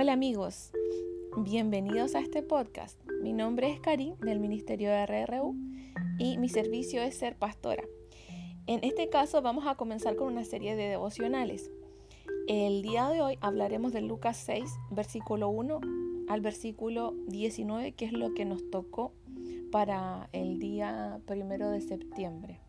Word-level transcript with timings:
Hola 0.00 0.12
amigos, 0.12 0.70
bienvenidos 1.38 2.14
a 2.14 2.20
este 2.20 2.40
podcast. 2.44 3.00
Mi 3.20 3.32
nombre 3.32 3.68
es 3.72 3.80
Karin 3.80 4.14
del 4.20 4.38
Ministerio 4.38 4.90
de 4.90 5.04
RRU 5.04 5.56
y 6.20 6.38
mi 6.38 6.48
servicio 6.48 7.02
es 7.02 7.18
ser 7.18 7.34
pastora. 7.34 7.82
En 8.68 8.78
este 8.84 9.08
caso 9.08 9.42
vamos 9.42 9.66
a 9.66 9.74
comenzar 9.74 10.14
con 10.14 10.28
una 10.28 10.44
serie 10.44 10.76
de 10.76 10.84
devocionales. 10.84 11.72
El 12.46 12.82
día 12.82 13.08
de 13.08 13.22
hoy 13.22 13.38
hablaremos 13.40 13.92
de 13.92 14.02
Lucas 14.02 14.36
6, 14.36 14.70
versículo 14.92 15.48
1 15.48 15.80
al 16.28 16.42
versículo 16.42 17.16
19, 17.26 17.90
que 17.90 18.04
es 18.04 18.12
lo 18.12 18.34
que 18.34 18.44
nos 18.44 18.70
tocó 18.70 19.14
para 19.72 20.28
el 20.30 20.60
día 20.60 21.20
primero 21.26 21.72
de 21.72 21.80
septiembre. 21.80 22.60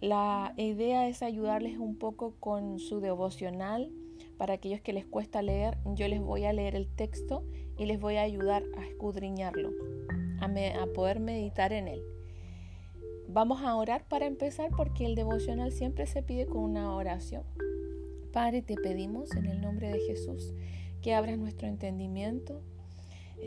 La 0.00 0.54
idea 0.56 1.06
es 1.06 1.22
ayudarles 1.22 1.78
un 1.78 1.94
poco 1.94 2.34
con 2.40 2.80
su 2.80 2.98
devocional 2.98 3.92
para 4.42 4.54
aquellos 4.54 4.80
que 4.80 4.92
les 4.92 5.06
cuesta 5.06 5.40
leer, 5.40 5.78
yo 5.94 6.08
les 6.08 6.20
voy 6.20 6.46
a 6.46 6.52
leer 6.52 6.74
el 6.74 6.88
texto 6.88 7.44
y 7.78 7.86
les 7.86 8.00
voy 8.00 8.16
a 8.16 8.22
ayudar 8.22 8.64
a 8.76 8.84
escudriñarlo, 8.84 9.70
a, 10.40 10.86
poder 10.92 11.20
meditar 11.20 11.72
en 11.72 11.86
él. 11.86 12.02
Vamos 13.28 13.62
a 13.62 13.76
orar 13.76 14.08
para 14.08 14.26
empezar 14.26 14.72
porque 14.76 15.06
el 15.06 15.14
devocional 15.14 15.70
siempre 15.70 16.08
se 16.08 16.24
pide 16.24 16.46
con 16.46 16.64
una 16.64 16.92
oración. 16.92 17.44
Padre, 18.32 18.62
te 18.62 18.74
pedimos 18.74 19.30
en 19.36 19.46
el 19.46 19.60
nombre 19.60 19.90
de 19.90 20.00
Jesús 20.00 20.52
que 21.02 21.14
abras 21.14 21.38
nuestro 21.38 21.68
entendimiento, 21.68 22.64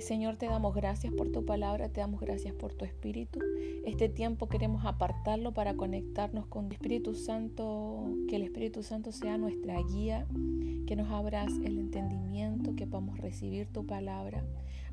Señor, 0.01 0.35
te 0.35 0.47
damos 0.47 0.75
gracias 0.75 1.13
por 1.13 1.31
tu 1.31 1.45
palabra, 1.45 1.89
te 1.89 2.01
damos 2.01 2.19
gracias 2.19 2.53
por 2.53 2.73
tu 2.73 2.85
Espíritu. 2.85 3.39
Este 3.85 4.09
tiempo 4.09 4.47
queremos 4.47 4.85
apartarlo 4.85 5.53
para 5.53 5.75
conectarnos 5.75 6.47
con 6.47 6.65
el 6.65 6.73
Espíritu 6.73 7.15
Santo, 7.15 8.05
que 8.27 8.35
el 8.35 8.43
Espíritu 8.43 8.83
Santo 8.83 9.11
sea 9.11 9.37
nuestra 9.37 9.81
guía, 9.81 10.27
que 10.85 10.95
nos 10.95 11.09
abras 11.11 11.51
el 11.63 11.79
entendimiento, 11.79 12.75
que 12.75 12.85
podamos 12.85 13.19
recibir 13.19 13.67
tu 13.67 13.85
palabra. 13.85 14.43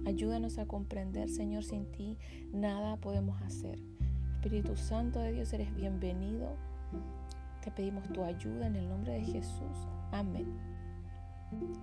Ayúdanos 0.07 0.59
a 0.59 0.67
comprender, 0.67 1.29
Señor, 1.29 1.65
sin 1.65 1.87
ti 1.91 2.17
nada 2.53 2.97
podemos 2.97 3.41
hacer. 3.43 3.79
Espíritu 4.37 4.77
Santo 4.77 5.19
de 5.19 5.33
Dios, 5.33 5.53
eres 5.53 5.75
bienvenido. 5.75 6.57
Te 7.63 7.71
pedimos 7.71 8.09
tu 8.13 8.23
ayuda 8.23 8.67
en 8.67 8.77
el 8.77 8.89
nombre 8.89 9.13
de 9.13 9.25
Jesús. 9.25 9.89
Amén. 10.11 10.47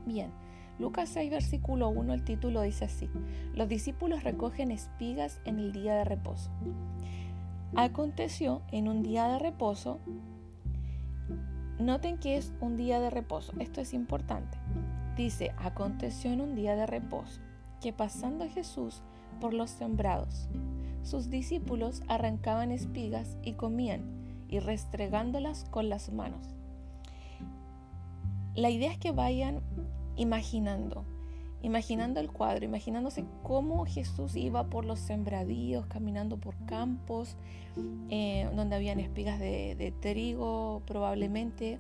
Bien. 0.05 0.31
Lucas 0.80 1.09
6, 1.09 1.30
versículo 1.30 1.89
1, 1.89 2.13
el 2.13 2.23
título 2.23 2.61
dice 2.61 2.85
así, 2.85 3.09
los 3.53 3.67
discípulos 3.67 4.23
recogen 4.23 4.72
espigas 4.72 5.41
en 5.44 5.59
el 5.59 5.73
día 5.73 5.94
de 5.94 6.05
reposo. 6.05 6.52
Aconteció 7.75 8.61
en 8.72 8.88
un 8.88 9.03
día 9.03 9.27
de 9.27 9.39
reposo, 9.39 10.00
noten 11.80 12.17
que 12.17 12.38
es 12.38 12.53
un 12.61 12.77
día 12.77 13.02
de 13.02 13.09
reposo, 13.09 13.52
esto 13.59 13.81
es 13.81 13.94
importante. 13.94 14.57
Dice, 15.17 15.52
aconteció 15.57 16.31
en 16.31 16.39
un 16.39 16.55
día 16.55 16.77
de 16.77 16.85
reposo, 16.85 17.41
que 17.81 17.91
pasando 17.91 18.47
Jesús 18.47 19.02
por 19.41 19.53
los 19.53 19.69
sembrados, 19.69 20.47
sus 21.03 21.30
discípulos 21.30 22.03
arrancaban 22.07 22.72
espigas 22.72 23.38
y 23.44 23.53
comían, 23.53 24.17
y 24.47 24.59
restregándolas 24.59 25.66
con 25.66 25.89
las 25.89 26.11
manos. 26.13 26.55
La 28.55 28.69
idea 28.69 28.91
es 28.91 28.97
que 28.97 29.11
vayan 29.11 29.61
imaginando, 30.20 31.06
imaginando 31.62 32.20
el 32.20 32.30
cuadro, 32.30 32.66
imaginándose 32.66 33.25
cómo 33.42 33.86
Jesús 33.86 34.36
iba 34.36 34.66
por 34.66 34.84
los 34.84 35.00
sembradíos, 35.00 35.86
caminando 35.88 36.38
por 36.38 36.56
campos, 36.66 37.38
eh, 38.09 38.50
donde 38.53 38.75
habían 38.75 39.00
espigas 39.00 39.40
de, 39.40 39.94
trigo, 40.02 40.84
probablemente, 40.86 41.80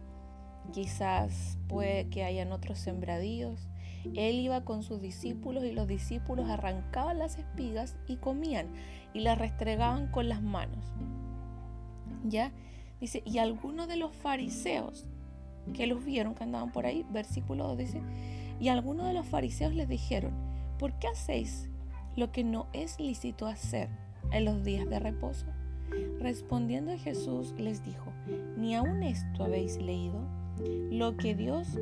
quizás 0.71 1.57
puede 1.67 2.07
que 2.07 2.23
hayan 2.23 2.53
otros 2.53 2.79
sembradíos. 2.79 3.67
Él 4.15 4.39
iba 4.39 4.63
con 4.63 4.83
sus 4.83 5.01
discípulos 5.01 5.65
y 5.65 5.73
los 5.73 5.85
discípulos 5.87 6.49
arrancaban 6.49 7.19
las 7.19 7.37
espigas 7.37 7.97
y 8.07 8.15
comían 8.15 8.67
y 9.13 9.19
las 9.19 9.37
restregaban 9.37 10.09
con 10.09 10.29
las 10.29 10.41
manos. 10.41 10.85
¿Ya? 12.23 12.53
Dice, 13.01 13.21
y 13.25 13.39
algunos 13.39 13.89
de 13.89 13.97
los 13.97 14.15
fariseos 14.15 15.05
que 15.73 15.87
los 15.87 16.03
vieron 16.03 16.35
que 16.35 16.43
andaban 16.43 16.71
por 16.71 16.85
ahí, 16.85 17.05
versículo 17.09 17.67
2 17.67 17.77
dice, 17.77 18.01
y 18.59 18.67
algunos 18.69 19.07
de 19.07 19.13
los 19.13 19.25
fariseos 19.25 19.73
les 19.73 19.87
dijeron, 19.87 20.33
¿por 20.77 20.93
qué 20.93 21.07
hacéis 21.07 21.69
lo 22.15 22.31
que 22.31 22.43
no 22.43 22.67
es 22.73 22.99
lícito 22.99 23.47
hacer 23.47 23.89
en 24.31 24.45
los 24.45 24.63
días 24.63 24.89
de 24.89 24.99
reposo? 24.99 25.45
Respondiendo 26.19 26.97
Jesús 26.97 27.53
les 27.57 27.83
dijo, 27.83 28.11
ni 28.57 28.75
aun 28.75 29.03
esto 29.03 29.43
habéis 29.43 29.77
leído, 29.77 30.21
lo 30.91 31.15
que 31.15 31.35
Dios, 31.35 31.77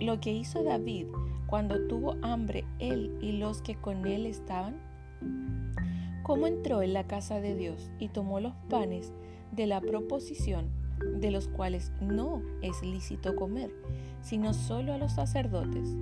lo 0.00 0.20
que 0.20 0.32
hizo 0.32 0.62
David 0.62 1.06
cuando 1.46 1.88
tuvo 1.88 2.16
hambre 2.22 2.64
él 2.78 3.18
y 3.20 3.32
los 3.32 3.60
que 3.60 3.74
con 3.74 4.06
él 4.06 4.26
estaban, 4.26 4.76
cómo 6.22 6.46
entró 6.46 6.82
en 6.82 6.92
la 6.92 7.08
casa 7.08 7.40
de 7.40 7.56
Dios 7.56 7.90
y 7.98 8.08
tomó 8.08 8.38
los 8.38 8.54
panes 8.68 9.12
de 9.50 9.66
la 9.66 9.80
proposición 9.80 10.79
de 11.04 11.30
los 11.30 11.48
cuales 11.48 11.92
no 12.00 12.42
es 12.62 12.82
lícito 12.82 13.36
comer, 13.36 13.70
sino 14.22 14.54
solo 14.54 14.92
a 14.92 14.98
los 14.98 15.12
sacerdotes. 15.12 15.96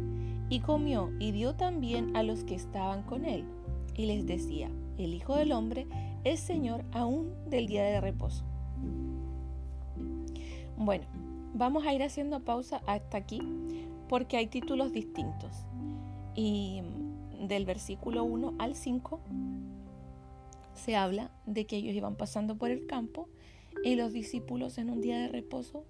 Y 0.51 0.61
comió 0.61 1.11
y 1.19 1.33
dio 1.33 1.55
también 1.55 2.17
a 2.17 2.23
los 2.23 2.45
que 2.45 2.55
estaban 2.55 3.03
con 3.03 3.25
él. 3.25 3.45
Y 3.95 4.07
les 4.07 4.27
decía, 4.27 4.71
el 4.97 5.15
Hijo 5.15 5.37
del 5.37 5.53
Hombre 5.53 5.87
es 6.25 6.41
Señor 6.41 6.85
aún 6.93 7.33
del 7.49 7.67
día 7.67 7.85
de 7.85 8.01
reposo. 8.01 8.45
Bueno, 10.77 11.05
vamos 11.55 11.87
a 11.87 11.93
ir 11.93 12.03
haciendo 12.03 12.41
pausa 12.41 12.81
hasta 12.87 13.19
aquí 13.19 13.41
porque 14.09 14.37
hay 14.37 14.47
títulos 14.47 14.93
distintos. 14.93 15.67
Y 16.35 16.83
del 17.41 17.67
versículo 17.67 18.25
1 18.25 18.55
al 18.59 18.75
5 18.75 19.21
se 20.75 20.97
habla 20.97 21.31
de 21.47 21.67
que 21.67 21.77
ellos 21.77 21.95
iban 21.95 22.15
pasando 22.15 22.57
por 22.57 22.71
el 22.71 22.87
campo 22.87 23.29
y 23.84 23.97
los 23.97 24.12
discípulos 24.12 24.78
en 24.78 24.91
un 24.91 25.00
día 25.00 25.19
de 25.19 25.28
reposo 25.28 25.84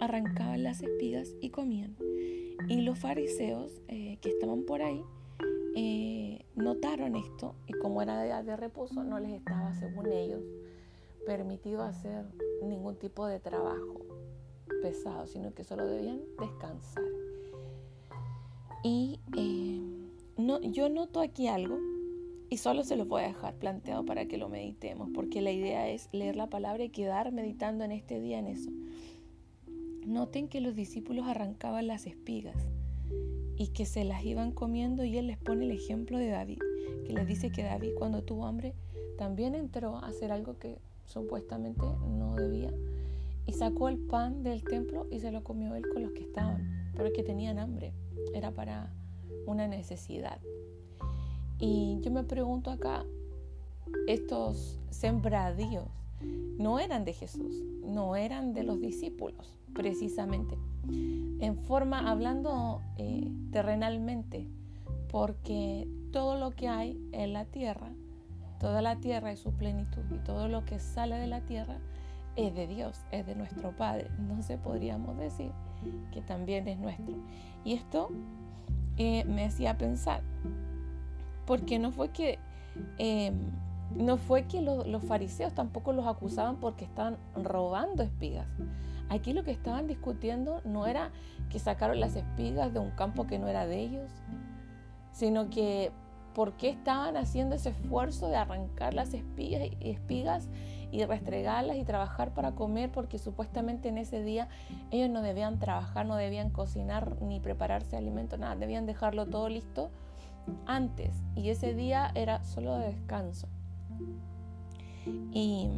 arrancaban 0.00 0.62
las 0.62 0.82
espigas 0.82 1.34
y 1.40 1.50
comían. 1.50 1.96
Y 2.68 2.82
los 2.82 2.98
fariseos 2.98 3.82
eh, 3.88 4.18
que 4.20 4.30
estaban 4.30 4.64
por 4.64 4.82
ahí 4.82 5.02
eh, 5.76 6.44
notaron 6.54 7.16
esto 7.16 7.54
y 7.66 7.72
como 7.72 8.00
era 8.00 8.22
día 8.22 8.42
de 8.42 8.56
reposo 8.56 9.02
no 9.02 9.18
les 9.18 9.32
estaba, 9.32 9.74
según 9.74 10.12
ellos, 10.12 10.42
permitido 11.26 11.82
hacer 11.82 12.26
ningún 12.62 12.96
tipo 12.96 13.26
de 13.26 13.40
trabajo 13.40 14.00
pesado, 14.82 15.26
sino 15.26 15.52
que 15.52 15.64
solo 15.64 15.86
debían 15.86 16.20
descansar. 16.38 17.04
Y 18.84 19.18
eh, 19.36 19.80
no, 20.36 20.60
yo 20.60 20.88
noto 20.88 21.20
aquí 21.20 21.48
algo 21.48 21.78
y 22.54 22.56
solo 22.56 22.84
se 22.84 22.94
los 22.94 23.08
voy 23.08 23.22
a 23.22 23.26
dejar 23.26 23.56
planteado 23.56 24.04
para 24.04 24.26
que 24.26 24.38
lo 24.38 24.48
meditemos, 24.48 25.08
porque 25.12 25.42
la 25.42 25.50
idea 25.50 25.88
es 25.88 26.08
leer 26.12 26.36
la 26.36 26.48
palabra 26.48 26.84
y 26.84 26.88
quedar 26.88 27.32
meditando 27.32 27.82
en 27.82 27.90
este 27.90 28.20
día 28.20 28.38
en 28.38 28.46
eso. 28.46 28.70
Noten 30.06 30.46
que 30.46 30.60
los 30.60 30.76
discípulos 30.76 31.26
arrancaban 31.26 31.88
las 31.88 32.06
espigas 32.06 32.54
y 33.56 33.72
que 33.72 33.86
se 33.86 34.04
las 34.04 34.24
iban 34.24 34.52
comiendo 34.52 35.04
y 35.04 35.18
él 35.18 35.26
les 35.26 35.36
pone 35.36 35.64
el 35.64 35.72
ejemplo 35.72 36.16
de 36.16 36.28
David, 36.28 36.60
que 37.04 37.12
les 37.12 37.26
dice 37.26 37.50
que 37.50 37.64
David 37.64 37.90
cuando 37.98 38.22
tuvo 38.22 38.46
hambre 38.46 38.76
también 39.18 39.56
entró 39.56 39.96
a 39.96 40.06
hacer 40.06 40.30
algo 40.30 40.56
que 40.56 40.78
supuestamente 41.06 41.84
no 42.06 42.36
debía 42.36 42.72
y 43.46 43.52
sacó 43.52 43.88
el 43.88 43.98
pan 43.98 44.44
del 44.44 44.62
templo 44.62 45.08
y 45.10 45.18
se 45.18 45.32
lo 45.32 45.42
comió 45.42 45.74
él 45.74 45.88
con 45.92 46.04
los 46.04 46.12
que 46.12 46.22
estaban, 46.22 46.92
pero 46.94 47.12
que 47.12 47.24
tenían 47.24 47.58
hambre, 47.58 47.92
era 48.32 48.52
para 48.52 48.92
una 49.44 49.66
necesidad. 49.66 50.38
Y 51.66 51.98
yo 52.02 52.10
me 52.10 52.24
pregunto 52.24 52.70
acá, 52.70 53.06
estos 54.06 54.78
sembradíos 54.90 55.86
no 56.58 56.78
eran 56.78 57.06
de 57.06 57.14
Jesús, 57.14 57.64
no 57.86 58.16
eran 58.16 58.52
de 58.52 58.64
los 58.64 58.82
discípulos, 58.82 59.54
precisamente. 59.72 60.58
En 61.40 61.56
forma, 61.56 62.10
hablando 62.10 62.82
eh, 62.98 63.32
terrenalmente, 63.50 64.46
porque 65.10 65.88
todo 66.12 66.36
lo 66.36 66.50
que 66.50 66.68
hay 66.68 67.00
en 67.12 67.32
la 67.32 67.46
tierra, 67.46 67.94
toda 68.60 68.82
la 68.82 68.96
tierra 68.96 69.32
es 69.32 69.40
su 69.40 69.52
plenitud 69.52 70.02
y 70.14 70.18
todo 70.18 70.48
lo 70.48 70.66
que 70.66 70.78
sale 70.78 71.16
de 71.16 71.28
la 71.28 71.40
tierra 71.46 71.78
es 72.36 72.54
de 72.54 72.66
Dios, 72.66 73.00
es 73.10 73.24
de 73.24 73.36
nuestro 73.36 73.74
Padre. 73.74 74.10
No 74.18 74.42
se 74.42 74.58
podríamos 74.58 75.16
decir 75.16 75.50
que 76.12 76.20
también 76.20 76.68
es 76.68 76.78
nuestro. 76.78 77.16
Y 77.64 77.72
esto 77.72 78.10
eh, 78.98 79.24
me 79.24 79.46
hacía 79.46 79.78
pensar, 79.78 80.22
porque 81.46 81.78
no 81.78 81.92
fue 81.92 82.10
que, 82.10 82.38
em, 82.98 83.34
no 83.94 84.16
fue 84.16 84.44
que 84.44 84.60
los 84.60 85.02
fariseos 85.04 85.54
tampoco 85.54 85.92
los 85.92 86.06
acusaban 86.06 86.56
porque 86.56 86.84
estaban 86.84 87.16
robando 87.36 88.02
espigas. 88.02 88.46
Aquí 89.08 89.32
lo 89.32 89.44
que 89.44 89.50
estaban 89.50 89.86
discutiendo 89.86 90.60
no 90.64 90.86
era 90.86 91.10
que 91.50 91.58
sacaron 91.58 92.00
las 92.00 92.16
espigas 92.16 92.72
de 92.72 92.80
un 92.80 92.90
campo 92.90 93.26
que 93.26 93.38
no 93.38 93.48
era 93.48 93.66
de 93.66 93.80
ellos, 93.80 94.10
sino 95.12 95.50
que 95.50 95.92
por 96.34 96.54
qué 96.54 96.70
estaban 96.70 97.16
haciendo 97.16 97.54
ese 97.54 97.70
esfuerzo 97.70 98.28
de 98.28 98.36
arrancar 98.36 98.94
las 98.94 99.14
espigas, 99.14 99.68
espigas 99.80 100.48
y 100.90 101.04
restregarlas 101.04 101.76
y 101.76 101.84
trabajar 101.84 102.34
para 102.34 102.52
comer 102.52 102.90
porque 102.90 103.18
supuestamente 103.18 103.88
en 103.88 103.98
ese 103.98 104.22
día 104.22 104.48
ellos 104.90 105.10
no 105.10 105.22
debían 105.22 105.58
trabajar, 105.58 106.06
no 106.06 106.16
debían 106.16 106.50
cocinar 106.50 107.20
ni 107.22 107.38
prepararse 107.40 107.96
alimento, 107.96 108.36
nada, 108.36 108.56
debían 108.56 108.86
dejarlo 108.86 109.26
todo 109.26 109.48
listo 109.48 109.90
antes 110.66 111.22
y 111.34 111.50
ese 111.50 111.74
día 111.74 112.10
era 112.14 112.44
solo 112.44 112.76
de 112.78 112.86
descanso. 112.86 113.48
Y, 115.32 115.68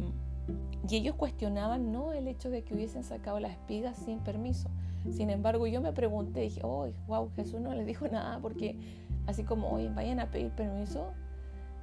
ellos 0.89 1.15
cuestionaban 1.15 1.91
no 1.91 2.13
el 2.13 2.29
hecho 2.29 2.49
de 2.49 2.63
que 2.63 2.73
hubiesen 2.73 3.03
sacado 3.03 3.41
las 3.41 3.51
espigas 3.51 3.97
sin 3.97 4.19
permiso. 4.19 4.69
Sin 5.11 5.29
embargo, 5.29 5.67
yo 5.67 5.81
me 5.81 5.91
pregunté, 5.91 6.41
dije, 6.41 6.61
oh, 6.63 6.87
wow, 7.07 7.29
Jesús 7.35 7.59
no 7.59 7.73
les 7.73 7.85
dijo 7.85 8.07
nada 8.11 8.39
porque 8.39 8.79
así 9.25 9.43
como, 9.43 9.69
hoy 9.69 9.89
vayan 9.89 10.21
a 10.21 10.31
pedir 10.31 10.51
permiso 10.51 11.11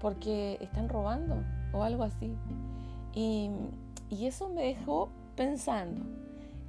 porque 0.00 0.58
están 0.60 0.88
robando 0.88 1.42
o 1.72 1.82
algo 1.82 2.02
así. 2.02 2.34
Y, 3.14 3.50
eso 4.10 4.48
me 4.48 4.62
dejó 4.62 5.10
pensando. 5.37 6.02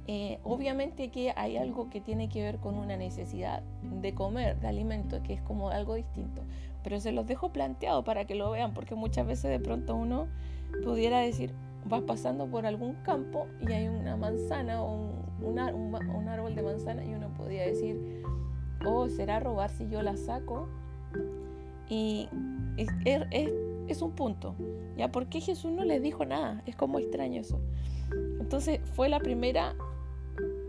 Eh, 0.08 0.38
obviamente 0.44 1.10
que 1.10 1.32
hay 1.34 1.56
algo 1.56 1.90
que 1.90 2.00
tiene 2.00 2.28
que 2.28 2.40
ver 2.42 2.58
con 2.58 2.76
una 2.76 2.96
necesidad 2.96 3.62
de 3.82 4.14
comer, 4.14 4.58
de 4.60 4.68
alimento, 4.68 5.20
que 5.22 5.32
es 5.32 5.42
como 5.42 5.70
algo 5.70 5.94
distinto. 5.94 6.42
Pero 6.84 7.00
se 7.00 7.10
los 7.10 7.26
dejo 7.26 7.50
planteado 7.50 8.04
para 8.04 8.24
que 8.24 8.36
lo 8.36 8.50
vean, 8.50 8.72
porque 8.72 8.94
muchas 8.94 9.26
veces 9.26 9.50
de 9.50 9.58
pronto 9.58 9.96
uno 9.96 10.28
pudiera 10.84 11.20
decir, 11.20 11.52
vas 11.88 12.02
pasando 12.02 12.46
por 12.46 12.66
algún 12.66 12.94
campo 13.02 13.46
y 13.60 13.72
hay 13.72 13.88
una 13.88 14.16
manzana 14.16 14.82
o 14.82 14.94
un, 14.94 15.12
un, 15.42 16.28
árbol 16.28 16.54
de 16.54 16.62
manzana 16.62 17.04
y 17.04 17.14
uno 17.14 17.28
podría 17.36 17.66
decir, 17.66 18.22
oh, 18.84 19.08
será 19.08 19.40
robar 19.40 19.70
si 19.70 19.88
yo 19.88 20.02
la 20.02 20.16
saco. 20.16 20.68
Y 21.88 22.28
es, 22.76 22.88
es, 23.88 24.02
un 24.02 24.12
punto. 24.12 24.54
¿Ya? 24.96 25.10
¿Por 25.10 25.26
qué 25.26 25.40
Jesús 25.40 25.72
no 25.72 25.84
les 25.84 26.02
dijo 26.02 26.24
nada? 26.24 26.62
Es 26.66 26.76
como 26.76 26.98
extraño 26.98 27.40
eso. 27.40 27.60
Entonces 28.40 28.80
fue 28.94 29.08
la 29.08 29.20
primera 29.20 29.74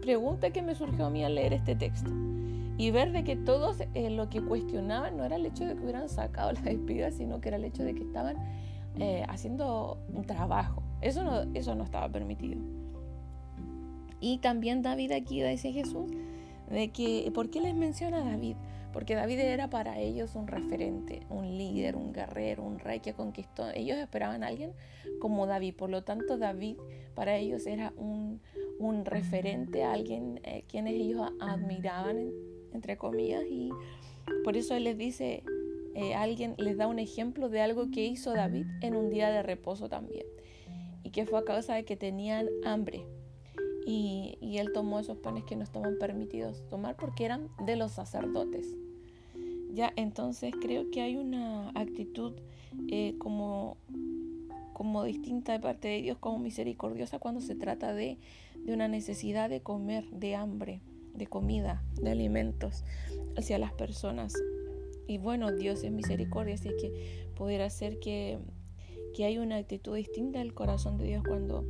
pregunta 0.07 0.51
que 0.51 0.61
me 0.61 0.73
surgió 0.73 1.07
a 1.07 1.09
mí 1.09 1.25
al 1.25 1.35
leer 1.35 1.51
este 1.51 1.75
texto. 1.75 2.09
Y 2.77 2.91
ver 2.91 3.11
de 3.11 3.25
que 3.25 3.35
todos 3.35 3.83
eh, 3.93 4.09
lo 4.09 4.29
que 4.29 4.41
cuestionaban 4.41 5.17
no 5.17 5.25
era 5.25 5.35
el 5.35 5.45
hecho 5.45 5.65
de 5.65 5.75
que 5.75 5.81
hubieran 5.81 6.07
sacado 6.07 6.49
las 6.53 6.65
espigas, 6.65 7.15
sino 7.15 7.41
que 7.41 7.49
era 7.49 7.57
el 7.57 7.65
hecho 7.65 7.83
de 7.83 7.93
que 7.93 8.03
estaban 8.03 8.37
eh, 8.97 9.25
haciendo 9.27 9.97
un 10.13 10.23
trabajo. 10.23 10.81
Eso 11.01 11.25
no, 11.25 11.41
eso 11.53 11.75
no 11.75 11.83
estaba 11.83 12.07
permitido. 12.07 12.61
Y 14.21 14.37
también 14.37 14.81
David 14.81 15.11
aquí 15.11 15.41
dice 15.41 15.73
Jesús, 15.73 16.09
de 16.69 16.87
que, 16.87 17.29
¿por 17.35 17.49
qué 17.49 17.59
les 17.59 17.75
menciona 17.75 18.19
a 18.19 18.23
David? 18.23 18.55
Porque 18.93 19.15
David 19.15 19.39
era 19.39 19.69
para 19.69 19.99
ellos 19.99 20.35
un 20.35 20.47
referente, 20.47 21.21
un 21.29 21.57
líder, 21.57 21.95
un 21.95 22.13
guerrero, 22.13 22.63
un 22.63 22.79
rey 22.79 22.99
que 22.99 23.13
conquistó. 23.13 23.69
Ellos 23.73 23.97
esperaban 23.97 24.43
a 24.43 24.47
alguien 24.47 24.71
como 25.19 25.45
David. 25.45 25.75
Por 25.75 25.89
lo 25.89 26.03
tanto, 26.03 26.37
David 26.37 26.77
para 27.13 27.37
ellos 27.37 27.65
era 27.67 27.93
un, 27.97 28.41
un 28.79 29.05
referente, 29.05 29.83
alguien 29.83 30.39
eh, 30.43 30.63
quienes 30.67 30.93
ellos 30.93 31.31
admiraban, 31.39 32.31
entre 32.73 32.97
comillas. 32.97 33.43
Y 33.49 33.71
por 34.43 34.55
eso 34.55 34.75
él 34.75 34.85
les 34.85 34.97
dice, 34.97 35.43
eh, 35.95 36.13
alguien 36.13 36.55
les 36.57 36.77
da 36.77 36.87
un 36.87 36.99
ejemplo 36.99 37.49
de 37.49 37.61
algo 37.61 37.89
que 37.91 38.05
hizo 38.05 38.33
David 38.33 38.67
en 38.81 38.95
un 38.95 39.09
día 39.09 39.29
de 39.29 39.43
reposo 39.43 39.89
también. 39.89 40.25
Y 41.03 41.11
que 41.11 41.25
fue 41.25 41.39
a 41.39 41.43
causa 41.43 41.75
de 41.75 41.85
que 41.85 41.95
tenían 41.97 42.47
hambre 42.65 43.05
y, 43.87 44.57
él 44.57 44.73
tomó 44.73 44.99
esos 44.99 45.17
panes 45.17 45.45
que 45.45 45.55
no 45.55 45.63
estaban 45.63 45.97
permitidos 45.97 46.61
tomar 46.69 46.97
porque 46.97 47.23
eran 47.23 47.47
de 47.65 47.77
los 47.77 47.93
sacerdotes. 47.93 48.75
Ya, 49.73 49.93
entonces 49.95 50.53
creo 50.59 50.91
que 50.91 51.01
hay 51.01 51.15
una 51.15 51.69
actitud 51.69 52.33
eh, 52.89 53.15
como, 53.17 53.77
como 54.73 55.05
distinta 55.05 55.53
de 55.53 55.61
parte 55.61 55.87
de 55.87 56.01
Dios, 56.01 56.17
como 56.17 56.37
misericordiosa 56.37 57.19
cuando 57.19 57.39
se 57.39 57.55
trata 57.55 57.93
de, 57.93 58.17
de 58.65 58.73
una 58.73 58.89
necesidad 58.89 59.49
de 59.49 59.61
comer, 59.61 60.09
de 60.09 60.35
hambre, 60.35 60.81
de 61.13 61.27
comida, 61.27 61.81
de 62.01 62.11
alimentos 62.11 62.83
hacia 63.37 63.57
las 63.57 63.71
personas. 63.71 64.33
Y 65.07 65.17
bueno, 65.17 65.53
Dios 65.53 65.83
es 65.83 65.91
misericordia, 65.91 66.55
así 66.55 66.71
que 66.77 67.29
poder 67.37 67.61
hacer 67.61 67.99
que, 67.99 68.39
que 69.15 69.23
hay 69.23 69.37
una 69.37 69.55
actitud 69.55 69.95
distinta 69.95 70.39
del 70.39 70.53
corazón 70.53 70.97
de 70.97 71.05
Dios 71.05 71.23
cuando 71.25 71.63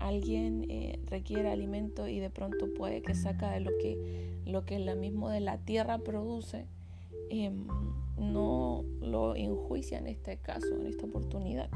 alguien 0.00 0.66
eh, 0.68 0.98
requiere 1.06 1.50
alimento 1.50 2.08
y 2.08 2.18
de 2.20 2.30
pronto 2.30 2.72
puede 2.74 3.02
que 3.02 3.14
saca 3.14 3.50
de 3.50 3.60
lo 3.60 3.70
que, 3.78 4.40
lo 4.46 4.64
que 4.64 4.78
la 4.78 4.94
mismo 4.94 5.28
de 5.28 5.40
la 5.40 5.58
tierra 5.58 5.98
produce, 5.98 6.66
em, 7.30 7.66
no 8.16 8.84
lo 9.00 9.36
enjuicia 9.36 9.98
en 9.98 10.06
este 10.06 10.38
caso, 10.38 10.66
en 10.74 10.86
esta 10.86 11.06
oportunidad. 11.06 11.70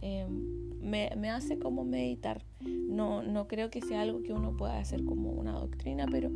Em, 0.00 0.78
me, 0.80 1.10
me, 1.16 1.30
hace 1.30 1.58
como 1.58 1.84
meditar. 1.84 2.42
No, 2.60 3.22
no 3.22 3.48
creo 3.48 3.70
que 3.70 3.80
sea 3.80 4.02
algo 4.02 4.22
que 4.22 4.32
uno 4.32 4.56
pueda 4.56 4.78
hacer 4.78 5.04
como 5.04 5.30
una 5.32 5.52
doctrina, 5.52 6.06
pero 6.10 6.30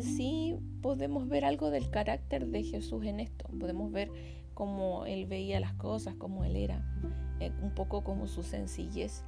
sí 0.00 0.56
podemos 0.80 1.28
ver 1.28 1.44
algo 1.44 1.70
del 1.70 1.90
carácter 1.90 2.48
de 2.48 2.64
Jesús 2.64 3.04
en 3.04 3.20
esto. 3.20 3.48
Podemos 3.58 3.92
ver 3.92 4.10
cómo 4.54 5.06
él 5.06 5.26
veía 5.26 5.60
las 5.60 5.74
cosas, 5.74 6.14
cómo 6.16 6.44
él 6.44 6.56
era, 6.56 6.84
eh, 7.40 7.52
un 7.62 7.74
poco 7.74 8.02
como 8.04 8.26
su 8.26 8.42
sencillez 8.42 9.24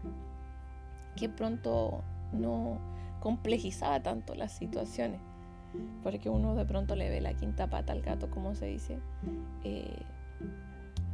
que 1.17 1.29
pronto 1.29 2.03
no 2.33 2.79
complejizaba 3.21 4.03
tanto 4.03 4.35
las 4.35 4.53
situaciones, 4.53 5.21
porque 6.03 6.29
uno 6.29 6.55
de 6.55 6.65
pronto 6.65 6.97
le 6.97 7.09
ve 7.09 7.21
la 7.21 7.35
quinta 7.35 7.69
pata 7.69 7.93
al 7.93 8.03
gato, 8.03 8.31
como 8.31 8.55
se 8.55 8.67
dice, 8.67 8.99
eh, 9.63 10.03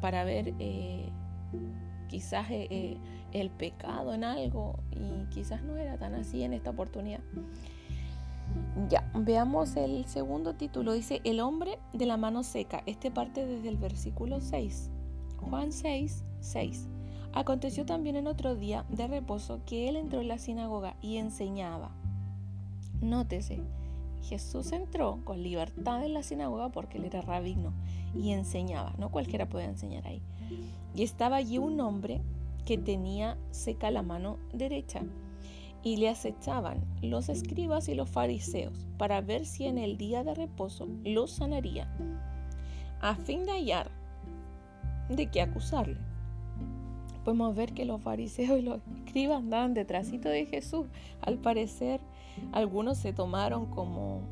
para 0.01 0.25
ver 0.25 0.55
eh, 0.59 1.09
quizás 2.09 2.47
eh, 2.51 2.97
el 3.33 3.51
pecado 3.51 4.15
en 4.15 4.25
algo 4.25 4.81
y 4.91 5.27
quizás 5.27 5.63
no 5.63 5.77
era 5.77 5.99
tan 5.99 6.15
así 6.15 6.43
en 6.43 6.53
esta 6.53 6.71
oportunidad. 6.71 7.21
Ya, 8.89 9.09
veamos 9.15 9.77
el 9.77 10.05
segundo 10.07 10.55
título. 10.55 10.93
Dice, 10.93 11.21
el 11.25 11.41
hombre 11.41 11.79
de 11.93 12.07
la 12.07 12.17
mano 12.17 12.43
seca. 12.43 12.83
Este 12.87 13.11
parte 13.11 13.47
desde 13.47 13.69
el 13.69 13.77
versículo 13.77 14.41
6. 14.41 14.91
Juan 15.39 15.73
6, 15.73 16.25
6. 16.41 16.89
Aconteció 17.33 17.87
también 17.87 18.17
en 18.17 18.27
otro 18.27 18.57
día 18.57 18.85
de 18.89 19.07
reposo 19.07 19.61
que 19.65 19.89
él 19.89 19.97
entró 19.97 20.21
en 20.21 20.29
la 20.29 20.39
sinagoga 20.39 20.97
y 21.01 21.19
enseñaba. 21.19 21.93
Nótese, 23.01 23.63
Jesús 24.23 24.73
entró 24.73 25.21
con 25.25 25.43
libertad 25.43 26.05
en 26.05 26.15
la 26.15 26.25
sinagoga 26.25 26.71
porque 26.71 26.99
él 26.99 27.05
era 27.05 27.23
rabino 27.23 27.73
y 28.15 28.33
enseñaba, 28.33 28.95
no 28.99 29.11
cualquiera 29.11 29.49
puede 29.49 29.67
enseñar 29.67 30.07
ahí. 30.09 30.21
Y 30.95 31.05
estaba 31.05 31.37
allí 31.37 31.59
un 31.59 31.81
hombre 31.81 32.21
que 32.67 32.79
tenía 32.79 33.39
seca 33.53 33.93
la 33.93 34.03
mano 34.03 34.39
derecha 34.53 35.03
y 35.83 35.97
le 35.97 36.09
acechaban 36.09 36.85
los 37.01 37.29
escribas 37.29 37.89
y 37.89 37.95
los 37.95 38.11
fariseos 38.11 38.87
para 38.99 39.21
ver 39.21 39.47
si 39.47 39.67
en 39.67 39.79
el 39.79 39.97
día 39.97 40.25
de 40.25 40.35
reposo 40.35 40.89
lo 41.05 41.27
sanaría, 41.27 41.89
a 43.01 43.15
fin 43.15 43.47
de 43.47 43.53
hallar 43.53 43.91
de 45.09 45.31
qué 45.31 45.41
acusarle 45.41 46.10
podemos 47.31 47.55
ver 47.55 47.73
que 47.75 47.85
los 47.85 48.03
fariseos 48.03 48.59
y 48.59 48.63
los 48.63 48.81
escribas 49.07 49.39
andaban 49.39 49.73
detrásito 49.73 50.29
de 50.29 50.47
Jesús. 50.47 50.87
Al 51.23 51.39
parecer, 51.39 52.01
algunos 52.51 52.99
se 52.99 53.13
tomaron 53.13 53.67
como 53.67 54.23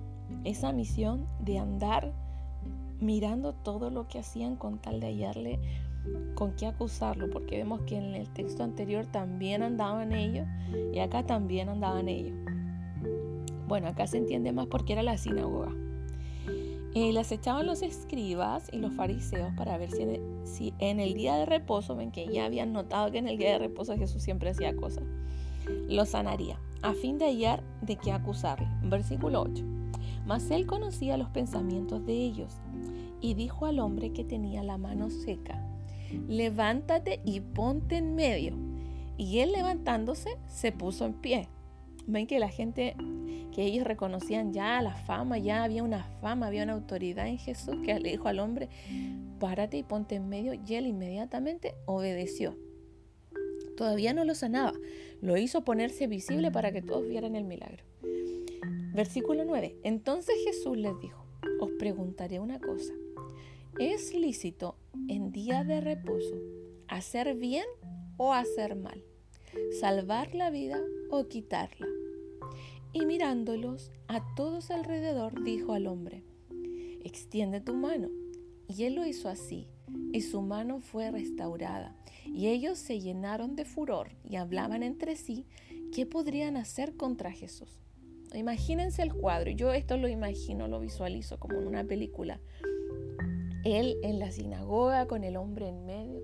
esa 0.42 0.72
misión 0.72 1.24
de 1.38 1.58
andar 1.58 2.12
mirando 3.00 3.52
todo 3.52 3.90
lo 3.90 4.08
que 4.08 4.18
hacían 4.18 4.56
con 4.56 4.78
tal 4.78 4.98
de 4.98 5.06
hallarle 5.06 5.60
con 6.34 6.56
qué 6.56 6.66
acusarlo, 6.66 7.30
porque 7.30 7.56
vemos 7.56 7.82
que 7.82 7.98
en 7.98 8.14
el 8.14 8.28
texto 8.30 8.64
anterior 8.64 9.06
también 9.06 9.62
andaban 9.62 10.12
ellos 10.12 10.48
y 10.92 10.98
acá 10.98 11.24
también 11.24 11.68
andaban 11.68 12.08
ellos. 12.08 12.36
Bueno, 13.68 13.86
acá 13.86 14.08
se 14.08 14.18
entiende 14.18 14.50
más 14.50 14.66
porque 14.66 14.94
era 14.94 15.04
la 15.04 15.18
sinagoga. 15.18 15.72
Y 16.98 17.12
las 17.12 17.30
echaban 17.30 17.64
los 17.64 17.82
escribas 17.82 18.68
y 18.72 18.78
los 18.78 18.92
fariseos 18.92 19.54
para 19.56 19.78
ver 19.78 19.92
si 19.92 20.74
en, 20.80 20.98
el, 20.98 21.14
día 21.14 21.36
de 21.36 21.46
reposo, 21.46 21.94
ven 21.94 22.10
que 22.10 22.26
ya 22.26 22.44
habían 22.44 22.72
notado 22.72 23.12
que 23.12 23.18
en 23.18 23.28
el 23.28 23.38
día 23.38 23.52
de 23.52 23.58
reposo 23.58 23.96
Jesús 23.96 24.20
siempre 24.20 24.50
hacía 24.50 24.74
cosas, 24.74 25.04
lo 25.88 26.04
sanaría, 26.06 26.58
a 26.82 26.94
fin 26.94 27.16
de 27.16 27.26
hallar 27.26 27.62
de 27.82 27.94
qué 27.94 28.10
acusarle. 28.10 28.66
Versículo 28.82 29.42
8. 29.42 29.64
Mas 30.26 30.50
él 30.50 30.66
conocía 30.66 31.16
los 31.16 31.28
pensamientos 31.28 32.04
de 32.04 32.14
ellos 32.14 32.52
y 33.20 33.34
dijo 33.34 33.66
al 33.66 33.78
hombre 33.78 34.12
que 34.12 34.24
tenía 34.24 34.64
la 34.64 34.76
mano 34.76 35.08
seca, 35.08 35.64
levántate 36.26 37.20
y 37.24 37.38
ponte 37.38 37.98
en 37.98 38.16
medio. 38.16 38.56
Y 39.16 39.38
él 39.38 39.52
levantándose 39.52 40.36
se 40.48 40.72
puso 40.72 41.06
en 41.06 41.14
pie. 41.14 41.48
Ven 42.08 42.26
que 42.26 42.38
la 42.38 42.48
gente, 42.48 42.96
que 43.54 43.66
ellos 43.66 43.86
reconocían 43.86 44.54
ya 44.54 44.80
la 44.80 44.94
fama, 44.94 45.36
ya 45.36 45.62
había 45.62 45.82
una 45.82 46.04
fama, 46.22 46.46
había 46.46 46.64
una 46.64 46.72
autoridad 46.72 47.28
en 47.28 47.36
Jesús 47.36 47.76
que 47.84 48.00
le 48.00 48.12
dijo 48.12 48.28
al 48.28 48.38
hombre, 48.38 48.70
párate 49.38 49.76
y 49.76 49.82
ponte 49.82 50.14
en 50.14 50.26
medio, 50.26 50.54
y 50.54 50.74
él 50.74 50.86
inmediatamente 50.86 51.74
obedeció. 51.84 52.56
Todavía 53.76 54.14
no 54.14 54.24
lo 54.24 54.34
sanaba, 54.34 54.72
lo 55.20 55.36
hizo 55.36 55.64
ponerse 55.64 56.06
visible 56.06 56.50
para 56.50 56.72
que 56.72 56.80
todos 56.80 57.06
vieran 57.06 57.36
el 57.36 57.44
milagro. 57.44 57.84
Versículo 58.94 59.44
9. 59.44 59.76
Entonces 59.82 60.34
Jesús 60.46 60.78
les 60.78 60.98
dijo, 61.00 61.26
os 61.60 61.70
preguntaré 61.78 62.40
una 62.40 62.58
cosa, 62.58 62.94
¿es 63.78 64.14
lícito 64.14 64.76
en 65.08 65.30
día 65.30 65.62
de 65.62 65.82
reposo 65.82 66.34
hacer 66.88 67.34
bien 67.34 67.66
o 68.16 68.32
hacer 68.32 68.76
mal? 68.76 69.04
Salvar 69.80 70.34
la 70.34 70.50
vida 70.50 70.80
o 71.10 71.28
quitarla. 71.28 71.86
Y 72.92 73.04
mirándolos 73.06 73.90
a 74.08 74.22
todos 74.34 74.70
alrededor, 74.70 75.44
dijo 75.44 75.72
al 75.72 75.86
hombre, 75.86 76.24
extiende 77.04 77.60
tu 77.60 77.74
mano. 77.74 78.08
Y 78.68 78.84
él 78.84 78.94
lo 78.94 79.06
hizo 79.06 79.28
así, 79.28 79.68
y 80.12 80.20
su 80.22 80.42
mano 80.42 80.80
fue 80.80 81.10
restaurada. 81.10 81.96
Y 82.26 82.48
ellos 82.48 82.78
se 82.78 83.00
llenaron 83.00 83.56
de 83.56 83.64
furor 83.64 84.10
y 84.24 84.36
hablaban 84.36 84.82
entre 84.82 85.16
sí 85.16 85.46
qué 85.94 86.06
podrían 86.06 86.56
hacer 86.56 86.96
contra 86.96 87.32
Jesús. 87.32 87.80
Imagínense 88.34 89.02
el 89.02 89.14
cuadro, 89.14 89.50
yo 89.50 89.72
esto 89.72 89.96
lo 89.96 90.08
imagino, 90.08 90.68
lo 90.68 90.80
visualizo 90.80 91.38
como 91.38 91.58
en 91.58 91.66
una 91.66 91.84
película. 91.84 92.40
Él 93.64 93.96
en 94.02 94.18
la 94.18 94.30
sinagoga 94.30 95.06
con 95.06 95.24
el 95.24 95.36
hombre 95.36 95.68
en 95.68 95.86
medio, 95.86 96.20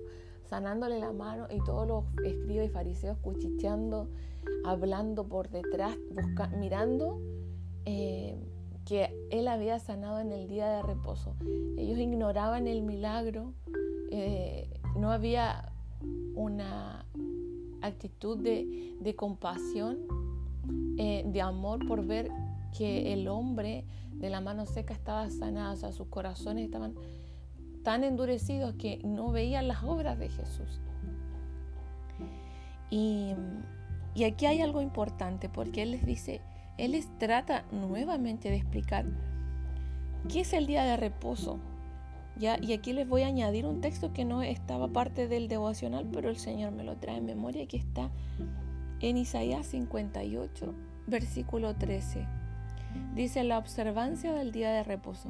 sanándole 0.49 0.99
la 0.99 1.11
mano 1.11 1.47
y 1.49 1.63
todos 1.63 1.87
los 1.87 2.03
escribas 2.23 2.67
y 2.67 2.69
fariseos 2.69 3.17
cuchicheando, 3.19 4.09
hablando 4.63 5.27
por 5.27 5.49
detrás, 5.49 5.97
mirando 6.57 7.19
eh, 7.85 8.37
que 8.85 9.11
él 9.31 9.47
había 9.47 9.79
sanado 9.79 10.19
en 10.19 10.31
el 10.31 10.47
día 10.47 10.69
de 10.69 10.81
reposo. 10.83 11.35
Ellos 11.77 11.97
ignoraban 11.97 12.67
el 12.67 12.83
milagro, 12.83 13.53
eh, 14.11 14.69
no 14.95 15.11
había 15.11 15.71
una 16.35 17.05
actitud 17.81 18.37
de, 18.37 19.15
compasión, 19.15 19.97
eh, 20.97 21.23
de 21.25 21.41
amor 21.41 21.85
por 21.87 22.05
ver 22.05 22.29
que 22.77 23.13
el 23.13 23.27
hombre 23.27 23.85
de 24.11 24.29
la 24.29 24.41
mano 24.41 24.65
seca 24.65 24.93
estaba 24.93 25.29
sanado, 25.29 25.73
o 25.73 25.75
sea, 25.75 25.91
sus 25.91 26.07
corazones 26.07 26.65
estaban 26.65 26.95
tan 27.85 28.03
endurecidos 28.03 28.73
que 28.73 28.99
no 29.03 29.31
veían 29.31 29.67
las 29.67 29.83
obras 29.83 30.17
de 30.17 30.27
Jesús. 30.27 30.81
Y, 32.89 33.35
y 34.15 34.23
aquí 34.23 34.47
hay 34.47 34.59
algo 34.59 34.81
importante 34.81 35.49
porque 35.49 35.83
Él 35.83 35.91
les 35.91 36.03
dice, 36.03 36.41
Él 36.79 36.93
les 36.93 37.07
trata 37.19 37.63
nuevamente 37.71 38.49
de 38.49 38.57
explicar 38.57 39.05
qué 40.27 40.41
es 40.41 40.53
el 40.53 40.65
día 40.65 40.83
de 40.83 40.97
reposo. 40.97 41.59
¿ya? 42.37 42.57
Y 42.59 42.73
aquí 42.73 42.91
les 42.91 43.07
voy 43.07 43.21
a 43.21 43.27
añadir 43.27 43.67
un 43.67 43.81
texto 43.81 44.13
que 44.13 44.25
no 44.25 44.41
estaba 44.41 44.87
parte 44.87 45.27
del 45.27 45.47
devocional, 45.47 46.09
pero 46.11 46.29
el 46.29 46.37
Señor 46.37 46.71
me 46.71 46.83
lo 46.83 46.97
trae 46.97 47.17
en 47.17 47.25
memoria, 47.25 47.67
que 47.67 47.77
está 47.77 48.09
en 48.99 49.17
Isaías 49.17 49.67
58, 49.67 50.73
versículo 51.05 51.75
13. 51.75 52.25
Dice 53.13 53.43
la 53.43 53.59
observancia 53.59 54.33
del 54.33 54.51
día 54.51 54.71
de 54.71 54.83
reposo. 54.83 55.29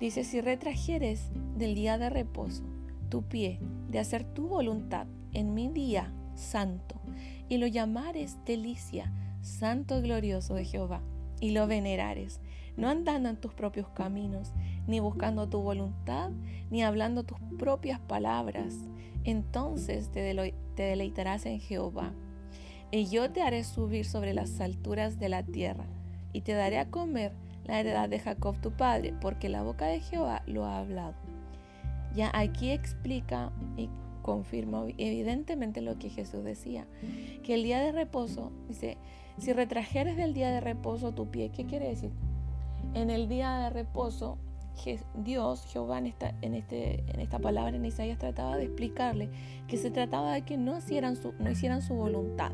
Dice, 0.00 0.24
si 0.24 0.40
retrajeres 0.40 1.30
del 1.56 1.74
día 1.74 1.96
de 1.96 2.10
reposo 2.10 2.62
tu 3.08 3.22
pie 3.22 3.58
de 3.88 3.98
hacer 3.98 4.24
tu 4.24 4.46
voluntad 4.48 5.06
en 5.32 5.54
mi 5.54 5.68
día 5.68 6.12
santo, 6.34 7.00
y 7.48 7.58
lo 7.58 7.66
llamares 7.66 8.36
delicia, 8.44 9.12
santo 9.40 9.98
y 9.98 10.02
glorioso 10.02 10.54
de 10.54 10.64
Jehová, 10.64 11.00
y 11.40 11.50
lo 11.50 11.66
venerares, 11.66 12.40
no 12.76 12.88
andando 12.88 13.28
en 13.28 13.36
tus 13.36 13.54
propios 13.54 13.88
caminos, 13.88 14.52
ni 14.86 15.00
buscando 15.00 15.48
tu 15.48 15.60
voluntad, 15.60 16.30
ni 16.70 16.82
hablando 16.82 17.24
tus 17.24 17.38
propias 17.58 18.00
palabras, 18.00 18.74
entonces 19.24 20.10
te, 20.10 20.52
te 20.74 20.82
deleitarás 20.82 21.46
en 21.46 21.60
Jehová. 21.60 22.12
Y 22.90 23.06
yo 23.06 23.30
te 23.30 23.42
haré 23.42 23.64
subir 23.64 24.04
sobre 24.04 24.34
las 24.34 24.60
alturas 24.60 25.18
de 25.18 25.28
la 25.28 25.42
tierra, 25.42 25.86
y 26.32 26.42
te 26.42 26.52
daré 26.52 26.78
a 26.78 26.90
comer 26.90 27.32
la 27.66 27.80
heredad 27.80 28.08
de 28.08 28.18
Jacob 28.18 28.56
tu 28.60 28.72
padre, 28.72 29.14
porque 29.20 29.48
la 29.48 29.62
boca 29.62 29.86
de 29.86 30.00
Jehová 30.00 30.42
lo 30.46 30.64
ha 30.64 30.78
hablado. 30.78 31.14
Ya 32.14 32.30
aquí 32.34 32.70
explica 32.70 33.52
y 33.76 33.88
confirma 34.22 34.84
evidentemente 34.98 35.80
lo 35.80 35.98
que 35.98 36.10
Jesús 36.10 36.42
decía, 36.42 36.86
que 37.44 37.54
el 37.54 37.62
día 37.62 37.80
de 37.80 37.92
reposo, 37.92 38.52
dice, 38.68 38.98
si 39.38 39.52
retrajeres 39.52 40.16
del 40.16 40.34
día 40.34 40.50
de 40.50 40.60
reposo 40.60 41.12
tu 41.12 41.30
pie, 41.30 41.50
¿qué 41.50 41.66
quiere 41.66 41.88
decir? 41.88 42.10
En 42.94 43.10
el 43.10 43.28
día 43.28 43.58
de 43.58 43.70
reposo, 43.70 44.38
Dios, 45.14 45.66
Jehová, 45.66 45.98
en 45.98 46.06
esta, 46.06 46.34
en, 46.42 46.54
este, 46.54 47.04
en 47.08 47.20
esta 47.20 47.38
palabra 47.38 47.74
en 47.76 47.84
Isaías 47.84 48.18
trataba 48.18 48.56
de 48.56 48.64
explicarle 48.64 49.30
que 49.68 49.76
se 49.76 49.90
trataba 49.90 50.34
de 50.34 50.42
que 50.42 50.56
no 50.56 50.78
hicieran 50.78 51.16
su, 51.16 51.32
no 51.38 51.50
hicieran 51.50 51.82
su 51.82 51.94
voluntad, 51.94 52.52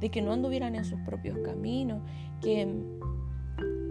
de 0.00 0.10
que 0.10 0.22
no 0.22 0.32
anduvieran 0.32 0.74
en 0.76 0.84
sus 0.84 1.00
propios 1.00 1.38
caminos, 1.38 2.02
que 2.40 2.66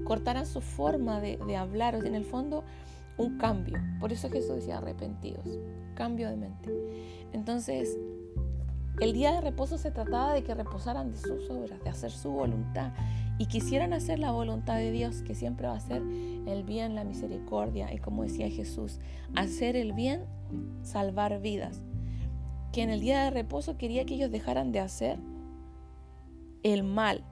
cortaran 0.03 0.45
su 0.45 0.61
forma 0.61 1.19
de, 1.19 1.55
hablar, 1.55 1.95
en 1.95 2.15
el 2.15 2.25
fondo 2.25 2.63
un 3.17 3.37
cambio. 3.37 3.79
Por 3.99 4.11
eso 4.11 4.29
Jesús 4.29 4.55
decía 4.55 4.77
arrepentidos, 4.79 5.45
cambio 5.95 6.29
de 6.29 6.35
mente. 6.35 6.69
Entonces, 7.31 7.97
el 8.99 9.13
día 9.13 9.31
de 9.31 9.41
reposo 9.41 9.77
se 9.77 9.91
trataba 9.91 10.33
de 10.33 10.43
que 10.43 10.53
reposaran 10.53 11.11
de 11.11 11.17
sus 11.17 11.49
obras, 11.49 11.83
de 11.83 11.89
hacer 11.89 12.11
su 12.11 12.31
voluntad 12.31 12.91
y 13.37 13.47
quisieran 13.47 13.93
hacer 13.93 14.19
la 14.19 14.31
voluntad 14.31 14.77
de 14.77 14.91
Dios, 14.91 15.23
que 15.23 15.33
siempre 15.33 15.67
va 15.67 15.75
a 15.75 15.79
ser 15.79 16.01
el 16.01 16.63
bien, 16.63 16.95
la 16.95 17.03
misericordia 17.03 17.91
y 17.93 17.97
como 17.97 18.23
decía 18.23 18.49
Jesús, 18.49 18.99
hacer 19.35 19.75
el 19.75 19.93
bien, 19.93 20.25
salvar 20.83 21.41
vidas. 21.41 21.81
Que 22.71 22.83
en 22.83 22.89
el 22.89 23.01
día 23.01 23.23
de 23.23 23.29
reposo 23.31 23.77
quería 23.77 24.05
que 24.05 24.15
ellos 24.15 24.31
dejaran 24.31 24.71
de 24.71 24.79
hacer 24.79 25.19
el 26.63 26.83
mal, 26.83 27.23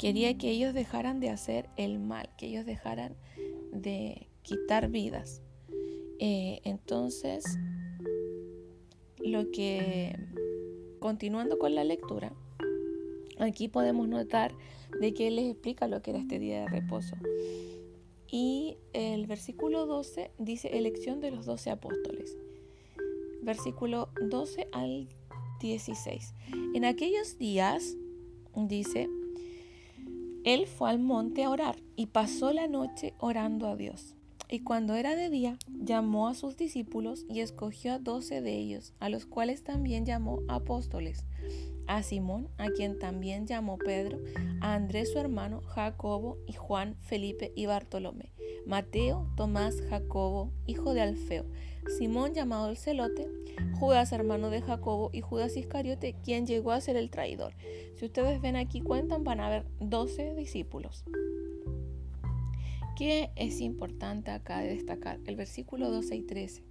Quería 0.00 0.38
que 0.38 0.50
ellos 0.50 0.72
dejaran 0.72 1.20
de 1.20 1.28
hacer 1.28 1.68
el 1.76 1.98
mal, 1.98 2.30
que 2.38 2.46
ellos 2.46 2.64
dejaran 2.64 3.16
de 3.70 4.28
quitar 4.40 4.88
vidas. 4.88 5.42
Eh, 6.18 6.62
entonces, 6.64 7.44
lo 9.18 9.50
que, 9.50 10.16
continuando 11.00 11.58
con 11.58 11.74
la 11.74 11.84
lectura, 11.84 12.32
aquí 13.40 13.68
podemos 13.68 14.08
notar 14.08 14.54
de 14.98 15.12
que 15.12 15.28
Él 15.28 15.36
les 15.36 15.50
explica 15.50 15.86
lo 15.86 16.00
que 16.00 16.12
era 16.12 16.20
este 16.20 16.38
día 16.38 16.62
de 16.62 16.68
reposo. 16.68 17.16
Y 18.26 18.78
el 18.94 19.26
versículo 19.26 19.84
12 19.84 20.30
dice 20.38 20.78
elección 20.78 21.20
de 21.20 21.30
los 21.30 21.44
doce 21.44 21.68
apóstoles. 21.68 22.38
Versículo 23.42 24.08
12 24.30 24.66
al 24.72 25.10
16. 25.60 26.32
En 26.72 26.86
aquellos 26.86 27.36
días, 27.36 27.98
dice, 28.54 29.10
él 30.44 30.66
fue 30.66 30.88
al 30.90 30.98
monte 30.98 31.44
a 31.44 31.50
orar 31.50 31.76
y 31.96 32.06
pasó 32.06 32.52
la 32.52 32.66
noche 32.66 33.14
orando 33.18 33.68
a 33.68 33.76
Dios. 33.76 34.14
Y 34.48 34.60
cuando 34.60 34.94
era 34.94 35.14
de 35.14 35.30
día, 35.30 35.58
llamó 35.68 36.28
a 36.28 36.34
sus 36.34 36.56
discípulos 36.56 37.24
y 37.28 37.40
escogió 37.40 37.92
a 37.92 37.98
doce 37.98 38.40
de 38.40 38.56
ellos, 38.56 38.94
a 38.98 39.08
los 39.08 39.26
cuales 39.26 39.62
también 39.62 40.06
llamó 40.06 40.40
apóstoles. 40.48 41.24
A 41.86 42.02
Simón, 42.02 42.48
a 42.56 42.68
quien 42.70 42.98
también 42.98 43.46
llamó 43.46 43.76
Pedro, 43.78 44.18
a 44.60 44.74
Andrés 44.74 45.12
su 45.12 45.18
hermano, 45.18 45.60
Jacobo 45.60 46.38
y 46.46 46.54
Juan, 46.54 46.96
Felipe 47.00 47.52
y 47.54 47.66
Bartolomé, 47.66 48.32
Mateo, 48.66 49.30
Tomás, 49.36 49.80
Jacobo, 49.88 50.52
hijo 50.66 50.94
de 50.94 51.02
Alfeo, 51.02 51.44
Simón 51.98 52.34
llamado 52.34 52.70
el 52.70 52.76
celote, 52.76 53.28
Judas 53.78 54.12
hermano 54.12 54.50
de 54.50 54.62
Jacobo 54.62 55.10
y 55.12 55.20
Judas 55.20 55.56
Iscariote, 55.56 56.14
quien 56.24 56.46
llegó 56.46 56.72
a 56.72 56.80
ser 56.80 56.96
el 56.96 57.10
traidor. 57.10 57.54
Si 57.96 58.04
ustedes 58.04 58.40
ven 58.40 58.56
aquí 58.56 58.80
cuentan, 58.80 59.24
van 59.24 59.40
a 59.40 59.48
ver 59.48 59.66
12 59.80 60.34
discípulos. 60.34 61.04
¿Qué 62.96 63.30
es 63.34 63.60
importante 63.60 64.30
acá 64.30 64.60
de 64.60 64.68
destacar? 64.68 65.20
El 65.24 65.36
versículo 65.36 65.90
12 65.90 66.16
y 66.16 66.22
13. 66.22 66.62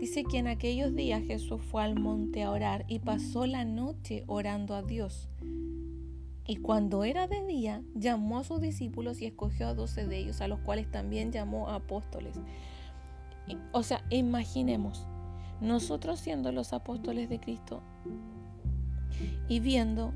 Dice 0.00 0.24
que 0.24 0.38
en 0.38 0.46
aquellos 0.46 0.94
días 0.94 1.22
Jesús 1.22 1.62
fue 1.62 1.82
al 1.82 1.98
monte 1.98 2.42
a 2.42 2.50
orar 2.50 2.84
y 2.88 2.98
pasó 2.98 3.46
la 3.46 3.64
noche 3.64 4.24
orando 4.26 4.74
a 4.74 4.82
Dios. 4.82 5.28
Y 6.46 6.56
cuando 6.56 7.04
era 7.04 7.26
de 7.26 7.44
día, 7.44 7.82
llamó 7.94 8.38
a 8.38 8.44
sus 8.44 8.60
discípulos 8.60 9.20
y 9.20 9.26
escogió 9.26 9.66
a 9.66 9.74
doce 9.74 10.06
de 10.06 10.18
ellos, 10.18 10.40
a 10.40 10.48
los 10.48 10.60
cuales 10.60 10.90
también 10.90 11.32
llamó 11.32 11.68
apóstoles. 11.70 12.36
O 13.72 13.82
sea, 13.82 14.02
imaginemos, 14.10 15.06
nosotros 15.60 16.20
siendo 16.20 16.52
los 16.52 16.72
apóstoles 16.72 17.28
de 17.28 17.40
Cristo 17.40 17.82
y 19.48 19.60
viendo 19.60 20.12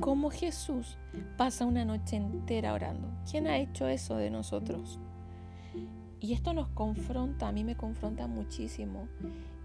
cómo 0.00 0.30
Jesús 0.30 0.96
pasa 1.36 1.64
una 1.66 1.84
noche 1.84 2.16
entera 2.16 2.72
orando. 2.72 3.08
¿Quién 3.28 3.46
ha 3.46 3.58
hecho 3.58 3.88
eso 3.88 4.16
de 4.16 4.30
nosotros? 4.30 5.00
Y 6.20 6.32
esto 6.32 6.52
nos 6.52 6.68
confronta, 6.68 7.48
a 7.48 7.52
mí 7.52 7.64
me 7.64 7.76
confronta 7.76 8.26
muchísimo. 8.26 9.08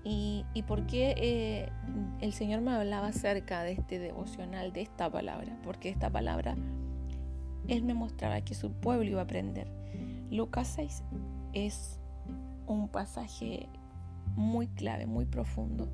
Y, 0.04 0.46
y 0.54 0.64
por 0.64 0.86
qué 0.86 1.16
eh, 1.18 1.70
el 2.20 2.34
Señor 2.34 2.62
me 2.62 2.72
hablaba 2.72 3.08
acerca 3.08 3.64
de 3.64 3.72
este 3.74 4.00
devocional, 4.00 4.74
de 4.74 4.82
esta 4.82 5.10
palabra, 5.10 5.58
porque 5.64 5.90
esta 5.90 6.10
palabra 6.10 6.56
Él 7.68 7.84
me 7.84 7.94
mostraba 7.94 8.42
que 8.42 8.54
su 8.54 8.72
pueblo 8.72 9.10
iba 9.10 9.22
a 9.22 9.24
aprender. 9.24 9.72
Lucas 10.30 10.68
6 10.76 11.04
es 11.54 12.03
un 12.68 12.88
pasaje 12.88 13.68
muy 14.36 14.68
clave, 14.68 15.06
muy 15.06 15.26
profundo 15.26 15.88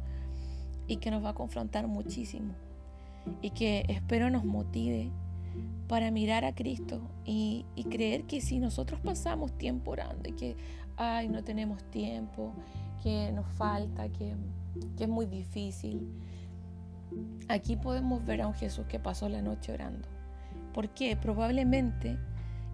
y 0.87 0.97
que 0.97 1.11
nos 1.11 1.23
va 1.23 1.29
a 1.29 1.33
confrontar 1.35 1.87
muchísimo 1.87 2.53
y 3.41 3.51
que 3.51 3.85
espero 3.89 4.29
nos 4.29 4.45
motive 4.45 5.11
para 5.87 6.11
mirar 6.11 6.45
a 6.45 6.53
Cristo 6.53 7.01
y, 7.25 7.65
creer 7.89 8.25
que 8.25 8.41
si 8.41 8.59
nosotros 8.59 8.99
pasamos 9.01 9.57
tiempo 9.57 9.91
orando 9.91 10.29
y 10.29 10.33
que 10.33 10.55
ay, 10.97 11.29
no 11.29 11.43
tenemos 11.43 11.83
tiempo, 11.85 12.53
que 13.01 13.31
nos 13.31 13.47
falta, 13.53 14.09
que, 14.09 14.35
es 14.99 15.09
muy 15.09 15.25
difícil. 15.25 16.07
Aquí 17.47 17.75
podemos 17.75 18.23
ver 18.25 18.41
a 18.41 18.47
un 18.47 18.53
Jesús 18.53 18.85
que 18.87 18.99
pasó 18.99 19.29
la 19.29 19.41
noche 19.41 19.73
orando. 19.73 20.07
¿Por 20.73 20.89
qué? 20.89 21.15
Probablemente 21.15 22.17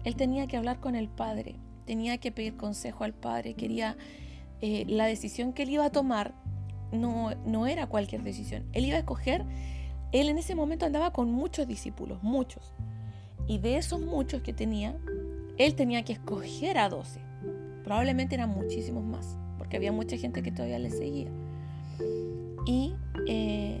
él 0.04 0.16
tenía 0.16 0.46
que 0.46 0.56
hablar 0.56 0.80
con 0.80 0.94
el 0.94 1.08
Padre, 1.08 1.56
tenía 1.86 2.18
que 2.18 2.32
pedir 2.32 2.56
consejo 2.56 3.04
al 3.04 3.14
Padre, 3.14 3.54
quería 3.54 3.96
eh, 4.60 4.84
la 4.88 5.06
decisión 5.06 5.52
que 5.52 5.62
él 5.62 5.70
iba 5.70 5.86
a 5.86 5.90
tomar 5.90 6.34
no, 6.92 7.34
no 7.46 7.66
era 7.66 7.86
cualquier 7.86 8.22
decisión. 8.22 8.64
Él 8.72 8.84
iba 8.84 8.96
a 8.96 9.00
escoger, 9.00 9.44
él 10.12 10.28
en 10.28 10.38
ese 10.38 10.54
momento 10.54 10.86
andaba 10.86 11.12
con 11.12 11.30
muchos 11.30 11.66
discípulos, 11.66 12.22
muchos. 12.22 12.74
Y 13.46 13.58
de 13.58 13.76
esos 13.76 14.00
muchos 14.00 14.42
que 14.42 14.52
tenía, 14.52 14.96
él 15.56 15.74
tenía 15.74 16.04
que 16.04 16.14
escoger 16.14 16.78
a 16.78 16.88
doce. 16.88 17.20
Probablemente 17.84 18.34
eran 18.34 18.50
muchísimos 18.50 19.04
más, 19.04 19.38
porque 19.58 19.76
había 19.76 19.92
mucha 19.92 20.16
gente 20.16 20.42
que 20.42 20.50
todavía 20.50 20.78
le 20.78 20.90
seguía. 20.90 21.30
Y 22.66 22.94
eh, 23.28 23.80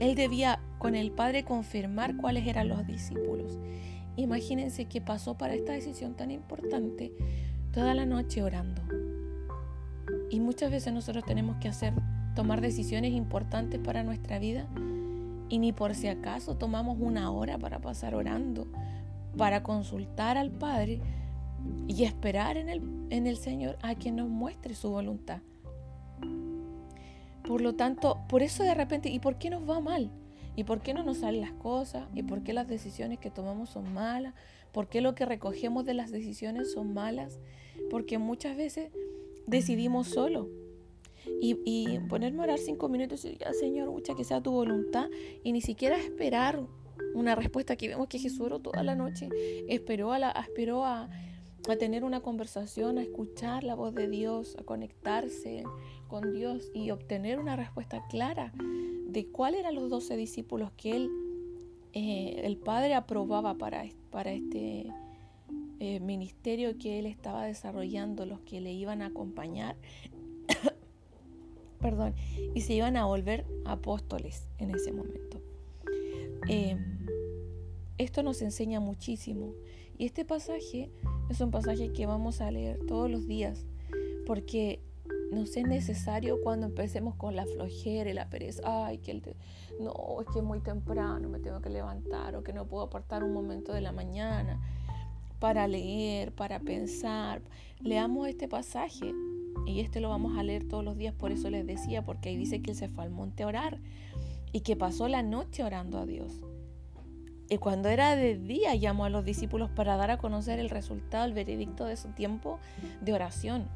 él 0.00 0.14
debía 0.16 0.60
con 0.78 0.96
el 0.96 1.12
Padre 1.12 1.44
confirmar 1.44 2.16
cuáles 2.16 2.46
eran 2.46 2.68
los 2.68 2.84
discípulos. 2.86 3.58
Imagínense 4.16 4.86
que 4.86 5.00
pasó 5.00 5.38
para 5.38 5.54
esta 5.54 5.72
decisión 5.72 6.14
tan 6.14 6.30
importante 6.30 7.12
toda 7.72 7.94
la 7.94 8.06
noche 8.06 8.42
orando. 8.42 8.82
Y 10.30 10.40
muchas 10.40 10.70
veces 10.70 10.92
nosotros 10.92 11.24
tenemos 11.24 11.56
que 11.56 11.68
hacer, 11.68 11.94
tomar 12.34 12.60
decisiones 12.60 13.12
importantes 13.12 13.80
para 13.80 14.02
nuestra 14.02 14.38
vida 14.38 14.66
y 15.48 15.58
ni 15.58 15.72
por 15.72 15.94
si 15.94 16.08
acaso 16.08 16.56
tomamos 16.56 16.96
una 17.00 17.30
hora 17.30 17.58
para 17.58 17.80
pasar 17.80 18.14
orando, 18.14 18.66
para 19.36 19.62
consultar 19.62 20.38
al 20.38 20.50
Padre 20.50 21.00
y 21.86 22.04
esperar 22.04 22.56
en 22.56 22.68
el, 22.68 22.82
en 23.10 23.26
el 23.26 23.36
Señor 23.36 23.78
a 23.82 23.94
quien 23.94 24.16
nos 24.16 24.28
muestre 24.28 24.74
su 24.74 24.90
voluntad. 24.90 25.40
Por 27.46 27.60
lo 27.60 27.74
tanto, 27.74 28.20
por 28.28 28.42
eso 28.42 28.62
de 28.62 28.74
repente, 28.74 29.10
¿y 29.10 29.18
por 29.18 29.36
qué 29.36 29.50
nos 29.50 29.68
va 29.68 29.80
mal? 29.80 30.10
¿Y 30.54 30.64
por 30.64 30.80
qué 30.80 30.92
no 30.92 31.02
nos 31.02 31.18
salen 31.18 31.40
las 31.40 31.52
cosas? 31.52 32.06
¿Y 32.14 32.22
por 32.22 32.42
qué 32.42 32.52
las 32.52 32.68
decisiones 32.68 33.18
que 33.18 33.30
tomamos 33.30 33.70
son 33.70 33.92
malas? 33.94 34.34
¿Por 34.72 34.88
qué 34.88 35.00
lo 35.00 35.14
que 35.14 35.24
recogemos 35.24 35.84
de 35.84 35.94
las 35.94 36.10
decisiones 36.10 36.72
son 36.72 36.92
malas? 36.92 37.40
Porque 37.90 38.18
muchas 38.18 38.56
veces 38.56 38.90
decidimos 39.46 40.08
solo. 40.08 40.48
Y, 41.40 42.00
ponerme 42.08 42.40
a 42.40 42.44
orar 42.44 42.58
cinco 42.58 42.88
minutos 42.88 43.24
y 43.24 43.36
ya 43.36 43.52
Señor, 43.52 43.90
mucha 43.90 44.14
que 44.14 44.24
sea 44.24 44.42
tu 44.42 44.50
voluntad. 44.50 45.08
Y 45.42 45.52
ni 45.52 45.60
siquiera 45.60 45.96
esperar 45.96 46.60
una 47.14 47.34
respuesta. 47.34 47.74
Aquí 47.74 47.88
vemos 47.88 48.08
que 48.08 48.18
Jesús 48.18 48.40
oró 48.40 48.58
toda 48.58 48.82
la 48.82 48.94
noche. 48.94 49.28
Esperó, 49.68 50.12
a, 50.12 50.18
la, 50.18 50.30
esperó 50.32 50.84
a, 50.84 51.08
a 51.68 51.76
tener 51.76 52.04
una 52.04 52.20
conversación, 52.20 52.98
a 52.98 53.02
escuchar 53.02 53.64
la 53.64 53.74
voz 53.74 53.94
de 53.94 54.08
Dios, 54.08 54.56
a 54.58 54.64
conectarse 54.64 55.62
con 56.08 56.32
Dios 56.32 56.70
y 56.74 56.90
obtener 56.90 57.38
una 57.38 57.56
respuesta 57.56 58.04
clara 58.10 58.52
de 59.12 59.26
cuáles 59.26 59.60
eran 59.60 59.74
los 59.74 59.90
doce 59.90 60.16
discípulos 60.16 60.72
que 60.76 60.96
él, 60.96 61.10
eh, 61.92 62.40
el 62.44 62.56
Padre 62.56 62.94
aprobaba 62.94 63.58
para, 63.58 63.84
para 64.10 64.32
este 64.32 64.86
eh, 65.80 66.00
ministerio 66.00 66.78
que 66.78 66.98
él 66.98 67.06
estaba 67.06 67.44
desarrollando, 67.44 68.24
los 68.24 68.40
que 68.40 68.60
le 68.60 68.72
iban 68.72 69.02
a 69.02 69.06
acompañar, 69.06 69.76
perdón, 71.80 72.14
y 72.54 72.62
se 72.62 72.74
iban 72.74 72.96
a 72.96 73.04
volver 73.04 73.44
apóstoles 73.64 74.48
en 74.58 74.74
ese 74.74 74.92
momento. 74.92 75.42
Em, 76.48 77.06
esto 77.98 78.22
nos 78.22 78.40
enseña 78.42 78.80
muchísimo 78.80 79.54
y 79.98 80.06
este 80.06 80.24
pasaje 80.24 80.90
es 81.28 81.40
un 81.40 81.50
pasaje 81.50 81.92
que 81.92 82.06
vamos 82.06 82.40
a 82.40 82.50
leer 82.50 82.84
todos 82.86 83.10
los 83.10 83.28
días 83.28 83.64
porque 84.26 84.80
nos 85.32 85.56
es 85.56 85.66
necesario 85.66 86.40
cuando 86.42 86.66
empecemos 86.66 87.14
con 87.14 87.34
la 87.34 87.46
flojera 87.46 88.10
y 88.10 88.12
la 88.12 88.28
pereza. 88.28 88.62
Ay, 88.64 88.98
que 88.98 89.10
el 89.10 89.22
no, 89.80 90.20
es 90.20 90.26
que 90.32 90.38
es 90.40 90.44
muy 90.44 90.60
temprano, 90.60 91.28
me 91.28 91.38
tengo 91.38 91.60
que 91.60 91.70
levantar 91.70 92.36
o 92.36 92.42
que 92.42 92.52
no 92.52 92.66
puedo 92.66 92.84
apartar 92.84 93.24
un 93.24 93.32
momento 93.32 93.72
de 93.72 93.80
la 93.80 93.92
mañana 93.92 94.60
para 95.38 95.66
leer, 95.66 96.32
para 96.32 96.60
pensar. 96.60 97.42
Leamos 97.80 98.28
este 98.28 98.46
pasaje 98.46 99.12
y 99.66 99.80
este 99.80 100.00
lo 100.00 100.10
vamos 100.10 100.38
a 100.38 100.42
leer 100.42 100.68
todos 100.68 100.84
los 100.84 100.96
días, 100.96 101.14
por 101.14 101.32
eso 101.32 101.48
les 101.48 101.66
decía, 101.66 102.04
porque 102.04 102.28
ahí 102.28 102.36
dice 102.36 102.60
que 102.60 102.72
él 102.72 102.76
se 102.76 102.88
fue 102.88 103.04
al 103.04 103.10
monte 103.10 103.42
a 103.42 103.46
orar 103.46 103.80
y 104.52 104.60
que 104.60 104.76
pasó 104.76 105.08
la 105.08 105.22
noche 105.22 105.64
orando 105.64 105.98
a 105.98 106.06
Dios. 106.06 106.42
Y 107.48 107.58
cuando 107.58 107.88
era 107.88 108.16
de 108.16 108.36
día 108.36 108.74
llamó 108.74 109.06
a 109.06 109.10
los 109.10 109.24
discípulos 109.24 109.70
para 109.70 109.96
dar 109.96 110.10
a 110.10 110.18
conocer 110.18 110.58
el 110.58 110.70
resultado, 110.70 111.24
el 111.24 111.32
veredicto 111.32 111.86
de 111.86 111.96
su 111.96 112.08
tiempo 112.10 112.58
de 113.00 113.14
oración. 113.14 113.68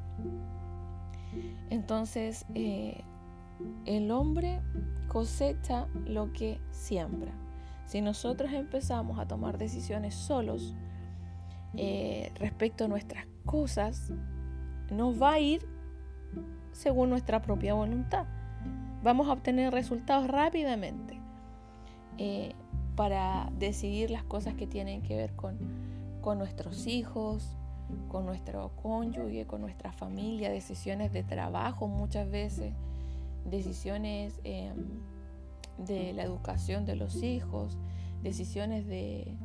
Entonces, 1.71 2.47
eh, 2.55 3.03
el 3.85 4.11
hombre 4.11 4.61
cosecha 5.09 5.87
lo 6.07 6.33
que 6.33 6.61
siembra. 6.71 7.33
Si 7.87 8.01
nosotros 8.01 8.53
empezamos 8.53 9.19
a 9.19 9.27
tomar 9.27 9.59
decisiones 9.59 10.15
solos 10.15 10.75
eh, 11.75 12.33
respecto 12.37 12.85
a 12.85 12.89
nuestras 12.89 13.27
cosas, 13.45 14.13
nos 14.91 15.21
va 15.21 15.35
a 15.35 15.41
ir 15.41 15.67
según 16.73 17.11
nuestra 17.11 17.43
propia 17.43 17.75
voluntad. 17.75 18.27
Vamos 19.03 19.29
a 19.29 19.33
obtener 19.33 19.73
resultados 19.73 20.27
rápidamente 20.27 21.21
eh, 22.19 22.55
para 22.97 23.51
decidir 23.59 24.11
las 24.11 24.25
cosas 24.25 24.55
que 24.55 24.67
tienen 24.67 25.03
que 25.03 25.17
ver 25.17 25.35
con, 25.37 25.59
con 26.21 26.39
nuestros 26.39 26.87
hijos, 26.87 27.57
con 28.09 28.27
nuestro 28.27 28.73
cónyuge, 28.83 29.47
con 29.47 29.61
nuestra 29.61 29.93
familia, 29.93 30.51
decisiones 30.51 31.13
de 31.13 31.23
trabajo 31.23 31.89
muchas 31.89 32.31
veces, 32.31 32.73
decisiones 33.45 34.41
em, 34.45 34.77
de 35.79 36.13
la 36.13 36.23
educación 36.23 36.85
de 36.87 36.97
los 36.97 37.23
hijos, 37.23 37.79
decisiones 38.23 38.87
de, 38.87 39.37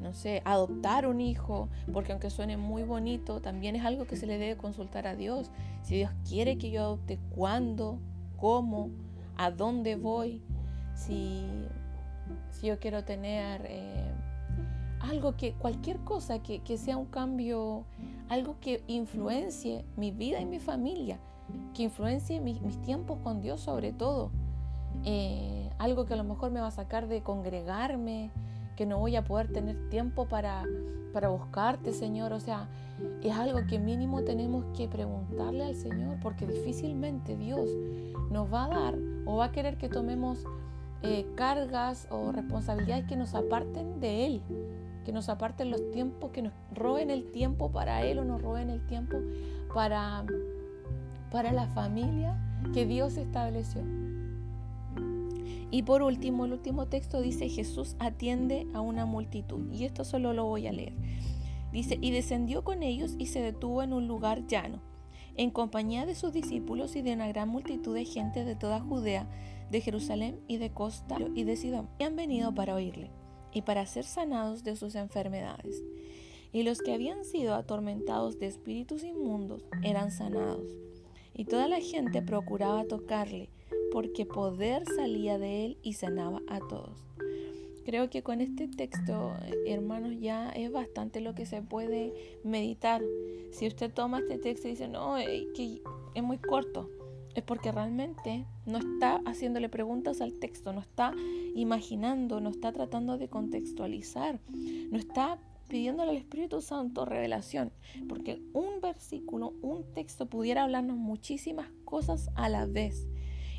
no 0.00 0.12
sé, 0.12 0.42
adoptar 0.44 1.06
un 1.06 1.20
hijo, 1.20 1.68
porque 1.92 2.12
aunque 2.12 2.30
suene 2.30 2.56
muy 2.56 2.82
bonito, 2.82 3.40
también 3.40 3.74
es 3.76 3.84
algo 3.84 4.06
que 4.06 4.16
se 4.16 4.26
le 4.26 4.38
debe 4.38 4.56
consultar 4.56 5.06
a 5.06 5.16
Dios. 5.16 5.50
Si 5.82 5.96
Dios 5.96 6.10
quiere 6.28 6.58
que 6.58 6.70
yo 6.70 6.82
adopte, 6.82 7.18
cuándo, 7.34 7.98
cómo, 8.36 8.90
a 9.36 9.50
dónde 9.50 9.96
voy, 9.96 10.42
si, 10.94 11.46
si 12.50 12.68
yo 12.68 12.78
quiero 12.78 13.04
tener... 13.04 13.66
Eh, 13.68 14.17
algo 15.00 15.36
que, 15.36 15.52
cualquier 15.54 15.98
cosa 16.00 16.40
que, 16.40 16.78
sea 16.78 16.96
un 16.96 17.06
cambio, 17.06 17.84
algo 18.28 18.56
que 18.60 18.82
influencie 18.86 19.84
mi 19.96 20.10
vida 20.10 20.40
y 20.40 20.46
mi 20.46 20.58
familia, 20.58 21.18
que 21.74 21.84
influencie 21.84 22.40
mis, 22.40 22.60
tiempos 22.82 23.18
con 23.22 23.40
Dios 23.40 23.60
sobre 23.60 23.92
todo. 23.92 24.30
Eh, 25.04 25.70
algo 25.78 26.06
que 26.06 26.14
a 26.14 26.16
lo 26.16 26.24
mejor 26.24 26.50
me 26.50 26.60
va 26.60 26.68
a 26.68 26.72
sacar 26.72 27.08
de 27.08 27.22
congregarme, 27.22 28.30
que 28.76 28.86
no 28.86 28.98
voy 28.98 29.16
a 29.16 29.24
poder 29.24 29.52
tener 29.52 29.88
tiempo 29.90 30.26
para, 30.26 30.64
para 31.12 31.28
buscarte, 31.28 31.92
Señor. 31.92 32.32
O 32.32 32.40
sea, 32.40 32.68
es 33.22 33.32
algo 33.32 33.60
que 33.66 33.78
mínimo 33.78 34.22
tenemos 34.22 34.64
que 34.76 34.88
preguntarle 34.88 35.64
al 35.64 35.76
Señor, 35.76 36.18
porque 36.20 36.46
difícilmente 36.46 37.36
Dios 37.36 37.70
nos 38.30 38.52
va 38.52 38.64
a 38.64 38.68
dar 38.68 38.98
o 39.24 39.36
va 39.36 39.46
a 39.46 39.52
querer 39.52 39.78
que 39.78 39.88
tomemos 39.88 40.44
eh, 41.02 41.26
cargas 41.36 42.08
o 42.10 42.32
responsabilidades 42.32 43.04
que 43.06 43.16
nos 43.16 43.34
aparten 43.34 44.00
de 44.00 44.26
Él 44.26 44.42
que 45.08 45.12
nos 45.14 45.30
aparten 45.30 45.70
los 45.70 45.90
tiempos, 45.90 46.32
que 46.32 46.42
nos 46.42 46.52
roben 46.70 47.08
el 47.08 47.32
tiempo 47.32 47.72
para 47.72 48.04
Él 48.04 48.18
o 48.18 48.26
nos 48.26 48.42
roben 48.42 48.68
el 48.68 48.86
tiempo 48.86 49.16
para, 49.72 50.26
para 51.30 51.50
la 51.50 51.66
familia 51.68 52.38
que 52.74 52.84
Dios 52.84 53.16
estableció. 53.16 53.80
Y 55.70 55.82
por 55.84 56.02
último, 56.02 56.44
el 56.44 56.52
último 56.52 56.88
texto 56.88 57.22
dice, 57.22 57.48
Jesús 57.48 57.96
atiende 57.98 58.66
a 58.74 58.82
una 58.82 59.06
multitud. 59.06 59.72
Y 59.72 59.86
esto 59.86 60.04
solo 60.04 60.34
lo 60.34 60.44
voy 60.44 60.66
a 60.66 60.72
leer. 60.72 60.92
Dice, 61.72 61.96
y 62.02 62.10
descendió 62.10 62.62
con 62.62 62.82
ellos 62.82 63.14
y 63.18 63.28
se 63.28 63.40
detuvo 63.40 63.82
en 63.82 63.94
un 63.94 64.08
lugar 64.08 64.46
llano, 64.46 64.82
en 65.38 65.48
compañía 65.50 66.04
de 66.04 66.16
sus 66.16 66.34
discípulos 66.34 66.96
y 66.96 67.00
de 67.00 67.14
una 67.14 67.28
gran 67.28 67.48
multitud 67.48 67.94
de 67.94 68.04
gente 68.04 68.44
de 68.44 68.56
toda 68.56 68.78
Judea, 68.78 69.26
de 69.70 69.80
Jerusalén 69.80 70.38
y 70.48 70.58
de 70.58 70.68
Costa 70.68 71.16
y 71.34 71.44
de 71.44 71.56
Sidón, 71.56 71.88
y 71.98 72.04
han 72.04 72.14
venido 72.14 72.54
para 72.54 72.74
oírle 72.74 73.10
y 73.52 73.62
para 73.62 73.86
ser 73.86 74.04
sanados 74.04 74.64
de 74.64 74.76
sus 74.76 74.94
enfermedades. 74.94 75.82
Y 76.52 76.62
los 76.62 76.80
que 76.80 76.94
habían 76.94 77.24
sido 77.24 77.54
atormentados 77.54 78.38
de 78.38 78.46
espíritus 78.46 79.04
inmundos 79.04 79.62
eran 79.82 80.10
sanados. 80.10 80.66
Y 81.34 81.44
toda 81.44 81.68
la 81.68 81.80
gente 81.80 82.22
procuraba 82.22 82.84
tocarle, 82.84 83.48
porque 83.92 84.26
poder 84.26 84.84
salía 84.96 85.38
de 85.38 85.66
él 85.66 85.78
y 85.82 85.92
sanaba 85.94 86.42
a 86.48 86.58
todos. 86.58 87.08
Creo 87.84 88.10
que 88.10 88.22
con 88.22 88.40
este 88.40 88.68
texto, 88.68 89.34
hermanos, 89.66 90.16
ya 90.20 90.50
es 90.50 90.70
bastante 90.70 91.22
lo 91.22 91.34
que 91.34 91.46
se 91.46 91.62
puede 91.62 92.12
meditar. 92.44 93.02
Si 93.50 93.66
usted 93.66 93.90
toma 93.92 94.18
este 94.18 94.36
texto 94.36 94.68
y 94.68 94.72
dice, 94.72 94.88
no, 94.88 95.16
que 95.16 95.80
es 96.14 96.22
muy 96.22 96.36
corto, 96.36 96.90
es 97.34 97.42
porque 97.42 97.72
realmente 97.72 98.46
no 98.66 98.78
está 98.78 99.20
haciéndole 99.26 99.68
preguntas 99.68 100.20
al 100.20 100.34
texto, 100.34 100.72
no 100.72 100.80
está 100.80 101.14
imaginando, 101.54 102.40
no 102.40 102.50
está 102.50 102.72
tratando 102.72 103.18
de 103.18 103.28
contextualizar, 103.28 104.40
no 104.90 104.98
está 104.98 105.38
pidiéndole 105.68 106.10
al 106.10 106.16
Espíritu 106.16 106.60
Santo 106.60 107.04
revelación. 107.04 107.70
porque 108.08 108.42
un 108.52 108.80
versículo, 108.80 109.54
un 109.62 109.84
texto 109.94 110.26
pudiera 110.26 110.64
hablarnos 110.64 110.96
muchísimas 110.96 111.70
cosas 111.84 112.30
a 112.34 112.48
la 112.48 112.66
vez. 112.66 113.06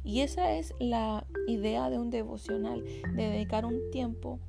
Y 0.03 0.21
esa 0.21 0.53
es 0.53 0.73
la 0.79 1.25
idea 1.47 1.89
de 1.89 1.99
un 1.99 2.09
devocional, 2.09 2.83
de 2.83 3.29
dedicar 3.29 3.65
un 3.65 3.79
tiempo 3.91 4.39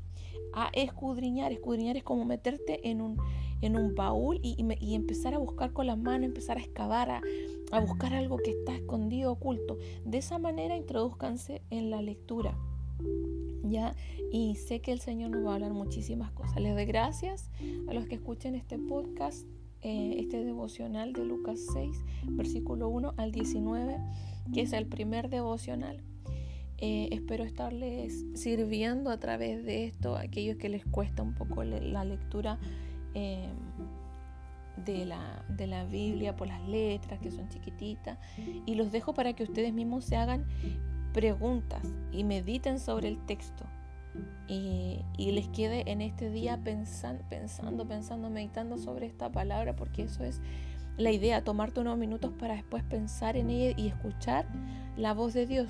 a 0.52 0.70
escudriñar. 0.72 1.52
Escudriñar 1.52 1.96
es 1.96 2.04
como 2.04 2.24
meterte 2.24 2.88
en 2.88 3.00
un, 3.00 3.18
en 3.60 3.76
un 3.76 3.94
baúl 3.94 4.40
y, 4.42 4.94
empezar 4.94 5.34
a 5.34 5.38
buscar 5.38 5.72
con 5.72 5.86
la 5.86 5.96
mano, 5.96 6.24
empezar 6.24 6.56
a 6.56 6.60
excavar, 6.60 7.10
a, 7.10 7.20
a 7.70 7.80
buscar 7.80 8.14
algo 8.14 8.38
que 8.38 8.50
está 8.50 8.74
escondido, 8.74 9.32
oculto. 9.32 9.78
De 10.04 10.18
esa 10.18 10.38
manera 10.38 10.76
introduzcanse 10.76 11.62
en 11.70 11.90
la 11.90 12.02
lectura. 12.02 12.56
¿Ya? 13.62 13.94
Y 14.32 14.56
sé 14.56 14.80
que 14.80 14.92
el 14.92 15.00
Señor 15.00 15.30
nos 15.30 15.44
va 15.46 15.52
a 15.52 15.54
hablar 15.54 15.72
muchísimas 15.72 16.32
cosas. 16.32 16.60
Les 16.60 16.74
doy 16.74 16.84
gracias 16.84 17.50
a 17.88 17.94
los 17.94 18.06
que 18.06 18.16
escuchen 18.16 18.54
este 18.54 18.78
podcast, 18.78 19.46
eh, 19.82 20.16
este 20.18 20.44
devocional 20.44 21.12
de 21.12 21.24
Lucas 21.24 21.60
6, 21.72 22.04
versículo 22.24 22.88
1 22.88 23.14
al 23.16 23.32
19, 23.32 23.98
que 24.52 24.62
es 24.62 24.72
el 24.72 24.86
primer 24.86 25.30
devocional. 25.30 26.02
Eh, 26.82 27.10
espero 27.12 27.44
estarles 27.44 28.24
sirviendo 28.34 29.10
a 29.10 29.20
través 29.20 29.64
de 29.64 29.84
esto 29.84 30.16
a 30.16 30.22
aquellos 30.22 30.56
que 30.56 30.70
les 30.70 30.84
cuesta 30.86 31.22
un 31.22 31.34
poco 31.34 31.62
la 31.62 32.04
lectura 32.04 32.58
em, 33.12 33.50
de, 34.84 35.06
la, 35.06 35.44
de 35.48 35.66
la 35.66 35.84
Biblia 35.84 36.36
por 36.36 36.48
las 36.48 36.66
letras 36.68 37.20
que 37.20 37.30
son 37.30 37.48
chiquititas. 37.48 38.18
Y 38.66 38.74
los 38.74 38.92
dejo 38.92 39.14
para 39.14 39.32
que 39.32 39.42
ustedes 39.42 39.72
mismos 39.72 40.04
se 40.04 40.16
hagan 40.16 40.46
preguntas 41.12 41.82
y 42.12 42.24
mediten 42.24 42.78
sobre 42.78 43.08
el 43.08 43.18
texto. 43.26 43.64
Y, 44.48 45.04
les 45.16 45.46
quede 45.48 45.90
en 45.90 46.00
este 46.00 46.28
día 46.30 46.58
pensando, 46.62 47.22
pensando, 47.28 47.86
pensando, 47.86 48.30
meditando 48.30 48.78
sobre 48.78 49.06
esta 49.06 49.30
palabra, 49.30 49.76
porque 49.76 50.02
eso 50.02 50.24
es 50.24 50.40
la 50.96 51.12
idea, 51.12 51.44
tomarte 51.44 51.80
unos 51.80 51.96
minutos 51.96 52.32
para 52.38 52.54
después 52.54 52.82
pensar 52.82 53.36
en 53.36 53.48
ella 53.50 53.74
y 53.76 53.86
escuchar 53.86 54.46
la 54.96 55.14
voz 55.14 55.34
de 55.34 55.46
Dios. 55.46 55.68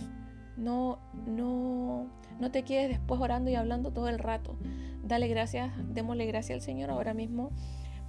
No, 0.56 0.98
no, 1.26 2.06
no 2.40 2.50
te 2.50 2.62
quedes 2.62 2.88
después 2.88 3.20
orando 3.20 3.50
y 3.50 3.54
hablando 3.54 3.92
todo 3.92 4.08
el 4.08 4.18
rato. 4.18 4.56
Dale 5.04 5.28
gracias, 5.28 5.72
démosle 5.92 6.24
gracias 6.26 6.56
al 6.56 6.62
Señor 6.62 6.90
ahora 6.90 7.12
mismo. 7.12 7.50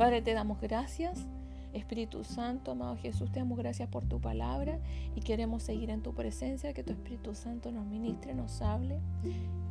Padre, 0.02 0.24
te 0.24 0.34
damos 0.34 0.60
gracias 0.60 1.28
Espíritu 1.74 2.24
Santo, 2.24 2.72
amado 2.72 2.98
Jesús, 2.98 3.32
te 3.32 3.40
damos 3.40 3.60
gracias 3.60 3.88
por 3.88 4.04
tu 4.04 4.20
palabra 4.20 4.80
y 5.14 5.22
queremos 5.22 5.62
seguir 5.62 5.92
en 5.92 6.02
tu 6.02 6.16
presencia, 6.16 6.74
que 6.74 6.84
tu 6.84 6.92
Espíritu 6.92 7.36
Santo 7.36 7.72
nos 7.72 7.86
ministre, 7.86 8.34
nos 8.34 8.64
hable. 8.64 9.00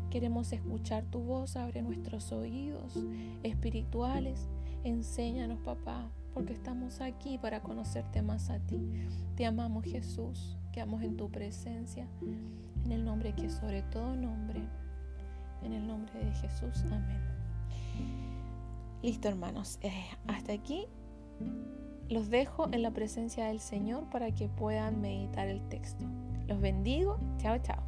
Queremos 0.09 0.53
escuchar 0.53 1.03
tu 1.03 1.19
voz, 1.19 1.57
abre 1.57 1.83
nuestros 1.83 2.31
oídos 2.31 2.95
espirituales. 3.43 4.49
Enséñanos, 4.85 5.59
papá, 5.65 6.09
porque 6.33 6.53
estamos 6.53 7.01
aquí 7.01 7.37
para 7.37 7.61
conocerte 7.61 8.23
más 8.23 8.51
a 8.51 8.61
ti. 8.61 8.79
Te 9.35 9.47
amamos, 9.47 9.85
Jesús, 9.85 10.57
quedamos 10.71 11.03
en 11.03 11.17
tu 11.17 11.29
presencia, 11.29 12.07
en 12.85 12.93
el 12.93 13.05
nombre 13.05 13.33
que 13.33 13.51
sobre 13.51 13.83
todo 13.83 14.15
nombre, 14.15 14.63
en 15.65 15.73
el 15.73 15.85
nombre 15.85 16.25
de 16.25 16.31
Jesús. 16.35 16.85
Amén. 16.93 17.40
Listo, 19.03 19.29
hermanos. 19.29 19.79
Eh, 19.83 19.91
hasta 20.27 20.53
aquí 20.53 20.87
los 22.09 22.29
dejo 22.29 22.69
en 22.73 22.83
la 22.83 22.91
presencia 22.91 23.47
del 23.47 23.61
Señor 23.61 24.11
para 24.11 24.35
que 24.35 24.49
puedan 24.49 25.01
meditar 25.01 25.49
el 25.49 25.67
texto. 25.69 26.05
Los 26.47 26.61
bendigo. 26.61 27.19
Chao, 27.39 27.59
chao. 27.59 27.83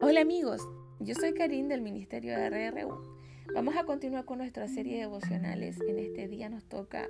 Hola 0.00 0.20
amigos, 0.20 0.60
yo 1.00 1.14
soy 1.14 1.32
Karin 1.32 1.68
del 1.68 1.80
Ministerio 1.80 2.36
de 2.36 2.70
RRU. 2.70 2.98
Vamos 3.54 3.76
a 3.76 3.84
continuar 3.84 4.24
con 4.24 4.38
nuestra 4.38 4.68
serie 4.68 4.94
de 4.94 5.00
devocionales. 5.00 5.80
En 5.86 5.98
este 5.98 6.28
día 6.28 6.48
nos 6.48 6.64
toca 6.64 7.08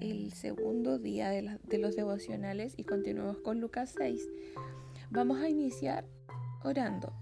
el 0.00 0.32
segundo 0.32 0.98
día 0.98 1.30
de, 1.30 1.78
los 1.78 1.96
devocionales 1.96 2.74
y 2.76 2.84
continuamos 2.84 3.38
con 3.38 3.60
Lucas 3.60 3.94
6. 3.96 4.28
Vamos 5.10 5.40
a 5.40 5.48
iniciar 5.48 6.04
orando. 6.62 7.12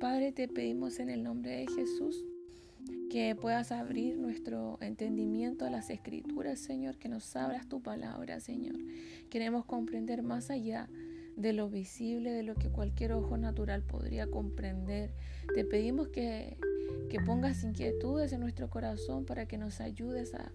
Padre, 0.00 0.32
te 0.32 0.48
pedimos 0.48 0.98
en 0.98 1.10
el 1.10 1.22
nombre 1.22 1.52
de 1.52 1.66
Jesús 1.66 2.24
que 3.10 3.34
puedas 3.34 3.72
abrir 3.72 4.18
nuestro 4.18 4.78
entendimiento 4.80 5.64
a 5.64 5.70
las 5.70 5.90
escrituras, 5.90 6.58
Señor, 6.58 6.98
que 6.98 7.08
nos 7.08 7.34
abras 7.36 7.68
tu 7.68 7.82
palabra, 7.82 8.40
Señor. 8.40 8.76
Queremos 9.30 9.64
comprender 9.64 10.22
más 10.22 10.50
allá 10.50 10.88
de 11.36 11.52
lo 11.52 11.70
visible, 11.70 12.32
de 12.32 12.42
lo 12.42 12.54
que 12.54 12.68
cualquier 12.68 13.12
ojo 13.12 13.36
natural 13.36 13.82
podría 13.82 14.26
comprender. 14.26 15.10
Te 15.54 15.64
pedimos 15.64 16.08
que, 16.08 16.58
que 17.10 17.20
pongas 17.20 17.64
inquietudes 17.64 18.32
en 18.32 18.40
nuestro 18.40 18.68
corazón 18.68 19.24
para 19.24 19.46
que 19.46 19.56
nos 19.56 19.80
ayudes 19.80 20.34
a 20.34 20.52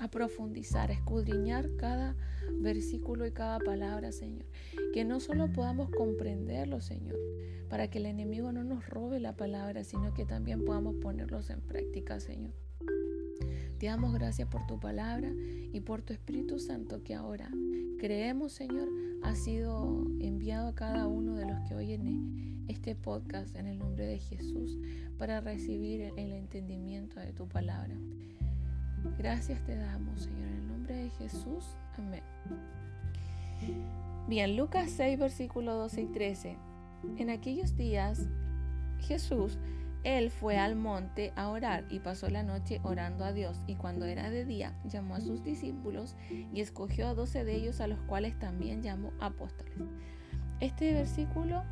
a 0.00 0.08
profundizar, 0.08 0.90
a 0.90 0.94
escudriñar 0.94 1.76
cada 1.76 2.16
versículo 2.60 3.26
y 3.26 3.32
cada 3.32 3.58
palabra, 3.58 4.12
Señor. 4.12 4.46
Que 4.92 5.04
no 5.04 5.20
solo 5.20 5.52
podamos 5.52 5.90
comprenderlo, 5.90 6.80
Señor, 6.80 7.16
para 7.68 7.88
que 7.88 7.98
el 7.98 8.06
enemigo 8.06 8.50
no 8.50 8.64
nos 8.64 8.88
robe 8.88 9.20
la 9.20 9.36
palabra, 9.36 9.84
sino 9.84 10.14
que 10.14 10.24
también 10.24 10.64
podamos 10.64 10.96
ponerlos 10.96 11.50
en 11.50 11.60
práctica, 11.60 12.18
Señor. 12.18 12.52
Te 13.78 13.86
damos 13.86 14.12
gracias 14.14 14.48
por 14.48 14.66
tu 14.66 14.80
palabra 14.80 15.32
y 15.72 15.80
por 15.80 16.02
tu 16.02 16.12
Espíritu 16.12 16.58
Santo 16.58 17.02
que 17.02 17.14
ahora 17.14 17.50
creemos, 17.98 18.52
Señor, 18.52 18.88
ha 19.22 19.34
sido 19.34 20.06
enviado 20.20 20.68
a 20.68 20.74
cada 20.74 21.06
uno 21.06 21.36
de 21.36 21.46
los 21.46 21.60
que 21.68 21.74
oyen 21.74 22.64
este 22.68 22.94
podcast 22.94 23.54
en 23.56 23.66
el 23.66 23.78
nombre 23.78 24.06
de 24.06 24.18
Jesús 24.18 24.78
para 25.18 25.40
recibir 25.40 26.12
el 26.16 26.32
entendimiento 26.32 27.20
de 27.20 27.32
tu 27.32 27.46
palabra. 27.48 27.94
Gracias 29.18 29.60
te 29.64 29.76
damos, 29.76 30.22
Señor, 30.22 30.48
en 30.48 30.56
el 30.56 30.68
nombre 30.68 30.94
de 30.94 31.10
Jesús. 31.10 31.64
Amén. 31.98 32.22
Bien, 34.28 34.56
Lucas 34.56 34.90
6, 34.96 35.18
versículo 35.18 35.74
12 35.74 36.02
y 36.02 36.06
13. 36.06 36.56
En 37.16 37.30
aquellos 37.30 37.76
días, 37.76 38.28
Jesús, 39.00 39.58
él 40.04 40.30
fue 40.30 40.58
al 40.58 40.76
monte 40.76 41.32
a 41.36 41.48
orar 41.48 41.84
y 41.90 41.98
pasó 41.98 42.28
la 42.30 42.42
noche 42.42 42.80
orando 42.82 43.24
a 43.24 43.32
Dios. 43.32 43.60
Y 43.66 43.74
cuando 43.74 44.06
era 44.06 44.30
de 44.30 44.44
día, 44.44 44.74
llamó 44.84 45.14
a 45.14 45.20
sus 45.20 45.42
discípulos 45.42 46.16
y 46.30 46.60
escogió 46.60 47.08
a 47.08 47.14
doce 47.14 47.44
de 47.44 47.54
ellos, 47.54 47.80
a 47.80 47.86
los 47.86 48.00
cuales 48.02 48.38
también 48.38 48.82
llamó 48.82 49.12
apóstoles. 49.20 49.74
Este 50.60 50.92
versículo 50.92 51.62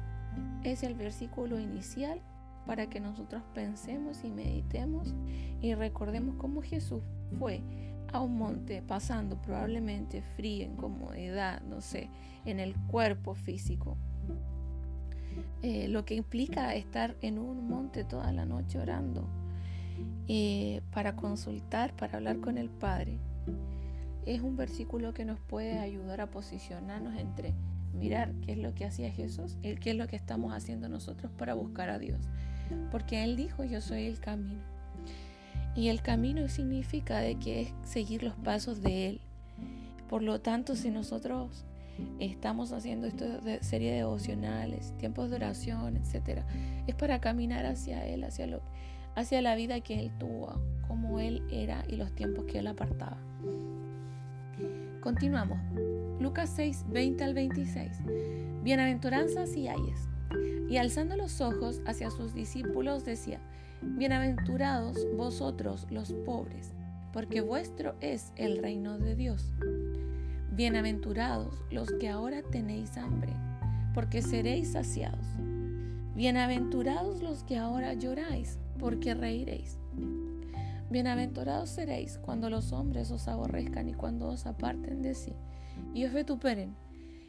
es 0.63 0.83
el 0.83 0.95
versículo 0.95 1.59
inicial 1.59 2.21
para 2.69 2.91
que 2.91 3.01
nosotros 3.01 3.43
pensemos 3.55 4.23
y 4.25 4.31
meditemos 4.31 5.15
y 5.63 5.75
recordemos 5.75 6.37
cómo 6.37 6.61
Jesús 6.61 7.03
fue 7.39 7.63
a 8.13 8.21
un 8.21 8.37
monte 8.37 8.83
pasando 8.83 9.41
probablemente 9.41 10.21
frío, 10.37 10.67
incomodidad, 10.67 11.63
no 11.63 11.81
sé, 11.81 12.11
en 12.45 12.61
el 12.61 12.77
cuerpo 12.77 13.35
físico. 13.35 13.97
Eh, 15.63 15.89
lo 15.89 16.05
que 16.05 16.15
implica 16.15 16.75
estar 16.75 17.17
en 17.23 17.39
un 17.39 17.69
monte 17.69 18.05
toda 18.05 18.31
la 18.33 18.45
noche 18.45 18.79
orando 18.79 19.27
eh, 20.29 20.83
para 20.93 21.17
consultar, 21.17 21.97
para 21.97 22.19
hablar 22.19 22.39
con 22.41 22.59
el 22.59 22.69
Padre. 22.69 23.19
Es 24.27 24.43
un 24.43 24.59
versículo 24.59 25.15
que 25.15 25.25
nos 25.25 25.41
puede 25.41 25.79
ayudar 25.79 26.21
a 26.21 26.31
posicionarnos 26.31 27.17
entre 27.17 27.55
mirar 27.95 28.35
qué 28.43 28.53
es 28.53 28.59
lo 28.59 28.75
que 28.75 28.85
hacía 28.85 29.11
Jesús 29.11 29.57
y 29.63 29.75
qué 29.77 29.93
es 29.93 29.97
lo 29.97 30.07
que 30.07 30.17
estamos 30.17 30.53
haciendo 30.53 30.91
nosotros 30.91 31.33
para 31.33 31.55
buscar 31.55 31.89
a 31.89 31.99
Dios. 31.99 32.29
Porque 32.91 33.25
Él 33.25 33.37
dijo, 33.37 33.65
yo 33.65 33.81
soy 33.81 34.07
el 34.07 34.21
camino 34.21 34.79
y 35.79 35.91
el 35.91 36.03
camino 36.03 36.49
significa 36.49 37.21
de 37.21 37.37
que 37.37 37.61
es 37.61 37.75
seguir 37.85 38.25
los 38.25 38.35
pasos 38.35 38.83
de 38.83 39.11
Él. 39.11 39.21
Por 40.09 40.25
lo 40.25 40.41
tanto, 40.41 40.75
si 40.75 40.91
nosotros 40.91 41.65
estamos 42.19 42.73
haciendo 42.73 43.07
esta 43.07 43.41
serie 43.63 43.93
de 43.93 43.99
devocionales, 43.99 44.93
tiempos 44.99 45.31
de 45.31 45.37
oración, 45.37 45.97
etc., 45.97 46.41
es 46.89 46.97
para 46.97 47.21
caminar 47.21 47.65
hacia 47.65 48.05
Él, 48.05 48.25
hacia, 48.25 48.49
lo, 48.49 48.61
hacia 49.15 49.41
la 49.41 49.55
vida 49.55 49.81
que 49.81 50.01
Él 50.01 50.11
tuvo, 50.19 50.61
como 50.89 51.21
Él 51.21 51.45
era 51.49 51.85
y 51.87 51.95
los 51.95 52.13
tiempos 52.13 52.47
que 52.47 52.59
Él 52.59 52.67
apartaba. 52.67 53.19
Continuamos. 55.01 55.61
Lucas 56.19 56.51
6, 56.57 56.87
20 56.89 57.23
al 57.23 57.35
26. 57.35 58.01
Bienaventuranzas 58.65 59.55
y 59.57 59.69
ayes. 59.69 60.09
Y 60.69 60.77
alzando 60.77 61.17
los 61.17 61.41
ojos 61.41 61.81
hacia 61.87 62.11
sus 62.11 62.35
discípulos 62.35 63.05
decía, 63.05 63.41
Bienaventurados 63.81 65.07
vosotros 65.17 65.87
los 65.91 66.13
pobres, 66.13 66.75
porque 67.13 67.41
vuestro 67.41 67.95
es 68.01 68.33
el 68.37 68.59
reino 68.59 68.99
de 68.99 69.15
Dios. 69.15 69.53
Bienaventurados 70.53 71.55
los 71.71 71.91
que 71.93 72.09
ahora 72.09 72.43
tenéis 72.43 72.97
hambre, 72.97 73.33
porque 73.95 74.21
seréis 74.21 74.73
saciados. 74.73 75.27
Bienaventurados 76.17 77.23
los 77.23 77.45
que 77.45 77.57
ahora 77.57 77.95
lloráis, 77.95 78.59
porque 78.79 79.15
reiréis. 79.15 79.79
Bienaventurados 80.91 81.71
seréis 81.71 82.19
cuando 82.19 82.51
los 82.51 82.73
hombres 82.73 83.11
os 83.11 83.29
aborrezcan 83.29 83.89
y 83.89 83.95
cuando 83.95 84.29
os 84.29 84.47
aparten 84.47 85.03
de 85.03 85.15
sí 85.15 85.35
y 85.95 86.05
os 86.05 86.13
vituperen 86.13 86.75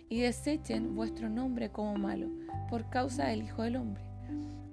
y 0.09 0.21
desechen 0.21 0.95
vuestro 0.95 1.29
nombre 1.29 1.71
como 1.71 1.95
malo 1.95 2.29
por 2.69 2.89
causa 2.89 3.27
del 3.27 3.43
Hijo 3.43 3.63
del 3.63 3.77
Hombre. 3.77 4.03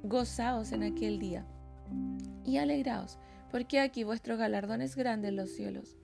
Gozaos 0.02 0.72
en 0.72 0.82
aquel 0.82 1.18
día 1.18 1.46
y 2.44 2.56
alegraos, 2.56 3.18
porque 3.50 3.80
aquí 3.80 4.04
vuestro 4.04 4.36
galardón 4.36 4.82
es 4.82 4.96
grande 4.96 5.28
en 5.28 5.36
los 5.36 5.50
cielos, 5.50 5.96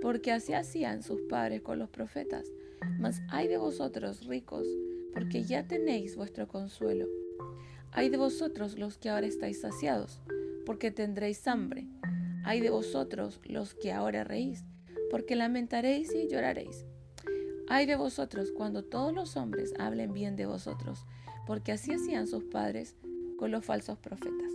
porque 0.00 0.32
así 0.32 0.52
hacían 0.52 1.02
sus 1.02 1.20
padres 1.22 1.62
con 1.62 1.78
los 1.78 1.90
profetas. 1.90 2.46
Mas 2.98 3.20
hay 3.28 3.48
de 3.48 3.58
vosotros 3.58 4.26
ricos, 4.26 4.66
porque 5.12 5.42
ya 5.42 5.66
tenéis 5.66 6.16
vuestro 6.16 6.46
consuelo. 6.48 7.06
Hay 7.92 8.08
de 8.08 8.16
vosotros 8.16 8.78
los 8.78 8.98
que 8.98 9.10
ahora 9.10 9.26
estáis 9.26 9.60
saciados, 9.60 10.20
porque 10.64 10.90
tendréis 10.90 11.46
hambre. 11.48 11.88
Hay 12.44 12.60
de 12.60 12.70
vosotros 12.70 13.40
los 13.44 13.74
que 13.74 13.92
ahora 13.92 14.24
reís, 14.24 14.64
porque 15.10 15.34
lamentaréis 15.34 16.14
y 16.14 16.28
lloraréis. 16.28 16.86
Hay 17.70 17.84
de 17.84 17.96
vosotros 17.96 18.50
cuando 18.50 18.82
todos 18.82 19.12
los 19.12 19.36
hombres 19.36 19.74
hablen 19.78 20.14
bien 20.14 20.36
de 20.36 20.46
vosotros, 20.46 21.04
porque 21.46 21.72
así 21.72 21.92
hacían 21.92 22.26
sus 22.26 22.44
padres 22.44 22.96
con 23.38 23.50
los 23.50 23.64
falsos 23.64 23.98
profetas. 23.98 24.52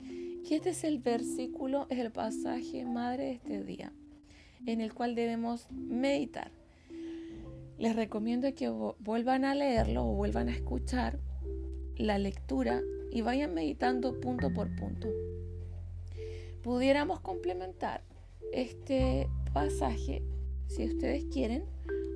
Y 0.00 0.54
este 0.54 0.70
es 0.70 0.82
el 0.82 0.98
versículo, 0.98 1.86
es 1.90 1.98
el 2.00 2.10
pasaje 2.10 2.84
madre 2.84 3.24
de 3.24 3.32
este 3.34 3.64
día, 3.64 3.92
en 4.66 4.80
el 4.80 4.92
cual 4.92 5.14
debemos 5.14 5.70
meditar. 5.70 6.50
Les 7.78 7.94
recomiendo 7.94 8.52
que 8.54 8.68
vuelvan 8.68 9.44
a 9.44 9.54
leerlo 9.54 10.04
o 10.04 10.14
vuelvan 10.14 10.48
a 10.48 10.52
escuchar 10.52 11.20
la 11.96 12.18
lectura 12.18 12.82
y 13.12 13.22
vayan 13.22 13.54
meditando 13.54 14.20
punto 14.20 14.52
por 14.52 14.74
punto. 14.74 15.08
Pudiéramos 16.62 17.20
complementar 17.20 18.02
este 18.52 19.28
pasaje, 19.52 20.22
si 20.66 20.84
ustedes 20.84 21.24
quieren, 21.26 21.73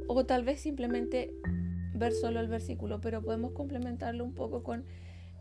o 0.08 0.24
tal 0.24 0.42
vez 0.42 0.60
simplemente 0.60 1.32
ver 1.94 2.12
solo 2.12 2.40
el 2.40 2.48
versículo, 2.48 3.00
pero 3.00 3.22
podemos 3.22 3.52
complementarlo 3.52 4.24
un 4.24 4.34
poco 4.34 4.62
con 4.62 4.84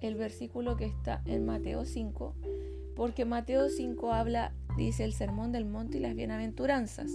el 0.01 0.15
versículo 0.15 0.75
que 0.75 0.85
está 0.85 1.21
en 1.25 1.45
Mateo 1.45 1.85
5, 1.85 2.35
porque 2.95 3.25
Mateo 3.25 3.69
5 3.69 4.13
habla, 4.13 4.53
dice, 4.77 5.03
el 5.03 5.13
sermón 5.13 5.51
del 5.51 5.65
monte 5.65 5.97
y 5.97 6.01
las 6.01 6.15
bienaventuranzas. 6.15 7.11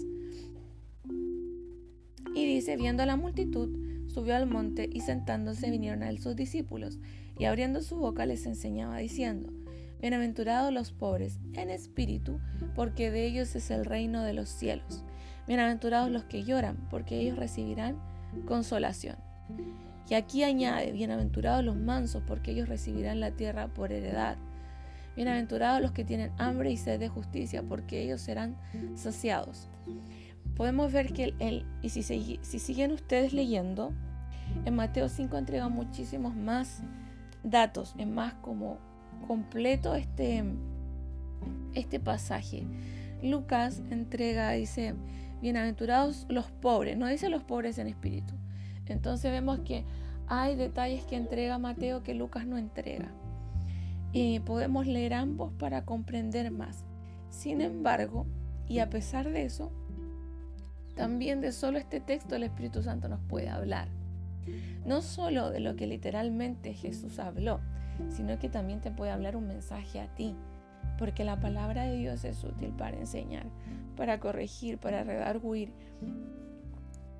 Y 2.35 2.47
dice, 2.47 2.77
viendo 2.77 3.03
a 3.03 3.07
la 3.07 3.17
multitud, 3.17 3.69
subió 4.09 4.35
al 4.35 4.47
monte 4.47 4.88
y 4.91 5.01
sentándose 5.01 5.71
vinieron 5.71 6.03
a 6.03 6.09
él 6.09 6.19
sus 6.19 6.35
discípulos, 6.35 6.99
y 7.38 7.45
abriendo 7.45 7.83
su 7.83 7.97
boca 7.97 8.27
les 8.27 8.47
enseñaba 8.47 8.99
diciendo, 8.99 9.53
Bienaventurados 10.01 10.73
los 10.73 10.91
pobres 10.91 11.38
en 11.53 11.71
espíritu, 11.71 12.41
porque 12.75 13.12
de 13.12 13.25
ellos 13.25 13.55
es 13.55 13.71
el 13.71 13.85
reino 13.85 14.25
de 14.25 14.33
los 14.33 14.49
cielos. 14.49 15.05
Bienaventurados 15.46 16.11
los 16.11 16.24
que 16.24 16.44
lloran, 16.44 16.76
porque 16.90 17.18
ellos 17.18 17.37
recibirán 17.37 17.96
consolación. 18.46 19.16
Y 20.09 20.14
aquí 20.14 20.44
añade, 20.44 20.92
bienaventurados 20.92 21.64
los 21.64 21.76
mansos, 21.76 22.22
porque 22.26 22.52
ellos 22.52 22.68
recibirán 22.68 23.20
la 23.20 23.33
tierra 23.33 23.68
por 23.68 23.92
heredad. 23.92 24.37
Bienaventurados 25.16 25.83
los 25.83 25.92
que 25.92 26.05
tienen 26.05 26.31
hambre 26.38 26.70
y 26.70 26.76
sed 26.76 27.00
de 27.00 27.09
justicia, 27.09 27.62
porque 27.62 28.02
ellos 28.02 28.20
serán 28.20 28.57
saciados. 28.94 29.68
Podemos 30.57 30.92
ver 30.92 31.12
que 31.12 31.35
el, 31.38 31.66
y 31.83 31.88
si, 31.88 32.02
si 32.02 32.59
siguen 32.59 32.92
ustedes 32.92 33.33
leyendo, 33.33 33.92
en 34.64 34.76
Mateo 34.76 35.09
5 35.09 35.37
entrega 35.37 35.68
muchísimos 35.68 36.35
más 36.35 36.83
datos, 37.42 37.94
es 37.98 38.07
más 38.07 38.35
como 38.35 38.78
completo 39.26 39.94
este, 39.94 40.44
este 41.74 42.00
pasaje. 42.00 42.64
Lucas 43.22 43.83
entrega, 43.90 44.50
dice, 44.50 44.94
bienaventurados 45.42 46.24
los 46.28 46.50
pobres, 46.50 46.96
no 46.96 47.09
dice 47.09 47.28
los 47.28 47.42
pobres 47.42 47.76
en 47.78 47.88
espíritu. 47.88 48.35
Entonces 48.87 49.33
vemos 49.33 49.61
que 49.61 49.85
hay 50.28 50.55
detalles 50.55 51.05
que 51.05 51.16
entrega 51.16 51.59
Mateo 51.59 52.02
que 52.02 52.14
Lucas 52.14 52.46
no 52.46 52.59
entrega. 52.59 53.11
Y 54.12 54.40
podemos 54.40 54.87
leer 54.87 55.14
ambos 55.14 55.52
para 55.55 55.85
comprender 55.85 56.50
más. 56.50 56.85
Sin 57.31 57.61
embargo, 57.61 58.26
y 58.68 58.78
a 58.78 58.90
pesar 58.90 59.31
de 59.31 59.44
eso, 59.44 59.72
también 60.94 61.40
de 61.40 61.52
solo 61.52 61.78
este 61.78 62.00
texto 62.00 62.37
el 62.37 62.42
Espíritu 62.44 62.83
Santo 62.83 63.09
nos 63.09 63.20
puede 63.20 63.48
hablar. 63.48 63.88
No 64.85 65.00
solo 65.00 65.50
de 65.50 65.61
lo 65.61 65.74
que 65.74 65.87
literalmente 65.87 66.74
Jesús 66.74 67.18
habló, 67.18 67.61
sino 68.11 68.38
que 68.38 68.48
también 68.48 68.81
te 68.81 68.90
puede 68.90 69.11
hablar 69.11 69.37
un 69.37 69.46
mensaje 69.46 70.00
a 70.00 70.14
ti, 70.14 70.37
porque 70.98 71.24
la 71.24 71.40
palabra 71.40 71.85
de 71.85 71.96
Dios 71.96 72.24
es 72.24 72.42
útil 72.44 72.70
para 72.70 72.96
enseñar, 72.96 73.46
para 73.96 74.20
corregir, 74.20 74.78
para 74.78 75.05
redarguir. 75.05 75.72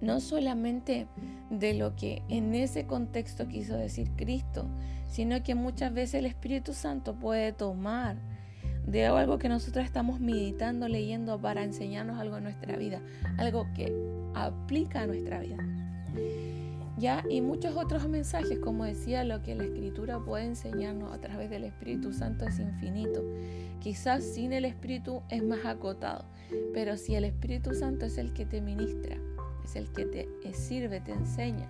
No 0.00 0.20
solamente 0.20 1.06
de 1.50 1.74
lo 1.74 1.94
que 1.94 2.22
en 2.28 2.54
ese 2.54 2.87
contexto 2.87 3.46
quiso 3.46 3.76
decir 3.76 4.11
Cristo, 4.16 4.66
sino 5.06 5.42
que 5.42 5.54
muchas 5.54 5.92
veces 5.92 6.14
el 6.14 6.26
Espíritu 6.26 6.72
Santo 6.72 7.14
puede 7.14 7.52
tomar 7.52 8.16
de 8.87 9.06
algo 9.06 9.38
que 9.38 9.48
nosotros 9.48 9.85
estamos 9.85 10.20
meditando, 10.20 10.88
leyendo 10.88 11.40
para 11.40 11.62
enseñarnos 11.62 12.18
algo 12.18 12.38
en 12.38 12.44
nuestra 12.44 12.76
vida, 12.76 13.00
algo 13.38 13.66
que 13.74 13.92
aplica 14.35 15.02
a 15.02 15.06
nuestra 15.06 15.40
vida. 15.40 15.56
¿Ya? 17.02 17.24
Y 17.28 17.40
muchos 17.40 17.76
otros 17.76 18.08
mensajes, 18.08 18.60
como 18.60 18.84
decía, 18.84 19.24
lo 19.24 19.42
que 19.42 19.56
la 19.56 19.64
escritura 19.64 20.20
puede 20.20 20.44
enseñarnos 20.44 21.12
a 21.12 21.20
través 21.20 21.50
del 21.50 21.64
Espíritu 21.64 22.12
Santo 22.12 22.46
es 22.46 22.60
infinito. 22.60 23.24
Quizás 23.80 24.22
sin 24.22 24.52
el 24.52 24.64
Espíritu 24.64 25.20
es 25.28 25.42
más 25.42 25.64
acotado, 25.64 26.24
pero 26.72 26.96
si 26.96 27.16
el 27.16 27.24
Espíritu 27.24 27.74
Santo 27.74 28.06
es 28.06 28.18
el 28.18 28.32
que 28.32 28.46
te 28.46 28.60
ministra, 28.60 29.16
es 29.64 29.74
el 29.74 29.90
que 29.90 30.04
te 30.04 30.28
sirve, 30.52 31.00
te 31.00 31.10
enseña, 31.10 31.68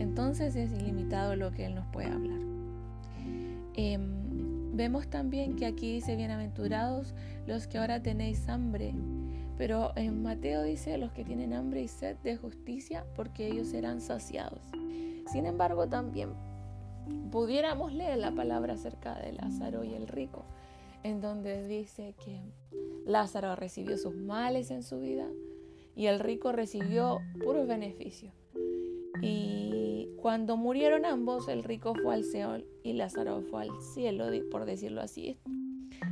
entonces 0.00 0.56
es 0.56 0.72
ilimitado 0.72 1.36
lo 1.36 1.52
que 1.52 1.66
Él 1.66 1.76
nos 1.76 1.86
puede 1.92 2.08
hablar. 2.08 2.40
Em, 3.74 4.74
vemos 4.74 5.06
también 5.06 5.54
que 5.54 5.66
aquí 5.66 5.92
dice, 5.92 6.16
bienaventurados 6.16 7.14
los 7.46 7.68
que 7.68 7.78
ahora 7.78 8.02
tenéis 8.02 8.48
hambre, 8.48 8.92
pero 9.62 9.92
en 9.94 10.24
Mateo 10.24 10.64
dice 10.64 10.98
los 10.98 11.12
que 11.12 11.24
tienen 11.24 11.52
hambre 11.52 11.82
y 11.82 11.86
sed 11.86 12.16
de 12.24 12.36
justicia 12.36 13.06
porque 13.14 13.46
ellos 13.46 13.68
serán 13.68 14.00
saciados. 14.00 14.60
Sin 15.30 15.46
embargo, 15.46 15.88
también 15.88 16.30
pudiéramos 17.30 17.92
leer 17.92 18.18
la 18.18 18.32
palabra 18.32 18.74
acerca 18.74 19.14
de 19.20 19.34
Lázaro 19.34 19.84
y 19.84 19.94
el 19.94 20.08
rico, 20.08 20.44
en 21.04 21.20
donde 21.20 21.64
dice 21.68 22.16
que 22.24 22.40
Lázaro 23.06 23.54
recibió 23.54 23.96
sus 23.98 24.16
males 24.16 24.72
en 24.72 24.82
su 24.82 24.98
vida 24.98 25.28
y 25.94 26.06
el 26.06 26.18
rico 26.18 26.50
recibió 26.50 27.20
puros 27.44 27.68
beneficios. 27.68 28.34
Y 29.20 30.08
cuando 30.16 30.56
murieron 30.56 31.04
ambos, 31.04 31.46
el 31.46 31.62
rico 31.62 31.94
fue 31.94 32.14
al 32.14 32.24
Seol 32.24 32.66
y 32.82 32.94
Lázaro 32.94 33.42
fue 33.42 33.62
al 33.62 33.80
cielo, 33.94 34.24
por 34.50 34.64
decirlo 34.64 35.02
así. 35.02 35.38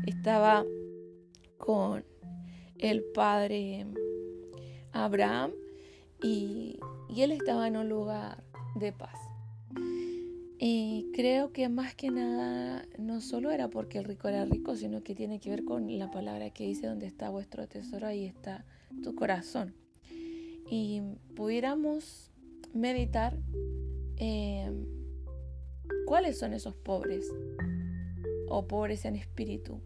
Estaba 0.07 0.65
con 1.59 2.05
el 2.81 3.03
padre 3.03 3.87
Abraham 4.93 5.53
y, 6.23 6.79
él 7.17 7.33
estaba 7.33 7.69
en 7.69 7.77
un 7.77 7.89
lugar 7.89 8.43
de 8.77 8.93
paz. 8.93 9.17
Y 10.59 11.11
creo 11.15 11.53
que 11.53 11.69
más 11.69 11.95
que 11.95 12.11
nada 12.11 12.87
no 12.99 13.21
solo 13.21 13.51
era 13.51 13.69
porque 13.69 13.99
el 13.99 14.05
rico 14.05 14.29
era 14.29 14.45
rico, 14.45 14.77
sino 14.77 15.03
que 15.03 15.15
tiene 15.15 15.41
que 15.41 15.51
ver 15.51 15.65
con 15.65 15.99
la 15.99 16.11
palabra 16.11 16.51
que 16.51 16.65
dice, 16.65 16.87
donde 16.87 17.07
está 17.07 17.31
vuestro 17.31 17.67
tesoro, 17.67 18.07
ahí 18.07 18.27
está 18.27 18.65
tu 19.03 19.15
corazón. 19.15 19.75
Y 20.71 21.03
pudiéramos 21.35 22.31
meditar 22.75 23.37
eh, 24.19 24.71
cuáles 26.07 26.39
son 26.39 26.53
esos 26.53 26.75
pobres 26.75 27.27
o 28.49 28.67
pobres 28.67 29.05
en 29.05 29.17
espíritu 29.17 29.81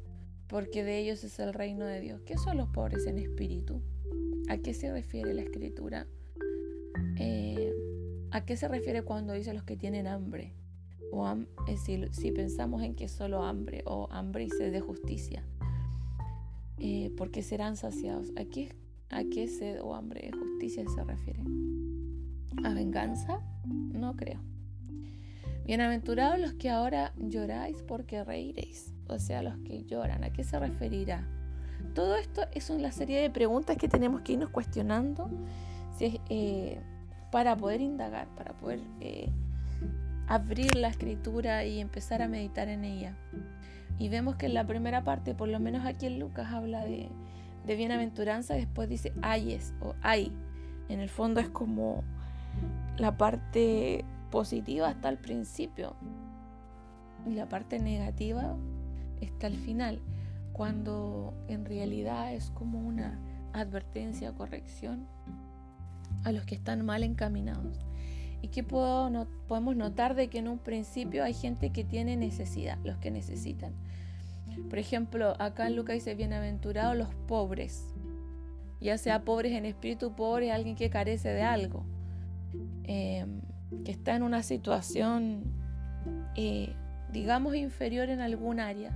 porque 0.54 0.84
de 0.84 1.00
ellos 1.00 1.24
es 1.24 1.40
el 1.40 1.52
reino 1.52 1.84
de 1.84 2.00
Dios. 2.00 2.20
¿Qué 2.24 2.38
son 2.38 2.58
los 2.58 2.68
pobres 2.68 3.08
en 3.08 3.18
espíritu? 3.18 3.82
¿A 4.48 4.56
qué 4.56 4.72
se 4.72 4.92
refiere 4.92 5.34
la 5.34 5.42
escritura? 5.42 6.06
Eh, 7.18 7.74
¿A 8.30 8.44
qué 8.44 8.56
se 8.56 8.68
refiere 8.68 9.02
cuando 9.02 9.32
dice 9.32 9.52
los 9.52 9.64
que 9.64 9.76
tienen 9.76 10.06
hambre? 10.06 10.54
O 11.10 11.26
si, 11.84 12.30
pensamos 12.30 12.84
en 12.84 12.94
que 12.94 13.08
solo 13.08 13.42
hambre 13.42 13.82
o 13.84 14.06
hambre 14.12 14.44
y 14.44 14.50
sed 14.50 14.70
de 14.70 14.80
justicia, 14.80 15.42
eh, 16.78 17.10
porque 17.16 17.42
serán 17.42 17.76
saciados. 17.76 18.30
¿A 18.36 18.44
qué, 18.44 18.76
¿A 19.10 19.24
qué 19.24 19.48
sed 19.48 19.82
o 19.82 19.96
hambre 19.96 20.30
de 20.30 20.38
justicia 20.38 20.84
se 20.88 21.02
refiere? 21.02 21.42
¿A 22.62 22.72
venganza? 22.74 23.40
No 23.66 24.14
creo. 24.14 24.38
Bienaventurados 25.66 26.38
los 26.38 26.52
que 26.52 26.70
ahora 26.70 27.12
lloráis 27.16 27.82
porque 27.82 28.22
reiréis 28.22 28.93
o 29.08 29.18
sea, 29.18 29.42
los 29.42 29.56
que 29.58 29.84
lloran, 29.84 30.24
¿a 30.24 30.30
qué 30.30 30.44
se 30.44 30.58
referirá? 30.58 31.26
Todo 31.94 32.16
esto 32.16 32.42
es 32.52 32.70
una 32.70 32.90
serie 32.92 33.20
de 33.20 33.30
preguntas 33.30 33.76
que 33.76 33.88
tenemos 33.88 34.22
que 34.22 34.32
irnos 34.32 34.50
cuestionando 34.50 35.30
eh, 36.00 36.80
para 37.30 37.56
poder 37.56 37.80
indagar, 37.80 38.28
para 38.36 38.52
poder 38.54 38.80
eh, 39.00 39.28
abrir 40.26 40.74
la 40.76 40.88
escritura 40.88 41.64
y 41.64 41.80
empezar 41.80 42.22
a 42.22 42.28
meditar 42.28 42.68
en 42.68 42.84
ella. 42.84 43.16
Y 43.98 44.08
vemos 44.08 44.36
que 44.36 44.46
en 44.46 44.54
la 44.54 44.66
primera 44.66 45.04
parte, 45.04 45.34
por 45.34 45.48
lo 45.48 45.60
menos 45.60 45.86
aquí 45.86 46.06
en 46.06 46.18
Lucas, 46.18 46.52
habla 46.52 46.84
de, 46.84 47.08
bienaventuranza, 47.66 48.54
después 48.54 48.88
dice 48.88 49.12
ayes 49.22 49.72
o 49.80 49.94
ay. 50.02 50.32
En 50.88 51.00
el 51.00 51.08
fondo 51.08 51.40
es 51.40 51.48
como 51.48 52.04
la 52.98 53.16
parte 53.16 54.04
positiva 54.30 54.90
está 54.90 55.08
al 55.08 55.18
principio 55.18 55.96
y 57.26 57.34
la 57.34 57.48
parte 57.48 57.78
negativa 57.78 58.54
está 59.24 59.46
al 59.46 59.56
final, 59.56 60.00
cuando 60.52 61.34
en 61.48 61.64
realidad 61.64 62.32
es 62.32 62.50
como 62.50 62.80
una 62.80 63.18
advertencia, 63.52 64.32
corrección 64.32 65.06
a 66.24 66.32
los 66.32 66.44
que 66.44 66.54
están 66.54 66.84
mal 66.84 67.02
encaminados. 67.02 67.84
¿Y 68.42 68.48
qué 68.48 68.62
podemos 68.62 69.76
notar 69.76 70.14
de 70.14 70.28
que 70.28 70.38
en 70.38 70.48
un 70.48 70.58
principio 70.58 71.24
hay 71.24 71.32
gente 71.32 71.70
que 71.70 71.82
tiene 71.82 72.16
necesidad, 72.16 72.78
los 72.84 72.98
que 72.98 73.10
necesitan? 73.10 73.72
Por 74.68 74.78
ejemplo, 74.78 75.34
acá 75.38 75.66
en 75.66 75.76
Lucas 75.76 75.94
dice, 75.94 76.14
bienaventurados 76.14 76.96
los 76.96 77.08
pobres, 77.26 77.94
ya 78.80 78.98
sea 78.98 79.24
pobres 79.24 79.52
en 79.52 79.64
espíritu, 79.64 80.14
pobre 80.14 80.52
alguien 80.52 80.76
que 80.76 80.90
carece 80.90 81.30
de 81.30 81.42
algo, 81.42 81.86
em, 82.84 83.40
que 83.84 83.92
está 83.92 84.14
en 84.14 84.22
una 84.22 84.42
situación, 84.42 85.44
eh, 86.36 86.74
digamos, 87.12 87.54
inferior 87.54 88.10
en 88.10 88.20
algún 88.20 88.60
área. 88.60 88.90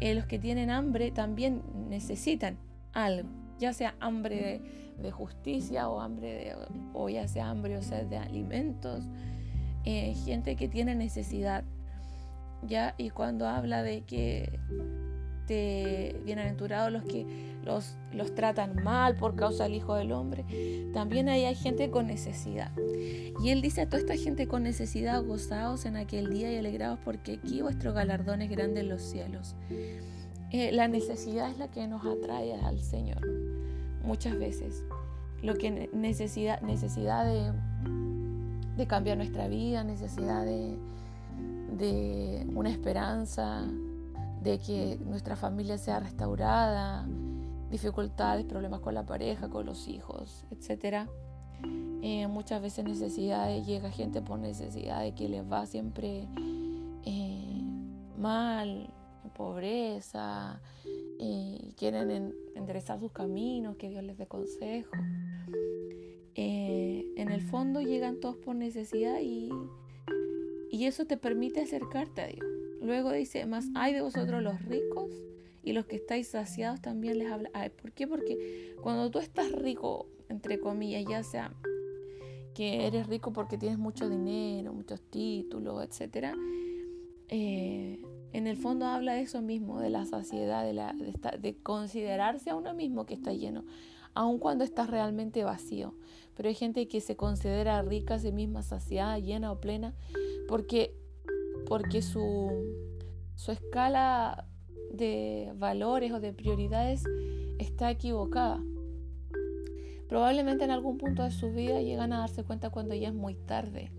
Eh, 0.00 0.14
los 0.14 0.26
que 0.26 0.38
tienen 0.38 0.70
hambre 0.70 1.10
también 1.10 1.62
necesitan 1.88 2.56
algo, 2.92 3.28
ya 3.58 3.72
sea 3.72 3.94
hambre 4.00 4.60
de, 4.98 5.10
justicia 5.10 5.88
o 5.88 6.00
hambre 6.00 6.32
de, 6.32 6.56
o 6.92 7.08
ya 7.08 7.26
sea 7.28 7.50
hambre 7.50 7.76
o 7.76 7.82
sed 7.82 8.06
de 8.06 8.18
alimentos, 8.18 9.04
eh, 9.84 10.14
gente 10.24 10.56
que 10.56 10.68
tiene 10.68 10.94
necesidad. 10.94 11.64
¿ya? 12.62 12.94
Y 12.98 13.10
cuando 13.10 13.48
habla 13.48 13.82
de 13.82 14.02
que 14.02 14.58
te, 15.46 16.20
bienaventurados 16.24 16.92
los 16.92 17.04
que 17.04 17.49
los, 17.62 17.96
tratan 18.34 18.82
mal 18.82 19.16
por 19.16 19.36
causa 19.36 19.64
del 19.64 19.74
Hijo 19.74 19.94
del 19.94 20.12
Hombre, 20.12 20.44
también 20.92 21.28
ahí 21.28 21.44
hay 21.44 21.54
gente 21.54 21.90
con 21.90 22.06
necesidad. 22.06 22.70
Y 23.42 23.50
él 23.50 23.62
dice 23.62 23.82
a 23.82 23.86
toda 23.86 23.98
esta 23.98 24.16
gente 24.16 24.46
con 24.46 24.62
necesidad, 24.62 25.24
gozaos 25.24 25.86
en 25.86 25.96
aquel 25.96 26.30
día 26.30 26.52
y 26.52 26.56
alegrados 26.56 26.98
porque 27.04 27.34
aquí 27.34 27.62
vuestro 27.62 27.92
galardón 27.92 28.42
es 28.42 28.50
grande 28.50 28.80
en 28.80 28.88
los 28.88 29.02
cielos. 29.02 29.54
Eh, 30.50 30.72
la 30.72 30.88
necesidad 30.88 31.50
es 31.50 31.58
la 31.58 31.68
que 31.70 31.86
nos 31.86 32.04
atrae 32.04 32.54
al 32.54 32.80
Señor 32.80 33.20
muchas 34.02 34.38
veces. 34.38 34.84
Lo 35.42 35.54
que 35.54 35.88
necesidad, 35.92 36.60
necesidad 36.60 37.24
de, 37.24 38.86
cambiar 38.86 39.18
nuestra 39.18 39.46
vida, 39.46 39.84
necesidad 39.84 40.44
de 40.44 40.78
una 42.54 42.70
esperanza, 42.70 43.66
de 44.42 44.58
que 44.58 44.98
nuestra 45.04 45.36
familia 45.36 45.78
sea 45.78 46.00
restaurada, 46.00 47.06
dificultades, 47.70 48.44
problemas 48.44 48.80
con 48.80 48.94
la 48.94 49.04
pareja, 49.04 49.48
con 49.48 49.66
los 49.66 49.88
hijos, 49.88 50.44
etc. 50.50 51.08
Eh, 52.02 52.26
muchas 52.26 52.62
veces 52.62 52.84
necesidades, 52.84 53.66
llega 53.66 53.90
gente 53.90 54.22
por 54.22 54.38
necesidad 54.38 55.02
de 55.02 55.14
que 55.14 55.28
les 55.28 55.42
va 55.42 55.66
siempre 55.66 56.26
eh, 57.04 57.62
mal, 58.18 58.92
pobreza, 59.34 60.60
eh, 61.18 61.58
y 61.62 61.72
quieren 61.74 62.34
enderezar 62.54 62.98
sus 62.98 63.12
caminos, 63.12 63.76
que 63.76 63.88
Dios 63.90 64.02
les 64.02 64.18
dé 64.18 64.26
consejo. 64.26 64.92
en 66.34 67.30
el 67.30 67.42
fondo 67.42 67.80
llegan 67.82 68.18
todos 68.18 68.36
por 68.36 68.54
necesidad 68.56 69.20
y 69.20 69.50
y 70.70 70.86
eso 70.86 71.04
te 71.04 71.16
permite 71.16 71.60
acercarte 71.60 72.22
a 72.22 72.26
Dios. 72.28 72.46
Luego 72.80 73.10
dice, 73.12 73.44
más 73.44 73.66
hay 73.74 73.92
de 73.92 74.00
vosotros 74.00 74.42
los 74.42 74.64
ricos 74.64 75.10
y 75.62 75.72
los 75.72 75.86
que 75.86 75.96
estáis 75.96 76.28
saciados 76.28 76.80
también 76.80 77.18
les 77.18 77.30
habla. 77.30 77.50
¿Por 77.80 77.92
qué? 77.92 78.06
Porque 78.06 78.74
cuando 78.82 79.10
tú 79.10 79.18
estás 79.18 79.52
rico, 79.52 80.06
entre 80.28 80.58
comillas, 80.58 81.04
ya 81.08 81.22
sea 81.22 81.52
que 82.54 82.86
eres 82.86 83.06
rico 83.06 83.32
porque 83.32 83.58
tienes 83.58 83.78
mucho 83.78 84.08
dinero, 84.08 84.72
muchos 84.72 85.00
títulos, 85.00 85.82
etc. 85.82 86.34
Eh, 87.28 88.00
en 88.32 88.46
el 88.46 88.56
fondo 88.56 88.86
habla 88.86 89.14
de 89.14 89.22
eso 89.22 89.40
mismo, 89.40 89.80
de 89.80 89.90
la 89.90 90.04
saciedad, 90.04 90.64
de, 90.64 90.72
la, 90.72 90.94
de 91.38 91.56
considerarse 91.62 92.50
a 92.50 92.56
uno 92.56 92.74
mismo 92.74 93.06
que 93.06 93.14
está 93.14 93.32
lleno, 93.32 93.64
aun 94.14 94.38
cuando 94.38 94.64
estás 94.64 94.90
realmente 94.90 95.44
vacío. 95.44 95.94
Pero 96.36 96.48
hay 96.48 96.54
gente 96.54 96.88
que 96.88 97.00
se 97.00 97.16
considera 97.16 97.80
rica 97.82 98.14
a 98.14 98.18
sí 98.18 98.32
misma, 98.32 98.62
saciada, 98.62 99.18
llena 99.18 99.52
o 99.52 99.60
plena, 99.60 99.94
porque, 100.48 100.94
porque 101.66 102.02
su, 102.02 102.50
su 103.36 103.52
escala 103.52 104.49
de 104.92 105.52
valores 105.56 106.12
o 106.12 106.20
de 106.20 106.32
prioridades 106.32 107.04
está 107.58 107.90
equivocada. 107.90 108.62
Probablemente 110.08 110.64
en 110.64 110.70
algún 110.70 110.98
punto 110.98 111.22
de 111.22 111.30
su 111.30 111.52
vida 111.52 111.80
llegan 111.80 112.12
a 112.12 112.20
darse 112.20 112.42
cuenta 112.42 112.70
cuando 112.70 112.94
ya 112.94 113.08
es 113.08 113.14
muy 113.14 113.34
tarde. 113.34 113.92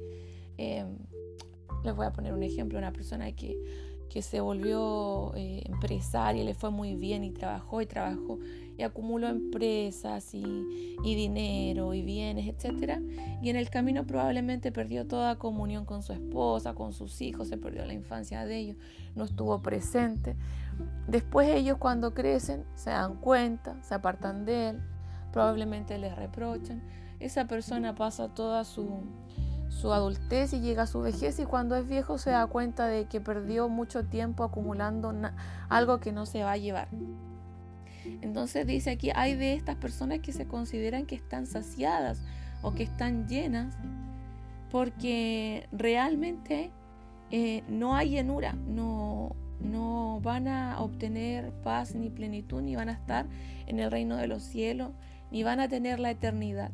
Em, 0.58 0.98
les 1.84 1.96
voy 1.96 2.06
a 2.06 2.12
poner 2.12 2.34
un 2.34 2.44
ejemplo, 2.44 2.78
una 2.78 2.92
persona 2.92 3.32
que 3.32 3.58
que 4.12 4.22
se 4.22 4.42
volvió 4.42 5.34
eh, 5.36 5.64
empresaria, 5.66 6.44
le 6.44 6.54
fue 6.54 6.70
muy 6.70 6.96
bien 6.96 7.24
y 7.24 7.32
trabajó 7.32 7.82
y 7.82 7.86
trabajó 7.86 8.40
y 8.78 8.84
acumuló 8.84 9.30
empresas 9.30 10.34
y, 10.34 10.44
dinero 11.02 11.94
y 11.94 12.02
bienes, 12.02 12.48
etc. 12.48 13.00
Y 13.42 13.50
en 13.50 13.56
el 13.56 13.70
camino 13.70 14.06
probablemente 14.06 14.74
perdió 14.74 15.08
toda 15.08 15.38
comunión 15.38 15.86
con 15.86 16.04
su 16.04 16.12
esposa, 16.12 16.74
con 16.74 16.92
sus 16.92 17.22
hijos, 17.22 17.48
se 17.48 17.56
perdió 17.56 17.86
la 17.86 17.94
infancia 17.94 18.44
de 18.44 18.58
ellos, 18.58 18.78
no 19.16 19.24
estuvo 19.24 19.62
presente. 19.62 20.36
Después 21.08 21.50
ellos 21.50 21.78
cuando 21.78 22.14
crecen 22.14 22.66
se 22.76 22.90
dan 22.92 23.16
cuenta, 23.16 23.76
se 23.82 23.96
apartan 23.96 24.46
de 24.46 24.70
él, 24.70 24.82
probablemente 25.32 25.98
les 25.98 26.16
reprochan. 26.16 26.82
Esa 27.20 27.46
persona 27.46 27.96
pasa 27.96 28.30
toda 28.30 28.64
su 28.64 29.04
su 29.72 29.94
adultez 29.94 30.54
y 30.54 30.60
llega 30.60 30.84
a 30.84 30.88
su 30.88 31.00
vejez 31.00 31.40
y 31.40 31.46
cuando 31.46 31.76
es 31.76 31.88
viejo 31.88 32.18
se 32.18 32.32
da 32.32 32.46
cuenta 32.46 32.88
de 32.88 33.06
que 33.06 33.22
perdió 33.22 33.70
mucho 33.70 34.06
tiempo 34.06 34.44
acumulando 34.44 35.14
algo 35.70 36.00
que 36.00 36.12
no 36.12 36.26
se 36.26 36.44
va 36.44 36.52
a 36.52 36.58
llevar. 36.58 36.90
Entonces 38.22 38.68
dice 38.68 38.92
aquí, 38.92 39.12
hay 39.16 39.36
de 39.36 39.54
estas 39.54 39.78
personas 39.78 40.20
que 40.20 40.34
se 40.34 40.46
consideran 40.46 41.06
que 41.06 41.16
están 41.16 41.48
saciadas 41.48 42.22
o 42.62 42.74
que 42.74 42.84
están 42.84 43.28
llenas 43.28 43.74
porque 44.70 45.68
realmente 45.72 46.72
eh, 47.32 47.64
no 47.70 47.96
hay 47.96 48.10
llenura, 48.10 48.54
no, 48.54 49.36
no 49.64 50.20
van 50.22 50.48
a 50.48 50.80
obtener 50.80 51.52
paz 51.64 51.96
ni 51.96 52.10
plenitud, 52.10 52.62
ni 52.62 52.76
van 52.76 52.90
a 52.90 52.94
estar 52.94 53.26
en 53.68 53.80
el 53.80 53.92
reino 53.92 54.18
de 54.18 54.28
los 54.28 54.44
cielos, 54.44 54.92
ni 55.32 55.44
van 55.44 55.60
a 55.60 55.68
tener 55.68 56.00
la 56.00 56.12
eternidad 56.12 56.72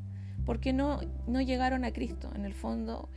porque 0.47 0.71
no, 0.71 1.02
no 1.28 1.41
llegaron 1.41 1.84
a 1.84 1.91
Cristo. 1.91 2.30
En 2.34 2.45
el 2.45 2.54
fondo, 2.54 3.10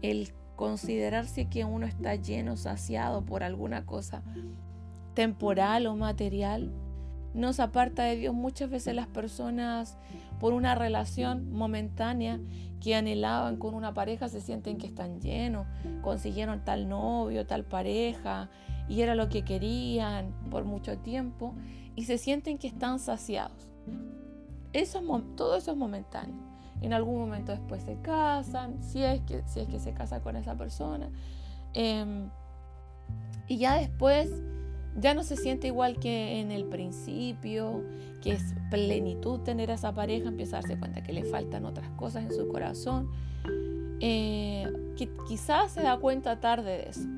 el 0.00 0.32
considerarse 0.56 1.44
que 1.44 1.66
uno 1.66 1.84
está 1.84 2.14
lleno, 2.14 2.56
saciado 2.56 3.26
por 3.26 3.42
alguna 3.44 3.84
cosa 3.84 4.22
temporal 5.12 5.86
o 5.86 5.96
material, 5.96 6.72
nos 7.34 7.60
aparta 7.60 8.04
de 8.04 8.16
Dios. 8.16 8.34
Muchas 8.34 8.70
veces 8.70 8.94
las 8.94 9.06
personas, 9.06 9.98
por 10.40 10.54
una 10.54 10.74
relación 10.74 11.52
momentánea 11.52 12.40
que 12.80 12.94
anhelaban 12.94 13.58
con 13.58 13.74
una 13.74 13.92
pareja, 13.92 14.30
se 14.30 14.40
sienten 14.40 14.78
que 14.78 14.86
están 14.86 15.20
llenos, 15.20 15.66
consiguieron 16.00 16.64
tal 16.64 16.88
novio, 16.88 17.46
tal 17.46 17.64
pareja, 17.64 18.48
y 18.88 19.02
era 19.02 19.14
lo 19.14 19.28
que 19.28 19.44
querían 19.44 20.32
por 20.50 20.64
mucho 20.64 20.98
tiempo, 20.98 21.54
y 21.94 22.04
se 22.04 22.18
sienten 22.18 22.58
que 22.58 22.68
están 22.68 22.98
saciados. 22.98 23.68
Eso, 24.72 25.00
todo 25.36 25.56
eso 25.56 25.72
es 25.72 25.76
momentáneo 25.76 26.48
en 26.80 26.92
algún 26.92 27.18
momento 27.18 27.52
después 27.52 27.82
se 27.82 27.96
casan, 27.96 28.80
si 28.82 29.02
es 29.02 29.20
que, 29.22 29.42
si 29.46 29.60
es 29.60 29.68
que 29.68 29.80
se 29.80 29.92
casa 29.92 30.20
con 30.20 30.36
esa 30.36 30.56
persona. 30.56 31.10
Em, 31.74 32.30
y 33.46 33.58
ya 33.58 33.74
después 33.76 34.30
ya 34.96 35.14
no 35.14 35.22
se 35.22 35.36
siente 35.36 35.68
igual 35.68 35.98
que 35.98 36.40
en 36.40 36.50
el 36.50 36.64
principio, 36.64 37.84
que 38.22 38.32
es 38.32 38.54
plenitud 38.70 39.40
tener 39.40 39.70
a 39.70 39.74
esa 39.74 39.92
pareja, 39.92 40.28
empieza 40.28 40.58
a 40.58 40.60
darse 40.60 40.78
cuenta 40.78 41.02
que 41.02 41.12
le 41.12 41.24
faltan 41.24 41.64
otras 41.64 41.88
cosas 41.90 42.24
en 42.24 42.32
su 42.32 42.48
corazón. 42.48 43.10
Eh, 44.00 44.66
que 44.96 45.10
quizás 45.26 45.72
se 45.72 45.82
da 45.82 45.98
cuenta 45.98 46.40
tarde 46.40 46.78
de 46.78 46.88
eso. 46.90 47.08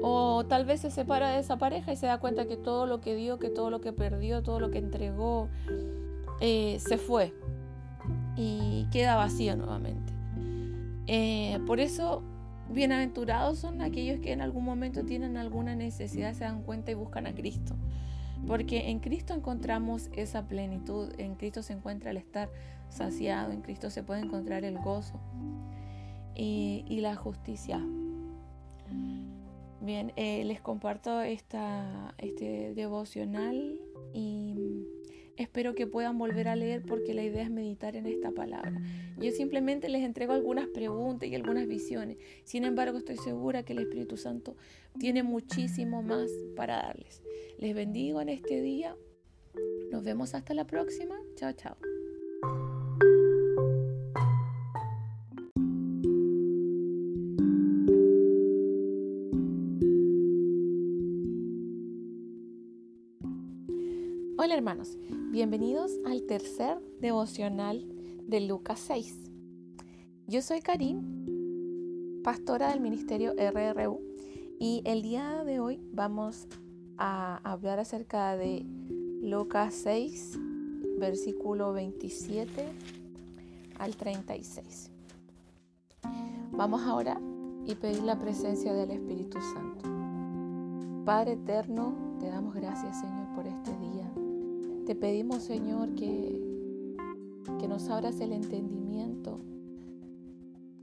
O 0.00 0.44
tal 0.46 0.64
vez 0.64 0.80
se 0.80 0.90
separa 0.90 1.30
de 1.30 1.40
esa 1.40 1.58
pareja 1.58 1.92
y 1.92 1.96
se 1.96 2.06
da 2.06 2.18
cuenta 2.18 2.46
que 2.46 2.56
todo 2.56 2.86
lo 2.86 3.00
que 3.00 3.14
dio, 3.14 3.38
que 3.38 3.50
todo 3.50 3.70
lo 3.70 3.80
que 3.80 3.92
perdió, 3.92 4.42
todo 4.42 4.60
lo 4.60 4.70
que 4.70 4.78
entregó, 4.78 5.48
eh, 6.40 6.78
se 6.80 6.98
fue 6.98 7.32
y 8.36 8.86
queda 8.90 9.16
vacío 9.16 9.56
nuevamente. 9.56 10.12
Eh, 11.06 11.58
por 11.66 11.80
eso, 11.80 12.22
bienaventurados 12.70 13.58
son 13.58 13.82
aquellos 13.82 14.20
que 14.20 14.32
en 14.32 14.40
algún 14.40 14.64
momento 14.64 15.04
tienen 15.04 15.36
alguna 15.36 15.74
necesidad, 15.74 16.32
se 16.32 16.44
dan 16.44 16.62
cuenta 16.62 16.90
y 16.90 16.94
buscan 16.94 17.26
a 17.26 17.34
Cristo. 17.34 17.76
Porque 18.46 18.90
en 18.90 18.98
Cristo 18.98 19.34
encontramos 19.34 20.10
esa 20.14 20.48
plenitud, 20.48 21.12
en 21.18 21.36
Cristo 21.36 21.62
se 21.62 21.74
encuentra 21.74 22.10
el 22.10 22.16
estar 22.16 22.50
saciado, 22.88 23.52
en 23.52 23.62
Cristo 23.62 23.90
se 23.90 24.02
puede 24.02 24.20
encontrar 24.20 24.64
el 24.64 24.78
gozo 24.78 25.20
y, 26.34 26.98
la 27.00 27.14
justicia. 27.14 27.80
Bien, 29.82 30.12
eh, 30.14 30.44
les 30.44 30.60
comparto 30.60 31.22
esta, 31.22 32.14
este 32.18 32.72
devocional 32.72 33.80
y 34.14 34.54
espero 35.36 35.74
que 35.74 35.88
puedan 35.88 36.18
volver 36.18 36.46
a 36.46 36.54
leer 36.54 36.82
porque 36.82 37.14
la 37.14 37.24
idea 37.24 37.42
es 37.42 37.50
meditar 37.50 37.96
en 37.96 38.06
esta 38.06 38.30
palabra. 38.30 38.80
Yo 39.18 39.32
simplemente 39.32 39.88
les 39.88 40.04
entrego 40.04 40.34
algunas 40.34 40.68
preguntas 40.68 41.28
y 41.28 41.34
algunas 41.34 41.66
visiones. 41.66 42.18
Sin 42.44 42.62
embargo, 42.62 42.96
estoy 42.96 43.16
segura 43.16 43.64
que 43.64 43.72
el 43.72 43.80
Espíritu 43.80 44.16
Santo 44.16 44.56
tiene 45.00 45.24
muchísimo 45.24 46.00
más 46.00 46.30
para 46.54 46.76
darles. 46.76 47.20
Les 47.58 47.74
bendigo 47.74 48.20
en 48.20 48.28
este 48.28 48.62
día. 48.62 48.96
Nos 49.90 50.04
vemos 50.04 50.34
hasta 50.34 50.54
la 50.54 50.64
próxima. 50.64 51.16
Chao, 51.34 51.52
chao. 51.54 51.76
Hola 64.44 64.54
hermanos, 64.54 64.98
bienvenidos 65.30 65.92
al 66.04 66.24
tercer 66.24 66.76
devocional 66.98 67.86
de 68.26 68.40
Lucas 68.40 68.80
6. 68.80 69.30
Yo 70.26 70.42
soy 70.42 70.58
Karim, 70.58 72.22
pastora 72.24 72.70
del 72.70 72.80
Ministerio 72.80 73.34
RRU, 73.36 74.00
y 74.58 74.82
el 74.84 75.02
día 75.02 75.44
de 75.44 75.60
hoy 75.60 75.80
vamos 75.92 76.48
a 76.98 77.36
hablar 77.48 77.78
acerca 77.78 78.36
de 78.36 78.66
Lucas 79.22 79.74
6, 79.74 80.40
versículo 80.98 81.72
27 81.72 82.66
al 83.78 83.94
36. 83.94 84.90
Vamos 86.50 86.82
ahora 86.82 87.20
y 87.64 87.76
pedir 87.76 88.02
la 88.02 88.18
presencia 88.18 88.74
del 88.74 88.90
Espíritu 88.90 89.38
Santo. 89.40 89.88
Padre 91.04 91.34
eterno, 91.34 92.16
te 92.18 92.26
damos 92.26 92.56
gracias 92.56 92.98
Señor 92.98 93.32
por 93.36 93.46
este 93.46 93.70
día. 93.78 93.81
Te 94.86 94.96
pedimos, 94.96 95.44
Señor, 95.44 95.94
que, 95.94 96.96
que 97.60 97.68
nos 97.68 97.88
abras 97.88 98.20
el 98.20 98.32
entendimiento, 98.32 99.38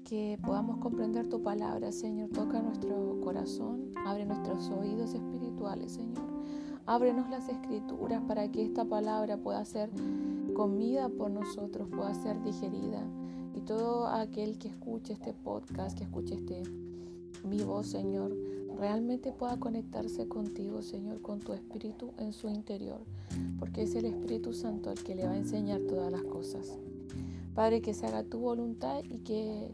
que 0.05 0.39
podamos 0.41 0.77
comprender 0.77 1.27
tu 1.27 1.43
palabra, 1.43 1.91
Señor. 1.91 2.29
Toca 2.29 2.61
nuestro 2.61 3.19
corazón, 3.21 3.91
abre 4.05 4.25
nuestros 4.25 4.69
oídos 4.69 5.13
espirituales, 5.13 5.91
Señor. 5.91 6.23
Ábrenos 6.85 7.29
las 7.29 7.49
escrituras 7.49 8.23
para 8.23 8.49
que 8.49 8.63
esta 8.63 8.85
palabra 8.85 9.35
pueda 9.35 9.65
ser 9.65 9.89
comida 10.55 11.09
por 11.09 11.29
nosotros, 11.29 11.89
pueda 11.89 12.13
ser 12.13 12.41
digerida. 12.41 13.03
Y 13.53 13.59
todo 13.61 14.07
aquel 14.07 14.57
que 14.57 14.69
escuche 14.69 15.11
este 15.11 15.33
podcast, 15.33 15.97
que 15.97 16.05
escuche 16.05 16.35
este 16.35 16.63
mi 17.43 17.63
voz, 17.63 17.87
Señor, 17.87 18.33
realmente 18.79 19.33
pueda 19.33 19.57
conectarse 19.57 20.27
contigo, 20.27 20.81
Señor, 20.81 21.21
con 21.21 21.39
tu 21.41 21.53
espíritu 21.53 22.13
en 22.17 22.31
su 22.31 22.47
interior, 22.47 23.01
porque 23.59 23.83
es 23.83 23.93
el 23.95 24.05
Espíritu 24.05 24.53
Santo 24.53 24.89
el 24.91 25.03
que 25.03 25.15
le 25.15 25.25
va 25.25 25.33
a 25.33 25.37
enseñar 25.37 25.81
todas 25.81 26.11
las 26.11 26.23
cosas. 26.23 26.79
Padre, 27.53 27.81
que 27.81 27.93
se 27.93 28.05
haga 28.05 28.23
tu 28.23 28.39
voluntad 28.39 29.03
y 29.03 29.19
que 29.19 29.69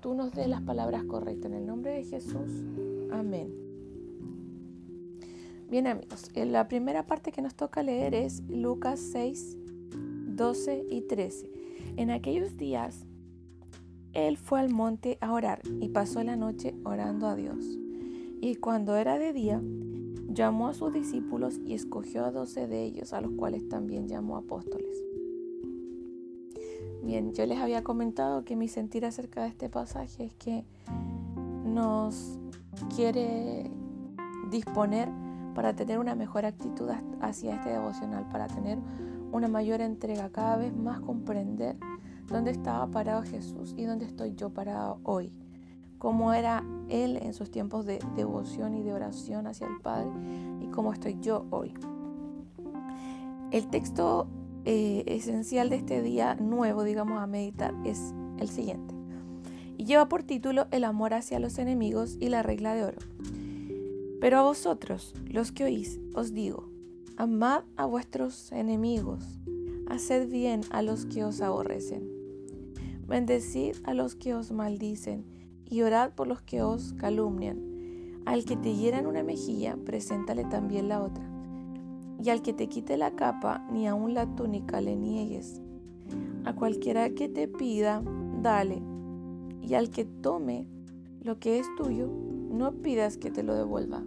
tú 0.00 0.14
nos 0.14 0.32
des 0.32 0.48
las 0.48 0.62
palabras 0.62 1.04
correctas. 1.04 1.52
En 1.52 1.58
el 1.58 1.66
nombre 1.66 1.92
de 1.92 2.04
Jesús. 2.04 2.64
Amén. 3.12 3.54
Bien 5.70 5.86
amigos, 5.86 6.30
la 6.34 6.68
primera 6.68 7.06
parte 7.06 7.32
que 7.32 7.42
nos 7.42 7.54
toca 7.54 7.82
leer 7.82 8.14
es 8.14 8.42
Lucas 8.48 9.00
6, 9.00 9.56
12 10.36 10.84
y 10.90 11.02
13. 11.02 11.50
En 11.96 12.10
aquellos 12.10 12.56
días, 12.56 13.06
él 14.12 14.36
fue 14.36 14.60
al 14.60 14.70
monte 14.70 15.18
a 15.20 15.32
orar 15.32 15.60
y 15.80 15.88
pasó 15.90 16.22
la 16.22 16.36
noche 16.36 16.74
orando 16.84 17.26
a 17.26 17.36
Dios. 17.36 17.85
Y 18.46 18.54
cuando 18.54 18.94
era 18.94 19.18
de 19.18 19.32
día, 19.32 19.60
llamó 20.28 20.68
a 20.68 20.74
sus 20.74 20.92
discípulos 20.92 21.58
y 21.66 21.74
escogió 21.74 22.24
a 22.24 22.30
doce 22.30 22.68
de 22.68 22.84
ellos, 22.84 23.12
a 23.12 23.20
los 23.20 23.32
cuales 23.32 23.68
también 23.68 24.06
llamó 24.06 24.36
apóstoles. 24.36 25.02
Bien, 27.02 27.32
yo 27.34 27.44
les 27.44 27.58
había 27.58 27.82
comentado 27.82 28.44
que 28.44 28.54
mi 28.54 28.68
sentir 28.68 29.04
acerca 29.04 29.42
de 29.42 29.48
este 29.48 29.68
pasaje 29.68 30.26
es 30.26 30.34
que 30.34 30.64
nos 31.64 32.38
quiere 32.94 33.68
disponer 34.48 35.08
para 35.56 35.74
tener 35.74 35.98
una 35.98 36.14
mejor 36.14 36.44
actitud 36.44 36.88
hacia 37.20 37.56
este 37.56 37.70
devocional, 37.70 38.28
para 38.28 38.46
tener 38.46 38.78
una 39.32 39.48
mayor 39.48 39.80
entrega, 39.80 40.30
cada 40.30 40.56
vez 40.56 40.72
más 40.72 41.00
comprender 41.00 41.78
dónde 42.28 42.52
estaba 42.52 42.86
parado 42.92 43.24
Jesús 43.24 43.74
y 43.76 43.86
dónde 43.86 44.06
estoy 44.06 44.36
yo 44.36 44.50
parado 44.50 45.00
hoy 45.02 45.32
cómo 45.98 46.32
era 46.32 46.64
Él 46.88 47.18
en 47.20 47.34
sus 47.34 47.50
tiempos 47.50 47.86
de 47.86 47.98
devoción 48.14 48.74
y 48.74 48.82
de 48.82 48.92
oración 48.92 49.46
hacia 49.46 49.66
el 49.66 49.80
Padre 49.80 50.10
y 50.60 50.66
cómo 50.68 50.92
estoy 50.92 51.18
yo 51.20 51.46
hoy. 51.50 51.74
El 53.50 53.68
texto 53.68 54.28
eh, 54.64 55.04
esencial 55.06 55.70
de 55.70 55.76
este 55.76 56.02
día 56.02 56.34
nuevo, 56.34 56.82
digamos, 56.82 57.20
a 57.20 57.26
meditar 57.26 57.74
es 57.84 58.14
el 58.38 58.48
siguiente. 58.48 58.94
Y 59.76 59.84
lleva 59.84 60.08
por 60.08 60.22
título 60.22 60.66
El 60.70 60.84
amor 60.84 61.14
hacia 61.14 61.38
los 61.38 61.58
enemigos 61.58 62.16
y 62.20 62.28
la 62.28 62.42
regla 62.42 62.74
de 62.74 62.84
oro. 62.84 62.98
Pero 64.20 64.38
a 64.38 64.42
vosotros, 64.42 65.14
los 65.26 65.52
que 65.52 65.64
oís, 65.64 66.00
os 66.14 66.32
digo, 66.32 66.68
amad 67.16 67.64
a 67.76 67.86
vuestros 67.86 68.50
enemigos, 68.50 69.38
haced 69.88 70.28
bien 70.28 70.62
a 70.70 70.82
los 70.82 71.06
que 71.06 71.24
os 71.24 71.40
aborrecen, 71.40 72.10
bendecid 73.06 73.76
a 73.84 73.94
los 73.94 74.16
que 74.16 74.34
os 74.34 74.50
maldicen, 74.50 75.24
y 75.68 75.82
orad 75.82 76.12
por 76.12 76.26
los 76.26 76.42
que 76.42 76.62
os 76.62 76.92
calumnian. 76.94 77.76
Al 78.24 78.44
que 78.44 78.56
te 78.56 78.74
hieran 78.74 79.06
una 79.06 79.22
mejilla, 79.22 79.76
preséntale 79.84 80.44
también 80.44 80.88
la 80.88 81.02
otra. 81.02 81.24
Y 82.22 82.30
al 82.30 82.42
que 82.42 82.52
te 82.52 82.68
quite 82.68 82.96
la 82.96 83.12
capa, 83.12 83.66
ni 83.70 83.86
aun 83.86 84.14
la 84.14 84.26
túnica 84.34 84.80
le 84.80 84.96
niegues. 84.96 85.60
A 86.44 86.54
cualquiera 86.54 87.10
que 87.10 87.28
te 87.28 87.48
pida, 87.48 88.02
dale. 88.42 88.82
Y 89.62 89.74
al 89.74 89.90
que 89.90 90.04
tome 90.04 90.66
lo 91.22 91.38
que 91.38 91.58
es 91.58 91.66
tuyo, 91.76 92.08
no 92.50 92.72
pidas 92.72 93.16
que 93.16 93.30
te 93.30 93.42
lo 93.42 93.54
devuelva. 93.54 94.02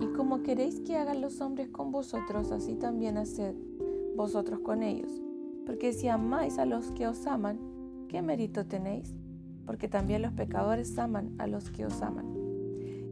Y 0.00 0.06
como 0.16 0.42
queréis 0.42 0.80
que 0.80 0.96
hagan 0.96 1.20
los 1.20 1.40
hombres 1.40 1.68
con 1.68 1.90
vosotros, 1.90 2.52
así 2.52 2.74
también 2.74 3.16
haced 3.16 3.54
vosotros 4.16 4.60
con 4.60 4.82
ellos. 4.82 5.20
Porque 5.66 5.92
si 5.92 6.08
amáis 6.08 6.58
a 6.58 6.66
los 6.66 6.90
que 6.92 7.06
os 7.06 7.26
aman, 7.26 7.69
¿qué 8.10 8.22
mérito 8.22 8.66
tenéis? 8.66 9.14
Porque 9.64 9.86
también 9.86 10.22
los 10.22 10.32
pecadores 10.32 10.98
aman 10.98 11.32
a 11.38 11.46
los 11.46 11.70
que 11.70 11.86
os 11.86 12.02
aman. 12.02 12.26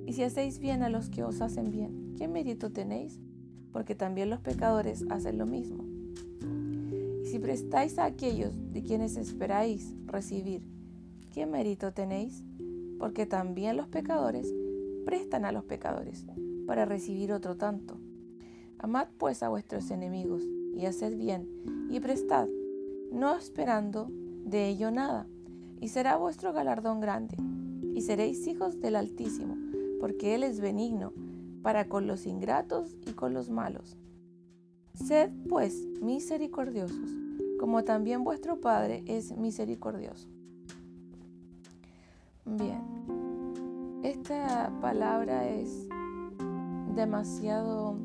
Y 0.07 0.12
si 0.14 0.24
hacéis 0.24 0.59
bien 0.59 0.82
a 0.82 0.88
los 0.88 1.09
que 1.09 1.22
os 1.22 1.40
hacen 1.40 1.70
bien, 1.70 2.14
¿qué 2.18 2.26
mérito 2.26 2.72
tenéis? 2.72 3.20
Porque 3.72 3.94
también 3.94 4.28
los 4.28 4.40
pecadores 4.40 5.05
hacen 5.09 5.38
lo 5.38 5.46
mismo. 5.46 5.84
Y 7.22 7.26
si 7.26 7.38
prestáis 7.38 7.96
a 8.01 8.07
aquellos 8.07 8.53
de 8.72 8.82
quienes 8.82 9.16
esperáis 9.16 9.94
recibir, 10.05 10.62
¿qué 11.32 11.46
mérito 11.46 11.92
tenéis? 11.92 12.42
Porque 12.99 13.24
también 13.24 13.76
los 13.76 13.86
pecadores 13.86 14.53
prestan 15.05 15.44
a 15.44 15.53
los 15.53 15.62
pecadores 15.62 16.26
para 16.66 16.86
recibir 16.86 17.30
otro 17.32 17.57
tanto. 17.57 18.01
Amad 18.80 19.07
pues 19.16 19.44
a 19.44 19.49
vuestros 19.49 19.92
enemigos 19.92 20.42
y 20.74 20.86
haced 20.86 21.16
bien 21.16 21.49
y 21.88 22.01
prestad, 22.01 22.49
no 23.12 23.36
esperando 23.36 24.11
de 24.49 24.68
ello 24.68 24.90
nada, 24.90 25.26
y 25.80 25.88
será 25.88 26.16
vuestro 26.16 26.53
galardón 26.53 27.01
grande, 27.01 27.36
y 27.94 28.01
seréis 28.01 28.46
hijos 28.46 28.80
del 28.80 28.96
Altísimo, 28.96 29.57
porque 30.01 30.34
Él 30.34 30.42
es 30.42 30.61
benigno 30.61 31.12
para 31.62 31.88
con 31.88 32.07
los 32.07 32.26
ingratos 32.26 32.96
y 33.07 33.12
con 33.12 33.34
los 33.34 33.51
malos. 33.51 33.96
Sed 34.94 35.30
pues 35.49 35.86
misericordiosos, 36.01 37.11
como 37.61 37.84
también 37.84 38.24
vuestro 38.24 38.61
Padre 38.61 39.05
es 39.07 39.36
misericordioso. 39.36 40.28
Bien, 42.44 42.82
esta 44.03 44.72
palabra 44.80 45.46
es 45.46 45.86
demasiado 46.94 47.99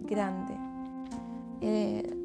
grande. 0.00 0.56
Eh, 1.60 2.17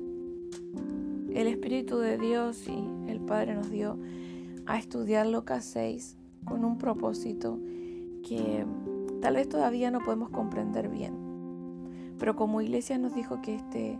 el 1.34 1.48
Espíritu 1.48 1.98
de 1.98 2.18
Dios 2.18 2.68
y 2.68 3.10
el 3.10 3.20
Padre 3.20 3.56
nos 3.56 3.72
dio 3.72 3.98
a 4.66 4.78
estudiar 4.78 5.26
Lucas 5.28 5.66
6 5.66 6.18
con 6.46 6.64
un 6.64 6.78
propósito 6.78 7.60
que 8.28 8.66
tal 9.22 9.36
vez 9.36 9.50
todavía 9.50 9.90
no 9.90 10.00
podemos 10.00 10.30
comprender 10.30 10.90
bien. 10.90 11.14
Pero 12.20 12.36
como 12.36 12.62
iglesia 12.62 12.98
nos 12.98 13.16
dijo 13.16 13.42
que 13.42 13.56
este, 13.56 14.00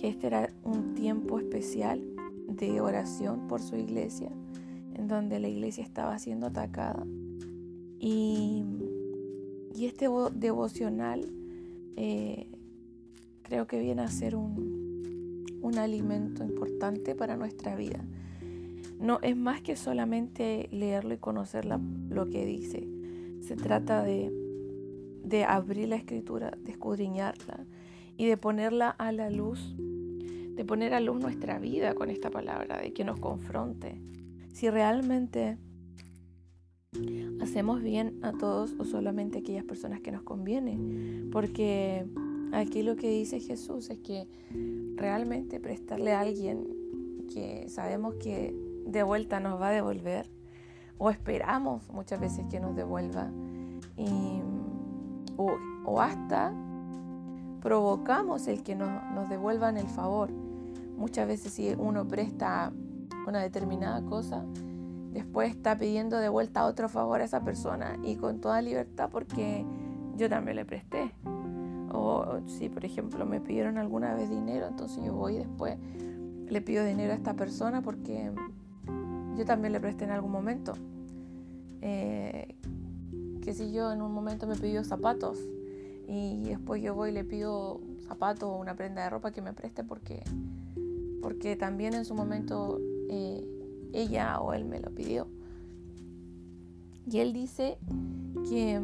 que 0.00 0.08
este 0.08 0.28
era 0.28 0.50
un 0.62 0.94
tiempo 0.94 1.38
especial 1.38 2.02
de 2.48 2.80
oración 2.80 3.48
por 3.48 3.60
su 3.60 3.76
iglesia, 3.76 4.30
en 4.94 5.08
donde 5.08 5.40
la 5.40 5.48
iglesia 5.48 5.82
estaba 5.82 6.18
siendo 6.18 6.46
atacada. 6.46 7.04
Y, 7.98 8.64
y 9.74 9.86
este 9.86 10.08
devocional 10.34 11.28
eh, 11.96 12.46
creo 13.42 13.66
que 13.66 13.80
viene 13.80 14.02
a 14.02 14.08
ser 14.08 14.36
un, 14.36 14.75
un 15.66 15.78
alimento 15.78 16.44
importante 16.44 17.14
para 17.14 17.36
nuestra 17.36 17.74
vida. 17.74 18.04
No 19.00 19.18
es 19.22 19.36
más 19.36 19.60
que 19.60 19.76
solamente 19.76 20.68
leerlo 20.70 21.14
y 21.14 21.18
conocer 21.18 21.66
lo 21.66 22.26
que 22.30 22.46
dice. 22.46 22.88
Se 23.40 23.56
trata 23.56 24.02
de, 24.02 24.32
de 25.24 25.44
abrir 25.44 25.88
la 25.88 25.96
escritura, 25.96 26.56
de 26.62 26.70
escudriñarla 26.70 27.66
y 28.16 28.26
de 28.26 28.36
ponerla 28.36 28.90
a 28.90 29.12
la 29.12 29.28
luz, 29.28 29.76
de 29.76 30.64
poner 30.64 30.94
a 30.94 31.00
luz 31.00 31.20
nuestra 31.20 31.58
vida 31.58 31.94
con 31.94 32.10
esta 32.10 32.30
palabra, 32.30 32.80
de 32.80 32.92
que 32.92 33.04
nos 33.04 33.18
confronte. 33.18 34.00
Si 34.52 34.70
realmente 34.70 35.58
hacemos 37.40 37.82
bien 37.82 38.18
a 38.22 38.32
todos 38.32 38.74
o 38.78 38.84
solamente 38.84 39.38
a 39.38 39.40
aquellas 39.40 39.64
personas 39.64 40.00
que 40.00 40.12
nos 40.12 40.22
conviene. 40.22 40.78
Porque 41.30 42.06
aquí 42.52 42.82
lo 42.82 42.96
que 42.96 43.10
dice 43.10 43.40
Jesús 43.40 43.90
es 43.90 43.98
que 43.98 44.26
realmente 44.96 45.60
prestarle 45.60 46.12
a 46.12 46.20
alguien 46.20 46.66
que 47.32 47.68
sabemos 47.68 48.14
que 48.14 48.54
de 48.86 49.02
vuelta 49.02 49.40
nos 49.40 49.60
va 49.60 49.68
a 49.68 49.72
devolver 49.72 50.30
o 50.98 51.10
esperamos 51.10 51.88
muchas 51.90 52.20
veces 52.20 52.46
que 52.50 52.60
nos 52.60 52.74
devuelva 52.74 53.30
o, 55.36 56.00
hasta 56.00 56.52
provocamos 57.60 58.46
el 58.46 58.62
que 58.62 58.74
nos 58.74 59.28
devuelvan 59.28 59.76
el 59.76 59.88
favor. 59.88 60.30
Muchas 60.96 61.26
veces 61.26 61.52
si 61.52 61.74
uno 61.76 62.06
presta 62.06 62.72
una 63.26 63.40
determinada 63.40 64.02
cosa, 64.02 64.44
después 65.12 65.50
está 65.50 65.76
pidiendo 65.76 66.18
de 66.18 66.28
vuelta 66.28 66.64
otro 66.64 66.88
favor 66.88 67.20
a 67.20 67.24
esa 67.24 67.42
persona 67.42 67.98
y 68.02 68.16
con 68.16 68.40
toda 68.40 68.62
libertad 68.62 69.10
porque 69.10 69.64
yo 70.16 70.28
también 70.28 70.56
le 70.56 70.64
presté. 70.64 71.12
O 71.98 72.40
si 72.46 72.68
por 72.68 72.84
ejemplo 72.84 73.24
me 73.24 73.40
pidieron 73.40 73.78
alguna 73.78 74.14
vez 74.14 74.28
dinero, 74.28 74.66
entonces 74.66 75.02
yo 75.04 75.14
voy 75.14 75.36
y 75.36 75.38
después 75.38 75.78
le 76.48 76.60
pido 76.60 76.84
dinero 76.84 77.12
a 77.12 77.16
esta 77.16 77.34
persona 77.34 77.82
porque 77.82 78.30
yo 79.36 79.44
también 79.44 79.72
le 79.72 79.80
presté 79.80 80.04
en 80.04 80.10
algún 80.10 80.30
momento. 80.30 80.74
Eh, 81.80 82.54
que 83.42 83.54
si 83.54 83.72
yo 83.72 83.92
en 83.92 84.02
un 84.02 84.12
momento 84.12 84.46
me 84.46 84.56
pidió 84.56 84.82
zapatos 84.82 85.38
y 86.08 86.44
después 86.44 86.82
yo 86.82 86.94
voy 86.94 87.10
y 87.10 87.12
le 87.12 87.24
pido 87.24 87.80
zapatos 88.06 88.48
o 88.48 88.56
una 88.56 88.74
prenda 88.76 89.02
de 89.04 89.10
ropa 89.10 89.32
que 89.32 89.40
me 89.40 89.52
preste 89.52 89.84
porque, 89.84 90.22
porque 91.22 91.56
también 91.56 91.94
en 91.94 92.04
su 92.04 92.14
momento 92.14 92.80
eh, 93.08 93.44
ella 93.92 94.40
o 94.40 94.52
él 94.52 94.64
me 94.64 94.80
lo 94.80 94.90
pidió. 94.90 95.28
Y 97.08 97.18
él 97.18 97.32
dice 97.32 97.78
que 98.48 98.80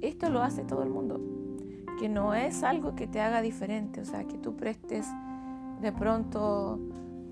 esto 0.00 0.28
lo 0.28 0.42
hace 0.42 0.64
todo 0.64 0.82
el 0.82 0.90
mundo, 0.90 1.20
que 1.98 2.08
no 2.08 2.34
es 2.34 2.62
algo 2.62 2.94
que 2.94 3.06
te 3.06 3.20
haga 3.20 3.42
diferente, 3.42 4.00
o 4.00 4.04
sea, 4.04 4.24
que 4.24 4.38
tú 4.38 4.54
prestes 4.56 5.06
de 5.80 5.92
pronto 5.92 6.78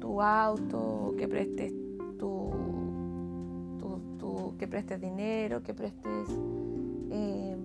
tu 0.01 0.21
auto, 0.21 1.15
que 1.17 1.29
prestes 1.29 1.73
tu, 2.19 2.51
tu, 4.19 4.55
que 4.59 4.69
prestes 4.69 5.01
dinero, 5.01 5.63
que 5.63 5.75
prestes 5.75 6.29
eh, 7.11 7.57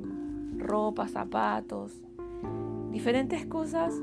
ropa, 0.57 1.07
zapatos, 1.07 2.01
diferentes 2.91 3.45
cosas, 3.45 3.93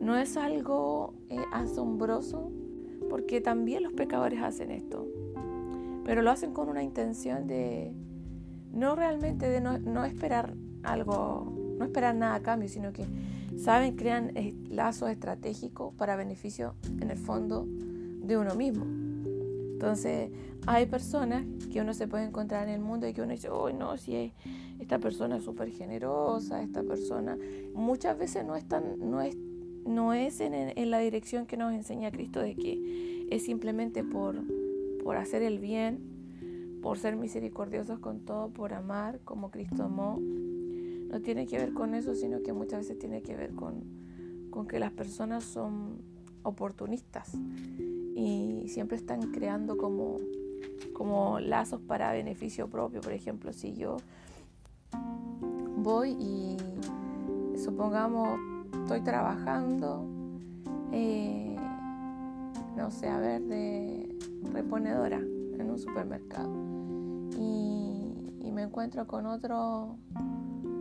no 0.00 0.16
es 0.16 0.36
algo 0.36 1.14
eh, 1.28 1.38
asombroso 1.52 2.50
porque 3.08 3.40
también 3.40 3.82
los 3.82 3.92
pecadores 3.92 4.42
hacen 4.42 4.70
esto, 4.70 5.06
pero 6.04 6.22
lo 6.22 6.30
hacen 6.30 6.52
con 6.52 6.68
una 6.68 6.82
intención 6.82 7.46
de 7.46 7.92
no 8.72 8.96
realmente 8.96 9.48
de 9.48 9.60
no, 9.60 10.04
esperar 10.04 10.54
algo, 10.82 11.52
no 11.82 11.86
esperar 11.86 12.14
nada 12.14 12.36
a 12.36 12.40
cambio, 12.40 12.68
sino 12.68 12.92
que 12.92 13.04
saben, 13.58 13.96
crean 13.96 14.32
lazos 14.70 15.10
estratégicos 15.10 15.92
para 15.94 16.14
beneficio 16.14 16.74
en 17.00 17.10
el 17.10 17.18
fondo 17.18 17.66
de 17.66 18.38
uno 18.38 18.54
mismo. 18.54 18.84
Entonces, 19.72 20.30
hay 20.66 20.86
personas 20.86 21.44
que 21.72 21.80
uno 21.80 21.92
se 21.92 22.06
puede 22.06 22.24
encontrar 22.24 22.68
en 22.68 22.74
el 22.74 22.80
mundo 22.80 23.08
y 23.08 23.12
que 23.12 23.20
uno 23.20 23.32
dice, 23.32 23.48
oh, 23.48 23.70
no, 23.72 23.96
si 23.96 24.32
esta 24.78 25.00
persona 25.00 25.38
es 25.38 25.44
súper 25.44 25.70
generosa, 25.70 26.62
esta 26.62 26.84
persona 26.84 27.36
muchas 27.74 28.16
veces 28.16 28.44
no 28.44 28.54
es 28.54 28.64
tan, 28.64 29.10
no 29.10 29.20
es 29.20 29.36
no 29.84 30.14
es 30.14 30.40
en, 30.40 30.90
la 30.92 30.98
dirección 31.00 31.46
que 31.46 31.56
nos 31.56 31.72
enseña 31.72 32.12
Cristo 32.12 32.38
de 32.38 32.54
que 32.54 33.26
es 33.30 33.44
simplemente 33.44 34.04
por, 34.04 34.36
por 35.02 35.16
hacer 35.16 35.42
el 35.42 35.58
bien, 35.58 36.78
por 36.82 36.98
ser 36.98 37.16
misericordiosos 37.16 37.98
con 37.98 38.20
todo, 38.20 38.50
por 38.50 38.74
amar 38.74 39.18
como 39.24 39.50
Cristo 39.50 39.82
amó. 39.82 40.20
No 41.12 41.20
tiene 41.20 41.46
que 41.46 41.58
ver 41.58 41.72
con 41.72 41.94
eso, 41.94 42.16
sino 42.16 42.42
que 42.42 42.52
muchas 42.52 42.80
veces 42.80 42.98
tiene 42.98 43.22
que 43.22 43.36
ver 43.36 43.54
con, 43.54 43.84
con 44.50 44.66
que 44.66 44.80
las 44.80 44.90
personas 44.90 45.44
son 45.44 46.02
oportunistas 46.42 47.32
y 48.16 48.64
siempre 48.66 48.96
están 48.96 49.30
creando 49.30 49.76
como, 49.76 50.16
como 50.92 51.38
lazos 51.38 51.80
para 51.80 52.12
beneficio 52.12 52.68
propio. 52.68 53.00
Por 53.00 53.12
ejemplo, 53.12 53.52
si 53.52 53.74
yo 53.74 53.98
voy 55.76 56.16
y 56.18 56.56
supongamos 57.56 58.40
estoy 58.82 59.02
trabajando, 59.02 60.04
eh, 60.92 61.56
no 62.76 62.90
sé, 62.90 63.08
a 63.08 63.18
ver, 63.18 63.42
de 63.42 64.16
reponedora 64.52 65.18
en 65.18 65.70
un 65.70 65.78
supermercado. 65.78 66.52
Y, 67.38 68.50
me 68.52 68.64
encuentro 68.64 69.06
con 69.06 69.24
otro, 69.24 69.96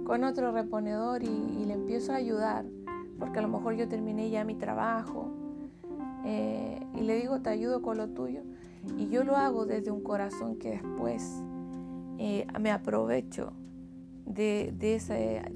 con 0.05 0.23
otro 0.23 0.51
reponedor 0.51 1.23
y, 1.23 1.65
le 1.65 1.73
empiezo 1.73 2.11
a 2.11 2.15
ayudar, 2.15 2.65
porque 3.19 3.39
a 3.39 3.41
lo 3.41 3.47
mejor 3.47 3.75
yo 3.75 3.87
terminé 3.87 4.29
ya 4.29 4.43
mi 4.43 4.55
trabajo. 4.55 5.31
Eh, 6.25 6.79
y 6.95 7.01
le 7.01 7.15
digo, 7.15 7.41
te 7.41 7.49
ayudo 7.49 7.81
con 7.81 7.97
lo 7.97 8.09
tuyo. 8.09 8.41
Y 8.97 9.09
yo 9.09 9.23
lo 9.23 9.37
hago 9.37 9.65
desde 9.65 9.91
un 9.91 10.01
corazón 10.01 10.57
que 10.57 10.71
después 10.71 11.43
eh, 12.17 12.47
me 12.59 12.71
aprovecho 12.71 13.53
de, 14.25 14.73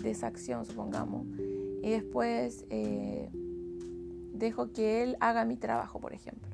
esa 0.04 0.28
acción, 0.28 0.66
supongamos 0.66 1.26
y 1.82 1.91
después 1.91 2.66
eh, 2.70 3.30
dejo 4.34 4.72
que 4.72 5.04
él 5.04 5.18
haga 5.20 5.46
mi 5.46 5.56
trabajo, 5.56 6.00
por 6.00 6.14
ejemplo. 6.14 6.50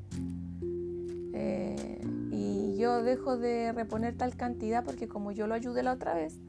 Y 2.31 2.77
yo 2.77 3.03
dejo 3.03 3.37
de 3.37 3.71
reponer 3.71 4.15
tal 4.15 4.35
cantidad 4.35 4.83
porque 4.83 5.07
como 5.07 5.31
yo 5.31 5.47
lo 5.47 5.53
ayudé 5.53 5.83
la 5.83 5.93
otra 5.93 6.13
vez, 6.13 6.39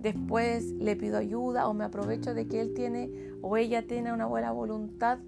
después 0.00 0.72
le 0.72 0.96
pido 0.96 1.18
ayuda 1.18 1.68
o 1.68 1.74
me 1.74 1.84
aprovecho 1.84 2.34
de 2.34 2.48
que 2.48 2.60
él 2.60 2.72
tiene 2.74 3.10
o 3.42 3.56
ella 3.56 3.86
tiene 3.86 4.12
una 4.12 4.26
buena 4.26 4.50
voluntad 4.50 5.18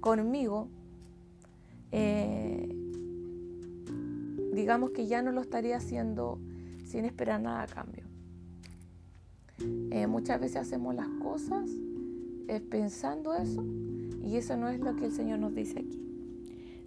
conmigo, 0.00 0.68
eh, 1.90 2.68
digamos 4.52 4.90
que 4.90 5.06
ya 5.06 5.22
no 5.22 5.32
lo 5.32 5.40
estaría 5.40 5.76
haciendo 5.76 6.38
sin 6.84 7.04
esperar 7.04 7.40
nada 7.40 7.62
a 7.62 7.66
cambio. 7.66 8.04
Eh, 9.90 10.06
muchas 10.06 10.40
veces 10.40 10.56
hacemos 10.56 10.94
las 10.94 11.08
cosas 11.22 11.68
eh, 12.48 12.60
pensando 12.60 13.34
eso 13.34 13.64
y 14.22 14.36
eso 14.36 14.56
no 14.56 14.68
es 14.68 14.80
lo 14.80 14.96
que 14.96 15.06
el 15.06 15.12
Señor 15.12 15.38
nos 15.38 15.54
dice 15.54 15.80
aquí, 15.80 16.00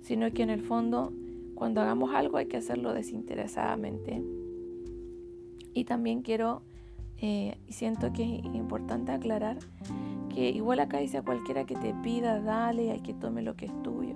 sino 0.01 0.31
que 0.31 0.43
en 0.43 0.49
el 0.49 0.61
fondo 0.61 1.13
cuando 1.53 1.81
hagamos 1.81 2.13
algo 2.13 2.37
hay 2.37 2.47
que 2.47 2.57
hacerlo 2.57 2.93
desinteresadamente. 2.93 4.21
Y 5.73 5.85
también 5.85 6.21
quiero 6.21 6.61
eh, 7.21 7.57
y 7.67 7.73
siento 7.73 8.11
que 8.11 8.39
es 8.39 8.45
importante 8.55 9.11
aclarar 9.11 9.57
que 10.33 10.49
igual 10.49 10.79
acá 10.79 10.97
dice 10.97 11.17
a 11.17 11.21
cualquiera 11.21 11.65
que 11.65 11.75
te 11.75 11.93
pida, 11.93 12.41
dale, 12.41 12.91
hay 12.91 12.99
que 12.99 13.13
tome 13.13 13.41
lo 13.41 13.55
que 13.55 13.65
es 13.65 13.83
tuyo, 13.83 14.15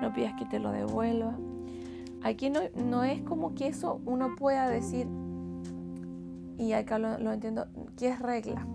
no 0.00 0.12
pidas 0.12 0.34
que 0.38 0.46
te 0.46 0.60
lo 0.60 0.70
devuelva. 0.70 1.36
Aquí 2.22 2.50
no, 2.50 2.60
no 2.76 3.04
es 3.04 3.20
como 3.22 3.54
que 3.54 3.68
eso 3.68 4.00
uno 4.04 4.36
pueda 4.36 4.68
decir, 4.68 5.06
y 6.58 6.72
acá 6.72 6.98
lo, 6.98 7.32
entiendo, 7.32 7.66
que 7.96 8.08
es 8.08 8.18
regla. 8.20 8.66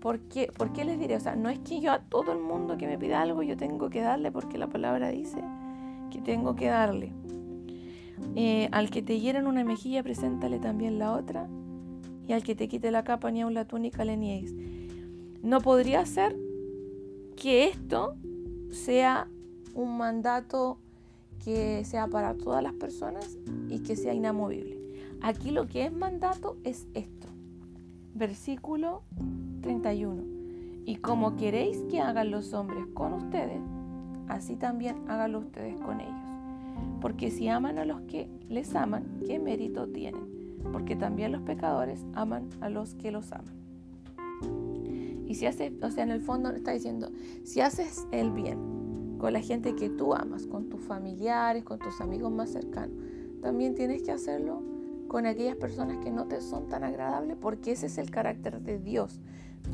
¿Por 0.00 0.20
qué? 0.20 0.52
¿Por 0.56 0.72
qué 0.72 0.84
les 0.84 0.98
diré? 0.98 1.16
O 1.16 1.20
sea, 1.20 1.34
no 1.34 1.48
es 1.48 1.58
que 1.60 1.80
yo 1.80 1.92
a 1.92 2.00
todo 2.00 2.32
el 2.32 2.38
mundo 2.38 2.76
que 2.76 2.86
me 2.86 2.98
pida 2.98 3.22
algo 3.22 3.42
yo 3.42 3.56
tengo 3.56 3.88
que 3.88 4.02
darle, 4.02 4.30
porque 4.30 4.58
la 4.58 4.66
palabra 4.66 5.08
dice 5.08 5.42
que 6.10 6.20
tengo 6.20 6.54
que 6.54 6.66
darle. 6.66 7.12
Eh, 8.34 8.68
al 8.72 8.90
que 8.90 9.02
te 9.02 9.18
hieran 9.18 9.46
una 9.46 9.64
mejilla, 9.64 10.02
preséntale 10.02 10.58
también 10.58 10.98
la 10.98 11.12
otra. 11.12 11.48
Y 12.26 12.32
al 12.32 12.42
que 12.42 12.54
te 12.54 12.68
quite 12.68 12.90
la 12.90 13.04
capa 13.04 13.30
ni 13.30 13.42
aun 13.42 13.54
la 13.54 13.66
túnica 13.66 14.04
le 14.04 14.16
niegues. 14.16 14.54
No 15.42 15.60
podría 15.60 16.04
ser 16.06 16.36
que 17.36 17.68
esto 17.68 18.16
sea 18.70 19.28
un 19.74 19.96
mandato 19.96 20.78
que 21.44 21.84
sea 21.84 22.08
para 22.08 22.34
todas 22.34 22.62
las 22.62 22.72
personas 22.72 23.38
y 23.68 23.80
que 23.80 23.94
sea 23.94 24.14
inamovible. 24.14 24.80
Aquí 25.20 25.50
lo 25.50 25.66
que 25.66 25.84
es 25.84 25.92
mandato 25.92 26.56
es 26.64 26.86
esto. 26.94 27.28
Versículo 28.14 29.02
31. 29.60 30.22
Y 30.84 30.96
como 30.96 31.36
queréis 31.36 31.78
que 31.90 32.00
hagan 32.00 32.30
los 32.30 32.52
hombres 32.52 32.86
con 32.94 33.12
ustedes, 33.12 33.60
así 34.28 34.56
también 34.56 34.96
háganlo 35.08 35.40
ustedes 35.40 35.78
con 35.80 36.00
ellos. 36.00 36.14
Porque 37.00 37.30
si 37.30 37.48
aman 37.48 37.78
a 37.78 37.84
los 37.84 38.00
que 38.02 38.28
les 38.48 38.74
aman, 38.74 39.20
¿qué 39.26 39.38
mérito 39.38 39.88
tienen? 39.88 40.35
Porque 40.72 40.96
también 40.96 41.32
los 41.32 41.42
pecadores 41.42 42.04
aman 42.14 42.48
a 42.60 42.68
los 42.68 42.94
que 42.94 43.10
los 43.10 43.32
aman. 43.32 43.54
Y 45.26 45.34
si 45.34 45.46
haces, 45.46 45.72
o 45.82 45.90
sea, 45.90 46.04
en 46.04 46.10
el 46.10 46.20
fondo 46.20 46.50
está 46.50 46.72
diciendo, 46.72 47.10
si 47.44 47.60
haces 47.60 48.06
el 48.12 48.30
bien 48.30 49.18
con 49.18 49.32
la 49.32 49.40
gente 49.40 49.74
que 49.74 49.90
tú 49.90 50.14
amas, 50.14 50.46
con 50.46 50.68
tus 50.68 50.80
familiares, 50.80 51.64
con 51.64 51.78
tus 51.78 52.00
amigos 52.00 52.30
más 52.30 52.50
cercanos, 52.50 52.96
también 53.42 53.74
tienes 53.74 54.02
que 54.02 54.12
hacerlo 54.12 54.62
con 55.08 55.26
aquellas 55.26 55.56
personas 55.56 55.98
que 55.98 56.10
no 56.10 56.26
te 56.26 56.40
son 56.40 56.68
tan 56.68 56.84
agradables 56.84 57.36
porque 57.40 57.72
ese 57.72 57.86
es 57.86 57.98
el 57.98 58.10
carácter 58.10 58.60
de 58.60 58.78
Dios. 58.78 59.20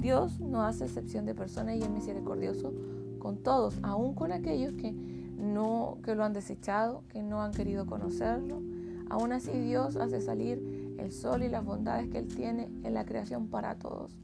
Dios 0.01 0.41
no 0.41 0.63
hace 0.65 0.85
excepción 0.85 1.27
de 1.27 1.35
personas 1.35 1.77
y 1.77 1.83
es 1.83 1.91
misericordioso 1.91 2.73
con 3.19 3.39
todos, 3.39 3.79
aún 3.83 4.15
con 4.15 4.33
aquellos 4.33 4.73
que 4.75 4.93
no 4.93 5.99
que 6.05 6.15
lo 6.15 6.25
han 6.25 6.33
desechado, 6.33 7.03
que 7.09 7.23
no 7.23 7.43
han 7.43 7.53
querido 7.53 7.87
conocerlo. 7.87 8.63
Aún 9.13 9.33
así 9.33 9.53
Dios 9.53 9.97
hace 9.97 10.23
salir 10.23 10.95
el 10.97 11.13
sol 11.13 11.43
y 11.43 11.51
las 11.51 11.63
bondades 11.63 12.09
que 12.09 12.17
él 12.17 12.29
tiene 12.29 12.71
en 12.83 12.95
la 12.95 13.05
creación 13.05 13.49
para 13.49 13.75
todos. 13.75 14.17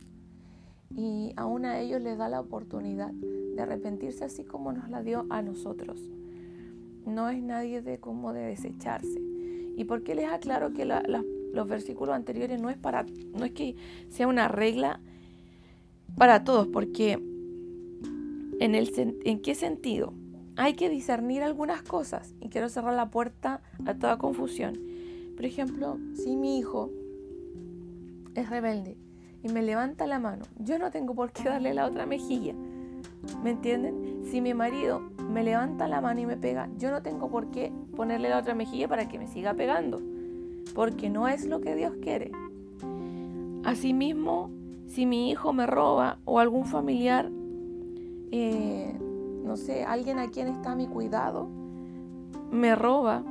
Y 0.88 1.34
aún 1.36 1.66
a 1.66 1.78
ellos 1.78 2.00
les 2.00 2.16
da 2.16 2.30
la 2.30 2.40
oportunidad 2.40 3.10
de 3.10 3.60
arrepentirse 3.60 4.24
así 4.24 4.44
como 4.44 4.72
nos 4.72 4.88
la 4.88 5.02
dio 5.02 5.26
a 5.28 5.42
nosotros. 5.42 6.00
No 7.04 7.28
es 7.28 7.42
nadie 7.42 7.82
de 7.82 8.00
como 8.00 8.32
de 8.32 8.40
desecharse. 8.40 9.20
¿Y 9.76 9.84
por 9.84 10.02
qué 10.04 10.14
les 10.14 10.24
aclaro 10.26 10.72
que 10.72 10.86
los 10.86 11.68
versículos 11.68 12.14
anteriores 12.14 12.58
no 12.58 12.70
es 12.70 12.78
para 12.78 13.04
no 13.34 13.44
es 13.44 13.52
que 13.52 13.76
sea 14.08 14.26
una 14.26 14.48
regla 14.48 15.00
para 16.16 16.44
todos, 16.44 16.66
porque 16.66 17.22
en 18.58 18.74
el 18.74 19.20
en 19.26 19.42
qué 19.42 19.54
sentido? 19.54 20.14
Hay 20.60 20.74
que 20.74 20.90
discernir 20.90 21.44
algunas 21.44 21.82
cosas 21.82 22.34
y 22.40 22.48
quiero 22.48 22.68
cerrar 22.68 22.92
la 22.94 23.10
puerta 23.10 23.60
a 23.86 23.94
toda 23.94 24.18
confusión. 24.18 24.76
Por 25.36 25.46
ejemplo, 25.46 25.98
si 26.14 26.34
mi 26.34 26.58
hijo 26.58 26.90
es 28.34 28.50
rebelde 28.50 28.96
y 29.44 29.50
me 29.50 29.62
levanta 29.62 30.08
la 30.08 30.18
mano, 30.18 30.44
yo 30.58 30.80
no 30.80 30.90
tengo 30.90 31.14
por 31.14 31.30
qué 31.30 31.44
darle 31.44 31.74
la 31.74 31.86
otra 31.86 32.06
mejilla. 32.06 32.54
¿Me 33.44 33.50
entienden? 33.50 34.24
Si 34.24 34.40
mi 34.40 34.52
marido 34.52 34.98
me 35.30 35.44
levanta 35.44 35.86
la 35.86 36.00
mano 36.00 36.22
y 36.22 36.26
me 36.26 36.36
pega, 36.36 36.68
yo 36.76 36.90
no 36.90 37.02
tengo 37.02 37.30
por 37.30 37.52
qué 37.52 37.72
ponerle 37.94 38.28
la 38.28 38.38
otra 38.38 38.56
mejilla 38.56 38.88
para 38.88 39.08
que 39.08 39.20
me 39.20 39.28
siga 39.28 39.54
pegando, 39.54 40.02
porque 40.74 41.08
no 41.08 41.28
es 41.28 41.46
lo 41.46 41.60
que 41.60 41.76
Dios 41.76 41.92
quiere. 42.02 42.32
Asimismo, 43.62 44.50
si 44.88 45.06
mi 45.06 45.30
hijo 45.30 45.52
me 45.52 45.68
roba 45.68 46.18
o 46.24 46.40
algún 46.40 46.66
familiar, 46.66 47.30
eh, 48.32 48.98
no 49.48 49.56
sé, 49.56 49.84
alguien 49.84 50.18
a 50.18 50.30
quien 50.30 50.46
está 50.46 50.72
a 50.72 50.76
mi 50.76 50.86
cuidado, 50.86 51.48
me 52.52 52.76
roba, 52.76 53.24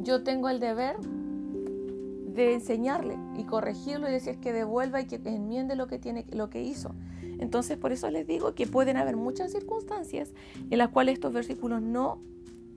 yo 0.00 0.22
tengo 0.22 0.50
el 0.50 0.60
deber 0.60 1.00
de 1.00 2.52
enseñarle 2.52 3.18
y 3.38 3.44
corregirlo 3.44 4.08
y 4.08 4.12
decir 4.12 4.38
que 4.38 4.52
devuelva 4.52 5.00
y 5.00 5.06
que 5.06 5.16
enmiende 5.24 5.74
lo 5.74 5.86
que 5.86 5.98
tiene, 5.98 6.26
lo 6.32 6.50
que 6.50 6.62
hizo. 6.62 6.94
Entonces, 7.38 7.78
por 7.78 7.92
eso 7.92 8.10
les 8.10 8.26
digo 8.26 8.54
que 8.54 8.66
pueden 8.66 8.98
haber 8.98 9.16
muchas 9.16 9.52
circunstancias 9.52 10.34
en 10.70 10.78
las 10.78 10.90
cuales 10.90 11.14
estos 11.14 11.32
versículos 11.32 11.80
no 11.80 12.20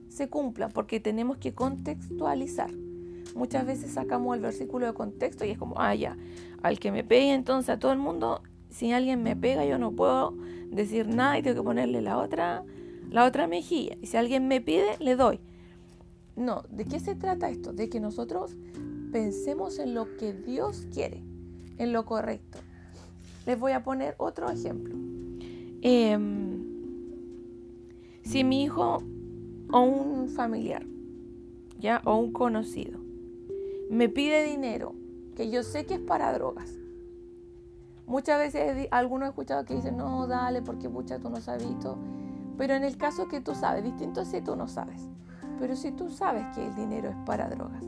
se 0.08 0.28
cumplan, 0.30 0.70
porque 0.72 0.98
tenemos 0.98 1.36
que 1.36 1.52
contextualizar. 1.52 2.70
Muchas 3.36 3.66
veces 3.66 3.92
sacamos 3.92 4.34
el 4.34 4.42
versículo 4.42 4.86
de 4.86 4.94
contexto 4.94 5.44
y 5.44 5.50
es 5.50 5.58
como, 5.58 5.78
ah, 5.78 5.94
ya, 5.94 6.16
al 6.62 6.80
que 6.80 6.90
me 6.90 7.04
pegue 7.04 7.34
entonces 7.34 7.68
a 7.68 7.78
todo 7.78 7.92
el 7.92 7.98
mundo, 7.98 8.42
si 8.70 8.92
alguien 8.92 9.22
me 9.22 9.36
pega 9.36 9.64
yo 9.66 9.78
no 9.78 9.92
puedo 9.92 10.34
decir 10.70 11.08
nada 11.08 11.38
y 11.38 11.42
tengo 11.42 11.56
que 11.56 11.64
ponerle 11.64 12.00
la 12.00 12.18
otra, 12.18 12.64
la 13.10 13.24
otra 13.24 13.46
mejilla. 13.46 13.96
Y 14.00 14.06
si 14.06 14.16
alguien 14.16 14.48
me 14.48 14.60
pide, 14.60 14.96
le 14.98 15.16
doy. 15.16 15.40
No, 16.36 16.62
¿de 16.70 16.84
qué 16.84 17.00
se 17.00 17.14
trata 17.14 17.50
esto? 17.50 17.72
De 17.72 17.88
que 17.88 18.00
nosotros 18.00 18.56
pensemos 19.12 19.78
en 19.78 19.94
lo 19.94 20.16
que 20.16 20.32
Dios 20.32 20.86
quiere, 20.92 21.22
en 21.78 21.92
lo 21.92 22.04
correcto. 22.06 22.58
Les 23.46 23.58
voy 23.58 23.72
a 23.72 23.82
poner 23.82 24.14
otro 24.18 24.48
ejemplo. 24.48 24.94
Em, 25.82 26.62
si 28.22 28.44
mi 28.44 28.64
hijo 28.64 29.02
o 29.72 29.80
un 29.80 30.28
familiar, 30.28 30.86
ya, 31.78 32.02
o 32.04 32.16
un 32.16 32.32
conocido, 32.32 33.00
me 33.90 34.08
pide 34.08 34.44
dinero 34.44 34.94
que 35.34 35.50
yo 35.50 35.62
sé 35.62 35.86
que 35.86 35.94
es 35.94 36.00
para 36.00 36.32
drogas. 36.32 36.79
Muchas 38.10 38.40
veces 38.40 38.88
algunos 38.90 39.28
he 39.28 39.30
escuchado 39.30 39.64
que 39.64 39.76
dicen, 39.76 39.96
no, 39.96 40.26
dale, 40.26 40.62
porque 40.62 40.88
mucha 40.88 41.20
tú 41.20 41.30
no 41.30 41.40
sabes 41.40 41.62
esto. 41.62 41.96
Pero 42.58 42.74
en 42.74 42.82
el 42.82 42.96
caso 42.96 43.28
que 43.28 43.40
tú 43.40 43.54
sabes, 43.54 43.84
distinto 43.84 44.24
si 44.24 44.40
tú 44.40 44.56
no 44.56 44.66
sabes. 44.66 45.08
Pero 45.60 45.76
si 45.76 45.92
tú 45.92 46.10
sabes 46.10 46.44
que 46.52 46.66
el 46.66 46.74
dinero 46.74 47.10
es 47.10 47.16
para 47.24 47.48
drogas, 47.48 47.84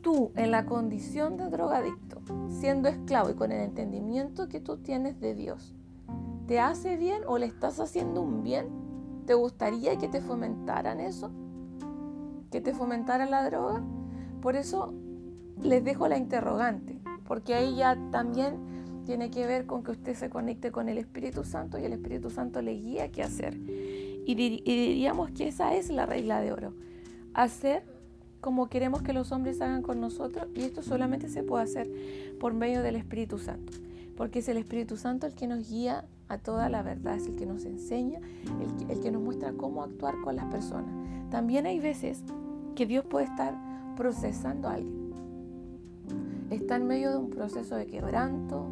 tú 0.00 0.30
en 0.36 0.52
la 0.52 0.64
condición 0.64 1.36
de 1.36 1.50
drogadicto, 1.50 2.20
siendo 2.48 2.88
esclavo 2.88 3.30
y 3.30 3.34
con 3.34 3.50
el 3.50 3.62
entendimiento 3.62 4.46
que 4.46 4.60
tú 4.60 4.76
tienes 4.76 5.18
de 5.18 5.34
Dios, 5.34 5.74
¿te 6.46 6.60
hace 6.60 6.96
bien 6.96 7.22
o 7.26 7.36
le 7.36 7.46
estás 7.46 7.80
haciendo 7.80 8.22
un 8.22 8.44
bien? 8.44 8.68
¿Te 9.26 9.34
gustaría 9.34 9.98
que 9.98 10.06
te 10.06 10.20
fomentaran 10.20 11.00
eso? 11.00 11.32
¿Que 12.52 12.60
te 12.60 12.72
fomentaran 12.72 13.32
la 13.32 13.42
droga? 13.42 13.82
Por 14.40 14.54
eso 14.54 14.94
les 15.60 15.82
dejo 15.82 16.06
la 16.06 16.16
interrogante, 16.16 17.00
porque 17.26 17.54
ahí 17.54 17.74
ya 17.74 17.98
también 18.12 18.75
tiene 19.06 19.30
que 19.30 19.46
ver 19.46 19.66
con 19.66 19.84
que 19.84 19.92
usted 19.92 20.14
se 20.14 20.28
conecte 20.28 20.72
con 20.72 20.88
el 20.88 20.98
Espíritu 20.98 21.44
Santo 21.44 21.78
y 21.78 21.84
el 21.84 21.92
Espíritu 21.92 22.28
Santo 22.28 22.60
le 22.60 22.72
guía 22.72 23.10
qué 23.10 23.22
hacer. 23.22 23.54
Y, 23.54 24.34
diríamos 24.34 25.30
que 25.30 25.46
esa 25.46 25.74
es 25.74 25.88
la 25.90 26.04
regla 26.04 26.40
de 26.40 26.52
oro. 26.52 26.74
Hacer 27.32 27.84
como 28.40 28.68
queremos 28.68 29.02
que 29.02 29.12
los 29.12 29.30
hombres 29.32 29.60
hagan 29.60 29.82
con 29.82 30.00
nosotros 30.00 30.48
y 30.54 30.62
esto 30.62 30.82
solamente 30.82 31.28
se 31.28 31.42
puede 31.42 31.64
hacer 31.64 31.88
por 32.40 32.52
medio 32.52 32.82
del 32.82 32.96
Espíritu 32.96 33.38
Santo, 33.38 33.72
porque 34.16 34.40
es 34.40 34.48
el 34.48 34.56
Espíritu 34.56 34.96
Santo 34.96 35.26
el 35.26 35.34
que 35.34 35.46
nos 35.46 35.68
guía 35.70 36.04
a 36.28 36.38
toda 36.38 36.68
la 36.68 36.82
verdad, 36.82 37.16
es 37.16 37.26
el 37.26 37.36
que 37.36 37.46
nos 37.46 37.64
enseña, 37.64 38.20
el 38.60 38.86
que, 38.86 38.92
el 38.92 39.00
que 39.00 39.10
nos 39.10 39.22
muestra 39.22 39.52
cómo 39.52 39.82
actuar 39.82 40.16
con 40.22 40.36
las 40.36 40.46
personas. 40.46 40.90
También 41.30 41.66
hay 41.66 41.78
veces 41.78 42.22
que 42.74 42.86
Dios 42.86 43.04
puede 43.04 43.26
estar 43.26 43.56
procesando 43.96 44.68
a 44.68 44.74
alguien. 44.74 45.06
Está 46.50 46.76
en 46.76 46.86
medio 46.86 47.10
de 47.10 47.16
un 47.16 47.30
proceso 47.30 47.74
de 47.76 47.86
quebranto, 47.86 48.68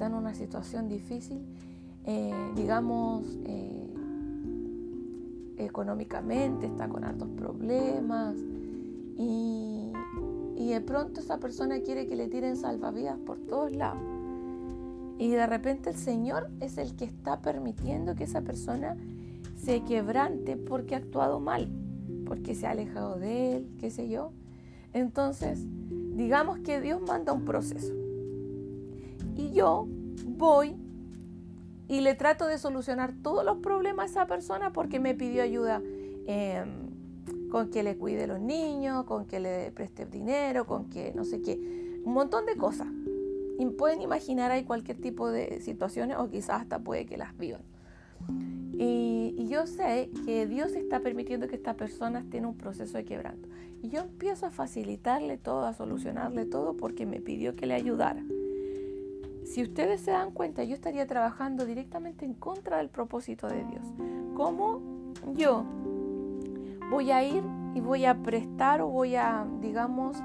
está 0.00 0.06
en 0.06 0.14
una 0.14 0.32
situación 0.32 0.88
difícil, 0.88 1.42
eh, 2.06 2.32
digamos, 2.56 3.38
eh, 3.44 3.86
económicamente, 5.58 6.68
está 6.68 6.88
con 6.88 7.04
altos 7.04 7.28
problemas, 7.36 8.34
y, 9.18 9.92
de 10.56 10.80
pronto 10.80 11.20
esa 11.20 11.38
persona 11.38 11.80
quiere 11.80 12.06
que 12.06 12.16
le 12.16 12.28
tiren 12.28 12.56
salvavidas 12.56 13.18
por 13.18 13.40
todos 13.40 13.76
lados. 13.76 14.00
Y 15.18 15.28
de 15.28 15.46
repente 15.46 15.90
el 15.90 15.96
Señor 15.96 16.48
es 16.60 16.78
el 16.78 16.96
que 16.96 17.04
está 17.04 17.42
permitiendo 17.42 18.14
que 18.14 18.24
esa 18.24 18.40
persona 18.40 18.96
se 19.56 19.82
quebrante 19.82 20.56
porque 20.56 20.94
ha 20.94 20.98
actuado 20.98 21.40
mal, 21.40 21.68
porque 22.24 22.54
se 22.54 22.66
ha 22.66 22.70
alejado 22.70 23.18
de 23.18 23.56
Él, 23.56 23.70
qué 23.78 23.90
sé 23.90 24.08
yo. 24.08 24.32
Entonces, 24.94 25.66
digamos 26.16 26.60
que 26.60 26.80
Dios 26.80 27.02
manda 27.02 27.34
un 27.34 27.44
proceso. 27.44 27.92
Y 29.40 29.52
yo 29.52 29.86
voy 30.26 30.76
y 31.88 32.02
le 32.02 32.14
trato 32.14 32.46
de 32.46 32.58
solucionar 32.58 33.14
todos 33.22 33.44
los 33.44 33.58
problemas 33.58 34.04
a 34.04 34.10
esa 34.10 34.26
persona 34.26 34.72
porque 34.72 35.00
me 35.00 35.14
pidió 35.14 35.42
ayuda. 35.42 35.80
Em, 36.26 36.90
con 37.50 37.68
que 37.68 37.82
le 37.82 37.96
cuide 37.96 38.26
los 38.26 38.40
niños, 38.40 39.04
con 39.04 39.26
que 39.26 39.40
le 39.40 39.72
preste 39.72 40.06
dinero, 40.06 40.66
con 40.66 40.88
que 40.88 41.12
no 41.14 41.24
sé 41.24 41.42
qué, 41.42 42.00
un 42.04 42.14
montón 42.14 42.46
de 42.46 42.56
cosas. 42.56 42.86
Y 43.58 43.66
pueden 43.66 44.00
imaginar 44.00 44.50
hay 44.50 44.64
cualquier 44.64 44.98
tipo 44.98 45.30
de 45.30 45.60
situaciones 45.60 46.16
o 46.16 46.30
quizás 46.30 46.62
hasta 46.62 46.78
puede 46.78 47.04
que 47.04 47.18
las 47.18 47.36
vivan. 47.36 47.62
Y, 48.72 49.48
yo 49.48 49.66
sé 49.66 50.10
que 50.24 50.46
Dios 50.46 50.72
está 50.72 51.00
permitiendo 51.00 51.48
que 51.48 51.56
estas 51.56 51.74
personas 51.74 52.24
tengan 52.30 52.50
un 52.50 52.56
proceso 52.56 52.96
de 52.96 53.04
quebranto. 53.04 53.48
Y 53.82 53.88
yo 53.88 54.00
empiezo 54.00 54.46
a 54.46 54.50
facilitarle 54.50 55.38
todo, 55.38 55.66
a 55.66 55.74
solucionarle 55.74 56.46
todo 56.46 56.76
porque 56.76 57.04
me 57.04 57.20
pidió 57.20 57.56
que 57.56 57.66
le 57.66 57.74
ayudara. 57.74 58.22
Si 59.44 59.62
ustedes 59.62 60.00
se 60.00 60.10
dan 60.12 60.30
cuenta, 60.30 60.64
yo 60.64 60.74
estaría 60.74 61.06
trabajando 61.06 61.64
directamente 61.64 62.24
en 62.24 62.34
contra 62.34 62.78
del 62.78 62.88
propósito 62.88 63.48
de 63.48 63.64
Dios. 63.64 63.84
¿Cómo 64.34 64.80
yo 65.34 65.64
voy 66.90 67.10
a 67.10 67.24
ir 67.24 67.42
y 67.74 67.80
voy 67.80 68.04
a 68.04 68.22
prestar 68.22 68.80
o 68.80 68.88
voy 68.88 69.14
a, 69.14 69.46
digamos, 69.60 70.16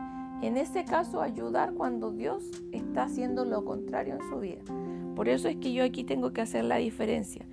en 0.42 0.58
ese 0.58 0.84
caso 0.84 1.22
ayudar 1.22 1.74
cuando 1.74 2.12
Dios 2.12 2.44
está 2.72 3.04
haciendo 3.04 3.46
lo 3.46 3.64
contrario 3.64 4.16
en 4.16 4.30
su 4.30 4.40
vida. 4.40 4.62
Por 5.16 5.30
eso 5.30 5.48
es 5.48 5.56
que 5.58 5.74
yo 5.74 5.84
aquí 5.84 6.04
tengo 6.04 6.34
que 6.34 6.42
hacer 6.42 6.66
la 6.66 6.78
diferencia. 6.78 7.46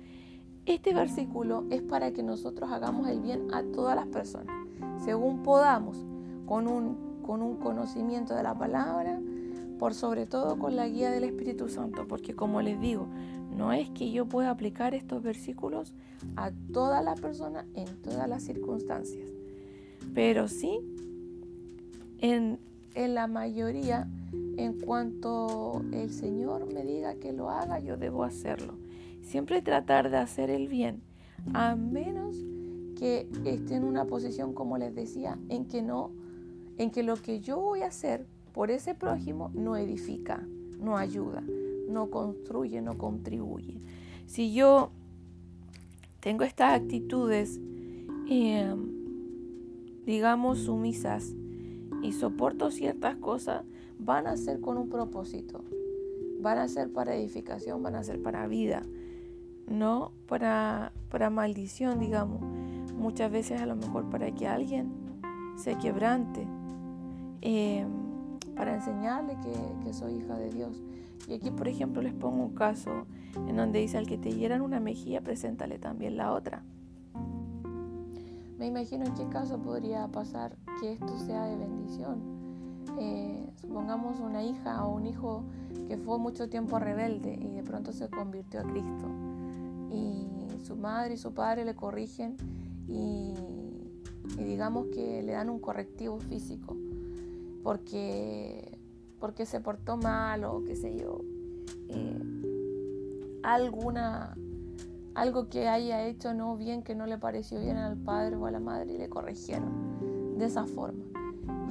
Este 0.65 0.93
versículo 0.93 1.65
es 1.69 1.81
para 1.81 2.11
que 2.11 2.23
nosotros 2.23 2.71
hagamos 2.71 3.07
el 3.07 3.19
bien 3.19 3.53
a 3.53 3.63
todas 3.63 3.95
las 3.95 4.07
personas, 4.07 4.55
según 5.03 5.43
podamos, 5.43 6.05
con 6.45 6.67
un, 6.67 7.21
con 7.21 7.41
un 7.41 7.57
conocimiento 7.57 8.35
de 8.35 8.43
la 8.43 8.57
palabra, 8.57 9.19
por 9.83 9.95
sobre 9.95 10.25
todo 10.25 10.57
con 10.57 10.77
la 10.77 10.87
guía 10.87 11.11
del 11.11 11.25
Espíritu 11.25 11.67
Santo, 11.67 12.07
porque 12.07 12.33
como 12.33 12.61
les 12.61 12.79
digo, 12.79 13.05
no 13.53 13.73
es 13.73 13.89
que 13.89 14.13
yo 14.13 14.25
pueda 14.25 14.49
aplicar 14.49 14.93
estos 14.93 15.21
versículos 15.21 15.91
a 16.37 16.51
toda 16.71 17.01
la 17.01 17.15
persona 17.15 17.65
en 17.73 18.01
todas 18.01 18.29
las 18.29 18.43
circunstancias, 18.43 19.27
pero 20.13 20.47
sí 20.47 20.79
en, 22.19 22.59
la 22.95 23.27
mayoría, 23.27 24.07
en 24.55 24.79
cuanto 24.79 25.83
el 25.91 26.11
Señor 26.11 26.73
me 26.73 26.85
diga 26.85 27.15
que 27.15 27.33
lo 27.33 27.49
haga, 27.49 27.79
yo 27.79 27.97
debo 27.97 28.23
hacerlo. 28.23 28.75
Siempre 29.21 29.61
tratar 29.61 30.09
de 30.09 30.15
hacer 30.15 30.49
el 30.49 30.69
bien, 30.69 31.01
a 31.53 31.75
menos 31.75 32.37
que 32.97 33.27
esté 33.43 33.75
en 33.75 33.83
una 33.83 34.05
posición, 34.05 34.53
como 34.53 34.77
les 34.77 34.95
decía, 34.95 35.37
en 35.49 35.65
que 35.65 35.81
no 35.81 36.11
en 36.77 36.89
que 36.89 37.03
lo 37.03 37.17
que 37.17 37.41
yo 37.41 37.59
voy 37.59 37.81
a 37.81 37.87
hacer 37.87 38.25
por 38.53 38.71
ese 38.71 38.95
prójimo 38.95 39.51
no 39.53 39.75
edifica, 39.75 40.47
no 40.79 40.97
ayuda, 40.97 41.43
no 41.89 42.09
construye, 42.09 42.81
no 42.81 42.97
contribuye. 42.97 43.81
Si 44.25 44.53
yo 44.53 44.91
tengo 46.19 46.43
estas 46.43 46.73
actitudes, 46.73 47.59
em, 48.29 48.93
digamos, 50.05 50.59
sumisas 50.59 51.33
y 52.01 52.13
soporto 52.13 52.71
ciertas 52.71 53.15
cosas, 53.17 53.63
van 53.99 54.27
a 54.27 54.37
ser 54.37 54.61
con 54.61 54.77
un 54.77 54.89
propósito, 54.89 55.63
van 56.39 56.59
a 56.59 56.67
ser 56.67 56.91
para 56.91 57.15
edificación, 57.15 57.81
van 57.81 57.95
a 57.95 58.03
ser 58.03 58.21
para 58.21 58.47
vida, 58.47 58.83
no 59.67 60.11
para, 60.27 60.91
para 61.09 61.29
maldición, 61.29 61.99
digamos. 61.99 62.41
Muchas 62.95 63.31
veces 63.31 63.61
a 63.61 63.65
lo 63.65 63.75
mejor 63.75 64.09
para 64.09 64.31
que 64.31 64.47
alguien 64.47 64.91
se 65.55 65.77
quebrante, 65.77 66.45
em, 67.41 68.02
para 68.55 68.73
enseñarle 68.75 69.37
que, 69.83 69.93
soy 69.93 70.15
hija 70.15 70.35
de 70.37 70.49
Dios. 70.49 70.81
Y 71.27 71.33
aquí, 71.33 71.51
por 71.51 71.67
ejemplo, 71.67 72.01
les 72.01 72.13
pongo 72.13 72.43
un 72.43 72.55
caso 72.55 73.05
en 73.35 73.55
donde 73.55 73.79
dice, 73.79 73.97
al 73.97 74.07
que 74.07 74.17
te 74.17 74.31
hieran 74.31 74.61
una 74.61 74.79
mejilla, 74.79 75.21
preséntale 75.21 75.79
también 75.79 76.17
la 76.17 76.33
otra. 76.33 76.63
Me 78.57 78.67
imagino 78.67 79.05
en 79.05 79.13
qué 79.13 79.27
caso 79.27 79.59
podría 79.59 80.07
pasar 80.07 80.55
que 80.79 80.93
esto 80.93 81.17
sea 81.19 81.45
de 81.45 81.57
bendición. 81.57 82.21
Eh, 82.99 83.49
supongamos 83.59 84.19
una 84.19 84.43
hija 84.43 84.85
o 84.85 84.95
un 84.95 85.05
hijo 85.05 85.43
que 85.87 85.97
fue 85.97 86.17
mucho 86.17 86.49
tiempo 86.49 86.79
rebelde 86.79 87.33
y 87.33 87.51
de 87.51 87.63
pronto 87.63 87.91
se 87.91 88.09
convirtió 88.09 88.61
a 88.61 88.63
Cristo. 88.63 89.07
Y 89.91 90.27
su 90.63 90.75
madre 90.75 91.15
y 91.15 91.17
su 91.17 91.33
padre 91.33 91.65
le 91.65 91.75
corrigen 91.75 92.37
y 92.87 93.33
digamos 94.37 94.87
que 94.87 95.21
le 95.23 95.33
dan 95.33 95.49
un 95.49 95.59
correctivo 95.59 96.19
físico 96.19 96.77
porque 97.63 98.77
porque 99.23 99.45
se 99.45 99.61
portó 99.61 99.95
mal 99.95 100.43
o 100.43 100.65
qué 100.65 100.75
sé 100.75 100.97
yo, 100.97 101.21
eh, 101.87 102.21
alguna, 103.41 104.35
algo 105.15 105.47
que 105.47 105.69
haya 105.69 106.05
hecho 106.05 106.33
no 106.33 106.57
bien, 106.57 106.83
que 106.83 106.93
no 106.93 107.05
le 107.05 107.17
pareció 107.17 107.61
bien 107.61 107.77
al 107.77 107.95
padre 107.95 108.35
o 108.35 108.47
a 108.47 108.51
la 108.51 108.59
madre 108.59 108.91
y 108.91 108.97
le 108.97 109.07
corrigieron 109.07 110.37
de 110.37 110.43
esa 110.43 110.65
forma. 110.65 111.05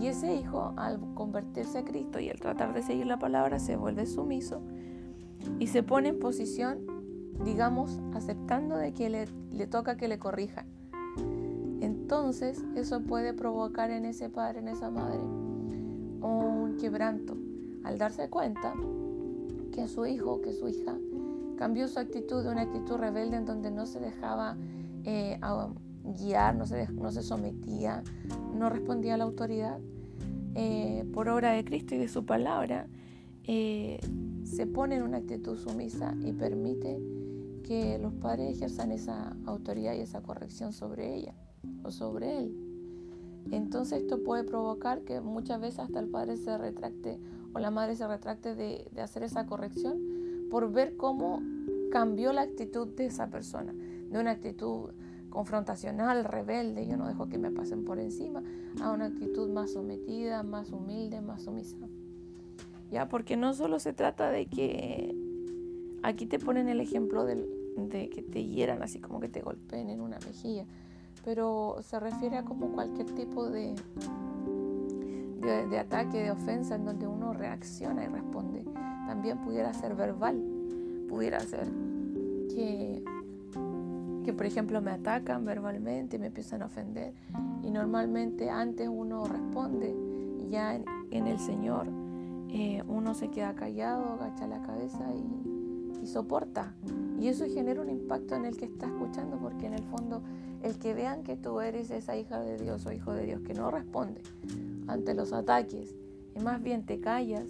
Y 0.00 0.06
ese 0.06 0.34
hijo, 0.34 0.72
al 0.78 0.98
convertirse 1.12 1.80
a 1.80 1.84
Cristo 1.84 2.18
y 2.20 2.30
al 2.30 2.40
tratar 2.40 2.72
de 2.72 2.82
seguir 2.82 3.04
la 3.04 3.18
palabra, 3.18 3.58
se 3.58 3.76
vuelve 3.76 4.06
sumiso 4.06 4.62
y 5.58 5.66
se 5.66 5.82
pone 5.82 6.08
en 6.08 6.20
posición, 6.20 6.86
digamos, 7.44 8.00
aceptando 8.14 8.78
de 8.78 8.94
que 8.94 9.10
le, 9.10 9.26
le 9.50 9.66
toca 9.66 9.98
que 9.98 10.08
le 10.08 10.18
corrijan. 10.18 10.64
Entonces, 11.82 12.64
eso 12.76 13.02
puede 13.02 13.34
provocar 13.34 13.90
en 13.90 14.06
ese 14.06 14.30
padre, 14.30 14.60
en 14.60 14.68
esa 14.68 14.90
madre, 14.90 15.20
un 16.22 16.76
quebranto 16.78 17.36
al 17.84 17.98
darse 17.98 18.28
cuenta 18.28 18.74
que 19.72 19.88
su 19.88 20.06
hijo, 20.06 20.40
que 20.40 20.52
su 20.52 20.68
hija, 20.68 20.96
cambió 21.56 21.88
su 21.88 21.98
actitud 21.98 22.42
de 22.42 22.50
una 22.50 22.62
actitud 22.62 22.96
rebelde 22.96 23.36
en 23.36 23.46
donde 23.46 23.70
no 23.70 23.86
se 23.86 24.00
dejaba 24.00 24.56
eh, 25.04 25.38
guiar, 26.04 26.54
no 26.56 26.66
se, 26.66 26.88
no 26.92 27.10
se 27.10 27.22
sometía, 27.22 28.02
no 28.54 28.68
respondía 28.68 29.14
a 29.14 29.16
la 29.16 29.24
autoridad, 29.24 29.78
eh, 30.54 31.04
por 31.14 31.28
obra 31.28 31.52
de 31.52 31.64
Cristo 31.64 31.94
y 31.94 31.98
de 31.98 32.08
su 32.08 32.26
palabra, 32.26 32.86
eh, 33.44 34.00
se 34.44 34.66
pone 34.66 34.96
en 34.96 35.02
una 35.02 35.18
actitud 35.18 35.56
sumisa 35.56 36.14
y 36.24 36.32
permite 36.32 37.00
que 37.64 37.98
los 37.98 38.12
padres 38.14 38.56
ejerzan 38.56 38.92
esa 38.92 39.34
autoridad 39.46 39.94
y 39.94 40.00
esa 40.00 40.20
corrección 40.20 40.72
sobre 40.72 41.14
ella 41.14 41.34
o 41.82 41.90
sobre 41.90 42.38
él. 42.38 42.71
Entonces 43.50 44.02
esto 44.02 44.22
puede 44.22 44.44
provocar 44.44 45.02
que 45.02 45.20
muchas 45.20 45.60
veces 45.60 45.80
hasta 45.80 46.00
el 46.00 46.08
padre 46.08 46.36
se 46.36 46.56
retracte 46.56 47.18
o 47.52 47.58
la 47.58 47.70
madre 47.70 47.96
se 47.96 48.06
retracte 48.06 48.54
de, 48.54 48.88
hacer 49.00 49.22
esa 49.22 49.46
corrección 49.46 49.98
por 50.50 50.72
ver 50.72 50.96
cómo 50.96 51.42
cambió 51.90 52.32
la 52.32 52.42
actitud 52.42 52.88
de 52.88 53.06
esa 53.06 53.28
persona, 53.28 53.74
de 54.10 54.18
una 54.18 54.30
actitud 54.30 54.90
confrontacional, 55.28 56.24
rebelde, 56.24 56.86
yo 56.86 56.96
no 56.96 57.06
dejo 57.06 57.28
que 57.28 57.38
me 57.38 57.50
pasen 57.50 57.84
por 57.84 57.98
encima, 57.98 58.42
a 58.80 58.92
una 58.92 59.06
actitud 59.06 59.48
más 59.50 59.72
sometida, 59.72 60.42
más 60.42 60.72
humilde, 60.72 61.20
más 61.20 61.42
sumisa. 61.42 61.76
Ya, 62.90 63.08
porque 63.08 63.38
no 63.38 63.54
solo 63.54 63.78
se 63.78 63.94
trata 63.94 64.30
de 64.30 64.46
que 64.46 65.14
aquí 66.02 66.26
te 66.26 66.38
ponen 66.38 66.68
el 66.68 66.80
ejemplo 66.80 67.24
de 67.24 68.10
que 68.10 68.22
te 68.22 68.44
hieran, 68.44 68.82
así 68.82 68.98
como 69.00 69.20
que 69.20 69.28
te 69.28 69.40
golpeen 69.40 69.88
en 69.88 70.02
una 70.02 70.18
mejilla, 70.26 70.66
pero 71.24 71.76
se 71.82 72.00
refiere 72.00 72.36
a 72.36 72.44
como 72.44 72.72
cualquier 72.72 73.06
tipo 73.14 73.48
de, 73.48 73.74
de, 75.40 75.78
ataque, 75.78 76.22
de 76.22 76.30
ofensa, 76.30 76.74
en 76.74 76.84
donde 76.84 77.06
uno 77.06 77.32
reacciona 77.32 78.04
y 78.04 78.08
responde. 78.08 78.64
También 79.06 79.38
pudiera 79.38 79.72
ser 79.72 79.94
verbal, 79.94 80.42
pudiera 81.08 81.40
ser 81.40 81.68
que, 82.54 83.04
que, 84.24 84.32
por 84.32 84.46
ejemplo, 84.46 84.80
me 84.80 84.92
atacan 84.92 85.44
verbalmente 85.44 86.18
me 86.18 86.26
empiezan 86.26 86.62
a 86.62 86.66
ofender. 86.66 87.14
Y 87.62 87.70
normalmente 87.70 88.50
antes 88.50 88.88
uno 88.88 89.24
responde, 89.24 89.94
ya 90.50 90.74
en, 90.74 91.26
el 91.26 91.38
Señor 91.38 91.86
eh, 92.50 92.82
uno 92.88 93.14
se 93.14 93.28
queda 93.28 93.54
callado, 93.54 94.12
agacha 94.12 94.46
la 94.46 94.60
cabeza 94.62 95.04
y, 95.14 96.02
y 96.02 96.06
soporta. 96.06 96.74
Y 97.20 97.28
eso 97.28 97.44
genera 97.46 97.80
un 97.80 97.88
impacto 97.88 98.34
en 98.34 98.44
el 98.44 98.56
que 98.56 98.64
está 98.64 98.86
escuchando, 98.86 99.38
porque 99.38 99.66
en 99.66 99.74
el 99.74 99.84
fondo 99.84 100.22
el 100.62 100.78
que 100.78 100.94
vean 100.94 101.22
que 101.22 101.36
tú 101.36 101.60
eres 101.60 101.90
esa 101.90 102.16
hija 102.16 102.40
de 102.40 102.58
Dios 102.58 102.86
o 102.86 102.92
hijo 102.92 103.12
de 103.12 103.26
Dios 103.26 103.40
que 103.42 103.54
no 103.54 103.70
responde 103.70 104.20
ante 104.86 105.14
los 105.14 105.32
ataques 105.32 105.94
y 106.34 106.40
más 106.40 106.62
bien 106.62 106.84
te 106.84 107.00
callas, 107.00 107.46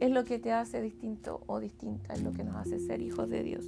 es 0.00 0.10
lo 0.10 0.24
que 0.24 0.38
te 0.38 0.52
hace 0.52 0.82
distinto 0.82 1.40
o 1.46 1.58
distinta, 1.58 2.12
es 2.12 2.22
lo 2.22 2.32
que 2.32 2.44
nos 2.44 2.56
hace 2.56 2.78
ser 2.78 3.00
hijos 3.00 3.30
de 3.30 3.42
Dios. 3.42 3.64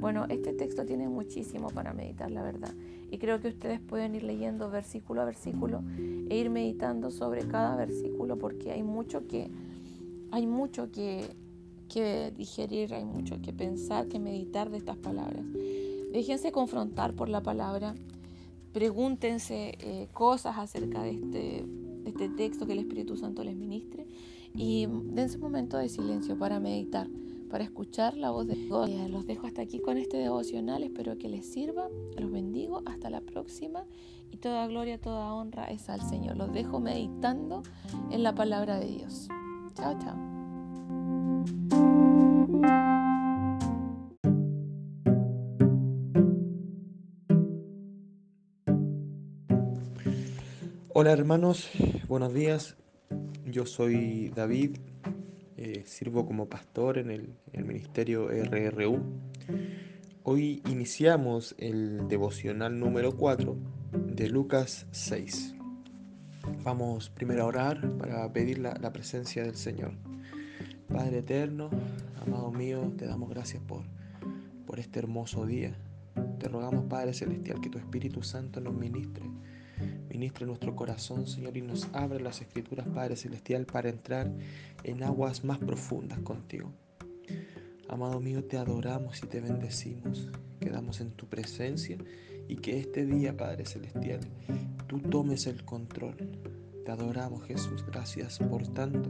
Bueno, 0.00 0.26
este 0.28 0.52
texto 0.52 0.84
tiene 0.84 1.08
muchísimo 1.08 1.68
para 1.68 1.92
meditar, 1.92 2.30
la 2.30 2.42
verdad. 2.42 2.72
Y 3.10 3.18
creo 3.18 3.40
que 3.40 3.48
ustedes 3.48 3.80
pueden 3.80 4.14
ir 4.14 4.24
leyendo 4.24 4.70
versículo 4.70 5.22
a 5.22 5.24
versículo 5.24 5.82
e 5.96 6.36
ir 6.36 6.50
meditando 6.50 7.10
sobre 7.10 7.46
cada 7.46 7.76
versículo 7.76 8.36
porque 8.36 8.72
hay 8.72 8.82
mucho 8.82 9.26
que, 9.26 9.48
hay 10.32 10.46
mucho 10.46 10.90
que, 10.90 11.28
que 11.88 12.32
digerir, 12.36 12.94
hay 12.94 13.04
mucho 13.04 13.40
que 13.40 13.52
pensar, 13.52 14.08
que 14.08 14.18
meditar 14.18 14.70
de 14.70 14.78
estas 14.78 14.96
palabras. 14.96 15.44
Déjense 16.12 16.50
confrontar 16.50 17.14
por 17.14 17.28
la 17.28 17.42
palabra, 17.42 17.94
pregúntense 18.72 19.76
eh, 19.80 20.08
cosas 20.12 20.58
acerca 20.58 21.02
de 21.02 21.10
este 21.10 21.64
este 22.04 22.28
texto 22.28 22.66
que 22.66 22.72
el 22.72 22.80
Espíritu 22.80 23.16
Santo 23.16 23.42
les 23.44 23.56
ministre 23.56 24.06
y 24.54 24.86
dense 24.86 25.36
un 25.36 25.42
momento 25.42 25.78
de 25.78 25.88
silencio 25.88 26.36
para 26.38 26.60
meditar, 26.60 27.08
para 27.50 27.64
escuchar 27.64 28.16
la 28.16 28.30
voz 28.30 28.46
de 28.46 28.54
Dios. 28.54 28.88
Eh, 28.88 29.08
los 29.08 29.26
dejo 29.26 29.46
hasta 29.46 29.62
aquí 29.62 29.78
con 29.80 29.96
este 29.96 30.16
devocional, 30.16 30.82
espero 30.82 31.16
que 31.18 31.28
les 31.28 31.46
sirva, 31.46 31.88
los 32.18 32.30
bendigo, 32.30 32.82
hasta 32.86 33.10
la 33.10 33.20
próxima 33.20 33.84
y 34.30 34.36
toda 34.36 34.66
gloria, 34.66 35.00
toda 35.00 35.32
honra 35.34 35.64
es 35.66 35.88
al 35.88 36.02
Señor. 36.02 36.36
Los 36.36 36.52
dejo 36.52 36.80
meditando 36.80 37.62
en 38.10 38.22
la 38.22 38.34
palabra 38.34 38.78
de 38.78 38.86
Dios. 38.86 39.28
Chao, 39.74 39.96
chao. 39.98 41.89
Hola 50.92 51.12
hermanos, 51.12 51.70
buenos 52.08 52.34
días. 52.34 52.76
Yo 53.46 53.64
soy 53.64 54.30
David, 54.30 54.78
eh, 55.56 55.84
sirvo 55.86 56.26
como 56.26 56.48
pastor 56.48 56.98
en 56.98 57.12
el, 57.12 57.64
ministerio 57.64 58.28
RRU. 58.28 59.00
Hoy 60.24 60.60
iniciamos 60.68 61.54
el 61.58 62.08
devocional 62.08 62.80
número 62.80 63.16
4 63.16 63.56
de 63.92 64.28
Lucas 64.30 64.88
6. 64.90 65.54
Vamos 66.64 67.08
primero 67.08 67.44
a 67.44 67.46
orar 67.46 67.96
para 67.96 68.32
pedir 68.32 68.58
la, 68.58 68.74
la 68.74 68.92
presencia 68.92 69.44
del 69.44 69.54
Señor. 69.54 69.92
Padre 70.88 71.18
eterno, 71.18 71.70
amado 72.20 72.50
mío, 72.50 72.92
te 72.98 73.06
damos 73.06 73.30
gracias 73.30 73.62
por, 73.62 73.84
por 74.66 74.80
este 74.80 74.98
hermoso 74.98 75.46
día. 75.46 75.72
Te 76.40 76.48
rogamos, 76.48 76.86
Padre 76.86 77.14
Celestial, 77.14 77.60
que 77.60 77.70
tu 77.70 77.78
Espíritu 77.78 78.24
Santo 78.24 78.60
nos 78.60 78.74
ministre 78.74 79.22
Ministra 80.10 80.44
nuestro 80.44 80.74
corazón, 80.74 81.28
Señor, 81.28 81.56
y 81.56 81.62
nos 81.62 81.88
abre 81.92 82.20
las 82.20 82.40
escrituras, 82.40 82.86
Padre 82.88 83.14
Celestial, 83.14 83.64
para 83.64 83.90
entrar 83.90 84.28
en 84.82 85.04
aguas 85.04 85.44
más 85.44 85.58
profundas 85.58 86.18
contigo. 86.20 86.72
Amado 87.88 88.20
mío, 88.20 88.44
te 88.44 88.56
adoramos 88.56 89.22
y 89.22 89.26
te 89.28 89.40
bendecimos. 89.40 90.28
Quedamos 90.58 91.00
en 91.00 91.12
tu 91.12 91.26
presencia 91.26 91.96
y 92.48 92.56
que 92.56 92.80
este 92.80 93.06
día, 93.06 93.36
Padre 93.36 93.64
Celestial, 93.64 94.20
tú 94.88 94.98
tomes 94.98 95.46
el 95.46 95.64
control. 95.64 96.16
Te 96.84 96.90
adoramos, 96.90 97.44
Jesús. 97.44 97.84
Gracias 97.86 98.40
por 98.40 98.66
tanto. 98.66 99.08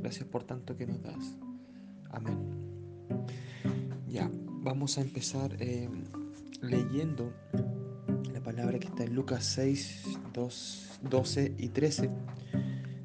Gracias 0.00 0.28
por 0.28 0.44
tanto 0.44 0.76
que 0.76 0.86
nos 0.86 1.02
das. 1.02 1.38
Amén. 2.10 2.36
Ya, 4.06 4.30
vamos 4.60 4.98
a 4.98 5.00
empezar 5.00 5.56
eh, 5.60 5.88
leyendo 6.60 7.32
palabra 8.46 8.78
que 8.78 8.86
está 8.86 9.02
en 9.02 9.12
Lucas 9.16 9.44
6, 9.44 10.20
12 11.10 11.54
y 11.58 11.68
13. 11.70 12.08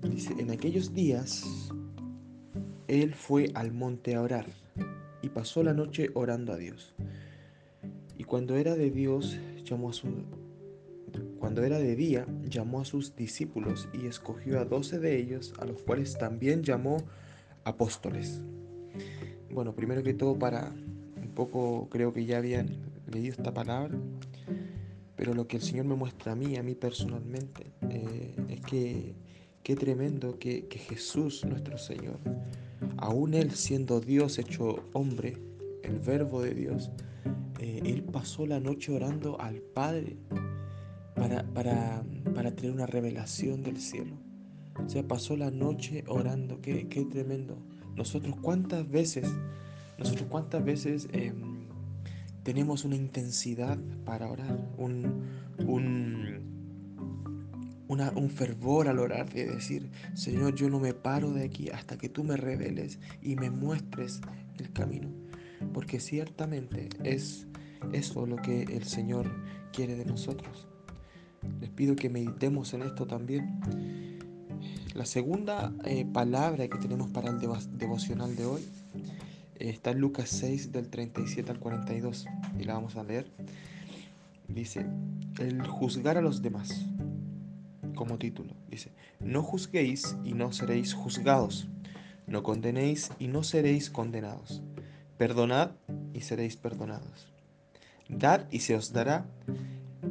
Dice, 0.04 0.36
en 0.38 0.52
aquellos 0.52 0.94
días 0.94 1.44
él 2.88 3.16
fue 3.16 3.50
al 3.56 3.72
monte 3.72 4.14
a 4.14 4.22
orar 4.22 4.46
y 5.24 5.30
pasó 5.30 5.64
la 5.64 5.74
noche 5.74 6.12
orando 6.14 6.54
a 6.54 6.58
Dios. 6.58 6.94
Y 8.20 8.24
cuando 8.24 8.56
era 8.56 8.76
de 8.76 8.92
Dios, 8.92 9.36
llamó 9.64 9.90
a 9.90 9.94
su 9.94 10.10
cuando 11.40 11.64
era 11.64 11.80
de 11.80 11.96
día, 11.96 12.28
llamó 12.48 12.82
a 12.82 12.86
sus 12.86 13.16
discípulos 13.16 13.90
y 13.94 14.06
escogió 14.06 14.60
a 14.60 14.66
doce 14.66 15.00
de 15.00 15.18
ellos, 15.18 15.56
a 15.58 15.66
los 15.66 15.82
cuales 15.82 16.20
también 16.20 16.62
llamó 16.62 16.98
apóstoles. 17.64 18.42
Bueno, 19.50 19.74
primero 19.74 20.04
que 20.04 20.14
todo 20.14 20.38
para 20.38 20.72
un 21.16 21.32
poco, 21.34 21.90
creo 21.90 22.14
que 22.14 22.26
ya 22.26 22.38
habían 22.38 22.78
leído 23.08 23.32
esta 23.32 23.52
palabra, 23.52 23.98
pero 25.22 25.36
lo 25.36 25.48
que 25.48 25.58
el 25.58 25.62
Señor 25.62 25.86
me 25.86 25.94
muestra 25.94 26.32
a 26.32 26.36
mí, 26.36 26.58
a 26.58 26.64
mí 26.64 26.74
personalmente, 26.74 27.68
eh, 27.92 28.34
es 28.50 28.60
que 28.62 29.14
qué 29.62 29.76
tremendo 29.76 30.40
que, 30.40 30.68
Jesús, 30.90 31.46
nuestro 31.46 31.78
Señor, 31.78 32.18
aún 32.98 33.36
Él 33.36 33.52
siendo 33.52 34.00
Dios 34.02 34.40
hecho 34.40 34.84
hombre, 34.94 35.38
el 35.84 36.00
verbo 36.00 36.42
de 36.42 36.56
Dios, 36.56 36.90
eh, 37.60 37.84
Él 37.86 38.02
pasó 38.02 38.48
la 38.48 38.60
noche 38.60 38.92
orando 38.94 39.40
al 39.40 39.58
Padre 39.58 40.18
para, 41.14 41.44
para, 41.54 42.04
para, 42.34 42.56
tener 42.56 42.72
una 42.72 42.88
revelación 42.88 43.62
del 43.62 43.78
cielo. 43.78 44.16
O 44.84 44.90
sea, 44.90 45.08
pasó 45.08 45.38
la 45.38 45.52
noche 45.52 46.04
orando, 46.08 46.60
qué, 46.62 46.88
qué 46.88 47.06
tremendo. 47.06 47.60
Nosotros 47.96 48.38
cuántas 48.42 48.90
veces, 48.90 49.32
nosotros 50.00 50.28
cuántas 50.32 50.66
veces 50.66 51.08
em, 51.12 51.51
tenemos 52.44 52.86
una 52.86 52.96
intensidad 52.96 53.78
para 54.06 54.30
orar, 54.30 54.58
un, 54.78 55.26
un, 55.60 56.42
un 57.88 58.30
fervor 58.30 58.88
al 58.88 59.00
orar 59.00 59.32
de 59.32 59.46
decir, 59.46 59.90
Señor, 60.14 60.56
yo 60.56 60.70
no 60.70 60.80
me 60.80 60.94
paro 60.94 61.32
de 61.34 61.44
aquí 61.44 61.70
hasta 61.70 61.98
que 61.98 62.10
tú 62.10 62.24
me 62.24 62.38
reveles 62.38 63.00
y 63.22 63.36
me 63.36 63.50
muestres 63.50 64.22
el 64.58 64.72
camino. 64.72 65.10
Porque 65.74 66.00
ciertamente 66.00 66.90
es 67.04 67.48
eso 67.94 68.26
lo 68.26 68.38
que 68.38 68.64
el 68.64 68.86
Señor 68.86 69.32
quiere 69.72 69.96
de 69.96 70.06
nosotros. 70.06 70.68
Les 71.60 71.70
pido 71.70 71.96
que 71.96 72.10
meditemos 72.10 72.74
en 72.74 72.84
esto 72.84 73.06
también. 73.06 73.60
La 74.96 75.06
segunda 75.06 75.74
eh, 75.86 76.06
palabra 76.06 76.68
que 76.68 76.78
tenemos 76.78 77.10
para 77.12 77.30
el 77.30 77.40
devocional 77.40 78.36
de 78.36 78.46
hoy 78.46 78.62
está 79.70 79.92
en 79.92 80.00
Lucas 80.00 80.30
6 80.30 80.72
del 80.72 80.90
37 80.90 81.52
al 81.52 81.60
42 81.60 82.26
y 82.60 82.64
la 82.64 82.74
vamos 82.74 82.96
a 82.96 83.04
leer. 83.04 83.28
Dice, 84.48 84.86
el 85.40 85.66
juzgar 85.66 86.18
a 86.18 86.22
los 86.22 86.42
demás, 86.42 86.86
como 87.96 88.18
título. 88.18 88.54
Dice, 88.70 88.92
no 89.20 89.44
juzguéis 89.44 90.16
y 90.24 90.34
no 90.34 90.52
seréis 90.52 90.94
juzgados, 90.94 91.68
no 92.28 92.44
condenéis 92.44 93.12
y 93.20 93.28
no 93.28 93.44
seréis 93.44 93.90
condenados, 93.90 94.62
perdonad 95.18 95.72
y 96.14 96.22
seréis 96.22 96.58
perdonados, 96.58 97.32
dad 98.10 98.48
y 98.52 98.60
se 98.60 98.76
os 98.76 98.92
dará 98.92 99.26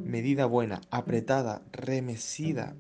medida 0.05 0.47
buena, 0.47 0.81
apretada, 0.91 1.63
remecida 1.73 2.75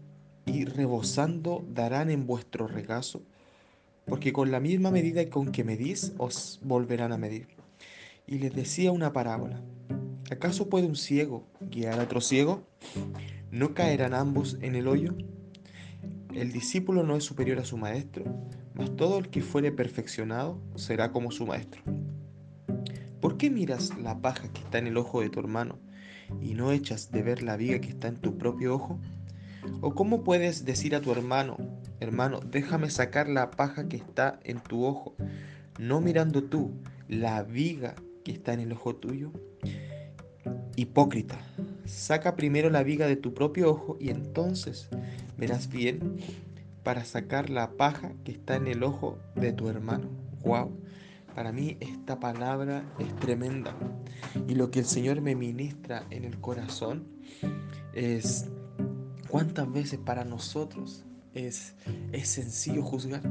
y 0.46 0.64
rebosando 0.64 1.64
darán 1.68 2.10
en 2.10 2.26
vuestro 2.26 2.66
regazo, 2.66 3.22
porque 4.06 4.32
con 4.32 4.50
la 4.50 4.60
misma 4.60 4.90
medida 4.90 5.28
con 5.28 5.52
que 5.52 5.64
medís 5.64 6.12
os 6.18 6.60
volverán 6.62 7.12
a 7.12 7.18
medir. 7.18 7.48
Y 8.26 8.38
les 8.38 8.54
decía 8.54 8.92
una 8.92 9.12
parábola. 9.12 9.60
¿Acaso 10.30 10.68
puede 10.68 10.86
un 10.86 10.96
ciego 10.96 11.46
guiar 11.60 11.98
a 11.98 12.04
otro 12.04 12.20
ciego? 12.20 12.62
¿No 13.50 13.74
caerán 13.74 14.14
ambos 14.14 14.58
en 14.60 14.76
el 14.76 14.86
hoyo? 14.86 15.14
El 16.34 16.52
discípulo 16.52 17.02
no 17.02 17.16
es 17.16 17.24
superior 17.24 17.58
a 17.58 17.64
su 17.64 17.76
maestro, 17.76 18.24
mas 18.74 18.94
todo 18.94 19.18
el 19.18 19.28
que 19.28 19.42
fuere 19.42 19.72
perfeccionado 19.72 20.60
será 20.76 21.10
como 21.10 21.32
su 21.32 21.46
maestro. 21.46 21.82
¿Por 23.20 23.36
qué 23.36 23.50
miras 23.50 23.98
la 23.98 24.20
paja 24.20 24.52
que 24.52 24.60
está 24.60 24.78
en 24.78 24.86
el 24.86 24.96
ojo 24.96 25.20
de 25.20 25.30
tu 25.30 25.40
hermano 25.40 25.78
y 26.40 26.54
no 26.54 26.70
echas 26.70 27.10
de 27.10 27.22
ver 27.22 27.42
la 27.42 27.56
viga 27.56 27.80
que 27.80 27.88
está 27.88 28.06
en 28.06 28.16
tu 28.16 28.38
propio 28.38 28.76
ojo? 28.76 29.00
¿O 29.80 29.94
cómo 29.94 30.22
puedes 30.22 30.64
decir 30.64 30.94
a 30.94 31.00
tu 31.00 31.10
hermano, 31.10 31.56
hermano, 32.00 32.40
déjame 32.40 32.90
sacar 32.90 33.28
la 33.28 33.50
paja 33.50 33.88
que 33.88 33.96
está 33.96 34.40
en 34.44 34.60
tu 34.60 34.84
ojo, 34.84 35.14
no 35.78 36.00
mirando 36.00 36.42
tú 36.44 36.72
la 37.08 37.42
viga 37.42 37.94
que 38.24 38.32
está 38.32 38.52
en 38.54 38.60
el 38.60 38.72
ojo 38.72 38.96
tuyo? 38.96 39.30
Hipócrita, 40.76 41.38
saca 41.84 42.36
primero 42.36 42.70
la 42.70 42.82
viga 42.82 43.06
de 43.06 43.16
tu 43.16 43.34
propio 43.34 43.70
ojo 43.70 43.96
y 44.00 44.10
entonces 44.10 44.88
verás 45.36 45.68
bien 45.68 46.16
para 46.82 47.04
sacar 47.04 47.50
la 47.50 47.72
paja 47.72 48.12
que 48.24 48.32
está 48.32 48.56
en 48.56 48.66
el 48.66 48.82
ojo 48.82 49.18
de 49.34 49.52
tu 49.52 49.68
hermano. 49.68 50.08
Wow. 50.42 50.72
Para 51.34 51.52
mí 51.52 51.76
esta 51.80 52.18
palabra 52.18 52.84
es 52.98 53.14
tremenda. 53.16 53.74
Y 54.48 54.54
lo 54.54 54.70
que 54.70 54.80
el 54.80 54.86
Señor 54.86 55.20
me 55.20 55.34
ministra 55.34 56.04
en 56.10 56.24
el 56.24 56.40
corazón 56.40 57.06
es 57.92 58.46
cuántas 59.28 59.70
veces 59.70 59.98
para 59.98 60.24
nosotros 60.24 61.04
es, 61.34 61.74
es 62.12 62.28
sencillo 62.28 62.82
juzgar. 62.82 63.22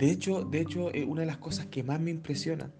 De 0.00 0.10
hecho, 0.10 0.44
de 0.44 0.60
hecho, 0.60 0.94
eh, 0.94 1.04
una 1.04 1.20
de 1.22 1.26
las 1.26 1.38
cosas 1.38 1.66
que 1.66 1.82
más 1.82 2.00
me 2.00 2.10
impresiona, 2.10 2.70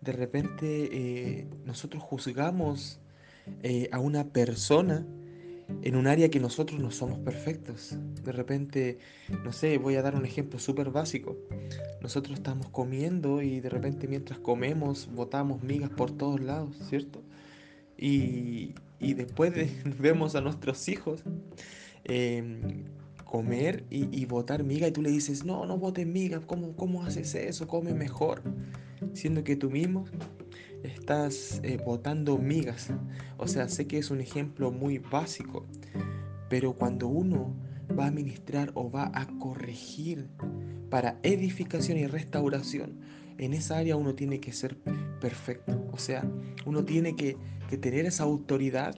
de 0.00 0.12
repente 0.12 0.88
eh, 0.92 1.46
nosotros 1.64 2.02
juzgamos 2.02 3.00
eh, 3.62 3.88
a 3.92 3.98
una 3.98 4.28
persona 4.28 5.06
en 5.82 5.96
un 5.96 6.06
área 6.06 6.30
que 6.30 6.40
nosotros 6.40 6.80
no 6.80 6.90
somos 6.90 7.18
perfectos. 7.18 7.96
De 8.22 8.32
repente, 8.32 8.98
no 9.44 9.52
sé, 9.52 9.78
voy 9.78 9.96
a 9.96 10.02
dar 10.02 10.14
un 10.14 10.24
ejemplo 10.24 10.58
súper 10.58 10.90
básico. 10.90 11.36
Nosotros 12.00 12.38
estamos 12.38 12.68
comiendo 12.70 13.42
y 13.42 13.60
de 13.60 13.68
repente 13.68 14.08
mientras 14.08 14.38
comemos 14.38 15.08
botamos 15.12 15.62
migas 15.62 15.90
por 15.90 16.10
todos 16.10 16.40
lados, 16.40 16.76
¿cierto? 16.88 17.22
Y, 17.96 18.74
y 19.00 19.14
después 19.14 19.52
vemos 19.98 20.34
a 20.34 20.40
nuestros 20.40 20.88
hijos 20.88 21.22
em, 22.04 22.84
comer 23.28 23.84
y, 23.90 24.24
botar 24.24 24.64
migas 24.64 24.88
y 24.88 24.92
tú 24.92 25.02
le 25.02 25.10
dices, 25.10 25.44
no, 25.44 25.66
no 25.66 25.76
botes 25.76 26.06
migas, 26.06 26.44
¿cómo, 26.46 26.74
¿cómo 26.74 27.04
haces 27.04 27.34
eso? 27.34 27.68
Come 27.68 27.92
mejor. 27.92 28.42
Siendo 29.12 29.44
que 29.44 29.54
tú 29.54 29.70
mismo 29.70 30.06
estás 30.82 31.60
eh, 31.62 31.78
botando 31.84 32.38
migas. 32.38 32.90
O 33.36 33.46
sea, 33.46 33.68
sé 33.68 33.86
que 33.86 33.98
es 33.98 34.10
un 34.10 34.22
ejemplo 34.22 34.72
muy 34.72 34.98
básico, 34.98 35.66
pero 36.48 36.72
cuando 36.72 37.06
uno 37.06 37.54
va 37.98 38.06
a 38.06 38.10
ministrar 38.10 38.72
o 38.74 38.90
va 38.90 39.10
a 39.14 39.26
corregir 39.38 40.26
para 40.88 41.18
edificación 41.22 41.98
y 41.98 42.06
restauración, 42.06 42.98
en 43.36 43.52
esa 43.52 43.76
área 43.76 43.96
uno 43.96 44.14
tiene 44.14 44.40
que 44.40 44.52
ser 44.52 44.78
perfecto. 45.20 45.86
O 45.92 45.98
sea, 45.98 46.24
uno 46.64 46.82
tiene 46.84 47.14
que, 47.14 47.36
tener 47.80 48.06
esa 48.06 48.22
autoridad 48.24 48.96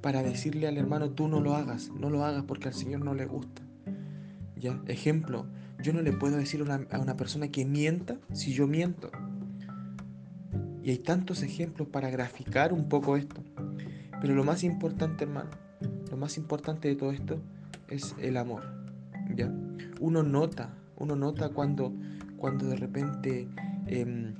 para 0.00 0.22
decirle 0.22 0.66
al 0.68 0.78
hermano, 0.78 1.10
tú 1.10 1.28
no 1.28 1.40
lo 1.40 1.54
hagas, 1.54 1.90
no 1.98 2.10
lo 2.10 2.24
hagas 2.24 2.44
porque 2.44 2.68
al 2.68 2.74
Señor 2.74 3.04
no 3.04 3.14
le 3.14 3.26
gusta. 3.26 3.62
¿Ya? 4.56 4.80
Ejemplo, 4.86 5.46
yo 5.82 5.92
no 5.92 6.02
le 6.02 6.12
puedo 6.12 6.36
decir 6.36 6.64
a 6.90 6.98
una 6.98 7.16
persona 7.16 7.48
que 7.48 7.64
mienta 7.64 8.18
si 8.32 8.52
yo 8.52 8.66
miento. 8.66 9.10
Y 10.82 10.90
hay 10.90 10.98
tantos 10.98 11.42
ejemplos 11.42 11.88
para 11.88 12.10
graficar 12.10 12.72
un 12.72 12.88
poco 12.88 13.16
esto. 13.16 13.42
Pero 14.20 14.34
lo 14.34 14.44
más 14.44 14.64
importante, 14.64 15.24
hermano, 15.24 15.50
lo 16.10 16.16
más 16.16 16.36
importante 16.36 16.88
de 16.88 16.96
todo 16.96 17.12
esto 17.12 17.40
es 17.88 18.14
el 18.20 18.36
amor. 18.36 18.62
¿ya? 19.34 19.52
Uno 20.00 20.22
nota, 20.22 20.74
uno 20.96 21.16
nota 21.16 21.50
cuando, 21.50 21.92
cuando 22.36 22.66
de 22.66 22.76
repente 22.76 23.48
em, 23.86 24.34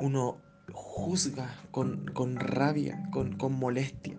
uno 0.00 0.38
juzga 0.72 1.48
con, 1.70 2.06
rabia, 2.36 3.08
con, 3.10 3.52
molestia, 3.52 4.16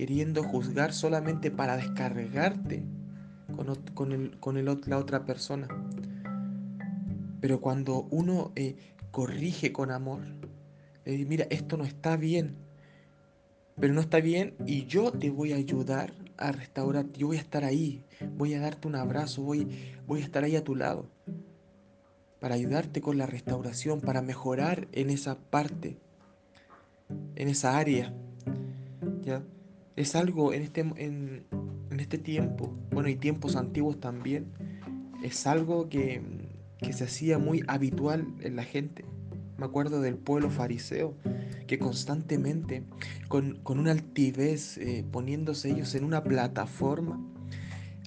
queriendo 0.00 0.42
juzgar 0.42 0.94
solamente 0.94 1.50
para 1.50 1.76
descargarte 1.76 2.82
con, 3.92 4.12
el, 4.12 4.40
con 4.40 4.64
la 4.86 4.96
otra 4.96 5.26
persona. 5.26 5.68
Pero 7.42 7.60
cuando 7.60 8.08
uno 8.10 8.50
eh, 8.56 8.76
corrige 9.10 9.74
con 9.74 9.90
amor, 9.90 10.22
mira, 11.04 11.46
esto 11.50 11.76
no 11.76 11.84
está 11.84 12.16
bien, 12.16 12.56
pero 13.78 13.92
no 13.92 14.00
está 14.00 14.20
bien 14.20 14.54
y 14.64 14.86
yo 14.86 15.12
te 15.12 15.28
voy 15.28 15.52
a 15.52 15.56
ayudar 15.56 16.14
a 16.38 16.50
restaurar, 16.50 17.04
yo 17.12 17.26
voy 17.26 17.36
a 17.36 17.40
estar 17.40 17.64
ahí, 17.64 18.02
voy 18.38 18.54
a 18.54 18.60
darte 18.60 18.88
un 18.88 18.94
abrazo, 18.94 19.42
voy, 19.42 19.68
voy 20.06 20.22
a 20.22 20.24
estar 20.24 20.44
ahí 20.44 20.56
a 20.56 20.64
tu 20.64 20.76
lado 20.76 21.10
para 22.40 22.54
ayudarte 22.54 23.02
con 23.02 23.18
la 23.18 23.26
restauración, 23.26 24.00
para 24.00 24.22
mejorar 24.22 24.88
en 24.92 25.10
esa 25.10 25.34
parte, 25.36 25.98
en 27.36 27.48
esa 27.48 27.76
área. 27.76 28.14
¿ya? 29.22 29.42
Es 30.00 30.14
algo 30.14 30.54
en 30.54 30.62
este, 30.62 30.80
en, 30.80 31.44
en 31.90 32.00
este 32.00 32.16
tiempo, 32.16 32.74
bueno, 32.90 33.10
y 33.10 33.16
tiempos 33.16 33.54
antiguos 33.54 34.00
también, 34.00 34.46
es 35.22 35.46
algo 35.46 35.90
que, 35.90 36.22
que 36.78 36.94
se 36.94 37.04
hacía 37.04 37.36
muy 37.36 37.62
habitual 37.68 38.26
en 38.40 38.56
la 38.56 38.64
gente. 38.64 39.04
Me 39.58 39.66
acuerdo 39.66 40.00
del 40.00 40.16
pueblo 40.16 40.48
fariseo 40.48 41.14
que 41.66 41.78
constantemente, 41.78 42.82
con, 43.28 43.56
con 43.56 43.78
una 43.78 43.90
altivez, 43.90 44.78
eh, 44.78 45.04
poniéndose 45.12 45.70
ellos 45.70 45.94
en 45.94 46.04
una 46.04 46.24
plataforma, 46.24 47.22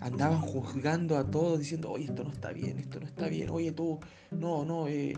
andaban 0.02 0.41
juzgando 0.41 1.16
a 1.16 1.30
todos 1.30 1.60
diciendo, 1.60 1.91
oye, 1.91 2.06
esto 2.06 2.24
no 2.24 2.32
está 2.32 2.52
bien, 2.54 2.80
esto 2.80 3.00
no 3.00 3.06
está 3.06 3.28
bien, 3.28 3.52
oye, 3.52 3.72
tú, 3.72 4.00
no, 4.32 4.66
no, 4.66 4.88
eh, 4.88 5.16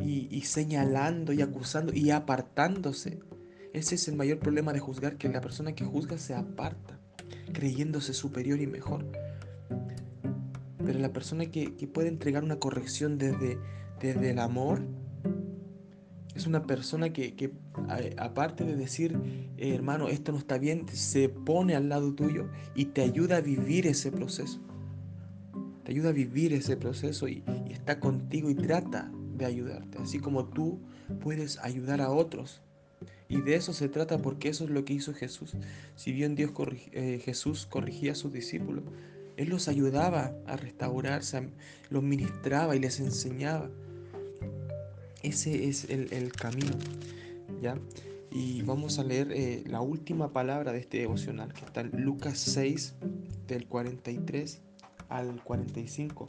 y, 0.00 0.40
señalando 0.42 1.32
y 1.32 1.42
acusando 1.42 1.92
y 1.92 2.10
apartándose. 2.10 3.18
Ese 3.72 3.94
es 3.94 4.06
el 4.08 4.16
mayor 4.16 4.38
problema 4.38 4.72
de 4.72 4.80
juzgar, 4.80 5.16
que 5.16 5.28
la 5.28 5.40
persona 5.40 5.74
que 5.74 5.84
juzga 5.84 6.18
se 6.18 6.34
aparta, 6.34 6.98
creyéndose 7.52 8.12
superior 8.12 8.60
y 8.60 8.66
mejor. 8.66 9.06
Pero 10.84 10.98
la 10.98 11.12
persona 11.12 11.46
que, 11.46 11.70
puede 11.92 12.08
entregar 12.08 12.44
una 12.44 12.56
corrección 12.56 13.16
desde, 13.16 13.58
desde 14.00 14.30
el 14.30 14.38
amor, 14.40 14.82
es 16.34 16.46
una 16.46 16.66
persona 16.66 17.12
que, 17.12 17.52
aparte 18.18 18.64
de 18.64 18.76
decir, 18.76 19.18
eh, 19.56 19.74
hermano, 19.74 20.08
esto 20.08 20.32
no 20.32 20.38
está 20.38 20.58
bien, 20.58 20.86
se 20.88 21.28
pone 21.28 21.74
al 21.74 21.88
lado 21.88 22.14
tuyo 22.14 22.48
y 22.74 22.86
te 22.86 23.02
ayuda 23.02 23.36
a 23.36 23.40
vivir 23.40 23.86
ese 23.86 24.10
proceso. 24.10 24.60
Te 25.84 25.92
ayuda 25.92 26.10
a 26.10 26.12
vivir 26.12 26.52
ese 26.52 26.76
proceso 26.76 27.28
y, 27.28 27.42
está 27.70 28.00
contigo 28.00 28.50
y 28.50 28.54
trata 28.54 29.10
de 29.36 29.44
ayudarte, 29.44 29.98
así 29.98 30.18
como 30.20 30.44
tú 30.46 30.80
puedes 31.20 31.58
ayudar 31.58 32.00
a 32.00 32.10
otros. 32.10 32.62
Y 33.32 33.40
de 33.40 33.54
eso 33.54 33.72
se 33.72 33.88
trata 33.88 34.18
porque 34.18 34.50
eso 34.50 34.64
es 34.64 34.70
lo 34.70 34.84
que 34.84 34.92
hizo 34.92 35.14
Jesús. 35.14 35.56
Si 35.96 36.12
bien 36.12 36.34
Dios 36.34 36.52
eh, 36.92 37.18
Jesús 37.24 37.64
corrigía 37.64 38.12
a 38.12 38.14
sus 38.14 38.30
discípulos, 38.30 38.84
Él 39.38 39.48
los 39.48 39.68
ayudaba 39.68 40.34
a 40.46 40.58
restaurarse, 40.58 41.48
los 41.88 42.02
ministraba 42.02 42.76
y 42.76 42.80
les 42.80 43.00
enseñaba. 43.00 43.70
Ese 45.22 45.66
es 45.66 45.88
el, 45.88 46.30
camino, 46.32 46.76
¿ya? 47.62 47.78
Y 48.30 48.60
vamos 48.62 48.98
a 48.98 49.04
leer 49.04 49.32
eh, 49.32 49.64
la 49.66 49.80
última 49.80 50.34
palabra 50.34 50.72
de 50.72 50.80
este 50.80 50.98
devocional, 50.98 51.54
que 51.54 51.64
está 51.64 51.80
en 51.80 52.04
Lucas 52.04 52.38
6, 52.38 52.96
del 53.46 53.66
43 53.66 54.60
al 55.08 55.42
45. 55.42 56.28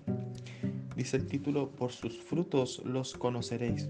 Dice 0.95 1.18
el 1.18 1.28
título, 1.28 1.70
por 1.70 1.91
sus 1.91 2.18
frutos 2.18 2.82
los 2.86 3.14
conoceréis. 3.14 3.89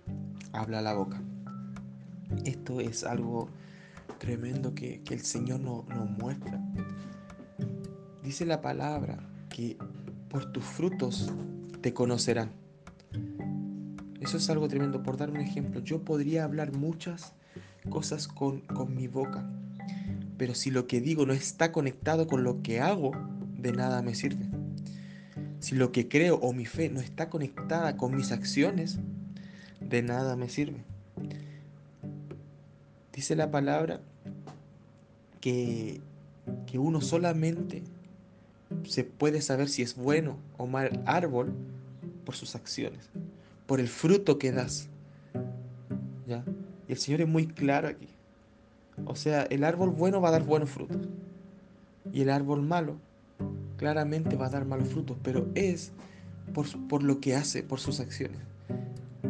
habla 0.53 0.81
la 0.81 0.93
boca. 0.93 1.21
Esto 2.45 2.79
es 2.79 3.03
algo 3.03 3.49
tremendo 4.19 4.73
que, 4.73 5.01
el 5.09 5.21
Señor 5.21 5.59
nos 5.59 6.09
muestra. 6.09 6.59
Dice 8.23 8.45
la 8.45 8.61
palabra 8.61 9.17
que 9.49 9.77
por 10.29 10.51
tus 10.51 10.63
frutos 10.63 11.31
te 11.81 11.93
conocerán. 11.93 12.51
Eso 14.19 14.37
es 14.37 14.49
algo 14.49 14.67
tremendo. 14.67 15.01
Por 15.01 15.17
dar 15.17 15.31
un 15.31 15.37
ejemplo, 15.37 15.81
yo 15.81 16.05
podría 16.05 16.43
hablar 16.43 16.71
muchas 16.71 17.33
cosas 17.89 18.27
con, 18.27 18.61
mi 18.95 19.07
boca, 19.07 19.49
pero 20.37 20.53
si 20.53 20.69
lo 20.69 20.85
que 20.85 21.01
digo 21.01 21.25
no 21.25 21.33
está 21.33 21.71
conectado 21.71 22.27
con 22.27 22.43
lo 22.43 22.61
que 22.61 22.79
hago, 22.79 23.11
de 23.57 23.71
nada 23.71 24.01
me 24.01 24.13
sirve. 24.13 24.45
Si 25.59 25.75
lo 25.75 25.91
que 25.91 26.07
creo 26.07 26.35
o 26.35 26.53
mi 26.53 26.65
fe 26.65 26.89
no 26.89 26.99
está 26.99 27.29
conectada 27.29 27.97
con 27.97 28.15
mis 28.15 28.31
acciones, 28.31 28.99
de 29.91 30.01
nada 30.01 30.35
me 30.35 30.49
sirve. 30.49 30.83
Dice 33.13 33.35
la 33.35 33.51
palabra 33.51 34.01
que, 35.39 36.01
que 36.65 36.79
uno 36.79 37.01
solamente 37.01 37.83
se 38.85 39.03
puede 39.03 39.41
saber 39.41 39.69
si 39.69 39.83
es 39.83 39.95
bueno 39.95 40.37
o 40.57 40.65
mal 40.65 41.03
árbol 41.05 41.53
por 42.25 42.35
sus 42.35 42.55
acciones 42.55 43.09
por 43.71 43.79
el 43.79 43.87
fruto 43.87 44.37
que 44.37 44.51
das. 44.51 44.89
¿Ya? 46.27 46.43
Y 46.89 46.91
el 46.91 46.97
Señor 46.97 47.21
es 47.21 47.27
muy 47.29 47.47
claro 47.47 47.87
aquí. 47.87 48.09
O 49.05 49.15
sea, 49.15 49.43
el 49.43 49.63
árbol 49.63 49.91
bueno 49.91 50.19
va 50.19 50.27
a 50.27 50.31
dar 50.33 50.43
buenos 50.43 50.69
frutos. 50.69 51.07
Y 52.11 52.21
el 52.21 52.29
árbol 52.31 52.63
malo 52.63 52.97
claramente 53.77 54.35
va 54.35 54.47
a 54.47 54.49
dar 54.49 54.65
malos 54.65 54.89
frutos, 54.89 55.15
pero 55.23 55.47
es 55.55 55.93
por, 56.53 56.67
por 56.89 57.01
lo 57.01 57.21
que 57.21 57.33
hace, 57.33 57.63
por 57.63 57.79
sus 57.79 58.01
acciones. 58.01 58.39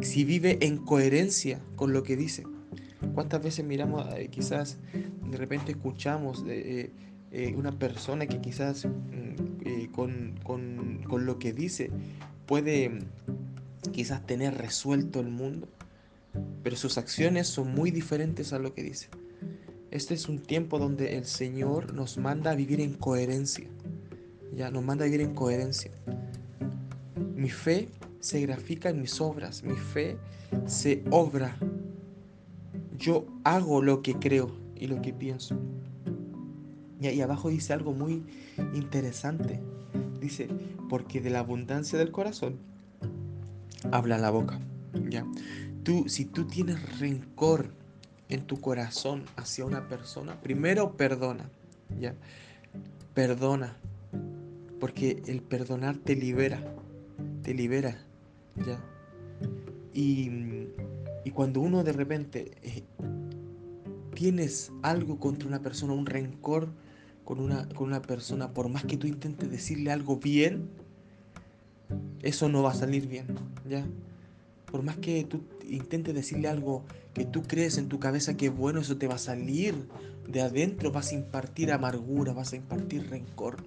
Si 0.00 0.24
vive 0.24 0.58
en 0.62 0.78
coherencia 0.78 1.60
con 1.76 1.92
lo 1.92 2.02
que 2.02 2.16
dice. 2.16 2.44
¿Cuántas 3.14 3.42
veces 3.42 3.64
miramos, 3.64 4.06
eh, 4.14 4.28
quizás 4.30 4.78
de 5.30 5.36
repente 5.36 5.72
escuchamos 5.72 6.44
de 6.44 6.80
eh, 6.80 6.90
eh, 7.30 7.54
una 7.56 7.78
persona 7.78 8.26
que 8.26 8.40
quizás 8.40 8.86
mm, 8.86 9.86
con, 9.92 10.38
con, 10.44 11.02
con, 11.08 11.26
lo 11.26 11.38
que 11.38 11.52
dice 11.52 11.90
puede 12.46 13.00
quizás 13.92 14.24
tener 14.26 14.56
resuelto 14.56 15.20
el 15.20 15.28
mundo, 15.28 15.68
pero 16.62 16.76
sus 16.76 16.96
acciones 16.96 17.48
son 17.48 17.74
muy 17.74 17.90
diferentes 17.90 18.52
a 18.52 18.58
lo 18.58 18.72
que 18.72 18.82
dice. 18.82 19.08
Este 19.90 20.14
es 20.14 20.28
un 20.28 20.38
tiempo 20.38 20.78
donde 20.78 21.18
el 21.18 21.26
Señor 21.26 21.92
nos 21.92 22.16
manda 22.16 22.52
a 22.52 22.54
vivir 22.54 22.80
en 22.80 22.94
coherencia. 22.94 23.66
Ya 24.54 24.70
nos 24.70 24.82
manda 24.82 25.04
a 25.04 25.06
vivir 25.06 25.20
en 25.20 25.34
coherencia. 25.34 25.90
Mi 27.34 27.50
fe 27.50 27.88
se 28.22 28.40
grafica 28.40 28.88
en 28.88 29.00
mis 29.00 29.20
obras, 29.20 29.64
mi 29.64 29.74
fe 29.74 30.16
se 30.66 31.02
obra. 31.10 31.56
Yo 32.96 33.26
hago 33.42 33.82
lo 33.82 34.00
que 34.00 34.14
creo 34.14 34.54
y 34.76 34.86
lo 34.86 35.02
que 35.02 35.12
pienso. 35.12 35.58
Y 37.00 37.08
ahí 37.08 37.20
abajo 37.20 37.48
dice 37.48 37.72
algo 37.72 37.92
muy 37.92 38.22
interesante. 38.74 39.60
Dice, 40.20 40.48
porque 40.88 41.20
de 41.20 41.30
la 41.30 41.40
abundancia 41.40 41.98
del 41.98 42.12
corazón 42.12 42.58
habla 43.90 44.18
la 44.18 44.30
boca. 44.30 44.60
¿ya? 45.10 45.26
Tú, 45.82 46.08
si 46.08 46.24
tú 46.24 46.46
tienes 46.46 47.00
rencor 47.00 47.74
en 48.28 48.46
tu 48.46 48.60
corazón 48.60 49.24
hacia 49.34 49.64
una 49.64 49.88
persona, 49.88 50.40
primero 50.40 50.96
perdona. 50.96 51.50
¿ya? 51.98 52.14
Perdona. 53.14 53.76
Porque 54.78 55.24
el 55.26 55.42
perdonar 55.42 55.96
te 55.96 56.14
libera. 56.14 56.62
Te 57.42 57.52
libera. 57.52 57.98
¿Ya? 58.56 58.80
Y, 59.92 60.30
y 61.24 61.30
cuando 61.30 61.60
uno 61.60 61.84
de 61.84 61.92
repente 61.92 62.52
eh, 62.62 62.84
tienes 64.14 64.72
algo 64.82 65.18
contra 65.18 65.48
una 65.48 65.62
persona, 65.62 65.92
un 65.92 66.06
rencor 66.06 66.68
con 67.24 67.40
una, 67.40 67.68
con 67.68 67.88
una 67.88 68.02
persona, 68.02 68.52
por 68.52 68.68
más 68.68 68.84
que 68.84 68.96
tú 68.96 69.06
intentes 69.06 69.50
decirle 69.50 69.92
algo 69.92 70.16
bien, 70.16 70.68
eso 72.22 72.48
no 72.48 72.62
va 72.62 72.72
a 72.72 72.74
salir 72.74 73.06
bien, 73.06 73.26
¿ya? 73.68 73.86
Por 74.70 74.82
más 74.82 74.96
que 74.96 75.24
tú 75.24 75.42
intentes 75.68 76.14
decirle 76.14 76.48
algo 76.48 76.84
que 77.14 77.24
tú 77.24 77.42
crees 77.42 77.78
en 77.78 77.88
tu 77.88 77.98
cabeza 77.98 78.36
que 78.36 78.46
es 78.46 78.56
bueno, 78.56 78.80
eso 78.80 78.96
te 78.96 79.06
va 79.06 79.16
a 79.16 79.18
salir 79.18 79.74
de 80.26 80.40
adentro, 80.40 80.92
vas 80.92 81.12
a 81.12 81.14
impartir 81.14 81.72
amargura, 81.72 82.32
vas 82.32 82.52
a 82.52 82.56
impartir 82.56 83.08
rencor. 83.10 83.64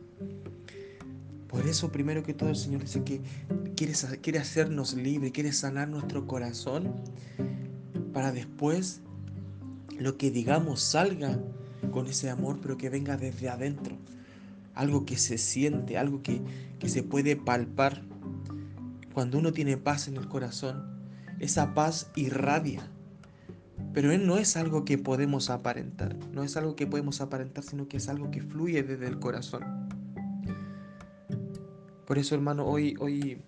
Por 1.55 1.67
eso, 1.67 1.89
primero 1.89 2.21
que 2.21 2.33
todo, 2.33 2.49
el 2.49 2.57
Señor 2.57 2.81
dice 2.81 3.05
que 3.05 3.21
quiere, 3.77 4.39
hacernos 4.39 4.93
libres, 4.93 5.31
quiere 5.31 5.53
sanar 5.53 5.87
nuestro 5.87 6.27
corazón, 6.27 6.93
para 8.11 8.33
después 8.33 8.99
lo 9.97 10.17
que 10.17 10.31
digamos 10.31 10.81
salga 10.81 11.39
con 11.91 12.07
ese 12.07 12.29
amor, 12.29 12.59
pero 12.61 12.75
que 12.75 12.89
venga 12.89 13.15
desde 13.15 13.47
adentro. 13.47 13.95
Algo 14.73 15.05
que 15.05 15.15
se 15.15 15.37
siente, 15.37 15.97
algo 15.97 16.21
que, 16.21 16.41
que 16.77 16.89
se 16.89 17.03
puede 17.03 17.37
palpar. 17.37 18.03
Cuando 19.13 19.37
uno 19.37 19.53
tiene 19.53 19.77
paz 19.77 20.09
en 20.09 20.17
el 20.17 20.27
corazón, 20.27 20.83
esa 21.39 21.73
paz 21.73 22.11
irradia. 22.17 22.91
Pero 23.93 24.11
Él 24.11 24.27
no 24.27 24.37
es 24.37 24.57
algo 24.57 24.83
que 24.83 24.97
podemos 24.97 25.49
aparentar, 25.49 26.17
no 26.33 26.43
es 26.43 26.57
algo 26.57 26.75
que 26.75 26.85
podemos 26.85 27.21
aparentar, 27.21 27.63
sino 27.63 27.87
que 27.87 27.95
es 27.95 28.09
algo 28.09 28.29
que 28.29 28.41
fluye 28.41 28.83
desde 28.83 29.07
el 29.07 29.19
corazón. 29.19 29.94
Por 32.05 32.19
eso, 32.19 32.35
hermano, 32.35 32.65
hoy, 32.65 32.95
hoy 32.99 33.41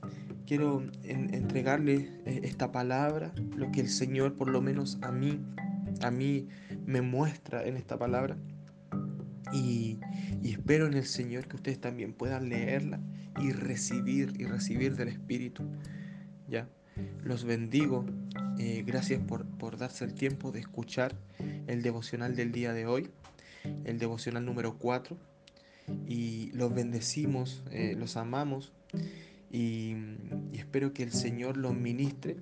quiero 0.48 0.84
entregarle 1.04 2.10
eh, 2.26 2.42
esta 2.44 2.72
palabra, 2.72 3.34
lo 3.56 3.72
que 3.72 3.82
el 3.82 3.90
Señor, 3.90 4.36
por 4.36 4.50
lo 4.50 4.62
menos 4.62 4.98
a 5.02 5.12
mí, 5.12 5.40
a 6.02 6.10
mí 6.10 6.48
me 6.86 7.02
muestra 7.02 7.66
en 7.66 7.78
esta 7.78 8.00
palabra. 8.00 8.38
Y, 9.54 10.00
y 10.42 10.52
espero 10.52 10.88
en 10.88 10.96
el 10.96 11.06
Señor 11.06 11.48
que 11.48 11.58
ustedes 11.58 11.80
también 11.80 12.14
puedan 12.14 12.50
leerla 12.50 13.00
y 13.40 13.52
recibir 13.52 14.34
y 14.40 14.46
recibir 14.46 14.96
del 14.96 15.10
Espíritu. 15.10 15.64
Ya, 16.48 16.68
los 17.24 17.44
bendigo. 17.44 18.06
Eh, 18.58 18.84
gracias 18.86 19.22
por, 19.22 19.46
por 19.46 19.78
darse 19.78 20.04
el 20.04 20.16
tiempo 20.16 20.52
de 20.52 20.62
escuchar 20.62 21.16
el 21.68 21.84
devocional 21.84 22.36
del 22.36 22.52
día 22.52 22.74
de 22.74 22.88
hoy, 22.88 23.10
el 23.86 24.00
devocional 24.00 24.46
número 24.46 24.78
4. 24.78 25.16
Y 26.08 26.52
los 26.54 26.74
bendecimos, 26.74 27.64
eh, 27.72 27.96
los 27.98 28.18
amamos 28.18 28.74
y, 29.52 29.96
espero 30.54 30.94
que 30.94 31.04
el 31.04 31.12
Señor 31.12 31.58
los 31.58 31.74
ministre 31.74 32.38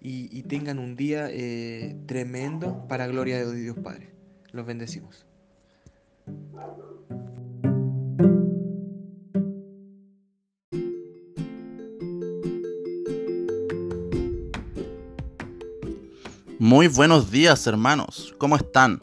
y, 0.00 0.42
tengan 0.42 0.78
un 0.78 0.96
día 0.96 1.28
eh, 1.30 1.96
tremendo 2.06 2.86
para 2.88 3.06
gloria 3.06 3.44
de 3.44 3.54
Dios 3.54 3.78
Padre. 3.78 4.10
Los 4.52 4.66
bendecimos. 4.66 5.26
Muy 16.58 16.88
buenos 16.88 17.30
días 17.30 17.66
hermanos, 17.66 18.34
¿cómo 18.38 18.56
están? 18.56 19.02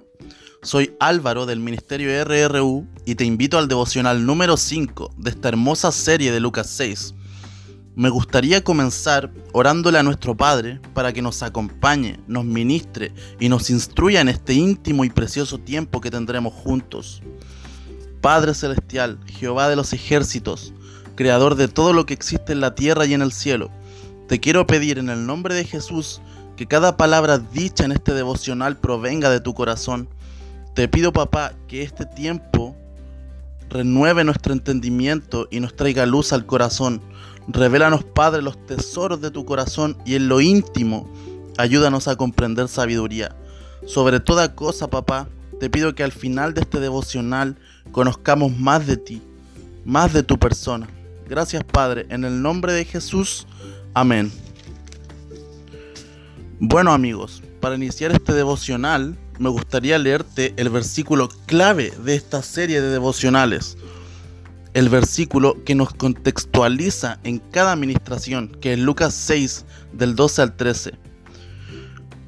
Soy 0.64 0.96
Álvaro 1.00 1.48
del 1.48 1.60
Ministerio 1.60 2.24
RRU 2.24 2.86
y 3.04 3.16
te 3.16 3.26
invito 3.26 3.58
al 3.58 3.68
devocional 3.68 4.28
número 4.28 4.58
5 4.58 5.16
de 5.18 5.32
esta 5.32 5.48
hermosa 5.50 5.92
serie 5.92 6.32
de 6.32 6.40
Lucas 6.40 6.70
6. 6.70 7.16
Me 7.96 8.10
gustaría 8.10 8.64
comenzar 8.64 9.32
orándole 9.54 9.98
a 9.98 10.04
nuestro 10.04 10.38
Padre 10.38 10.80
para 10.94 11.14
que 11.14 11.24
nos 11.24 11.42
acompañe, 11.42 12.20
nos 12.28 12.46
ministre 12.46 13.12
y 13.40 13.50
nos 13.50 13.72
instruya 13.72 14.22
en 14.22 14.30
este 14.30 14.54
íntimo 14.54 15.04
y 15.04 15.10
precioso 15.10 15.58
tiempo 15.58 16.00
que 16.00 16.12
tendremos 16.12 16.54
juntos. 16.54 17.24
Padre 18.22 18.54
Celestial, 18.54 19.18
Jehová 19.26 19.68
de 19.68 19.76
los 19.76 19.94
ejércitos, 19.94 20.74
Creador 21.16 21.56
de 21.56 21.70
todo 21.70 21.92
lo 21.92 22.06
que 22.06 22.14
existe 22.14 22.54
en 22.54 22.62
la 22.62 22.76
tierra 22.76 23.08
y 23.08 23.16
en 23.16 23.24
el 23.24 23.32
cielo, 23.32 23.72
te 24.28 24.40
quiero 24.40 24.68
pedir 24.68 25.00
en 25.00 25.10
el 25.10 25.26
nombre 25.26 25.56
de 25.56 25.66
Jesús 25.66 26.22
que 26.56 26.68
cada 26.68 26.98
palabra 26.98 27.40
dicha 27.40 27.84
en 27.84 27.94
este 27.94 28.14
devocional 28.14 28.78
provenga 28.78 29.32
de 29.32 29.40
tu 29.40 29.56
corazón 29.56 30.08
te 30.74 30.88
pido, 30.88 31.12
papá, 31.12 31.54
que 31.68 31.82
este 31.84 32.06
tiempo 32.06 32.76
renueve 33.70 34.24
nuestro 34.24 34.54
entendimiento 34.54 35.48
y 35.52 35.60
nos 35.60 35.76
traiga 35.76 36.06
luz 36.06 36.34
al 36.34 36.46
corazón. 36.46 37.02
Revélanos, 37.48 38.04
Padre, 38.04 38.42
los 38.42 38.66
tesoros 38.66 39.22
de 39.22 39.32
tu 39.32 39.46
corazón 39.46 39.98
y 40.06 40.16
en 40.16 40.28
lo 40.28 40.42
íntimo, 40.42 41.12
ayúdanos 41.58 42.08
a 42.08 42.16
comprender 42.16 42.68
sabiduría. 42.68 43.36
Sobre 43.86 44.20
toda 44.20 44.56
cosa, 44.56 44.90
papá, 44.90 45.28
te 45.60 45.70
pido 45.70 45.96
que 45.96 46.04
al 46.04 46.12
final 46.12 46.54
de 46.54 46.62
este 46.62 46.80
devocional 46.80 47.58
conozcamos 47.92 48.58
más 48.58 48.88
de 48.88 48.98
ti, 48.98 49.22
más 49.86 50.14
de 50.14 50.24
tu 50.24 50.38
persona. 50.38 50.88
Gracias, 51.28 51.64
Padre, 51.64 52.06
en 52.10 52.24
el 52.26 52.42
nombre 52.42 52.74
de 52.74 52.86
Jesús. 52.86 53.48
Amén. 53.94 54.32
Bueno, 56.60 56.94
amigos, 56.94 57.42
para 57.60 57.76
iniciar 57.76 58.12
este 58.12 58.34
devocional, 58.34 59.18
me 59.40 59.50
gustaría 59.50 59.98
leerte 59.98 60.54
el 60.58 60.70
versículo 60.70 61.30
clave 61.46 61.92
de 62.04 62.16
esta 62.16 62.44
serie 62.44 62.82
de 62.82 62.90
devocionales. 62.90 63.78
El 64.74 64.90
versículo 64.90 65.64
que 65.66 65.76
nos 65.76 65.94
contextualiza 65.94 67.20
en 67.24 67.40
cada 67.40 67.74
administración, 67.74 68.50
que 68.62 68.74
es 68.74 68.80
Lucas 68.80 69.14
6, 69.14 69.66
del 69.94 70.16
12 70.16 70.42
al 70.42 70.56
13. 70.56 70.92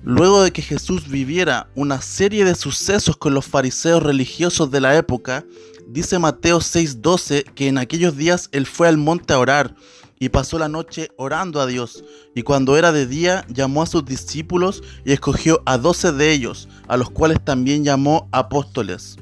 Luego 0.04 0.44
de 0.44 0.52
que 0.52 0.62
Jesús 0.62 1.08
viviera 1.08 1.70
una 1.76 2.02
serie 2.02 2.44
de 2.44 2.56
sucesos 2.56 3.16
con 3.16 3.34
los 3.34 3.46
fariseos 3.46 4.04
religiosos 4.04 4.70
de 4.70 4.82
la 4.82 4.98
época, 4.98 5.46
dice 5.88 6.20
Mateo 6.20 6.60
6:12 6.60 7.46
que 7.56 7.70
en 7.70 7.78
aquellos 7.78 8.18
días 8.18 8.50
él 8.52 8.66
fue 8.66 8.90
al 8.90 8.98
monte 8.98 9.34
a 9.34 9.40
orar 9.40 9.76
y 10.24 10.30
pasó 10.30 10.58
la 10.58 10.70
noche 10.70 11.10
orando 11.18 11.60
a 11.60 11.66
Dios. 11.66 12.06
Y 12.34 12.44
cuando 12.44 12.78
era 12.78 12.94
de 12.94 13.06
día, 13.06 13.46
llamó 13.50 13.84
a 13.84 13.88
sus 13.88 14.06
discípulos 14.06 14.82
y 15.04 15.12
escogió 15.12 15.62
a 15.66 15.78
doce 15.78 16.14
de 16.14 16.32
ellos, 16.32 16.70
a 16.88 16.96
los 16.96 17.10
cuales 17.10 17.44
también 17.44 17.84
llamó 17.84 18.30
apóstoles. 18.32 19.18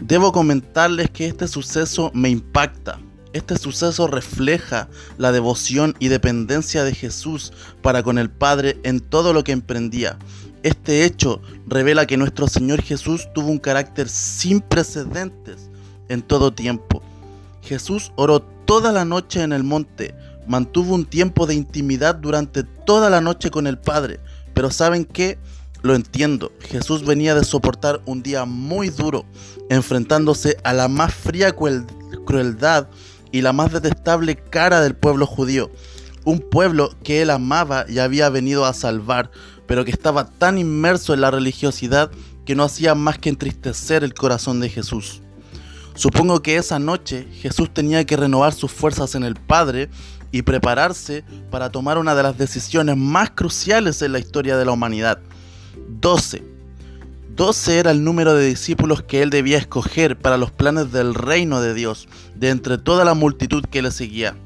Debo 0.00 0.30
comentarles 0.30 1.10
que 1.10 1.26
este 1.26 1.48
suceso 1.48 2.12
me 2.14 2.28
impacta. 2.30 3.00
Este 3.32 3.58
suceso 3.58 4.06
refleja 4.06 4.88
la 5.16 5.32
devoción 5.32 5.96
y 5.98 6.06
dependencia 6.06 6.84
de 6.84 6.94
Jesús 6.94 7.52
para 7.82 8.04
con 8.04 8.18
el 8.18 8.30
Padre 8.30 8.78
en 8.84 9.00
todo 9.00 9.32
lo 9.32 9.42
que 9.42 9.50
emprendía. 9.50 10.16
Este 10.62 11.06
hecho 11.06 11.42
revela 11.66 12.06
que 12.06 12.16
nuestro 12.16 12.46
Señor 12.46 12.82
Jesús 12.82 13.26
tuvo 13.34 13.48
un 13.48 13.58
carácter 13.58 14.08
sin 14.08 14.60
precedentes 14.60 15.70
en 16.08 16.22
todo 16.22 16.54
tiempo. 16.54 17.02
Jesús 17.68 18.12
oró 18.16 18.40
toda 18.40 18.92
la 18.92 19.04
noche 19.04 19.42
en 19.42 19.52
el 19.52 19.62
monte, 19.62 20.14
mantuvo 20.46 20.94
un 20.94 21.04
tiempo 21.04 21.46
de 21.46 21.54
intimidad 21.54 22.14
durante 22.14 22.62
toda 22.64 23.10
la 23.10 23.20
noche 23.20 23.50
con 23.50 23.66
el 23.66 23.78
Padre. 23.78 24.20
Pero 24.54 24.70
¿saben 24.70 25.04
qué? 25.04 25.38
Lo 25.82 25.94
entiendo, 25.94 26.50
Jesús 26.60 27.04
venía 27.04 27.34
de 27.34 27.44
soportar 27.44 28.00
un 28.06 28.22
día 28.22 28.46
muy 28.46 28.88
duro, 28.88 29.26
enfrentándose 29.68 30.56
a 30.64 30.72
la 30.72 30.88
más 30.88 31.14
fría 31.14 31.54
crueldad 32.24 32.88
y 33.30 33.42
la 33.42 33.52
más 33.52 33.70
detestable 33.70 34.36
cara 34.36 34.80
del 34.80 34.96
pueblo 34.96 35.26
judío. 35.26 35.70
Un 36.24 36.40
pueblo 36.40 36.96
que 37.04 37.20
él 37.20 37.28
amaba 37.30 37.84
y 37.86 37.98
había 37.98 38.30
venido 38.30 38.64
a 38.64 38.72
salvar, 38.72 39.30
pero 39.66 39.84
que 39.84 39.90
estaba 39.90 40.26
tan 40.26 40.56
inmerso 40.56 41.12
en 41.12 41.20
la 41.20 41.30
religiosidad 41.30 42.10
que 42.46 42.54
no 42.54 42.64
hacía 42.64 42.94
más 42.94 43.18
que 43.18 43.28
entristecer 43.28 44.02
el 44.02 44.14
corazón 44.14 44.58
de 44.58 44.70
Jesús. 44.70 45.20
Supongo 45.98 46.42
que 46.42 46.54
esa 46.54 46.78
noche 46.78 47.26
Jesús 47.42 47.74
tenía 47.74 48.06
que 48.06 48.16
renovar 48.16 48.54
sus 48.54 48.70
fuerzas 48.70 49.16
en 49.16 49.24
el 49.24 49.34
Padre 49.34 49.90
y 50.30 50.42
prepararse 50.42 51.24
para 51.50 51.70
tomar 51.70 51.98
una 51.98 52.14
de 52.14 52.22
las 52.22 52.38
decisiones 52.38 52.96
más 52.96 53.30
cruciales 53.30 54.00
en 54.02 54.12
la 54.12 54.20
historia 54.20 54.56
de 54.56 54.64
la 54.64 54.70
humanidad. 54.70 55.18
12. 55.88 56.44
12 57.34 57.78
era 57.80 57.90
el 57.90 58.04
número 58.04 58.34
de 58.34 58.46
discípulos 58.46 59.02
que 59.02 59.22
él 59.22 59.30
debía 59.30 59.58
escoger 59.58 60.16
para 60.16 60.36
los 60.36 60.52
planes 60.52 60.92
del 60.92 61.16
reino 61.16 61.60
de 61.60 61.74
Dios, 61.74 62.06
de 62.36 62.50
entre 62.50 62.78
toda 62.78 63.04
la 63.04 63.14
multitud 63.14 63.64
que 63.64 63.82
le 63.82 63.90
seguía. 63.90 64.36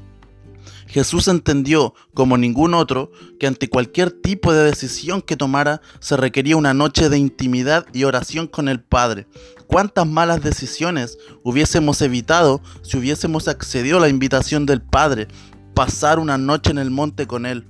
Jesús 0.93 1.27
entendió, 1.27 1.95
como 2.13 2.37
ningún 2.37 2.75
otro, 2.75 3.11
que 3.39 3.47
ante 3.47 3.67
cualquier 3.67 4.11
tipo 4.11 4.53
de 4.53 4.63
decisión 4.63 5.23
que 5.23 5.35
tomara 5.35 5.81
se 5.99 6.15
requería 6.17 6.55
una 6.55 6.75
noche 6.75 7.09
de 7.09 7.17
intimidad 7.17 7.87
y 7.93 8.03
oración 8.03 8.45
con 8.45 8.69
el 8.69 8.79
Padre. 8.79 9.25
¿Cuántas 9.65 10.05
malas 10.05 10.43
decisiones 10.43 11.17
hubiésemos 11.41 11.99
evitado 12.03 12.61
si 12.83 12.97
hubiésemos 12.97 13.47
accedido 13.47 13.97
a 13.97 14.01
la 14.01 14.09
invitación 14.09 14.67
del 14.67 14.83
Padre, 14.83 15.29
pasar 15.73 16.19
una 16.19 16.37
noche 16.37 16.69
en 16.69 16.77
el 16.77 16.91
monte 16.91 17.25
con 17.25 17.47
Él? 17.47 17.65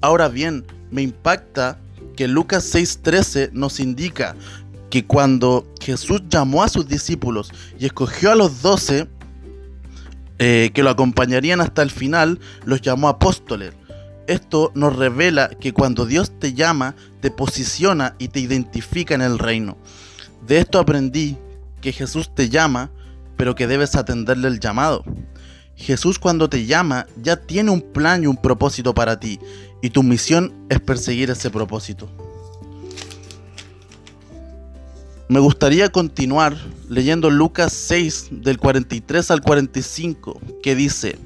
Ahora 0.00 0.28
bien, 0.28 0.64
me 0.92 1.02
impacta 1.02 1.80
que 2.16 2.28
Lucas 2.28 2.72
6:13 2.72 3.50
nos 3.52 3.80
indica 3.80 4.36
que 4.90 5.04
cuando 5.04 5.66
Jesús 5.80 6.22
llamó 6.28 6.62
a 6.62 6.68
sus 6.68 6.86
discípulos 6.86 7.50
y 7.80 7.86
escogió 7.86 8.30
a 8.30 8.36
los 8.36 8.62
doce, 8.62 9.08
eh, 10.42 10.70
que 10.72 10.82
lo 10.82 10.88
acompañarían 10.88 11.60
hasta 11.60 11.82
el 11.82 11.90
final, 11.90 12.40
los 12.64 12.80
llamó 12.80 13.10
apóstoles. 13.10 13.74
Esto 14.26 14.72
nos 14.74 14.96
revela 14.96 15.50
que 15.50 15.74
cuando 15.74 16.06
Dios 16.06 16.32
te 16.38 16.54
llama, 16.54 16.94
te 17.20 17.30
posiciona 17.30 18.14
y 18.18 18.28
te 18.28 18.40
identifica 18.40 19.14
en 19.14 19.20
el 19.20 19.38
reino. 19.38 19.76
De 20.46 20.56
esto 20.56 20.78
aprendí 20.78 21.36
que 21.82 21.92
Jesús 21.92 22.34
te 22.34 22.48
llama, 22.48 22.90
pero 23.36 23.54
que 23.54 23.66
debes 23.66 23.96
atenderle 23.96 24.48
el 24.48 24.60
llamado. 24.60 25.04
Jesús 25.76 26.18
cuando 26.18 26.48
te 26.48 26.64
llama 26.64 27.06
ya 27.20 27.36
tiene 27.36 27.70
un 27.70 27.82
plan 27.82 28.24
y 28.24 28.26
un 28.26 28.38
propósito 28.38 28.94
para 28.94 29.20
ti, 29.20 29.38
y 29.82 29.90
tu 29.90 30.02
misión 30.02 30.54
es 30.70 30.80
perseguir 30.80 31.28
ese 31.28 31.50
propósito. 31.50 32.10
Me 35.30 35.38
gustaría 35.38 35.92
continuar 35.92 36.56
leyendo 36.88 37.30
Lucas 37.30 37.72
6 37.72 38.30
del 38.32 38.58
43 38.58 39.30
al 39.30 39.42
45, 39.42 40.40
que 40.60 40.74
dice, 40.74 41.20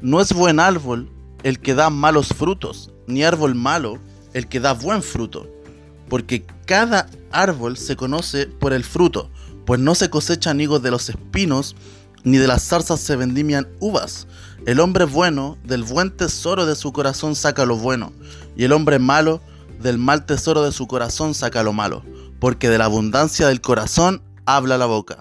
No 0.00 0.22
es 0.22 0.32
buen 0.32 0.58
árbol 0.58 1.10
el 1.42 1.60
que 1.60 1.74
da 1.74 1.90
malos 1.90 2.28
frutos, 2.28 2.90
ni 3.06 3.22
árbol 3.22 3.54
malo 3.54 3.98
el 4.32 4.48
que 4.48 4.60
da 4.60 4.72
buen 4.72 5.02
fruto, 5.02 5.46
porque 6.08 6.46
cada 6.64 7.06
árbol 7.32 7.76
se 7.76 7.96
conoce 7.96 8.46
por 8.46 8.72
el 8.72 8.82
fruto, 8.82 9.28
pues 9.66 9.78
no 9.78 9.94
se 9.94 10.08
cosechan 10.08 10.62
higos 10.62 10.82
de 10.82 10.92
los 10.92 11.10
espinos, 11.10 11.76
ni 12.22 12.38
de 12.38 12.46
las 12.46 12.66
zarzas 12.66 13.00
se 13.00 13.14
vendimian 13.14 13.68
uvas. 13.78 14.26
El 14.64 14.80
hombre 14.80 15.04
bueno 15.04 15.58
del 15.64 15.82
buen 15.82 16.16
tesoro 16.16 16.64
de 16.64 16.76
su 16.76 16.94
corazón 16.94 17.36
saca 17.36 17.66
lo 17.66 17.76
bueno, 17.76 18.10
y 18.56 18.64
el 18.64 18.72
hombre 18.72 18.98
malo 18.98 19.42
del 19.82 19.98
mal 19.98 20.24
tesoro 20.24 20.62
de 20.62 20.72
su 20.72 20.86
corazón 20.86 21.34
saca 21.34 21.62
lo 21.62 21.74
malo 21.74 22.02
porque 22.38 22.68
de 22.68 22.78
la 22.78 22.86
abundancia 22.86 23.46
del 23.48 23.60
corazón 23.60 24.22
habla 24.46 24.78
la 24.78 24.86
boca. 24.86 25.18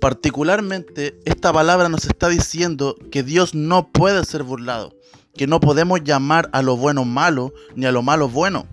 Particularmente, 0.00 1.18
esta 1.24 1.52
palabra 1.52 1.88
nos 1.88 2.04
está 2.04 2.28
diciendo 2.28 2.96
que 3.10 3.22
Dios 3.22 3.54
no 3.54 3.88
puede 3.88 4.24
ser 4.24 4.42
burlado, 4.42 4.94
que 5.34 5.46
no 5.46 5.58
podemos 5.58 6.04
llamar 6.04 6.50
a 6.52 6.62
lo 6.62 6.76
bueno 6.76 7.04
malo 7.04 7.52
ni 7.74 7.86
a 7.86 7.92
lo 7.92 8.02
malo 8.02 8.28
bueno, 8.28 8.66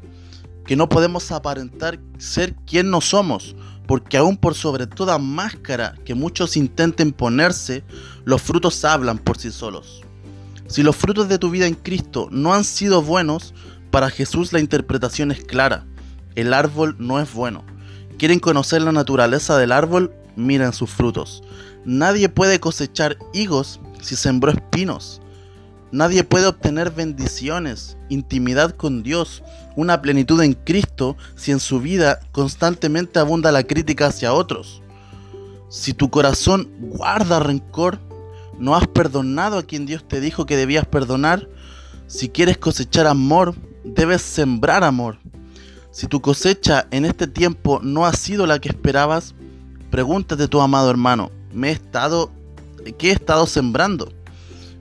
que 0.66 0.76
no 0.76 0.90
podemos 0.90 1.32
aparentar 1.32 2.00
ser 2.18 2.56
quien 2.68 2.90
no 2.90 3.00
somos, 3.00 3.56
porque 3.88 4.18
aún 4.18 4.38
por 4.38 4.54
sobre 4.54 4.86
toda 4.86 5.18
máscara 5.18 5.96
que 6.06 6.14
muchos 6.14 6.58
intenten 6.58 7.14
ponerse, 7.14 7.84
los 8.26 8.42
frutos 8.42 8.84
hablan 8.84 9.18
por 9.18 9.38
sí 9.38 9.52
solos. 9.52 10.02
Si 10.68 10.84
los 10.84 10.96
frutos 10.96 11.30
de 11.30 11.40
tu 11.40 11.50
vida 11.50 11.68
en 11.68 11.76
Cristo 11.76 12.28
no 12.32 12.54
han 12.54 12.64
sido 12.64 13.02
buenos, 13.02 13.54
para 13.92 14.10
Jesús 14.10 14.52
la 14.54 14.60
interpretación 14.60 15.32
es 15.32 15.44
clara 15.44 15.86
el 16.36 16.54
árbol 16.54 16.96
no 17.00 17.20
es 17.20 17.34
bueno. 17.34 17.64
¿Quieren 18.18 18.40
conocer 18.40 18.82
la 18.82 18.92
naturaleza 18.92 19.58
del 19.58 19.72
árbol? 19.72 20.14
miren 20.36 20.74
sus 20.74 20.90
frutos. 20.90 21.44
Nadie 21.86 22.30
puede 22.30 22.60
cosechar 22.60 23.18
higos 23.34 23.80
si 24.02 24.16
sembró 24.16 24.52
espinos. 24.52 25.22
Nadie 25.92 26.24
puede 26.24 26.48
obtener 26.48 26.90
bendiciones, 26.90 27.98
intimidad 28.10 28.76
con 28.76 29.04
Dios, 29.04 29.44
una 29.76 30.02
plenitud 30.02 30.42
en 30.42 30.54
Cristo 30.54 31.16
si 31.36 31.52
en 31.52 31.60
su 31.60 31.80
vida 31.80 32.20
constantemente 32.32 33.20
abunda 33.20 33.52
la 33.52 33.64
crítica 33.64 34.08
hacia 34.08 34.34
otros. 34.34 34.82
Si 35.70 35.94
tu 35.94 36.10
corazón 36.10 36.70
guarda 36.80 37.40
rencor, 37.40 38.00
no 38.58 38.76
has 38.76 38.88
perdonado 38.88 39.58
a 39.58 39.64
quien 39.64 39.86
Dios 39.86 40.08
te 40.08 40.20
dijo 40.20 40.46
que 40.46 40.58
debías 40.58 40.86
perdonar, 40.86 41.48
si 42.08 42.30
quieres 42.30 42.58
cosechar 42.58 43.08
amor, 43.08 43.56
debes 43.84 44.22
sembrar 44.22 44.84
amor. 44.84 45.18
Si 45.94 46.08
tu 46.08 46.22
cosecha 46.22 46.88
en 46.90 47.06
este 47.06 47.28
tiempo 47.28 47.80
no 47.84 48.08
ha 48.08 48.14
sido 48.14 48.48
la 48.48 48.58
que 48.58 48.68
esperabas, 48.68 49.36
pregúntate 49.92 50.48
tu 50.48 50.60
amado 50.60 50.90
hermano, 50.90 51.30
¿me 51.54 51.80
qué 52.98 53.10
he 53.10 53.12
estado 53.12 53.46
sembrando? 53.46 54.12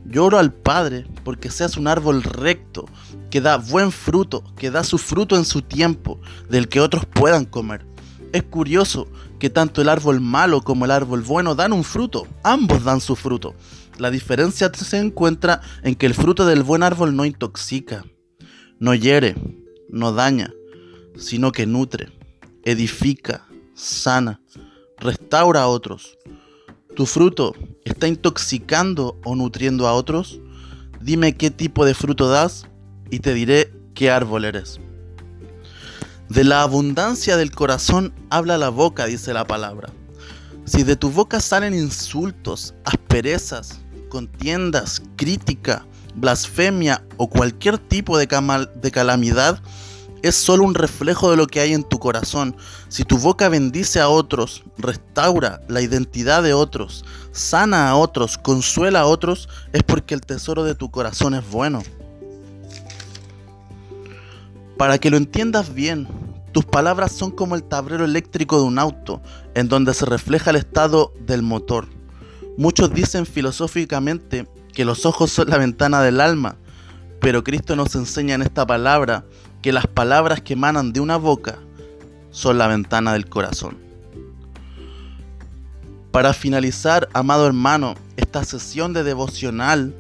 Lloro 0.06 0.38
al 0.38 0.54
Padre 0.54 1.06
porque 1.22 1.50
seas 1.50 1.76
un 1.76 1.86
árbol 1.86 2.22
recto, 2.22 2.86
que 3.28 3.42
da 3.42 3.58
buen 3.58 3.92
fruto, 3.92 4.42
que 4.56 4.70
da 4.70 4.84
su 4.84 4.96
fruto 4.96 5.36
en 5.36 5.44
su 5.44 5.60
tiempo, 5.60 6.18
del 6.48 6.70
que 6.70 6.80
otros 6.80 7.04
puedan 7.04 7.44
comer. 7.44 7.84
Es 8.32 8.44
curioso 8.44 9.06
que 9.38 9.50
tanto 9.50 9.82
el 9.82 9.90
árbol 9.90 10.22
malo 10.22 10.62
como 10.62 10.86
el 10.86 10.90
árbol 10.90 11.20
bueno 11.20 11.54
dan 11.54 11.74
un 11.74 11.84
fruto, 11.84 12.26
ambos 12.42 12.84
dan 12.84 13.02
su 13.02 13.16
fruto. 13.16 13.54
La 13.98 14.10
diferencia 14.10 14.72
se 14.72 14.96
encuentra 14.96 15.60
en 15.82 15.94
que 15.94 16.06
el 16.06 16.14
fruto 16.14 16.46
del 16.46 16.62
buen 16.62 16.82
árbol 16.82 17.14
no 17.14 17.26
intoxica, 17.26 18.02
no 18.78 18.94
hiere, 18.94 19.34
no 19.90 20.12
daña, 20.12 20.50
sino 21.16 21.52
que 21.52 21.66
nutre, 21.66 22.12
edifica, 22.64 23.46
sana, 23.74 24.40
restaura 24.98 25.62
a 25.62 25.68
otros. 25.68 26.18
¿Tu 26.94 27.06
fruto 27.06 27.54
está 27.84 28.06
intoxicando 28.06 29.18
o 29.24 29.34
nutriendo 29.34 29.86
a 29.86 29.94
otros? 29.94 30.40
Dime 31.00 31.36
qué 31.36 31.50
tipo 31.50 31.84
de 31.84 31.94
fruto 31.94 32.28
das 32.28 32.66
y 33.10 33.20
te 33.20 33.34
diré 33.34 33.72
qué 33.94 34.10
árbol 34.10 34.44
eres. 34.44 34.78
De 36.28 36.44
la 36.44 36.62
abundancia 36.62 37.36
del 37.36 37.50
corazón 37.50 38.14
habla 38.30 38.56
la 38.56 38.68
boca, 38.68 39.06
dice 39.06 39.34
la 39.34 39.46
palabra. 39.46 39.90
Si 40.64 40.82
de 40.82 40.96
tu 40.96 41.10
boca 41.10 41.40
salen 41.40 41.74
insultos, 41.74 42.74
asperezas, 42.84 43.80
contiendas, 44.08 45.02
crítica, 45.16 45.86
blasfemia 46.14 47.04
o 47.16 47.28
cualquier 47.28 47.78
tipo 47.78 48.16
de, 48.16 48.26
de 48.26 48.90
calamidad, 48.90 49.62
es 50.22 50.36
solo 50.36 50.64
un 50.64 50.74
reflejo 50.74 51.30
de 51.30 51.36
lo 51.36 51.46
que 51.46 51.60
hay 51.60 51.72
en 51.72 51.82
tu 51.82 51.98
corazón. 51.98 52.56
Si 52.88 53.04
tu 53.04 53.18
boca 53.18 53.48
bendice 53.48 54.00
a 54.00 54.08
otros, 54.08 54.62
restaura 54.78 55.60
la 55.68 55.82
identidad 55.82 56.42
de 56.42 56.54
otros, 56.54 57.04
sana 57.32 57.90
a 57.90 57.96
otros, 57.96 58.38
consuela 58.38 59.00
a 59.00 59.06
otros, 59.06 59.48
es 59.72 59.82
porque 59.82 60.14
el 60.14 60.20
tesoro 60.20 60.64
de 60.64 60.74
tu 60.74 60.90
corazón 60.90 61.34
es 61.34 61.48
bueno. 61.50 61.82
Para 64.78 64.98
que 64.98 65.10
lo 65.10 65.16
entiendas 65.16 65.74
bien, 65.74 66.08
tus 66.52 66.64
palabras 66.64 67.12
son 67.12 67.30
como 67.30 67.54
el 67.54 67.64
tablero 67.64 68.04
eléctrico 68.04 68.58
de 68.58 68.64
un 68.64 68.78
auto, 68.78 69.22
en 69.54 69.68
donde 69.68 69.94
se 69.94 70.06
refleja 70.06 70.50
el 70.50 70.56
estado 70.56 71.12
del 71.20 71.42
motor. 71.42 71.88
Muchos 72.56 72.92
dicen 72.92 73.26
filosóficamente 73.26 74.46
que 74.72 74.84
los 74.84 75.06
ojos 75.06 75.30
son 75.30 75.48
la 75.48 75.58
ventana 75.58 76.02
del 76.02 76.20
alma, 76.20 76.56
pero 77.20 77.42
Cristo 77.42 77.76
nos 77.76 77.94
enseña 77.94 78.34
en 78.34 78.42
esta 78.42 78.66
palabra 78.66 79.24
que 79.62 79.72
las 79.72 79.86
palabras 79.86 80.42
que 80.42 80.54
emanan 80.54 80.92
de 80.92 81.00
una 81.00 81.16
boca 81.16 81.58
son 82.30 82.58
la 82.58 82.66
ventana 82.66 83.12
del 83.12 83.28
corazón. 83.28 83.78
Para 86.10 86.34
finalizar, 86.34 87.08
amado 87.14 87.46
hermano, 87.46 87.94
esta 88.16 88.44
sesión 88.44 88.92
de 88.92 89.04
devocional, 89.04 89.94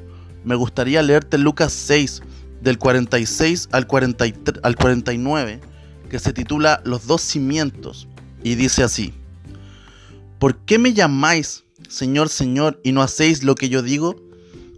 me 0.44 0.56
gustaría 0.56 1.02
leerte 1.02 1.38
Lucas 1.38 1.72
6, 1.72 2.22
del 2.60 2.78
46 2.78 3.68
al, 3.72 3.86
43, 3.86 4.60
al 4.62 4.76
49, 4.76 5.60
que 6.10 6.18
se 6.18 6.32
titula 6.32 6.82
Los 6.84 7.06
dos 7.06 7.22
cimientos, 7.22 8.08
y 8.42 8.56
dice 8.56 8.82
así, 8.82 9.14
¿por 10.38 10.56
qué 10.56 10.78
me 10.78 10.92
llamáis 10.92 11.64
Señor, 11.88 12.28
Señor, 12.28 12.80
y 12.82 12.92
no 12.92 13.02
hacéis 13.02 13.42
lo 13.42 13.54
que 13.54 13.68
yo 13.68 13.82
digo? 13.82 14.16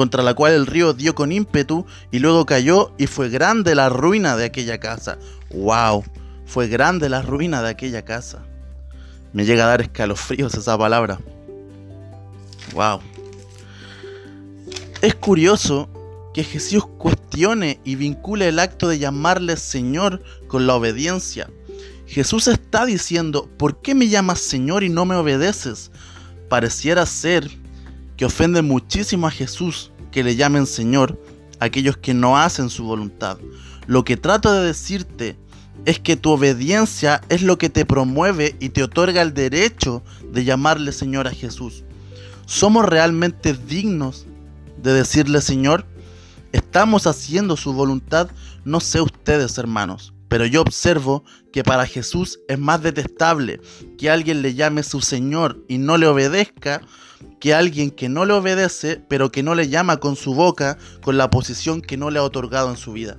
contra 0.00 0.22
la 0.22 0.32
cual 0.32 0.54
el 0.54 0.64
río 0.64 0.94
dio 0.94 1.14
con 1.14 1.30
ímpetu 1.30 1.84
y 2.10 2.20
luego 2.20 2.46
cayó 2.46 2.94
y 2.96 3.06
fue 3.06 3.28
grande 3.28 3.74
la 3.74 3.90
ruina 3.90 4.34
de 4.34 4.46
aquella 4.46 4.80
casa. 4.80 5.18
¡Wow! 5.50 6.04
Fue 6.46 6.68
grande 6.68 7.10
la 7.10 7.20
ruina 7.20 7.60
de 7.60 7.68
aquella 7.68 8.02
casa. 8.02 8.42
Me 9.34 9.44
llega 9.44 9.64
a 9.64 9.68
dar 9.68 9.82
escalofríos 9.82 10.54
esa 10.54 10.78
palabra. 10.78 11.20
¡Wow! 12.72 13.00
Es 15.02 15.16
curioso 15.16 15.90
que 16.32 16.44
Jesús 16.44 16.86
cuestione 16.96 17.78
y 17.84 17.96
vincule 17.96 18.48
el 18.48 18.58
acto 18.58 18.88
de 18.88 18.98
llamarle 18.98 19.58
Señor 19.58 20.22
con 20.48 20.66
la 20.66 20.76
obediencia. 20.76 21.50
Jesús 22.06 22.48
está 22.48 22.86
diciendo, 22.86 23.50
¿por 23.58 23.82
qué 23.82 23.94
me 23.94 24.08
llamas 24.08 24.40
Señor 24.40 24.82
y 24.82 24.88
no 24.88 25.04
me 25.04 25.16
obedeces? 25.16 25.90
Pareciera 26.48 27.04
ser 27.04 27.59
que 28.20 28.26
ofende 28.26 28.60
muchísimo 28.60 29.26
a 29.26 29.30
Jesús 29.30 29.92
que 30.12 30.22
le 30.22 30.36
llamen 30.36 30.66
Señor 30.66 31.18
aquellos 31.58 31.96
que 31.96 32.12
no 32.12 32.36
hacen 32.36 32.68
su 32.68 32.84
voluntad. 32.84 33.38
Lo 33.86 34.04
que 34.04 34.18
trato 34.18 34.52
de 34.52 34.62
decirte 34.62 35.38
es 35.86 36.00
que 36.00 36.16
tu 36.16 36.32
obediencia 36.32 37.22
es 37.30 37.40
lo 37.40 37.56
que 37.56 37.70
te 37.70 37.86
promueve 37.86 38.56
y 38.60 38.68
te 38.68 38.82
otorga 38.82 39.22
el 39.22 39.32
derecho 39.32 40.02
de 40.30 40.44
llamarle 40.44 40.92
Señor 40.92 41.28
a 41.28 41.30
Jesús. 41.30 41.82
¿Somos 42.44 42.84
realmente 42.84 43.54
dignos 43.54 44.26
de 44.82 44.92
decirle 44.92 45.40
Señor? 45.40 45.86
¿Estamos 46.52 47.06
haciendo 47.06 47.56
su 47.56 47.72
voluntad? 47.72 48.30
No 48.66 48.80
sé 48.80 49.00
ustedes, 49.00 49.56
hermanos, 49.56 50.12
pero 50.28 50.44
yo 50.44 50.60
observo 50.60 51.24
que 51.54 51.64
para 51.64 51.86
Jesús 51.86 52.38
es 52.48 52.58
más 52.58 52.82
detestable 52.82 53.62
que 53.96 54.10
alguien 54.10 54.42
le 54.42 54.52
llame 54.52 54.82
su 54.82 55.00
Señor 55.00 55.64
y 55.68 55.78
no 55.78 55.96
le 55.96 56.06
obedezca 56.06 56.82
que 57.40 57.54
alguien 57.54 57.90
que 57.90 58.08
no 58.08 58.24
le 58.24 58.34
obedece, 58.34 59.02
pero 59.08 59.32
que 59.32 59.42
no 59.42 59.54
le 59.54 59.68
llama 59.68 59.98
con 59.98 60.16
su 60.16 60.34
boca, 60.34 60.78
con 61.02 61.16
la 61.16 61.30
posición 61.30 61.80
que 61.80 61.96
no 61.96 62.10
le 62.10 62.18
ha 62.18 62.22
otorgado 62.22 62.70
en 62.70 62.76
su 62.76 62.92
vida. 62.92 63.16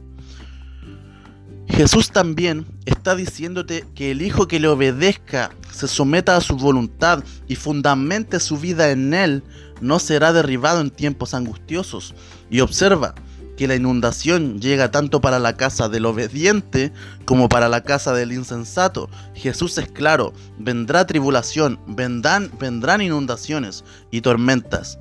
Jesús 1.67 2.11
también 2.11 2.65
está 2.85 3.15
diciéndote 3.15 3.85
que 3.95 4.11
el 4.11 4.21
hijo 4.21 4.47
que 4.47 4.59
le 4.59 4.67
obedezca, 4.67 5.51
se 5.71 5.87
someta 5.87 6.35
a 6.35 6.41
su 6.41 6.57
voluntad 6.57 7.23
y 7.47 7.55
fundamente 7.55 8.39
su 8.39 8.57
vida 8.57 8.91
en 8.91 9.13
él, 9.13 9.43
no 9.79 9.97
será 9.99 10.33
derribado 10.33 10.81
en 10.81 10.91
tiempos 10.91 11.33
angustiosos. 11.33 12.13
Y 12.49 12.59
observa, 12.59 13.15
que 13.61 13.67
la 13.67 13.75
inundación 13.75 14.59
llega 14.59 14.89
tanto 14.89 15.21
para 15.21 15.38
la 15.38 15.55
casa 15.55 15.88
del 15.88 16.07
obediente 16.07 16.91
como 17.25 17.47
para 17.47 17.69
la 17.69 17.83
casa 17.83 18.11
del 18.11 18.31
insensato. 18.31 19.07
Jesús 19.35 19.77
es 19.77 19.88
claro, 19.88 20.33
vendrá 20.57 21.05
tribulación, 21.05 21.79
vendrán, 21.85 22.49
vendrán 22.59 23.03
inundaciones 23.03 23.83
y 24.09 24.21
tormentas. 24.21 24.97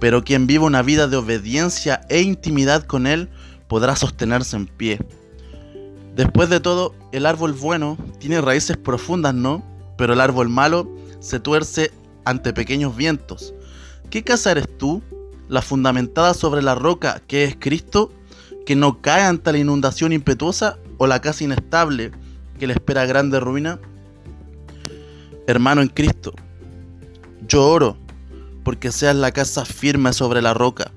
Pero 0.00 0.24
quien 0.24 0.46
vive 0.46 0.64
una 0.64 0.80
vida 0.80 1.08
de 1.08 1.18
obediencia 1.18 2.00
e 2.08 2.22
intimidad 2.22 2.84
con 2.84 3.06
Él 3.06 3.28
podrá 3.68 3.96
sostenerse 3.96 4.56
en 4.56 4.66
pie. 4.66 4.98
Después 6.16 6.48
de 6.48 6.60
todo, 6.60 6.94
el 7.12 7.26
árbol 7.26 7.52
bueno 7.52 7.98
tiene 8.18 8.40
raíces 8.40 8.78
profundas, 8.78 9.34
¿no? 9.34 9.62
Pero 9.98 10.14
el 10.14 10.22
árbol 10.22 10.48
malo 10.48 10.90
se 11.20 11.38
tuerce 11.38 11.92
ante 12.24 12.54
pequeños 12.54 12.96
vientos. 12.96 13.52
¿Qué 14.08 14.24
casa 14.24 14.52
eres 14.52 14.78
tú? 14.78 15.02
La 15.48 15.62
fundamentada 15.62 16.34
sobre 16.34 16.62
la 16.62 16.74
roca 16.74 17.22
que 17.26 17.44
es 17.44 17.56
Cristo, 17.58 18.12
que 18.66 18.76
no 18.76 19.00
cae 19.00 19.22
ante 19.22 19.52
la 19.52 19.58
inundación 19.58 20.12
impetuosa 20.12 20.78
o 20.98 21.06
la 21.06 21.20
casa 21.20 21.44
inestable 21.44 22.12
que 22.58 22.66
le 22.66 22.74
espera 22.74 23.06
grande 23.06 23.40
ruina? 23.40 23.80
Hermano 25.46 25.80
en 25.80 25.88
Cristo, 25.88 26.34
yo 27.46 27.66
oro 27.66 27.96
porque 28.62 28.92
seas 28.92 29.16
la 29.16 29.32
casa 29.32 29.64
firme 29.64 30.12
sobre 30.12 30.42
la 30.42 30.52
roca, 30.52 30.92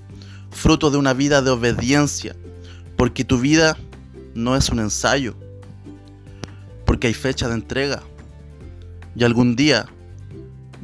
fruto 0.49 0.91
de 0.91 0.98
una 0.98 1.14
vida 1.14 1.41
de 1.41 1.52
obediencia, 1.52 2.36
porque 2.98 3.23
tu 3.23 3.40
vida 3.40 3.78
no 4.36 4.57
es 4.57 4.69
un 4.69 4.80
ensayo, 4.80 5.36
porque 6.86 7.07
hay 7.07 7.14
fecha 7.14 7.48
de 7.48 7.53
entrega 7.53 8.03
y 9.15 9.23
algún 9.23 9.56
día 9.56 9.86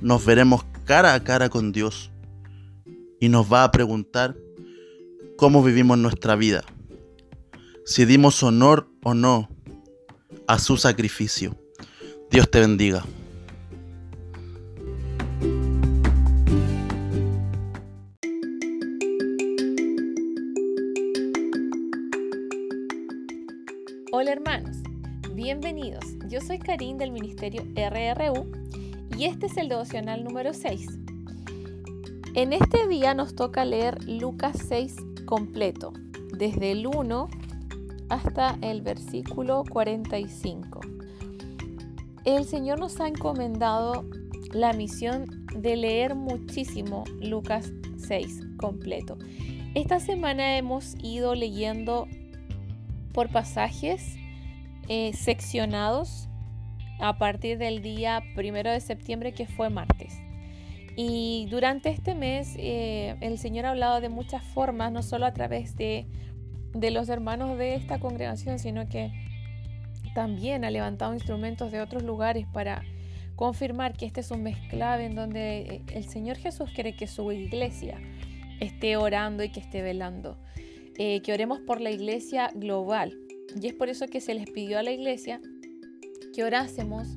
nos 0.02 0.26
veremos 0.26 0.64
cara 0.85 1.14
a 1.14 1.23
cara 1.23 1.49
con 1.49 1.73
Dios 1.73 2.11
y 3.19 3.30
nos 3.30 3.52
va 3.52 3.64
a 3.64 3.72
preguntar 3.72 4.35
cómo 5.38 5.64
vivimos 5.64 5.98
nuestra 5.98 6.35
vida, 6.35 6.64
si 7.85 8.06
dimos 8.06 8.41
honor 8.44 8.89
o 9.03 9.14
no 9.14 9.49
a 10.48 10.60
su 10.60 10.77
sacrificio. 10.77 11.56
Dios 12.30 12.49
te 12.49 12.60
bendiga. 12.60 13.06
Hola 24.11 24.31
hermanos, 24.31 24.77
bienvenidos. 25.34 26.03
Yo 26.27 26.41
soy 26.41 26.60
Karim 26.60 26.98
del 26.98 27.11
Ministerio 27.11 27.64
RRU 27.76 28.52
y 29.18 29.26
este 29.26 29.45
es 29.45 29.57
el 29.57 29.69
devocional 29.69 30.23
número 30.23 30.53
6. 30.53 31.06
En 32.38 32.53
este 32.53 32.88
día 32.88 33.15
nos 33.15 33.34
toca 33.34 33.65
leer 33.65 34.07
Lucas 34.07 34.55
6 34.68 34.95
completo, 35.26 35.91
desde 36.38 36.72
el 36.72 36.85
1 36.85 37.30
hasta 38.09 38.59
el 38.61 38.84
versículo 38.84 39.64
45. 39.68 40.81
El 42.26 42.45
Señor 42.45 42.80
nos 42.80 43.01
ha 43.01 43.07
encomendado 43.07 44.05
la 44.51 44.72
misión 44.73 45.47
de 45.55 45.77
leer 45.77 46.14
muchísimo 46.14 47.05
Lucas 47.19 47.72
6 47.97 48.41
completo. 48.57 49.18
Esta 49.73 49.99
semana 49.99 50.59
hemos 50.59 50.93
ido 51.03 51.34
leyendo 51.34 52.07
por 53.14 53.31
pasajes 53.31 54.15
eh, 54.88 55.11
seccionados 55.14 56.30
a 56.99 57.18
partir 57.18 57.57
del 57.57 57.81
día 57.81 58.22
primero 58.35 58.69
de 58.69 58.80
septiembre 58.80 59.34
que 59.34 59.47
fue 59.47 59.72
martes. 59.72 60.26
Y 60.99 61.45
durante 61.52 61.91
este 61.91 62.15
mes 62.15 62.56
eh, 62.57 63.18
el 63.22 63.38
Señor 63.38 63.68
ha 63.68 63.69
hablado 63.69 64.02
de 64.02 64.10
muchas 64.10 64.44
formas, 64.44 64.91
no 64.91 65.03
solo 65.03 65.28
a 65.28 65.32
través 65.32 65.76
de, 65.76 66.07
los 66.74 67.07
hermanos 67.10 67.56
de 67.60 67.76
esta 67.76 67.99
congregación, 67.99 68.57
sino 68.57 68.90
que 68.90 69.11
también 70.15 70.65
ha 70.65 70.72
levantado 70.72 71.14
instrumentos 71.14 71.72
de 71.72 71.82
otros 71.82 72.02
lugares 72.02 72.48
para 72.52 72.84
confirmar 73.36 73.94
que 73.94 74.07
este 74.07 74.22
es 74.22 74.32
un 74.32 74.41
mes 74.41 74.57
clave 74.72 75.06
en 75.06 75.14
donde 75.14 75.60
eh, 75.60 75.82
el 75.94 76.06
Señor 76.06 76.38
Jesús 76.38 76.72
quiere 76.74 76.95
que 76.95 77.06
su 77.06 77.32
iglesia 77.32 78.02
esté 78.60 78.98
orando 78.98 79.44
y 79.44 79.49
que 79.49 79.60
esté 79.60 79.84
velando. 79.84 80.36
Eh, 80.98 81.22
que 81.22 81.32
oremos 81.32 81.60
por 81.60 81.80
la 81.80 81.91
iglesia 81.91 82.49
global. 82.56 83.15
Y 83.61 83.68
es 83.68 83.76
por 83.76 83.90
eso 83.90 84.07
que 84.07 84.19
se 84.19 84.34
les 84.34 84.49
pidió 84.49 84.80
a 84.80 84.84
la 84.84 84.90
iglesia 84.90 85.40
que 86.34 86.44
orásemos 86.44 87.10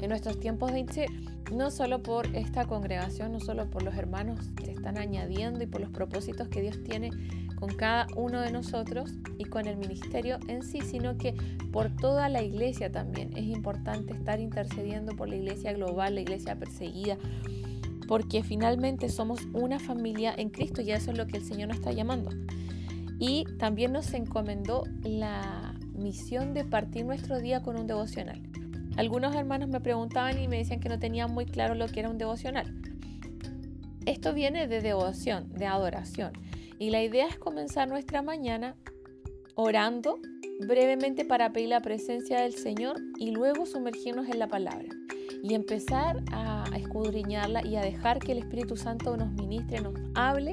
en 0.00 0.08
nuestros 0.08 0.40
tiempos 0.40 0.72
de 0.72 0.80
no 1.52 1.70
solo 1.70 2.02
por 2.02 2.26
esta 2.34 2.64
congregación, 2.66 3.32
no 3.32 3.40
solo 3.40 3.68
por 3.68 3.82
los 3.82 3.94
hermanos 3.96 4.50
que 4.56 4.70
están 4.70 4.98
añadiendo 4.98 5.62
y 5.62 5.66
por 5.66 5.80
los 5.80 5.90
propósitos 5.90 6.48
que 6.48 6.62
Dios 6.62 6.82
tiene 6.84 7.10
con 7.60 7.74
cada 7.74 8.06
uno 8.16 8.40
de 8.40 8.50
nosotros 8.50 9.12
y 9.38 9.44
con 9.44 9.66
el 9.66 9.76
ministerio 9.76 10.38
en 10.48 10.62
sí, 10.62 10.80
sino 10.80 11.18
que 11.18 11.34
por 11.72 11.94
toda 11.94 12.28
la 12.28 12.42
iglesia 12.42 12.90
también. 12.90 13.36
Es 13.36 13.44
importante 13.44 14.14
estar 14.14 14.40
intercediendo 14.40 15.14
por 15.14 15.28
la 15.28 15.36
iglesia 15.36 15.72
global, 15.72 16.14
la 16.14 16.22
iglesia 16.22 16.56
perseguida, 16.56 17.18
porque 18.08 18.42
finalmente 18.42 19.08
somos 19.08 19.40
una 19.52 19.78
familia 19.78 20.34
en 20.36 20.48
Cristo 20.50 20.80
y 20.80 20.90
eso 20.90 21.10
es 21.10 21.18
lo 21.18 21.26
que 21.26 21.36
el 21.36 21.44
Señor 21.44 21.68
nos 21.68 21.78
está 21.78 21.92
llamando. 21.92 22.30
Y 23.18 23.44
también 23.58 23.92
nos 23.92 24.14
encomendó 24.14 24.84
la 25.02 25.74
misión 25.92 26.54
de 26.54 26.64
partir 26.64 27.04
nuestro 27.04 27.38
día 27.40 27.62
con 27.62 27.78
un 27.78 27.86
devocional. 27.86 28.40
Algunos 28.96 29.34
hermanos 29.34 29.68
me 29.68 29.80
preguntaban 29.80 30.40
y 30.40 30.48
me 30.48 30.58
decían 30.58 30.80
que 30.80 30.88
no 30.88 30.98
tenían 30.98 31.32
muy 31.32 31.46
claro 31.46 31.74
lo 31.74 31.86
que 31.88 32.00
era 32.00 32.10
un 32.10 32.18
devocional. 32.18 32.74
Esto 34.06 34.34
viene 34.34 34.66
de 34.66 34.80
devoción, 34.80 35.52
de 35.52 35.66
adoración. 35.66 36.32
Y 36.78 36.90
la 36.90 37.02
idea 37.02 37.26
es 37.26 37.38
comenzar 37.38 37.88
nuestra 37.88 38.22
mañana 38.22 38.74
orando 39.54 40.18
brevemente 40.66 41.24
para 41.24 41.52
pedir 41.52 41.68
la 41.68 41.80
presencia 41.80 42.40
del 42.40 42.54
Señor 42.54 42.96
y 43.18 43.30
luego 43.30 43.66
sumergirnos 43.66 44.28
en 44.28 44.38
la 44.38 44.48
palabra 44.48 44.88
y 45.42 45.54
empezar 45.54 46.22
a 46.32 46.64
escudriñarla 46.76 47.66
y 47.66 47.76
a 47.76 47.82
dejar 47.82 48.18
que 48.18 48.32
el 48.32 48.38
Espíritu 48.38 48.76
Santo 48.76 49.16
nos 49.16 49.32
ministre, 49.32 49.80
nos 49.80 49.94
hable 50.14 50.52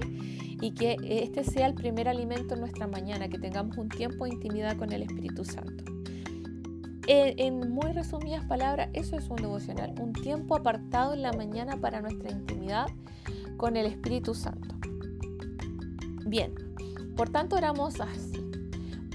y 0.62 0.72
que 0.72 0.98
este 1.04 1.44
sea 1.44 1.68
el 1.68 1.74
primer 1.74 2.08
alimento 2.08 2.54
en 2.56 2.62
nuestra 2.62 2.88
mañana, 2.88 3.28
que 3.28 3.38
tengamos 3.38 3.78
un 3.78 3.90
tiempo 3.90 4.26
de 4.26 4.32
intimidad 4.32 4.78
con 4.78 4.92
el 4.92 5.04
Espíritu 5.04 5.44
Santo. 5.44 5.97
En, 7.10 7.72
muy 7.72 7.94
resumidas 7.94 8.44
palabras, 8.46 8.90
eso 8.92 9.18
es 9.18 9.30
un 9.30 9.38
devocional, 9.38 9.96
un 10.02 10.12
tiempo 10.12 10.56
apartado 10.56 11.14
en 11.14 11.22
la 11.22 11.32
mañana 11.32 11.78
para 11.78 12.02
nuestra 12.02 12.32
intimidad 12.32 12.88
con 13.56 13.78
el 13.78 13.86
Espíritu 13.86 14.36
Santo. 14.36 14.76
Bien, 16.26 16.54
por 17.16 17.30
tanto 17.30 17.56
oramos 17.56 18.02
así. 18.02 18.44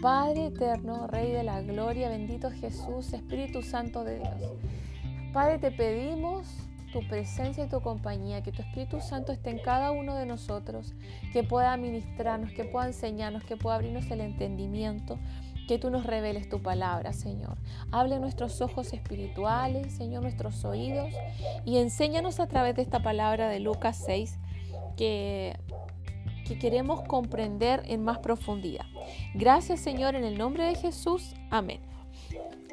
Padre 0.00 0.46
eterno, 0.46 1.06
Rey 1.06 1.32
de 1.32 1.42
la 1.42 1.60
Gloria, 1.60 2.08
bendito 2.08 2.50
Jesús, 2.50 3.12
Espíritu 3.12 3.62
Santo 3.62 4.04
de 4.04 4.18
Dios. 4.20 4.52
Padre, 5.34 5.58
te 5.58 5.70
pedimos 5.70 6.48
tu 6.92 7.06
presencia 7.08 7.64
y 7.64 7.68
tu 7.68 7.80
compañía, 7.80 8.42
que 8.42 8.52
tu 8.52 8.62
Espíritu 8.62 9.00
Santo 9.00 9.32
esté 9.32 9.50
en 9.50 9.58
cada 9.58 9.90
uno 9.90 10.14
de 10.14 10.26
nosotros, 10.26 10.94
que 11.32 11.42
pueda 11.42 11.76
ministrarnos, 11.76 12.52
que 12.52 12.64
pueda 12.64 12.86
enseñarnos, 12.86 13.44
que 13.44 13.56
pueda 13.56 13.76
abrirnos 13.76 14.10
el 14.10 14.20
entendimiento, 14.20 15.18
que 15.72 15.78
tú 15.78 15.88
nos 15.88 16.04
reveles 16.04 16.50
tu 16.50 16.60
palabra, 16.60 17.14
Señor. 17.14 17.56
Hable 17.92 18.18
nuestros 18.18 18.60
ojos 18.60 18.92
espirituales, 18.92 19.94
Señor, 19.94 20.20
nuestros 20.20 20.66
oídos, 20.66 21.08
y 21.64 21.78
enséñanos 21.78 22.40
a 22.40 22.46
través 22.46 22.76
de 22.76 22.82
esta 22.82 23.02
palabra 23.02 23.48
de 23.48 23.58
Lucas 23.58 24.02
6 24.04 24.38
que, 24.98 25.56
que 26.44 26.58
queremos 26.58 27.00
comprender 27.08 27.84
en 27.86 28.04
más 28.04 28.18
profundidad. 28.18 28.84
Gracias, 29.32 29.80
Señor, 29.80 30.14
en 30.14 30.24
el 30.24 30.36
nombre 30.36 30.64
de 30.64 30.74
Jesús. 30.74 31.32
Amén. 31.48 31.80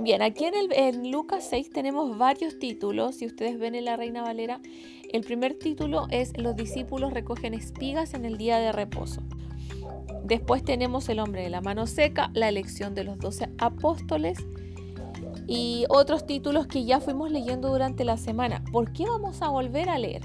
Bien, 0.01 0.21
aquí 0.21 0.43
en, 0.43 0.55
el, 0.55 0.73
en 0.73 1.09
Lucas 1.09 1.47
6 1.49 1.69
tenemos 1.69 2.17
varios 2.17 2.59
títulos. 2.59 3.15
Si 3.15 3.27
ustedes 3.27 3.57
ven 3.57 3.75
en 3.75 3.85
la 3.85 3.95
Reina 3.95 4.23
Valera, 4.23 4.59
el 5.13 5.23
primer 5.23 5.57
título 5.57 6.07
es 6.09 6.37
Los 6.37 6.57
discípulos 6.57 7.13
recogen 7.13 7.53
espigas 7.53 8.13
en 8.13 8.25
el 8.25 8.37
día 8.37 8.57
de 8.59 8.73
reposo. 8.73 9.21
Después 10.29 10.63
tenemos 10.63 11.09
el 11.09 11.19
hombre 11.19 11.43
de 11.43 11.49
la 11.49 11.59
mano 11.59 11.87
seca, 11.87 12.31
la 12.33 12.47
elección 12.47 12.95
de 12.95 13.03
los 13.03 13.17
doce 13.17 13.49
apóstoles 13.57 14.37
y 15.47 15.85
otros 15.89 16.25
títulos 16.25 16.67
que 16.67 16.85
ya 16.85 17.01
fuimos 17.01 17.31
leyendo 17.31 17.69
durante 17.69 18.05
la 18.05 18.15
semana. 18.15 18.63
¿Por 18.71 18.93
qué 18.93 19.05
vamos 19.05 19.41
a 19.41 19.49
volver 19.49 19.89
a 19.89 19.97
leer? 19.97 20.21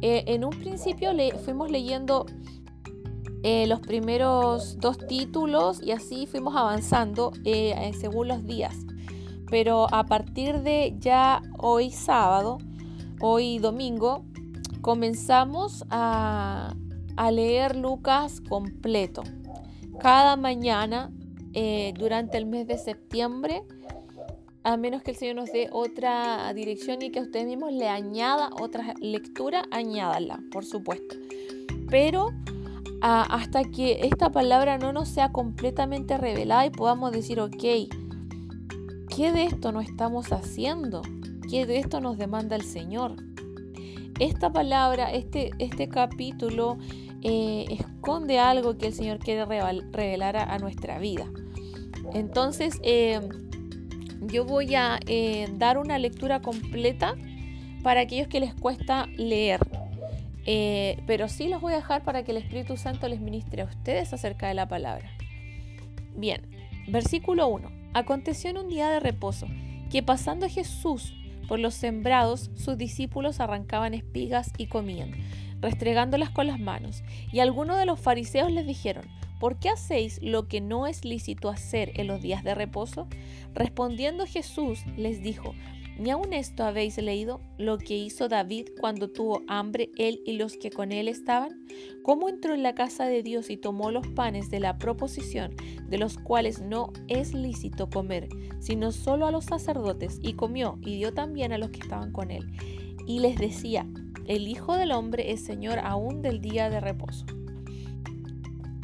Eh, 0.00 0.24
en 0.28 0.44
un 0.44 0.50
principio 0.50 1.10
fuimos 1.44 1.70
leyendo 1.70 2.24
eh, 3.42 3.66
los 3.66 3.80
primeros 3.80 4.78
dos 4.78 4.96
títulos 5.06 5.82
y 5.82 5.90
así 5.90 6.26
fuimos 6.26 6.56
avanzando 6.56 7.32
eh, 7.44 7.92
según 8.00 8.28
los 8.28 8.46
días 8.46 8.76
pero 9.52 9.86
a 9.92 10.04
partir 10.04 10.60
de 10.62 10.96
ya 10.98 11.42
hoy 11.58 11.90
sábado, 11.90 12.56
hoy 13.20 13.58
domingo, 13.58 14.24
comenzamos 14.80 15.84
a, 15.90 16.74
leer 17.30 17.76
Lucas 17.76 18.40
completo. 18.40 19.22
Cada 20.00 20.36
mañana 20.36 21.10
eh, 21.52 21.92
durante 21.98 22.38
el 22.38 22.46
mes 22.46 22.66
de 22.66 22.78
septiembre, 22.78 23.62
a 24.64 24.76
menos 24.76 25.02
que 25.02 25.10
el 25.10 25.16
Señor 25.16 25.36
nos 25.36 25.52
dé 25.52 25.68
otra 25.72 26.52
dirección 26.54 27.02
y 27.02 27.10
que 27.10 27.18
a 27.18 27.22
ustedes 27.22 27.46
mismos 27.46 27.72
le 27.72 27.88
añada 27.88 28.50
otra 28.60 28.94
lectura, 29.00 29.64
añádala, 29.70 30.40
por 30.50 30.64
supuesto. 30.64 31.16
Pero 31.90 32.30
hasta 33.00 33.64
que 33.64 34.06
esta 34.06 34.30
palabra 34.30 34.78
no 34.78 34.92
nos 34.92 35.08
sea 35.08 35.32
completamente 35.32 36.16
revelada 36.18 36.64
y 36.66 36.70
podamos 36.70 37.10
decir, 37.10 37.40
ok, 37.40 37.64
¿Qué 39.14 39.30
de 39.30 39.44
esto 39.44 39.72
no 39.72 39.82
estamos 39.82 40.32
haciendo? 40.32 41.02
¿Qué 41.50 41.66
de 41.66 41.78
esto 41.78 42.00
nos 42.00 42.16
demanda 42.16 42.56
el 42.56 42.62
Señor? 42.62 43.16
Esta 44.18 44.52
palabra, 44.52 45.12
este, 45.12 45.50
este 45.58 45.88
capítulo 45.88 46.78
eh, 47.22 47.64
esconde 47.70 48.38
algo 48.38 48.76
que 48.76 48.88
el 48.88 48.92
Señor 48.92 49.18
quiere 49.18 49.44
revelar 49.44 50.36
a, 50.36 50.58
nuestra 50.58 50.98
vida. 50.98 51.26
Entonces, 52.14 52.78
eh, 52.82 53.20
yo 54.20 54.44
voy 54.44 54.74
a 54.74 54.98
eh, 55.06 55.48
dar 55.56 55.78
una 55.78 55.98
lectura 55.98 56.40
completa 56.40 57.14
para 57.82 58.00
aquellos 58.00 58.28
que 58.28 58.40
les 58.40 58.54
cuesta 58.54 59.06
leer. 59.16 59.60
pero 61.06 61.28
sí 61.28 61.48
los 61.48 61.60
voy 61.60 61.72
a 61.72 61.76
dejar 61.76 62.02
para 62.04 62.24
que 62.24 62.32
el 62.32 62.38
Espíritu 62.38 62.76
Santo 62.76 63.08
les 63.08 63.20
ministre 63.20 63.62
a 63.62 63.64
ustedes 63.64 64.12
acerca 64.12 64.48
de 64.48 64.54
la 64.54 64.68
palabra. 64.68 65.08
Bien, 66.16 66.42
versículo 66.88 67.48
1. 67.48 67.70
Aconteció 67.94 68.50
en 68.50 68.58
un 68.58 68.68
día 68.68 68.88
de 68.88 69.00
reposo 69.00 69.46
que 69.90 70.02
pasando 70.02 70.48
Jesús 70.48 71.14
por 71.52 71.60
los 71.60 71.74
sembrados, 71.74 72.50
sus 72.54 72.78
discípulos 72.78 73.38
arrancaban 73.38 73.92
espigas 73.92 74.50
y 74.56 74.68
comían, 74.68 75.10
restregándolas 75.60 76.30
con 76.30 76.46
las 76.46 76.58
manos. 76.58 77.04
Y 77.30 77.40
algunos 77.40 77.76
de 77.76 77.84
los 77.84 78.00
fariseos 78.00 78.50
les 78.50 78.66
dijeron, 78.66 79.04
¿por 79.38 79.58
qué 79.58 79.68
hacéis 79.68 80.18
lo 80.22 80.48
que 80.48 80.62
no 80.62 80.86
es 80.86 81.04
lícito 81.04 81.50
hacer 81.50 81.92
en 82.00 82.06
los 82.06 82.22
días 82.22 82.42
de 82.42 82.54
reposo? 82.54 83.06
Respondiendo 83.52 84.24
Jesús 84.24 84.86
les 84.96 85.22
dijo, 85.22 85.54
Ni 85.98 86.10
aun 86.10 86.32
esto 86.32 86.64
habéis 86.64 86.96
leído 86.98 87.40
lo 87.58 87.78
que 87.78 87.96
hizo 87.96 88.28
David 88.28 88.68
cuando 88.80 89.10
tuvo 89.10 89.42
hambre 89.46 89.90
él 89.98 90.20
y 90.24 90.32
los 90.32 90.56
que 90.56 90.70
con 90.70 90.90
él 90.90 91.06
estaban, 91.06 91.66
cómo 92.02 92.28
entró 92.28 92.54
en 92.54 92.62
la 92.62 92.74
casa 92.74 93.04
de 93.06 93.22
Dios 93.22 93.50
y 93.50 93.56
tomó 93.56 93.90
los 93.90 94.06
panes 94.08 94.50
de 94.50 94.60
la 94.60 94.78
proposición, 94.78 95.54
de 95.88 95.98
los 95.98 96.16
cuales 96.18 96.62
no 96.62 96.92
es 97.08 97.34
lícito 97.34 97.90
comer, 97.90 98.28
sino 98.58 98.90
solo 98.90 99.26
a 99.26 99.30
los 99.30 99.44
sacerdotes, 99.44 100.18
y 100.22 100.32
comió 100.32 100.78
y 100.82 100.96
dio 100.96 101.12
también 101.12 101.52
a 101.52 101.58
los 101.58 101.70
que 101.70 101.80
estaban 101.80 102.12
con 102.12 102.30
él. 102.30 102.50
Y 103.06 103.20
les 103.20 103.38
decía, 103.38 103.86
el 104.26 104.48
Hijo 104.48 104.76
del 104.76 104.92
Hombre 104.92 105.32
es 105.32 105.44
Señor 105.44 105.78
aún 105.80 106.22
del 106.22 106.40
día 106.40 106.70
de 106.70 106.80
reposo. 106.80 107.26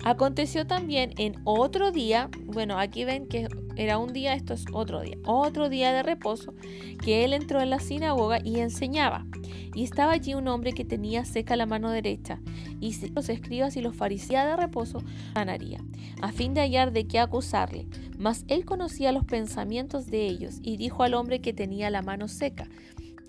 Aconteció 0.05 0.67
también 0.67 1.13
en 1.19 1.35
otro 1.45 1.91
día, 1.91 2.31
bueno, 2.45 2.79
aquí 2.79 3.05
ven 3.05 3.27
que 3.27 3.49
era 3.77 3.99
un 3.99 4.13
día, 4.13 4.35
esto 4.35 4.55
es 4.55 4.65
otro 4.73 5.01
día, 5.03 5.17
otro 5.25 5.69
día 5.69 5.93
de 5.93 6.03
reposo, 6.03 6.55
que 7.03 7.25
él 7.25 7.33
entró 7.33 7.61
en 7.61 7.71
la 7.71 7.79
sinagoga 7.79 8.39
y 8.43 8.61
enseñaba. 8.61 9.27
Y 9.75 9.85
estaba 9.85 10.13
allí 10.13 10.35
un 10.35 10.49
hombre 10.49 10.73
que 10.73 10.85
tenía 10.85 11.25
seca 11.25 11.57
la 11.57 11.67
mano 11.67 11.91
derecha, 11.91 12.41
y 12.81 12.95
los 13.11 13.29
escribas 13.29 13.77
y 13.77 13.81
los 13.81 13.95
fariseos 13.95 14.45
de 14.45 14.57
reposo 14.57 15.03
sanaría, 15.35 15.81
a 16.21 16.33
fin 16.33 16.55
de 16.55 16.63
hallar 16.63 16.93
de 16.93 17.07
qué 17.07 17.19
acusarle. 17.19 17.87
Mas 18.19 18.45
él 18.49 18.65
conocía 18.65 19.13
los 19.13 19.25
pensamientos 19.25 20.07
de 20.07 20.27
ellos, 20.27 20.59
y 20.63 20.77
dijo 20.77 21.03
al 21.03 21.15
hombre 21.15 21.41
que 21.41 21.53
tenía 21.53 21.91
la 21.91 22.03
mano 22.03 22.29
seca, 22.29 22.69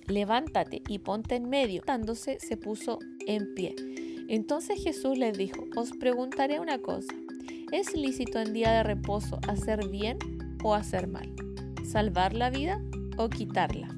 levántate 0.08 0.82
y 0.88 1.00
ponte 1.00 1.36
en 1.36 1.50
medio. 1.50 1.84
Dándose, 1.86 2.40
se 2.40 2.58
puso 2.58 3.00
en 3.28 3.54
pie. 3.54 3.76
Entonces 4.30 4.84
Jesús 4.84 5.18
les 5.18 5.36
dijo, 5.36 5.66
os 5.76 5.92
preguntaré 5.94 6.60
una 6.60 6.78
cosa, 6.78 7.12
¿es 7.72 7.96
lícito 7.96 8.40
en 8.40 8.54
día 8.54 8.72
de 8.72 8.84
reposo 8.84 9.40
hacer 9.48 9.90
bien 9.90 10.20
o 10.64 10.76
hacer 10.76 11.08
mal? 11.08 11.34
¿Salvar 11.84 12.34
la 12.34 12.52
vida 12.52 12.80
o 13.18 13.28
quitarla? 13.28 13.90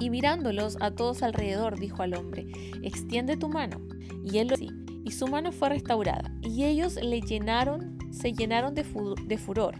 Y 0.00 0.10
mirándolos 0.10 0.76
a 0.80 0.90
todos 0.90 1.22
alrededor, 1.22 1.78
dijo 1.78 2.02
al 2.02 2.14
hombre, 2.14 2.48
extiende 2.82 3.36
tu 3.36 3.48
mano. 3.48 3.80
Y 4.24 4.38
él 4.38 4.48
lo 4.48 4.56
hizo, 4.56 4.74
y 5.04 5.12
su 5.12 5.28
mano 5.28 5.52
fue 5.52 5.68
restaurada. 5.68 6.34
Y 6.42 6.64
ellos 6.64 6.96
le 7.00 7.20
llenaron, 7.20 7.98
se 8.10 8.32
llenaron 8.32 8.74
de, 8.74 8.84
de 9.28 9.38
furor 9.38 9.76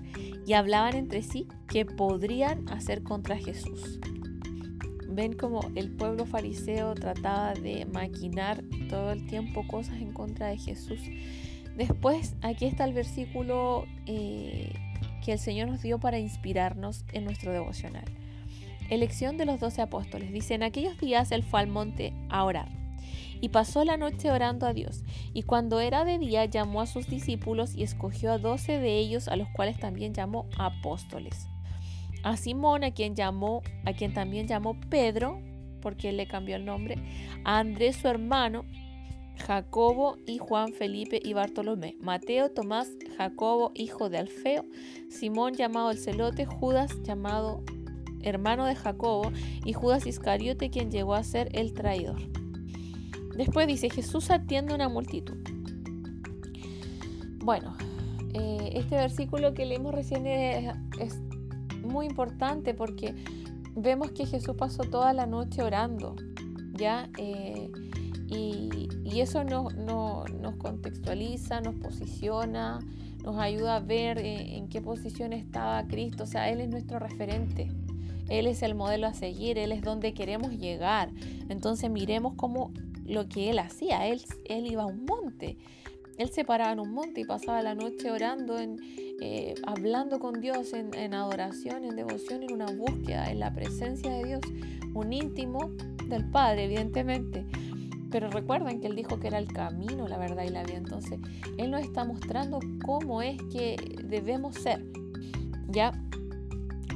y 0.47 0.53
hablaban 0.53 0.95
entre 0.95 1.23
sí 1.23 1.49
qué 1.67 1.85
podrían 1.85 2.69
hacer 2.69 3.03
contra 3.03 3.37
Jesús. 3.37 3.99
Ven 5.15 5.35
como 5.35 5.61
el 5.75 5.91
pueblo 5.91 6.25
fariseo 6.25 6.95
trataba 6.95 7.53
de 7.53 7.85
maquinar 7.85 8.63
todo 8.89 9.13
el 9.13 9.27
tiempo 9.27 9.67
cosas 9.67 9.97
en 10.01 10.13
contra 10.13 10.49
de 10.49 10.57
Jesús. 10.57 11.01
Después, 11.77 12.35
aquí 12.41 12.65
está 12.65 12.85
el 12.85 12.95
versículo 12.95 13.85
eh, 14.07 14.73
que 15.23 15.33
el 15.33 15.39
Señor 15.39 15.69
nos 15.69 15.83
dio 15.83 15.99
para 15.99 16.19
inspirarnos 16.19 17.05
en 17.13 17.25
nuestro 17.25 17.53
devocional. 17.53 18.05
Elección 18.89 19.37
de 19.37 19.45
los 19.45 19.61
doce 19.61 19.83
apóstoles. 19.83 20.33
Dice, 20.33 20.55
en 20.55 20.63
aquellos 20.63 20.99
días 20.99 21.31
él 21.31 21.43
fue 21.43 21.61
al 21.61 21.69
monte 21.69 22.15
a 22.31 22.45
orar 22.45 22.69
y 23.41 23.51
pasó 23.51 23.85
la 23.85 23.99
noche 23.99 24.31
orando 24.31 24.67
a 24.67 24.73
Dios. 24.73 25.03
Y 25.35 25.43
cuando 25.43 25.81
era 25.81 26.05
de 26.05 26.19
día 26.19 26.47
llamó 26.47 26.81
a 26.81 26.87
sus 26.87 27.09
discípulos 27.09 27.75
y 27.75 27.83
escogió 27.83 28.33
a 28.33 28.39
doce 28.39 28.79
de 28.79 28.99
ellos, 28.99 29.29
a 29.29 29.37
los 29.37 29.49
cuales 29.51 29.79
también 29.79 30.15
llamó 30.15 30.49
apóstoles 30.57 31.49
a 32.23 32.37
Simón, 32.37 32.85
a 32.85 32.93
quien 32.93 33.15
llamó, 33.15 33.63
a 33.85 33.93
quien 33.93 34.15
también 34.15 34.47
llamó 34.47 34.79
Pedro, 34.89 35.41
porque 35.81 36.11
él 36.11 36.17
le 36.17 36.27
cambió 36.27 36.57
el 36.57 36.65
nombre, 36.65 36.97
a 37.45 37.59
Andrés 37.59 37.97
su 37.97 38.09
hermano, 38.09 38.65
Jacobo 39.47 40.17
y 40.27 40.39
Juan 40.39 40.73
Felipe 40.73 41.21
y 41.23 41.33
Bartolomé, 41.33 41.97
Mateo, 42.01 42.51
Tomás, 42.51 42.89
Jacobo, 43.17 43.73
hijo 43.75 44.09
de 44.09 44.19
Alfeo, 44.19 44.65
Simón 45.11 45.55
llamado 45.55 45.91
el 45.91 45.99
celote, 45.99 46.47
Judas 46.47 47.03
llamado 47.03 47.63
hermano 48.23 48.67
de 48.67 48.75
Jacobo 48.75 49.33
y 49.65 49.73
Judas 49.73 50.07
Iscariote 50.07 50.71
quien 50.71 50.91
llegó 50.91 51.15
a 51.15 51.25
ser 51.25 51.49
el 51.53 51.75
traidor. 51.75 52.21
Después 53.37 53.67
dice, 53.67 53.91
Jesús 53.91 54.31
atiende 54.31 54.73
a 54.73 54.77
una 54.77 54.89
multitud. 54.89 55.39
Bueno, 57.39 57.77
eh, 58.35 58.73
este 58.75 58.97
versículo 58.97 59.55
que 59.55 59.67
leímos 59.67 59.95
recién 59.95 60.27
es, 60.27 61.21
muy 61.83 62.07
importante 62.07 62.75
porque 62.75 63.15
vemos 63.75 64.11
que 64.13 64.27
Jesús 64.27 64.55
pasó 64.57 64.83
toda 64.85 65.13
la 65.13 65.27
noche 65.27 65.63
orando, 65.63 66.17
¿ya? 66.75 67.09
Eh, 67.19 67.71
y, 68.29 68.89
eso 69.21 69.45
nos, 69.45 69.77
nos 69.77 70.57
contextualiza, 70.57 71.61
nos 71.61 71.77
posiciona, 71.77 72.81
nos 73.23 73.39
ayuda 73.39 73.77
a 73.77 73.81
ver 73.81 74.19
eh, 74.19 74.57
en, 74.57 74.69
qué 74.69 74.81
posición 74.81 75.33
estaba 75.33 75.87
Cristo. 75.87 76.25
O 76.25 76.27
sea, 76.27 76.51
Él 76.51 76.61
es 76.61 76.69
nuestro 76.69 76.99
referente. 76.99 77.71
Él 78.29 78.47
es 78.47 78.63
el 78.63 78.75
modelo 78.75 79.07
a 79.07 79.15
seguir, 79.15 79.59
Él 79.59 79.71
es 79.71 79.83
donde 79.83 80.15
queremos 80.15 80.53
llegar. 80.53 81.11
Entonces 81.49 81.91
miremos 81.91 82.35
cómo 82.37 82.73
lo 83.05 83.29
que 83.29 83.51
Él 83.51 83.59
hacía. 83.59 84.07
Él, 84.07 84.23
él 84.47 84.67
iba 84.67 84.83
a 84.83 84.87
un 84.87 85.05
monte. 85.05 85.59
Él 86.19 86.31
se 86.31 86.45
paraba 86.45 86.73
en 86.73 86.81
un 86.81 86.93
monte 86.93 87.21
y 87.21 87.25
pasaba 87.25 87.63
la 87.63 87.75
noche 87.75 88.11
orando 88.11 88.59
en, 88.59 88.79
eh, 89.21 89.55
hablando 89.65 90.19
con 90.19 90.41
Dios 90.41 90.73
en, 90.73 91.15
adoración, 91.15 91.85
en 91.85 91.97
devoción, 91.97 92.43
en 92.43 92.53
una 92.53 92.67
búsqueda, 92.67 93.31
en 93.31 93.41
la 93.41 93.55
presencia 93.55 94.11
de 94.11 94.25
Dios, 94.25 94.41
un 94.95 95.13
íntimo 95.13 95.71
del 96.09 96.29
Padre, 96.29 96.65
evidentemente. 96.65 97.47
Pero 98.11 98.31
recuerden 98.31 98.81
que 98.81 98.89
Él 98.89 98.97
dijo 98.97 99.19
que 99.19 99.29
era 99.29 99.39
el 99.39 99.49
camino, 99.49 100.07
la 100.07 100.19
verdad 100.19 100.45
y 100.45 100.51
la 100.51 100.65
vida. 100.65 100.77
Entonces, 100.77 101.19
Él 101.57 101.71
nos 101.71 101.83
está 101.83 102.05
mostrando 102.05 102.61
cómo 102.85 103.23
es 103.23 103.41
que 103.53 103.77
debemos 104.05 104.57
ser. 104.57 104.85
¿Ya? 105.69 105.93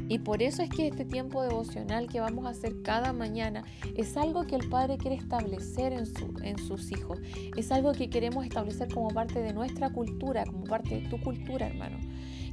Y 0.08 0.20
por 0.20 0.42
eso 0.42 0.62
es 0.62 0.70
que 0.70 0.86
este 0.86 1.04
tiempo 1.04 1.42
devocional 1.42 2.06
que 2.08 2.20
vamos 2.20 2.46
a 2.46 2.50
hacer 2.50 2.82
cada 2.82 3.12
mañana 3.12 3.64
es 3.96 4.16
algo 4.16 4.46
que 4.46 4.54
el 4.54 4.68
Padre 4.68 4.98
quiere 4.98 5.16
establecer 5.16 5.92
en, 5.92 6.06
su, 6.06 6.32
en 6.42 6.58
sus 6.58 6.92
hijos. 6.92 7.18
Es 7.56 7.72
algo 7.72 7.92
que 7.92 8.08
queremos 8.08 8.44
establecer 8.44 8.88
como 8.92 9.08
parte 9.08 9.40
de 9.40 9.52
nuestra 9.52 9.90
cultura, 9.90 10.44
como 10.44 10.64
parte 10.64 11.00
de 11.00 11.08
tu 11.08 11.20
cultura, 11.20 11.66
hermano. 11.66 11.98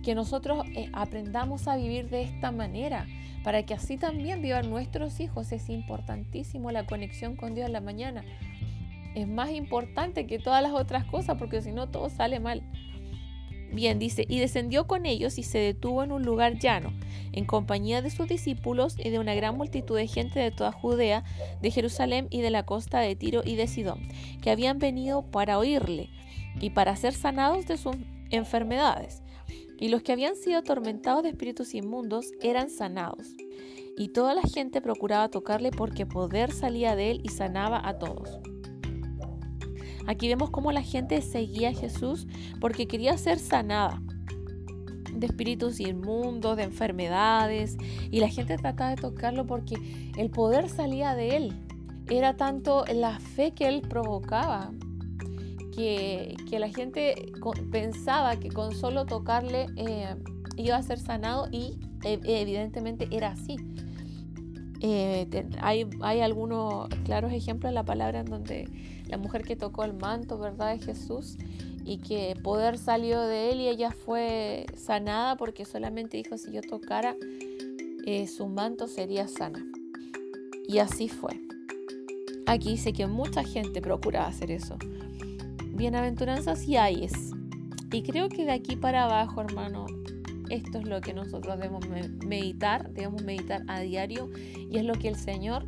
Que 0.01 0.15
nosotros 0.15 0.65
eh, 0.75 0.89
aprendamos 0.93 1.67
a 1.67 1.75
vivir 1.75 2.09
de 2.09 2.23
esta 2.23 2.51
manera, 2.51 3.05
para 3.43 3.63
que 3.63 3.73
así 3.73 3.97
también 3.97 4.41
vivan 4.41 4.69
nuestros 4.69 5.19
hijos. 5.19 5.51
Es 5.51 5.69
importantísimo 5.69 6.71
la 6.71 6.85
conexión 6.85 7.35
con 7.35 7.53
Dios 7.53 7.67
en 7.67 7.73
la 7.73 7.81
mañana. 7.81 8.23
Es 9.15 9.27
más 9.27 9.51
importante 9.51 10.25
que 10.25 10.39
todas 10.39 10.63
las 10.63 10.71
otras 10.71 11.05
cosas, 11.05 11.37
porque 11.37 11.61
si 11.61 11.71
no 11.71 11.87
todo 11.89 12.09
sale 12.09 12.39
mal. 12.39 12.63
Bien, 13.73 13.97
dice, 13.97 14.25
y 14.29 14.39
descendió 14.39 14.85
con 14.85 15.07
ellos 15.07 15.39
y 15.39 15.43
se 15.43 15.57
detuvo 15.57 16.03
en 16.03 16.11
un 16.11 16.23
lugar 16.23 16.59
llano, 16.59 16.93
en 17.31 17.45
compañía 17.45 18.03
de 18.03 18.11
sus 18.11 18.27
discípulos 18.27 18.95
y 19.03 19.09
de 19.09 19.17
una 19.17 19.33
gran 19.33 19.57
multitud 19.57 19.97
de 19.97 20.05
gente 20.05 20.39
de 20.39 20.51
toda 20.51 20.71
Judea, 20.71 21.23
de 21.59 21.71
Jerusalén 21.71 22.27
y 22.29 22.41
de 22.41 22.51
la 22.51 22.67
costa 22.67 22.99
de 22.99 23.15
Tiro 23.15 23.41
y 23.43 23.55
de 23.55 23.65
Sidón, 23.65 23.99
que 24.43 24.51
habían 24.51 24.77
venido 24.77 25.23
para 25.23 25.57
oírle 25.57 26.11
y 26.61 26.69
para 26.69 26.95
ser 26.95 27.13
sanados 27.13 27.65
de 27.65 27.77
sus 27.77 27.95
enfermedades. 28.29 29.23
Y 29.79 29.87
los 29.89 30.03
que 30.03 30.11
habían 30.11 30.35
sido 30.35 30.59
atormentados 30.59 31.23
de 31.23 31.29
espíritus 31.29 31.73
inmundos 31.73 32.27
eran 32.41 32.69
sanados. 32.69 33.27
Y 33.97 34.09
toda 34.09 34.35
la 34.35 34.43
gente 34.43 34.81
procuraba 34.81 35.29
tocarle 35.29 35.71
porque 35.71 36.05
poder 36.05 36.51
salía 36.51 36.95
de 36.95 37.11
él 37.11 37.21
y 37.23 37.29
sanaba 37.29 37.81
a 37.83 37.97
todos. 37.97 38.39
Aquí 40.07 40.27
vemos 40.27 40.49
cómo 40.49 40.71
la 40.71 40.81
gente 40.81 41.21
seguía 41.21 41.69
a 41.69 41.73
Jesús 41.73 42.27
porque 42.59 42.87
quería 42.87 43.17
ser 43.17 43.39
sanada 43.39 44.01
de 45.13 45.27
espíritus 45.27 45.79
inmundos, 45.79 46.57
de 46.57 46.63
enfermedades, 46.63 47.77
y 48.11 48.19
la 48.19 48.27
gente 48.27 48.57
trataba 48.57 48.89
de 48.89 48.95
tocarlo 48.97 49.45
porque 49.45 49.75
el 50.17 50.29
poder 50.29 50.69
salía 50.69 51.15
de 51.15 51.37
él. 51.37 51.53
Era 52.09 52.35
tanto 52.35 52.83
la 52.93 53.19
fe 53.19 53.53
que 53.53 53.67
él 53.67 53.81
provocaba 53.81 54.71
que, 55.75 56.35
la 56.51 56.69
gente 56.69 57.31
pensaba 57.71 58.35
que 58.37 58.49
con 58.49 58.73
solo 58.75 59.05
tocarle 59.05 59.67
eh, 59.75 60.15
iba 60.57 60.75
a 60.75 60.83
ser 60.83 60.99
sanado 60.99 61.47
y 61.51 61.79
e, 62.03 62.19
evidentemente 62.23 63.07
era 63.11 63.29
así. 63.29 63.55
Eh, 64.81 65.27
hay, 65.61 65.87
hay, 66.01 66.19
algunos 66.19 66.89
claros 67.05 67.31
ejemplos 67.31 67.69
en 67.69 67.75
la 67.75 67.85
palabra 67.85 68.19
en 68.19 68.25
donde 68.25 68.65
la 69.07 69.17
mujer 69.17 69.43
que 69.43 69.55
tocó 69.55 69.83
el 69.83 69.93
manto, 69.93 70.37
¿verdad?, 70.37 70.77
de 70.77 70.83
Jesús 70.83 71.37
y 71.85 71.97
que 71.97 72.35
poder 72.41 72.77
salió 72.77 73.21
de 73.21 73.51
él 73.51 73.61
y 73.61 73.67
ella 73.67 73.91
fue 73.91 74.65
sanada 74.75 75.35
porque 75.35 75.65
solamente 75.65 76.17
dijo, 76.17 76.37
si 76.37 76.51
yo 76.51 76.61
tocara 76.61 77.15
eh, 78.05 78.27
su 78.27 78.47
manto 78.47 78.87
sería 78.87 79.27
sana. 79.27 79.65
Y 80.67 80.79
así 80.79 81.09
fue. 81.09 81.39
Aquí 82.45 82.71
dice 82.71 82.91
que 82.91 83.07
mucha 83.07 83.43
gente 83.43 83.81
procuraba 83.81 84.27
hacer 84.27 84.51
eso. 84.51 84.77
Bienaventuranzas 85.69 86.67
y 86.67 86.77
ayes. 86.77 87.31
Y 87.91 88.03
creo 88.03 88.27
que 88.27 88.45
de 88.45 88.51
aquí 88.51 88.75
para 88.75 89.05
abajo, 89.05 89.41
hermano, 89.41 89.85
esto 90.49 90.79
es 90.79 90.85
lo 90.85 90.99
que 91.01 91.13
nosotros 91.13 91.57
debemos 91.57 91.87
meditar, 92.25 92.91
debemos 92.91 93.23
meditar 93.23 93.63
a 93.67 93.79
diario 93.79 94.29
y 94.35 94.77
es 94.77 94.85
lo 94.85 94.93
que 94.93 95.07
el 95.07 95.15
Señor 95.15 95.65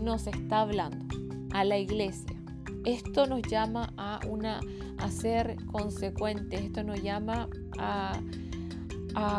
nos 0.00 0.26
está 0.26 0.62
hablando 0.62 1.06
a 1.52 1.64
la 1.64 1.78
iglesia. 1.78 2.35
Esto 2.86 3.26
nos 3.26 3.42
llama 3.42 3.92
a, 3.96 4.20
una, 4.28 4.60
a 4.98 5.10
ser 5.10 5.56
consecuentes, 5.66 6.60
esto 6.60 6.84
nos 6.84 7.02
llama 7.02 7.48
a, 7.78 8.22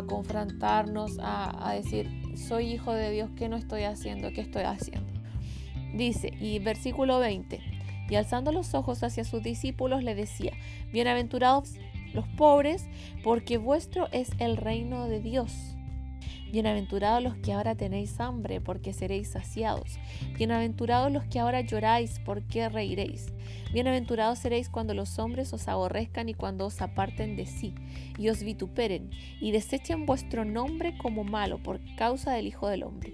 confrontarnos, 0.06 1.18
a, 1.20 1.70
a 1.70 1.74
decir, 1.76 2.10
soy 2.36 2.74
hijo 2.74 2.92
de 2.92 3.10
Dios, 3.10 3.30
¿qué 3.38 3.48
no 3.48 3.56
estoy 3.56 3.84
haciendo? 3.84 4.32
¿Qué 4.32 4.42
estoy 4.42 4.64
haciendo? 4.64 5.14
Dice, 5.96 6.34
y 6.42 6.60
versículo 6.60 7.20
20, 7.20 7.62
y 8.10 8.16
alzando 8.16 8.52
los 8.52 8.74
ojos 8.74 9.02
hacia 9.04 9.24
sus 9.24 9.42
discípulos 9.42 10.04
le 10.04 10.14
decía, 10.14 10.52
bienaventurados 10.92 11.76
los 12.14 12.28
pobres, 12.28 12.86
porque 13.24 13.58
vuestro 13.58 14.10
es 14.12 14.30
el 14.40 14.58
reino 14.58 15.08
de 15.08 15.22
Dios. 15.22 15.77
Bienaventurados 16.52 17.22
los 17.22 17.36
que 17.36 17.52
ahora 17.52 17.76
tenéis 17.76 18.22
hambre, 18.22 18.62
porque 18.62 18.94
seréis 18.94 19.28
saciados. 19.28 20.00
Bienaventurados 20.38 21.12
los 21.12 21.26
que 21.26 21.40
ahora 21.40 21.60
lloráis, 21.60 22.22
porque 22.24 22.70
reiréis. 22.70 23.34
Bienaventurados 23.74 24.40
seréis 24.40 24.70
cuando 24.70 24.94
los 24.94 25.20
hombres 25.20 25.52
os 25.52 25.68
aborrezcan 25.68 26.30
y 26.30 26.34
cuando 26.34 26.66
os 26.68 26.82
aparten 26.82 27.36
de 27.36 27.46
sí, 27.46 27.76
y 28.18 28.30
os 28.30 28.44
vituperen, 28.44 29.12
y 29.42 29.52
desechen 29.52 30.06
vuestro 30.06 30.46
nombre 30.46 30.98
como 30.98 31.26
malo 31.26 31.62
por 31.62 31.82
causa 31.98 32.32
del 32.32 32.48
Hijo 32.48 32.70
del 32.70 32.84
Hombre. 32.84 33.14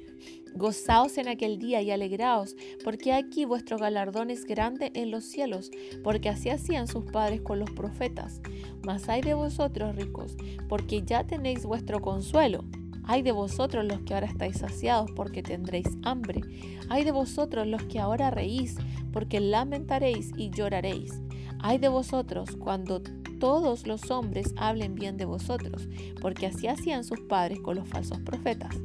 Gozaos 0.54 1.18
en 1.18 1.28
aquel 1.28 1.58
día 1.58 1.82
y 1.82 1.90
alegraos, 1.90 2.56
porque 2.84 3.14
aquí 3.14 3.46
vuestro 3.46 3.80
galardón 3.80 4.30
es 4.30 4.46
grande 4.46 4.92
en 4.94 5.10
los 5.10 5.24
cielos, 5.24 5.72
porque 6.04 6.30
así 6.30 6.52
hacían 6.52 6.88
sus 6.88 7.06
padres 7.06 7.42
con 7.42 7.58
los 7.58 7.72
profetas. 7.72 8.42
Mas 8.84 9.10
hay 9.10 9.22
de 9.22 9.34
vosotros 9.34 9.96
ricos, 9.96 10.38
porque 10.70 11.02
ya 11.02 11.24
tenéis 11.24 11.66
vuestro 11.66 12.00
consuelo. 12.00 12.64
Hay 13.06 13.22
de 13.22 13.32
vosotros 13.32 13.86
los 13.86 14.02
que 14.02 14.14
ahora 14.14 14.28
estáis 14.28 14.58
saciados, 14.58 15.12
porque 15.12 15.44
tendréis 15.44 15.88
hambre. 16.04 16.42
Hay 16.90 17.04
de 17.04 17.12
vosotros 17.12 17.68
los 17.68 17.84
que 17.84 18.00
ahora 18.00 18.32
reís, 18.32 18.78
porque 19.12 19.40
lamentaréis 19.40 20.32
y 20.38 20.50
lloraréis. 20.50 21.22
Hay 21.60 21.78
de 21.78 21.90
vosotros 21.90 22.56
cuando 22.58 23.02
todos 23.40 23.86
los 23.88 24.10
hombres 24.10 24.54
hablen 24.58 24.96
bien 24.96 25.18
de 25.18 25.26
vosotros, 25.26 25.88
porque 26.22 26.48
así 26.48 26.68
hacían 26.68 27.04
sus 27.04 27.20
padres 27.22 27.60
con 27.60 27.76
los 27.76 27.88
falsos 27.88 28.20
profetas. 28.22 28.76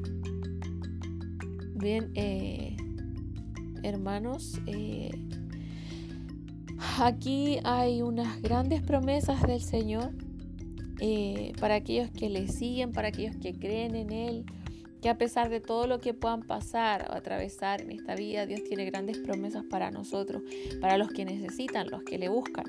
Bien, 1.75 2.11
eh, 2.15 2.77
hermanos, 3.85 4.61
eh, 4.67 5.11
aquí 6.99 7.59
hay 7.63 8.03
unas 8.03 8.43
grandes 8.43 8.83
promesas 8.83 9.41
del 9.43 9.61
Señor 9.61 10.13
eh, 11.01 11.53
para 11.61 11.77
aquellos 11.77 12.11
que 12.11 12.29
le 12.29 12.49
siguen, 12.49 12.93
para 12.93 13.09
aquellos 13.09 13.37
que 13.37 13.55
creen 13.55 13.95
en 13.95 14.13
Él, 14.13 14.45
que 15.01 15.09
a 15.09 15.17
pesar 15.17 15.49
de 15.49 15.61
todo 15.61 15.87
lo 15.87 16.01
que 16.01 16.15
puedan 16.15 16.43
pasar 16.43 17.09
o 17.11 17.15
atravesar 17.15 17.81
en 17.81 17.93
esta 17.93 18.15
vida, 18.15 18.47
Dios 18.47 18.65
tiene 18.65 18.85
grandes 18.85 19.19
promesas 19.19 19.65
para 19.65 19.91
nosotros, 19.91 20.43
para 20.81 20.99
los 20.99 21.09
que 21.09 21.25
necesitan, 21.25 21.89
los 21.91 22.03
que 22.03 22.19
le 22.19 22.29
buscan. 22.29 22.65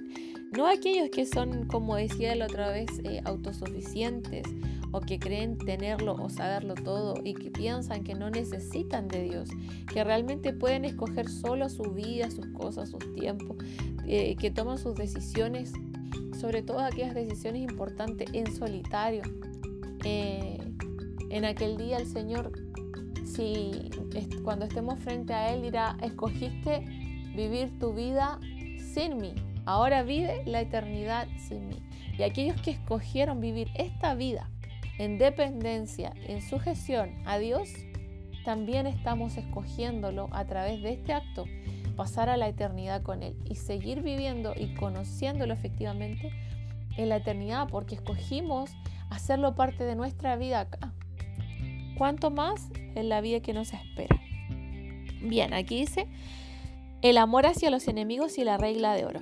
No 0.52 0.68
aquellos 0.68 1.10
que 1.10 1.26
son, 1.26 1.66
como 1.68 1.96
decía 1.96 2.36
la 2.36 2.46
otra 2.46 2.72
vez, 2.72 2.90
eh, 3.04 3.22
autosuficientes 3.26 4.46
o 4.92 5.02
que 5.02 5.20
creen 5.20 5.58
tenerlo 5.58 6.14
o 6.14 6.30
saberlo 6.30 6.74
todo 6.74 7.16
y 7.24 7.36
que 7.36 7.52
piensan 7.52 8.04
que 8.04 8.16
no 8.16 8.30
necesitan 8.30 9.08
de 9.08 9.24
Dios, 9.24 9.50
que 9.92 10.04
realmente 10.04 10.54
pueden 10.54 10.86
escoger 10.86 11.30
solo 11.30 11.70
su 11.70 11.84
vida, 11.94 12.32
sus 12.32 12.48
cosas, 12.48 12.90
sus 12.90 13.14
tiempos, 13.14 13.58
eh, 14.08 14.36
que 14.38 14.50
toman 14.50 14.80
sus 14.80 14.96
decisiones 14.96 15.74
sobre 16.40 16.61
todo 16.61 16.80
aquellas 16.80 17.14
decisiones 17.14 17.61
importantes 17.64 18.30
en 18.34 18.53
solitario. 18.56 19.22
Eh, 20.03 20.57
en 21.30 21.45
aquel 21.45 21.78
día 21.78 21.98
el 21.98 22.07
Señor, 22.07 22.52
si 23.26 23.90
cuando 24.44 24.66
estemos 24.66 24.99
frente 24.99 25.34
a 25.34 25.53
Él, 25.53 25.61
dirá, 25.61 25.98
escogiste 26.02 26.80
vivir 27.36 27.78
tu 27.78 27.94
vida 27.94 28.40
sin 28.94 29.18
mí, 29.18 29.36
ahora 29.66 30.03
vive 30.03 30.44
la 30.45 30.61
eternidad 30.61 31.28
sin 31.38 31.68
mí. 31.68 31.82
Y 32.18 32.24
aquellos 32.24 32.60
que 32.61 32.72
escogieron 32.72 33.40
vivir 33.40 33.70
esta 33.76 34.16
vida 34.16 34.49
en 34.98 35.18
dependencia, 35.18 36.14
en 36.28 36.41
sujeción 36.41 37.16
a 37.26 37.38
Dios, 37.38 37.70
también 38.44 38.88
estamos 38.88 39.38
escogiéndolo 39.38 40.30
a 40.32 40.45
través 40.45 40.82
de 40.82 40.94
este 40.94 41.14
acto 41.14 41.45
pasar 42.00 42.30
a 42.30 42.38
la 42.38 42.48
eternidad 42.48 43.04
con 43.04 43.24
Él 43.24 43.36
y 43.44 43.56
seguir 43.56 44.02
viviendo 44.02 44.54
y 44.58 44.74
conociéndolo 44.74 45.54
efectivamente 45.54 46.32
en 46.96 47.10
la 47.10 47.18
eternidad 47.18 47.68
porque 47.70 47.96
escogimos 47.96 48.72
hacerlo 49.10 49.54
parte 49.54 49.84
de 49.84 49.98
nuestra 49.98 50.38
vida 50.38 50.62
acá. 50.62 50.94
¿Cuánto 51.98 52.32
más 52.32 52.70
en 52.96 53.10
la 53.10 53.20
vida 53.20 53.42
que 53.42 53.52
nos 53.52 53.74
espera? 53.74 54.18
Bien, 55.22 55.54
aquí 55.54 55.82
dice 55.82 56.08
el 57.02 57.18
amor 57.18 57.46
hacia 57.46 57.70
los 57.70 57.86
enemigos 57.90 58.38
y 58.38 58.46
la 58.46 58.58
regla 58.58 58.94
de 58.94 59.04
oro. 59.04 59.20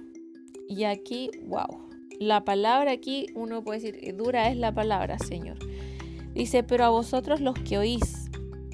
Y 0.70 0.84
aquí, 0.84 1.32
wow, 1.48 1.90
la 2.20 2.46
palabra 2.46 2.92
aquí, 2.92 3.26
uno 3.34 3.64
puede 3.64 3.80
decir, 3.80 4.16
dura 4.16 4.50
es 4.52 4.56
la 4.58 4.72
palabra, 4.72 5.18
Señor. 5.18 5.58
Dice, 6.36 6.62
pero 6.62 6.86
a 6.86 6.90
vosotros 6.90 7.42
los 7.42 7.56
que 7.56 7.80
oís, 7.80 8.30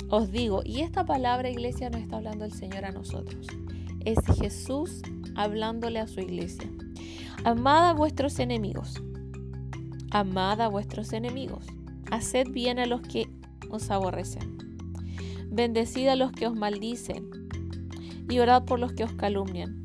os 0.09 0.29
digo, 0.29 0.61
y 0.65 0.81
esta 0.81 1.05
palabra, 1.05 1.49
iglesia, 1.49 1.89
no 1.89 1.97
está 1.97 2.17
hablando 2.17 2.43
el 2.43 2.51
Señor 2.51 2.83
a 2.83 2.91
nosotros 2.91 3.47
es 4.05 4.19
Jesús 4.39 5.01
hablándole 5.35 5.99
a 5.99 6.07
su 6.07 6.19
iglesia. 6.19 6.69
Amad 7.43 7.89
a 7.89 7.93
vuestros 7.93 8.39
enemigos. 8.39 9.01
Amad 10.11 10.61
a 10.61 10.67
vuestros 10.67 11.13
enemigos. 11.13 11.65
Haced 12.11 12.49
bien 12.49 12.79
a 12.79 12.85
los 12.85 13.01
que 13.01 13.27
os 13.69 13.89
aborrecen. 13.89 14.57
Bendecid 15.49 16.07
a 16.07 16.15
los 16.15 16.31
que 16.31 16.47
os 16.47 16.55
maldicen. 16.55 17.29
Y 18.29 18.39
orad 18.39 18.63
por 18.63 18.79
los 18.79 18.93
que 18.93 19.03
os 19.03 19.13
calumnian. 19.13 19.81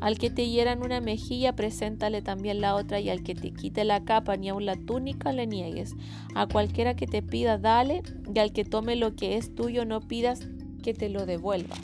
Al 0.00 0.18
que 0.18 0.28
te 0.28 0.48
hieran 0.48 0.82
una 0.82 1.00
mejilla, 1.00 1.56
preséntale 1.56 2.20
también 2.20 2.60
la 2.60 2.74
otra, 2.74 3.00
y 3.00 3.08
al 3.08 3.22
que 3.22 3.34
te 3.34 3.52
quite 3.52 3.84
la 3.84 4.04
capa, 4.04 4.36
ni 4.36 4.48
aun 4.48 4.66
la 4.66 4.76
túnica 4.76 5.32
le 5.32 5.46
niegues. 5.46 5.94
A 6.34 6.46
cualquiera 6.46 6.94
que 6.94 7.06
te 7.06 7.22
pida, 7.22 7.58
dale, 7.58 8.02
y 8.34 8.38
al 8.38 8.52
que 8.52 8.64
tome 8.64 8.96
lo 8.96 9.14
que 9.14 9.36
es 9.36 9.54
tuyo, 9.54 9.84
no 9.84 10.00
pidas 10.00 10.46
que 10.82 10.94
te 10.94 11.08
lo 11.08 11.26
devuelva. 11.26 11.76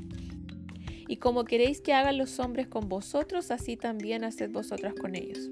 Y 1.11 1.17
como 1.17 1.45
queréis 1.45 1.81
que 1.81 1.93
hagan 1.93 2.19
los 2.19 2.39
hombres 2.39 2.69
con 2.69 2.89
vosotros, 2.89 3.51
así 3.51 3.77
también 3.77 4.23
haced 4.23 4.49
vosotras 4.49 4.95
con 4.95 5.17
ellos. 5.17 5.51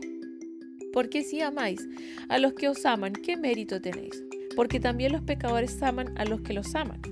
Porque 0.92 1.24
si 1.24 1.40
amáis 1.40 1.84
a 2.28 2.38
los 2.38 2.52
que 2.52 2.68
os 2.68 2.86
aman, 2.86 3.12
¿qué 3.12 3.36
mérito 3.36 3.80
tenéis? 3.80 4.22
Porque 4.54 4.78
también 4.78 5.10
los 5.10 5.22
pecadores 5.22 5.82
aman 5.82 6.16
a 6.16 6.24
los 6.26 6.42
que 6.42 6.52
los 6.52 6.76
aman. 6.76 7.02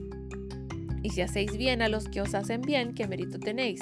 Y 1.03 1.11
si 1.11 1.23
hacéis 1.23 1.57
bien 1.57 1.83
a 1.83 1.89
los 1.89 2.09
que 2.09 2.21
os 2.21 2.37
hacen 2.37 2.63
bien, 2.63 2.95
¿qué 2.95 3.09
mérito 3.09 3.41
tenéis? 3.41 3.81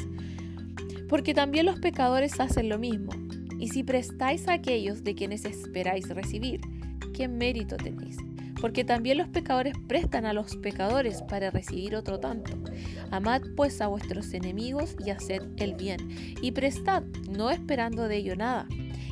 Porque 1.11 1.35
también 1.35 1.67
los 1.67 1.79
pecadores 1.79 2.41
hacen 2.41 2.71
lo 2.71 2.79
mismo. 2.79 3.13
Y 3.61 3.69
si 3.69 3.85
prestáis 3.85 4.49
a 4.49 4.55
aquellos 4.55 5.05
de 5.05 5.15
quienes 5.15 5.45
esperáis 5.45 6.09
recibir, 6.09 6.63
¿qué 7.13 7.29
mérito 7.29 7.77
tenéis? 7.77 8.17
Porque 8.61 8.85
también 8.85 9.19
los 9.19 9.29
pecadores 9.29 9.75
prestan 9.89 10.27
a 10.27 10.33
los 10.33 10.57
pecadores 10.57 11.23
para 11.23 11.51
recibir 11.51 11.97
otro 11.97 12.21
tanto. 12.21 12.53
Amad 13.11 13.43
pues 13.57 13.81
a 13.81 13.89
vuestros 13.89 14.33
enemigos 14.35 14.97
y 15.05 15.11
haced 15.11 15.43
el 15.57 15.75
bien, 15.75 15.99
y 16.41 16.53
prestad, 16.53 17.03
no 17.29 17.51
esperando 17.51 18.09
de 18.09 18.17
ello 18.17 18.37
nada. 18.37 18.67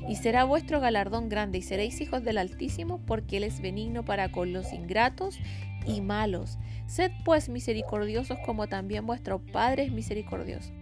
Y 0.08 0.16
será 0.16 0.44
vuestro 0.44 0.80
galardón 0.80 1.28
grande, 1.28 1.58
y 1.58 1.62
seréis 1.62 2.00
hijos 2.00 2.24
del 2.24 2.38
Altísimo, 2.38 3.00
porque 3.06 3.36
Él 3.36 3.44
es 3.44 3.60
benigno 3.60 4.04
para 4.04 4.32
con 4.32 4.52
los 4.52 4.72
ingratos 4.72 5.38
y 5.86 6.00
malos. 6.00 6.58
Sed 6.86 7.12
pues 7.24 7.48
misericordiosos 7.48 8.38
como 8.44 8.66
también 8.66 9.06
vuestro 9.06 9.40
Padre 9.40 9.84
es 9.84 9.92
misericordioso. 9.92 10.72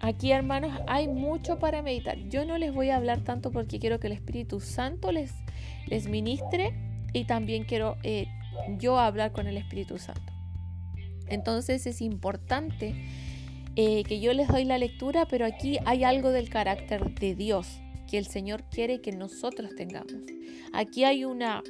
Aquí, 0.00 0.32
hermanos, 0.32 0.72
hay 0.86 1.08
mucho 1.08 1.58
para 1.58 1.82
meditar. 1.82 2.16
Yo 2.30 2.46
no 2.46 2.56
les 2.56 2.72
voy 2.72 2.88
a 2.88 2.96
hablar 2.96 3.20
tanto 3.20 3.50
porque 3.50 3.78
quiero 3.78 4.00
que 4.00 4.06
el 4.06 4.14
Espíritu 4.14 4.58
Santo 4.60 5.12
les, 5.12 5.34
les 5.86 6.08
ministre 6.08 6.74
y 7.12 7.24
también 7.24 7.64
quiero 7.64 7.96
eh, 8.02 8.26
yo 8.78 8.98
hablar 8.98 9.32
con 9.32 9.46
el 9.46 9.56
Espíritu 9.56 9.98
Santo. 9.98 10.32
Entonces 11.28 11.86
es 11.86 12.00
importante 12.00 12.94
eh, 13.76 14.02
que 14.04 14.20
yo 14.20 14.32
les 14.32 14.48
doy 14.48 14.64
la 14.64 14.78
lectura, 14.78 15.26
pero 15.26 15.46
aquí 15.46 15.78
hay 15.86 16.04
algo 16.04 16.30
del 16.30 16.48
carácter 16.48 17.14
de 17.14 17.34
Dios 17.34 17.80
que 18.08 18.18
el 18.18 18.26
Señor 18.26 18.64
quiere 18.64 19.00
que 19.00 19.12
nosotros 19.12 19.74
tengamos. 19.76 20.12
Aquí 20.72 21.04
hay 21.04 21.24
una 21.24 21.62